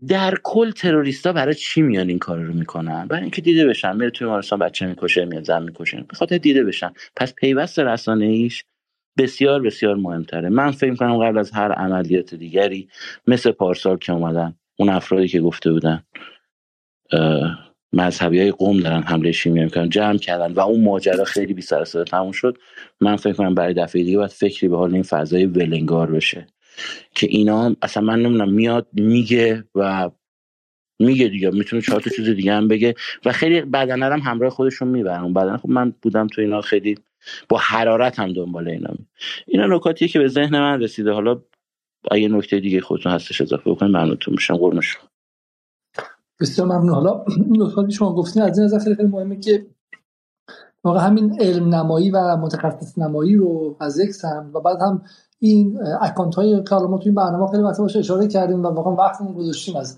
در 0.07 0.33
کل 0.43 0.71
تروریستا 0.71 1.33
برای 1.33 1.55
چی 1.55 1.81
میان 1.81 2.09
این 2.09 2.19
کار 2.19 2.39
رو 2.39 2.53
می‌کنن؟ 2.53 3.07
برای 3.07 3.21
اینکه 3.21 3.41
دیده 3.41 3.67
بشن 3.67 3.95
میره 3.95 4.09
توی 4.09 4.27
مارستان 4.27 4.59
بچه 4.59 4.85
می‌کشه 4.85 5.25
میاد 5.25 5.43
زن 5.43 5.63
می‌کشه. 5.63 6.05
به 6.09 6.15
خاطر 6.15 6.37
دیده 6.37 6.63
بشن. 6.63 6.93
پس 7.15 7.33
پیوست 7.33 7.79
رسانه 7.79 8.25
ایش 8.25 8.63
بسیار 9.17 9.61
بسیار 9.61 9.95
مهمتره. 9.95 10.49
من 10.49 10.71
فکر 10.71 10.95
کنم 10.95 11.17
قبل 11.17 11.37
از 11.37 11.51
هر 11.51 11.71
عملیات 11.71 12.35
دیگری 12.35 12.89
مثل 13.27 13.51
پارسال 13.51 13.97
که 13.97 14.11
اومدن 14.11 14.55
اون 14.77 14.89
افرادی 14.89 15.27
که 15.27 15.41
گفته 15.41 15.71
بودن 15.71 16.03
مذهبی 17.93 18.39
های 18.39 18.51
قوم 18.51 18.79
دارن 18.79 19.01
حمله 19.01 19.31
شیمیایی 19.31 19.65
می‌کنن 19.65 19.89
جمع 19.89 20.17
کردن 20.17 20.53
و 20.53 20.59
اون 20.59 20.83
ماجرا 20.83 21.23
خیلی 21.23 21.53
بی 21.53 21.61
سر 21.61 21.83
تموم 21.83 22.31
شد. 22.31 22.57
من 23.01 23.15
فکر 23.15 23.33
کنم 23.33 23.55
برای 23.55 23.73
دفعه 23.73 24.03
دیگه 24.03 24.17
باید 24.17 24.31
فکری 24.31 24.67
به 24.67 24.77
حال 24.77 24.93
این 24.93 25.03
فضای 25.03 25.45
ولنگار 25.45 26.11
بشه 26.11 26.47
که 27.15 27.27
اینا 27.27 27.75
اصلا 27.81 28.03
من 28.03 28.21
نمی‌دونم 28.21 28.53
میاد 28.53 28.87
میگه 28.93 29.63
و 29.75 30.09
میگه 30.99 31.27
دیگه 31.27 31.49
می‌تونه 31.49 31.81
چهار 31.81 32.01
تا 32.01 32.09
چیز 32.09 32.29
دیگه 32.29 32.53
هم 32.53 32.67
بگه 32.67 32.95
و 33.25 33.31
خیلی 33.31 33.61
بدنه 33.61 34.05
هم 34.05 34.19
همراه 34.19 34.49
خودشون 34.49 34.87
می‌برن. 34.87 35.33
بدن 35.33 35.57
خب 35.57 35.69
من 35.69 35.93
بودم 36.01 36.27
تو 36.27 36.41
اینا 36.41 36.61
خیلی 36.61 36.97
با 37.49 37.57
حرارت 37.57 38.19
هم 38.19 38.33
دنبال 38.33 38.67
اینا. 38.67 38.95
اینا 39.47 39.67
نکاتیه 39.67 40.07
که 40.07 40.19
به 40.19 40.27
ذهن 40.27 40.59
من 40.59 40.81
رسیده. 40.81 41.11
حالا 41.11 41.41
اگه 42.11 42.27
نکته 42.27 42.59
دیگه 42.59 42.81
خودتون 42.81 43.11
هستش 43.11 43.41
اضافه 43.41 43.71
بکنید 43.71 43.91
ممنونتون 43.91 44.33
میشم. 44.33 44.57
قرمش 44.57 44.97
بسیار 46.43 46.67
ممنون. 46.67 46.89
حالا 46.89 47.25
نکاتی 47.49 47.91
شما 47.91 48.15
گفتین 48.15 48.43
از 48.43 48.57
این 48.57 48.65
نظر 48.65 48.79
خیلی 48.79 49.07
مهمه 49.07 49.39
که 49.39 49.65
واقعا 50.83 51.01
همین 51.01 51.41
علم 51.41 51.75
نمایی 51.75 52.11
و 52.11 52.37
متخصص 52.37 52.97
نمایی 52.97 53.35
رو 53.35 53.75
از 53.79 53.99
یک 53.99 54.09
و 54.53 54.59
بعد 54.59 54.81
هم 54.81 55.01
این 55.39 55.79
اکانت 56.01 56.35
های 56.35 56.63
که 56.63 56.75
ما 56.75 56.97
تو 56.97 57.03
این 57.05 57.15
برنامه 57.15 57.51
خیلی 57.51 57.63
وقت 57.63 57.77
باشه 57.77 57.99
اشاره 57.99 58.27
کردیم 58.27 58.63
و 58.63 58.67
واقعا 58.67 58.95
وقتمون 58.95 59.33
گذاشتیم 59.33 59.75
از 59.75 59.97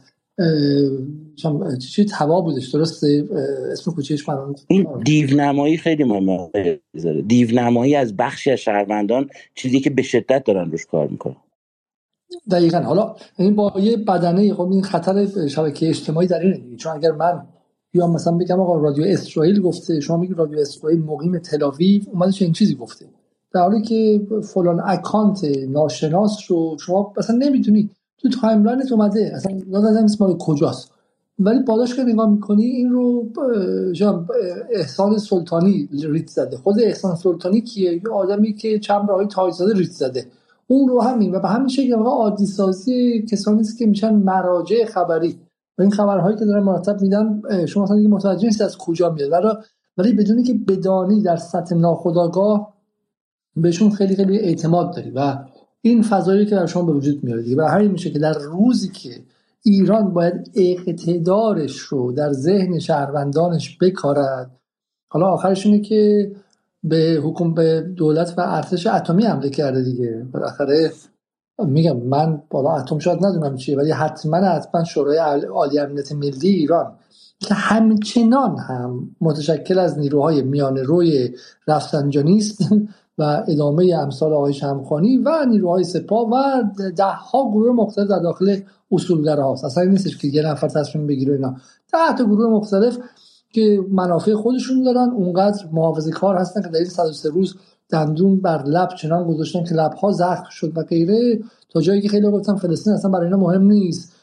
چی 1.80 2.06
توا 2.06 2.42
بودش 2.42 2.70
درسته؟ 2.70 3.28
اسم 3.72 3.92
کوچهش 3.92 4.30
من 4.30 4.56
این 4.68 4.88
دیونمایی 5.06 5.78
خیلی 5.78 6.04
مهمه 6.04 6.50
دیونمایی 7.28 7.96
از 7.96 8.18
بخشی 8.18 8.52
از 8.52 8.60
شهروندان 8.60 9.30
چیزی 9.56 9.80
که 9.80 9.90
به 9.90 10.02
شدت 10.02 10.44
دارن 10.44 10.72
روش 10.72 10.86
کار 10.86 11.08
می‌کنن. 11.08 11.36
دقیقا. 12.52 12.80
حالا 12.80 13.16
این 13.38 13.56
با 13.56 13.74
یه 13.80 13.98
بدنه 13.98 14.54
خب 14.54 14.72
این 14.72 14.84
خطر 14.84 15.48
شبکه 15.48 15.90
اجتماعی 15.90 16.28
در 16.28 16.40
اینه 16.40 16.76
چون 16.76 16.94
اگر 16.94 17.12
من 17.12 17.44
یا 17.94 18.08
مثلا 18.08 18.38
بگم 18.38 18.60
آقا 18.60 18.78
رادیو 18.78 19.04
اسرائیل 19.08 19.62
گفته 19.62 20.00
شما 20.00 20.18
میگید 20.18 20.38
رادیو 20.38 20.60
اسرائیل 20.60 21.00
مقیم 21.02 21.40
تلاویو 21.40 22.02
چه 22.32 22.46
این 22.46 22.54
چیزی 22.54 22.76
گفته. 22.76 23.06
در 23.54 23.62
حالی 23.62 23.82
که 23.82 24.22
فلان 24.44 24.82
اکانت 24.86 25.44
ناشناس 25.70 26.38
رو 26.48 26.78
شما 26.80 27.14
مثلا 27.18 27.36
نمی‌دونی. 27.36 27.90
تو 28.18 28.30
تایملاینت 28.30 28.92
اومده. 28.92 29.32
اصلا 29.36 29.62
یادم 29.68 30.06
مال 30.20 30.38
کجاست. 30.38 30.92
ولی 31.40 31.64
بالاش 31.64 31.96
که 31.96 32.04
نگاه 32.04 32.30
می‌کنی 32.30 32.66
این 32.66 32.90
رو 32.90 33.30
احسان 34.70 35.18
سلطانی 35.18 35.90
ریت 36.04 36.28
زده. 36.28 36.58
خود 36.58 36.80
احسان 36.80 37.16
سلطانی 37.16 37.62
کیه؟ 37.62 37.94
یه 37.94 38.02
آدمی 38.14 38.54
که 38.54 38.80
چند 38.80 39.10
راهی 39.10 39.28
تاج 39.28 39.54
زده 39.54 39.74
ریت 39.74 39.92
زده. 39.92 40.26
اون 40.68 40.90
رو 40.90 41.02
همین 41.02 41.36
و 41.36 41.40
به 41.40 41.48
همین 41.48 41.68
شکل 41.68 41.94
عادی 41.94 42.46
سازی 42.46 43.26
کسانی 43.32 43.62
است 43.62 43.78
که 43.78 43.86
میشن 43.86 44.14
مراجع 44.14 44.86
خبری. 44.86 45.40
و 45.78 45.82
این 45.82 45.92
خبرهایی 45.92 46.38
که 46.38 46.46
دارن 46.46 46.64
مرتب 46.64 47.02
میدن 47.02 47.42
شما 47.66 47.84
اصلا 47.84 47.98
دیگه 47.98 48.10
متوجه 48.10 48.46
نیست 48.46 48.62
از 48.62 48.78
کجا 48.78 49.10
میاد. 49.10 49.64
ولی 49.98 50.14
بدونی 50.14 50.44
که 50.44 50.54
بدانی 50.54 51.22
در 51.22 51.36
سطح 51.36 51.76
ناخودآگاه 51.76 52.74
بهشون 53.56 53.90
خیلی 53.90 54.16
خیلی 54.16 54.40
اعتماد 54.40 54.96
داری 54.96 55.12
و 55.12 55.38
این 55.82 56.02
فضایی 56.02 56.46
که 56.46 56.56
در 56.56 56.66
شما 56.66 56.84
به 56.84 56.94
وجود 56.94 57.24
میاد 57.24 57.42
دیگه. 57.42 57.58
و 57.58 57.62
همین 57.62 57.92
میشه 57.92 58.10
که 58.10 58.20
در 58.20 58.34
روزی 58.34 58.90
که 58.90 59.10
ایران 59.64 60.14
باید 60.14 60.52
اقتدارش 60.56 61.78
رو 61.78 62.12
در 62.12 62.34
ذهن 62.34 62.80
شهروندانش 62.80 63.78
بکارد 63.82 64.52
حالا 65.10 65.28
آخرش 65.28 65.66
اینه 65.66 65.80
که 65.80 66.32
به 66.90 67.20
حکوم 67.24 67.54
به 67.54 67.82
دولت 67.82 68.34
و 68.38 68.42
ارتش 68.42 68.88
اتمی 68.88 69.26
حمله 69.26 69.50
کرده 69.50 69.84
دیگه. 69.84 70.26
بالاخره 70.34 70.92
میگم 71.60 71.98
من 71.98 72.42
بالا 72.50 72.72
اتم 72.72 73.00
شاید 73.00 73.26
ندونم 73.26 73.56
چیه 73.56 73.78
ولی 73.78 73.92
حتما 73.92 74.38
حتما 74.38 74.84
شورای 74.84 75.18
عالی 75.54 75.80
امنیت 75.80 76.12
ملی 76.12 76.50
ایران. 76.50 76.96
که 77.40 77.54
همچنان 77.54 78.58
هم 78.60 79.16
متشکل 79.22 79.80
از 79.80 80.00
نیروهای 80.00 80.42
میان 80.42 80.78
روی 80.78 81.30
رفسنجانی 81.68 82.38
است 82.38 82.58
و 83.18 83.44
ادامه 83.48 83.96
امثال 84.02 84.34
آقای 84.34 84.54
شمخانی 84.54 85.18
و 85.18 85.46
نیروهای 85.50 85.84
سپاه 85.84 86.30
و 86.30 86.64
ده 86.92 87.04
ها 87.04 87.52
گروه 87.52 87.76
مختلف 87.76 88.08
در 88.08 88.20
داخل 88.20 88.60
اصولگره 88.92 89.44
هاست 89.44 89.66
اصلا 89.66 89.84
نیستش 89.84 90.18
که 90.18 90.28
یه 90.28 90.42
نفر 90.42 90.68
تصمیم 90.68 91.08
بگیره 91.08 91.34
اینا. 91.34 91.56
ده 91.94 92.18
تا 92.18 92.26
گروه 92.26 92.50
مختلف 92.50 92.98
که 93.56 93.80
منافع 93.92 94.34
خودشون 94.34 94.84
دارن 94.84 95.10
اونقدر 95.10 95.66
محافظه 95.72 96.12
کار 96.12 96.36
هستن 96.36 96.62
که 96.62 96.68
در 96.68 96.78
این 96.78 96.90
103 96.90 97.30
روز 97.30 97.56
دندون 97.90 98.42
بر 98.42 98.64
لب 98.64 98.90
چنان 98.90 99.28
گذاشتن 99.28 99.64
که 99.64 99.76
لبها 99.76 100.12
زخم 100.12 100.50
شد 100.50 100.78
و 100.78 100.84
غیره. 100.84 101.40
تا 101.70 101.82
جایی 101.82 102.02
که 102.02 102.10
خیلی 102.10 102.32
گفتن 102.32 102.56
فلسطین 102.56 102.94
اصلا 102.94 103.12
برای 103.12 103.26
اینا 103.26 103.38
مهم 103.38 103.64
نیست. 103.64 104.14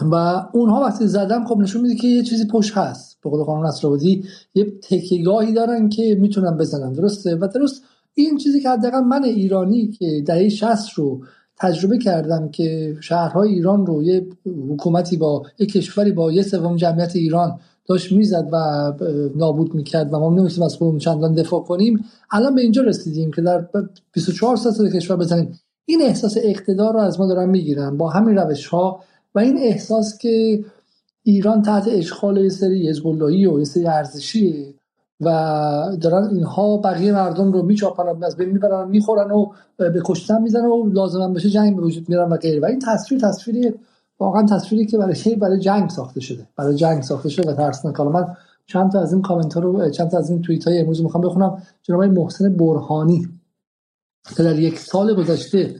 و 0.00 0.14
اونها 0.52 0.80
وقتی 0.80 1.06
زدن 1.06 1.44
خب 1.44 1.58
نشون 1.58 1.82
میده 1.82 1.94
که 1.94 2.08
یه 2.08 2.22
چیزی 2.22 2.46
پشت 2.46 2.76
هست. 2.76 3.18
به 3.24 3.30
قول 3.30 3.42
قانون 3.42 3.66
نصرآبادی 3.66 4.24
یه 4.54 4.72
تکیگاهی 4.82 5.52
دارن 5.52 5.88
که 5.88 6.16
می‌تونن 6.20 6.56
بزنن. 6.56 6.92
درسته؟ 6.92 7.36
و 7.36 7.48
درست 7.54 7.82
این 8.14 8.38
چیزی 8.38 8.60
که 8.60 8.70
حداقل 8.70 9.00
من 9.00 9.24
ایرانی 9.24 9.88
که 9.88 10.22
دهه 10.26 10.48
60 10.48 10.92
رو 10.94 11.20
تجربه 11.56 11.98
کردم 11.98 12.48
که 12.48 12.96
شهرهای 13.00 13.48
ایران 13.48 13.86
رو 13.86 14.02
یه 14.02 14.26
حکومتی 14.70 15.16
با 15.16 15.42
یه 15.58 15.66
کشوری 15.66 16.12
با 16.12 16.32
یه 16.32 16.42
سوم 16.42 16.76
جمعیت 16.76 17.16
ایران 17.16 17.60
داشت 17.90 18.12
می‌زد 18.12 18.48
و 18.52 18.92
نابود 19.36 19.74
می‌کرد 19.74 20.14
و 20.14 20.18
ما 20.18 20.30
نمی‌تونیم 20.30 20.62
از 20.62 20.74
خودمون 20.74 20.98
چندان 20.98 21.34
دفاع 21.34 21.62
کنیم. 21.62 22.04
الان 22.30 22.54
به 22.54 22.60
اینجا 22.60 22.82
رسیدیم 22.82 23.30
که 23.32 23.42
در 23.42 23.66
24 24.12 24.56
سال 24.56 24.90
کشور 24.90 25.16
بزنیم. 25.16 25.58
این 25.84 26.02
احساس 26.02 26.36
اقتدار 26.42 26.94
رو 26.94 27.00
از 27.00 27.20
ما 27.20 27.26
دارن 27.26 27.48
می‌گیرن 27.48 27.96
با 27.96 28.08
همین 28.08 28.36
روش 28.36 28.66
ها 28.66 29.00
و 29.34 29.38
این 29.38 29.58
احساس 29.58 30.18
که 30.18 30.64
ایران 31.22 31.62
تحت 31.62 31.88
اشغال 31.88 32.36
یه 32.36 32.48
سری 32.48 32.88
حزب 32.88 33.06
و 33.06 33.30
یه 33.30 33.64
سری 33.64 33.86
ارزشیه 33.86 34.74
و 35.20 35.28
دارن 36.00 36.28
اینها 36.28 36.76
بقیه 36.76 37.12
مردم 37.12 37.52
رو 37.52 37.62
میچاپن 37.62 38.24
از 38.24 38.36
بین 38.36 38.48
می‌برن 38.48 38.88
می‌خورن 38.88 39.30
و 39.30 39.46
به 39.76 40.02
کشتن 40.04 40.42
می‌زنن 40.42 40.66
و 40.66 40.90
لازم 40.92 41.32
بشه 41.32 41.50
جنگ 41.50 41.76
به 41.76 41.82
وجود 41.82 42.08
میارن 42.08 42.32
و 42.32 42.36
غیره. 42.36 42.60
و 42.60 42.64
این 42.64 42.78
تصویر 42.78 43.20
تصویری 43.20 43.74
واقعا 44.20 44.46
تصویری 44.46 44.86
که 44.86 44.98
برای 44.98 45.36
برای 45.36 45.58
جنگ 45.58 45.90
ساخته 45.90 46.20
شده. 46.20 46.48
برای 46.56 46.76
جنگ 46.76 47.02
ساخته 47.02 47.28
شده 47.28 47.50
و 47.50 47.54
ترسناک 47.54 47.96
حالا 47.96 48.10
من 48.10 48.36
چند 48.66 48.92
تا 48.92 49.00
از 49.00 49.12
این 49.12 49.22
کامنت 49.22 49.56
رو 49.56 49.90
چند 49.90 50.10
تا 50.10 50.18
از 50.18 50.30
این 50.30 50.42
توییت 50.42 50.68
های 50.68 50.78
امروز 50.78 51.02
می‌خوام 51.02 51.24
بخونم. 51.24 51.62
جناب 51.82 52.04
محسن 52.04 52.56
برهانی 52.56 53.28
که 54.36 54.42
در 54.42 54.58
یک 54.58 54.78
سال 54.78 55.14
گذشته 55.14 55.74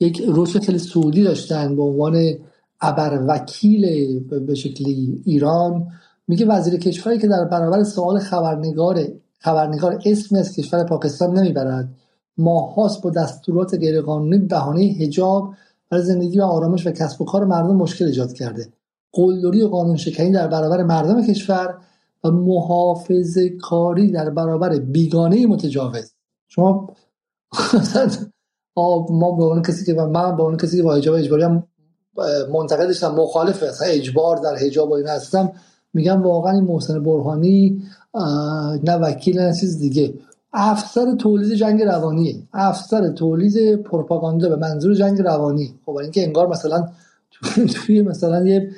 یک 0.00 0.22
رشد 0.28 0.62
خیلی 0.62 0.78
سعودی 0.78 1.22
داشتن 1.22 1.76
به 1.76 1.82
عنوان 1.82 2.34
ابر 2.80 3.24
وکیل 3.28 3.84
به 4.20 4.54
شکلی 4.54 5.22
ایران. 5.24 5.86
میگه 6.28 6.46
وزیر 6.46 6.78
کشوری 6.78 7.18
که 7.18 7.28
در 7.28 7.44
برابر 7.44 7.82
سوال 7.82 8.18
خبرنگار 8.18 9.08
خبرنگار 9.38 10.00
اسم 10.04 10.36
از 10.36 10.56
کشور 10.56 10.84
پاکستان 10.84 11.38
نمی‌برد. 11.38 11.88
ماهاست 12.38 13.02
با 13.02 13.10
دستورات 13.10 13.74
غیرقانونی 13.74 14.38
بهانه 14.38 14.96
حجاب 15.00 15.54
برای 15.90 16.04
زندگی 16.04 16.40
و 16.40 16.42
آرامش 16.42 16.86
و 16.86 16.90
کسب 16.90 17.22
و 17.22 17.24
کار 17.24 17.44
مردم 17.44 17.76
مشکل 17.76 18.04
ایجاد 18.04 18.32
کرده. 18.32 18.72
قلدری 19.12 19.62
و 19.62 19.68
قانون 19.68 19.96
شکنی 19.96 20.32
در 20.32 20.48
برابر 20.48 20.82
مردم 20.82 21.26
کشور 21.26 21.78
و 22.24 22.30
محافظه 22.30 23.48
کاری 23.48 24.10
در 24.10 24.30
برابر 24.30 24.78
بیگانه 24.78 25.46
متجاوز. 25.46 26.14
شما 26.48 26.94
ما 29.10 29.32
به 29.32 29.44
اون 29.44 29.62
کسی 29.62 29.84
که 29.84 29.94
من 29.94 30.36
به 30.36 30.42
اون 30.42 30.56
کسی 30.56 30.76
که 30.76 30.82
با 30.82 30.94
حجاب 30.94 31.14
اجباری 31.14 31.42
هم 31.42 31.66
منتقدشم 32.52 33.14
مخالف 33.14 33.62
اصلا 33.62 33.88
اجبار 33.88 34.36
در 34.36 34.56
حجاب 34.56 34.90
و 34.90 34.94
این 34.94 35.06
هستم. 35.06 35.52
میگم 35.94 36.22
واقعا 36.22 36.52
این 36.52 36.64
محسن 36.64 37.02
برهانی 37.02 37.82
نه 38.84 38.96
وکیل 38.96 39.40
نه 39.40 39.54
چیز 39.60 39.78
دیگه. 39.78 40.14
افسر 40.54 41.14
تولید 41.14 41.54
جنگ 41.54 41.82
روانیه 41.82 42.36
افسر 42.52 43.08
تولید 43.08 43.76
پروپاگاندا 43.82 44.48
به 44.48 44.56
منظور 44.56 44.94
جنگ 44.94 45.20
روانی. 45.20 45.74
خب 45.86 45.96
اینکه 45.96 46.22
انگار 46.22 46.48
مثلا 46.48 46.88
توی 47.74 48.02
مثلا 48.02 48.46
یه 48.46 48.70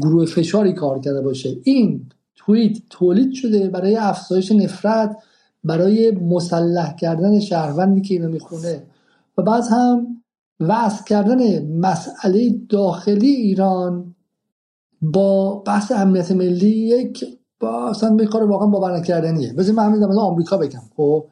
گروه 0.00 0.26
فشاری 0.26 0.72
کار 0.72 0.98
کرده 1.00 1.20
باشه. 1.20 1.56
این 1.64 2.06
توییت 2.36 2.78
تولید 2.90 3.32
شده 3.32 3.68
برای 3.68 3.96
افزایش 3.96 4.52
نفرت 4.52 5.16
برای 5.64 6.10
مسلح 6.10 6.96
کردن 6.96 7.40
شهروندی 7.40 8.00
که 8.00 8.14
اینو 8.14 8.28
می‌خونه. 8.28 8.82
و 9.38 9.42
بعد 9.42 9.64
هم 9.70 10.22
وصل 10.60 11.04
کردن 11.04 11.66
مسئله 11.66 12.54
داخلی 12.68 13.30
ایران 13.30 14.14
با 15.02 15.54
بحث 15.54 15.92
امنیت 15.92 16.30
ملی 16.32 16.68
یک 16.68 17.24
با 17.60 17.88
اصلا 17.88 18.14
به 18.14 18.26
کار 18.26 18.42
واقعا 18.42 18.66
باور 18.68 18.96
نکردنیه 18.96 19.52
بذار 19.52 19.74
من 19.74 19.84
همین 19.84 20.04
آمریکا 20.04 20.56
بگم. 20.56 20.82
خب 20.96 21.26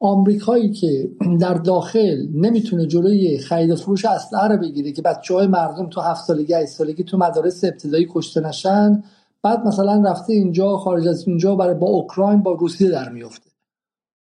آمریکایی 0.00 0.72
که 0.72 1.10
در 1.40 1.54
داخل 1.54 2.26
نمی‌تونه 2.34 2.86
جلوی 2.86 3.38
خرید 3.38 3.74
فروش 3.74 4.04
اسلحه 4.04 4.48
رو 4.48 4.56
بگیره 4.56 4.92
که 4.92 5.02
بچه 5.02 5.34
های 5.34 5.46
مردم 5.46 5.88
تو 5.88 6.00
هفت 6.00 6.24
سالگی 6.24 6.54
8 6.54 6.66
سالگی 6.66 7.04
تو 7.04 7.18
مدارس 7.18 7.64
ابتدایی 7.64 8.08
کشته 8.10 8.40
نشن 8.40 9.02
بعد 9.42 9.66
مثلا 9.66 10.10
رفته 10.10 10.32
اینجا 10.32 10.76
خارج 10.76 11.08
از 11.08 11.28
اینجا 11.28 11.54
برای 11.54 11.74
با 11.74 11.86
اوکراین 11.86 12.42
با 12.42 12.52
روسیه 12.52 12.90
در 12.90 13.08
میفته 13.08 13.50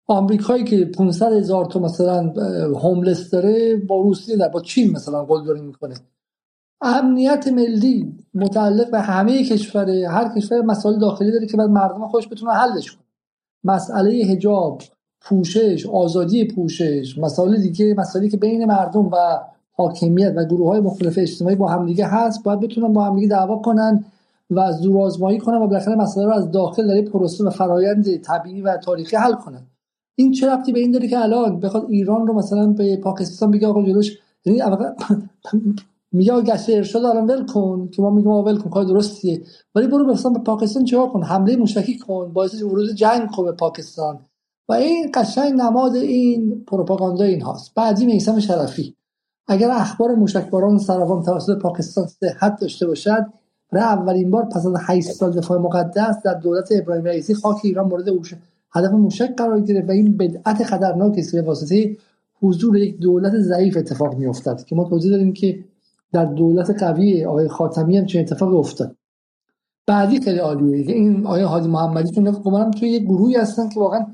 آمریکایی 0.07 0.65
که 0.65 0.85
500 0.85 1.33
هزار 1.33 1.65
تا 1.65 1.81
مثلا 1.81 2.33
هوملس 2.75 3.31
داره 3.31 3.77
با 3.77 4.01
روسیه 4.03 4.37
در 4.37 4.49
با 4.49 4.61
چین 4.61 4.91
مثلا 4.93 5.25
قلدری 5.25 5.61
می‌کنه. 5.61 5.95
امنیت 6.83 7.49
ملی 7.49 8.13
متعلق 8.35 8.91
به 8.91 9.01
همه 9.01 9.45
کشور 9.45 9.91
هر 9.91 10.35
کشور 10.37 10.63
مسائل 10.63 10.99
داخلی 10.99 11.33
داره 11.33 11.47
که 11.47 11.57
بعد 11.57 11.71
مردم 11.71 12.09
خوش 12.09 12.29
بتونه 12.29 12.53
حلش 12.53 12.93
کنه 12.93 13.05
مسئله 13.65 14.25
حجاب 14.25 14.83
پوشش 15.21 15.87
آزادی 15.87 16.45
پوشش 16.45 17.19
مسائل 17.19 17.57
دیگه 17.57 17.95
مسائلی 17.95 18.29
که 18.29 18.37
بین 18.37 18.65
مردم 18.65 19.07
و 19.07 19.17
حاکمیت 19.73 20.33
و 20.37 20.45
گروه 20.45 20.69
های 20.69 20.81
مختلف 20.81 21.19
اجتماعی 21.19 21.57
با 21.57 21.69
همدیگه 21.69 22.07
هست 22.07 22.43
باید 22.43 22.61
بتونن 22.61 22.93
با 22.93 23.05
همدیگه 23.05 23.29
دعوا 23.29 23.57
کنن 23.57 24.05
و 24.51 24.61
از 24.61 24.81
دور 24.81 25.03
آزمایی 25.03 25.39
کنن 25.39 25.57
و 25.57 25.67
بالاخره 25.67 25.95
مسئله 25.95 26.25
رو 26.25 26.33
از 26.33 26.51
داخل 26.51 27.03
در 27.03 27.11
پروسه 27.11 27.45
و 27.45 27.51
فرایند 27.51 28.17
طبیعی 28.17 28.63
و 28.63 28.77
تاریخی 28.77 29.17
حل 29.17 29.33
کنن. 29.33 29.63
این 30.15 30.33
چه 30.33 30.51
ربطی 30.51 30.73
به 30.73 30.81
این 30.81 30.91
داره 30.91 31.09
که 31.09 31.19
الان 31.19 31.61
بخواد 31.61 31.87
ایران 31.89 32.27
رو 32.27 32.35
مثلا 32.35 32.67
به 32.67 32.97
پاکستان 32.97 33.51
بگه 33.51 33.67
آقا 33.67 33.83
جلوش 33.83 34.19
یعنی 34.45 34.61
میگه 36.13 36.41
گشت 36.41 36.71
ارشاد 36.71 37.05
الان 37.05 37.27
ول 37.27 37.47
کن. 37.47 37.89
که 37.89 38.03
ما 38.03 38.11
میگیم 38.11 38.33
ول 38.33 38.59
کن 38.59 38.71
کار 38.71 38.85
درستیه. 38.85 39.43
ولی 39.75 39.87
برو 39.87 40.05
مثلا 40.05 40.33
به 40.33 40.39
پاکستان 40.39 40.85
چیکار 40.85 41.09
کن؟ 41.09 41.23
حمله 41.23 41.57
موشکی 41.57 41.99
کن. 41.99 42.33
باعث 42.33 42.63
ورود 42.63 42.91
جنگ 42.91 43.31
کن 43.31 43.45
به 43.45 43.53
پاکستان. 43.53 44.19
و 44.69 44.73
این 44.73 45.11
قشنگ 45.15 45.53
نماد 45.53 45.95
این 45.95 46.65
پروپاگاندا 46.67 47.25
این 47.25 47.43
هاست. 47.43 47.75
بعدی 47.75 48.07
میسم 48.07 48.41
شرفی. 48.41 48.95
اگر 49.49 49.71
اخبار 49.71 50.15
موشکباران 50.15 50.79
سراوان 50.79 51.23
توسط 51.23 51.59
پاکستان 51.59 52.07
صحت 52.07 52.61
داشته 52.61 52.87
باشد 52.87 53.27
برای 53.73 53.85
اولین 53.85 54.31
بار 54.31 54.45
پس 54.45 54.67
از 54.67 54.75
8 54.81 55.11
سال 55.11 55.33
دفاع 55.33 55.59
مقدس 55.59 56.23
در 56.25 56.35
دولت 56.35 56.69
ابراهیم 56.73 57.05
رئیسی 57.05 57.35
خاک 57.35 57.57
ایران 57.65 57.87
مورد 57.89 58.09
هدف 58.73 58.91
موشک 58.91 59.37
قرار 59.37 59.61
گرفت 59.61 59.89
و 59.89 59.93
این 59.93 60.17
بدعت 60.17 60.65
خطرناکی 60.65 61.21
است 61.21 61.33
به 61.33 61.43
واسطه 61.43 61.97
حضور 62.43 62.77
یک 62.77 62.99
دولت 62.99 63.33
ضعیف 63.37 63.77
اتفاق 63.77 64.15
میافتد 64.15 64.65
که 64.65 64.77
ما 64.77 64.85
توضیح 64.85 65.11
دادیم 65.11 65.33
که 65.33 65.65
در 66.13 66.25
دولت 66.25 66.83
قوی 66.83 67.25
آقای 67.25 67.49
خاتمی 67.49 67.99
هم 67.99 68.07
چه 68.07 68.21
اتفاقی 68.21 68.57
افتاد. 68.57 68.97
بعدی 69.87 70.21
خیلی 70.21 70.39
عالیه 70.39 70.85
که 70.85 70.93
این 70.93 71.27
آقای 71.27 71.43
هادی 71.43 71.69
محمدی 71.69 72.11
چون 72.11 72.31
گمانم 72.45 72.71
توی 72.71 72.89
یک 72.89 73.03
گروهی 73.03 73.37
هستن 73.37 73.69
که 73.69 73.81
واقعا 73.81 74.07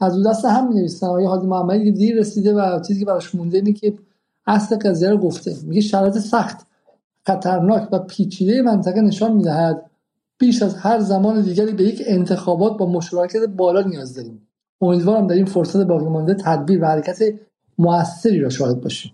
از 0.00 0.14
دو 0.14 0.22
دست 0.22 0.44
هم 0.44 0.68
نویسن 0.68 1.06
آقای 1.06 1.24
هادی 1.24 1.46
محمدی 1.46 1.84
که 1.84 1.90
دیر 1.90 2.18
رسیده 2.18 2.54
و 2.54 2.80
چیزی 2.80 3.00
که 3.00 3.06
براش 3.06 3.34
مونده 3.34 3.56
اینه 3.56 3.72
که 3.72 3.94
اصل 4.46 4.78
قضیه 4.78 5.10
رو 5.10 5.18
گفته. 5.18 5.56
میگه 5.66 5.80
شرایط 5.80 6.18
سخت 6.18 6.66
خطرناک 7.26 7.88
و 7.92 7.98
پیچیده 7.98 8.62
منطقه 8.62 9.00
نشان 9.00 9.32
می‌دهد. 9.32 9.90
بیش 10.38 10.62
از 10.62 10.74
هر 10.74 11.00
زمان 11.00 11.42
دیگری 11.42 11.72
به 11.72 11.84
یک 11.84 12.02
انتخابات 12.06 12.78
با 12.78 12.86
مشارکت 12.86 13.46
بالا 13.56 13.82
نیاز 13.82 14.14
داریم. 14.14 14.48
امیدوارم 14.80 15.26
در 15.26 15.34
این 15.34 15.44
فرصت 15.44 15.76
باقی 15.76 16.04
مانده 16.04 16.34
تدبیر 16.34 16.82
و 16.82 16.86
حرکت 16.86 17.18
موثری 17.78 18.40
را 18.40 18.48
شاهد 18.48 18.80
باشیم. 18.80 19.12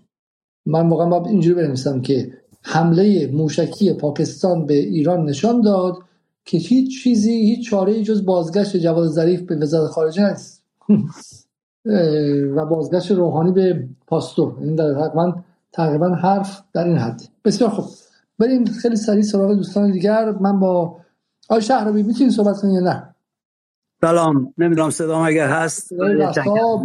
من 0.69 0.89
واقعا 0.89 1.09
باید 1.09 1.27
اینجوری 1.27 1.55
بنویسم 1.61 2.01
که 2.01 2.33
حمله 2.61 3.27
موشکی 3.33 3.93
پاکستان 3.93 4.65
به 4.65 4.73
ایران 4.73 5.25
نشان 5.25 5.61
داد 5.61 5.97
که 6.45 6.57
هیچ 6.57 7.03
چیزی 7.03 7.31
هیچ 7.31 7.69
چاره 7.69 8.03
جز 8.03 8.25
بازگشت 8.25 8.77
جواد 8.77 9.07
ظریف 9.07 9.41
به 9.41 9.55
وزارت 9.55 9.91
خارجه 9.91 10.29
نیست. 10.29 10.63
و 12.55 12.65
بازگشت 12.65 13.11
روحانی 13.11 13.51
به 13.51 13.87
پاستور. 14.07 14.55
این 14.61 14.75
در 14.75 14.93
تقریبا 14.93 15.35
تقریبا 15.73 16.09
حرف 16.09 16.63
در 16.73 16.83
این 16.83 16.97
حد. 16.97 17.21
بسیار 17.45 17.69
خوب. 17.69 17.85
بریم 18.39 18.65
خیلی 18.65 18.95
سریع 18.95 19.21
سراغ 19.21 19.53
دوستان 19.53 19.91
دیگر. 19.91 20.31
من 20.31 20.59
با 20.59 20.97
آی 21.49 21.61
شهرابی 21.61 22.03
می‌تونین 22.03 22.31
صحبت 22.31 22.61
کنید 22.61 22.73
یا 22.73 22.79
نه؟ 22.79 23.15
سلام. 24.01 24.53
نمی‌دونم 24.57 24.89
صدام 24.89 25.21
اگر 25.21 25.47
هست. 25.47 25.93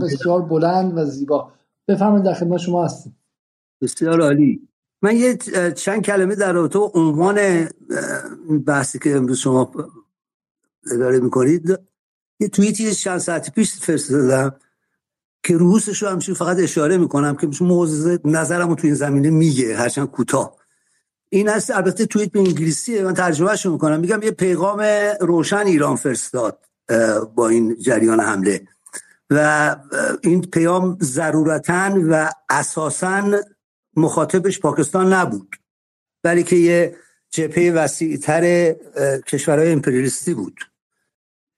بسیار 0.03 0.43
بلند 0.43 0.99
و 0.99 1.05
زیبا. 1.05 1.49
بفرمایید 1.89 2.25
در 2.25 2.35
خدمت 2.35 2.59
شما 2.59 2.85
هستیم. 2.85 3.17
بسیار 3.81 4.21
عالی. 4.21 4.69
من 5.03 5.17
یه 5.17 5.37
چند 5.77 6.03
کلمه 6.03 6.35
در 6.35 6.53
رابطه 6.53 6.79
عنوان 6.79 7.69
بحثی 8.67 8.99
که 8.99 9.17
امروز 9.17 9.39
شما 9.39 9.73
اداره 10.93 11.21
می‌کنید 11.21 11.79
یه 12.41 12.49
توییتی 12.49 12.95
چند 12.95 13.19
ساعتی 13.19 13.51
پیش 13.51 13.75
فرستادم 13.75 14.57
که 15.43 15.57
روحوسش 15.57 16.03
رو 16.03 16.09
همچنین 16.09 16.37
فقط 16.37 16.59
اشاره 16.59 16.97
می‌کنم 16.97 17.37
که 17.37 17.49
موضوع 17.61 18.19
نظرم 18.25 18.69
رو 18.69 18.75
تو 18.75 18.87
این 18.87 18.95
زمینه 18.95 19.31
میگه 19.31 19.77
هرچند 19.77 20.11
کوتاه. 20.11 20.57
این 21.29 21.49
هست 21.49 21.71
البته 21.71 22.07
توییت 22.07 22.33
به 22.33 22.39
انگلیسیه 22.39 23.05
من 23.05 23.15
ترجمهش 23.15 23.67
می‌کنم. 23.67 24.01
میگم 24.01 24.23
یه 24.23 24.31
پیغام 24.31 24.83
روشن 25.21 25.57
ایران 25.67 25.97
فرستاد 25.97 26.59
با 27.35 27.49
این 27.49 27.77
جریان 27.77 28.21
حمله. 28.21 28.69
و 29.31 29.77
این 30.23 30.41
پیام 30.41 30.99
ضرورتا 31.03 31.99
و 32.11 32.31
اساسا 32.49 33.41
مخاطبش 33.97 34.61
پاکستان 34.61 35.13
نبود 35.13 35.57
بلکه 36.23 36.57
یه 36.57 36.97
جبهه 37.31 37.73
وسیعتر 37.73 38.75
کشورهای 39.27 39.73
امپریالیستی 39.73 40.35
بود. 40.35 40.61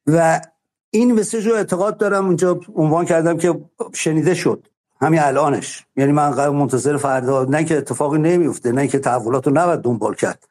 و 0.07 0.41
این 0.91 1.13
مسیج 1.13 1.47
رو 1.47 1.55
اعتقاد 1.55 1.99
دارم 1.99 2.27
اونجا 2.27 2.61
عنوان 2.75 3.05
کردم 3.05 3.39
که 3.39 3.61
شنیده 3.95 4.35
شد. 4.35 4.67
همین 5.01 5.21
الانش. 5.21 5.87
یعنی 5.97 6.13
من 6.13 6.31
قرار 6.31 6.51
منتظر 6.51 6.97
فردا 6.97 7.45
نه 7.45 7.65
که 7.65 7.77
اتفاقی 7.77 8.19
نمیفته 8.19 8.73
نه 8.73 8.89
که 8.89 8.99
تحولات 8.99 9.47
رو 9.47 9.53
نباید 9.53 9.81
دنبال 9.81 10.15
کرد. 10.15 10.49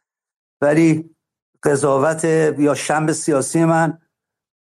ولی 0.61 1.15
قضاوت 1.63 2.23
یا 2.57 2.73
شنب 2.73 3.11
سیاسی 3.11 3.65
من 3.65 3.97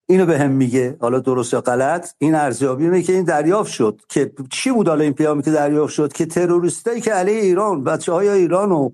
اینو 0.07 0.25
به 0.25 0.39
هم 0.39 0.51
میگه. 0.51 0.97
حالا 0.99 1.19
درست 1.19 1.53
یا 1.53 1.61
غلط 1.61 2.09
این 2.17 2.35
ارزیابی 2.35 2.83
اینه 2.83 3.01
که 3.01 3.13
این 3.13 3.23
دریافت 3.23 3.71
شد. 3.71 4.01
که 4.09 4.31
چی 4.49 4.71
بود 4.71 4.87
حالا 4.87 5.03
این 5.03 5.13
پیامی 5.13 5.43
که 5.43 5.51
دریافت 5.51 5.93
شد؟ 5.93 6.13
که 6.13 6.25
تروریستایی 6.25 7.01
که 7.01 7.13
علیه 7.13 7.39
ایران 7.39 7.83
بچه 7.83 8.11
های 8.11 8.29
ایران 8.29 8.71
و 8.71 8.89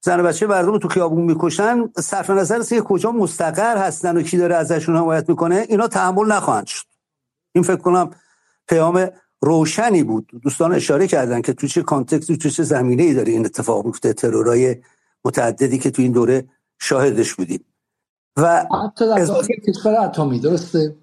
زن 0.00 0.20
و 0.20 0.22
بچه 0.22 0.46
مردم 0.46 0.78
تو 0.78 0.88
خیابون 0.88 1.24
می‌کشن 1.24 1.88
صرف 1.98 2.30
نظر 2.30 2.62
که 2.62 2.80
کجا 2.80 3.12
مستقر 3.12 3.76
هستن 3.76 4.16
و 4.16 4.22
کی 4.22 4.36
داره 4.36 4.54
ازشون 4.54 4.96
حمایت 4.96 5.28
می‌کنه؟ 5.28 5.66
اینا 5.68 5.88
تحمل 5.88 6.32
نخواهند 6.32 6.66
شد. 6.66 6.86
این 7.52 7.64
فکر 7.64 7.76
کنم 7.76 8.10
پیام 8.68 9.08
روشنی 9.40 10.02
بود. 10.02 10.30
دوستان 10.42 10.74
اشاره 10.74 11.06
کردن 11.06 11.42
که 11.42 11.52
تو 11.52 11.66
چه 11.66 11.82
کانتکست 11.82 12.32
تو 12.32 12.48
چه 12.48 12.62
زمینه 12.62 13.02
ای 13.02 13.14
داره 13.14 13.32
این 13.32 13.44
اتفاق 13.44 13.86
میفته 13.86 14.12
ترورای 14.12 14.76
متعددی 15.24 15.78
که 15.78 15.90
تو 15.90 16.02
این 16.02 16.12
دوره 16.12 16.44
شاهدش 16.80 17.34
بودیم. 17.34 17.64
و 18.36 18.66
حتی 18.86 19.06
در 19.06 19.26
کشور 19.68 19.94
اتمی 20.00 20.40
درسته؟ 20.40 20.96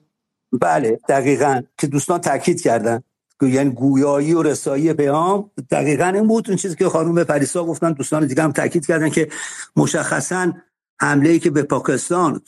بله 0.61 0.99
دقیقا. 1.09 1.61
که 1.77 1.87
دوستان 1.87 2.21
تاکید 2.21 2.61
کردن. 2.61 3.03
یعنی 3.41 3.69
گویایی 3.69 4.33
و 4.33 4.43
رسایی 4.43 4.93
پیام 4.93 5.51
دقیقا 5.71 6.05
این 6.05 6.27
بود. 6.27 6.47
اون 6.47 6.57
چیزی 6.57 6.75
که 6.75 6.89
خانم 6.89 7.23
پریسا 7.23 7.65
گفتن 7.65 7.91
دوستان 7.91 8.27
دیگه 8.27 8.43
هم 8.43 8.51
تاکید 8.51 8.85
کردن 8.85 9.09
که 9.09 9.29
مشخصا 9.75 10.53
حمله 11.01 11.29
ای 11.29 11.39
که 11.39 11.49
به 11.49 11.63
پاکستان 11.63 12.41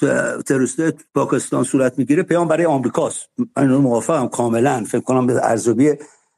تروریست 0.48 0.82
پاکستان 1.16 1.64
صورت 1.64 1.98
می‌گیره 2.00 2.24
پیام 2.24 2.48
برای 2.48 2.66
آمریکاست. 2.66 3.30
من 3.58 3.68
موافقم 3.68 4.28
کاملا. 4.28 4.84
فکر 4.84 5.02
کنم 5.02 5.28
به 5.28 5.40
ارزیابی 5.44 5.94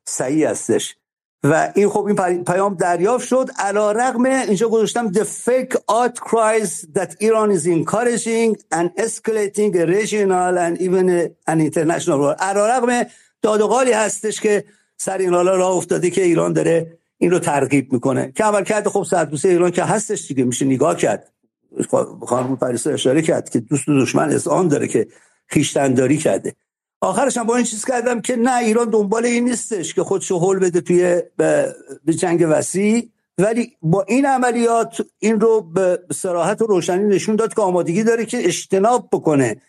صحیح 0.05 0.49
هستش. 0.49 0.95
و 1.43 1.71
این 1.75 1.89
خب 1.89 2.05
این 2.05 2.43
پیام 2.43 2.73
دریافت 2.73 3.27
شد. 3.27 3.49
علا 3.59 3.91
رقم 3.91 4.25
اینجا 4.25 4.69
گذاشتم 4.69 5.11
the 5.11 5.25
fake 5.45 5.75
outcries 5.75 6.71
that 6.95 7.11
Iran 7.21 7.51
is 7.51 7.65
encouraging 7.67 8.55
and 8.71 8.89
escalating 9.05 9.75
a 9.75 9.85
regional 9.85 10.57
and 10.57 10.81
even 10.81 11.09
an 11.47 11.59
international 11.59 12.19
war. 12.19 12.35
علا 12.39 12.67
رقم 12.67 13.03
دادقالی 13.41 13.91
هستش 13.91 14.41
که 14.41 14.63
سر 14.97 15.17
این 15.17 15.33
حالا 15.33 15.55
راه 15.55 15.71
افتاده 15.71 16.09
که 16.09 16.23
ایران 16.23 16.53
داره 16.53 16.97
این 17.17 17.31
رو 17.31 17.39
ترغیب 17.39 17.93
می‌کنه. 17.93 18.31
که 18.35 18.43
عمل 18.43 18.63
کرده 18.63 18.89
خب 18.89 19.03
سردوسه 19.03 19.49
ایران 19.49 19.71
که 19.71 19.83
هستش 19.83 20.27
دیگه 20.27 20.43
میشه 20.43 20.65
نگاه 20.65 20.97
کرد. 20.97 21.31
خانم 22.27 22.55
پریسا 22.55 22.89
اشاره 22.89 23.21
کرد 23.21 23.49
که 23.49 23.59
دوست 23.59 23.89
دشمن 23.89 24.29
از 24.29 24.47
آن 24.47 24.67
داره 24.67 24.87
که 24.87 25.07
خیشتنداری 25.47 26.17
کرده. 26.17 26.55
آخرش 27.03 27.37
هم 27.37 27.43
با 27.43 27.55
این 27.55 27.65
چیز 27.65 27.85
کردم 27.85 28.21
که 28.21 28.35
نه 28.35 28.57
ایران 28.57 28.89
دنبال 28.89 29.25
این 29.25 29.43
نیستش 29.43 29.93
که 29.93 30.03
خودشو 30.03 30.39
حل 30.39 30.59
بده 30.59 30.81
توی 30.81 31.21
به 32.05 32.13
جنگ 32.13 32.45
وسیع. 32.49 33.09
ولی 33.37 33.71
با 33.81 34.05
این 34.07 34.25
عملیات 34.25 35.01
این 35.19 35.39
رو 35.39 35.61
به 35.61 35.99
سراحت 36.13 36.61
و 36.61 36.65
روشنی 36.65 37.03
نشون 37.03 37.35
داد 37.35 37.53
که 37.53 37.61
آمادگی 37.61 38.03
داره 38.03 38.25
که 38.25 38.45
اجتناب 38.45 39.09
بکنه 39.11 39.61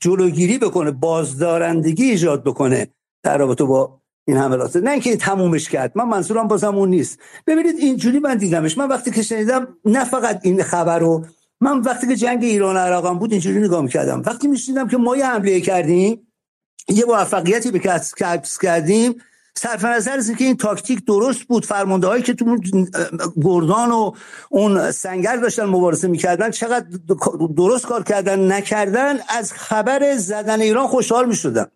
جلوگیری 0.00 0.58
بکنه 0.58 0.90
بازدارندگی 0.90 2.04
ایجاد 2.04 2.44
بکنه 2.44 2.88
در 3.22 3.38
رابطه 3.38 3.64
با 3.64 4.00
این 4.24 4.36
حملات. 4.36 4.76
نه 4.76 4.90
اینکه 4.90 5.16
تمومش 5.16 5.68
کرد 5.68 5.92
من 5.94 6.04
منظورم 6.04 6.48
بازم 6.48 6.76
اون 6.76 6.88
نیست. 6.88 7.18
ببینید 7.46 7.78
اینجوری 7.78 8.18
من 8.18 8.36
دیدمش. 8.36 8.78
من 8.78 8.88
وقتی 8.88 9.10
که 9.10 9.22
شنیدم 9.22 9.68
نه 9.84 10.04
فقط 10.04 10.40
این 10.42 10.62
خبر 10.62 10.98
رو 10.98 11.24
من 11.60 11.80
وقتی 11.80 12.06
که 12.06 12.16
جنگ 12.16 12.44
ایران 12.44 12.76
و 12.76 12.78
عراق 12.78 13.18
بود 13.18 13.32
اینجوری 13.32 13.58
نگاه 13.60 13.82
می‌کردم. 13.82 14.22
وقتی 14.26 14.48
میشنیدم 14.48 14.88
که 14.88 14.96
ما 14.96 15.16
یه 15.16 15.26
حمله 15.26 15.60
کردیم 15.60 16.26
یه 16.88 17.04
موفقیتی 17.04 17.70
به 17.70 17.78
کسب 17.78 18.36
کردیم. 18.62 19.14
صرف 19.54 19.84
نظر 19.84 20.16
از 20.16 20.28
اینکه 20.28 20.44
این 20.44 20.56
تاکتیک 20.56 21.04
درست 21.04 21.42
بود 21.42 21.66
فرمانده 21.66 22.06
هایی 22.06 22.22
که 22.22 22.34
تو 22.34 22.56
گردان 23.42 23.90
و 23.90 24.12
اون 24.50 24.90
سنگر 24.90 25.36
داشتن 25.36 25.64
مبارزه 25.64 26.08
می‌کردن 26.08 26.50
چقدر 26.50 26.86
درست 27.56 27.86
کار 27.86 28.02
کردن 28.02 28.52
نکردن 28.52 29.18
از 29.28 29.52
خبر 29.52 30.16
زدن 30.16 30.60
ایران 30.60 30.86
خوشحال 30.86 31.28
می‌شدم. 31.28 31.70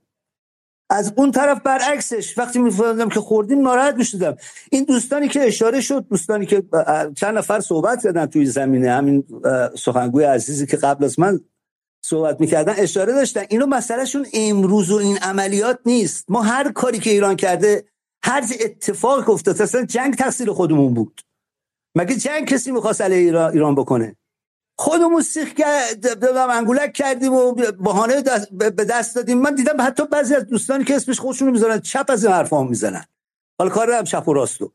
از 0.90 1.12
اون 1.16 1.30
طرف 1.30 1.60
برعکسش 1.60 2.38
وقتی 2.38 2.58
میفهمیدم 2.58 3.08
که 3.08 3.20
خوردیم 3.20 3.60
ناراحت 3.62 3.94
می‌شدم. 3.94 4.36
این 4.70 4.84
دوستانی 4.84 5.28
که 5.28 5.46
اشاره 5.46 5.80
شد 5.80 6.06
دوستانی 6.10 6.46
که 6.46 6.62
چند 7.16 7.38
نفر 7.38 7.60
صحبت 7.60 8.02
کردن 8.02 8.26
توی 8.26 8.46
زمینه 8.46 8.90
همین 8.90 9.24
سخنگوی 9.78 10.24
عزیزی 10.24 10.66
که 10.66 10.76
قبل 10.76 11.04
از 11.04 11.18
من 11.18 11.40
صحبت 12.06 12.40
می‌کردن 12.40 12.74
اشاره 12.76 13.12
داشتن. 13.12 13.44
اینو 13.48 13.66
مسئلهشون 13.66 14.26
امروز 14.32 14.90
و 14.90 14.96
این 14.96 15.18
عملیات 15.18 15.78
نیست. 15.86 16.24
ما 16.28 16.42
هر 16.42 16.72
کاری 16.72 16.98
که 16.98 17.10
ایران 17.10 17.36
کرده 17.36 17.84
هر 18.24 18.44
اتفاق 18.60 19.30
افتاد 19.30 19.62
اصلا 19.62 19.84
جنگ 19.84 20.14
تقصیر 20.14 20.50
خودمون 20.50 20.94
بود. 20.94 21.20
مگه 21.96 22.16
جنگ 22.16 22.48
کسی 22.48 22.70
می‌خواست 22.70 23.00
علیه 23.00 23.46
ایران 23.46 23.74
بکنه؟ 23.74 24.16
خودمون 24.78 25.22
سیخ 25.22 25.54
دادم 26.02 26.50
انگولک 26.50 26.92
کردیم 26.92 27.32
و 27.32 27.52
بهانه 27.52 28.22
به 28.52 28.70
دست 28.70 29.14
دادیم. 29.16 29.38
من 29.38 29.54
دیدم 29.54 29.80
حتی 29.80 30.06
بعضی 30.06 30.34
از 30.34 30.46
دوستانی 30.46 30.84
که 30.84 30.94
اسمش 30.94 31.20
خودشون 31.20 31.50
می‌ذارن 31.50 31.80
چپ 31.80 32.06
از 32.08 32.24
این 32.24 32.34
حرفا 32.34 32.62
می‌زنن. 32.62 33.04
حالا 33.58 33.70
کار 33.70 33.92
هم 33.92 34.04
چپ 34.04 34.28
و 34.28 34.32
راستو 34.32 34.72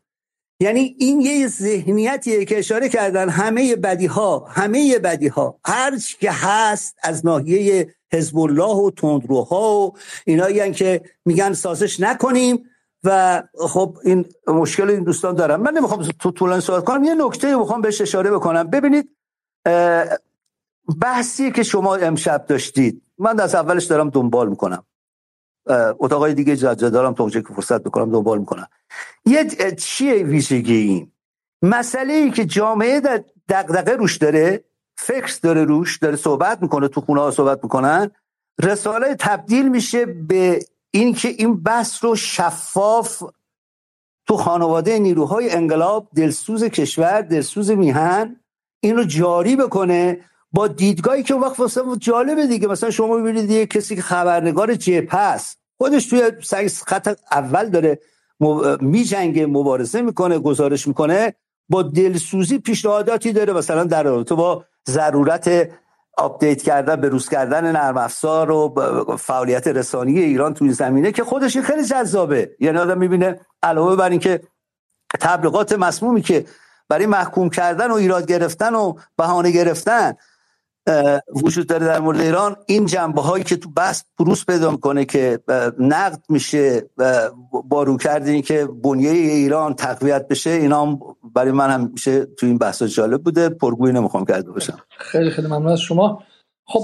یعنی 0.59 0.95
این 0.99 1.21
یه 1.21 1.47
ذهنیتیه 1.47 2.45
که 2.45 2.59
اشاره 2.59 2.89
کردن 2.89 3.29
همه 3.29 3.75
بدی 3.75 4.05
ها 4.05 4.45
همه 4.49 4.99
بدی 4.99 5.27
ها 5.27 5.59
هر 5.65 5.91
که 6.19 6.31
هست 6.31 6.95
از 7.03 7.25
ناحیه 7.25 7.95
حزب 8.13 8.37
الله 8.37 8.75
و 8.75 8.91
تندروها 8.91 9.79
و 9.79 9.93
اینایی 10.25 10.71
که 10.71 11.01
میگن 11.25 11.53
سازش 11.53 11.99
نکنیم 11.99 12.63
و 13.03 13.43
خب 13.59 13.97
این 14.03 14.25
مشکل 14.47 14.89
این 14.89 15.03
دوستان 15.03 15.35
دارم. 15.35 15.61
من 15.61 15.73
نمی‌خوام 15.73 16.03
تو 16.19 16.31
طولانی 16.31 16.61
صحبت 16.61 16.83
کنم 16.83 17.03
یه 17.03 17.15
نکته 17.15 17.55
می‌خوام 17.55 17.81
بهش 17.81 18.01
اشاره 18.01 18.31
بکنم. 18.31 18.69
ببینید 18.69 19.09
بحثی 21.01 21.51
که 21.51 21.63
شما 21.63 21.95
امشب 21.95 22.45
داشتید. 22.45 23.01
من 23.17 23.39
از 23.39 23.55
اولش 23.55 23.85
دارم 23.85 24.09
دنبال 24.09 24.49
می‌کنم. 24.49 24.83
اتاقای 25.99 26.33
دیگه 26.33 26.57
جاده 26.57 26.89
دارم 26.89 27.13
تا 27.13 27.29
که 27.29 27.41
فرصت 27.55 27.83
بکنم 27.83 28.11
دنبال 28.11 28.39
می‌کنم. 28.39 28.67
یه 29.25 29.45
چیه 29.77 30.13
ویژگی 30.13 30.75
این؟ 30.75 31.11
مسئله 31.61 32.13
ای 32.13 32.31
که 32.31 32.45
جامعه 32.45 32.99
در 32.99 33.23
دقدقه 33.49 33.91
روش 33.91 34.17
داره 34.17 34.63
فکر 34.97 35.39
داره 35.41 35.63
روش 35.65 35.97
داره 35.97 36.15
صحبت 36.15 36.61
می‌کنه 36.61 36.87
تو 36.87 37.01
خونه 37.01 37.21
ها 37.21 37.31
صحبت 37.31 37.59
می‌کنن. 37.63 38.11
رساله 38.63 39.15
تبدیل 39.19 39.69
میشه 39.69 40.05
به 40.05 40.59
اینکه 40.91 41.27
این 41.27 41.63
بحث 41.63 42.03
رو 42.03 42.15
شفاف 42.15 43.23
تو 44.27 44.37
خانواده 44.37 44.99
نیروهای 44.99 45.51
انقلاب 45.51 46.07
دلسوز 46.15 46.63
کشور 46.63 47.21
دلسوز 47.21 47.71
میهن 47.71 48.35
این 48.79 48.95
رو 48.95 49.03
جاری 49.03 49.55
بکنه 49.55 50.19
با 50.51 50.67
دیدگاهی 50.67 51.23
که 51.23 51.33
وقت 51.35 51.59
واسه 51.59 51.81
جالبه 51.99 52.47
دیگه. 52.47 52.67
مثلا 52.67 52.91
شما 52.91 53.17
ببینید 53.17 53.49
یه 53.49 53.65
کسی 53.65 53.95
که 53.95 54.01
خبرنگار 54.01 54.75
جبهه 54.75 55.15
است. 55.15 55.58
خودش 55.81 56.05
توی 56.05 56.31
خط 56.87 57.19
اول 57.31 57.69
داره 57.69 57.99
می 58.81 59.03
جنگه 59.03 59.45
مبارزه 59.45 60.01
می‌کنه 60.01 60.39
گزارش 60.39 60.87
می‌کنه. 60.87 61.33
با 61.69 61.81
دلسوزی 61.81 62.59
پیشنهاداتی 62.59 63.33
داره. 63.33 63.53
مثلا 63.53 63.83
در 63.83 64.03
رابطه 64.03 64.35
با 64.35 64.65
ضرورت 64.89 65.69
update 66.17 66.61
کردن 66.61 66.95
به 66.95 67.09
روز 67.09 67.29
کردن 67.29 67.71
نرم 67.71 67.97
افزار 67.97 68.51
و 68.51 68.75
فعالیت 69.19 69.67
رسانه‌ای 69.67 70.19
ایران 70.19 70.53
توی 70.53 70.71
زمینه 70.73 71.11
که 71.11 71.23
خودش 71.23 71.57
خیلی 71.57 71.85
جذابه. 71.85 72.55
یعنی 72.59 72.77
آدم 72.77 72.97
می‌بینه 72.97 73.39
علاوه 73.63 73.95
بر 73.95 74.09
اینکه 74.09 74.41
تبلیغات 75.19 75.73
مسمومی 75.73 76.21
که 76.21 76.45
برای 76.89 77.05
محکوم 77.05 77.49
کردن 77.49 77.91
و 77.91 77.93
ایراد 77.93 78.25
گرفتن 78.27 78.75
و 78.75 78.93
بهانه 79.17 79.51
گرفتن 79.51 80.13
وجود 81.43 81.67
داره 81.67 81.85
در 81.85 81.99
مورد 81.99 82.19
ایران. 82.19 82.55
این 82.65 82.85
جنبه 82.85 83.21
هایی 83.21 83.43
که 83.43 83.55
تو 83.55 83.69
بحث 83.69 84.03
بروز 84.19 84.45
پیدا 84.45 84.71
می‌کنه 84.71 85.05
که 85.05 85.39
نقد 85.79 86.21
میشه 86.29 86.89
با 87.69 87.83
رو 87.83 87.97
کردین 87.97 88.41
که 88.41 88.67
بنیه 88.83 89.09
ایران 89.09 89.73
تقویت 89.73 90.27
بشه 90.27 90.49
اینا 90.49 90.99
برای 91.35 91.51
من 91.51 91.69
هم 91.69 91.89
میشه 91.93 92.25
تو 92.25 92.45
این 92.45 92.57
بحث 92.57 92.83
جالب 92.83 93.23
بوده. 93.23 93.49
پرگویی 93.49 93.93
نمی‌خوام 93.93 94.25
کرده 94.25 94.51
باشم. 94.51 94.77
خیلی 94.97 95.29
خیلی 95.29 95.47
ممنون 95.47 95.67
از 95.67 95.79
شما. 95.79 96.23
خب 96.65 96.81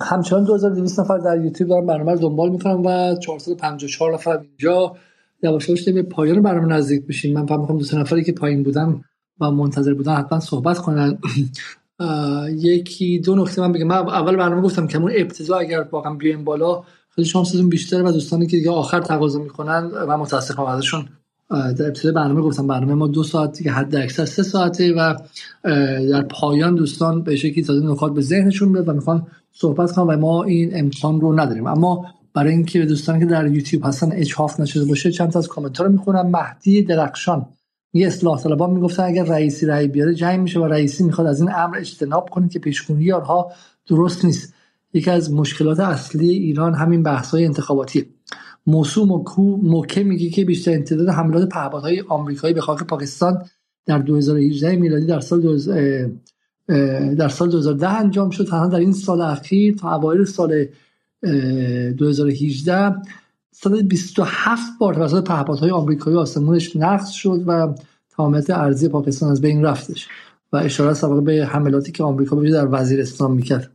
همچنان 0.00 0.44
2200 0.44 1.00
نفر 1.00 1.18
در 1.18 1.40
یوتیوب 1.40 1.70
دارن 1.70 1.86
برنامه 1.86 2.12
رو 2.12 2.18
دنبال 2.18 2.48
می‌کنم 2.48 2.86
و 2.86 3.16
454 3.16 4.14
نفر 4.14 4.38
اینجا 4.38 4.96
یواش 5.42 5.68
یواش 5.68 5.88
به 5.88 6.02
پایان 6.02 6.42
برنامه 6.42 6.74
نزدیک 6.74 7.06
بشیم 7.06 7.34
من 7.38 7.46
فهم 7.46 7.60
می‌خوام 7.60 7.78
دو 7.78 7.98
نفری 7.98 8.24
که 8.24 8.32
پایین 8.32 8.62
بودم 8.62 9.04
و 9.40 9.50
منتظر 9.50 9.94
بودن 9.94 10.14
حتما 10.14 10.40
صحبت 10.40 10.78
کنن. 10.78 11.18
یکی 12.50 13.18
دو 13.18 13.34
نکته 13.34 13.60
من 13.60 13.72
بگم. 13.72 13.86
من 13.86 13.96
اول 13.96 14.36
برنامه 14.36 14.62
گفتم 14.62 14.86
که 14.86 14.98
اون 14.98 15.12
ابتدا 15.14 15.56
اگر 15.56 15.86
واقعا 15.90 16.14
بیایم 16.14 16.44
بالا 16.44 16.82
خیلی 17.14 17.28
شانستون 17.28 17.68
بیشتره 17.68 18.02
و 18.02 18.12
دوستانی 18.12 18.46
که 18.46 18.56
دیگه 18.56 18.70
آخر 18.70 19.00
تقاضا 19.00 19.38
می‌کنن 19.38 19.90
و 20.08 20.18
متاسفم 20.18 20.62
ازشون 20.62 21.06
در 21.50 21.86
ابتدا 21.86 22.12
برنامه 22.12 22.40
گفتم. 22.40 22.66
برنامه 22.66 22.94
ما 22.94 23.06
دو 23.06 23.22
ساعت 23.22 23.62
که 23.62 23.70
حد 23.70 23.96
اکثر 23.96 24.24
سه 24.24 24.42
ساعته 24.42 24.92
و 24.92 25.14
در 26.10 26.22
پایان 26.22 26.74
دوستان 26.74 27.22
به 27.22 27.36
شکلی 27.36 27.64
تازه 27.64 27.86
نکات 27.86 28.14
به 28.14 28.20
ذهنشون 28.20 28.72
بیاد 28.72 28.88
و 28.88 28.92
می‌خوان 28.92 29.26
صحبت 29.52 29.92
کنم 29.92 30.08
و 30.08 30.16
ما 30.16 30.44
این 30.44 30.70
امکان 30.78 31.20
رو 31.20 31.40
نداریم. 31.40 31.66
اما 31.66 32.06
برای 32.34 32.52
اینکه 32.52 32.84
دوستانی 32.84 33.18
که 33.18 33.26
در 33.26 33.46
یوتیوب 33.46 33.86
هستن 33.86 34.12
اجحاف 34.12 34.60
نشده 34.60 34.84
باشه 34.84 35.10
چند 35.10 35.30
تا 35.30 35.38
از 35.38 35.48
کامنت 35.48 35.80
رو 35.80 35.88
می‌خونم. 35.88 36.26
مهدی 36.26 36.82
درخشان 36.82 37.46
یه 37.94 38.06
اصلاح 38.06 38.42
طلبان 38.42 38.70
می‌گفتن 38.70 39.02
اگر 39.02 39.24
رئیسی 39.24 39.66
رأی 39.66 39.88
بیاره 39.88 40.14
جنگ 40.14 40.40
میشه 40.40 40.60
و 40.60 40.64
رئیسی 40.64 41.04
می‌خواد 41.04 41.26
از 41.26 41.40
این 41.40 41.50
امر 41.56 41.78
اجتناب 41.78 42.30
کنه 42.30 42.48
که 42.48 42.58
پیشگونی 42.58 43.12
آنها 43.12 43.52
درست 43.86 44.24
نیست. 44.24 44.54
یکی 44.92 45.10
از 45.10 45.32
مشکلات 45.32 45.80
اصلی 45.80 46.28
ایران 46.28 46.74
همین 46.74 47.02
بحث 47.02 47.30
های 47.30 47.44
انتخاباتی. 47.44 48.06
موسوم 48.66 49.10
و 49.12 49.24
کو 49.24 49.56
موکه 49.56 50.04
میگه 50.04 50.30
که 50.30 50.44
بیشتر 50.44 50.78
تعداد 50.78 51.08
حملات 51.08 51.48
پهپادهای 51.48 52.02
آمریکایی 52.08 52.54
به 52.54 52.60
خاک 52.60 52.82
پاکستان 52.82 53.42
در 53.86 53.98
2018 53.98 54.76
میلادی 54.76 55.06
در 55.06 55.20
سال 55.20 55.40
دوز... 55.40 55.70
در 57.18 57.28
سال 57.28 57.50
2010 57.50 57.88
انجام 57.88 58.30
شد. 58.30 58.46
تنها 58.46 58.66
در 58.66 58.78
این 58.78 58.92
سال 58.92 59.20
اخیر 59.20 59.74
تا 59.74 59.94
اوایل 59.96 60.24
سال 60.24 60.66
2018 61.22 62.94
سال 63.56 63.82
27 63.82 64.62
بار 64.80 64.94
توسط 64.94 65.24
پهپادهای 65.24 65.70
آمریکایی 65.70 66.16
آسمونش 66.16 66.76
نقص 66.76 67.10
شد 67.10 67.44
و 67.46 67.74
تمامیت 68.10 68.50
ارزی 68.50 68.88
پاکستان 68.88 69.30
از 69.30 69.40
بین 69.40 69.64
رفتش 69.64 70.08
و 70.52 70.56
اشاره 70.56 70.94
سابقه 70.94 71.20
به 71.20 71.46
حملاتی 71.46 71.92
که 71.92 72.02
آمریکا 72.02 72.36
به 72.36 72.50
در 72.50 72.68
وزیرستان 72.70 73.32
می‌کرد. 73.32 73.70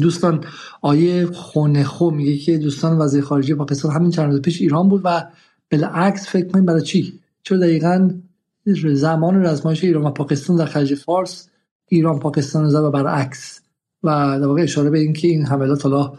دوستان 0.00 0.44
آیه 0.82 1.26
خو 1.26 2.10
میگه 2.10 2.36
که 2.36 2.58
دوستان 2.58 2.98
وزیر 2.98 3.24
خارجه 3.24 3.54
پاکستان 3.54 3.92
همین 3.92 4.10
چند 4.10 4.30
روز 4.30 4.40
پیش 4.42 4.60
ایران 4.60 4.88
بود 4.88 5.00
و 5.04 5.26
بالعکس 5.70 6.28
فکر 6.28 6.48
کنیم 6.48 6.66
برای 6.66 6.82
چی؟ 6.82 7.20
چون 7.42 7.60
دقیقا 7.60 8.10
زمان 8.94 9.46
رزمایش 9.46 9.84
ایران 9.84 10.04
و 10.04 10.10
پاکستان 10.10 10.56
در 10.56 10.66
خلیج 10.66 10.94
فارس 10.94 11.48
ایران 11.88 12.18
پاکستان 12.18 12.68
زد 12.68 12.76
و 12.76 12.90
برعکس 12.90 13.60
و 14.02 14.08
در 14.40 14.46
واقع 14.46 14.62
اشاره 14.62 14.90
به 14.90 14.98
اینکه 14.98 15.28
این 15.28 15.46
حملات 15.46 15.86
حالا 15.86 16.12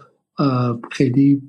خیلی 0.92 1.42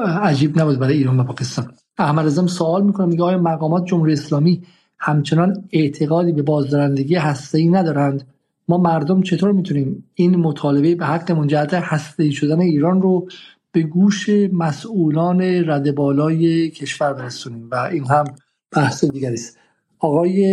عجیب 0.00 0.60
نبود 0.60 0.78
برای 0.78 0.96
ایران 0.96 1.20
و 1.20 1.24
پاکستان. 1.24 1.72
احمد 1.98 2.26
ازم 2.26 2.46
سوال 2.46 2.82
می‌کنم 2.82 3.08
میگه 3.08 3.22
آیا 3.22 3.38
مقامات 3.38 3.84
جمهوری 3.84 4.12
اسلامی 4.12 4.62
همچنان 4.98 5.68
اعتقادی 5.72 6.32
به 6.32 6.42
بازدارندگی 6.42 7.14
هسته‌ای 7.14 7.68
ندارند؟ 7.68 8.26
ما 8.68 8.78
مردم 8.78 9.22
چطور 9.22 9.52
می‌تونیم 9.52 10.04
این 10.14 10.36
مطالبه 10.36 10.94
به 10.94 11.06
حق 11.06 11.32
منجهت 11.32 11.74
هسته‌ای 11.74 12.32
شدن 12.32 12.60
ایران 12.60 13.02
رو 13.02 13.28
به 13.72 13.82
گوش 13.82 14.30
مسئولان 14.52 15.40
رد 15.42 15.94
بالای 15.94 16.70
کشور 16.70 17.12
برسونیم؟ 17.12 17.68
و 17.70 17.74
این 17.74 18.04
هم 18.04 18.24
بحث 18.72 19.04
دیگری 19.04 19.34
است. 19.34 19.58
آقای 19.98 20.44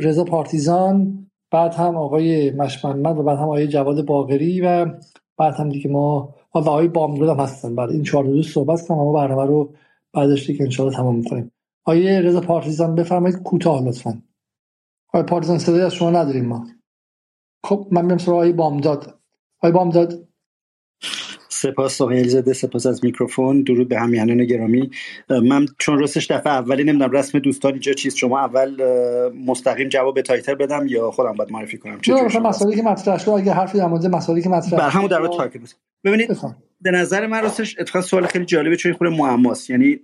رضا 0.00 0.24
پارتیزان 0.24 1.26
بعد 1.50 1.74
هم 1.74 1.96
آقای 1.96 2.50
مشمنمد 2.50 3.18
و 3.18 3.22
بعد 3.22 3.38
هم 3.38 3.44
آقای 3.44 3.68
جواد 3.68 4.04
باغری 4.04 4.60
و 4.60 4.86
بعد 5.38 5.54
هم 5.54 5.68
دیگه 5.68 5.90
ما 5.90 6.34
و 6.66 6.68
آقای 6.68 6.88
بامداد 6.88 7.28
هم 7.38 7.44
هستن. 7.44 7.74
بعد 7.74 7.90
این 7.90 8.02
چهار 8.02 8.24
دوست 8.24 8.54
صحبت 8.54 8.86
کنم 8.86 8.98
اما 8.98 9.12
برنامه 9.12 9.46
رو 9.46 9.74
بعدش 10.14 10.46
دیگه 10.46 10.64
انشاءالله 10.64 10.96
تمام 10.96 11.16
می‌کنیم. 11.16 11.52
آقای 11.84 12.22
رضا 12.22 12.40
پارتیزان 12.40 12.94
بفرمایید 12.94 13.42
کوتاه 13.42 13.82
لطفا. 13.84 14.22
آقای 15.08 15.22
پارتیزان 15.22 15.58
صدای 15.58 15.80
از 15.82 15.94
شما 15.94 16.10
نداریم 16.10 16.46
ما. 16.46 16.66
خب 17.64 17.88
من 17.90 18.04
میرم 18.04 18.18
سراغ 18.18 18.36
آقای 18.36 18.52
بامداد. 18.52 19.20
آقای 19.58 19.72
بامداد 19.72 20.27
سپاس 21.60 22.00
آقای 22.00 22.18
علیزاده 22.18 22.52
سپاس 22.52 22.86
از 22.86 23.04
میکروفون. 23.04 23.62
درود 23.62 23.88
به 23.88 23.98
هم‌میهنان 23.98 24.44
گرامی. 24.44 24.90
من 25.42 25.66
چون 25.78 25.98
راستش 25.98 26.30
دفعه 26.30 26.52
اولی 26.52 26.84
نمی‌دونم 26.84 27.10
رسم 27.10 27.38
دوستان 27.38 27.72
اینجا 27.72 27.92
چیست 27.92 28.16
شما 28.16 28.40
اول 28.40 28.82
مستقیم 29.46 29.88
جواب 29.88 30.14
به 30.14 30.22
title 30.22 30.54
بدم 30.54 30.86
یا 30.88 31.10
خودم 31.10 31.32
باید 31.32 31.52
معرفی 31.52 31.78
کنم؟ 31.78 32.00
چه 32.00 32.40
مسائلی 32.40 32.76
که 32.76 32.82
مطرح 32.82 33.18
شد 33.18 33.30
اگه 33.30 33.52
حرفی 33.52 33.78
در 33.78 33.86
مورد 33.86 34.06
مسائلی 34.06 34.42
که 34.42 34.48
مطرح 34.48 34.78
بر 34.78 34.88
همون 34.88 35.06
در 35.06 35.18
مورد 35.18 35.32
title 35.32 35.58
ببینید 36.04 36.38
به 36.80 36.90
نظر 36.90 37.26
من 37.26 37.42
راستش 37.42 37.76
اتفاقا 37.78 38.06
سوال 38.06 38.26
خیلی 38.26 38.44
جالبه 38.44 38.76
چون 38.76 38.92
خوره 38.92 39.10
معماست. 39.10 39.70
یعنی 39.70 40.00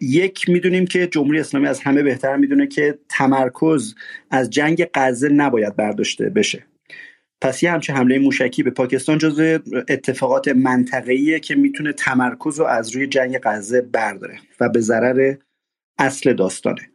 یک 0.00 0.48
می‌دونیم 0.48 0.86
که 0.86 1.06
جمهوری 1.06 1.40
اسلامی 1.40 1.66
از 1.66 1.80
همه 1.80 2.02
بهتر 2.02 2.36
می‌دونه 2.36 2.66
که 2.66 2.98
تمرکز 3.08 3.94
از 4.30 4.50
جنگ 4.50 4.86
غزه 4.94 5.28
نباید 5.28 5.76
برداشته 5.76 6.30
بشه. 6.30 6.66
پس 7.42 7.62
یه 7.62 7.72
همچه 7.72 7.92
حمله 7.92 8.18
موشکی 8.18 8.62
به 8.62 8.70
پاکستان 8.70 9.18
جزو 9.18 9.58
اتفاقات 9.88 10.48
منطقه‌ایه 10.48 11.40
که 11.40 11.54
می‌تونه 11.54 11.92
تمرکز 11.92 12.58
رو 12.58 12.66
از 12.66 12.96
روی 12.96 13.06
جنگ 13.06 13.38
غزه 13.42 13.80
برداره 13.80 14.38
و 14.60 14.68
به 14.68 14.80
ضرر 14.80 15.34
اصل 15.98 16.32
داستانه. 16.32 16.90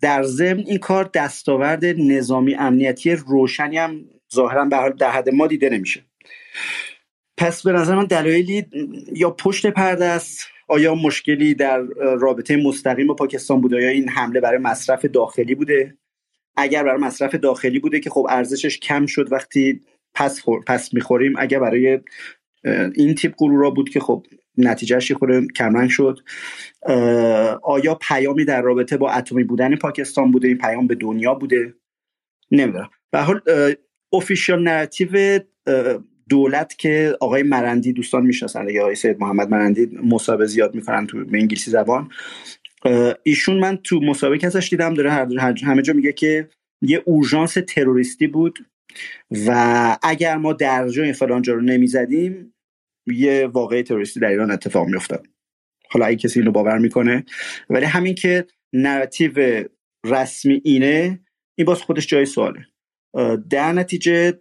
در 0.00 0.22
ضمن 0.22 0.58
این 0.58 0.78
کار 0.78 1.10
دستاورد 1.14 1.84
نظامی 1.84 2.54
امنیتی 2.54 3.12
روشنی 3.12 3.78
هم 3.78 4.04
ظاهرا 4.34 4.64
به 4.64 4.76
حال 4.76 4.92
در 4.92 5.10
حد 5.10 5.30
ما 5.30 5.46
دیده 5.46 5.70
نمیشه. 5.70 6.04
پس 7.36 7.62
به 7.62 7.72
نظر 7.72 7.94
من 7.94 8.04
دلایلی 8.04 8.66
یا 9.12 9.30
پشت 9.30 9.66
پرده 9.66 10.04
است 10.04 10.46
آیا 10.68 10.94
مشکلی 10.94 11.54
در 11.54 11.80
رابطه 12.20 12.56
مستقیم 12.56 13.06
با 13.06 13.14
پاکستان 13.14 13.60
بوده 13.60 13.82
یا 13.82 13.88
این 13.88 14.08
حمله 14.08 14.40
برای 14.40 14.58
مصرف 14.58 15.04
داخلی 15.04 15.54
بوده؟ 15.54 15.96
اگر 16.56 16.84
برای 16.84 17.00
مصرف 17.00 17.34
داخلی 17.34 17.78
بوده 17.78 18.00
که 18.00 18.10
خب 18.10 18.26
ارزشش 18.30 18.78
کم 18.78 19.06
شد 19.06 19.32
وقتی 19.32 19.80
پس, 20.14 20.42
پس 20.66 20.94
می‌خوریم 20.94 21.32
اگر 21.38 21.58
برای 21.58 22.00
این 22.94 23.14
تیپ 23.14 23.34
گروه 23.34 23.74
بود 23.74 23.88
که 23.88 24.00
خب 24.00 24.26
نتیجهش 24.58 25.12
خود 25.12 25.52
کمرنگ 25.52 25.90
شد. 25.90 26.20
آیا 27.62 27.94
پیامی 27.94 28.44
در 28.44 28.62
رابطه 28.62 28.96
با 28.96 29.10
اتمی 29.10 29.44
بودن 29.44 29.76
پاکستان 29.76 30.30
بوده؟ 30.30 30.48
این 30.48 30.58
پیام 30.58 30.86
به 30.86 30.94
دنیا 30.94 31.34
بوده؟ 31.34 31.74
نمی‌دونم. 32.50 32.90
به 33.10 33.20
حال 33.20 33.40
official 34.10 34.62
narrative 34.62 35.40
دولت 36.28 36.78
که 36.78 37.16
آقای 37.20 37.42
مرندی 37.42 37.92
دوستان 37.92 38.26
می‌شناسن 38.26 38.68
یا 38.68 38.82
آقای 38.82 38.94
سید 38.94 39.20
محمد 39.20 39.50
مرندی 39.50 39.86
مصاحبه 40.02 40.46
زیاد 40.46 40.74
می‌کنن 40.74 41.06
تو 41.06 41.24
به 41.24 41.38
انگلیسی 41.38 41.70
زبان. 41.70 42.10
ایشون 43.22 43.58
من 43.58 43.76
تو 43.76 44.00
مصاحبه 44.00 44.46
ازش 44.46 44.68
دیدم 44.70 44.94
داره 44.94 45.10
همه 45.64 45.82
جا 45.82 45.92
میگه 45.92 46.12
که 46.12 46.48
یه 46.82 47.02
اورژانس 47.04 47.54
تروریستی 47.68 48.26
بود 48.26 48.58
و 49.46 49.98
اگر 50.02 50.36
ما 50.36 50.52
در 50.52 50.88
جای 50.88 51.12
فلان 51.12 51.42
جا 51.42 51.54
رو 51.54 51.60
نمی‌زدیم 51.60 52.54
یه 53.06 53.46
واقعی 53.46 53.82
تروریستی 53.82 54.20
در 54.20 54.28
ایران 54.28 54.50
اتفاق 54.50 54.86
میافتاد. 54.86 55.26
حالا 55.90 56.06
اگه 56.06 56.16
کسی 56.16 56.40
اینو 56.40 56.52
باور 56.52 56.78
می‌کنه. 56.78 57.24
ولی 57.70 57.84
همین 57.84 58.14
که 58.14 58.46
نراتیو 58.72 59.64
رسمی 60.06 60.60
اینه 60.64 61.20
این 61.58 61.64
باز 61.66 61.82
خودش 61.82 62.06
جای 62.06 62.26
سواله. 62.26 62.66
در 63.50 63.72
نتیجه 63.72 64.40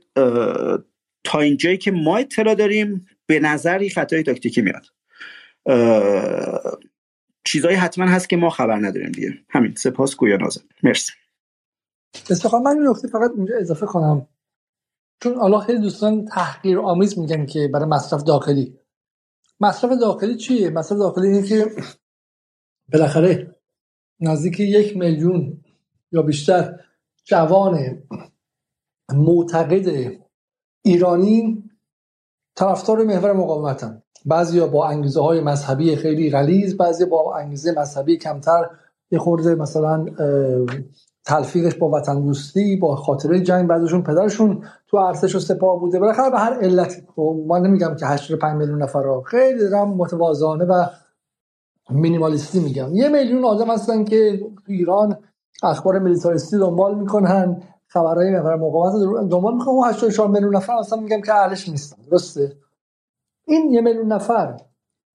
تا 1.23 1.39
اینجایی 1.39 1.77
که 1.77 1.91
ما 1.91 2.17
اطلاع 2.17 2.55
داریم 2.55 3.05
به 3.27 3.39
نظر 3.39 3.79
این 3.79 3.89
خطای 3.89 4.23
تاکتیکی 4.23 4.61
میاد. 4.61 4.85
چیزایی 7.45 7.75
حتما 7.75 8.05
هست 8.05 8.29
که 8.29 8.37
ما 8.37 8.49
خبر 8.49 8.75
نداریم 8.75 9.11
دیگه. 9.11 9.33
همین. 9.49 9.75
سپاس 9.75 10.15
گویا 10.15 10.37
نازم 10.37 10.61
مرسی. 10.83 11.11
استفاده 12.29 12.63
من 12.63 12.77
نکته 12.89 13.07
فقط 13.07 13.31
اینجا 13.35 13.55
اضافه 13.59 13.85
کنم. 13.85 14.27
چون 15.23 15.35
حالا 15.35 15.59
خیلی 15.59 15.79
دوستان 15.81 16.25
تحقیر 16.25 16.79
آمیز 16.79 17.19
میگن 17.19 17.45
که 17.45 17.69
برای 17.73 17.89
مصرف 17.89 18.23
داخلی. 18.23 18.79
مصرف 19.59 19.91
داخلی 20.01 20.37
چیه؟ 20.37 20.69
مصرف 20.69 20.97
داخلی 20.97 21.27
اینه 21.27 21.47
که 21.47 21.65
بالاخره 22.93 23.55
نزدیک 24.19 24.59
یک 24.59 24.97
میلیون 24.97 25.63
یا 26.11 26.21
بیشتر 26.21 26.79
جوان 27.23 28.03
معتقد 29.13 30.17
ایرانی 30.85 31.63
طرفدار 32.55 33.03
محور 33.03 33.33
مقاومتن. 33.33 34.02
بعضیا 34.25 34.67
با 34.67 34.87
انگیزه 34.87 35.21
های 35.21 35.41
مذهبی 35.41 35.95
خیلی 35.95 36.31
غلیظ 36.31 36.75
بعضی 36.75 37.05
با 37.05 37.35
انگیزه 37.35 37.79
مذهبی 37.79 38.17
کمتر. 38.17 38.69
یه 39.11 39.19
خورده 39.19 39.55
مثلا 39.55 40.05
تلفیقش 41.25 41.75
با 41.75 41.89
وطن 41.89 42.21
دوستی 42.21 42.75
با 42.75 42.95
خاطره 42.95 43.41
جنگ 43.41 43.67
بعضشون 43.67 44.03
پدرشون 44.03 44.63
تو 44.87 44.97
ارتش 44.97 45.35
و 45.35 45.39
سپاه 45.39 45.79
بوده. 45.79 45.99
بالاخره 45.99 46.29
به 46.29 46.39
هر 46.39 46.53
علتی 46.53 47.01
ما 47.47 47.57
نمیگم 47.57 47.95
که 47.95 48.05
85 48.05 48.57
میلیون 48.57 48.81
نفر 48.81 49.01
را 49.01 49.21
خیلی 49.21 49.59
دارم 49.59 49.89
متواضعانه 49.89 50.65
و 50.65 50.85
مینیمالیستی 51.89 52.59
میگم. 52.59 52.95
یه 52.95 53.09
میلیون 53.09 53.45
آدم 53.45 53.71
هستن 53.71 54.03
که 54.03 54.41
ایران 54.67 55.17
اخبار 55.63 55.99
میلیتاریستی 55.99 56.57
دنبال 56.57 56.99
می‌کنن 56.99 57.61
خبرهای 57.87 58.31
محور 58.31 58.55
مقاومت 58.55 59.29
دنبال 59.29 59.53
می‌کنن. 59.53 59.75
و 59.75 59.83
84 59.83 60.29
میلیون 60.29 60.55
نفر 60.55 60.73
اصلا 60.73 60.99
میگم 60.99 61.21
که 61.21 61.33
اهلش 61.33 61.69
نیستن. 61.69 61.97
درسته؟ 62.11 62.51
این 63.47 63.73
یه 63.73 63.81
میلیون 63.81 64.11
نفر 64.11 64.57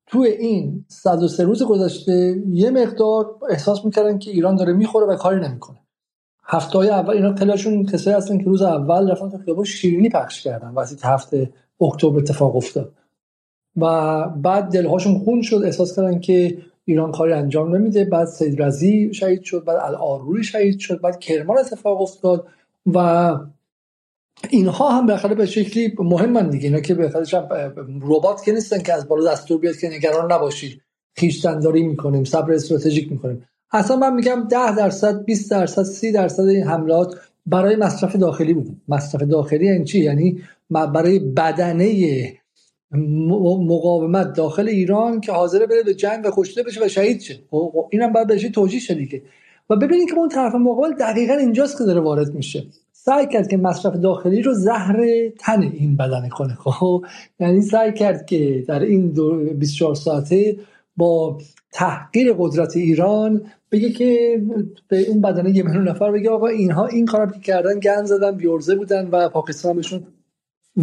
تو 0.07 0.19
این 0.19 0.85
103 0.89 1.45
روز 1.45 1.63
گذشته 1.63 2.43
یه 2.49 2.71
مقدار 2.71 3.37
احساس 3.51 3.85
می‌کردن 3.85 4.19
که 4.19 4.31
ایران 4.31 4.57
داره 4.57 4.73
می‌خوره 4.73 5.07
و 5.07 5.17
کاری 5.17 5.41
نمی‌کنه. 5.41 5.79
هفته 6.45 6.79
اول 6.79 7.15
اینا 7.15 7.35
خیلیشون 7.35 7.87
کسایی 7.87 8.17
هستن 8.17 8.39
که 8.39 8.45
روز 8.45 8.63
اول 8.63 9.11
رفتن 9.11 9.31
تو 9.31 9.39
خیابون 9.39 9.65
شیرینی 9.65 10.09
پخش 10.09 10.43
کردن 10.43 10.69
وقتی 10.69 10.97
هفته 11.03 11.51
اکتبر 11.81 12.19
اتفاق 12.19 12.57
افتاد. 12.57 12.93
و 13.77 14.23
بعد 14.29 14.65
دلهاشون 14.65 15.19
خون 15.19 15.43
شد 15.43 15.63
احساس 15.65 15.97
کردن 15.97 16.21
که 16.21 16.59
ایران 16.85 17.13
کاری 17.13 17.33
انجام 17.33 17.77
نمیده. 17.77 18.05
بعد 18.05 18.27
سید 18.27 18.63
رزی 18.63 19.15
شهید 19.15 19.43
شد 19.43 19.65
بعد 19.65 19.77
الآروری 19.77 20.45
شهید 20.45 20.79
شد 20.79 21.01
بعد 21.01 21.19
کرمان 21.19 21.59
اتفاق 21.59 22.01
افتاد 22.01 22.47
و 22.95 23.31
اینها 24.51 24.91
هم 24.91 25.07
بالاخره 25.07 25.35
به 25.35 25.47
شکلی 25.47 25.95
مهمن 25.99 26.51
دیگه. 26.51 26.65
اینا 26.65 26.81
که 26.81 26.95
بالاخره 26.95 27.25
ربات 28.03 28.45
که 28.45 28.53
نیستن 28.53 28.79
که 28.79 28.95
از 28.95 29.09
بالا 29.09 29.33
دستور 29.33 29.61
بیاد 29.61 29.77
که 29.77 29.89
نگران 29.89 30.33
نباشید. 30.33 30.81
خیشتنداری 31.17 31.83
می‌کنیم 31.83 32.25
صبر 32.25 32.53
استراتژیک 32.53 33.13
می‌کنیم. 33.13 33.45
اصلا 33.73 33.97
من 33.97 34.15
میگم 34.15 34.47
10 34.51 34.77
درصد 34.77 35.25
20 35.25 35.51
درصد 35.51 35.83
30 35.83 36.13
درصد 36.13 36.43
این 36.43 36.65
حملات 36.65 37.15
برای 37.47 37.77
مصرف 37.77 38.17
داخلی 38.17 38.55
بود 38.55 38.77
مصرف 38.89 39.23
داخلی 39.23 39.67
یعنی 39.67 39.85
چی؟ 39.85 39.99
یعنی 40.01 40.43
برای 40.71 41.19
بدنه 41.19 42.39
مقاومت 42.93 44.33
داخل 44.33 44.69
ایران 44.69 45.21
که 45.21 45.33
حاضر 45.33 45.67
بره 45.67 45.83
به 45.83 45.95
جنگ 45.95 46.27
و 46.27 46.31
کشته 46.37 46.63
بشه 46.63 46.85
و 46.85 46.89
شهید 46.89 47.21
شه. 47.21 47.35
خب، 47.51 47.71
خب، 47.75 47.89
اینم 47.91 48.13
باید 48.13 48.27
بهش 48.27 48.43
توجیه 48.43 48.81
شه 48.81 48.95
دیگه. 48.95 49.23
و 49.71 49.77
ببینید 49.77 50.09
که 50.09 50.15
اون 50.19 50.29
طرف 50.29 50.55
مقابل 50.55 50.93
دقیقا 50.93 51.35
اینجاست 51.35 51.79
که 51.79 51.85
داره 51.85 52.01
وارد 52.01 52.35
میشه. 52.35 52.67
سعی 53.09 53.27
کرد 53.27 53.49
که 53.49 53.57
مصرف 53.57 53.97
داخلی 53.97 54.43
رو 54.43 54.55
زهر 54.55 55.29
تن 55.39 55.63
این 55.63 55.97
بدن 55.97 56.29
کنه. 56.29 56.55
خب 56.55 57.05
یعنی 57.41 57.63
سعی 57.63 57.93
کرد 57.93 58.27
که 58.27 58.65
در 58.69 58.81
این 58.81 59.13
24 59.59 59.95
ساعته 59.95 60.57
با 60.97 61.39
تحقیر 61.73 62.35
قدرت 62.39 62.77
ایران 62.77 63.43
بگه 63.73 63.91
که 63.91 64.43
به 64.89 65.01
اون 65.01 65.21
بدنه 65.21 65.57
یه 65.57 65.63
میلیون 65.63 65.89
نفر 65.89 66.13
بگه 66.13 66.31
آقا 66.31 66.47
اینها 66.47 66.87
این 66.87 67.07
کارا 67.07 67.27
که 67.27 67.41
کردن 67.41 67.81
گن 67.81 68.05
زدن 68.05 68.37
بیورزه 68.37 68.75
بودن 68.75 69.09
و 69.11 69.29
پاکستان 69.29 69.77
بهشون 69.77 70.07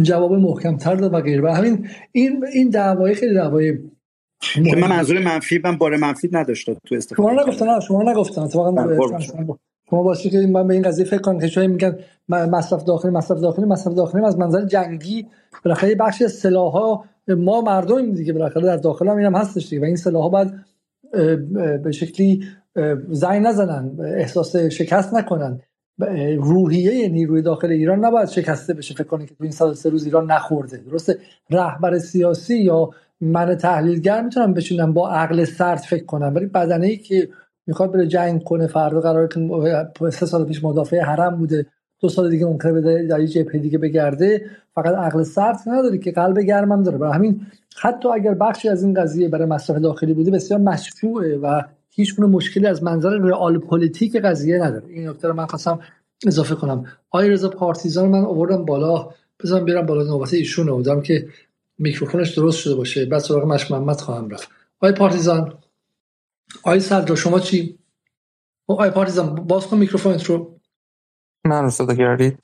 جواب 0.02 0.32
محکم 0.32 0.76
تر 0.76 0.94
داد 0.94 1.14
و 1.14 1.20
غیره. 1.20 1.42
و 1.42 1.46
همین 1.46 1.88
این 2.12 2.44
این 2.54 2.70
دعوای 2.70 3.14
خیلی 3.14 3.34
دعوای 3.34 3.78
من 4.56 4.88
منظور 4.88 5.18
منفی 5.18 5.60
من 5.64 5.76
بار 5.76 5.96
منفی 5.96 6.28
نداشت 6.32 6.70
تو 6.70 6.94
استفاده 6.94 7.22
شما 7.22 7.42
نگفتن 7.42 7.80
شما 7.80 8.12
نگفتن. 8.12 8.42
اتفاقا 8.42 8.70
شما 9.90 10.02
باشه 10.02 10.30
که 10.30 10.46
من 10.46 10.66
به 10.66 10.74
این 10.74 10.82
قضیه 10.82 11.04
فکر 11.04 11.20
کنم 11.20 11.38
که 11.38 11.46
شاید 11.46 11.70
میگن 11.70 11.98
مصرف 12.28 12.84
داخلی 12.84 13.10
مصرف 13.10 13.40
داخلی 13.40 13.64
مصرف 13.64 13.94
داخلی 13.94 14.24
از 14.24 14.38
منظر 14.38 14.64
جنگی 14.64 15.26
بالاخره 15.64 15.94
بخشی 15.94 16.24
از 16.24 16.32
سلاح 16.32 17.04
ما 17.28 17.60
مردمیم 17.60 18.14
دیگه 18.14 18.32
بالاخره 18.32 18.62
در 18.62 18.76
داخل 18.76 19.08
هم 19.08 19.16
اینم 19.16 19.36
هستش 19.36 19.68
دیگه. 19.68 19.82
و 19.82 19.84
این 19.84 19.96
سلاح 19.96 20.22
ها 20.22 20.28
باید 20.28 20.52
به 21.82 21.92
شکلی 21.92 22.44
زنگ 23.10 23.46
نزنن 23.46 23.90
احساس 24.00 24.56
شکست 24.56 25.14
نکنن. 25.14 25.60
روحیه 26.38 27.08
نیروی 27.08 27.42
داخل 27.42 27.70
ایران 27.70 28.04
نباید 28.04 28.28
شکسته 28.28 28.74
بشه 28.74 28.94
فکر 28.94 29.06
کنید 29.06 29.28
که 29.28 29.34
تو 29.34 29.44
این 29.44 29.52
سه 29.74 29.90
روز 29.90 30.04
ایران 30.04 30.32
نخورده. 30.32 30.76
درسته؟ 30.76 31.18
رهبر 31.50 31.98
سیاسی 31.98 32.58
یا 32.58 32.90
من 33.20 33.54
تحلیلگر 33.54 34.22
می‌تونم 34.22 34.54
بشینم 34.54 34.92
با 34.92 35.10
عقل 35.10 35.44
سرد 35.44 35.78
فکر 35.78 36.04
کنم 36.04 36.32
ولی 36.34 36.46
بدنه 36.46 36.86
ای 36.86 36.96
که 36.96 37.28
می‌خواد 37.66 37.92
بره 37.92 38.06
جنگ 38.06 38.44
کنه 38.44 38.66
فردا 38.66 39.00
قرار 39.00 39.28
که 39.28 40.10
سه 40.10 40.26
سال 40.26 40.44
پیش 40.44 40.64
مدافع 40.64 41.00
حرم 41.00 41.36
بوده. 41.36 41.66
دو 42.00 42.08
سال 42.08 42.30
دیگه 42.30 42.46
ممکنه 42.46 42.72
بده 42.72 43.06
در 43.10 43.26
جبهه 43.26 43.58
دیگه 43.58 43.78
بگرده. 43.78 44.46
فقط 44.74 44.94
عقل 44.94 45.22
سرد 45.22 45.58
نداره 45.66 45.98
که 45.98 46.12
قلب 46.12 46.38
گرمم 46.38 46.82
داره. 46.82 46.98
برای 46.98 47.14
همین 47.14 47.40
حتی 47.76 48.08
اگر 48.08 48.34
بخشی 48.34 48.68
از 48.68 48.82
این 48.82 48.94
قضیه 48.94 49.28
برای 49.28 49.46
مصرف 49.46 49.76
داخلی 49.76 50.14
بوده 50.14 50.30
بسیار 50.30 50.60
مشروعه 50.60 51.36
و 51.36 51.62
هیچ 51.90 52.16
گونه 52.16 52.28
مشکلی 52.28 52.66
از 52.66 52.82
منظر 52.82 53.10
رئال 53.10 53.58
پلیتیک 53.58 54.16
قضیه 54.16 54.58
نداره. 54.58 54.82
این 54.88 55.08
نکته 55.08 55.28
رو 55.28 55.34
من 55.34 55.46
خواستم 55.46 55.80
اضافه 56.26 56.54
کنم. 56.54 56.84
آقای 57.10 57.30
رضا 57.30 57.48
پارتیزان 57.48 58.08
من 58.08 58.24
آوردم 58.24 58.64
بالا. 58.64 59.08
بزنم 59.42 59.64
بیارم 59.64 59.86
بالا 59.86 60.02
نوبت 60.02 60.34
ایشون 60.34 60.68
امیدوارم 60.68 61.02
که 61.02 61.26
میکروفونش 61.78 62.38
درست 62.38 62.58
شده 62.58 62.74
باشه. 62.74 63.04
بعد 63.04 63.20
سراغ 63.20 63.44
مش 63.44 63.70
محمد 63.70 64.00
خواهم 64.00 64.28
رفت. 64.28 64.48
آقای 64.80 64.92
پارتیزان. 64.92 65.52
آقای 66.62 66.80
صدر 66.80 67.14
شما 67.14 67.40
چی؟ 67.40 67.78
آقای 68.68 68.90
پارتیزان 68.90 69.34
باز 69.34 69.66
کن 69.66 69.76
میکروفونت 69.76 70.24
رو. 70.24 70.60
من 71.46 71.62
رو 71.62 71.70
صدا 71.70 71.94
کردید 71.94 72.38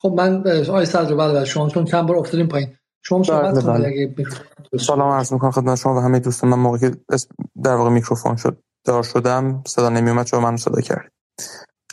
خب 0.00 0.08
من 0.16 0.46
آقای 0.68 0.86
صدر 0.86 1.14
بله, 1.14 1.34
بله 1.34 1.44
شما 1.44 1.68
چون 1.68 1.84
چند 1.84 2.06
بار 2.06 2.16
افتادیم 2.16 2.46
پایین. 2.46 2.76
شما 3.02 3.22
صحبت 3.22 3.54
بله 3.54 3.62
کنید 3.62 3.76
بله. 3.76 3.86
اگه 3.86 4.78
سلام 4.78 5.10
عرض 5.10 5.32
می‌کنم 5.32 5.50
خدمت 5.50 5.78
شما 5.78 5.96
و 5.96 6.00
همه 6.00 6.18
دوستان. 6.18 6.50
من 6.50 6.58
موقعی 6.58 6.90
که 6.90 6.96
در 7.62 7.74
واقع 7.74 7.90
میکروفون 7.90 8.36
شد 8.36 8.62
دار 8.84 9.02
شدم 9.02 9.62
صدا 9.66 9.88
نمیومد 9.88 10.26
شما 10.26 10.40
منو 10.40 10.56
صدا 10.56 10.80
کردید 10.80 11.12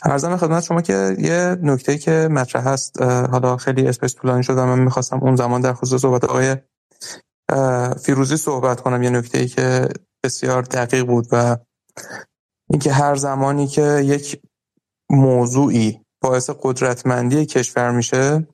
عرضم 0.02 0.36
خدمت 0.36 0.62
شما 0.62 0.82
که 0.82 1.16
یه 1.18 1.56
نکته 1.62 1.98
که 1.98 2.28
مطرح 2.30 2.68
هست 2.68 3.02
حالا 3.02 3.56
خیلی 3.56 3.88
space 3.88 4.14
طولانی 4.14 4.42
شد 4.42 4.52
و 4.52 4.66
من 4.66 4.78
می‌خواستم 4.78 5.18
اون 5.22 5.36
زمان 5.36 5.60
در 5.60 5.72
خصوص 5.72 6.02
صحبت 6.02 6.24
آقای 6.24 6.56
فیروزی 8.02 8.36
صحبت 8.36 8.80
کنم. 8.80 9.02
یه 9.02 9.10
نکته 9.10 9.38
ای 9.38 9.48
که 9.48 9.88
بسیار 10.24 10.62
دقیق 10.62 11.06
بود 11.06 11.26
و 11.32 11.56
اینکه 12.70 12.92
هر 12.92 13.16
زمانی 13.16 13.66
که 13.66 13.82
یک 14.04 14.42
موضوعی 15.10 16.00
باعث 16.22 16.50
قدرتمندی 16.62 17.46
کشور 17.46 17.90
میشه 17.90 18.46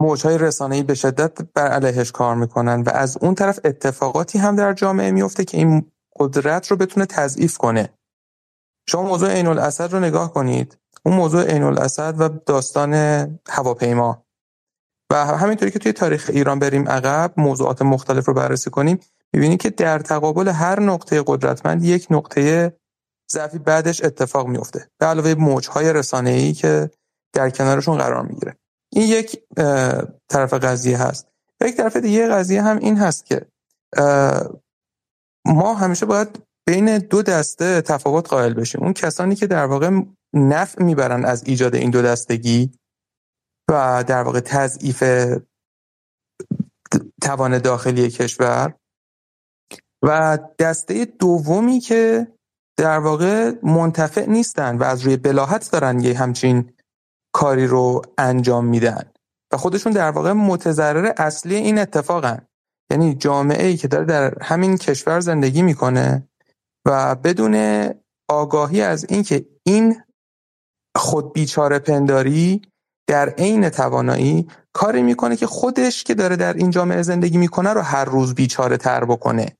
موجهای 0.00 0.38
رسانه‌ای 0.38 0.82
به 0.82 0.94
شدت 0.94 1.42
بر 1.54 1.68
علیهش 1.68 2.12
کار 2.12 2.34
می‌کنن 2.36 2.82
و 2.82 2.90
از 2.94 3.16
اون 3.20 3.34
طرف 3.34 3.60
اتفاقاتی 3.64 4.38
هم 4.38 4.56
در 4.56 4.72
جامعه 4.72 5.10
میفته 5.10 5.44
که 5.44 5.56
این 5.56 5.92
قدرت 6.18 6.70
رو 6.70 6.76
بتونه 6.76 7.06
تضعیف 7.06 7.58
کنه. 7.58 7.94
شما 8.88 9.02
موضوع 9.02 9.30
عین 9.30 9.46
الاسد 9.46 9.92
رو 9.92 10.00
نگاه 10.00 10.32
کنید. 10.32 10.78
اون 11.04 11.16
موضوع 11.16 11.44
عین 11.44 11.62
الاسد 11.62 12.20
و 12.20 12.28
داستان 12.28 12.94
هواپیما. 13.48 14.25
و 15.10 15.26
همینطوری 15.26 15.70
که 15.70 15.78
توی 15.78 15.92
تاریخ 15.92 16.30
ایران 16.32 16.58
بریم 16.58 16.88
عقب 16.88 17.32
موضوعات 17.36 17.82
مختلف 17.82 18.26
رو 18.26 18.34
بررسی 18.34 18.70
کنیم 18.70 18.98
می‌بینیم 19.32 19.58
که 19.58 19.70
در 19.70 19.98
تقابل 19.98 20.48
هر 20.48 20.80
نقطه 20.80 21.22
قدرتمند 21.26 21.84
یک 21.84 22.06
نقطه 22.10 22.72
ضعفی 23.32 23.58
بعدش 23.58 24.04
اتفاق 24.04 24.46
میفته 24.48 24.88
به 24.98 25.06
علاوه 25.06 25.34
موجهای 25.34 25.92
رسانه‌ای 25.92 26.52
که 26.52 26.90
در 27.32 27.50
کنارشون 27.50 27.98
قرار 27.98 28.26
می‌گیره. 28.26 28.56
این 28.92 29.08
یک 29.08 29.42
طرف 30.28 30.54
قضیه 30.54 30.98
هست. 30.98 31.28
و 31.60 31.66
یک 31.66 31.76
طرف 31.76 31.96
دیگه 31.96 32.28
قضیه 32.28 32.62
هم 32.62 32.78
این 32.78 32.96
هست 32.96 33.26
که 33.26 33.46
ما 35.46 35.74
همیشه 35.74 36.06
باید 36.06 36.42
بین 36.66 36.98
دو 36.98 37.22
دسته 37.22 37.80
تفاوت 37.80 38.28
قائل 38.28 38.54
بشیم. 38.54 38.82
اون 38.82 38.92
کسانی 38.92 39.34
که 39.34 39.46
در 39.46 39.66
واقع 39.66 40.00
نفع 40.34 40.82
می‌برن 40.82 41.24
از 41.24 41.44
ایجاد 41.46 41.74
این 41.74 41.90
دو 41.90 42.02
دستگی 42.02 42.72
و 43.70 44.04
در 44.06 44.22
واقع 44.22 44.40
تضعیف 44.40 45.04
توان 47.22 47.58
داخلی 47.58 48.10
کشور. 48.10 48.74
و 50.02 50.38
دسته 50.58 51.04
دومی 51.04 51.80
که 51.80 52.32
در 52.78 52.98
واقع 52.98 53.52
منتفع 53.62 54.26
نیستن 54.26 54.78
و 54.78 54.82
از 54.82 55.02
روی 55.02 55.16
بلاحت 55.16 55.72
دارن 55.72 56.00
یه 56.00 56.18
همچین 56.18 56.72
کاری 57.34 57.66
رو 57.66 58.02
انجام 58.18 58.64
میدن. 58.64 59.12
و 59.52 59.56
خودشون 59.56 59.92
در 59.92 60.10
واقع 60.10 60.32
متضرر 60.32 61.12
اصلی 61.16 61.56
این 61.56 61.78
اتفاقن. 61.78 62.46
یعنی 62.90 63.14
جامعه 63.14 63.66
ای 63.66 63.76
که 63.76 63.88
داره 63.88 64.04
در 64.04 64.42
همین 64.42 64.76
کشور 64.76 65.20
زندگی 65.20 65.62
می‌کنه 65.62 66.28
و 66.86 67.14
بدون 67.14 67.86
آگاهی 68.28 68.82
از 68.82 69.06
اینکه 69.08 69.46
این 69.66 70.02
خود 70.96 71.32
بیچاره 71.32 71.78
پنداری 71.78 72.62
در 73.06 73.28
عین 73.28 73.68
توانایی 73.68 74.48
کاری 74.72 75.02
می‌کنه 75.02 75.36
که 75.36 75.46
خودش 75.46 76.04
که 76.04 76.14
داره 76.14 76.36
در 76.36 76.52
این 76.52 76.70
جامعه 76.70 77.02
زندگی 77.02 77.38
می‌کنه 77.38 77.72
رو 77.72 77.80
هر 77.80 78.04
روز 78.04 78.34
بیچاره 78.34 78.76
تر 78.76 79.04
بکنه. 79.04 79.56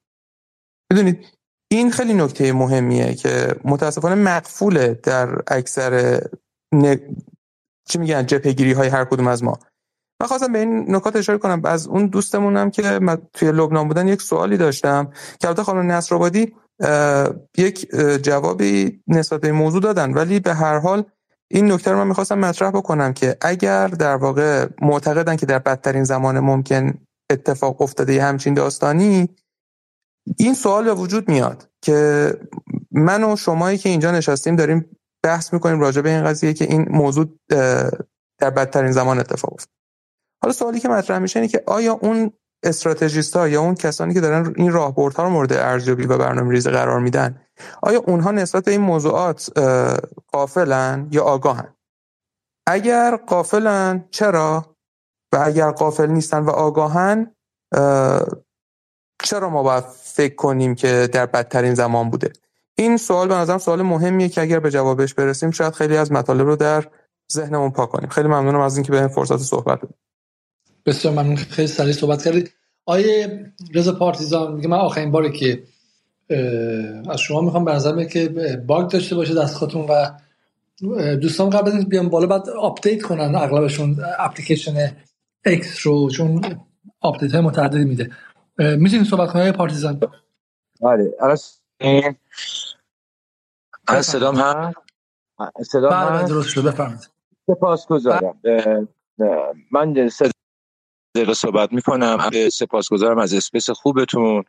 می‌دونید 0.92 1.26
این 1.70 1.91
خیلی 1.91 2.15
نکته 2.15 2.52
مهمیه 2.52 3.15
که 3.15 3.57
متاسفانه 3.65 4.15
مقفوله 4.15 5.00
در 5.02 5.42
اکثر 5.47 6.20
ن... 6.75 6.97
چی 7.89 7.99
میگن 7.99 8.26
جپگیری 8.26 8.73
های 8.73 8.89
هر 8.89 9.05
کدوم 9.05 9.26
از 9.26 9.44
ما. 9.44 9.58
من 10.20 10.26
خواستم 10.26 10.52
به 10.52 10.58
این 10.58 10.94
نکات 10.94 11.16
اشاره 11.16 11.39
کنم. 11.39 11.60
از 11.65 11.86
اون 11.86 12.07
دوستمونم 12.07 12.70
که 12.70 12.99
من 13.02 13.18
توی 13.33 13.52
لبنان 13.52 13.89
بودن 13.89 14.08
یک 14.08 14.23
سوالی 14.23 14.57
داشتم 14.57 15.12
که 15.41 15.49
البته 15.49 15.62
خانم 15.62 15.92
نصرآبادی 15.92 16.55
یک 17.58 17.91
جوابی 18.23 19.02
نسبت 19.08 19.41
به 19.41 19.52
موضوع 19.52 19.81
دادن 19.81 20.15
ولی 20.15 20.41
به 20.41 20.55
هر 20.55 20.78
حال 20.78 21.05
این 21.50 21.73
نکته 21.73 21.91
رو 21.91 21.99
من 21.99 22.07
می‌خواستم 22.07 22.39
مطرح 22.39 22.70
بکنم 22.70 23.12
که 23.12 23.36
اگر 23.41 23.89
در 23.89 24.16
واقع 24.16 24.68
معتقدن 24.83 25.36
که 25.36 25.47
در 25.47 25.58
بدترین 25.58 26.05
زمان 26.05 26.41
ممکن 26.41 26.94
اتفاق 27.31 27.83
افتاده 27.83 28.23
همچین 28.23 28.55
داستانی 28.55 29.28
این 30.39 30.55
سوال 30.55 30.84
به 30.84 30.94
وجود 30.94 31.31
میاد 31.31 31.68
که 31.83 32.31
من 32.91 33.25
و 33.25 33.36
شمایی 33.36 33.78
که 33.78 33.89
اینجا 33.89 34.10
نشستیم 34.10 34.57
داریم 34.57 34.97
بحث 35.23 35.52
می‌کنیم 35.52 35.81
راجع 35.81 36.00
به 36.00 36.10
این 36.10 36.25
قضیه 36.25 36.52
که 36.55 36.65
این 36.65 36.86
موضوع 36.91 37.26
در 38.41 38.50
بدترین 38.57 38.92
زمان 38.92 39.18
اتفاق 39.18 39.52
افتاد. 39.52 39.76
حالا 40.42 40.52
سوالی 40.52 40.81
که 40.81 40.89
مطرح 40.89 41.18
میشه 41.18 41.41
اینه 41.41 41.52
که 41.52 41.62
آیا 41.66 41.92
اون 41.92 42.33
استراتژیست 42.62 43.36
ها 43.36 43.48
یا 43.48 43.60
اون 43.60 43.74
کسانی 43.74 44.14
که 44.14 44.20
دارن 44.20 44.54
این 44.56 44.72
راهبردها 44.72 45.22
رو 45.22 45.30
مورد 45.30 45.52
ارزیابی 45.52 46.06
و 46.06 46.18
برنامه 46.18 46.50
ریزی 46.50 46.70
قرار 46.70 47.00
میدن 47.00 47.40
آیا 47.82 48.02
اونها 48.06 48.30
نسبت 48.30 48.64
به 48.64 48.70
این 48.70 48.80
موضوعات 48.80 49.58
قافلن 50.32 51.08
یا 51.10 51.22
آگاهن؟ 51.22 51.74
اگر 52.66 53.16
قافلن 53.16 54.04
چرا؟ 54.10 54.76
و 55.32 55.42
اگر 55.44 55.70
قافل 55.70 56.06
نیستن 56.06 56.38
و 56.38 56.50
آگاهن 56.50 57.34
چرا 59.22 59.50
ما 59.50 59.62
باید 59.62 59.84
فکر 60.02 60.34
کنیم 60.34 60.74
که 60.74 61.08
در 61.12 61.26
بدترین 61.26 61.74
زمان 61.74 62.10
بوده؟ 62.10 62.32
این 62.78 62.96
سوال 62.96 63.28
به 63.28 63.34
نظرم 63.34 63.58
سوال 63.58 63.82
مهمیه 63.82 64.28
که 64.28 64.40
اگر 64.40 64.60
به 64.60 64.70
جوابش 64.70 65.14
برسیم 65.14 65.50
شاید 65.50 65.74
خیلی 65.74 65.96
از 65.96 66.12
مطالب 66.12 66.46
رو 66.46 66.56
در 66.56 66.84
ذهنمون 67.32 67.70
پاک 67.70 67.90
کنیم. 67.90 68.08
خیلی 68.08 68.28
ممنونم 68.28 68.60
از 68.60 68.76
اینکه 68.76 68.92
به 68.92 69.08
فرصت 69.08 69.36
صحبت 69.36 69.78
بدید 69.78 70.05
بسیار 70.86 71.15
ممنون. 71.15 71.36
خیلی 71.36 71.68
سریع 71.68 71.92
صحبت 71.92 72.24
کردید. 72.24 72.52
آیه 72.86 73.52
رضا 73.74 73.92
پارتیزان 73.92 74.52
میگه 74.52 74.68
من 74.68 74.76
آخرین 74.76 75.10
باری 75.10 75.32
که 75.32 75.62
از 77.10 77.20
شما 77.20 77.40
می‌خوام 77.40 77.65
به 77.65 77.73
نظر 77.73 78.05
که 78.05 78.28
bug 78.66 78.90
داشته 78.90 79.16
باشه 79.16 79.34
دستگاهتون 79.34 79.86
و 79.89 80.10
دوستان 81.16 81.50
قبل 81.50 81.70
از 81.70 81.89
بیان 81.89 82.08
بالا 82.08 82.26
بعد 82.26 82.48
update 82.48 83.02
کنن 83.02 83.34
اغلبشون 83.34 83.97
application 84.18 84.96
X 85.44 85.86
رو 85.86 86.10
چون 86.10 86.60
update 87.00 87.32
های 87.32 87.40
متعددی 87.40 87.84
میده. 87.84 88.10
می‌تونید 88.58 89.06
صحبت 89.06 89.32
کنید 89.32 89.55
پارتیزان؟ 89.55 90.00
آره 90.82 91.15
الان 91.20 91.36
صدام 94.02 94.36
هست؟ 94.36 94.76
صدام 95.62 95.90
بله 95.90 96.28
درست 96.28 96.48
شده 96.48 96.70
بفرمایید. 96.70 97.10
سپاسگزارم 97.46 98.40
من 99.70 100.08
سه 100.08 100.31
دقیقه 101.16 101.34
صحبت 101.34 101.72
می‌کنم. 101.72 102.30
سپاسگزارم 102.52 103.18
از 103.18 103.34
space 103.34 103.70
خوبتون 103.70 104.44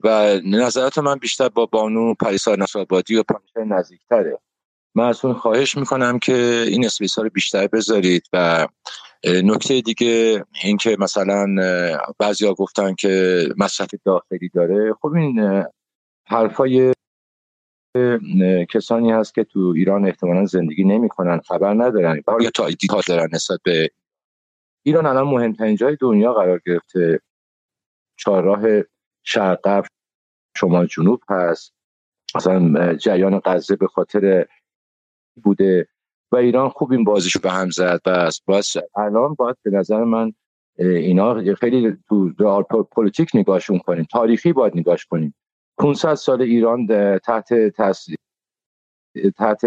و 0.00 0.40
نظرات 0.44 0.98
من 0.98 1.16
بیشتر 1.16 1.48
با 1.48 1.66
بانو 1.66 2.14
پریسا 2.14 2.54
نصابادی 2.54 3.16
و 3.16 3.22
پانیشای 3.22 3.78
نزدیکتره. 3.78 4.38
من 4.94 5.04
از 5.04 5.24
اون 5.24 5.34
خواهش 5.34 5.76
می‌کنم 5.76 6.18
که 6.18 6.64
این 6.68 6.86
اسپیس 6.86 7.14
ها 7.14 7.22
رو 7.22 7.30
بیشتر 7.30 7.66
بذارید 7.66 8.22
و 8.32 8.68
نکته 9.24 9.80
دیگه 9.80 10.44
این 10.64 10.76
که 10.76 10.96
مثلا 11.00 11.46
بعضیا 12.18 12.54
گفتن 12.54 12.94
که 12.94 13.42
مصرف 13.58 13.88
داخلی 14.04 14.48
داره. 14.54 14.94
خب 15.02 15.12
این 15.14 15.64
حرفای 16.26 16.92
کسانی 18.70 19.10
هست 19.10 19.34
که 19.34 19.44
تو 19.44 19.72
ایران 19.76 20.06
احتمالا 20.06 20.44
زندگی 20.44 20.84
نمی‌کنن 20.84 21.40
خبر 21.40 21.74
ندارن. 21.74 22.22
یا 22.40 22.50
تا 22.50 23.00
دارن 23.08 23.28
نسبت 23.32 23.58
به 23.64 23.90
ایران 24.86 25.06
الان 25.06 25.26
مهمترین 25.26 25.76
جای 25.76 25.96
دنیا 26.00 26.32
قرار 26.32 26.60
گرفته. 26.66 27.20
چهارراه 28.16 28.82
شرق 29.22 29.86
شمال 30.56 30.86
جنوب 30.86 31.22
هست. 31.28 31.74
مثلا 32.34 32.94
جریان 32.94 33.40
غزه 33.44 33.76
به 33.76 33.86
خاطر 33.86 34.46
بوده 35.42 35.88
و 36.32 36.36
ایران 36.36 36.68
خوب 36.68 36.92
این 36.92 37.04
بازیشو 37.04 37.40
به 37.40 37.50
هم 37.50 37.70
زد 37.70 38.00
و 38.06 38.30
باز 38.46 38.76
الان 38.96 39.34
باید 39.34 39.56
به 39.62 39.70
نظر 39.70 40.04
من 40.04 40.32
اینا 40.78 41.54
خیلی 41.54 41.98
ژئوپلیتیک 42.08 43.30
نگاهشون 43.34 43.78
کنیم. 43.78 44.06
تاریخی 44.12 44.52
باید 44.52 44.76
نگاهش 44.76 45.04
کنیم. 45.04 45.34
500 45.78 46.14
سال 46.14 46.42
ایران 46.42 46.86
تحت 47.18 47.68
تاثیر 47.68 48.16
تحت 49.36 49.60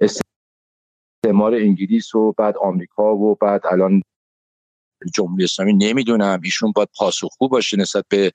استعمار 0.00 1.54
انگلیس 1.54 2.14
و 2.14 2.32
بعد 2.32 2.56
آمریکا 2.56 3.16
و 3.16 3.34
بعد 3.34 3.66
الان 3.66 4.02
جمهوری 5.14 5.44
اسلامی 5.44 5.72
نمی‌دونم. 5.72 6.40
ایشون 6.44 6.72
باید 6.72 6.88
پاسخگو 6.98 7.48
باشه 7.48 7.76
نسبت 7.76 8.04
به 8.08 8.32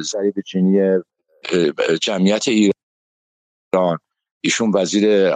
ضریب 0.00 0.40
چینی 0.40 0.98
جمعیت 2.02 2.48
ایران. 2.48 3.98
ایشون 4.40 4.72
وزیر 4.74 5.28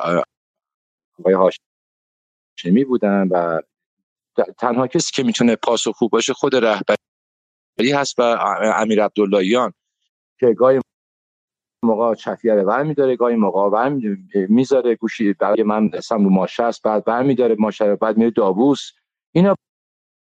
آقای 1.18 1.34
هاشمی 1.34 2.84
بودن 2.84 3.28
و 3.28 3.60
تنها 4.58 4.86
کسی 4.86 5.10
که 5.14 5.22
می‌تونه 5.22 5.56
پاسخگو 5.56 6.08
باشه 6.08 6.32
خود 6.32 6.54
رهبری 6.54 7.92
هست 7.92 8.18
و 8.18 8.22
امیر 8.74 9.04
عبداللهیان 9.04 9.72
که 10.40 10.46
گاهی 10.52 10.80
موقع 11.82 12.14
چفیه 12.14 12.54
رو 12.54 12.62
ور 12.62 12.82
میداره 12.82 13.16
گاهی 13.16 13.36
موقع 13.36 13.60
ور 13.60 13.88
می‌ذاره 14.48 14.94
گوشی 14.94 15.32
برای 15.32 15.62
من 15.62 15.90
اصلا 15.92 16.18
رو 16.18 16.30
ماشه 16.30 16.62
است 16.62 16.82
بعد 16.82 17.04
ور 17.06 17.22
میداره 17.22 17.56
ماشه 17.58 17.96
بعد 17.96 18.16
میره 18.16 18.30
دابوس 18.30 18.92
اینا 19.34 19.54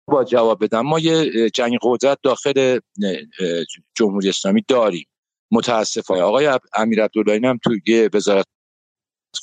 با 0.07 0.23
جواب 0.23 0.63
بدم. 0.63 0.81
ما 0.81 0.99
یه 0.99 1.49
جنگ 1.49 1.77
قدرت 1.81 2.17
داخل 2.23 2.79
جمهوری 3.95 4.29
اسلامی 4.29 4.65
داریم. 4.67 5.05
متاسفانه. 5.51 6.21
آقای 6.21 6.59
امیر 6.73 7.03
عبداللهی 7.03 7.45
هم 7.45 7.59
تو 7.63 7.71
یه 7.87 8.09
وزارت 8.13 8.45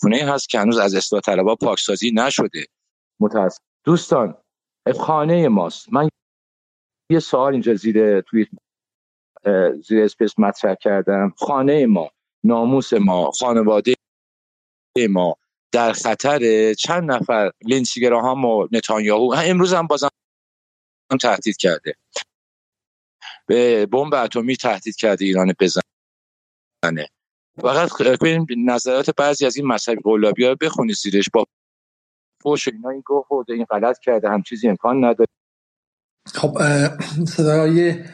خونه 0.00 0.16
هست 0.16 0.48
که 0.48 0.58
هنوز 0.58 0.78
از 0.78 0.94
اصلاح 0.94 1.20
طلبها 1.20 1.54
پاکسازی 1.54 2.10
نشده. 2.14 2.66
متاسف 3.20 3.62
دوستان 3.84 4.34
خانه 5.00 5.48
ماست. 5.48 5.92
من 5.92 6.08
یه 7.10 7.18
سوال 7.18 7.52
اینجا 7.52 7.74
زیر 7.74 8.20
توی 8.20 8.46
زیر 9.82 10.04
اسپیس 10.04 10.38
مطرح 10.38 10.74
کردم. 10.74 11.34
خانه 11.36 11.86
ما 11.86 12.10
ناموس 12.44 12.92
ما 12.92 13.30
خانواده 13.30 13.94
ما 15.10 15.36
در 15.72 15.92
خطر 15.92 16.74
چند 16.74 17.10
نفر 17.10 17.50
لینسیگراهام 17.64 18.44
و 18.44 18.68
نتانیاهو 18.72 19.34
امروز 19.44 19.72
هم 19.72 19.86
بازم 19.86 20.08
تهدید 21.20 21.56
کرده. 21.56 21.94
به 23.46 23.86
بمب 23.86 24.14
اتمی 24.14 24.56
تهدید 24.56 24.96
کرده 24.96 25.24
ایران 25.24 25.54
بزنه. 25.60 27.08
فقط 27.60 27.90
نظرات 28.56 29.10
بعضی 29.10 29.46
از 29.46 29.56
این 29.56 29.66
مذهبی 29.66 30.00
قلابی 30.04 30.44
ها 30.44 30.54
بخونید 30.54 30.96
زیرش. 30.96 31.28
با 31.32 31.44
فوش 32.42 32.68
اینا 32.68 32.88
این 32.88 33.02
گفت 33.06 33.28
خورده 33.28 33.52
این 33.52 33.64
غلط 33.64 33.98
کرده 33.98 34.28
هم 34.28 34.42
چیزی 34.42 34.68
امکان 34.68 35.04
نداره. 35.04 35.28
خب 36.34 36.58
صدای 37.24 38.04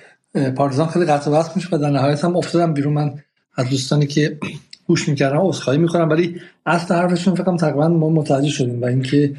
پارتیزان 0.56 0.88
خیلی 0.88 1.04
قطع 1.04 1.30
وصل 1.30 1.52
میشه 1.56 1.68
و 1.72 1.78
در 1.78 1.90
نهایت 1.90 2.24
هم 2.24 2.36
افتادم 2.36 2.74
بیرون. 2.74 2.92
من 2.92 3.22
از 3.56 3.70
دوستانی 3.70 4.06
که 4.06 4.38
گوش 4.86 5.08
می‌کردم 5.08 5.40
عذرخواهی 5.40 5.78
می‌کنم 5.78 6.08
ولی 6.08 6.40
اصل 6.66 6.94
حرفشون 6.94 7.34
فکرم 7.34 7.56
تقریبا 7.56 7.88
ما 7.88 8.10
متوجه 8.10 8.48
شدیم 8.48 8.82
و 8.82 8.84
اینکه 8.84 9.36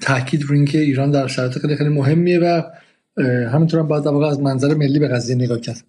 تاکید 0.00 0.42
رو 0.42 0.54
اینکه 0.54 0.78
ایران 0.78 1.10
در 1.10 1.26
شرایط 1.26 1.58
خیلی 1.58 1.76
خیلی 1.76 1.90
مهمیه 1.90 2.38
و 2.38 2.62
همینطور 3.52 3.80
هم 3.80 3.88
باید 3.88 4.08
از 4.08 4.40
منظر 4.40 4.74
ملی 4.74 4.98
به 4.98 5.08
قضیه 5.08 5.36
نگاه 5.36 5.60
کرد. 5.60 5.84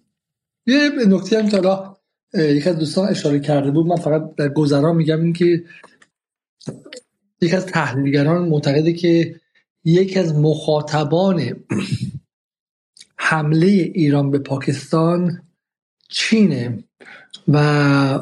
یه 0.66 0.90
نکته 1.08 1.38
هم 1.38 1.48
که 1.48 1.60
یک 2.34 2.66
از 2.66 2.78
دوستان 2.78 3.08
اشاره 3.08 3.40
کرده 3.40 3.70
بود 3.70 3.86
من 3.86 3.96
فقط 3.96 4.34
در 4.36 4.48
گذرا 4.48 4.92
میگم 4.92 5.20
این 5.20 5.32
که 5.32 5.64
یک 7.40 7.54
از 7.54 7.66
تحلیلگران 7.66 8.48
معتقده 8.48 8.92
که 8.92 9.40
یک 9.84 10.16
از 10.16 10.34
مخاطبان 10.34 11.42
حمله 13.16 13.66
ایران 13.66 14.30
به 14.30 14.38
پاکستان 14.38 15.42
چینه. 16.08 16.84
و 17.48 18.20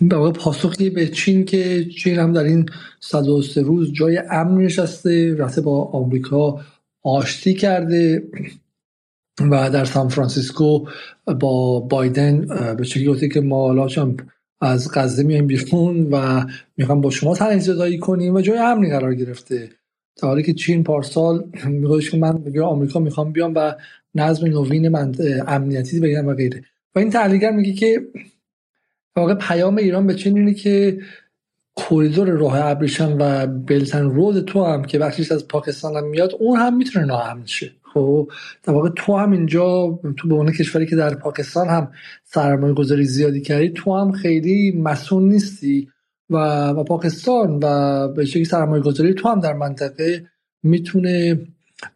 به 0.00 0.16
واقع 0.16 0.32
پاسخی 0.32 0.90
به 0.90 1.08
چین 1.08 1.44
که 1.44 1.84
چین 1.84 2.18
هم 2.18 2.32
در 2.32 2.44
این 2.44 2.66
103 3.00 3.62
روز 3.62 3.92
جای 3.92 4.18
امن 4.30 4.64
نشسته 4.64 5.34
رفته 5.34 5.60
با 5.60 5.84
آمریکا 5.84 6.60
آشتی 7.02 7.54
کرده 7.54 8.28
و 9.50 9.70
در 9.70 9.84
سان 9.84 10.08
فرانسیسکو 10.08 10.86
با 11.40 11.80
بایدن 11.80 12.46
به 12.76 12.84
شکلی 12.84 13.06
گفته 13.06 13.28
که 13.28 13.40
ما 13.40 13.56
حالا 13.56 13.88
از 14.60 14.90
غزه 14.94 15.22
میایم 15.22 15.46
بیرون 15.46 16.08
و 16.10 16.46
می‌خوام 16.76 17.00
با 17.00 17.10
شما 17.10 17.34
تنظیم 17.34 17.74
زدایی 17.74 17.98
کنیم 17.98 18.34
و 18.34 18.40
جای 18.40 18.58
امنی 18.58 18.90
قرار 18.90 19.14
گرفته. 19.14 19.70
تا 20.16 20.26
حالی 20.26 20.42
که 20.42 20.52
چین 20.54 20.84
پارسال 20.84 21.50
میگوش 21.64 22.10
که 22.10 22.16
من 22.16 22.38
به 22.38 22.62
آمریکا 22.62 23.00
می‌خوام 23.00 23.32
بیام 23.32 23.52
و 23.56 23.74
نظم 24.14 24.46
نوین 24.46 24.88
من 24.88 25.14
امنیتی 25.46 26.00
بگیرم 26.00 26.26
و 26.26 26.34
غیره. 26.34 26.64
و 26.94 26.98
این 26.98 27.10
تحلیلگر 27.10 27.50
میگه 27.50 27.72
که 27.72 28.00
واقع 29.16 29.34
پیام 29.34 29.76
ایران 29.76 30.06
به 30.06 30.14
چین 30.14 30.38
اینه 30.38 30.54
که 30.54 30.98
کوریدور 31.74 32.30
راه 32.30 32.60
ابریشم 32.66 33.16
و 33.20 33.46
بلتن 33.46 34.02
رود 34.02 34.44
تو 34.44 34.64
هم 34.64 34.84
که 34.84 34.98
بخشیش 34.98 35.32
از 35.32 35.48
پاکستان 35.48 35.96
هم 35.96 36.06
میاد 36.06 36.34
اون 36.38 36.58
هم 36.58 36.76
می‌تونه 36.76 37.06
ناامن 37.06 37.46
شه. 37.46 37.72
خب 37.94 38.30
در 38.62 38.72
واقع 38.72 38.88
تو 38.96 39.16
هم 39.16 39.32
اینجا 39.32 39.98
تو 40.16 40.28
به 40.28 40.34
عنوان 40.34 40.52
کشوری 40.52 40.86
که 40.86 40.96
در 40.96 41.14
پاکستان 41.14 41.68
هم 41.68 41.92
سرمایه 42.24 42.74
گذاری 42.74 43.04
زیادی 43.04 43.40
کردی 43.40 43.68
تو 43.68 43.96
هم 43.96 44.12
خیلی 44.12 44.72
مسئول 44.72 45.22
نیستی 45.22 45.88
و, 46.30 46.68
و 46.68 46.84
پاکستان 46.84 47.60
و 47.62 48.08
به 48.08 48.24
شکلی 48.24 48.44
سرمایه 48.44 48.82
گذاری 48.82 49.14
تو 49.14 49.28
هم 49.28 49.40
در 49.40 49.52
منطقه 49.52 50.26
می‌تونه 50.62 51.40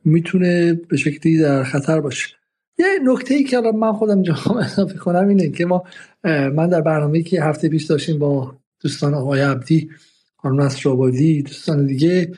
می‌تونه 0.05 0.75
به 0.75 0.97
شکلی 0.97 1.39
در 1.39 1.65
خطر 1.65 2.01
باشه. 2.01 2.38
یه 2.79 2.87
نکته 3.05 3.35
ای 3.35 3.45
که 3.45 3.61
من 3.61 3.93
خودم 3.93 4.23
جا 4.23 4.35
اضافه 4.65 4.99
کنم 4.99 5.29
اینه 5.29 5.49
که 5.49 5.67
ما 5.67 5.85
من 6.25 6.69
در 6.69 6.81
برنامه 6.81 7.23
که 7.23 7.43
هفته 7.43 7.69
پیش 7.69 7.85
داشتیم 7.85 8.19
با 8.19 8.57
دوستان 8.81 9.15
آقای 9.15 9.41
عبدی 9.41 9.91
خانم 10.37 10.61
نصر 10.61 10.89
آبادی 10.89 11.43
دوستان 11.43 11.87
دیگه 11.87 12.33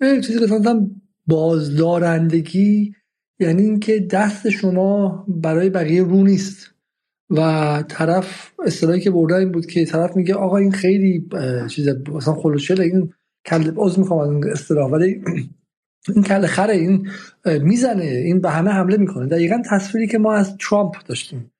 چیزی 0.00 0.38
که 0.38 0.46
بازدارندگی 1.26 2.94
یعنی 3.40 3.62
اینکه 3.62 4.00
دست 4.00 4.50
شما 4.50 5.24
برای 5.28 5.70
بقیه 5.70 6.02
رو 6.02 6.22
نیست. 6.22 6.74
و 7.30 7.84
طرف 7.88 8.52
اصطلاحی 8.66 9.00
که 9.00 9.10
برده 9.10 9.34
این 9.34 9.52
بود 9.52 9.66
که 9.66 9.84
طرف 9.84 10.16
میگه 10.16 10.34
آقا 10.34 10.56
این 10.56 10.72
خیلی 10.72 11.28
چیز 11.70 11.88
مثلا 11.88 12.34
خلوشله 12.34 12.84
این 12.84 13.12
کل 13.46 13.72
عضو 13.76 14.00
می‌خوام 14.00 14.20
از 14.20 14.30
این 14.30 14.44
اصطلاح 14.52 14.90
ولی 14.90 15.20
این 16.08 16.22
کل 16.22 16.46
خره 16.46 16.74
این 16.74 17.08
می‌زنه 17.44 18.04
این 18.04 18.40
به 18.40 18.50
همه 18.50 18.70
حمله 18.70 18.96
می‌کنه. 18.96 19.26
دقیقا 19.26 19.62
تصویری 19.70 20.06
که 20.06 20.18
ما 20.18 20.34
از 20.34 20.56
ترامپ 20.56 20.94
داشتیم. 21.06 21.50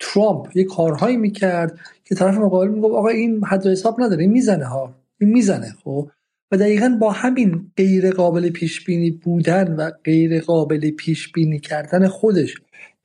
ترامپ 0.00 0.56
یه 0.56 0.64
کارهایی 0.64 1.16
می‌کرد 1.16 1.78
که 2.04 2.14
طرف 2.14 2.34
مقابل 2.34 2.68
می‌گفت 2.68 2.94
آقا 2.94 3.08
این 3.08 3.44
حد 3.44 3.66
حساب 3.66 4.00
نداره 4.00 4.22
این 4.22 4.32
می‌زنه 4.32 4.64
ها. 4.64 4.94
این 5.20 5.30
می‌زنه 5.30 5.74
خب. 5.84 6.08
و 6.52 6.56
دقیقا 6.56 6.96
با 7.00 7.10
همین 7.10 7.70
غیر 7.76 8.10
قابل 8.10 8.50
پیش 8.50 8.84
بینی 8.84 9.10
بودن 9.10 9.76
و 9.76 9.90
غیر 10.04 10.40
قابل 10.40 10.90
پیش 10.90 11.32
بینی 11.32 11.60
کردن 11.60 12.08
خودش 12.08 12.54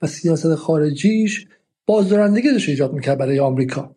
و 0.01 0.08
سیاست 0.08 0.56
خارجیش 0.56 1.48
بازدارندگی 1.85 2.51
داشت 2.51 2.69
ایجاد 2.69 2.93
می‌کرد 2.93 3.17
برای 3.17 3.40
آمریکا. 3.40 3.95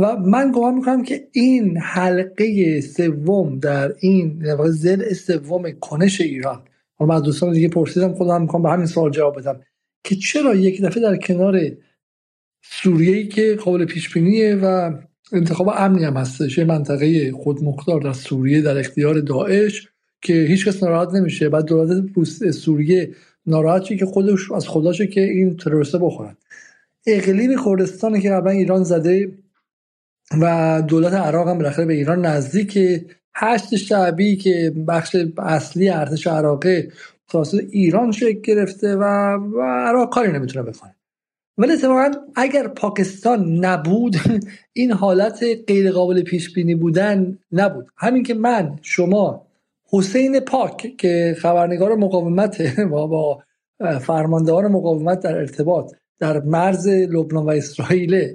و 0.00 0.16
من 0.16 0.52
گمان 0.52 0.74
می‌کنم 0.74 1.02
که 1.02 1.28
این 1.32 1.76
حلقه 1.76 2.80
سوم 2.80 3.58
در 3.58 3.94
این 3.98 4.44
زل 4.68 5.12
سوم 5.12 5.70
کنش 5.70 6.20
ایران. 6.20 6.62
من 7.00 7.10
از 7.10 7.22
دوستان 7.22 7.52
دیگه 7.52 7.68
پرسیدم 7.68 8.12
خودم 8.12 8.42
می‌خوام 8.42 8.62
به 8.62 8.70
همین 8.70 8.86
سوال 8.86 9.10
جواب 9.10 9.38
بدم. 9.38 9.60
که 10.04 10.16
چرا 10.16 10.54
یک 10.54 10.82
دفعه 10.82 11.02
در 11.02 11.16
کنار 11.16 11.60
سوریه 12.62 13.26
که 13.26 13.54
قابل 13.54 13.84
پیش 13.84 14.12
بینیه 14.14 14.54
و 14.54 14.92
انتخاب 15.32 15.68
امنی 15.68 16.04
هم 16.04 16.16
هستش 16.16 16.58
یه 16.58 16.64
منطقه 16.64 17.32
خودمختار 17.32 18.00
در 18.00 18.12
سوریه 18.12 18.62
در 18.62 18.78
اختیار 18.78 19.20
داعش 19.20 19.88
که 20.22 20.32
هیچ 20.32 20.68
کس 20.68 20.82
ناراحت 20.82 21.14
نمیشه 21.14 21.48
بعد 21.48 21.64
دولت 21.64 22.50
سوریه 22.50 23.10
ناراحتی 23.46 23.96
که 23.96 24.06
خودش 24.06 24.52
از 24.52 24.68
خداشه 24.68 25.06
که 25.06 25.20
این 25.20 25.56
تروریستا 25.56 25.98
بخورن. 25.98 26.36
اقلیم 27.06 27.64
کردستان 27.64 28.20
که 28.20 28.30
قبلا 28.30 28.50
ایران 28.50 28.84
زده 28.84 29.32
و 30.40 30.82
دولت 30.88 31.12
عراق 31.12 31.48
هم 31.48 31.58
بالاخره 31.58 31.84
به 31.84 31.94
ایران 31.94 32.26
نزدیک. 32.26 32.78
هشت 33.34 33.76
شعبی 33.76 34.36
که 34.36 34.72
بخش 34.88 35.16
اصلی 35.38 35.90
ارتش 35.90 36.26
عراقه 36.26 36.92
توسط 37.28 37.58
ایران 37.70 38.12
شکل 38.12 38.40
گرفته 38.40 38.96
و, 38.96 39.04
و 39.34 39.62
عراق 39.62 40.12
کاری 40.12 40.32
نمی‌تونه 40.32 40.70
بکنه. 40.70 40.94
ولی 41.58 41.72
اتفاقا 41.72 42.10
اگر 42.34 42.68
پاکستان 42.68 43.64
نبود 43.64 44.16
این 44.72 44.92
حالت 44.92 45.44
غیر 45.66 45.90
قابل 45.92 46.22
پیش 46.22 46.52
بینی 46.52 46.74
بودن 46.74 47.38
نبود. 47.52 47.86
همین 47.96 48.22
که 48.22 48.34
من 48.34 48.78
شما 48.82 49.46
حسین 49.92 50.40
پاک 50.40 50.96
که 50.96 51.36
خبرنگار 51.38 51.94
مقاومت 51.94 52.62
با, 52.92 53.06
با 53.06 53.42
فرماندهان 54.00 54.66
مقاومت 54.66 55.20
در 55.20 55.36
ارتباط 55.36 55.92
در 56.18 56.40
مرز 56.40 56.88
لبنان 56.88 57.44
و 57.44 57.50
اسرائیل 57.50 58.34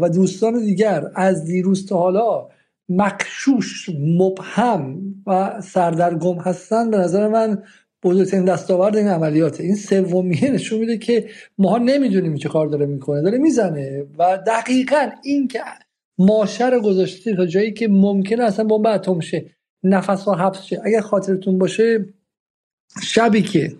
و 0.00 0.10
دوستان 0.14 0.64
دیگر 0.64 1.04
از 1.14 1.44
دیروز 1.44 1.86
تا 1.86 1.98
حالا 1.98 2.48
مکشوش 2.88 3.90
مبهم 3.98 4.98
و 5.26 5.60
سردرگم 5.60 6.38
هستن 6.38 6.90
به 6.90 6.96
نظر 6.96 7.28
من 7.28 7.62
بزرگترین 8.02 8.44
دستاورد 8.44 8.96
این 8.96 9.08
عملیات. 9.08 9.60
این 9.60 9.74
سومیه 9.74 10.50
نشون 10.50 10.78
میده 10.78 10.98
که 10.98 11.28
ماها 11.58 11.78
نمی‌دونیم 11.78 12.36
چه 12.36 12.48
کار 12.48 12.66
داره 12.66 12.86
می‌کنه 12.86 13.22
داره 13.22 13.38
می‌زنه 13.38 14.06
و 14.18 14.38
دقیقا 14.46 15.10
این 15.22 15.48
که 15.48 15.60
ماشر 16.18 16.80
گذاشته 16.80 17.36
تا 17.36 17.46
جایی 17.46 17.72
که 17.72 17.88
ممکنه 17.88 18.44
اصلا 18.44 18.64
بمب 18.64 18.86
اتم 18.86 19.20
شه 19.20 19.50
نفس 19.82 20.22
ها 20.22 20.34
حبس 20.34 20.62
شه 20.62 20.80
اگر 20.84 21.00
خاطرتون 21.00 21.58
باشه 21.58 22.06
شبی 23.02 23.42
که 23.42 23.76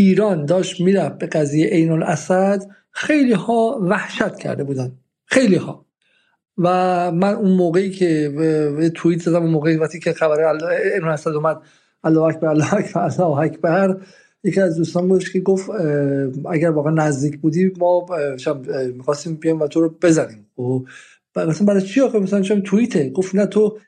ایران 0.00 0.44
داشت 0.44 0.80
می‌رفت 0.80 1.18
به 1.18 1.26
قضیه 1.26 1.66
عین 1.66 1.90
الاسد 1.90 2.62
خیلی 2.90 3.32
ها 3.32 3.78
وحشت 3.82 4.36
کرده 4.36 4.64
بودن. 4.64 4.92
خیلی 5.24 5.56
ها. 5.56 5.86
و 6.58 6.68
من 7.12 7.34
اون 7.34 7.50
موقعی 7.50 7.90
که 7.90 8.32
توییت 8.94 9.22
زدم 9.22 9.42
اون 9.42 9.50
موقعی 9.50 9.76
وقتی 9.76 10.00
که 10.00 10.12
خبر 10.12 10.58
عین 10.94 11.04
الاسد 11.04 11.30
اومد 11.30 11.56
الله 12.04 12.22
اکبر 12.22 12.48
الله 12.48 12.74
اکبر 12.74 13.00
الله 13.00 13.38
اکبر 13.38 14.00
یکی 14.44 14.60
از 14.60 14.76
دوستان 14.76 15.08
بودش 15.08 15.32
که 15.32 15.40
گفت 15.40 15.70
اگر 16.50 16.70
واقعا 16.70 16.92
نزدیک 16.92 17.40
بودی 17.40 17.72
ما 17.78 18.06
می‌خواستیم 18.96 19.34
بیام 19.34 19.60
و 19.60 19.66
تو 19.66 19.80
رو 19.80 19.88
بزنیم. 20.02 20.46
و 20.58 20.80
مثلا 21.36 21.66
برای 21.66 21.82
چی 21.82 22.00
آخه؟ 22.00 22.18
مثلا 22.18 22.40
چون 22.40 22.62
توییته. 22.62 23.10
گفت 23.10 23.34
نه 23.34 23.46
تو 23.46 23.78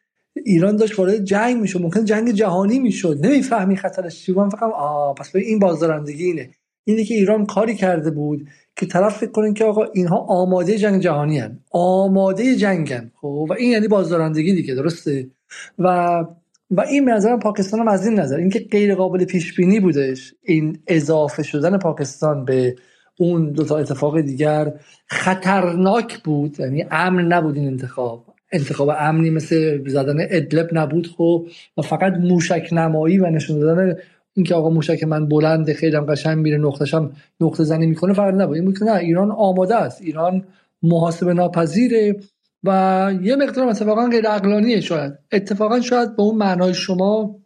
ایران 0.46 0.76
داشت 0.76 0.98
وارد 0.98 1.24
جنگ 1.24 1.60
می‌شد 1.60 1.82
ممکن 1.82 2.04
جنگ 2.04 2.30
جهانی 2.30 2.78
می‌شد. 2.78 3.18
نمی‌فهمی 3.22 3.76
خطرش 3.76 4.24
چی 4.24 4.32
من 4.32 4.48
فقط 4.48 4.62
آه 4.62 5.14
پس 5.14 5.36
این 5.36 5.58
بازدارندگی 5.58 6.24
اینه. 6.24 6.50
اینه 6.84 7.04
که 7.04 7.14
ایران 7.14 7.46
کاری 7.46 7.74
کرده 7.74 8.10
بود 8.10 8.48
که 8.76 8.86
طرف 8.86 9.18
فکر 9.18 9.30
کنن 9.30 9.54
که 9.54 9.64
آقا 9.64 9.84
اینها 9.84 10.16
آماده 10.18 10.78
جنگ 10.78 11.00
جهانی 11.00 11.38
هن. 11.38 11.58
آماده 11.70 12.56
جنگن 12.56 13.10
خب؟ 13.20 13.46
و 13.50 13.52
این 13.52 13.70
یعنی 13.70 13.88
بازدارندگی 13.88 14.54
دیگه 14.54 14.74
درسته؟ 14.74 15.30
و 15.78 16.24
و 16.70 16.80
این 16.80 17.04
به 17.04 17.12
نظرم 17.12 17.38
پاکستان 17.38 17.80
هم 17.80 17.88
از 17.88 18.06
این 18.06 18.20
نظر. 18.20 18.36
اینکه 18.36 18.58
غیر 18.58 18.94
قابل 18.94 19.24
پیش 19.24 19.56
بینی 19.56 19.80
بودش 19.80 20.34
این 20.42 20.78
اضافه 20.86 21.42
شدن 21.42 21.78
پاکستان 21.78 22.44
به 22.44 22.76
اون 23.18 23.52
دو 23.52 23.64
تا 23.64 23.78
اتفاق 23.78 24.20
دیگر 24.20 24.72
خطرناک 25.06 26.22
بود. 26.22 26.60
یعنی 26.60 26.84
امن 26.90 27.24
نبود 27.24 27.56
این 27.56 27.66
انتخاب. 27.66 28.29
انتخاب 28.52 28.90
امنی 28.98 29.30
مثل 29.30 29.88
زدن 29.88 30.16
ادلب 30.18 30.68
نبود. 30.72 31.06
خب 31.16 31.46
و 31.76 31.82
فقط 31.82 32.12
موشک 32.12 32.68
نمایی 32.72 33.18
و 33.18 33.30
نشون 33.30 33.60
دادن 33.60 33.96
اینکه 34.34 34.54
آقا 34.54 34.70
موشک 34.70 35.04
من 35.04 35.28
بلند 35.28 35.72
خیلی 35.72 35.96
هم 35.96 36.06
قشنگ 36.06 36.38
میره 36.38 36.58
نقطهش 36.58 36.94
هم 36.94 37.12
نقطه 37.40 37.64
زنی 37.64 37.86
می‌کنه 37.86 38.12
فقط 38.12 38.34
نبود. 38.34 38.56
این 38.56 38.64
بود 38.64 38.78
که 38.78 38.84
نه 38.84 38.94
ایران 38.94 39.30
آماده 39.30 39.76
است. 39.76 40.02
ایران 40.02 40.44
محاسبه 40.82 41.34
ناپذیره 41.34 42.16
و 42.64 43.12
یه 43.22 43.36
مقدار 43.36 43.68
اتفاقا 43.68 44.08
غیر 44.08 44.26
عقلانیه 44.26 44.80
شاید. 44.80 45.12
اتفاقا 45.32 45.80
شاید 45.80 46.16
به 46.16 46.22
اون 46.22 46.36
معنای 46.36 46.74
شما 46.74 47.36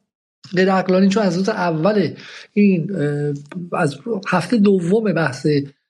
غیر 0.57 0.73
عقلانی 0.73 1.08
چون 1.08 1.23
از 1.23 1.36
روز 1.36 1.49
اول 1.49 2.08
این 2.52 2.91
از 3.73 3.97
هفته 4.26 4.57
دوم 4.57 5.12
بحث 5.12 5.47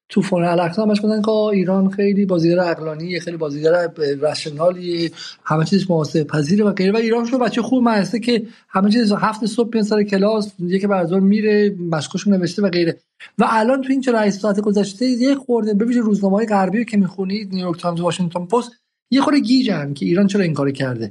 طوفان 0.08 0.44
الاقصی 0.44 0.84
همش 0.84 0.98
گفتن 0.98 1.22
که 1.22 1.30
ایران 1.30 1.90
خیلی 1.90 2.26
بازیگر 2.26 2.58
عقلانی 2.58 3.20
خیلی 3.20 3.36
بازیگر 3.36 3.88
rational 4.20 5.00
ی 5.00 5.10
همه 5.44 5.64
چیز 5.64 5.90
محاسبه 5.90 6.24
پذیره 6.24 6.64
و 6.64 6.72
غیره. 6.72 6.92
و 6.92 6.96
ایران 6.96 7.26
شو 7.26 7.38
بچه 7.38 7.62
خوب 7.62 7.84
مدرسه 7.84 8.20
که 8.20 8.46
همه 8.68 8.90
چیز 8.90 9.12
هفت 9.12 9.46
صبح 9.46 9.70
میاد 9.72 9.84
سر 9.84 10.02
کلاس 10.02 10.52
یکی 10.58 10.86
بعد 10.86 11.14
میره 11.14 11.76
مشقش 11.90 12.26
نوشته 12.26 12.62
و 12.62 12.68
غیره. 12.68 12.96
و 13.38 13.46
الان 13.48 13.82
تو 13.82 13.88
این 13.90 14.00
48 14.00 14.38
ساعت 14.38 14.60
گذشته 14.60 15.06
یه 15.06 15.34
خورده 15.34 15.74
ببینید 15.74 16.02
روزنامه‌های 16.02 16.46
غربی 16.46 16.84
که 16.84 16.96
می‌خونید 16.96 17.52
نیویورک 17.52 17.80
تایمز 17.80 18.00
واشنگتن 18.00 18.46
پست 18.46 18.72
یه 19.10 19.20
خورده 19.20 19.40
گیجن 19.40 19.94
که 19.94 20.06
ایران 20.06 20.26
چرا 20.26 20.42
این 20.42 20.54
کارو 20.54 20.70
کرده. 20.70 21.10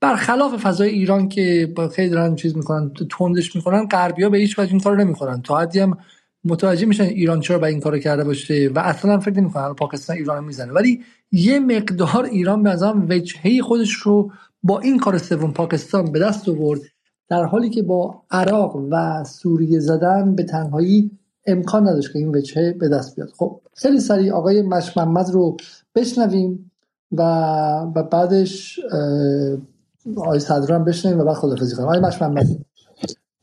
برخلاف 0.00 0.66
فضای 0.66 0.88
ایران 0.88 1.28
که 1.28 1.74
خیلی 1.94 2.08
دارن 2.08 2.34
چیز 2.34 2.56
می‌کنن 2.56 2.92
تندش 3.18 3.56
می‌کنن 3.56 3.86
غربیا 3.86 4.30
به 4.30 4.38
هیچ 4.38 4.58
وجه 4.58 4.70
این 4.70 4.80
کارو 4.80 4.96
نمی‌کنن 4.96 5.42
تا 5.42 5.58
حدی 5.58 5.78
هم 5.80 5.98
متوجه 6.44 6.86
میشن 6.86 7.04
ایران 7.04 7.40
چرا 7.40 7.58
با 7.58 7.66
این 7.66 7.80
کارو 7.80 7.98
کرده 7.98 8.24
باشه 8.24 8.70
و 8.74 8.78
اصلا 8.78 9.18
فکر 9.18 9.40
نمی‌کنن 9.40 9.74
پاکستان 9.74 10.16
ایران 10.16 10.44
می‌زنه. 10.44 10.72
ولی 10.72 11.00
یه 11.32 11.60
مقدار 11.60 12.24
ایران 12.24 12.62
به 12.62 12.70
نظرم 12.70 13.06
وجهه 13.08 13.62
خودش 13.62 13.92
رو 13.92 14.30
با 14.62 14.80
این 14.80 14.98
کار 14.98 15.18
سوم 15.18 15.52
پاکستان 15.52 16.12
به 16.12 16.18
دست 16.18 16.48
آورد. 16.48 16.80
در 17.28 17.44
حالی 17.44 17.70
که 17.70 17.82
با 17.82 18.22
عراق 18.30 18.76
و 18.90 19.24
سوریه 19.24 19.80
زدن 19.80 20.34
به 20.34 20.42
تنهایی 20.42 21.10
امکان 21.46 21.88
نداشت 21.88 22.12
که 22.12 22.18
این 22.18 22.36
وجهه 22.36 22.72
به 22.72 22.88
دست 22.88 23.16
بیاد. 23.16 23.28
خب 23.36 23.60
خیلی 23.74 24.00
سریع 24.00 24.32
آقای 24.32 24.62
مش 24.62 24.96
محمد 24.96 25.30
رو 25.30 25.56
بشنویم 25.94 26.70
و, 27.12 27.22
بعدش 27.86 28.80
آقای 30.16 30.40
صدر 30.40 30.74
هم 30.74 30.84
بشنویم 30.84 31.20
و 31.20 31.24
بعد 31.24 31.34
خدافزی 31.34 31.76
کنیم. 31.76 31.88
آقای 31.88 32.00
مش 32.00 32.22
محمد 32.22 32.46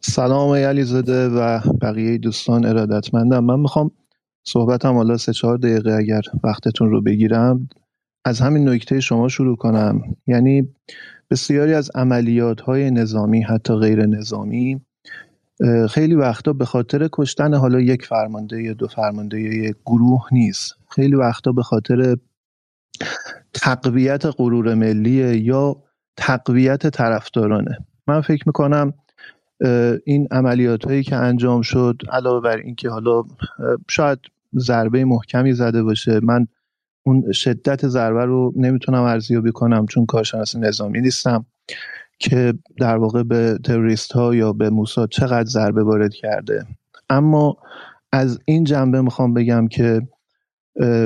سلام 0.02 0.54
علی 0.54 0.84
زاده 0.84 1.30
و 1.30 1.60
بقیه 1.82 2.18
دوستان 2.18 2.66
ارادتمندم. 2.66 3.44
من 3.44 3.60
می‌خوام 3.60 3.92
صحبتم 4.44 4.94
حالا 4.94 5.18
سه 5.18 5.34
چهار 5.34 5.58
دقیقه 5.58 5.92
اگر 5.92 6.22
وقتتون 6.44 6.90
رو 6.90 7.02
بگیرم 7.02 7.70
از 8.26 8.40
همین 8.42 8.70
نکته 8.70 9.00
شما 9.00 9.28
شروع 9.28 9.56
کنم. 9.56 10.02
یعنی 10.28 10.70
بسیاری 11.30 11.74
از 11.74 11.92
عملیات 11.96 12.62
های 12.62 12.92
نظامی 12.92 13.42
حتی 13.42 13.76
غیر 13.76 14.06
نظامی 14.06 14.82
خیلی 15.90 16.16
وقتا 16.16 16.54
به 16.54 16.66
خاطر 16.66 17.10
کشتن 17.14 17.54
حالا 17.54 17.80
یک 17.80 18.06
فرمانده 18.06 18.64
یا 18.64 18.74
دو 18.74 18.88
فرمانده 18.88 19.42
یا 19.42 19.70
یک 19.70 19.76
گروه 19.86 20.28
نیست. 20.32 20.74
خیلی 20.90 21.16
وقتا 21.16 21.52
به 21.52 21.64
خاطر 21.64 22.16
تقویت 23.54 24.26
غرور 24.26 24.74
ملی 24.74 25.38
یا 25.38 25.84
تقویت 26.18 26.88
طرفدارانه. 26.88 27.78
من 28.08 28.22
فکر 28.22 28.44
می‌کنم 28.46 28.94
این 30.06 30.28
عملیات 30.32 30.86
هایی 30.86 31.04
که 31.04 31.16
انجام 31.16 31.62
شد 31.62 32.02
علاوه 32.12 32.42
بر 32.44 32.58
اینکه 32.58 32.90
حالا 32.90 33.24
شاید 33.90 34.20
ضربه 34.58 35.06
محکمی 35.06 35.54
زده 35.54 35.84
باشه 35.84 36.20
من 36.24 36.48
اون 37.04 37.32
شدت 37.32 37.88
ضربه 37.88 38.26
رو 38.26 38.54
نمی‌تونم 38.56 39.04
ارزیابی 39.04 39.52
کنم 39.52 39.86
چون 39.86 40.06
کارشناس 40.06 40.56
نظامی 40.56 41.02
نیستم 41.02 41.46
که 42.20 42.54
در 42.78 42.98
واقع 42.98 43.24
به 43.24 43.60
تروریست 43.64 44.12
ها 44.12 44.36
یا 44.36 44.54
به 44.54 44.70
موساد 44.70 45.10
چقدر 45.10 45.50
ضربه 45.50 45.84
وارد 45.84 46.14
کرده. 46.14 46.66
اما 47.10 47.58
از 48.12 48.40
این 48.46 48.64
جنبه 48.64 49.02
می‌خوام 49.02 49.34
بگم 49.34 49.68
که 49.68 50.02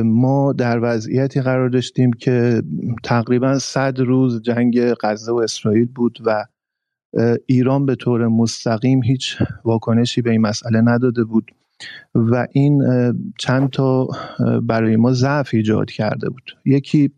ما 0.04 0.54
در 0.54 0.80
وضعیتی 0.82 1.42
قرار 1.42 1.70
داشتیم 1.70 2.14
که 2.14 2.64
تقریبا 3.04 3.60
صد 3.60 4.00
روز 4.00 4.42
جنگ 4.42 4.94
غزه 4.94 5.32
و 5.32 5.36
اسرائیل 5.36 5.86
بود 5.86 6.20
و 6.26 6.46
ایران 7.46 7.86
به 7.86 7.96
طور 7.96 8.28
مستقیم 8.28 9.04
هیچ 9.04 9.38
واکنشی 9.66 10.22
به 10.22 10.32
این 10.32 10.42
مسئله 10.42 10.82
نداده 10.82 11.24
بود 11.24 11.52
و 12.16 12.48
این 12.52 12.84
چند 13.40 13.70
تا 13.70 14.08
برای 14.64 14.96
ما 14.96 15.14
ضعف 15.14 15.50
ایجاد 15.54 15.92
کرده 15.92 16.30
بود. 16.30 16.58
یکی 16.66 17.12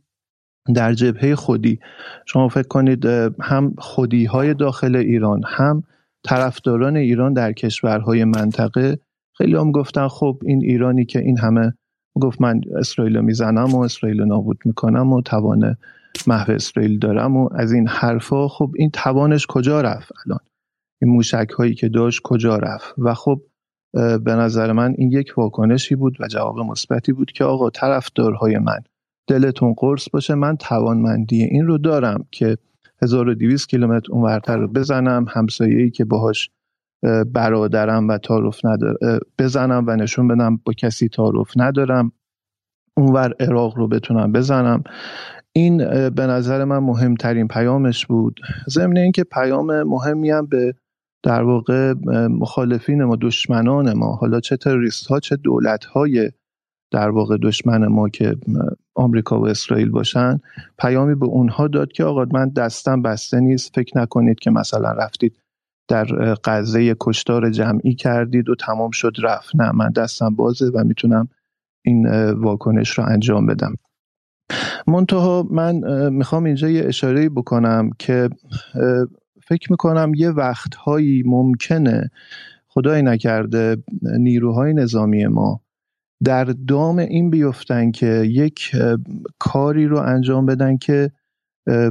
در 0.76 0.94
جبهه 0.94 1.36
خودی. 1.36 1.80
شما 2.26 2.48
فکر 2.48 2.68
کنید 2.68 3.06
هم 3.42 3.74
خودی 3.78 4.26
های 4.26 4.54
داخل 4.54 4.96
ایران 4.96 5.42
هم 5.48 5.84
طرفداران 6.24 6.98
ایران 6.98 7.34
در 7.34 7.54
کشورهای 7.54 8.24
منطقه. 8.24 9.00
خیلی 9.38 9.56
هم 9.56 9.72
گفتن 9.72 10.08
خب 10.08 10.40
این 10.46 10.64
ایرانی 10.64 11.06
که 11.06 11.20
این 11.20 11.38
همه 11.38 11.74
گفت 12.22 12.42
من 12.42 12.62
اسرائیل 12.78 13.22
می‌زنم 13.22 13.76
و 13.76 13.80
اسرائیل 13.80 14.22
نابود 14.22 14.58
می‌کنم 14.66 15.14
و 15.14 15.22
توان 15.22 15.78
محو 16.28 16.52
اسرائیل 16.52 17.00
دارم 17.00 17.38
و 17.38 17.50
از 17.56 17.72
این 17.72 17.88
حرفا 17.88 18.48
خب 18.48 18.72
این 18.78 18.90
توانش 18.90 19.48
کجا 19.48 19.82
رفت 19.82 20.12
الان؟ 20.26 20.40
این 21.02 21.12
موشک 21.12 21.50
هایی 21.58 21.76
که 21.76 21.90
داشت 21.90 22.22
کجا 22.24 22.56
رفت؟ 22.58 22.94
و 22.98 23.14
خب 23.14 23.42
به 23.94 24.36
نظر 24.36 24.72
من 24.72 24.96
این 24.98 25.12
یک 25.12 25.34
واکنشی 25.38 25.96
بود 25.96 26.18
و 26.20 26.28
جواب 26.28 26.60
مثبتی 26.60 27.14
بود 27.14 27.32
که 27.32 27.44
آقا 27.44 27.70
طرفدارهای 27.70 28.58
من 28.58 28.80
دلتون 29.28 29.74
قرص 29.78 30.10
باشه 30.10 30.36
من 30.36 30.58
توانمندی 30.58 31.44
این 31.44 31.68
رو 31.68 31.78
دارم 31.78 32.26
که 32.32 32.58
1200 33.02 33.70
کیلومتر 33.70 34.12
اونورتر 34.12 34.58
رو 34.58 34.68
بزنم 34.68 35.26
همسایه‌ای 35.30 35.90
که 35.90 36.06
باهاش 36.06 36.50
برادرم 37.34 38.08
و 38.08 38.18
تعارف 38.18 38.66
نداره 38.66 39.20
بزنم 39.40 39.84
و 39.88 39.96
نشون 39.96 40.28
بدم 40.28 40.60
با 40.66 40.74
کسی 40.74 41.10
تعارف 41.10 41.52
ندارم 41.56 42.12
اونور 42.98 43.34
عراق 43.40 43.78
رو 43.78 43.88
بتونم 43.88 44.32
بزنم. 44.32 44.84
این 45.56 45.78
به 46.10 46.28
نظر 46.28 46.64
من 46.64 46.80
مهمترین 46.80 47.48
پیامش 47.48 48.06
بود. 48.06 48.40
ضمن 48.70 48.98
اینکه 48.98 49.24
پیام 49.24 49.84
مهمی 49.84 50.30
هم 50.30 50.46
به 50.46 50.76
در 51.24 51.44
واقع 51.44 51.94
مخالفین 52.28 53.04
ما 53.04 53.16
دشمنان 53.22 53.94
ما 53.94 54.16
حالا 54.16 54.40
چه 54.40 54.58
تروریست 54.58 55.08
ها 55.08 55.20
چه 55.20 55.36
دولت 55.36 55.86
های 55.86 56.32
در 56.92 57.10
واقع 57.10 57.38
دشمن 57.38 57.88
ما 57.88 58.10
که 58.10 58.36
آمریکا 58.96 59.40
و 59.40 59.48
اسرائیل 59.48 59.90
باشن 59.90 60.40
پیامی 60.80 61.16
به 61.16 61.26
اونها 61.26 61.68
داد 61.68 61.92
که 61.92 62.04
آقا 62.04 62.26
من 62.32 62.50
دستم 62.50 63.02
بسته 63.02 63.40
نیست 63.40 63.76
فکر 63.76 63.98
نکنید 63.98 64.40
که 64.40 64.52
مثلا 64.52 64.92
رفتید 64.92 65.38
در 65.88 66.06
قضیه 66.34 66.96
کشتار 67.00 67.50
جمعی 67.50 67.96
کردید 67.96 68.50
و 68.50 68.56
تمام 68.56 68.92
شد 68.92 69.14
رفت. 69.24 69.56
نه 69.56 69.72
من 69.72 69.90
دستم 69.90 70.36
بازه 70.36 70.66
و 70.66 70.84
می‌تونم 70.84 71.28
این 71.86 72.32
واکنش 72.32 72.90
رو 72.90 73.04
انجام 73.04 73.46
بدم. 73.46 73.76
منتها 74.88 75.48
من 75.52 76.10
می‌خوام 76.10 76.44
اینجا 76.44 76.70
یه 76.70 76.86
اشاره 76.86 77.30
بکنم 77.30 77.90
که 78.00 78.30
فکر 79.44 79.72
می‌کنم 79.72 80.12
یه 80.16 80.30
وقتهایی 80.30 81.24
ممکنه 81.26 82.10
خدای 82.68 83.02
نکرده 83.02 83.78
نیروهای 84.02 84.74
نظامی 84.74 85.28
ما 85.28 85.62
در 86.24 86.44
دام 86.44 86.98
این 86.98 87.30
بیفتن 87.30 87.92
که 87.92 88.08
یک 88.26 88.72
کاری 89.40 89.88
رو 89.88 89.98
انجام 89.98 90.46
بدن 90.46 90.78
که 90.78 91.12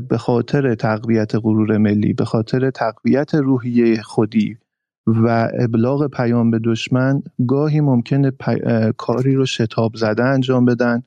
به 0.08 0.18
خاطر 0.18 0.74
تقویت 0.74 1.34
غرور 1.34 1.78
ملی 1.78 2.12
به 2.12 2.24
خاطر 2.24 2.70
تقویت 2.70 3.34
روحیه 3.34 4.02
خودی 4.02 4.56
و 5.06 5.48
ابلاغ 5.58 6.06
پیام 6.06 6.50
به 6.50 6.60
دشمن 6.64 7.22
گاهی 7.46 7.80
ممکنه 7.80 8.32
کاری 8.96 9.34
رو 9.34 9.46
شتاب 9.46 9.96
زده 9.96 10.24
انجام 10.24 10.64
بدن. 10.64 11.02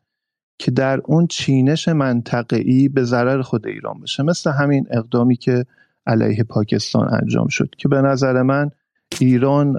که 0.58 0.72
در 0.72 1.02
اون 1.06 1.28
چینش 1.28 1.88
منطقه‌ای 1.88 2.90
به 2.90 3.04
ضرر 3.04 3.42
خود 3.42 3.68
ایران 3.68 4.00
بشه. 4.02 4.24
مثل 4.24 4.52
همین 4.52 4.86
اقدامی 4.92 5.36
که 5.36 5.66
علیه 6.08 6.44
پاکستان 6.44 7.14
انجام 7.14 7.48
شد 7.48 7.70
که 7.78 7.88
به 7.88 8.02
نظر 8.02 8.42
من 8.42 8.70
ایران 9.22 9.76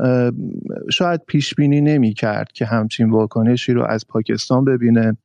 شاید 0.92 1.20
پیش 1.26 1.55
بینی 1.55 1.80
نمی 1.80 2.14
کرد 2.14 2.52
که 2.52 2.64
همچین 2.66 3.10
واکنشی 3.10 3.72
رو 3.72 3.84
از 3.84 4.06
پاکستان 4.08 4.64
ببینه. 4.64 5.16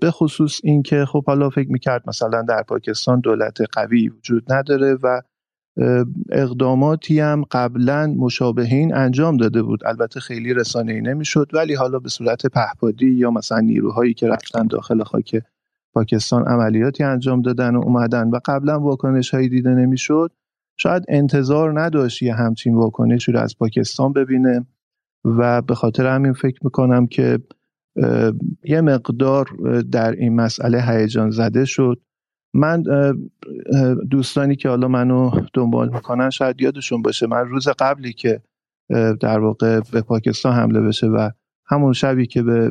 به 0.00 0.10
خصوص 0.10 0.60
اینکه 0.64 1.04
خب 1.04 1.24
حالا 1.26 1.50
فکر 1.50 1.72
می‌کرد 1.72 2.02
مثلا 2.06 2.42
در 2.42 2.62
پاکستان 2.62 3.20
دولت 3.20 3.58
قوی 3.72 4.08
وجود 4.08 4.52
نداره 4.52 4.94
و 5.02 5.20
اقداماتی 6.32 7.20
هم 7.20 7.44
قبلا 7.50 8.06
مشابهین 8.18 8.94
انجام 8.94 9.36
داده 9.36 9.62
بود. 9.62 9.86
البته 9.86 10.20
خیلی 10.20 10.54
رسانه 10.54 10.92
ای 10.92 11.00
نمی‌شد 11.00 11.50
ولی 11.52 11.74
حالا 11.74 11.98
به 11.98 12.08
صورت 12.08 12.46
پهپادی 12.46 13.10
یا 13.10 13.30
مثلا 13.30 13.60
نیروهایی 13.60 14.14
که 14.14 14.28
رفتن 14.28 14.66
داخل 14.66 15.02
خاک 15.02 15.42
پاکستان 15.92 16.42
عملیاتی 16.46 17.04
انجام 17.04 17.42
دادن 17.42 17.76
و 17.76 17.80
اومدن 17.84 18.30
و 18.30 18.38
قبلا 18.44 18.80
واکنش 18.80 19.34
هایی 19.34 19.48
دیده 19.48 19.70
نمی‌شد 19.70 20.30
شاید 20.76 21.04
انتظار 21.08 21.80
نداشت 21.80 22.22
یه 22.22 22.34
همچین 22.34 22.74
واکنشی 22.74 23.32
رو 23.32 23.40
از 23.40 23.58
پاکستان 23.58 24.12
ببینه 24.12 24.66
و 25.24 25.62
به 25.62 25.74
خاطر 25.74 26.06
همین 26.06 26.32
فکر 26.32 26.60
می‌کنم 26.64 27.06
که 27.06 27.38
یه 28.64 28.80
مقدار 28.80 29.46
در 29.92 30.12
این 30.12 30.34
مسئله 30.34 30.82
هیجان 30.82 31.30
زده 31.30 31.64
شد. 31.64 32.00
من 32.54 32.82
دوستانی 34.10 34.56
که 34.56 34.68
حالا 34.68 34.88
منو 34.88 35.30
دنبال 35.52 35.88
می‌کنن 35.88 36.30
شاید 36.30 36.60
یادشون 36.60 37.02
باشه 37.02 37.26
من 37.26 37.48
روز 37.48 37.68
قبلی 37.68 38.12
که 38.12 38.40
در 39.20 39.38
واقع 39.38 39.80
به 39.92 40.02
پاکستان 40.02 40.52
حمله 40.52 40.80
بشه 40.80 41.06
و 41.06 41.30
همون 41.66 41.92
شبی 41.92 42.26
که 42.26 42.42
به 42.42 42.70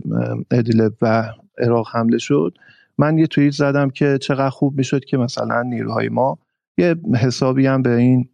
ادلب 0.52 0.94
و 1.02 1.30
عراق 1.58 1.88
حمله 1.94 2.18
شد 2.18 2.58
من 2.98 3.18
یه 3.18 3.28
توییت 3.28 3.54
زدم 3.54 3.90
که 3.90 4.18
چقدر 4.18 4.50
خوب 4.50 4.78
می‌شد 4.78 5.06
که 5.06 5.18
مثلا 5.18 5.62
نیروهای 5.62 6.10
ما 6.10 6.40
یه 6.78 6.96
حسابی 7.16 7.68
هم 7.68 7.82
به 7.82 7.96
این 7.96 8.30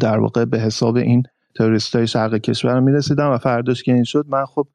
در 0.00 0.18
واقع 0.18 0.44
به 0.44 0.58
حساب 0.60 0.96
این 0.96 1.22
تروریست 1.54 1.96
های 1.96 2.06
شرق 2.06 2.34
کشور 2.34 2.80
می‌رسیدم 2.80 3.30
و 3.30 3.38
فرداش 3.38 3.82
که 3.82 3.94
این 3.94 4.04
شد 4.04 4.26
من 4.28 4.44
خب 4.44 4.68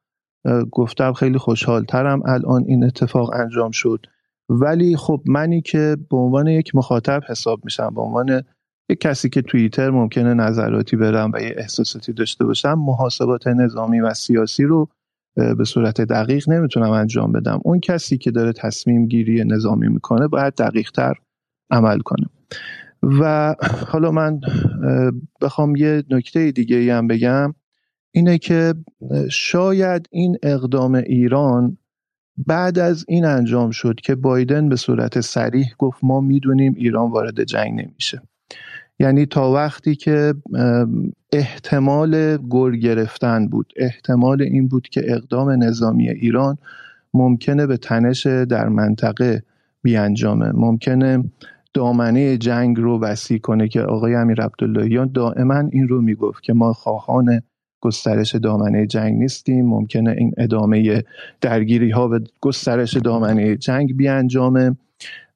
گفتم 0.70 1.12
خیلی 1.12 1.38
خوشحال 1.38 1.84
ترم 1.84 2.22
الان 2.26 2.64
این 2.66 2.84
اتفاق 2.84 3.30
انجام 3.34 3.70
شد. 3.70 4.06
ولی 4.48 4.96
خب 4.96 5.22
منی 5.26 5.62
که 5.62 5.96
به 6.10 6.16
عنوان 6.16 6.46
یک 6.46 6.74
مخاطب 6.74 7.22
حساب 7.28 7.64
میشم 7.64 7.94
به 7.94 8.00
عنوان 8.00 8.42
یک 8.90 9.00
کسی 9.00 9.28
که 9.28 9.42
توییتر 9.42 9.90
ممکنه 9.90 10.34
نظراتی 10.34 10.96
برم 10.96 11.30
و 11.34 11.40
یه 11.40 11.54
احساساتی 11.56 12.12
داشته 12.12 12.44
باشم 12.44 12.74
محاسبات 12.74 13.46
نظامی 13.46 14.00
و 14.00 14.14
سیاسی 14.14 14.64
رو 14.64 14.88
به 15.36 15.64
صورت 15.64 16.00
دقیق 16.00 16.50
نمی‌تونم 16.50 16.90
انجام 16.90 17.32
بدم. 17.32 17.60
اون 17.64 17.80
کسی 17.80 18.18
که 18.18 18.30
داره 18.30 18.52
تصمیم 18.52 19.06
گیری 19.06 19.44
نظامی 19.44 19.88
می‌کنه 19.88 20.28
باید 20.28 20.54
دقیق 20.54 20.90
تر 20.90 21.14
عمل 21.70 21.98
کنه. 21.98 22.26
و 23.02 23.54
حالا 23.86 24.10
من 24.10 24.40
بخوام 25.40 25.76
یه 25.76 26.02
نکته 26.10 26.52
دیگه 26.52 26.94
هم 26.94 27.06
بگم. 27.06 27.54
اینه 28.14 28.38
که 28.38 28.74
شاید 29.30 30.06
این 30.10 30.36
اقدام 30.42 30.94
ایران 30.94 31.78
بعد 32.46 32.78
از 32.78 33.04
این 33.08 33.24
انجام 33.24 33.70
شد 33.70 33.94
که 33.94 34.14
بایدن 34.14 34.68
به 34.68 34.76
صورت 34.76 35.20
سریح 35.20 35.66
گفت 35.78 35.98
ما 36.02 36.20
می‌دونیم 36.20 36.74
ایران 36.76 37.10
وارد 37.10 37.44
جنگ 37.44 37.80
نمیشه. 37.80 38.22
یعنی 38.98 39.26
تا 39.26 39.52
وقتی 39.52 39.94
که 39.94 40.34
احتمال 41.32 42.38
گر 42.50 42.70
گرفتن 42.70 43.48
بود 43.48 43.72
احتمال 43.76 44.42
این 44.42 44.68
بود 44.68 44.88
که 44.88 45.02
اقدام 45.12 45.50
نظامی 45.50 46.08
ایران 46.08 46.58
ممکنه 47.14 47.66
به 47.66 47.76
تنش 47.76 48.26
در 48.26 48.68
منطقه 48.68 49.42
بیانجامه. 49.82 50.52
ممکنه 50.54 51.24
دامنه 51.74 52.36
جنگ 52.36 52.76
رو 52.76 53.00
وسیع 53.00 53.38
کنه 53.38 53.68
که 53.68 53.82
آقای 53.82 54.14
امیر 54.14 54.42
عبداللهیان 54.42 55.10
دائما 55.14 55.64
این 55.72 55.88
رو 55.88 56.00
می‌گفت 56.00 56.42
که 56.42 56.52
ما 56.52 56.72
خواهان 56.72 57.42
گسترش 57.80 58.34
دامنه 58.34 58.86
جنگ 58.86 59.18
نیستیم. 59.18 59.66
ممکنه 59.66 60.10
این 60.10 60.32
ادامه 60.38 61.04
درگیری 61.40 61.90
ها 61.90 62.08
به 62.08 62.20
گسترش 62.40 62.96
دامنه 62.96 63.56
جنگ 63.56 63.96
بیانجامه. 63.96 64.76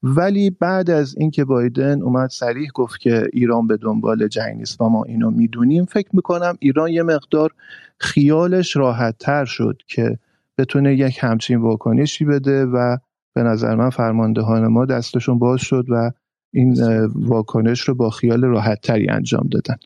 ولی 0.02 0.50
بعد 0.50 0.90
از 0.90 1.16
اینکه 1.18 1.44
بایدن 1.44 2.02
اومد 2.02 2.30
سریح 2.30 2.70
گفت 2.74 3.00
که 3.00 3.26
ایران 3.32 3.66
به 3.66 3.76
دنبال 3.76 4.28
جنگ 4.28 4.56
نیست 4.56 4.80
و 4.80 4.88
ما 4.88 5.04
اینو 5.04 5.30
می‌دونیم 5.30 5.84
فکر 5.84 6.08
می‌کنم 6.12 6.56
ایران 6.58 6.90
یه 6.90 7.02
مقدار 7.02 7.50
خیالش 7.98 8.76
راحت 8.76 9.18
تر 9.18 9.44
شد 9.44 9.82
که 9.86 10.18
بتونه 10.58 10.94
یک 10.94 11.18
همچین 11.20 11.56
واکنشی 11.58 12.24
بده 12.24 12.64
و 12.64 12.96
به 13.34 13.42
نظر 13.42 13.74
من 13.74 13.90
فرماندهان 13.90 14.66
ما 14.66 14.84
دستشون 14.84 15.38
باز 15.38 15.60
شد 15.60 15.84
و 15.88 16.10
این 16.52 16.74
واکنش 17.14 17.80
رو 17.80 17.94
با 17.94 18.10
خیال 18.10 18.44
راحت 18.44 18.80
تری 18.80 19.08
انجام 19.08 19.48
دادن. 19.50 19.76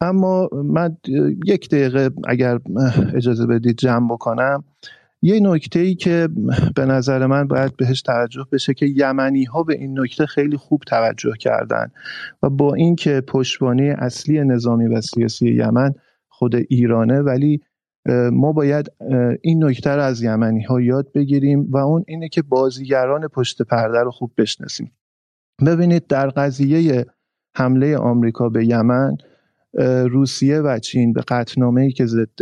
اما 0.00 0.48
من 0.52 0.96
یک 1.46 1.68
دقیقه 1.68 2.10
اگر 2.28 2.58
اجازه 3.14 3.46
بدید 3.46 3.76
جمع 3.76 4.08
بکنم. 4.12 4.64
یه 5.22 5.40
نکته 5.40 5.80
ای 5.80 5.94
که 5.94 6.28
به 6.76 6.86
نظر 6.86 7.26
من 7.26 7.46
باید 7.46 7.76
بهش 7.76 8.02
توجه 8.02 8.46
بشه 8.52 8.74
که 8.74 8.86
یمنی 8.86 9.44
ها 9.44 9.62
به 9.62 9.74
این 9.74 10.00
نکته 10.00 10.26
خیلی 10.26 10.56
خوب 10.56 10.80
توجه 10.86 11.32
کردن 11.40 11.90
و 12.42 12.50
با 12.50 12.74
اینکه 12.74 13.20
پشتوانه 13.20 13.96
اصلی 13.98 14.44
نظامی 14.44 14.86
و 14.86 15.00
سیاسی 15.00 15.50
یمن 15.50 15.94
خود 16.28 16.54
ایرانه 16.54 17.20
ولی 17.20 17.60
ما 18.32 18.52
باید 18.52 18.92
این 19.42 19.64
نکته 19.64 19.90
رو 19.90 20.02
از 20.02 20.22
یمنی 20.22 20.62
ها 20.62 20.80
یاد 20.80 21.12
بگیریم 21.12 21.66
و 21.70 21.76
اون 21.76 22.04
اینه 22.08 22.28
که 22.28 22.42
بازیگران 22.42 23.28
پشت 23.28 23.62
پرده 23.62 23.98
رو 23.98 24.10
خوب 24.10 24.32
بشناسیم. 24.38 24.92
ببینید 25.66 26.06
در 26.06 26.28
قضیه 26.28 27.06
حمله 27.56 27.96
آمریکا 27.96 28.48
به 28.48 28.66
یمن 28.66 29.16
روسیه 30.10 30.58
و 30.58 30.78
چین 30.78 31.12
به 31.12 31.20
قطنامه 31.28 31.80
ای 31.80 31.92
که 31.92 32.06
ضد 32.06 32.40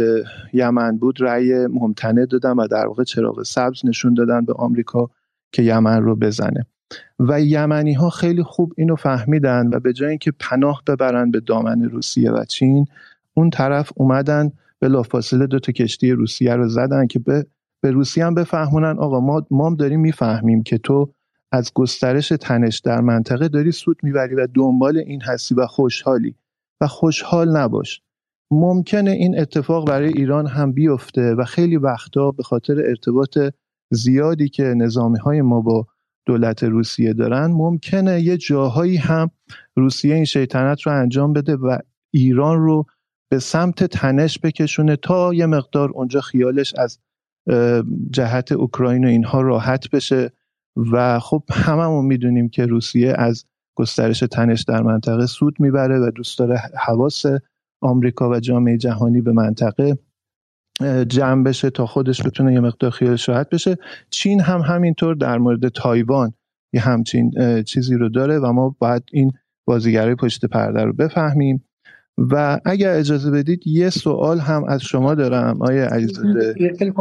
یمن 0.53 0.97
بود 0.97 1.21
رأی 1.21 1.67
ممتنع 1.67 2.27
دادن 2.27 2.53
و 2.53 2.67
در 2.67 2.87
واقع 2.87 3.05
چراغ 3.05 3.43
سبز 3.43 3.81
نشون 3.85 4.15
دادن 4.15 4.45
به 4.45 4.53
آمریکا 4.53 5.11
که 5.53 5.63
یمن 5.63 6.03
رو 6.03 6.17
بزنه. 6.17 6.67
و 7.19 7.41
یمنی 7.41 7.93
ها 7.93 8.11
خیلی 8.11 8.43
خوب 8.43 8.73
اینو 8.77 8.97
فهمیدن 8.97 9.67
و 9.73 9.81
به 9.81 9.93
جای 9.93 10.09
اینکه 10.09 10.33
پناه 10.41 10.83
ببرن 10.87 11.31
به 11.31 11.41
دامن 11.41 11.83
روسیه 11.83 12.31
و 12.31 12.45
چین 12.45 12.87
اون 13.35 13.51
طرف 13.51 13.93
اومدن 13.97 14.53
بلافاصله 14.81 15.47
دو 15.47 15.59
تا 15.59 15.73
کشتی 15.73 16.13
روسیه 16.13 16.55
رو 16.55 16.69
زدن 16.69 17.07
که 17.07 17.19
به 17.19 17.47
به 17.81 17.91
روسیه 17.91 18.27
هم 18.27 18.35
بفهمونن 18.35 18.99
آقا 18.99 19.21
ما 19.21 19.47
ما 19.51 19.75
داریم 19.75 20.01
می‌فهمیم 20.01 20.63
که 20.63 20.79
تو 20.79 21.13
از 21.53 21.71
گسترش 21.75 22.29
تنش 22.29 22.79
در 22.79 23.01
منطقه 23.01 23.49
داری 23.49 23.73
سود 23.73 23.97
می‌بری 24.03 24.35
و 24.35 24.47
دنبال 24.55 24.99
این 24.99 25.23
هستی 25.23 25.55
و 25.55 25.67
خوشحالی. 25.67 26.35
و 26.81 26.87
خوشحال 26.87 27.57
نباش. 27.57 28.01
ممکنه 28.51 29.11
این 29.11 29.39
اتفاق 29.39 29.87
برای 29.89 30.09
ایران 30.09 30.47
هم 30.47 30.73
بیفته 30.73 31.35
و 31.35 31.45
خیلی 31.45 31.77
وقتا 31.77 32.31
به 32.31 32.43
خاطر 32.43 32.79
ارتباط 32.87 33.39
زیادی 33.93 34.49
که 34.49 34.63
نظامی 34.63 35.19
های 35.19 35.43
ما 35.43 35.61
با 35.61 35.87
دولت 36.27 36.63
روسیه 36.63 37.13
دارن 37.13 37.47
ممکنه 37.47 38.21
یه 38.21 38.37
جاهایی 38.37 38.97
هم 38.97 39.31
روسیه 39.77 40.15
این 40.15 40.25
شیطنت 40.25 40.81
رو 40.83 40.93
انجام 40.93 41.33
بده 41.33 41.57
و 41.57 41.79
ایران 42.11 42.59
رو 42.59 42.87
به 43.31 43.39
سمت 43.39 43.85
تنش 43.85 44.39
بکشونه 44.39 44.97
تا 44.97 45.35
یه 45.35 45.47
مقدار 45.47 45.91
اونجا 45.91 46.21
خیالش 46.21 46.75
از 46.75 46.99
جهت 48.11 48.53
اوکراین 48.53 49.05
و 49.05 49.09
اینها 49.09 49.41
راحت 49.41 49.91
بشه. 49.91 50.33
و 50.93 51.19
خب 51.19 51.43
هممون 51.51 52.05
می‌دونیم 52.05 52.49
که 52.49 52.67
روسیه 52.67 53.15
از 53.19 53.45
گسترش 53.79 54.25
تنش 54.31 54.63
در 54.63 54.83
منطقه 54.83 55.27
سود 55.27 55.61
می‌بره 55.61 55.99
و 55.99 56.11
دوست 56.11 56.39
داره 56.39 56.61
حواس 56.87 57.25
آمریکا 57.83 58.31
و 58.31 58.41
جامعه 58.41 58.79
جهانی 58.79 59.21
به 59.21 59.33
منطقه 59.33 59.99
جمع 61.09 61.45
بشه 61.45 61.71
تا 61.71 61.87
خودش 61.87 62.27
بتونه 62.27 62.53
یه 62.53 62.61
مقدار 62.61 62.91
خیالش 62.91 63.29
راحت 63.29 63.49
بشه. 63.49 63.77
چین 64.11 64.41
هم 64.41 64.61
همینطور 64.61 65.15
در 65.15 65.39
مورد 65.39 65.69
تایوان 65.69 66.33
یه 66.73 66.81
همچین 66.81 67.33
چیزی 67.63 67.95
رو 67.95 68.09
داره 68.09 68.39
و 68.39 68.53
ما 68.53 68.77
باید 68.79 69.03
این 69.13 69.33
بازیگرای 69.67 70.15
پشت 70.15 70.47
پرده 70.47 70.83
رو 70.83 70.93
بفهمیم. 70.93 71.65
و 72.19 72.61
اگر 72.65 72.95
اجازه 72.95 73.31
بدید 73.31 73.67
یه 73.67 73.91
سوال 73.91 74.39
هم 74.39 74.65
از 74.65 74.83
شما 74.83 75.15
دارم 75.15 75.63
آیا 75.63 75.89
علیزاده 75.89 76.75
که 76.79 76.93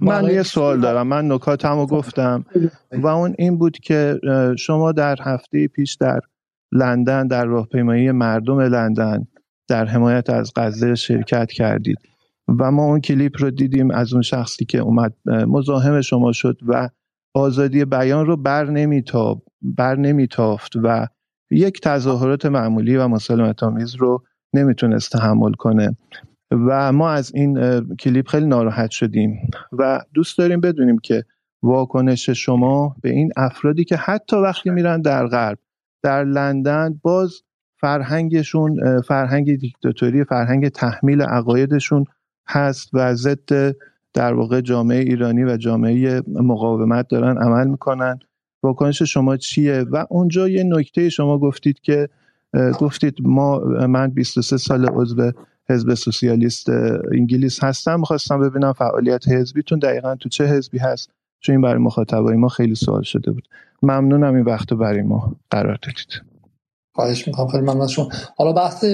من 0.00 0.24
یه 0.24 0.42
سوال 0.42 0.80
دارم. 0.80 1.06
من 1.06 1.32
نکاتم 1.32 1.78
رو 1.78 1.86
گفتم. 1.86 2.44
و 2.92 3.06
اون 3.06 3.34
این 3.38 3.58
بود 3.58 3.78
که 3.78 4.20
شما 4.58 4.92
در 4.92 5.16
هفته 5.20 5.68
پیش 5.68 5.94
در 5.94 6.20
لندن 6.72 7.26
در 7.26 7.44
راهپیمایی 7.44 8.10
مردم 8.10 8.60
لندن 8.60 9.26
در 9.68 9.84
حمایت 9.84 10.30
از 10.30 10.52
غزه 10.56 10.94
شرکت 10.94 11.52
کردید. 11.52 11.98
و 12.58 12.70
ما 12.70 12.84
اون 12.84 13.00
کلیپ 13.00 13.42
رو 13.42 13.50
دیدیم 13.50 13.90
از 13.90 14.12
اون 14.12 14.22
شخصی 14.22 14.64
که 14.64 14.78
اومد 14.78 15.14
مزاحم 15.26 16.00
شما 16.00 16.32
شد 16.32 16.58
و 16.66 16.88
آزادی 17.34 17.84
بیان 17.84 18.26
رو 18.26 18.36
بر 18.36 18.64
نمیتاب 18.64 19.42
بر 19.62 19.96
نمیتافت 19.96 20.72
و 20.82 21.06
یک 21.50 21.80
تظاهرات 21.80 22.46
معمولی 22.46 22.96
و 22.96 23.08
مسالمت 23.08 23.62
آمیز 23.62 23.94
رو 23.94 24.22
نمی‌تونست 24.54 25.12
تحمل 25.12 25.52
کنه. 25.52 25.96
و 26.50 26.92
ما 26.92 27.10
از 27.10 27.34
این 27.34 27.80
کلیپ 27.96 28.28
خیلی 28.28 28.46
ناراحت 28.46 28.90
شدیم 28.90 29.50
و 29.72 30.00
دوست 30.14 30.38
داریم 30.38 30.60
بدونیم 30.60 30.98
که 30.98 31.24
واکنش 31.62 32.30
شما 32.30 32.96
به 33.02 33.10
این 33.10 33.32
افرادی 33.36 33.84
که 33.84 33.96
حتی 33.96 34.36
وقتی 34.36 34.70
میرن 34.70 35.00
در 35.00 35.26
غرب 35.26 35.58
در 36.02 36.24
لندن 36.24 37.00
باز 37.02 37.42
فرهنگشون 37.80 39.00
فرهنگ 39.00 39.56
دیکتاتوری 39.56 40.24
فرهنگ 40.24 40.68
تحمیل 40.68 41.22
عقایدشون 41.22 42.04
هست 42.48 42.90
و 42.92 43.14
ضد 43.14 43.74
در 44.14 44.34
واقع 44.34 44.60
جامعه 44.60 44.98
ایرانی 44.98 45.44
و 45.44 45.56
جامعه 45.56 46.22
مقاومت 46.28 47.08
دارن 47.08 47.38
عمل 47.38 47.66
می‌کنن. 47.66 48.18
واکنش 48.62 49.02
شما 49.02 49.36
چیه؟ 49.36 49.84
و 49.90 50.06
اونجا 50.10 50.48
یه 50.48 50.64
نکته 50.64 51.08
شما 51.08 51.38
گفتید 51.38 51.80
که 51.80 52.08
گفتید 52.80 53.14
ما 53.22 53.58
من 53.86 54.08
23 54.08 54.56
سال 54.56 54.86
عضو 54.86 55.32
حزب 55.70 55.94
سوسیالیست 55.94 56.68
انگلیس 57.12 57.64
هستم. 57.64 58.00
می‌خواستم 58.00 58.40
ببینم 58.40 58.72
فعالیت 58.72 59.28
حزبیتون 59.28 59.78
دقیقا 59.78 60.14
تو 60.14 60.28
چه 60.28 60.44
حزبی 60.44 60.78
هست. 60.78 61.10
چون 61.40 61.52
این 61.52 61.62
برای 61.62 61.82
مخاطبای 61.82 62.36
ما 62.36 62.48
خیلی 62.48 62.74
سوال 62.74 63.02
شده 63.02 63.30
بود. 63.30 63.48
ممنونم 63.82 64.34
این 64.34 64.44
وقت 64.44 64.72
برای 64.72 65.02
ما 65.02 65.36
قرار 65.50 65.78
دادید. 65.82 66.22
خواهش 66.94 67.28
می‌کنم. 67.28 67.48
خیلی 67.48 67.62
ممنون 67.62 67.86
شما. 67.86 68.08
حالا 68.36 68.52
بحث 68.52 68.84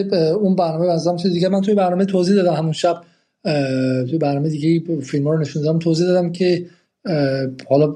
اون 0.40 0.56
برنامه 0.56 0.86
بازم 0.86 1.16
چیز 1.16 1.32
دیگه. 1.32 1.48
من 1.48 1.60
توی 1.60 1.74
برنامه 1.74 2.04
توضیح 2.04 2.36
دادم. 2.36 2.52
همون 2.52 2.72
شب 2.72 3.00
توی 4.10 4.18
برنامه 4.18 4.48
دیگه 4.48 5.00
فیلم 5.00 5.28
رو 5.28 5.38
نشون 5.38 5.62
دادم. 5.62 5.78
توضیح 5.78 6.06
دادم 6.06 6.32
که 6.32 6.66
حالا 7.68 7.94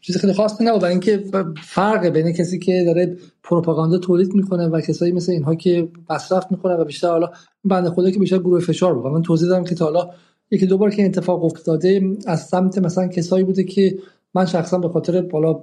چیز 0.00 0.16
خیلی 0.16 0.32
خاصی 0.32 0.64
نبود. 0.64 0.80
برای 0.80 0.92
اینکه 0.92 1.24
فرق 1.62 2.06
بین 2.06 2.32
کسی 2.32 2.58
که 2.58 2.84
داره 2.86 3.16
پروپاگاندا 3.42 3.98
تولید 3.98 4.34
می‌کنه 4.34 4.68
و 4.68 4.80
کسایی 4.80 5.12
مثل 5.12 5.32
اینها 5.32 5.54
که 5.54 5.88
مصرف 6.10 6.46
می‌کنه 6.50 6.74
و 6.74 6.84
بیشتر 6.84 7.08
حالا 7.08 7.30
بنده 7.64 7.90
خدا 7.90 8.10
که 8.10 8.18
بیشتر 8.18 8.38
گروه 8.38 8.60
فشار 8.60 8.94
بود 8.94 9.06
من 9.12 9.22
توضیح 9.22 9.48
دادم 9.48 9.64
که 9.64 9.74
تا 9.74 9.84
حالا 9.84 10.10
یکی 10.50 10.66
دو 10.66 10.78
بار 10.78 10.90
که 10.90 11.04
اتفاق 11.04 11.44
افتاده 11.44 12.00
از 12.26 12.40
سمت 12.46 12.78
مثلا 12.78 13.06
کسایی 13.06 13.44
بوده 13.44 13.64
که 13.64 13.98
من 14.34 14.46
شخصا 14.46 14.78
به 14.78 14.88
خاطر 14.88 15.22
بالا 15.22 15.60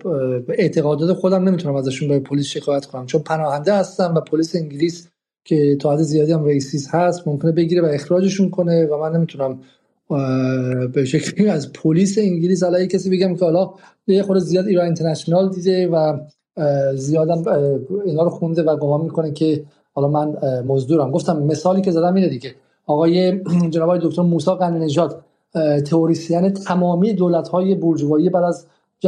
اعتقادات 0.50 1.18
خودم 1.18 1.44
نمی‌تونم 1.44 1.76
ازشون 1.76 2.10
به 2.10 2.20
پلیس 2.20 2.46
شکایت 2.46 2.86
کنم. 2.86 3.06
چون 3.06 3.22
پناهنده 3.22 3.74
هستم 3.74 4.14
و 4.16 4.22
پلیس 4.22 4.56
انگلیس 4.56 5.08
که 5.44 5.78
تا 5.82 5.94
حد 5.94 6.02
زیادی 6.02 6.32
هم 6.32 6.46
racist 6.46 6.88
هست 6.90 7.28
ممکنه 7.28 7.52
بگیره 7.52 7.82
و 7.82 7.86
اخراجشون 7.86 8.50
کنه 8.50 8.86
و 8.86 8.98
من 8.98 9.16
نمی‌تونم 9.16 9.60
به 10.94 11.06
شکلی 11.06 11.50
از 11.50 11.74
پلیس 11.74 12.18
انگلیس 12.18 12.64
علیه 12.64 12.88
کسی 12.88 13.10
بگم 13.10 13.36
که 13.36 13.46
حالا 13.46 13.74
یه 14.08 14.24
خورده 14.24 14.42
زیاد 14.42 14.68
ایران 14.68 14.86
اینترنشنال 14.86 15.50
دیده 15.50 15.88
و 15.88 16.18
زیادم 16.96 17.44
اینا 18.06 18.24
رو 18.24 18.30
خونده 18.30 18.64
و 18.64 18.78
گمان 18.78 19.02
می‌کنه 19.02 19.32
که 19.32 19.66
حالا 19.94 20.08
من 20.08 20.36
مزدورم. 20.68 21.12
گفتم 21.12 21.44
مثالی 21.44 21.82
که 21.82 21.92
زدم 21.92 22.14
اینه 22.14 22.30
دیگه. 22.30 22.56
آقای 22.86 23.42
جناب 23.74 23.98
دکتر 23.98 24.22
موسی 24.22 24.52
غنی 24.52 24.80
نژاد 24.80 25.24
تئوریسین 25.86 26.50
تمامی 26.50 27.14
دولت 27.14 27.48
های 27.48 27.76
بورژوایی 27.76 28.30
بعد 28.30 28.44
از 28.44 28.68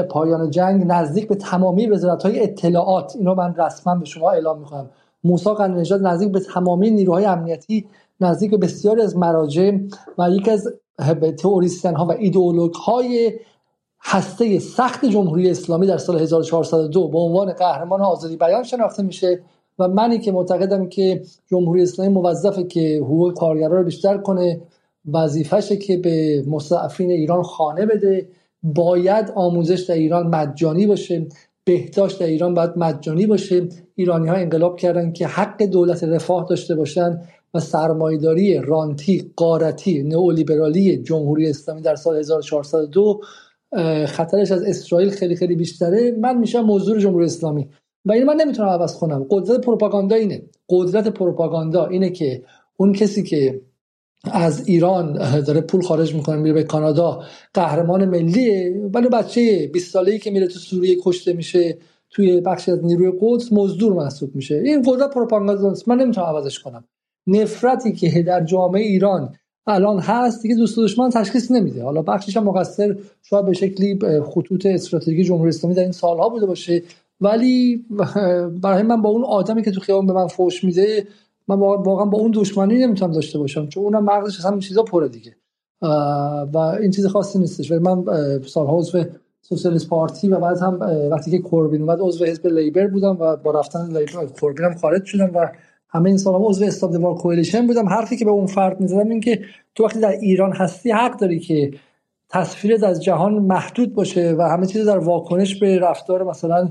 پایان 0.09 0.49
جنگ 0.49 0.83
نزدیک 0.87 1.27
به 1.27 1.35
تمامی 1.35 1.87
وزارت 1.87 2.23
های 2.23 2.43
اطلاعات 2.43 3.15
اینو 3.15 3.35
من 3.35 3.55
رسما 3.55 3.95
به 3.95 4.05
شما 4.05 4.31
اعلام 4.31 4.59
می‌کنم. 4.59 4.89
موسی 5.23 5.49
قنی 5.49 5.83
نزدیک 6.01 6.31
به 6.31 6.39
تمامی 6.39 6.91
نیروهای 6.91 7.25
امنیتی 7.25 7.87
نزدیک 8.21 8.51
به 8.51 8.57
بسیاری 8.57 9.01
از 9.01 9.17
مراجع 9.17 9.71
و 10.17 10.29
یکی 10.29 10.51
از 10.51 10.73
تئوریستن 11.37 11.95
ها 11.95 12.05
و 12.05 12.11
ایدئولوگ 12.11 12.73
های 12.73 13.39
هسته 14.01 14.59
سخت 14.59 15.05
جمهوری 15.05 15.49
اسلامی 15.49 15.87
در 15.87 15.97
سال 15.97 16.19
1402 16.19 17.07
به 17.07 17.17
عنوان 17.17 17.53
قهرمان 17.53 18.01
آزادی 18.01 18.37
بیان 18.37 18.63
شناخته 18.63 19.03
میشه 19.03 19.41
و 19.79 19.87
منی 19.87 20.19
که 20.19 20.31
معتقدم 20.31 20.89
که 20.89 21.21
جمهوری 21.47 21.81
اسلامی 21.81 22.13
موظفه 22.13 22.63
که 22.63 22.99
حقوق 23.03 23.33
کارگرا 23.33 23.77
رو 23.77 23.83
بیشتر 23.83 24.17
کنه 24.17 24.61
وظیفشه 25.13 25.77
که 25.77 25.97
به 25.97 26.43
مستعفین 26.47 27.11
ایران 27.11 27.43
خانه 27.43 27.85
بده. 27.85 28.27
باید 28.63 29.31
آموزش 29.35 29.81
در 29.81 29.95
ایران 29.95 30.27
مجانی 30.27 30.87
باشه 30.87 31.27
بهداشت 31.63 32.19
در 32.19 32.25
ایران 32.25 32.53
باید 32.53 32.71
مجانی 32.75 33.25
باشه. 33.25 33.69
ایرانی 33.95 34.27
ها 34.27 34.35
انقلاب 34.35 34.77
کردن 34.77 35.11
که 35.13 35.27
حق 35.27 35.63
دولت 35.63 36.03
رفاه 36.03 36.45
داشته 36.49 36.75
باشن. 36.75 37.21
و 37.53 37.59
سرمایداری 37.59 38.57
رانتی 38.57 39.31
قارتی 39.35 40.03
نئولیبرالی 40.03 40.97
جمهوری 40.97 41.49
اسلامی 41.49 41.81
در 41.81 41.95
سال 41.95 42.17
1402 42.17 43.21
خطرش 44.07 44.51
از 44.51 44.63
اسرائیل 44.63 45.09
خیلی 45.09 45.35
خیلی 45.35 45.55
بیشتره. 45.55 46.11
من 46.11 46.37
میشم 46.37 46.61
موضوع 46.61 46.99
جمهوری 46.99 47.25
اسلامی. 47.25 47.67
و 48.05 48.11
این 48.11 48.23
من 48.23 48.35
نمی‌تونم 48.35 48.69
عوض 48.69 48.97
کنم. 48.97 49.25
قدرت 49.29 49.61
پروپاگاندا 49.61 50.15
اینه. 50.15 50.41
قدرت 50.69 51.07
پروپاگاندا 51.07 51.85
اینه 51.85 52.09
که 52.09 52.43
اون 52.77 52.93
کسی 52.93 53.23
که 53.23 53.61
از 54.31 54.67
ایران 54.67 55.13
داره 55.41 55.61
پول 55.61 55.81
خارج 55.81 56.15
می‌کنه 56.15 56.35
میره 56.35 56.53
به 56.53 56.63
کانادا 56.63 57.23
قهرمان 57.53 58.05
ملیه. 58.05 58.81
ولی 58.93 59.07
بچه 59.07 59.69
20 59.73 59.91
ساله‌ای 59.91 60.19
که 60.19 60.31
میره 60.31 60.47
تو 60.47 60.59
سوریه 60.59 60.97
کشته 61.03 61.33
میشه 61.33 61.77
توی 62.09 62.41
بخش 62.41 62.69
از 62.69 62.85
نیروی 62.85 63.11
قدس 63.21 63.53
مزدور 63.53 63.93
محسوب 63.93 64.35
میشه. 64.35 64.55
این 64.55 64.83
قدرت 64.85 65.13
پروپاگاندا 65.13 65.73
من 65.87 65.95
نمی‌تونم 65.95 66.27
عوضش 66.27 66.59
کنم. 66.59 66.83
نفرتی 67.27 67.91
که 67.91 68.21
در 68.21 68.43
جامعه 68.43 68.81
ایران 68.81 69.35
الان 69.67 69.99
هست 69.99 70.41
دیگه 70.41 70.55
دوست 70.55 70.79
دشمن 70.79 71.09
تشخیص 71.09 71.51
نمیده. 71.51 71.83
حالا 71.83 72.01
بخشش 72.01 72.37
هم 72.37 72.43
مقصر 72.43 72.97
شاید 73.23 73.45
به 73.45 73.53
شکلی 73.53 73.99
خطوط 74.21 74.65
استراتژی 74.65 75.23
جمهوری 75.23 75.49
اسلامی 75.49 75.75
در 75.75 75.83
این 75.83 75.91
سالها 75.91 76.29
بوده 76.29 76.45
باشه. 76.45 76.83
ولی 77.21 77.85
برای 78.61 78.83
من 78.83 79.01
با 79.01 79.09
اون 79.09 79.23
آدمی 79.23 79.63
که 79.63 79.71
تو 79.71 79.79
خیابان 79.79 80.05
به 80.05 80.13
من 80.13 80.27
فوش 80.27 80.63
میده 80.63 81.07
من 81.47 81.55
واقعا 81.59 82.05
با 82.05 82.17
اون 82.17 82.31
دشمنی 82.35 82.77
نمی‌تونم 82.77 83.11
داشته 83.11 83.39
باشم 83.39 83.67
چون 83.67 83.83
اونم 83.83 84.03
مغزش 84.03 84.45
همین 84.45 84.59
چیزا 84.59 84.83
پره 84.83 85.09
دیگه. 85.09 85.35
و 86.53 86.57
این 86.57 86.91
چیز 86.91 87.07
خاصی 87.07 87.39
نیستش. 87.39 87.71
ولی 87.71 87.79
من 87.79 88.05
سالها 88.45 88.77
عضو 88.77 89.03
سوسیالیست 89.41 89.89
پارتی 89.89 90.27
و 90.27 90.39
بعد 90.39 90.57
هم 90.57 90.79
وقتی 91.11 91.31
که 91.31 91.39
کوربین 91.39 91.81
اومد 91.81 91.97
عضو 92.01 92.25
حزب 92.25 92.47
لیبر 92.47 92.87
بودم 92.87 93.17
و 93.19 93.35
با 93.35 93.51
رفتن 93.51 93.97
لیبر 93.97 94.25
کوربین 94.39 94.65
هم 94.65 94.75
خارج 94.75 95.05
شدم 95.05 95.31
و 95.35 95.49
همه 95.89 96.09
این 96.09 96.17
سالها 96.17 96.47
عضو 96.47 96.65
استاب 96.65 96.91
دوار 96.91 97.15
کولیشن 97.15 97.67
بودم. 97.67 97.89
حرفی 97.89 98.17
که 98.17 98.25
به 98.25 98.31
اون 98.31 98.45
فرد 98.45 98.81
می‌زدم 98.81 99.09
این 99.09 99.19
که 99.19 99.39
تو 99.75 99.83
وقتی 99.83 99.99
در 99.99 100.11
ایران 100.11 100.53
هستی 100.53 100.91
حق 100.91 101.19
داری 101.19 101.39
که 101.39 101.71
تصویرت 102.29 102.83
از 102.83 103.03
جهان 103.03 103.33
محدود 103.33 103.95
باشه 103.95 104.35
و 104.37 104.41
همه 104.41 104.65
چیز 104.65 104.87
در 104.87 104.97
واکنش 104.97 105.59
به 105.59 105.79
رفتار 105.79 106.23
مثلا 106.23 106.69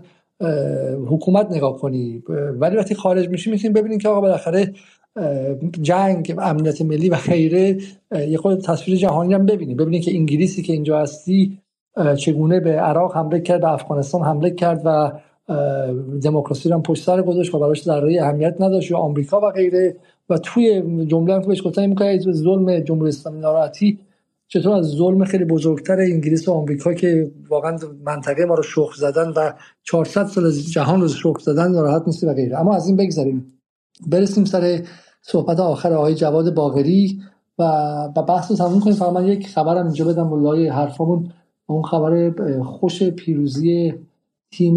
حکومت 1.09 1.51
نگاه 1.51 1.79
کنی. 1.79 2.23
ولی 2.61 2.77
وقتی 2.77 2.95
خارج 2.95 3.29
میشی 3.29 3.51
می‌تونی 3.51 3.75
ببینید 3.75 4.03
که 4.03 4.09
آقا 4.09 4.21
بالاخره 4.21 4.73
جنگ 5.83 6.35
امنیت 6.39 6.83
ملی 6.83 7.09
و 7.09 7.17
خیره 7.17 7.79
یه 8.29 8.39
خود 8.39 8.61
تصویر 8.61 8.97
جهانی 8.97 9.35
هم 9.35 9.47
ببینیم 9.47 9.77
ببینید 9.77 10.03
که 10.03 10.15
انگلیسی 10.15 10.63
که 10.63 10.73
اینجا 10.73 11.01
هستی 11.01 11.59
چگونه 12.19 12.61
به 12.61 12.71
عراق 12.71 13.17
حمله 13.17 13.41
کرد 13.41 13.61
به 13.61 13.73
افغانستان 13.73 14.23
حمله 14.23 14.51
کرد 14.51 14.83
و 14.85 15.13
دموکراسی 16.23 16.69
رو 16.69 16.75
هم 16.75 16.83
پشت 16.83 17.05
سر 17.05 17.23
گذاشت 17.23 17.55
و 17.55 17.59
براش 17.59 17.83
ذره 17.83 18.23
اهمیت 18.23 18.57
نداشت 18.61 18.91
یا 18.91 18.99
آمریکا 18.99 19.41
و 19.41 19.51
غیره. 19.51 19.97
و 20.29 20.39
توی 20.39 20.83
جمله 21.07 21.35
هم 21.35 21.41
بهش 21.41 21.63
گفتن 21.67 21.87
میگه 21.87 22.19
ظلم 22.33 22.81
جمهوری 22.81 23.09
اسلامی 23.09 23.41
ناراحتی 23.41 23.99
چطور 24.49 24.73
از 24.73 24.87
ظلم 24.87 25.25
خیلی 25.25 25.45
بزرگتر 25.45 26.01
انگلیس 26.01 26.49
و 26.49 26.53
آمریکا 26.53 26.95
که 26.95 27.31
واقعا 27.49 27.79
منطقه 28.05 28.45
ما 28.45 28.55
رو 28.55 28.63
شخ 28.63 28.95
زدن 28.97 29.29
و 29.29 29.53
400 29.83 30.27
سال 30.27 30.51
جهان 30.51 31.01
رو 31.01 31.09
شخ 31.09 31.39
زدن 31.39 31.73
ناراحت 31.73 32.03
نیست 32.07 32.25
و 32.25 32.35
غیره. 32.35 32.61
اما 32.61 32.75
از 32.75 32.87
این 32.87 32.97
بگذاریم 32.97 33.53
برسیم 34.07 34.45
سر 34.45 34.83
صحبت 35.23 35.61
آخر 35.61 35.93
آقای 35.93 36.15
جواد 36.15 36.55
باغری 36.55 37.21
و 37.59 37.65
با 38.15 38.23
بحث 38.23 38.51
رو 38.51 38.57
تموم 38.57 38.81
کنیم. 38.81 38.97
فقط 38.97 39.13
من 39.13 39.27
یک 39.27 39.49
خبرم 39.49 39.85
اینجا 39.85 40.05
بدم 40.05 40.31
والله 40.31 40.73
حرفامون 40.73 41.33
اون 41.67 41.83
خبر 41.83 42.33
خوش 42.63 43.03
پیروزی 43.03 43.95
تیم 44.51 44.77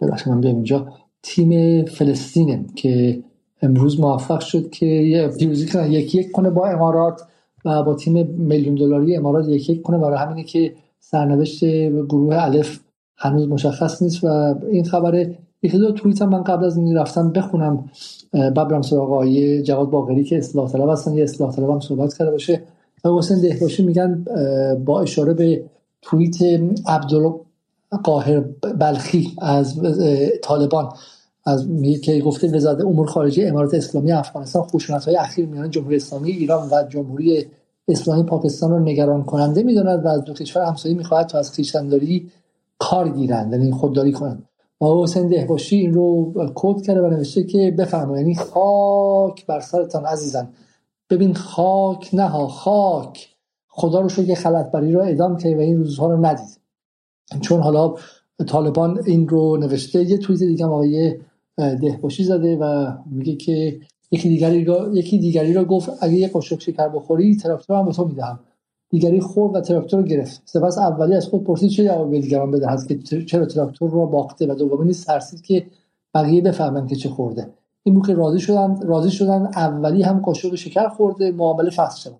ببخشید 0.00 0.28
من 0.28 0.40
بیام 0.40 0.54
اینجا. 0.54 0.88
تیم 1.22 1.84
فلسطینه 1.84 2.64
که 2.76 3.22
امروز 3.62 4.00
موفق 4.00 4.40
شد 4.40 4.70
که 4.70 5.30
پیروزی 5.38 5.78
یکی 5.88 6.18
یک 6.18 6.30
کنه 6.30 6.50
با 6.50 6.66
امارات 6.66 7.22
و 7.64 7.82
با 7.82 7.94
تیم 7.94 8.26
میلیون 8.26 8.74
دلاری 8.74 9.16
امارات 9.16 9.48
یکی 9.48 9.72
یک 9.72 9.82
کنه. 9.82 9.98
برای 9.98 10.18
همینه 10.18 10.44
که 10.44 10.74
سرنوشت 11.00 11.64
گروه 11.88 12.36
الف 12.38 12.80
هنوز 13.16 13.48
مشخص 13.48 14.02
نیست 14.02 14.24
و 14.24 14.54
این 14.70 14.84
خبر 14.84 15.26
یکی 15.62 15.78
دو 15.78 15.92
توییت 15.92 16.22
هم 16.22 16.28
من 16.28 16.42
قبل 16.42 16.64
از 16.64 16.76
این 16.76 16.96
رفتم 16.96 17.32
بخونم. 17.32 17.84
ببرم 18.32 18.82
سراغ 18.82 19.12
آقای 19.12 19.62
جواد 19.62 19.90
باقری 19.90 20.24
که 20.24 20.38
اصلاح 20.38 20.72
طلب 20.72 20.88
هستن 20.88 21.14
یه 21.14 21.22
اصلاح 21.22 21.52
طلب 21.52 21.70
هم 21.70 21.80
صحبت 21.80 22.14
کرده 22.14 22.30
باشه. 22.30 22.62
و 23.04 23.08
حسین 23.18 23.40
دهباشی 23.40 23.84
میگن 23.84 24.24
با 24.84 25.00
اشاره 25.00 25.34
به 25.34 25.64
توییت 26.02 26.36
عبدالله 26.86 27.34
قاهر 27.96 28.40
بلخی 28.80 29.36
از 29.38 29.80
طالبان. 30.42 30.92
از 31.44 31.68
که 32.02 32.20
گفته 32.20 32.56
وزارت 32.56 32.80
امور 32.80 33.06
خارجه 33.06 33.46
امارات 33.46 33.74
اسلامی 33.74 34.12
افغانستان 34.12 34.62
خشونت 34.62 35.04
های 35.04 35.16
اخیر 35.16 35.46
میان 35.46 35.70
جمهوری 35.70 35.96
اسلامی 35.96 36.30
ایران 36.30 36.68
و 36.70 36.82
جمهوری 36.88 37.46
اسلامی 37.88 38.22
پاکستان 38.22 38.70
رو 38.70 38.78
نگران 38.78 39.24
کننده 39.24 39.62
می‌داند 39.62 40.04
و 40.04 40.08
از 40.08 40.24
دو 40.24 40.34
کشور 40.34 40.62
همسایه 40.62 40.94
می‌خواهد 40.94 41.26
تا 41.26 41.38
از 41.38 41.50
خویشتنداری 41.50 42.30
کار 42.78 43.08
گیرند 43.08 43.52
یعنی 43.52 43.72
خودداری 43.72 44.12
کنند. 44.12 44.48
و 44.80 44.84
حسین 45.02 45.28
دهباشی 45.28 45.76
این 45.76 45.94
رو 45.94 46.32
کد 46.54 46.82
کرده 46.82 47.00
و 47.00 47.06
نوشته 47.06 47.44
که 47.44 47.74
بفرمایید 47.78 48.26
یعنی 48.26 48.38
خاک 48.38 49.46
بر 49.46 49.60
سرتان 49.60 50.04
عزیزان. 50.04 50.48
ببین 51.10 51.34
خاک 51.34 52.10
نه 52.12 52.28
خاک. 52.48 53.28
خدا 53.68 54.00
رو 54.00 54.08
شو 54.08 54.24
که 54.24 54.34
خلطبری 54.34 54.92
رو 54.92 55.02
ادام 55.04 55.36
کرد 55.36 55.56
و 55.56 55.60
این 55.60 55.76
روزها 55.76 56.06
رو 56.06 56.26
ندید. 56.26 56.59
چون 57.40 57.60
حالا 57.60 57.94
طالبان 58.46 59.02
این 59.06 59.28
رو 59.28 59.56
نوشته 59.56 60.10
یه 60.10 60.18
توییت 60.18 60.42
دیگه 60.42 60.64
هم 60.64 60.72
آقای 60.72 61.16
دهباشی 61.56 62.24
زده 62.24 62.56
و 62.56 62.92
میگه 63.06 63.36
که 63.36 63.80
یکی 64.10 64.28
دیگری 64.28 64.64
را 64.64 64.90
یکی 64.94 65.18
دیگری 65.18 65.52
را 65.52 65.64
گفت 65.64 65.90
اگه 66.00 66.14
یه 66.14 66.28
قاشق 66.28 66.60
شکر 66.60 66.88
بخوری 66.88 67.36
تراکتور 67.36 67.78
هم 67.78 67.84
به 67.84 67.92
تو 67.92 68.04
می‌دهم. 68.04 68.40
دیگری 68.90 69.20
خورد 69.20 69.56
و 69.56 69.60
تراکتور 69.60 70.00
رو 70.00 70.06
گرفت. 70.06 70.42
سپس 70.44 70.78
اولی 70.78 71.14
از 71.14 71.26
خود 71.26 71.44
پرسید 71.44 71.70
چه 71.70 71.84
جواب 71.84 72.20
دیگران 72.20 72.50
بدهد 72.50 72.86
که 72.86 73.24
چرا 73.24 73.46
تراکتور 73.46 73.90
را 73.90 74.06
باخته؟ 74.06 74.46
و 74.46 74.54
دومی 74.54 74.86
نیز 74.86 75.04
ترسید 75.04 75.42
که 75.42 75.66
بقیه 76.14 76.42
بفهمن 76.42 76.86
که 76.86 76.96
چه 76.96 77.08
خورده. 77.08 77.50
این 77.82 77.94
بود 77.94 78.06
که 78.06 78.14
راضی 78.14 78.40
شدن 78.40 78.80
راضی 78.82 79.10
شدن 79.10 79.50
اولی 79.56 80.02
هم 80.02 80.20
قاشق 80.20 80.54
شکر 80.54 80.88
خورده 80.88 81.30
معامله 81.30 81.70
فصل 81.70 82.00
شد. 82.00 82.16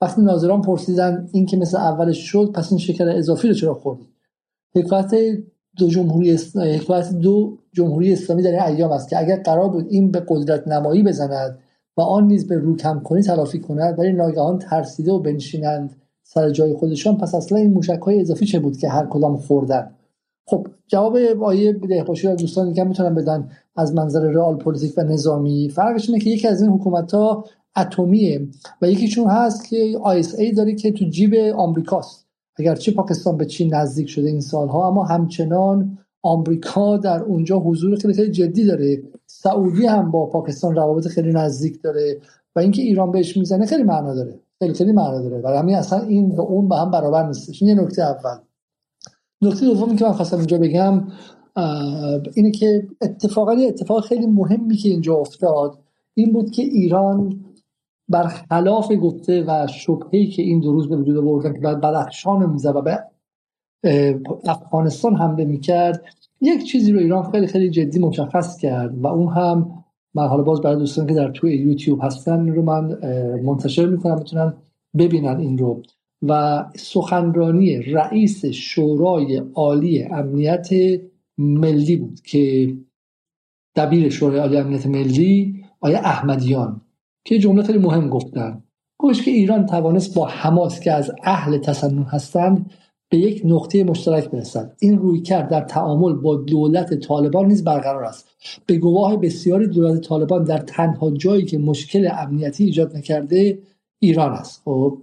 وقتی 0.00 0.22
ناظران 0.22 0.62
پرسیدن 0.62 1.28
این 1.32 1.46
که 1.46 1.56
مثل 1.56 1.76
اولش 1.76 2.18
شد 2.18 2.50
پس 2.54 2.72
این 2.72 2.78
شکر 2.78 3.08
اضافی 3.08 3.48
رو 3.48 3.54
چرا 3.54 3.74
خوردی؟ 3.74 4.15
حکمت 4.76 5.14
دو 5.78 5.88
جمهوری 5.88 6.32
اسلامی 6.32 7.20
دو 7.22 7.58
جمهوری 7.72 8.12
اسلامی 8.12 8.42
در 8.42 8.50
این 8.50 8.62
ایام 8.62 8.92
است 8.92 9.08
که 9.08 9.18
اگر 9.18 9.36
قرار 9.36 9.68
بود 9.68 9.86
این 9.88 10.10
به 10.10 10.22
قدرت 10.28 10.68
نمایی 10.68 11.02
بزند 11.02 11.58
و 11.96 12.00
آن 12.00 12.26
نیز 12.26 12.48
به 12.48 12.58
رو 12.58 12.76
کم 12.76 13.00
کنی 13.00 13.22
تلافی 13.22 13.58
کند 13.58 13.98
ولی 13.98 14.12
ناگهان 14.12 14.58
ترسیده 14.58 15.12
و 15.12 15.18
بنشینند 15.18 15.96
سر 16.22 16.50
جای 16.50 16.74
خودشان 16.74 17.18
پس 17.18 17.34
اصلا 17.34 17.58
این 17.58 17.72
موشک 17.72 18.00
های 18.02 18.20
اضافی 18.20 18.46
چه 18.46 18.58
بود 18.58 18.76
که 18.76 18.88
هر 18.88 19.06
کدام 19.06 19.36
خوردن؟ 19.36 19.90
خب 20.46 20.66
جواب 20.86 21.16
آقای 21.42 21.72
دهباشی 21.72 22.26
را 22.26 22.34
دوستان 22.34 22.68
دیگه 22.68 22.84
می‌تونن 22.84 23.14
بدن 23.14 23.50
از 23.76 23.94
منظر 23.94 24.20
رئال 24.20 24.56
پلیتیک 24.56 24.98
و 24.98 25.02
نظامی. 25.02 25.68
فرقش 25.68 26.08
اینه 26.08 26.20
که 26.20 26.30
یکی 26.30 26.48
از 26.48 26.62
این 26.62 26.70
حکومت 26.70 27.14
ها 27.14 27.44
اتمیه 27.76 28.48
و 28.82 28.90
یکیشون 28.90 29.26
هست 29.26 29.68
که 29.68 29.98
ای 30.38 30.52
داره 30.52 30.74
که 30.74 30.92
تو 30.92 31.04
جیب 31.04 31.34
آمریکاست. 31.56 32.25
اگرچه 32.58 32.92
پاکستان 32.92 33.36
به 33.36 33.44
چین 33.44 33.74
نزدیک 33.74 34.08
شده 34.08 34.28
این 34.28 34.40
سالها 34.40 34.88
اما 34.88 35.04
همچنان 35.04 35.98
آمریکا 36.22 36.96
در 36.96 37.22
اونجا 37.22 37.58
حضور 37.58 37.96
خیلی 37.96 38.14
خیلی 38.14 38.30
جدی 38.30 38.64
داره. 38.64 39.02
سعودی 39.26 39.86
هم 39.86 40.10
با 40.10 40.26
پاکستان 40.26 40.74
روابط 40.74 41.06
خیلی 41.06 41.32
نزدیک 41.32 41.82
داره 41.82 42.20
و 42.56 42.60
اینکه 42.60 42.82
ایران 42.82 43.10
بهش 43.10 43.36
می‌زنه 43.36 43.66
خیلی 43.66 43.82
معنا 43.82 44.14
داره. 44.14 44.40
خیلی 44.58 44.74
خیلی 44.74 44.92
معنا 44.92 45.22
داره. 45.22 45.42
برای 45.42 45.58
همین 45.58 45.76
اصلا 45.76 46.00
این 46.00 46.30
و 46.30 46.40
اون 46.40 46.68
به 46.68 46.76
هم 46.76 46.90
برابر 46.90 47.26
نیستش. 47.26 47.62
این 47.62 47.76
یه 47.76 47.82
نکته 47.82 48.02
اول. 48.02 48.38
نکته 49.42 49.66
دومی 49.66 49.96
که 49.96 50.04
من 50.04 50.12
خواستم 50.12 50.36
اینجا 50.36 50.58
بگم 50.58 51.08
اینه 52.34 52.50
که 52.50 52.88
اتفاقا 53.02 53.52
اتفاق 53.52 54.04
خیلی 54.04 54.26
مهمی 54.26 54.76
که 54.76 54.88
اینجا 54.88 55.14
افتاد 55.14 55.78
این 56.14 56.32
بود 56.32 56.50
که 56.50 56.62
ایران 56.62 57.44
برخلاف 58.08 58.92
گفته 59.02 59.44
و 59.44 59.66
شبهی 59.66 60.26
که 60.26 60.42
این 60.42 60.60
دو 60.60 60.72
روز 60.72 60.88
به 60.88 60.96
وجود 60.96 61.16
آوردن 61.16 61.52
که 61.52 61.60
بعد 61.60 61.80
بدخشان 61.80 62.50
می‌زد 62.50 62.76
و 62.76 62.80
به 62.82 62.98
افغانستان 64.44 65.16
حمله 65.16 65.44
می‌کرد 65.44 66.04
یک 66.40 66.64
چیزی 66.64 66.92
رو 66.92 66.98
ایران 66.98 67.30
خیلی 67.30 67.46
خیلی 67.46 67.70
جدی 67.70 67.98
مشخص 67.98 68.58
کرد 68.58 68.98
و 68.98 69.06
اون 69.06 69.32
هم 69.32 69.84
من 70.14 70.26
حالا 70.26 70.42
باز 70.42 70.60
برای 70.60 70.76
دوستان 70.76 71.06
که 71.06 71.14
در 71.14 71.30
توی 71.30 71.56
یوتیوب 71.56 72.00
هستن 72.02 72.48
رو 72.48 72.62
من 72.62 72.98
منتشر 73.44 73.86
می‌کنم 73.86 74.16
بتونن 74.16 74.54
ببینن 74.98 75.36
این 75.36 75.58
رو. 75.58 75.82
و 76.22 76.64
سخنرانی 76.76 77.76
رئیس 77.76 78.44
شورای 78.44 79.42
عالی 79.54 80.02
امنیت 80.02 80.68
ملی 81.38 81.96
بود 81.96 82.20
که 82.20 82.74
دبیر 83.76 84.08
شورای 84.08 84.38
عالی 84.38 84.56
امنیت 84.56 84.86
ملی 84.86 85.64
آیا 85.80 85.98
احمدیان. 85.98 86.80
که 87.26 87.38
جمله 87.38 87.62
خیلی 87.62 87.78
مهم 87.78 88.08
گفتن 88.08 88.62
گوش 88.98 89.22
که 89.22 89.30
ایران 89.30 89.66
توانست 89.66 90.14
با 90.14 90.26
حماس 90.26 90.80
که 90.80 90.92
از 90.92 91.12
اهل 91.24 91.58
تسنن 91.58 92.02
هستند 92.02 92.70
به 93.10 93.18
یک 93.18 93.42
نقطه 93.44 93.84
مشترک 93.84 94.30
برسد. 94.30 94.76
این 94.80 94.98
روی 94.98 95.20
کرد 95.20 95.48
در 95.48 95.60
تعامل 95.60 96.12
با 96.12 96.36
دولت 96.36 96.94
طالبان 96.94 97.46
نیز 97.46 97.64
برقرار 97.64 98.04
است. 98.04 98.28
به 98.66 98.76
گواه 98.76 99.16
بسیاری 99.16 99.66
دولت 99.66 100.00
طالبان 100.00 100.44
در 100.44 100.58
تنها 100.58 101.10
جایی 101.10 101.44
که 101.44 101.58
مشکل 101.58 102.08
امنیتی 102.12 102.64
ایجاد 102.64 102.96
نکرده 102.96 103.58
ایران 103.98 104.32
است. 104.32 104.62
خب؟ 104.64 104.98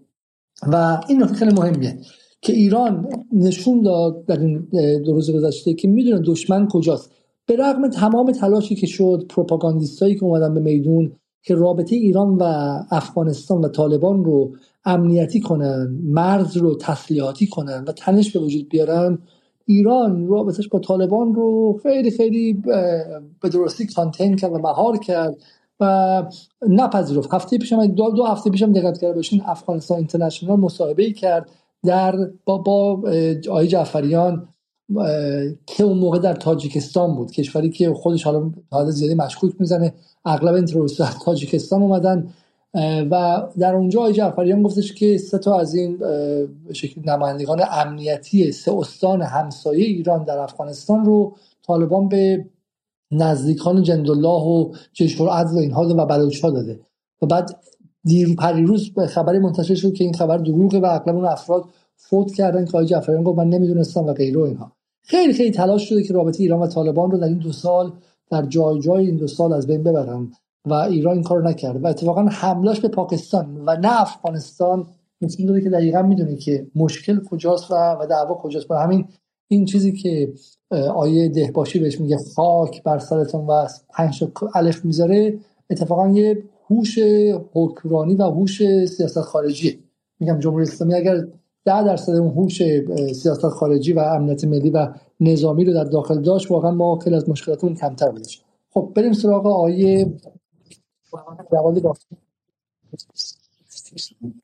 و 0.71 1.01
این 1.09 1.23
نکته 1.23 1.35
خیلی 1.35 1.53
مهمیه 1.53 1.97
که 2.41 2.53
ایران 2.53 3.09
نشون 3.33 3.81
داد 3.81 4.25
در 4.25 4.39
این 4.39 4.67
دو 5.05 5.13
روز 5.13 5.31
گذشته 5.31 5.73
که 5.73 5.87
می‌دونه 5.87 6.21
دشمن 6.25 6.67
کجاست. 6.67 7.11
به 7.45 7.55
رغم 7.55 7.89
تمام 7.89 8.31
تلاشی 8.31 8.75
که 8.75 8.87
شد 8.87 9.25
پروپاگاندیستایی 9.29 10.15
که 10.15 10.23
اومدن 10.23 10.53
به 10.53 10.59
میدون 10.59 11.11
که 11.43 11.55
رابطه 11.55 11.95
ایران 11.95 12.35
و 12.35 12.43
افغانستان 12.91 13.65
و 13.65 13.67
طالبان 13.67 14.25
رو 14.25 14.51
امنیتی 14.85 15.39
کنن 15.39 15.99
مرز 16.03 16.57
رو 16.57 16.75
تسلیحاتی 16.75 17.47
کنن 17.47 17.83
و 17.87 17.91
تنش 17.91 18.31
به 18.31 18.39
وجود 18.39 18.69
بیارن 18.69 19.17
ایران 19.65 20.27
رابطش 20.27 20.67
با 20.67 20.79
طالبان 20.79 21.35
رو 21.35 21.79
خیلی 21.83 22.11
خیلی 22.11 22.53
به 23.41 23.49
درستی 23.49 23.87
کانتین 23.87 24.35
کرد 24.35 24.53
و 24.53 24.57
مهار 24.57 24.97
کرد 24.97 25.35
و 25.79 26.23
نپذیرفت. 26.69 27.33
هفته 27.33 27.57
پیشم 27.57 27.87
دو, 27.87 28.11
دو 28.11 28.25
هفته 28.25 28.49
پیشم 28.49 28.73
دقت 28.73 28.97
کرده 28.97 29.13
باشین 29.13 29.41
افغانستان 29.45 29.97
اینترنشنال 29.97 30.59
مصاحبه 30.59 31.11
کرد 31.11 31.49
در 31.85 32.29
با 32.45 32.57
با 32.57 33.01
آقای 33.49 33.67
جعفریان 33.67 34.47
که 35.65 35.83
اون 35.83 35.97
موقع 35.97 36.19
در 36.19 36.33
تاجیکستان 36.33 37.15
بود 37.15 37.31
کشوری 37.31 37.69
که 37.69 37.93
خودش 37.93 38.23
حالا 38.23 38.51
حالا 38.71 38.91
زیادی 38.91 39.15
مشکوک 39.15 39.53
می‌زنه. 39.59 39.93
اغلب 40.25 40.53
این 40.53 40.65
تروریست 40.65 41.03
تاجیکستان 41.25 41.81
اومدن 41.81 42.27
و 43.11 43.43
در 43.59 43.75
اونجا 43.75 43.99
آقای 43.99 44.13
جعفریان 44.13 44.63
گفتش 44.63 44.93
که 44.93 45.17
سه 45.17 45.37
تا 45.37 45.59
از 45.59 45.75
این 45.75 45.99
شکل 46.73 47.01
نمایندگان 47.05 47.61
امنیتی 47.71 48.51
سه 48.51 48.73
استان 48.73 49.21
همسایه 49.21 49.85
ایران 49.85 50.23
در 50.23 50.37
افغانستان 50.37 51.05
رو 51.05 51.35
طالبان 51.67 52.09
به 52.09 52.45
نزدیکان 53.11 53.83
جندالله 53.83 54.43
و 54.43 54.73
جشور 54.93 55.29
عدل 55.29 55.55
و 55.55 55.57
اینها 55.57 55.87
و 55.97 56.05
بلوچ 56.05 56.41
ها 56.41 56.49
داده. 56.49 56.79
و 57.21 57.25
بعد 57.25 57.59
دیر 58.03 58.35
پریروز 58.35 58.91
خبری 59.09 59.39
منتشر 59.39 59.75
شد 59.75 59.93
که 59.93 60.03
این 60.03 60.13
خبر 60.13 60.37
دروغه 60.37 60.79
و 60.79 60.85
اغلب 60.85 61.15
اون 61.15 61.25
افراد 61.25 61.65
فوت 61.95 62.33
کردن 62.33 62.65
که 62.65 62.71
آقای 62.71 62.85
جعفریان 62.85 63.23
گفت 63.23 63.37
من 63.37 63.49
نمی‌دونستم 63.49 64.05
و 64.05 64.13
غیره 64.13 64.41
اینها. 64.41 64.71
خیلی 65.03 65.33
خیلی 65.33 65.51
تلاش 65.51 65.89
شده 65.89 66.03
که 66.03 66.13
رابطه 66.13 66.43
ایران 66.43 66.59
و 66.59 66.67
طالبان 66.67 67.11
رو 67.11 67.17
در 67.17 67.27
این 67.27 67.37
دو 67.37 67.51
سال 67.51 67.93
در 68.31 68.45
جای 68.45 68.79
جای 68.79 69.05
این 69.05 69.17
دو 69.17 69.27
سال 69.27 69.53
از 69.53 69.67
بین 69.67 69.83
ببرن 69.83 70.31
و 70.65 70.73
ایران 70.73 71.13
این 71.13 71.23
کار 71.23 71.49
نکرد 71.49 71.83
و 71.83 71.87
اتفاقا 71.87 72.21
حملاش 72.21 72.79
به 72.79 72.87
پاکستان 72.87 73.63
و 73.65 73.77
نه 73.77 74.01
افغانستان. 74.01 74.87
نشون 75.21 75.45
داده 75.45 75.61
که 75.61 75.69
دقیقا 75.69 76.01
می‌دونه 76.01 76.35
که 76.35 76.67
مشکل 76.75 77.23
کجاست 77.23 77.71
و 77.71 77.75
و 77.75 78.07
دعوا 78.09 78.35
کجاست. 78.35 78.67
برای 78.67 78.83
همین 78.83 79.05
این 79.47 79.65
چیزی 79.65 79.91
که 79.91 80.33
آیه 80.95 81.29
دهباشی 81.29 81.79
بهش 81.79 82.01
میگه 82.01 82.17
خاک 82.35 82.83
بر 82.83 82.99
سرتون 82.99 83.45
و 83.45 83.67
پنج 83.89 84.23
الف 84.55 84.85
می‌ذاره 84.85 85.39
اتفاقا 85.69 86.09
یه 86.09 86.43
هوش 86.69 86.99
حکمرانی 87.53 88.15
و 88.15 88.23
هوش 88.23 88.85
سیاست 88.85 89.21
خارجی. 89.21 89.79
میگم 90.19 90.39
جمهوری 90.39 90.63
اسلامی 90.63 90.93
اگر 90.93 91.27
ده 91.65 91.83
درصد 91.83 92.11
اون 92.11 92.31
هوش 92.31 92.61
سیاست 93.13 93.49
خارجی 93.49 93.93
و 93.93 93.99
امنیت 93.99 94.43
ملی 94.45 94.69
و 94.69 94.93
نظامی 95.19 95.65
رو 95.65 95.73
در 95.73 95.83
داخل 95.83 96.21
داشت 96.21 96.51
واقعا 96.51 96.71
ما 96.71 96.99
خیلی 96.99 97.15
از 97.15 97.29
مشکلاتمون 97.29 97.75
کمتر 97.75 98.09
بودش. 98.09 98.43
خب 98.73 98.91
بریم 98.95 99.13
سراغ 99.13 99.45
آیه 99.45 100.19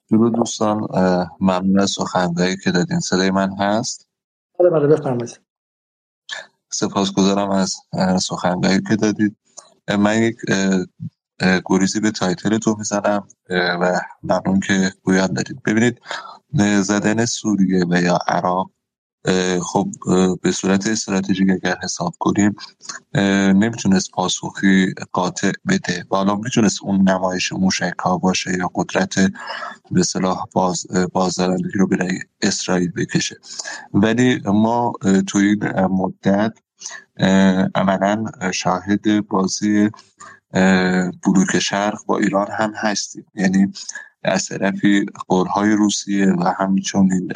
درود 0.09 0.35
دوستان 0.35 0.87
ممنون 1.39 1.79
از 1.79 1.89
سخنگاهی 1.89 2.57
که 2.63 2.71
دادین. 2.71 2.99
صدای 2.99 3.31
من 3.31 3.57
هست؟ 3.57 4.07
بله 4.59 4.69
بله 4.69 4.87
بفرمایید. 4.87 5.39
سپاسگزارم 6.69 7.49
از 7.49 7.75
سخنگاهی 8.21 8.81
که 8.89 8.95
دادید. 8.95 9.35
من 9.99 10.21
یک 10.21 10.35
گریزی 11.65 11.99
به 11.99 12.11
تایتل 12.11 12.57
تو 12.57 12.75
می‌زنم 12.77 13.27
و 13.49 13.99
ممنون 14.23 14.59
که 14.59 14.91
گویان 15.03 15.33
دارید 15.33 15.63
ببینید 15.63 16.01
زدن 16.81 17.25
سوریه 17.25 17.85
و 17.89 18.01
یا 18.01 18.19
عراق 18.27 18.71
خب 19.61 19.87
به 20.41 20.51
صورت 20.51 20.87
استراتژیک 20.87 21.49
اگر 21.49 21.77
حساب 21.83 22.13
کنیم 22.19 22.55
نمی‌تونست 23.53 24.11
پاسخی 24.11 24.93
قاطع 25.11 25.51
بده 25.67 26.05
و 26.11 26.15
حالا 26.15 26.35
می‌تونست 26.35 26.83
اون 26.83 27.09
نمایش 27.09 27.53
موشک 27.53 27.93
ها 28.03 28.17
باشه 28.17 28.57
یا 28.57 28.71
قدرت 28.75 29.15
به 29.91 30.03
صلاح 30.03 30.45
باز 30.53 30.87
بازدارندگی 31.13 31.77
رو 31.77 31.87
برای 31.87 32.19
اسرائیل 32.41 32.91
بکشه. 32.91 33.37
ولی 33.93 34.41
ما 34.45 34.93
توی 35.27 35.47
این 35.47 35.85
مدت 35.85 36.53
عملا 37.75 38.25
شاهد 38.53 39.27
بازی 39.27 39.89
بلوک 41.25 41.59
شرق 41.61 42.05
با 42.05 42.17
ایران 42.17 42.47
هم 42.51 42.73
هستیم. 42.75 43.25
یعنی 43.35 43.73
از 44.23 44.45
طرفی 44.45 45.05
قولهای 45.27 45.71
روسیه 45.71 46.33
و 46.33 46.53
همچنین 46.57 47.31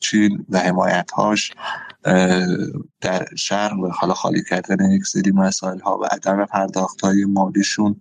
چین 0.00 0.46
و 0.48 0.58
حمایتهاش 0.58 1.52
در 3.00 3.26
شرق 3.36 3.78
و 3.78 3.88
حالا 3.88 4.14
خالی 4.14 4.44
کردن 4.44 4.90
یک 4.90 5.06
سری 5.06 5.32
مسائل 5.32 5.78
ها 5.78 5.98
و 5.98 6.04
عدم 6.04 6.44
پرداخت 6.44 7.00
های 7.00 7.24
مالیشون 7.24 8.00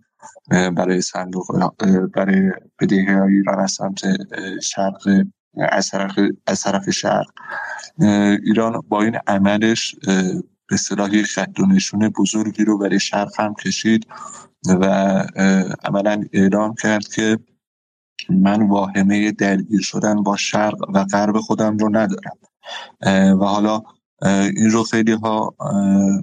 برای 0.50 1.02
صندوق 1.02 1.74
برای 2.16 2.52
بدهی 2.80 3.06
های 3.06 3.34
ایران 3.34 3.60
از 3.60 3.72
سمت 3.72 4.02
شرق 4.62 5.26
از 5.58 5.90
طرف, 5.90 6.20
از 6.48 6.66
شرق. 6.94 7.28
ایران 8.44 8.82
با 8.90 9.02
این 9.02 9.20
عملش 9.28 9.96
به 10.70 10.78
صلاح 10.78 11.16
یک 11.16 11.26
خط 11.26 11.60
و 11.60 11.66
نشون 11.66 12.10
بزرگی 12.10 12.66
رو 12.66 12.78
برای 12.78 13.00
شرق 13.00 13.40
هم 13.40 13.54
کشید 13.54 14.08
و 14.68 14.86
عملا 15.84 16.24
اعلام 16.34 16.76
کرد 16.76 17.08
که 17.08 17.38
من 18.30 18.68
واهمه 18.68 19.32
درگیر 19.32 19.82
شدن 19.82 20.24
با 20.24 20.38
شرق 20.38 20.90
و 20.94 21.04
غرب 21.04 21.40
خودم 21.40 21.78
رو 21.78 21.90
ندارم. 21.90 22.38
و 23.42 23.46
حالا 23.46 23.82
این 24.56 24.72
رو 24.72 24.84
خیلی 24.84 25.12
ها 25.12 25.56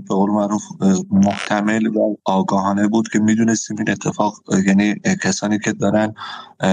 به 0.08 0.14
قول 0.14 0.30
معروف 0.30 0.62
محتمل 1.10 1.86
و 1.86 2.14
آگاهانه 2.24 2.88
بود 2.88 3.08
که 3.08 3.18
می‌دونستیم 3.18 3.76
این 3.78 3.90
اتفاق 3.90 4.34
یعنی 4.66 4.94
کسانی 5.22 5.58
که 5.58 5.72
دارن 5.72 6.14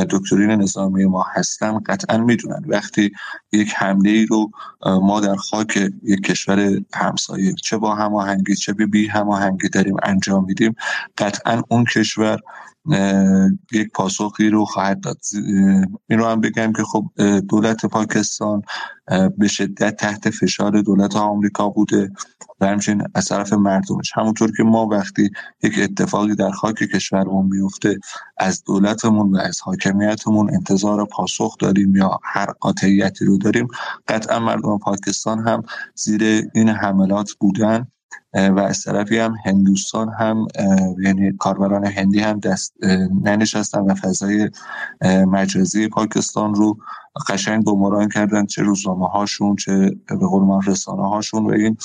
دکترین 0.10 0.52
نظامی 0.52 1.06
ما 1.06 1.26
هستن 1.34 1.80
قطعا 1.80 2.18
می‌دونن. 2.18 2.62
وقتی 2.68 3.12
یک 3.52 3.74
حمله 3.76 4.10
ای 4.10 4.26
رو 4.26 4.52
ما 4.86 5.20
در 5.20 5.36
خاک 5.36 5.90
یک 6.04 6.22
کشور 6.24 6.82
همسایه 6.94 7.54
چه 7.54 7.78
با 7.78 7.96
هماهنگی 7.96 8.56
چه 8.56 8.74
به 8.74 8.86
بی 8.86 9.08
هماهنگی 9.08 9.70
داریم 9.70 9.96
انجام 10.04 10.46
میدیم 10.46 10.76
قطعا 11.18 11.64
اون 11.70 11.84
کشور 11.84 12.40
یک 13.72 13.92
پاسخی 13.94 14.50
رو 14.50 14.66
خواهد 14.66 15.00
داد. 15.00 15.18
این 16.10 16.20
رو 16.20 16.26
هم 16.26 16.42
بگم 16.42 16.74
که 16.74 16.84
خب 16.84 17.06
دولت 17.50 17.86
پاکستان 17.86 18.62
به 19.38 19.48
شدت 19.48 19.96
تحت 19.96 20.30
فشار 20.30 20.82
دولت 20.82 21.16
آمریکا 21.16 21.70
بوده 21.70 22.12
و 22.62 22.68
همچنین 22.68 23.04
از 23.16 23.26
طرف 23.26 23.54
مردمش. 23.54 24.12
همونطور 24.16 24.52
که 24.58 24.64
ما 24.64 24.86
وقتی 24.86 25.30
یک 25.64 25.74
اتفاقی 25.80 26.36
در 26.36 26.52
خاک 26.52 26.76
کشورمون 26.76 27.46
میفته 27.46 28.00
از 28.38 28.64
دولتمون 28.64 29.36
و 29.36 29.38
از 29.38 29.62
حاکمیتمون 29.62 30.54
انتظار 30.54 31.06
پاسخ 31.06 31.58
داریم 31.58 31.96
یا 31.96 32.20
هر 32.24 32.52
قاطعیتی 32.60 33.26
رو 33.26 33.38
داریم. 33.38 33.68
قطعا 34.08 34.40
مردم 34.40 34.78
پاکستان 34.78 35.48
هم 35.48 35.64
زیر 35.96 36.50
این 36.54 36.70
حملات 36.70 37.32
بودن. 37.40 37.88
و 38.34 38.60
از 38.60 38.84
طرفی 38.84 39.18
هم 39.18 39.36
هندوستان 39.46 40.10
هم 40.20 40.48
یعنی 41.04 41.32
کاربران 41.40 41.86
هندی 41.86 42.20
هم 42.20 42.40
دست 42.40 42.74
ننشستن 43.24 43.80
و 43.80 43.96
فضای 43.96 44.50
مجازی 45.04 45.88
پاکستان 45.88 46.56
رو 46.56 46.78
قشنگ 47.30 47.66
بمران 47.66 48.10
کردن 48.10 48.46
چه 48.46 48.64
روزنامه 48.64 49.08
هاشون 49.08 49.56
چه 49.56 49.96
به 50.10 50.28
قول 50.28 50.44
من 50.44 50.60
رسانه 50.68 51.10
هاشون 51.10 51.46
و 51.46 51.50
این 51.52 51.78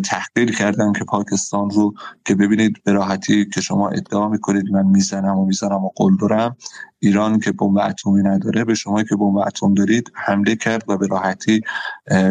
تحقیر 0.00 0.52
کردن 0.56 0.92
که 0.92 1.04
پاکستان 1.04 1.70
رو 1.70 1.94
که 2.24 2.34
ببینید 2.34 2.76
به 2.84 2.92
راحتی 2.92 3.46
که 3.54 3.60
شما 3.60 3.88
ادعا 3.88 4.28
می‌کنید 4.28 4.70
من 4.72 4.86
می‌زنم 4.86 5.38
و 5.38 5.46
می‌زنم 5.46 5.84
و 5.84 5.90
قول 5.96 6.16
دارم. 6.16 6.56
ایران 6.98 7.40
که 7.40 7.52
بمب 7.52 7.78
اتمی 7.78 8.22
نداره 8.22 8.64
به 8.64 8.74
شما 8.74 9.02
که 9.02 9.16
بمب 9.16 9.36
اتم 9.36 9.74
دارید 9.74 10.12
حمله 10.14 10.56
کرد 10.56 10.84
و 10.88 10.96
به 10.96 11.06
راحتی 11.06 11.60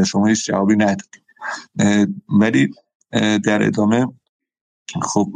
شما 0.06 0.26
هیچ 0.26 0.46
جوابی 0.46 0.76
ندادید. 0.76 1.22
ولی 2.40 2.70
در 3.46 3.64
ادامه 3.64 4.08
خب 5.02 5.28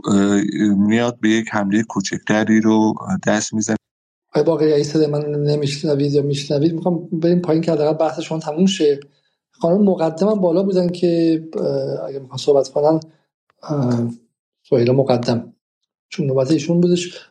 میاد 0.78 1.20
به 1.20 1.30
یک 1.30 1.48
حمله 1.52 1.84
کوچکتری 1.84 2.62
رو 2.62 2.94
دست 3.28 3.52
آقای 4.30 4.44
باقی 4.44 4.74
ای 4.74 4.84
صدای 4.84 5.08
من 5.08 5.26
نمیشنوید 5.26 6.14
یا 6.14 6.22
میشنوید 6.22 6.74
می‌خوام 6.74 7.08
بریم 7.12 7.40
پایین 7.40 7.64
که 7.64 7.72
حداقل 7.72 7.98
بحث 7.98 8.20
شما 8.20 8.40
تموم 8.40 8.66
شه. 8.66 9.00
خانم 9.52 9.84
مقدم 9.84 10.34
بالا 10.36 10.64
بودن 10.64 10.90
که 10.90 11.44
اگه 12.08 12.20
می‌خوان 12.20 12.38
صحبت 12.38 12.70
کنن 12.70 13.00
سهیلا 14.64 14.94
مقدم. 14.94 15.54
چون 16.10 16.26
نوبت 16.26 16.52
ایشون 16.52 16.82
بودش. 16.82 17.30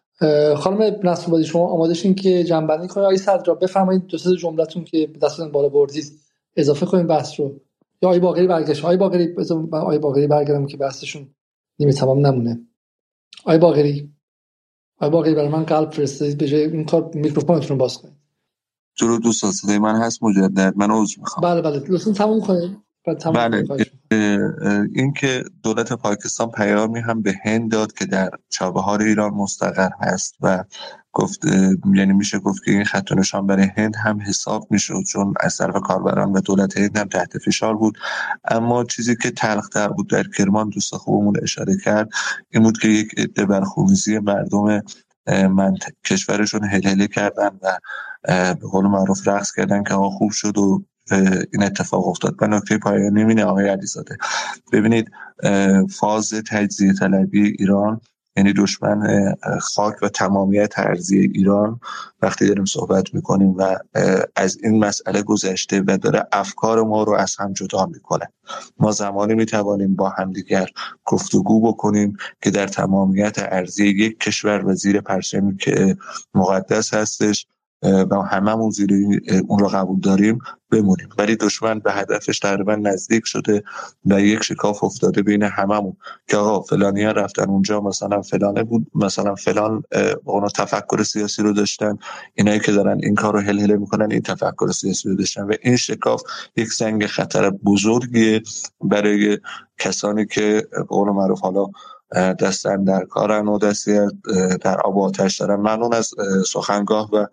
خانم 0.56 1.00
نصر 1.05 1.42
شما 1.42 1.66
آماده 1.66 1.94
شین 1.94 2.14
که 2.14 2.44
جمع‌بندی 2.44 2.88
کنید. 2.89 3.05
آقای 3.05 3.16
صدرا 3.16 3.55
بفرمایید 3.55 4.06
دو 4.06 4.18
سه 4.18 4.36
جملتون 4.36 4.84
که 4.84 5.10
دستتون 5.23 5.52
بالا 5.52 5.68
بردید 5.68 6.12
اضافه 6.56 6.86
کنیم 6.86 7.06
بحث 7.06 7.40
رو. 7.40 7.60
یا 8.05 8.10
آی 8.10 8.18
باقری 8.18 8.47
برگشت. 8.47 8.84
آی 8.84 8.97
باقری 8.97 9.34
آی 9.73 9.99
باقری 9.99 10.26
برگردم 10.26 10.66
که 10.66 10.76
بحثشون 10.76 11.34
نیمه 11.78 11.92
تمام 11.92 12.26
نمونه. 12.26 12.60
آی 13.44 13.58
باقری 13.58 14.15
آی 14.99 15.10
باقری 15.10 15.34
برای 15.34 15.49
من 15.49 15.65
قلب 15.65 15.91
فرستادید 15.91 16.39
به 16.39 16.49
جای 16.49 16.65
این 16.65 16.84
کار 16.84 17.10
میکروفونتون 17.15 17.78
باز 17.78 17.99
کنید. 17.99 18.15
جلو 18.94 19.18
دوستان 19.18 19.52
صدای 19.52 19.78
من 19.78 19.97
هست؟ 19.97 20.23
مجدد. 20.23 20.74
من 20.76 20.91
عذر 20.91 21.20
می‌خوام. 21.20 21.55
بله 21.55 21.62
بله. 21.62 21.83
لطفا 21.89 22.12
تموم 22.12 22.41
کنید. 22.41 22.84
بله 23.34 23.65
این 24.94 25.12
که 25.12 25.44
دولت 25.62 25.92
پاکستان 25.92 26.50
پیامی 26.50 27.00
هم 27.00 27.23
به 27.23 27.34
هند 27.44 27.73
داد 27.73 27.92
که 27.92 28.07
در 28.07 28.31
چابهار 28.49 29.02
ایران 29.02 29.34
مستقر 29.34 29.91
هست 30.00 30.34
و 30.41 30.65
گفت 31.14 31.44
یعنی 31.94 32.12
میشه 32.12 32.38
گفت 32.38 32.64
که 32.64 32.70
این 32.70 32.84
خط 32.84 33.12
نشان 33.12 33.46
برای 33.46 33.70
هند 33.76 33.96
هم 33.96 34.20
حساب 34.20 34.66
می‌شد 34.70 35.02
چون 35.08 35.34
از 35.40 35.56
طرف 35.56 35.74
کاربران 35.82 36.32
و 36.32 36.40
دولت 36.40 36.78
هند 36.78 36.98
هم 36.98 37.08
تحت 37.08 37.38
فشار 37.38 37.76
بود. 37.76 37.98
اما 38.50 38.84
چیزی 38.84 39.16
که 39.16 39.30
تلختر 39.30 39.88
بود 39.88 40.08
در 40.08 40.22
کرمان 40.22 40.68
دوست 40.68 40.94
خوبمون 40.94 41.34
اشاره 41.42 41.76
کرد 41.84 42.08
این 42.50 42.62
بود 42.62 42.78
که 42.78 42.88
یک 42.88 43.14
عده 43.18 43.46
برخوزی 43.46 44.18
مردم 44.18 44.82
من 45.50 45.74
کشورشون 46.06 46.64
هلهله 46.64 47.06
کردن 47.06 47.50
و 47.62 47.78
به 48.54 48.68
قول 48.72 48.86
معروف 48.86 49.28
رقص 49.28 49.52
کردن 49.52 49.82
که 49.82 49.94
آقا 49.94 50.10
خوب 50.10 50.30
شد 50.30 50.58
و 50.58 50.84
این 51.52 51.62
اتفاق 51.62 52.08
افتاد. 52.08 52.36
و 52.40 52.46
نکته 52.46 52.78
پایانی 52.78 53.24
مینه 53.24 53.44
آقای 53.44 53.68
علیزاده. 53.68 54.16
ببینید 54.72 55.10
فاز 55.90 56.34
تجزیه 56.50 56.92
طلبی 56.92 57.56
ایران 57.58 58.00
یعنی 58.36 58.52
دشمن 58.52 59.34
خاک 59.60 59.94
و 60.02 60.08
تمامیت 60.08 60.78
ارزی 60.78 61.18
ایران 61.18 61.80
وقتی 62.22 62.46
داریم 62.46 62.64
صحبت 62.64 63.14
می‌کنیم 63.14 63.54
و 63.56 63.76
از 64.36 64.58
این 64.62 64.84
مسئله 64.84 65.22
گذشته 65.22 65.82
و 65.86 65.98
داره 66.02 66.26
افکار 66.32 66.82
ما 66.82 67.02
رو 67.02 67.12
از 67.12 67.36
هم 67.36 67.52
جدا 67.52 67.86
می‌کنه. 67.86 68.28
ما 68.78 68.92
زمانی 68.92 69.34
می‌توانیم 69.34 69.94
با 69.96 70.08
همدیگر 70.08 70.68
گفتگو 71.04 71.72
بکنیم 71.72 72.16
که 72.42 72.50
در 72.50 72.66
تمامیت 72.66 73.36
ارزی 73.38 73.86
یک 73.86 74.18
کشور 74.18 74.66
و 74.66 74.74
زیر 74.74 75.00
پرچمی 75.00 75.56
که 75.56 75.96
مقدس 76.34 76.94
هستش 76.94 77.46
و 77.84 78.14
هممون 78.14 78.70
زیر 78.70 78.90
اون 79.48 79.58
رو 79.58 79.68
قبول 79.68 80.00
داریم 80.00 80.38
بمونیم. 80.70 81.08
ولی 81.18 81.36
دشمن 81.36 81.78
به 81.78 81.92
هدفش 81.92 82.38
تقریبا 82.38 82.74
نزدیک 82.74 83.22
شده 83.26 83.62
و 84.06 84.20
یک 84.20 84.42
شکاف 84.42 84.84
افتاده 84.84 85.22
بین 85.22 85.42
هممون 85.42 85.96
که 86.28 86.36
آقا 86.36 86.60
فلانی 86.60 87.04
ها 87.04 87.10
رفتن 87.10 87.50
اونجا 87.50 87.80
مثلا 87.80 88.22
فلانه 88.22 88.62
بود 88.62 88.86
مثلا 88.94 89.34
فلان 89.34 89.82
اونو 90.24 90.48
تفکر 90.48 91.02
سیاسی 91.02 91.42
رو 91.42 91.52
داشتن 91.52 91.98
اینایی 92.34 92.60
که 92.60 92.72
دارن 92.72 93.00
این 93.02 93.14
کار 93.14 93.32
رو 93.32 93.40
هل 93.40 93.60
هله 93.60 93.76
می‌کنن 93.76 94.12
این 94.12 94.22
تفکر 94.22 94.72
سیاسی 94.72 95.08
رو 95.08 95.14
داشتن. 95.14 95.42
و 95.42 95.54
این 95.62 95.76
شکاف 95.76 96.22
یک 96.56 96.68
سنگ 96.68 97.06
خطر 97.06 97.50
بزرگیه 97.50 98.42
برای 98.80 99.38
کسانی 99.78 100.26
که 100.26 100.68
قول 100.88 101.08
معروف 101.08 101.40
حالا 101.40 101.66
دستن 102.14 102.84
در 102.84 103.04
کارن 103.04 103.48
و 103.48 103.58
دستی 103.58 103.98
در 104.60 104.80
آب 104.80 104.98
آتش 104.98 105.40
دارن. 105.40 105.56
ممنون 105.56 105.94
از 105.94 106.10
سخنگاه 106.46 107.10
و 107.10 107.26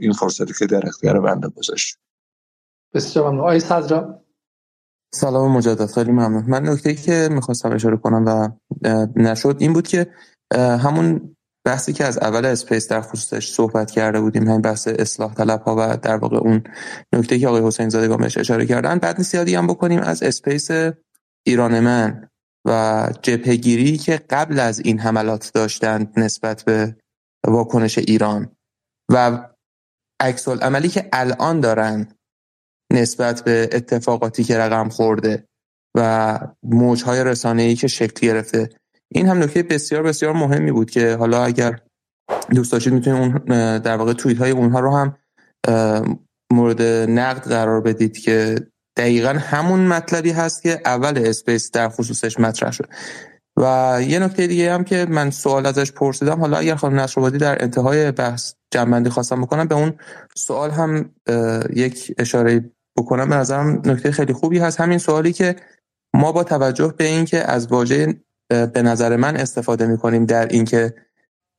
این 0.00 0.12
فرصتی 0.12 0.52
که 0.58 0.66
در 0.66 0.86
اختیار 0.86 1.20
بنده 1.20 1.48
گذاشت. 1.48 1.98
بسیار 2.94 3.26
ممنون. 3.26 3.40
آقای 3.40 3.60
صدرا. 3.60 4.22
سلام 5.14 5.52
مجدد 5.52 5.86
خیلی 5.86 6.12
ممنون. 6.12 6.44
من 6.48 6.68
نکته 6.68 6.94
که 6.94 7.28
می‌خواستم 7.32 7.72
اشاره 7.72 7.96
کنم 7.96 8.24
و 8.26 8.48
نشد 9.16 9.56
این 9.58 9.72
بود 9.72 9.88
که 9.88 10.06
همون 10.54 11.36
بحثی 11.66 11.92
که 11.92 12.04
از 12.04 12.18
اول 12.18 12.44
اسپیس 12.44 12.88
در 12.88 13.00
خصوصش 13.00 13.52
صحبت 13.52 13.90
کرده 13.90 14.20
بودیم 14.20 14.48
همین 14.48 14.60
بحث 14.60 14.88
اصلاح 14.88 15.34
طلب 15.34 15.62
ها 15.62 15.76
و 15.78 15.96
در 15.96 16.16
واقع 16.16 16.36
اون 16.36 16.62
نکته 17.12 17.38
که 17.38 17.48
آقای 17.48 17.62
حسین 17.62 17.88
زاده 17.88 18.16
بهش 18.16 18.38
اشاره 18.38 18.66
کردن 18.66 18.98
بعد 18.98 19.18
نیست 19.18 19.34
یادی 19.34 19.54
هم 19.54 19.66
بکنیم 19.66 20.00
از 20.00 20.22
اسپیس 20.22 20.70
ایران 21.46 21.80
من 21.80 22.28
و 22.66 23.08
جبهگیری 23.22 23.98
که 23.98 24.20
قبل 24.30 24.58
از 24.58 24.80
این 24.80 24.98
حملات 24.98 25.50
داشتند 25.54 26.12
نسبت 26.16 26.64
به 26.64 26.96
واکنش 27.46 27.98
ایران. 27.98 28.56
و 29.12 29.48
عکس 30.20 30.48
عملی 30.48 30.88
که 30.88 31.08
الان 31.12 31.60
دارن 31.60 32.08
نسبت 32.92 33.44
به 33.44 33.68
اتفاقاتی 33.72 34.44
که 34.44 34.58
رقم 34.58 34.88
خورده 34.88 35.48
و 35.96 36.38
موجهای 36.62 37.24
رسانه‌ای 37.24 37.74
که 37.74 37.88
شکل 37.88 38.26
گرفته 38.26 38.68
این 39.12 39.28
هم 39.28 39.42
نکته 39.42 39.62
بسیار 39.62 40.02
بسیار 40.02 40.32
مهمی 40.32 40.72
بود 40.72 40.90
که 40.90 41.14
حالا 41.14 41.44
اگر 41.44 41.80
دوست 42.50 42.72
داشتید 42.72 42.92
می‌تونید 42.92 43.20
اون 43.20 43.78
در 43.78 43.96
واقع 43.96 44.12
توییت 44.12 44.38
های 44.38 44.50
اونها 44.50 44.80
رو 44.80 44.96
هم 44.96 45.16
مورد 46.52 46.82
نقد 47.10 47.42
قرار 47.42 47.80
بدید 47.80 48.18
که 48.18 48.66
دقیقا 48.96 49.28
همون 49.28 49.80
مطلبی 49.80 50.30
هست 50.30 50.62
که 50.62 50.80
اول 50.84 51.22
اسپیس 51.26 51.70
در 51.70 51.88
خصوصش 51.88 52.40
مطرح 52.40 52.70
شد. 52.70 52.88
و 53.56 53.98
یه 54.02 54.18
نکته 54.18 54.46
دیگه 54.46 54.72
هم 54.72 54.84
که 54.84 55.06
من 55.10 55.30
سوال 55.30 55.66
ازش 55.66 55.92
پرسیدم 55.92 56.40
حالا 56.40 56.56
اگر 56.56 56.74
خانم 56.74 57.00
نصرآبادی 57.00 57.38
در 57.38 57.62
انتهای 57.62 58.12
بحث 58.12 58.54
جنبندی 58.70 59.10
خواستم 59.10 59.42
بکنم. 59.42 59.68
به 59.68 59.74
اون 59.74 59.94
سوال 60.36 60.70
هم 60.70 61.14
یک 61.72 62.14
اشاره 62.18 62.70
بکنم. 62.96 63.28
به 63.28 63.36
نظرم 63.36 63.82
نکته 63.84 64.10
خیلی 64.10 64.32
خوبی 64.32 64.58
هست. 64.58 64.80
همین 64.80 64.98
سوالی 64.98 65.32
که 65.32 65.56
ما 66.14 66.32
با 66.32 66.44
توجه 66.44 66.94
به 66.98 67.04
اینکه 67.04 67.50
از 67.50 67.66
واژه 67.66 68.20
به 68.48 68.82
نظر 68.82 69.16
من 69.16 69.36
استفاده 69.36 69.86
می‌کنیم 69.86 70.24
در 70.24 70.46
اینکه 70.46 70.94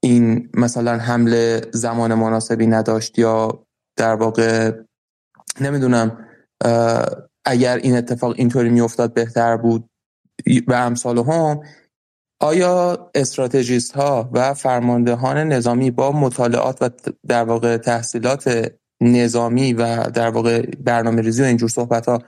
این 0.04 0.50
مثلا 0.54 0.98
حمله 0.98 1.62
زمان 1.74 2.14
مناسبی 2.14 2.68
نداشت 2.68 3.20
یا 3.20 3.66
در 3.98 4.14
واقع 4.14 4.72
نمی‌دونم 5.62 6.28
اگر 7.46 7.78
این 7.78 7.98
اتفاق 7.98 8.34
اینطوری 8.38 8.70
میافتاد 8.70 9.14
بهتر 9.14 9.58
بود. 9.58 9.90
و 10.68 10.74
امثال 10.74 11.18
هم 11.18 11.62
آیا 12.40 13.10
استراتژیست 13.16 13.92
ها 13.92 14.30
و 14.34 14.54
فرماندهان 14.54 15.38
نظامی 15.38 15.92
با 15.92 16.12
مطالعات 16.12 16.78
و 16.82 16.90
در 17.28 17.44
واقع 17.44 17.78
تحصیلات 17.78 18.72
نظامی 19.02 19.74
و 19.74 20.04
در 20.04 20.30
واقع 20.30 20.62
برنامه 20.62 21.22
ریزی 21.22 21.42
و 21.42 21.46
اینجور 21.46 21.70
صحبت 21.70 22.10
ها 22.10 22.24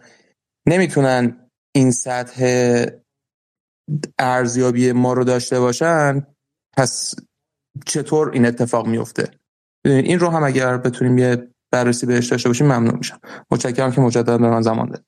نمی‌تونن 0.67 1.49
این 1.75 1.91
سطح 1.91 2.85
ارزیابی 4.19 4.91
ما 4.91 5.13
رو 5.13 5.23
داشته 5.23 5.59
باشن 5.59 6.27
پس 6.77 7.15
چطور 7.85 8.31
این 8.33 8.45
اتفاق 8.45 8.87
میفته 8.87 9.31
این 9.85 10.19
رو 10.19 10.29
هم 10.29 10.43
اگر 10.43 10.77
بتونیم 10.77 11.17
یه 11.17 11.47
بررسی 11.71 12.05
بهش 12.05 12.27
داشته 12.27 12.49
باشیم 12.49 12.67
ممنون 12.67 12.97
میشم. 12.97 13.19
متشکرم 13.51 13.91
که 13.91 14.01
مجددا 14.01 14.37
به 14.37 14.49
من 14.49 14.61
زمان 14.61 14.89
داد 14.89 15.03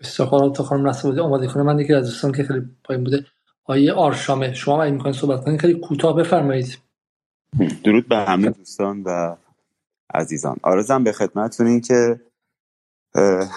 بسیار 0.00 0.50
تا 0.50 0.64
خانم 0.64 0.88
نصر 0.88 1.20
آماده 1.20 1.46
کنه 1.46 1.62
من 1.62 1.76
دیگه 1.76 1.96
از 1.96 2.04
دوستان 2.04 2.32
که 2.32 2.44
خیلی 2.44 2.60
پایین 2.84 3.04
بوده. 3.04 3.26
آیه 3.70 3.92
آرشامه. 3.92 4.54
شما 4.54 4.82
اگه 4.82 4.92
می‌کنید 4.92 5.14
صحبت 5.14 5.44
کنید 5.44 5.60
خیلی 5.60 5.80
کوتاه 5.80 6.16
بفرمایید. 6.16 6.78
درود 7.84 8.08
به 8.08 8.16
همه 8.16 8.50
دوستان 8.50 9.02
و 9.02 9.36
عزیزان. 10.14 10.56
آرزم 10.62 11.04
به 11.04 11.12
خدمتتون 11.12 11.66
این 11.66 11.80
که 11.80 12.20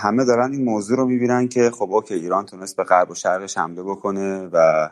همه 0.02 0.26
دارن 0.26 0.52
این 0.52 0.64
موضوع 0.64 0.98
رو 0.98 1.06
می‌بینن 1.06 1.48
که 1.48 1.70
خب 1.70 1.92
اوکی 1.92 2.14
ایران 2.14 2.46
تونست 2.46 2.78
به 2.78 2.84
غرب 2.84 3.12
و 3.12 3.16
شرقش 3.16 3.58
حمله 3.58 3.84
بکنه 3.84 4.50
و 4.54 4.90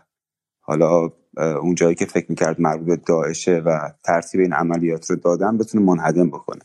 حالا 0.62 1.10
اون 1.38 1.76
جایی 1.76 1.96
که 1.96 2.06
فکر 2.06 2.26
می‌کرد 2.30 2.62
مربوط 2.62 2.88
به 2.88 2.96
داعشه 2.96 3.62
و 3.66 3.92
ترتیب 4.04 4.42
این 4.42 4.54
عملیات 4.54 5.10
رو 5.10 5.16
دادن 5.16 5.58
بتونه 5.58 5.86
منهدم 5.86 6.30
بکنه. 6.30 6.62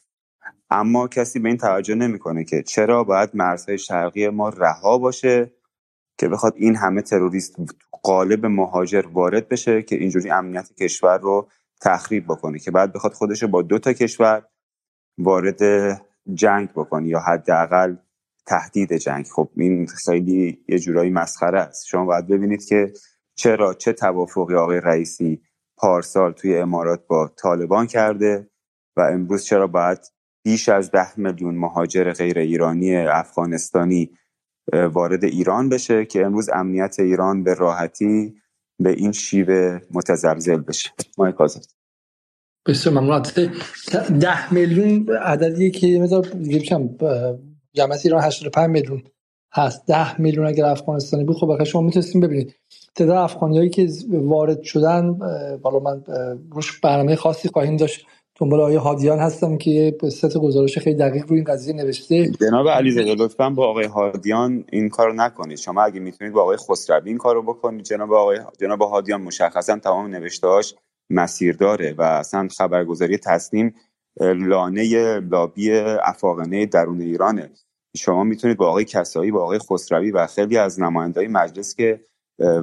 اما 0.71 1.09
کسی 1.09 1.39
به 1.39 1.49
این 1.49 1.59
توجه 1.59 1.95
نمی‌کنه 1.95 2.45
که 2.45 2.63
چرا 2.63 3.05
باید 3.05 3.31
مرزهای 3.35 3.79
شرقی 3.79 4.29
ما 4.29 4.49
رها 4.49 4.99
باشه 4.99 5.53
که 6.19 6.29
بخواد 6.29 6.55
این 6.57 6.77
همه 6.77 7.03
تروریست 7.03 7.57
قالب 8.07 8.47
مهاجر 8.47 9.07
وارد 9.13 9.49
بشه 9.49 9.83
که 9.83 9.97
اینجوری 9.97 10.31
امنیت 10.31 10.73
کشور 10.75 11.19
رو 11.19 11.49
تخریب 11.83 12.25
بکنه 12.25 12.59
که 12.59 12.71
بعد 12.71 12.93
بخواد 12.93 13.13
خودش 13.13 13.45
با 13.45 13.63
دو 13.63 13.79
تا 13.79 13.93
کشور 13.93 14.43
وارد 15.19 15.61
جنگ 16.35 16.73
بکنه 16.73 17.09
یا 17.09 17.21
حداقل 17.21 17.97
تهدید 18.47 18.93
جنگ. 18.93 19.27
خب 19.27 19.51
این 19.57 19.87
خیلی 19.87 20.65
یه 20.69 20.79
جورایی 20.79 21.11
مسخره 21.11 21.61
است. 21.61 21.87
شما 21.87 22.05
باید 22.05 22.27
ببینید 22.27 22.65
که 22.65 22.93
چرا 23.35 23.75
چه 23.75 23.93
توافقی 23.93 24.55
آقای 24.55 24.81
رئیسی 24.81 25.43
پارسال 25.77 26.33
توی 26.33 26.57
امارات 26.57 27.07
با 27.07 27.31
طالبان 27.43 27.87
کرده 27.87 28.51
و 28.97 29.01
امروز 29.01 29.45
چرا 29.45 29.67
باید 29.67 29.99
بیش 30.45 30.69
از 30.69 30.91
ده 30.91 31.19
میلیون 31.21 31.55
مهاجر 31.55 32.13
غیر 32.13 32.39
ایرانی 32.39 32.97
افغانستانی 32.97 34.11
وارد 34.73 35.25
ایران 35.25 35.69
بشه 35.69 36.05
که 36.05 36.27
امروز 36.27 36.49
امنیت 36.55 36.97
ایران 36.99 37.45
به 37.45 37.55
راحتی 37.55 38.35
به 38.81 38.91
این 38.91 39.13
شیوه 39.13 39.81
متزلزل 39.91 40.61
بشه. 40.61 40.91
مای 41.19 41.33
بسیار 42.69 42.95
ممنون. 42.95 43.23
ده 44.21 44.55
میلیون 44.55 45.17
عددی 45.17 45.71
که 45.71 45.99
مثلا 45.99 46.23
جمعیت 47.75 48.01
ایران 48.05 48.23
85 48.23 48.71
میلیون 48.71 49.03
هست. 49.53 49.87
ده 49.87 50.21
میلیون 50.21 50.47
اگر 50.47 50.65
افغانستانی 50.65 51.25
بود 51.25 51.37
خب 51.37 51.65
شما 51.65 51.83
می‌تونستیم 51.83 52.21
ببینید. 52.21 52.55
تعداد 52.95 53.17
افغانیایی 53.17 53.71
که 53.71 53.89
وارد 54.11 54.63
شدن 54.63 55.13
بالا 55.63 55.79
من 55.79 56.05
روش 56.53 56.81
برنامه 56.81 57.17
خاصی 57.17 57.49
خواهیم 57.49 57.77
داشت. 57.77 58.07
دنبال 58.41 58.61
آقای 58.61 58.77
هادیان 58.77 59.19
هستم 59.19 59.59
که 59.59 59.97
ست 60.11 60.39
گزارش 60.39 60.79
خیلی 60.79 60.97
دقیق 60.97 61.27
روی 61.27 61.39
این 61.39 61.45
قضیه 61.45 61.75
نوشته. 61.75 62.31
جناب 62.31 62.69
علیزاده 62.69 63.15
لطفا 63.15 63.51
با 63.51 63.69
آقای 63.69 63.85
هادیان 63.85 64.65
این 64.73 64.89
کارو 64.89 65.13
نکنید. 65.13 65.59
شما 65.59 65.83
اگه 65.83 66.01
می‌تونید 66.01 66.33
با 66.33 66.43
آقای 66.43 66.57
خسروی 66.57 67.09
این 67.09 67.19
کارو 67.19 67.43
بکنید. 67.43 67.85
جناب 67.85 68.13
آقای 68.13 68.39
جناب 68.61 68.83
هادیان 68.83 69.23
مشخصا 69.23 69.79
تمام 69.79 70.07
نوشتهاش 70.07 70.75
مسیر 71.11 71.57
داره 71.57 71.95
و 71.99 72.03
اصلا 72.03 72.49
خبرگزاری 72.59 73.19
تصنیم 73.19 73.75
لانه 74.21 75.19
لابی 75.19 75.73
افاقنه 76.05 76.67
درون 76.67 77.01
ایرانه. 77.01 77.51
شما 77.97 78.25
می‌تونید 78.25 78.57
با 78.57 78.69
آقای 78.69 78.85
کسایی 78.85 79.31
با 79.31 79.43
آقای 79.43 79.59
خسروی 79.59 80.11
و 80.11 80.27
خیلی 80.27 80.59
از 80.59 80.81
نمایندهای 80.81 81.29
مجلس 81.29 81.75
که 81.75 82.01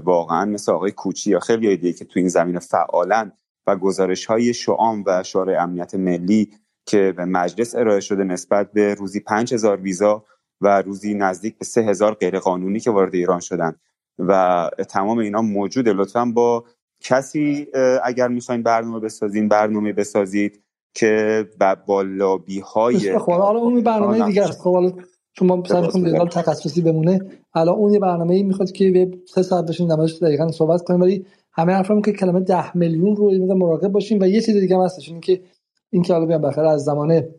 واقعا 0.03 0.45
مثل 0.45 0.71
آقای 0.71 0.91
کوچی 0.91 1.29
یا 1.29 1.39
خیلی 1.39 1.77
دیگه 1.77 1.93
که 1.93 2.05
تو 2.05 2.19
این 2.19 2.27
زمینه 2.27 2.59
فعالن 2.59 3.31
و 3.67 3.75
گزارش 3.75 4.25
های 4.25 4.53
شعام 4.53 5.03
و 5.07 5.23
شورای 5.23 5.55
امنیت 5.55 5.95
ملی 5.95 6.49
که 6.85 7.13
به 7.17 7.25
مجلس 7.25 7.75
ارائه 7.75 7.99
شده 7.99 8.23
نسبت 8.23 8.71
به 8.71 8.93
روزی 8.93 9.19
5000 9.19 9.81
ویزا 9.81 10.23
و 10.61 10.81
روزی 10.81 11.13
نزدیک 11.13 11.57
به 11.57 11.65
3000 11.65 12.13
غیرقانونی 12.13 12.79
که 12.79 12.91
وارد 12.91 13.15
ایران 13.15 13.39
شدن 13.39 13.75
و 14.19 14.69
تمام 14.89 15.17
اینا 15.17 15.41
موجوده. 15.41 15.93
لطفا 15.93 16.25
با 16.25 16.63
کسی 17.01 17.67
اگر 18.03 18.27
می‌خواین 18.27 18.63
برنامه 18.63 18.99
بسازین 18.99 19.47
برنامه 19.47 19.93
بسازید 19.93 20.63
که 20.93 21.45
با 21.87 22.01
لابی 22.01 22.59
های 22.59 23.19
خب 23.19 23.31
حالا 23.31 23.59
اون 23.59 23.81
برنامه 23.81 24.25
دیگه 24.25 24.43
است. 24.43 24.61
خب 24.61 24.73
حالا 24.73 24.91
چون 25.33 25.63
سعی 25.63 25.87
کنیم 25.87 26.25
تخصصی 26.25 26.81
بمونه 26.81 27.19
الان 27.53 27.75
اون 27.75 27.93
یه 27.93 27.99
برنامه 27.99 28.33
ای 28.35 28.43
می‌خواد 28.43 28.71
که 28.71 29.11
سه 29.33 29.41
ساعت 29.41 29.65
بشین 29.65 29.91
نمایش 29.91 30.13
دقیقا 30.13 30.51
صحبت 30.51 30.81
کنیم 30.81 31.01
ولی 31.01 31.25
همه 31.53 31.73
حرفم 31.73 32.01
که 32.01 32.11
کلمه 32.11 32.39
ده 32.39 32.77
میلیون 32.77 33.15
رو 33.15 33.55
مراقب 33.55 33.87
باشیم 33.87 34.19
و 34.21 34.27
یه 34.27 34.41
چیز 34.41 34.57
دیگه 34.57 34.75
هم 34.75 34.81
هستش 34.81 35.09
این 35.09 35.21
که 35.21 35.41
این 35.89 36.03
که 36.03 36.13
حالا 36.13 36.25
بیان 36.25 36.41
بخره 36.41 36.69
از 36.69 36.83
زمانه 36.83 37.29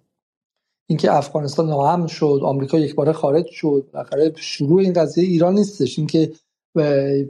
اینکه 0.86 1.16
افغانستان 1.16 1.66
ناامن 1.66 2.06
شد 2.06 2.40
آمریکا 2.42 2.78
یک 2.78 2.94
باره 2.94 3.12
خارج 3.12 3.46
شد 3.46 3.86
بالاخره 3.92 4.32
شروع 4.36 4.80
این 4.80 4.92
قضیه 4.92 5.24
ایران 5.24 5.54
نیستش. 5.54 5.98
اینکه 5.98 6.32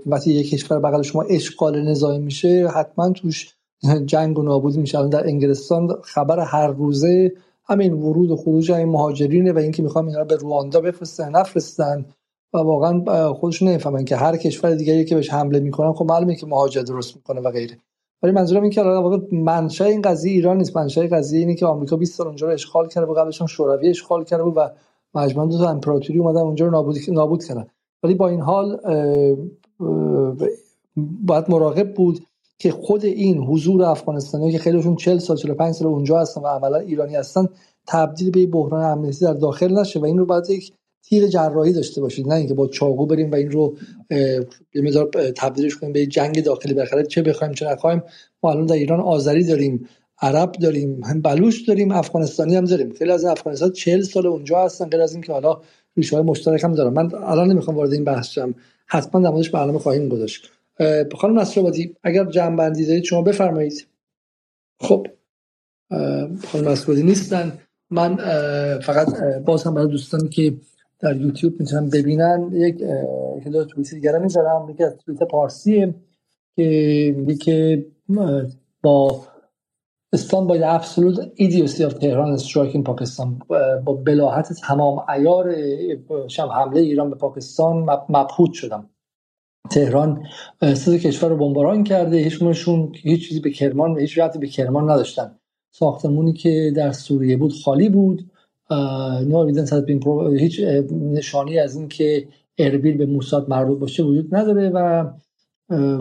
وقتی 0.06 0.32
یک 0.32 0.50
کشور 0.50 0.78
بغل 0.78 1.02
شما 1.02 1.22
اشغال 1.22 1.82
نظامی 1.82 2.18
میشه 2.18 2.68
حتما 2.68 3.10
توش 3.10 3.54
جنگ 4.06 4.38
و 4.38 4.42
نابودی 4.42 4.78
میشه. 4.78 5.08
در 5.08 5.26
انگلستان 5.26 5.88
خبر 6.02 6.40
هر 6.40 6.66
روزه 6.66 7.32
همین 7.64 7.92
ورود 7.92 8.30
و 8.30 8.36
خروج 8.36 8.70
این 8.70 8.88
مهاجرینه 8.88 9.52
و 9.52 9.58
اینکه 9.58 9.82
می‌خوام 9.82 10.06
اینا 10.06 10.18
رو 10.18 10.24
به 10.24 10.36
رواندا 10.36 10.80
بفرستن 10.80 11.30
نفرستن. 11.30 12.04
و 12.54 12.58
واقعا 12.58 13.32
خودشون 13.32 13.68
نمی‌فهمن 13.68 14.04
که 14.04 14.16
هر 14.16 14.36
کشور 14.36 14.74
دیگری 14.74 15.04
که 15.04 15.14
بهش 15.14 15.30
حمله 15.30 15.60
می‌کنن 15.60 15.92
خب 15.92 16.04
معلومه 16.04 16.34
که 16.34 16.46
مهاجر 16.46 16.82
درست 16.82 17.16
می‌کنه 17.16 17.40
و 17.40 17.50
غیره. 17.50 17.78
ولی 18.22 18.32
منظورم 18.32 18.62
این 18.62 18.70
که 18.70 18.82
واقعا 18.82 19.20
منشأ 19.32 19.84
این 19.84 20.02
قضیه 20.02 20.32
ایران 20.32 20.56
نیست. 20.56 20.76
منشأ 20.76 21.06
قضیه 21.06 21.40
اینه 21.40 21.54
که 21.54 21.66
آمریکا 21.66 21.96
20 21.96 22.14
سال 22.14 22.26
اونجا 22.26 22.46
رو 22.46 22.52
اشغال 22.52 22.88
کرده 22.88 23.06
و 23.06 23.14
قبلش 23.14 23.42
شوروی 23.42 23.88
اشغال 23.88 24.24
کرده 24.24 24.42
و 24.42 24.68
مجموعه 25.14 25.48
دو 25.48 25.58
تا 25.58 25.70
امپراتوری 25.70 26.18
اومدن 26.18 26.40
اونجا 26.40 26.66
رو 26.66 26.72
نابود 26.72 26.96
نابود 27.08 27.44
کردن. 27.44 27.66
ولی 28.02 28.14
با 28.14 28.28
این 28.28 28.40
حال 28.40 28.80
باید 30.98 31.44
مراقب 31.48 31.94
بود 31.94 32.26
که 32.58 32.70
خود 32.70 33.04
این 33.04 33.38
حضور 33.38 33.82
افغانستانی 33.82 34.52
که 34.52 34.58
خیلیشون 34.58 34.96
40 34.96 35.18
سال 35.18 35.36
45 35.36 35.74
سال 35.74 35.88
اونجا 35.88 36.18
هستن 36.18 36.40
و 36.40 36.46
عملا 36.46 36.78
ایرانی 36.78 37.16
هستن 37.16 37.48
تبدیل 37.86 38.30
به 38.30 38.46
بحران 38.46 38.84
امنیتی 38.84 39.24
در 39.24 39.32
داخل 39.32 39.78
نشه 39.78 40.00
و 40.00 40.04
این 40.04 40.18
رو 40.18 40.26
باید 40.26 40.50
یک 40.50 40.72
تیر 41.08 41.26
جراحی 41.26 41.72
داشته 41.72 42.00
باشید 42.00 42.28
نه 42.28 42.34
اینکه 42.34 42.54
با 42.54 42.66
چاقو 42.66 43.06
بریم 43.06 43.30
و 43.30 43.34
این 43.34 43.50
رو 43.50 43.76
یه 44.74 44.82
مقدار 44.82 45.08
تبدیلش 45.36 45.76
کنیم 45.76 45.92
به 45.92 46.06
جنگ 46.06 46.44
داخلی 46.44 46.74
بخره 46.74 47.02
چه 47.02 47.22
بخوایم 47.22 47.54
چه 47.54 47.66
نخوایم. 47.66 48.02
ما 48.42 48.50
الان 48.50 48.66
در 48.66 48.74
ایران 48.74 49.00
آذری 49.00 49.44
داریم 49.44 49.88
عرب 50.22 50.52
داریم 50.52 51.04
هم 51.04 51.22
بلوچ 51.22 51.68
داریم 51.68 51.92
افغانستانی 51.92 52.56
هم 52.56 52.64
داریم. 52.64 52.92
خیلی 52.92 53.10
از 53.12 53.24
افغانستان 53.24 53.72
40 53.72 54.02
سال 54.02 54.26
اونجا 54.26 54.64
هستن 54.64 54.88
غیر 54.88 55.00
از 55.00 55.12
اینکه 55.12 55.32
حالا 55.32 55.60
ریشه 55.96 56.16
های 56.16 56.24
مشترک 56.24 56.64
هم 56.64 56.74
دارن. 56.74 56.92
من 56.92 57.14
الان 57.14 57.52
نمی‌خوام 57.52 57.76
وارد 57.76 57.92
این 57.92 58.04
بحث 58.04 58.28
شم 58.28 58.54
حتما 58.86 59.20
در 59.20 59.30
موردش 59.30 59.50
برنامه 59.50 59.78
خواهیم 59.78 60.08
گذاشت. 60.08 60.50
خانم 61.16 61.38
نصرآبادی 61.38 61.96
اگر 62.02 62.24
جمع 62.24 62.56
بندی 62.56 62.86
دارید 62.86 63.04
شما 63.04 63.22
بفرمایید. 63.22 63.86
خب 64.80 65.06
خانم 66.44 66.68
نصرآبادی 66.68 67.02
نیستن. 67.02 67.58
من 67.90 68.16
فقط 68.78 69.08
باز 69.44 69.64
هم 69.64 69.74
برای 69.74 69.88
دوستانی 69.88 70.28
که 70.28 70.54
در 71.00 71.16
یوتیوب 71.16 71.60
می‌تونن 71.60 71.90
ببینن. 71.90 72.50
یک 72.52 72.82
دو 73.52 73.64
توییت 73.64 73.94
دیگه 73.94 74.18
می‌ذارم. 74.18 74.70
یکی 74.70 74.84
از 74.84 74.96
توییت 74.96 75.22
پارسیه 75.22 75.94
که 76.56 77.14
میگه 77.16 77.34
که 77.34 77.86
با 78.82 79.20
اسلام 80.12 80.46
با 80.46 80.78
absolute 80.78 81.20
idiocy 81.40 81.82
of 81.88 81.92
Tehran 81.92 82.42
striking 82.42 82.82
پاکستان 82.84 83.38
با 83.84 83.92
بلاحت 83.94 84.52
تمام 84.52 85.04
ایار 85.08 85.54
شب 86.28 86.48
حمله 86.48 86.80
ایران 86.80 87.10
به 87.10 87.16
پاکستان 87.16 87.76
مبهوت 88.08 88.52
شدم. 88.52 88.90
تهران 89.70 90.22
سه 90.74 90.98
کشور 90.98 91.28
رو 91.28 91.36
بمباران 91.36 91.84
کرده. 91.84 92.16
هیچ 92.16 92.42
هیچ 92.94 93.28
چیزی 93.28 93.40
به 93.40 93.50
کرمان 93.50 93.98
هیچ 93.98 94.18
ربطی 94.18 94.38
به 94.38 94.46
کرمان 94.46 94.90
نداشتن. 94.90 95.38
ساختمونی 95.70 96.32
که 96.32 96.72
در 96.76 96.92
سوریه 96.92 97.36
بود 97.36 97.52
خالی 97.64 97.88
بود. 97.88 98.30
نو 98.70 100.32
هیچ 100.38 100.60
نشانی 100.92 101.58
از 101.58 101.76
این 101.76 101.88
که 101.88 102.28
اربیل 102.58 102.96
به 102.96 103.06
موساد 103.06 103.48
مربوط 103.48 103.78
باشه 103.78 104.02
وجود 104.02 104.34
نداره 104.34 104.70
و 104.70 105.10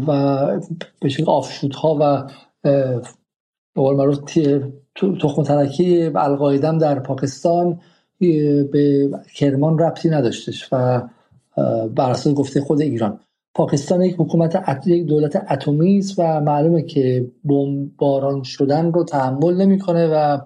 و 0.07 0.61
به 1.01 1.09
شکل 1.09 1.31
آفشوت 1.31 1.75
ها 1.75 1.97
و 2.01 2.29
به 2.63 3.01
معروف 3.75 4.19
تخم 5.21 5.43
ترکی 5.43 6.03
القاعدم 6.15 6.77
در 6.77 6.99
پاکستان 6.99 7.79
به 8.19 9.09
کرمان 9.35 9.79
ربطی 9.79 10.09
نداشتش 10.09 10.69
و 10.71 11.01
بر 11.95 12.11
اساس 12.11 12.33
گفته 12.33 12.61
خود 12.61 12.81
ایران. 12.81 13.19
پاکستان 13.55 14.01
یک 14.01 14.15
حکومت 14.17 14.85
یک 14.87 15.05
دولت 15.05 15.51
اتمی 15.51 15.97
است 15.97 16.19
و 16.19 16.41
معلومه 16.41 16.81
که 16.81 17.31
بمباران 17.43 18.43
شدن 18.43 18.91
رو 18.91 19.03
تحمل 19.03 19.55
نمی‌کنه 19.55 20.07
و 20.07 20.39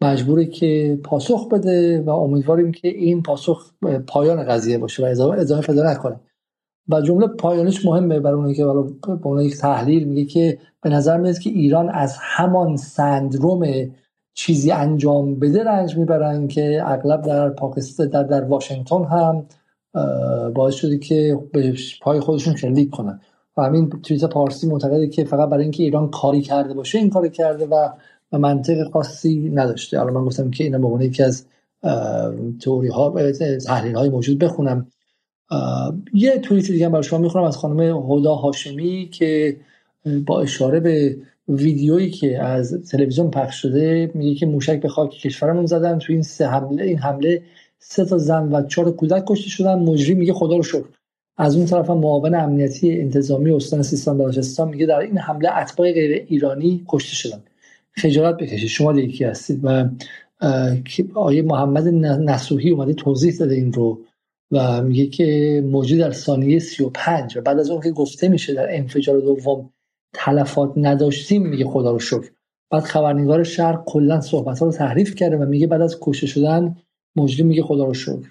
مجبوره 0.00 0.46
که 0.46 0.98
پاسخ 1.04 1.48
بده 1.48 2.00
و 2.00 2.10
امیدواریم 2.10 2.72
که 2.72 2.88
این 2.88 3.22
پاسخ 3.22 3.70
پایان 4.06 4.44
قضیه 4.44 4.78
باشه 4.78 5.02
و 5.02 5.24
ادامه 5.38 5.62
پیدا 5.62 5.90
نکنه. 5.92 6.20
و 6.88 7.00
جمله 7.00 7.26
پایانش 7.26 7.86
مهمه 7.86 8.20
برای 8.20 8.36
اونایی 8.36 8.54
که 8.54 8.64
به 8.64 9.26
اون 9.26 9.40
یک 9.40 9.56
تحلیل 9.56 10.08
میگه 10.08 10.24
که 10.24 10.58
به 10.82 10.90
نظر 10.90 11.16
میاد 11.16 11.38
که 11.38 11.50
ایران 11.50 11.88
از 11.88 12.16
همان 12.20 12.76
سندروم 12.76 13.90
چیزی 14.34 14.70
انجام 14.70 15.34
بده 15.34 15.64
رنج 15.64 15.96
می‌برن 15.96 16.48
که 16.48 16.82
اغلب 16.84 17.22
در 17.22 17.50
پاکستان 17.50 18.08
در, 18.08 18.22
در 18.22 18.44
واشنگتن 18.44 19.04
هم 19.04 19.46
باعث 20.54 20.74
شده 20.74 20.98
که 20.98 21.38
به 21.52 21.74
پای 22.02 22.20
خودشون 22.20 22.56
شلیک 22.56 22.90
کنن. 22.90 23.20
و 23.56 23.62
همین 23.62 23.90
توییت 23.90 24.24
پارسی 24.24 24.68
معتقده 24.68 25.08
که 25.08 25.24
فقط 25.24 25.48
برای 25.48 25.62
اینکه 25.62 25.82
ایران 25.82 26.10
کاری 26.10 26.40
کرده 26.40 26.74
باشه 26.74 26.98
این 26.98 27.10
کاری 27.10 27.30
کرده 27.30 27.66
و 27.66 27.88
و 28.32 28.38
منطق 28.38 28.90
خاصی 28.90 29.50
نداشته. 29.54 30.00
الان 30.00 30.12
من 30.12 30.24
گفتم 30.24 30.50
که 30.50 30.64
اینا 30.64 30.78
به 30.78 30.86
عنوان 30.86 31.02
یکی 31.02 31.22
از 31.22 31.44
تئوری 32.60 32.88
ها 32.88 33.32
تحلیل 33.66 33.94
های 33.94 34.08
موجود 34.08 34.38
بخونم. 34.38 34.86
یه 36.14 36.38
توییت 36.38 36.66
دیگه 36.66 36.88
برای 36.88 37.02
شما 37.02 37.18
می‌خونم 37.18 37.44
از 37.44 37.56
خانم 37.56 37.80
هدا 38.10 38.34
هاشمی 38.34 39.08
که 39.12 39.56
با 40.26 40.40
اشاره 40.40 40.80
به 40.80 41.16
ویدیویی 41.48 42.10
که 42.10 42.42
از 42.42 42.88
تلویزیون 42.90 43.30
پخش 43.30 43.62
شده 43.62 44.10
میگه 44.14 44.34
که 44.34 44.46
موشک 44.46 44.80
به 44.80 44.88
خاک 44.88 45.10
کشورمون 45.10 45.66
زدن. 45.66 45.98
تو 45.98 46.12
این 46.12 46.22
سه 46.22 46.46
حمله 46.46 46.84
این 46.84 46.98
حمله 46.98 47.42
سه 47.78 48.04
تا 48.04 48.18
زن 48.18 48.52
و 48.52 48.66
چهار 48.66 48.90
کودک 48.90 49.24
کشته 49.26 49.48
شدن. 49.50 49.78
مجری 49.78 50.14
میگه 50.14 50.32
خدا 50.32 50.56
رو 50.56 50.62
شکر. 50.62 50.88
از 51.36 51.56
اون 51.56 51.66
طرف 51.66 51.90
معاون 51.90 52.34
امنیتی 52.34 53.00
انتظامی 53.00 53.50
استان 53.50 53.82
سیستان 53.82 54.18
بلوچستان 54.18 54.68
میگه 54.68 54.86
در 54.86 54.98
این 54.98 55.18
حمله 55.18 55.56
اتباع 55.56 55.92
غیر 55.92 56.26
ایرانی 56.28 56.84
کشته 56.88 57.14
شدن. 57.14 57.42
خجالت 57.96 58.36
بکشید 58.36 58.68
شما 58.68 59.00
یکی 59.00 59.24
هستید 59.24 59.60
و 59.62 59.88
آیه 61.14 61.42
محمد 61.42 61.88
نسوحی 61.88 62.70
اومده 62.70 62.92
توضیح 62.92 63.36
داده 63.36 63.54
این 63.54 63.72
رو 63.72 64.00
و 64.50 64.82
میگه 64.82 65.06
که 65.06 65.62
موجود 65.66 65.98
در 65.98 66.12
ثانیه 66.12 66.58
35 66.58 67.36
و 67.36 67.40
بعد 67.40 67.58
از 67.58 67.70
اون 67.70 67.80
که 67.80 67.90
گفته 67.90 68.28
میشه 68.28 68.54
در 68.54 68.76
انفجار 68.76 69.20
دوم 69.20 69.70
تلفات 70.14 70.72
نداشتیم 70.76 71.46
میگه 71.46 71.64
خدا 71.64 71.90
رو 71.90 71.98
شکر. 71.98 72.30
بعد 72.70 72.82
خبرنگار 72.82 73.44
شهر 73.44 73.78
کلا 73.86 74.20
صحبت 74.20 74.58
ها 74.58 74.66
رو 74.66 74.72
تحریف 74.72 75.14
کرده 75.14 75.36
و 75.36 75.44
میگه 75.44 75.66
بعد 75.66 75.80
از 75.80 75.98
کشته 76.00 76.26
شدن 76.26 76.76
مجری 77.16 77.42
میگه 77.42 77.62
خدا 77.62 77.84
رو 77.84 77.94
شکر. 77.94 78.30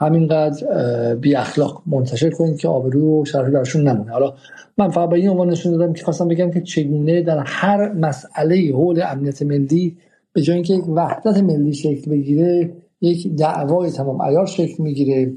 همینقدر 0.00 1.14
بی 1.14 1.34
اخلاق 1.34 1.82
منتشر 1.86 2.30
کنید 2.30 2.56
که 2.56 2.68
آبرو 2.68 3.22
و 3.22 3.24
شرفی 3.24 3.50
براشون 3.50 3.88
نمونه. 3.88 4.12
حالا 4.12 4.34
من 4.78 4.88
فقط 4.88 5.08
به 5.08 5.16
این 5.16 5.28
عنوان 5.28 5.50
نشون 5.50 5.72
دادم 5.72 5.92
که 5.92 6.04
خواستم 6.04 6.28
بگم 6.28 6.50
که 6.50 6.60
چگونه 6.60 7.22
در 7.22 7.42
هر 7.46 7.92
مسئله 7.92 8.72
حول 8.72 9.02
امنیت 9.02 9.42
ملی 9.42 9.96
به 10.32 10.42
جای 10.42 10.54
اینکه 10.54 10.74
یک 10.74 10.88
وحدت 10.88 11.38
ملی 11.38 11.74
شکل 11.74 12.10
بگیره 12.10 12.72
یک 13.00 13.34
دعوای 13.34 13.90
تمام 13.90 14.20
ایار 14.20 14.46
شکل 14.46 14.82
می‌گیره. 14.82 15.32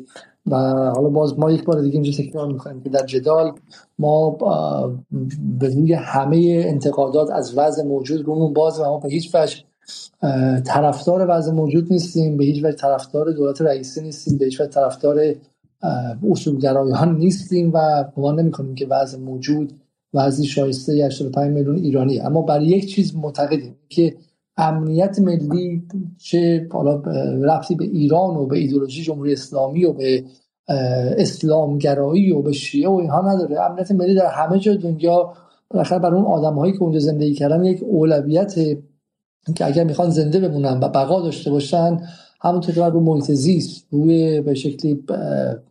و 0.47 0.55
حالا 0.95 1.09
باز 1.09 1.39
ما 1.39 1.51
یک 1.51 1.63
بار 1.63 1.81
دیگه 1.81 1.93
اینجا 1.93 2.23
تکرار 2.23 2.47
می‌کنیم 2.47 2.81
که 2.81 2.89
در 2.89 3.05
جدال 3.05 3.51
ما 3.99 4.29
به 5.59 5.67
روی 5.67 5.93
همه 5.93 6.63
انتقادات 6.67 7.31
از 7.31 7.57
وضع 7.57 7.83
موجود 7.83 8.25
رومون 8.25 8.53
باز 8.53 8.79
و 8.79 8.83
ما 8.83 8.99
به 8.99 9.09
هیچ 9.09 9.35
وجه 9.35 9.57
طرفدار 10.65 11.25
وضع 11.29 11.51
موجود 11.51 11.93
نیستیم 11.93 12.37
به 12.37 12.43
هیچ 12.43 12.63
وجه 12.63 12.75
طرفدار 12.75 13.31
دولت 13.31 13.61
رئیسی 13.61 14.01
نیستیم 14.01 14.37
به 14.37 14.45
هیچ 14.45 14.61
وجه 14.61 14.69
طرفدار 14.69 15.35
اصولگرایان 16.31 17.17
نیستیم 17.17 17.71
و 17.73 18.05
گمان 18.15 18.39
نمی‌کنیم 18.39 18.75
که 18.75 18.87
وضع 18.87 19.17
موجود 19.19 19.73
وضعی 20.13 20.45
شایسته 20.45 20.93
85 21.05 21.53
میلیون 21.53 21.75
ایرانی. 21.75 22.19
اما 22.19 22.41
برای 22.41 22.65
یک 22.65 22.89
چیز 22.95 23.15
معتقدیم 23.15 23.75
که 23.89 24.15
امنیت 24.57 25.19
ملی 25.19 25.83
چه 26.17 26.67
حالا 26.71 27.01
رفتی 27.41 27.75
به 27.75 27.85
ایران 27.85 28.35
و 28.35 28.45
به 28.45 28.57
ایدولوژی 28.57 29.03
جمهوری 29.03 29.33
اسلامی 29.33 29.85
و 29.85 29.93
به 29.93 30.23
اسلامگرایی 31.17 32.31
و 32.31 32.41
به 32.41 32.51
شیعه 32.51 32.89
و 32.89 32.93
اینها 32.93 33.33
نداره. 33.33 33.61
امنیت 33.61 33.91
ملی 33.91 34.15
در 34.15 34.27
همه 34.27 34.59
جای 34.59 34.77
دنیا 34.77 35.33
بالاخره 35.69 35.99
برای 35.99 36.21
اون 36.21 36.25
آدم 36.25 36.53
هایی 36.53 36.73
که 36.73 36.81
اونجا 36.81 36.99
زندگی 36.99 37.33
کردن 37.33 37.63
یک 37.63 37.83
اولویت 37.83 38.55
که 39.55 39.65
اگر 39.65 39.83
می‌خوان 39.83 40.09
زنده 40.09 40.39
بمونن 40.39 40.79
و 40.79 40.89
بقا 40.89 41.21
داشته 41.21 41.51
باشن 41.51 41.97
همونطور 42.41 42.75
که 42.75 42.81
رو 42.81 42.99
محیط 42.99 43.31
زیست 43.31 43.87
روی 43.91 44.41
به 44.41 44.53
شکلی 44.53 45.03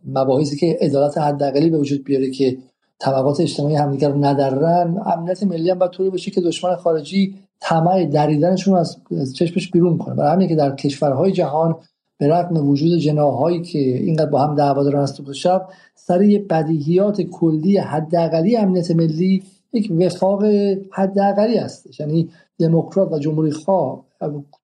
مباحثی 0.05 0.57
که 0.57 0.77
عدالت 0.81 1.17
حداقلی 1.17 1.69
به 1.69 1.77
وجود 1.77 2.03
بیاره 2.03 2.29
که 2.29 2.57
طبقات 2.99 3.39
اجتماعی 3.39 3.75
همدیگر 3.75 4.09
رو 4.09 4.25
ندرن 4.25 5.01
امنیت 5.05 5.43
ملی 5.43 5.69
هم 5.69 5.79
باید 5.79 5.91
طوری 5.91 6.09
باشه 6.09 6.31
که 6.31 6.41
دشمن 6.41 6.75
خارجی 6.75 7.35
طمع 7.59 8.05
دریدنشون 8.05 8.75
از 8.75 8.97
چشمش 9.35 9.71
بیرون 9.71 9.97
کنه. 9.97 10.15
برای 10.15 10.31
همین 10.31 10.47
که 10.47 10.55
در 10.55 10.75
کشورهای 10.75 11.31
جهان 11.31 11.75
به 12.17 12.27
رغم 12.27 12.69
وجود 12.69 12.99
جناهایی 12.99 13.61
که 13.61 13.79
اینقدر 13.79 14.29
با 14.29 14.39
هم 14.47 14.55
دعوا 14.55 14.83
دارن 14.83 14.99
از 14.99 15.15
تو 15.15 15.33
شب 15.33 15.67
سر 15.95 16.21
یه 16.21 16.39
بدیهیات 16.39 17.21
کلی 17.21 17.77
حداقلی 17.77 18.57
امنیت 18.57 18.91
ملی 18.91 19.43
یک 19.73 19.91
وفاق 19.91 20.43
حداقلی 20.91 21.57
هست 21.57 21.99
یعنی 21.99 22.29
دموکرات 22.59 23.11
و 23.11 23.19
جمهوری 23.19 23.51
خواه. 23.51 24.05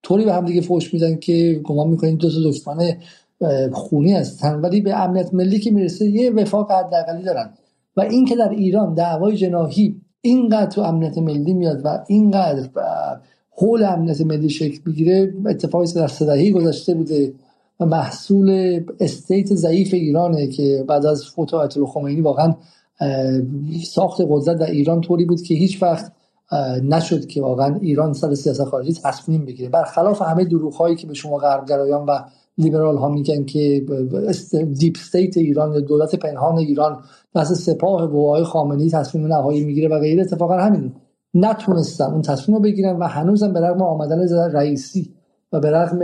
طوری 0.04 0.26
به 0.26 0.34
هم 0.34 0.46
دیگه 0.46 0.62
فوش 0.62 0.94
میدن 0.94 1.16
که 1.16 1.62
گمان 1.64 1.88
می‌کنین 1.88 2.16
دو 2.16 2.30
تا 2.30 2.50
دشمن 2.50 2.98
خونی 3.72 4.14
هستن. 4.14 4.56
ولی 4.56 4.82
به 4.82 5.04
امنیت 5.04 5.34
ملی 5.34 5.60
که 5.60 5.72
می‌رسه 5.72 6.06
یه 6.06 6.32
وفاق 6.32 6.72
حداقلی 6.72 7.24
دارن. 7.24 7.50
و 7.98 8.02
این 8.02 8.26
که 8.26 8.36
در 8.36 8.50
ایران 8.50 8.94
دعوای 8.94 9.38
جناهی 9.38 9.96
اینقدر 10.22 10.70
تو 10.70 10.82
امنیت 10.82 11.18
ملی 11.18 11.54
میاد 11.54 11.82
و 11.84 12.04
اینقدر 12.08 12.70
حول 13.52 13.84
امنیت 13.84 14.22
ملی 14.22 14.50
شکل 14.50 14.80
بگیره 14.86 15.34
اتفاقی 15.46 15.94
در 15.96 16.08
سدهی 16.08 16.52
گذشته 16.52 16.94
بوده 16.94 17.34
و 17.80 17.86
محصول 17.86 18.80
استیت 19.00 19.54
ضعیف 19.54 19.94
ایرانه 19.94 20.48
که 20.48 20.86
بعد 20.88 21.06
از 21.06 21.26
فوت 21.26 21.54
آیت 21.54 21.84
خمینی 21.84 22.22
واقعا 22.22 22.54
ساخت 23.84 24.22
قدرت 24.30 24.58
در 24.58 24.72
ایران 24.72 25.02
طوری 25.02 25.26
بود 25.26 25.42
که 25.42 25.56
هیچ 25.56 25.84
وقت 25.84 26.12
نشد 26.84 27.26
که 27.26 27.42
واقعا 27.42 27.76
ایران 27.82 28.14
سر 28.14 28.36
سیاست 28.36 28.64
خارجی 28.64 28.94
تصمیم 28.94 29.46
بگیره. 29.46 29.70
برخلاف 29.70 30.22
همه 30.22 30.46
دروغ 30.46 30.74
هایی 30.74 30.96
که 30.96 31.08
به 31.08 31.14
شما 31.14 31.38
غربگرایان 31.38 32.06
و 32.06 32.20
لیبرال 32.58 32.98
ها 32.98 33.10
میگن 33.10 33.46
که 33.46 33.86
deep 34.80 34.98
state 34.98 35.38
ایران 35.38 35.80
دولت 35.80 36.16
پنهان 36.16 36.58
ایران 36.58 37.04
دست 37.36 37.54
سپاه 37.54 38.04
و 38.04 38.44
خامنه‌ای 38.44 38.90
تصمیم 38.90 39.28
نهایی 39.28 39.66
می‌گیره 39.66 39.88
و 39.88 40.00
غیره 40.00 40.22
اتفاقا 40.22 40.58
همین. 40.58 40.94
نتونستن 41.34 42.06
اون 42.06 42.22
تصمیم 42.22 42.58
رو 42.58 42.64
بگیرن 42.64 42.98
و 42.98 43.04
هنوزم 43.04 43.54
به 43.54 43.60
رغم 43.60 43.82
آمدن 43.82 44.50
رئیسی 44.52 45.14
و 45.54 45.60
به 45.60 45.72
رغم 45.72 46.00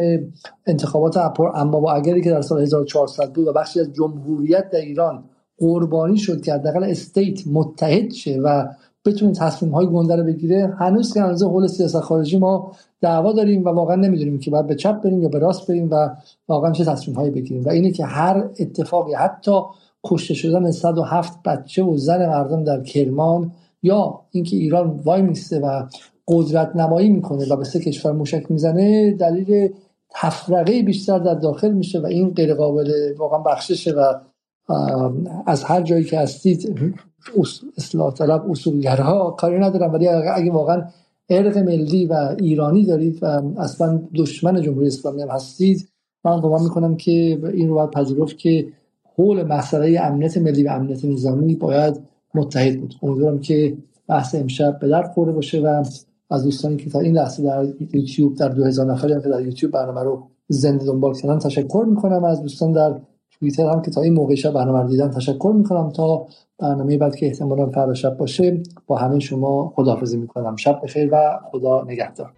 انتخابات 0.65 1.17
اما 1.55 1.81
و 1.81 1.89
اگری 1.89 2.21
که 2.21 2.29
در 2.29 2.41
سال 2.41 2.61
1400 2.61 3.33
بود 3.33 3.47
و 3.47 3.53
بخشی 3.53 3.79
از 3.79 3.93
جمهوریت 3.93 4.69
در 4.69 4.79
ایران 4.79 5.23
قربانی 5.57 6.17
شد 6.17 6.41
که 6.41 6.53
حداقل 6.53 6.83
استیت 6.83 7.47
متحد 7.47 8.11
شه 8.11 8.39
و 8.43 8.67
بتونه 9.05 9.33
تصمیم 9.33 9.71
های 9.71 9.87
گنده 9.87 10.15
رو 10.15 10.23
بگیره. 10.23 10.73
هنوز 10.79 11.13
که 11.13 11.21
هنوز 11.21 11.43
حول 11.43 11.67
سیاست 11.67 11.99
خارجی 11.99 12.37
ما 12.37 12.71
دعوا 13.01 13.33
داریم 13.33 13.65
و 13.65 13.69
واقعا 13.69 13.95
نمی‌دونیم 13.95 14.39
که 14.39 14.51
باید 14.51 14.67
به 14.67 14.75
چپ 14.75 15.01
بریم 15.01 15.21
یا 15.21 15.29
به 15.29 15.39
راست 15.39 15.67
بریم 15.67 15.89
و 15.91 16.09
واقعا 16.47 16.71
چه 16.71 16.85
تصمیم 16.85 17.17
هایی 17.17 17.31
بگیریم. 17.31 17.63
و 17.65 17.69
اینه 17.69 17.91
که 17.91 18.05
هر 18.05 18.49
اتفاقی 18.59 19.13
حتی 19.13 19.61
کشته 20.05 20.33
شدن 20.33 20.71
107 20.71 21.43
بچه 21.45 21.83
و 21.83 21.97
زن 21.97 22.29
مردم 22.29 22.63
در 22.63 22.83
کرمان 22.83 23.51
یا 23.83 24.21
اینکه 24.31 24.55
ایران 24.55 24.99
وای 25.05 25.21
میسته 25.21 25.59
و 25.59 25.83
قدرت 26.27 26.75
نمایی 26.75 27.09
می‌کنه 27.09 27.45
و 27.49 27.55
به 27.55 27.63
سه 27.63 27.79
کشور 27.79 28.11
موشک 28.11 28.51
می‌زنه 28.51 29.11
دلیل 29.11 29.69
تفرقه 30.09 30.83
بیشتر 30.83 31.19
در 31.19 31.33
داخل 31.33 31.71
میشه 31.71 31.99
و 31.99 32.05
این 32.05 32.29
غیر 32.29 32.53
قابل 32.53 32.91
واقعا 33.17 33.39
بخششه 33.39 33.91
و 33.91 34.13
از 35.45 35.63
هر 35.63 35.81
جایی 35.81 36.03
که 36.03 36.19
هستید 36.19 36.91
اصلاح 37.77 38.13
طلب 38.13 38.51
اصولگرها 38.51 39.31
کاری 39.31 39.59
ندارم 39.59 39.93
ولی 39.93 40.07
اگه 40.07 40.51
واقعا 40.51 40.83
ارق 41.29 41.57
ملی 41.57 42.05
و 42.05 42.35
ایرانی 42.39 42.85
دارید 42.85 43.23
و 43.23 43.41
اصلا 43.57 44.01
دشمن 44.15 44.61
جمهوری 44.61 44.87
اسلامی 44.87 45.21
هم 45.21 45.29
هستید 45.29 45.89
من 46.23 46.39
گمان 46.39 46.63
می‌کنم 46.63 46.95
که 46.95 47.11
این 47.53 47.69
رو 47.69 47.75
باید 47.75 47.91
پذیرفت 47.91 48.37
که 48.37 48.67
حول 49.17 49.43
مسئله 49.43 49.99
امنیت 50.01 50.37
ملی 50.37 50.63
و 50.63 50.69
امنیت 50.69 51.05
نظامی 51.05 51.55
باید 51.55 51.99
متحد 52.35 52.79
بود. 52.81 52.95
امیدوارم 53.03 53.39
که 53.39 53.77
بحث 54.07 54.35
امشب 54.35 54.79
به 54.79 54.87
درد 54.87 55.11
خورده 55.11 55.31
باشه 55.31 55.61
و 55.61 55.83
از 56.29 56.43
دوستانی 56.43 56.77
که 56.77 56.89
تا 56.89 56.99
این 56.99 57.17
لحظه 57.17 57.43
در 57.43 57.67
یوتیوب 57.93 58.35
در 58.35 58.49
2000 58.49 58.85
نفری 58.85 59.13
هم 59.13 59.21
که 59.21 59.29
در 59.29 59.41
یوتیوب 59.41 59.71
برنامه 59.71 60.03
رو 60.03 60.27
زنده 60.47 60.85
دنبال 60.85 61.13
کردن 61.13 61.39
تشکر 61.39 61.85
می‌کنم. 61.89 62.23
از 62.23 62.41
دوستان 62.41 62.71
در 62.71 62.99
توییتر 63.39 63.69
هم 63.69 63.81
که 63.81 63.91
تا 63.91 64.01
این 64.01 64.13
موقع 64.13 64.35
شب 64.35 64.51
برنامه 64.51 64.89
دیدن 64.89 65.11
تشکر 65.11 65.53
می‌کنم. 65.55 65.89
تا 65.89 66.27
برنامه 66.59 66.97
بعد 66.97 67.15
که 67.15 67.25
احتمالا 67.25 67.69
فردا 67.69 67.93
شب 67.93 68.17
باشه 68.17 68.63
با 68.87 68.97
همه 68.97 69.19
شما 69.19 69.73
خداحافظی 69.75 70.17
می‌کنم. 70.17 70.55
شب 70.55 70.79
بخیر 70.83 71.09
و 71.11 71.39
خدا 71.51 71.83
نگهدار. 71.83 72.31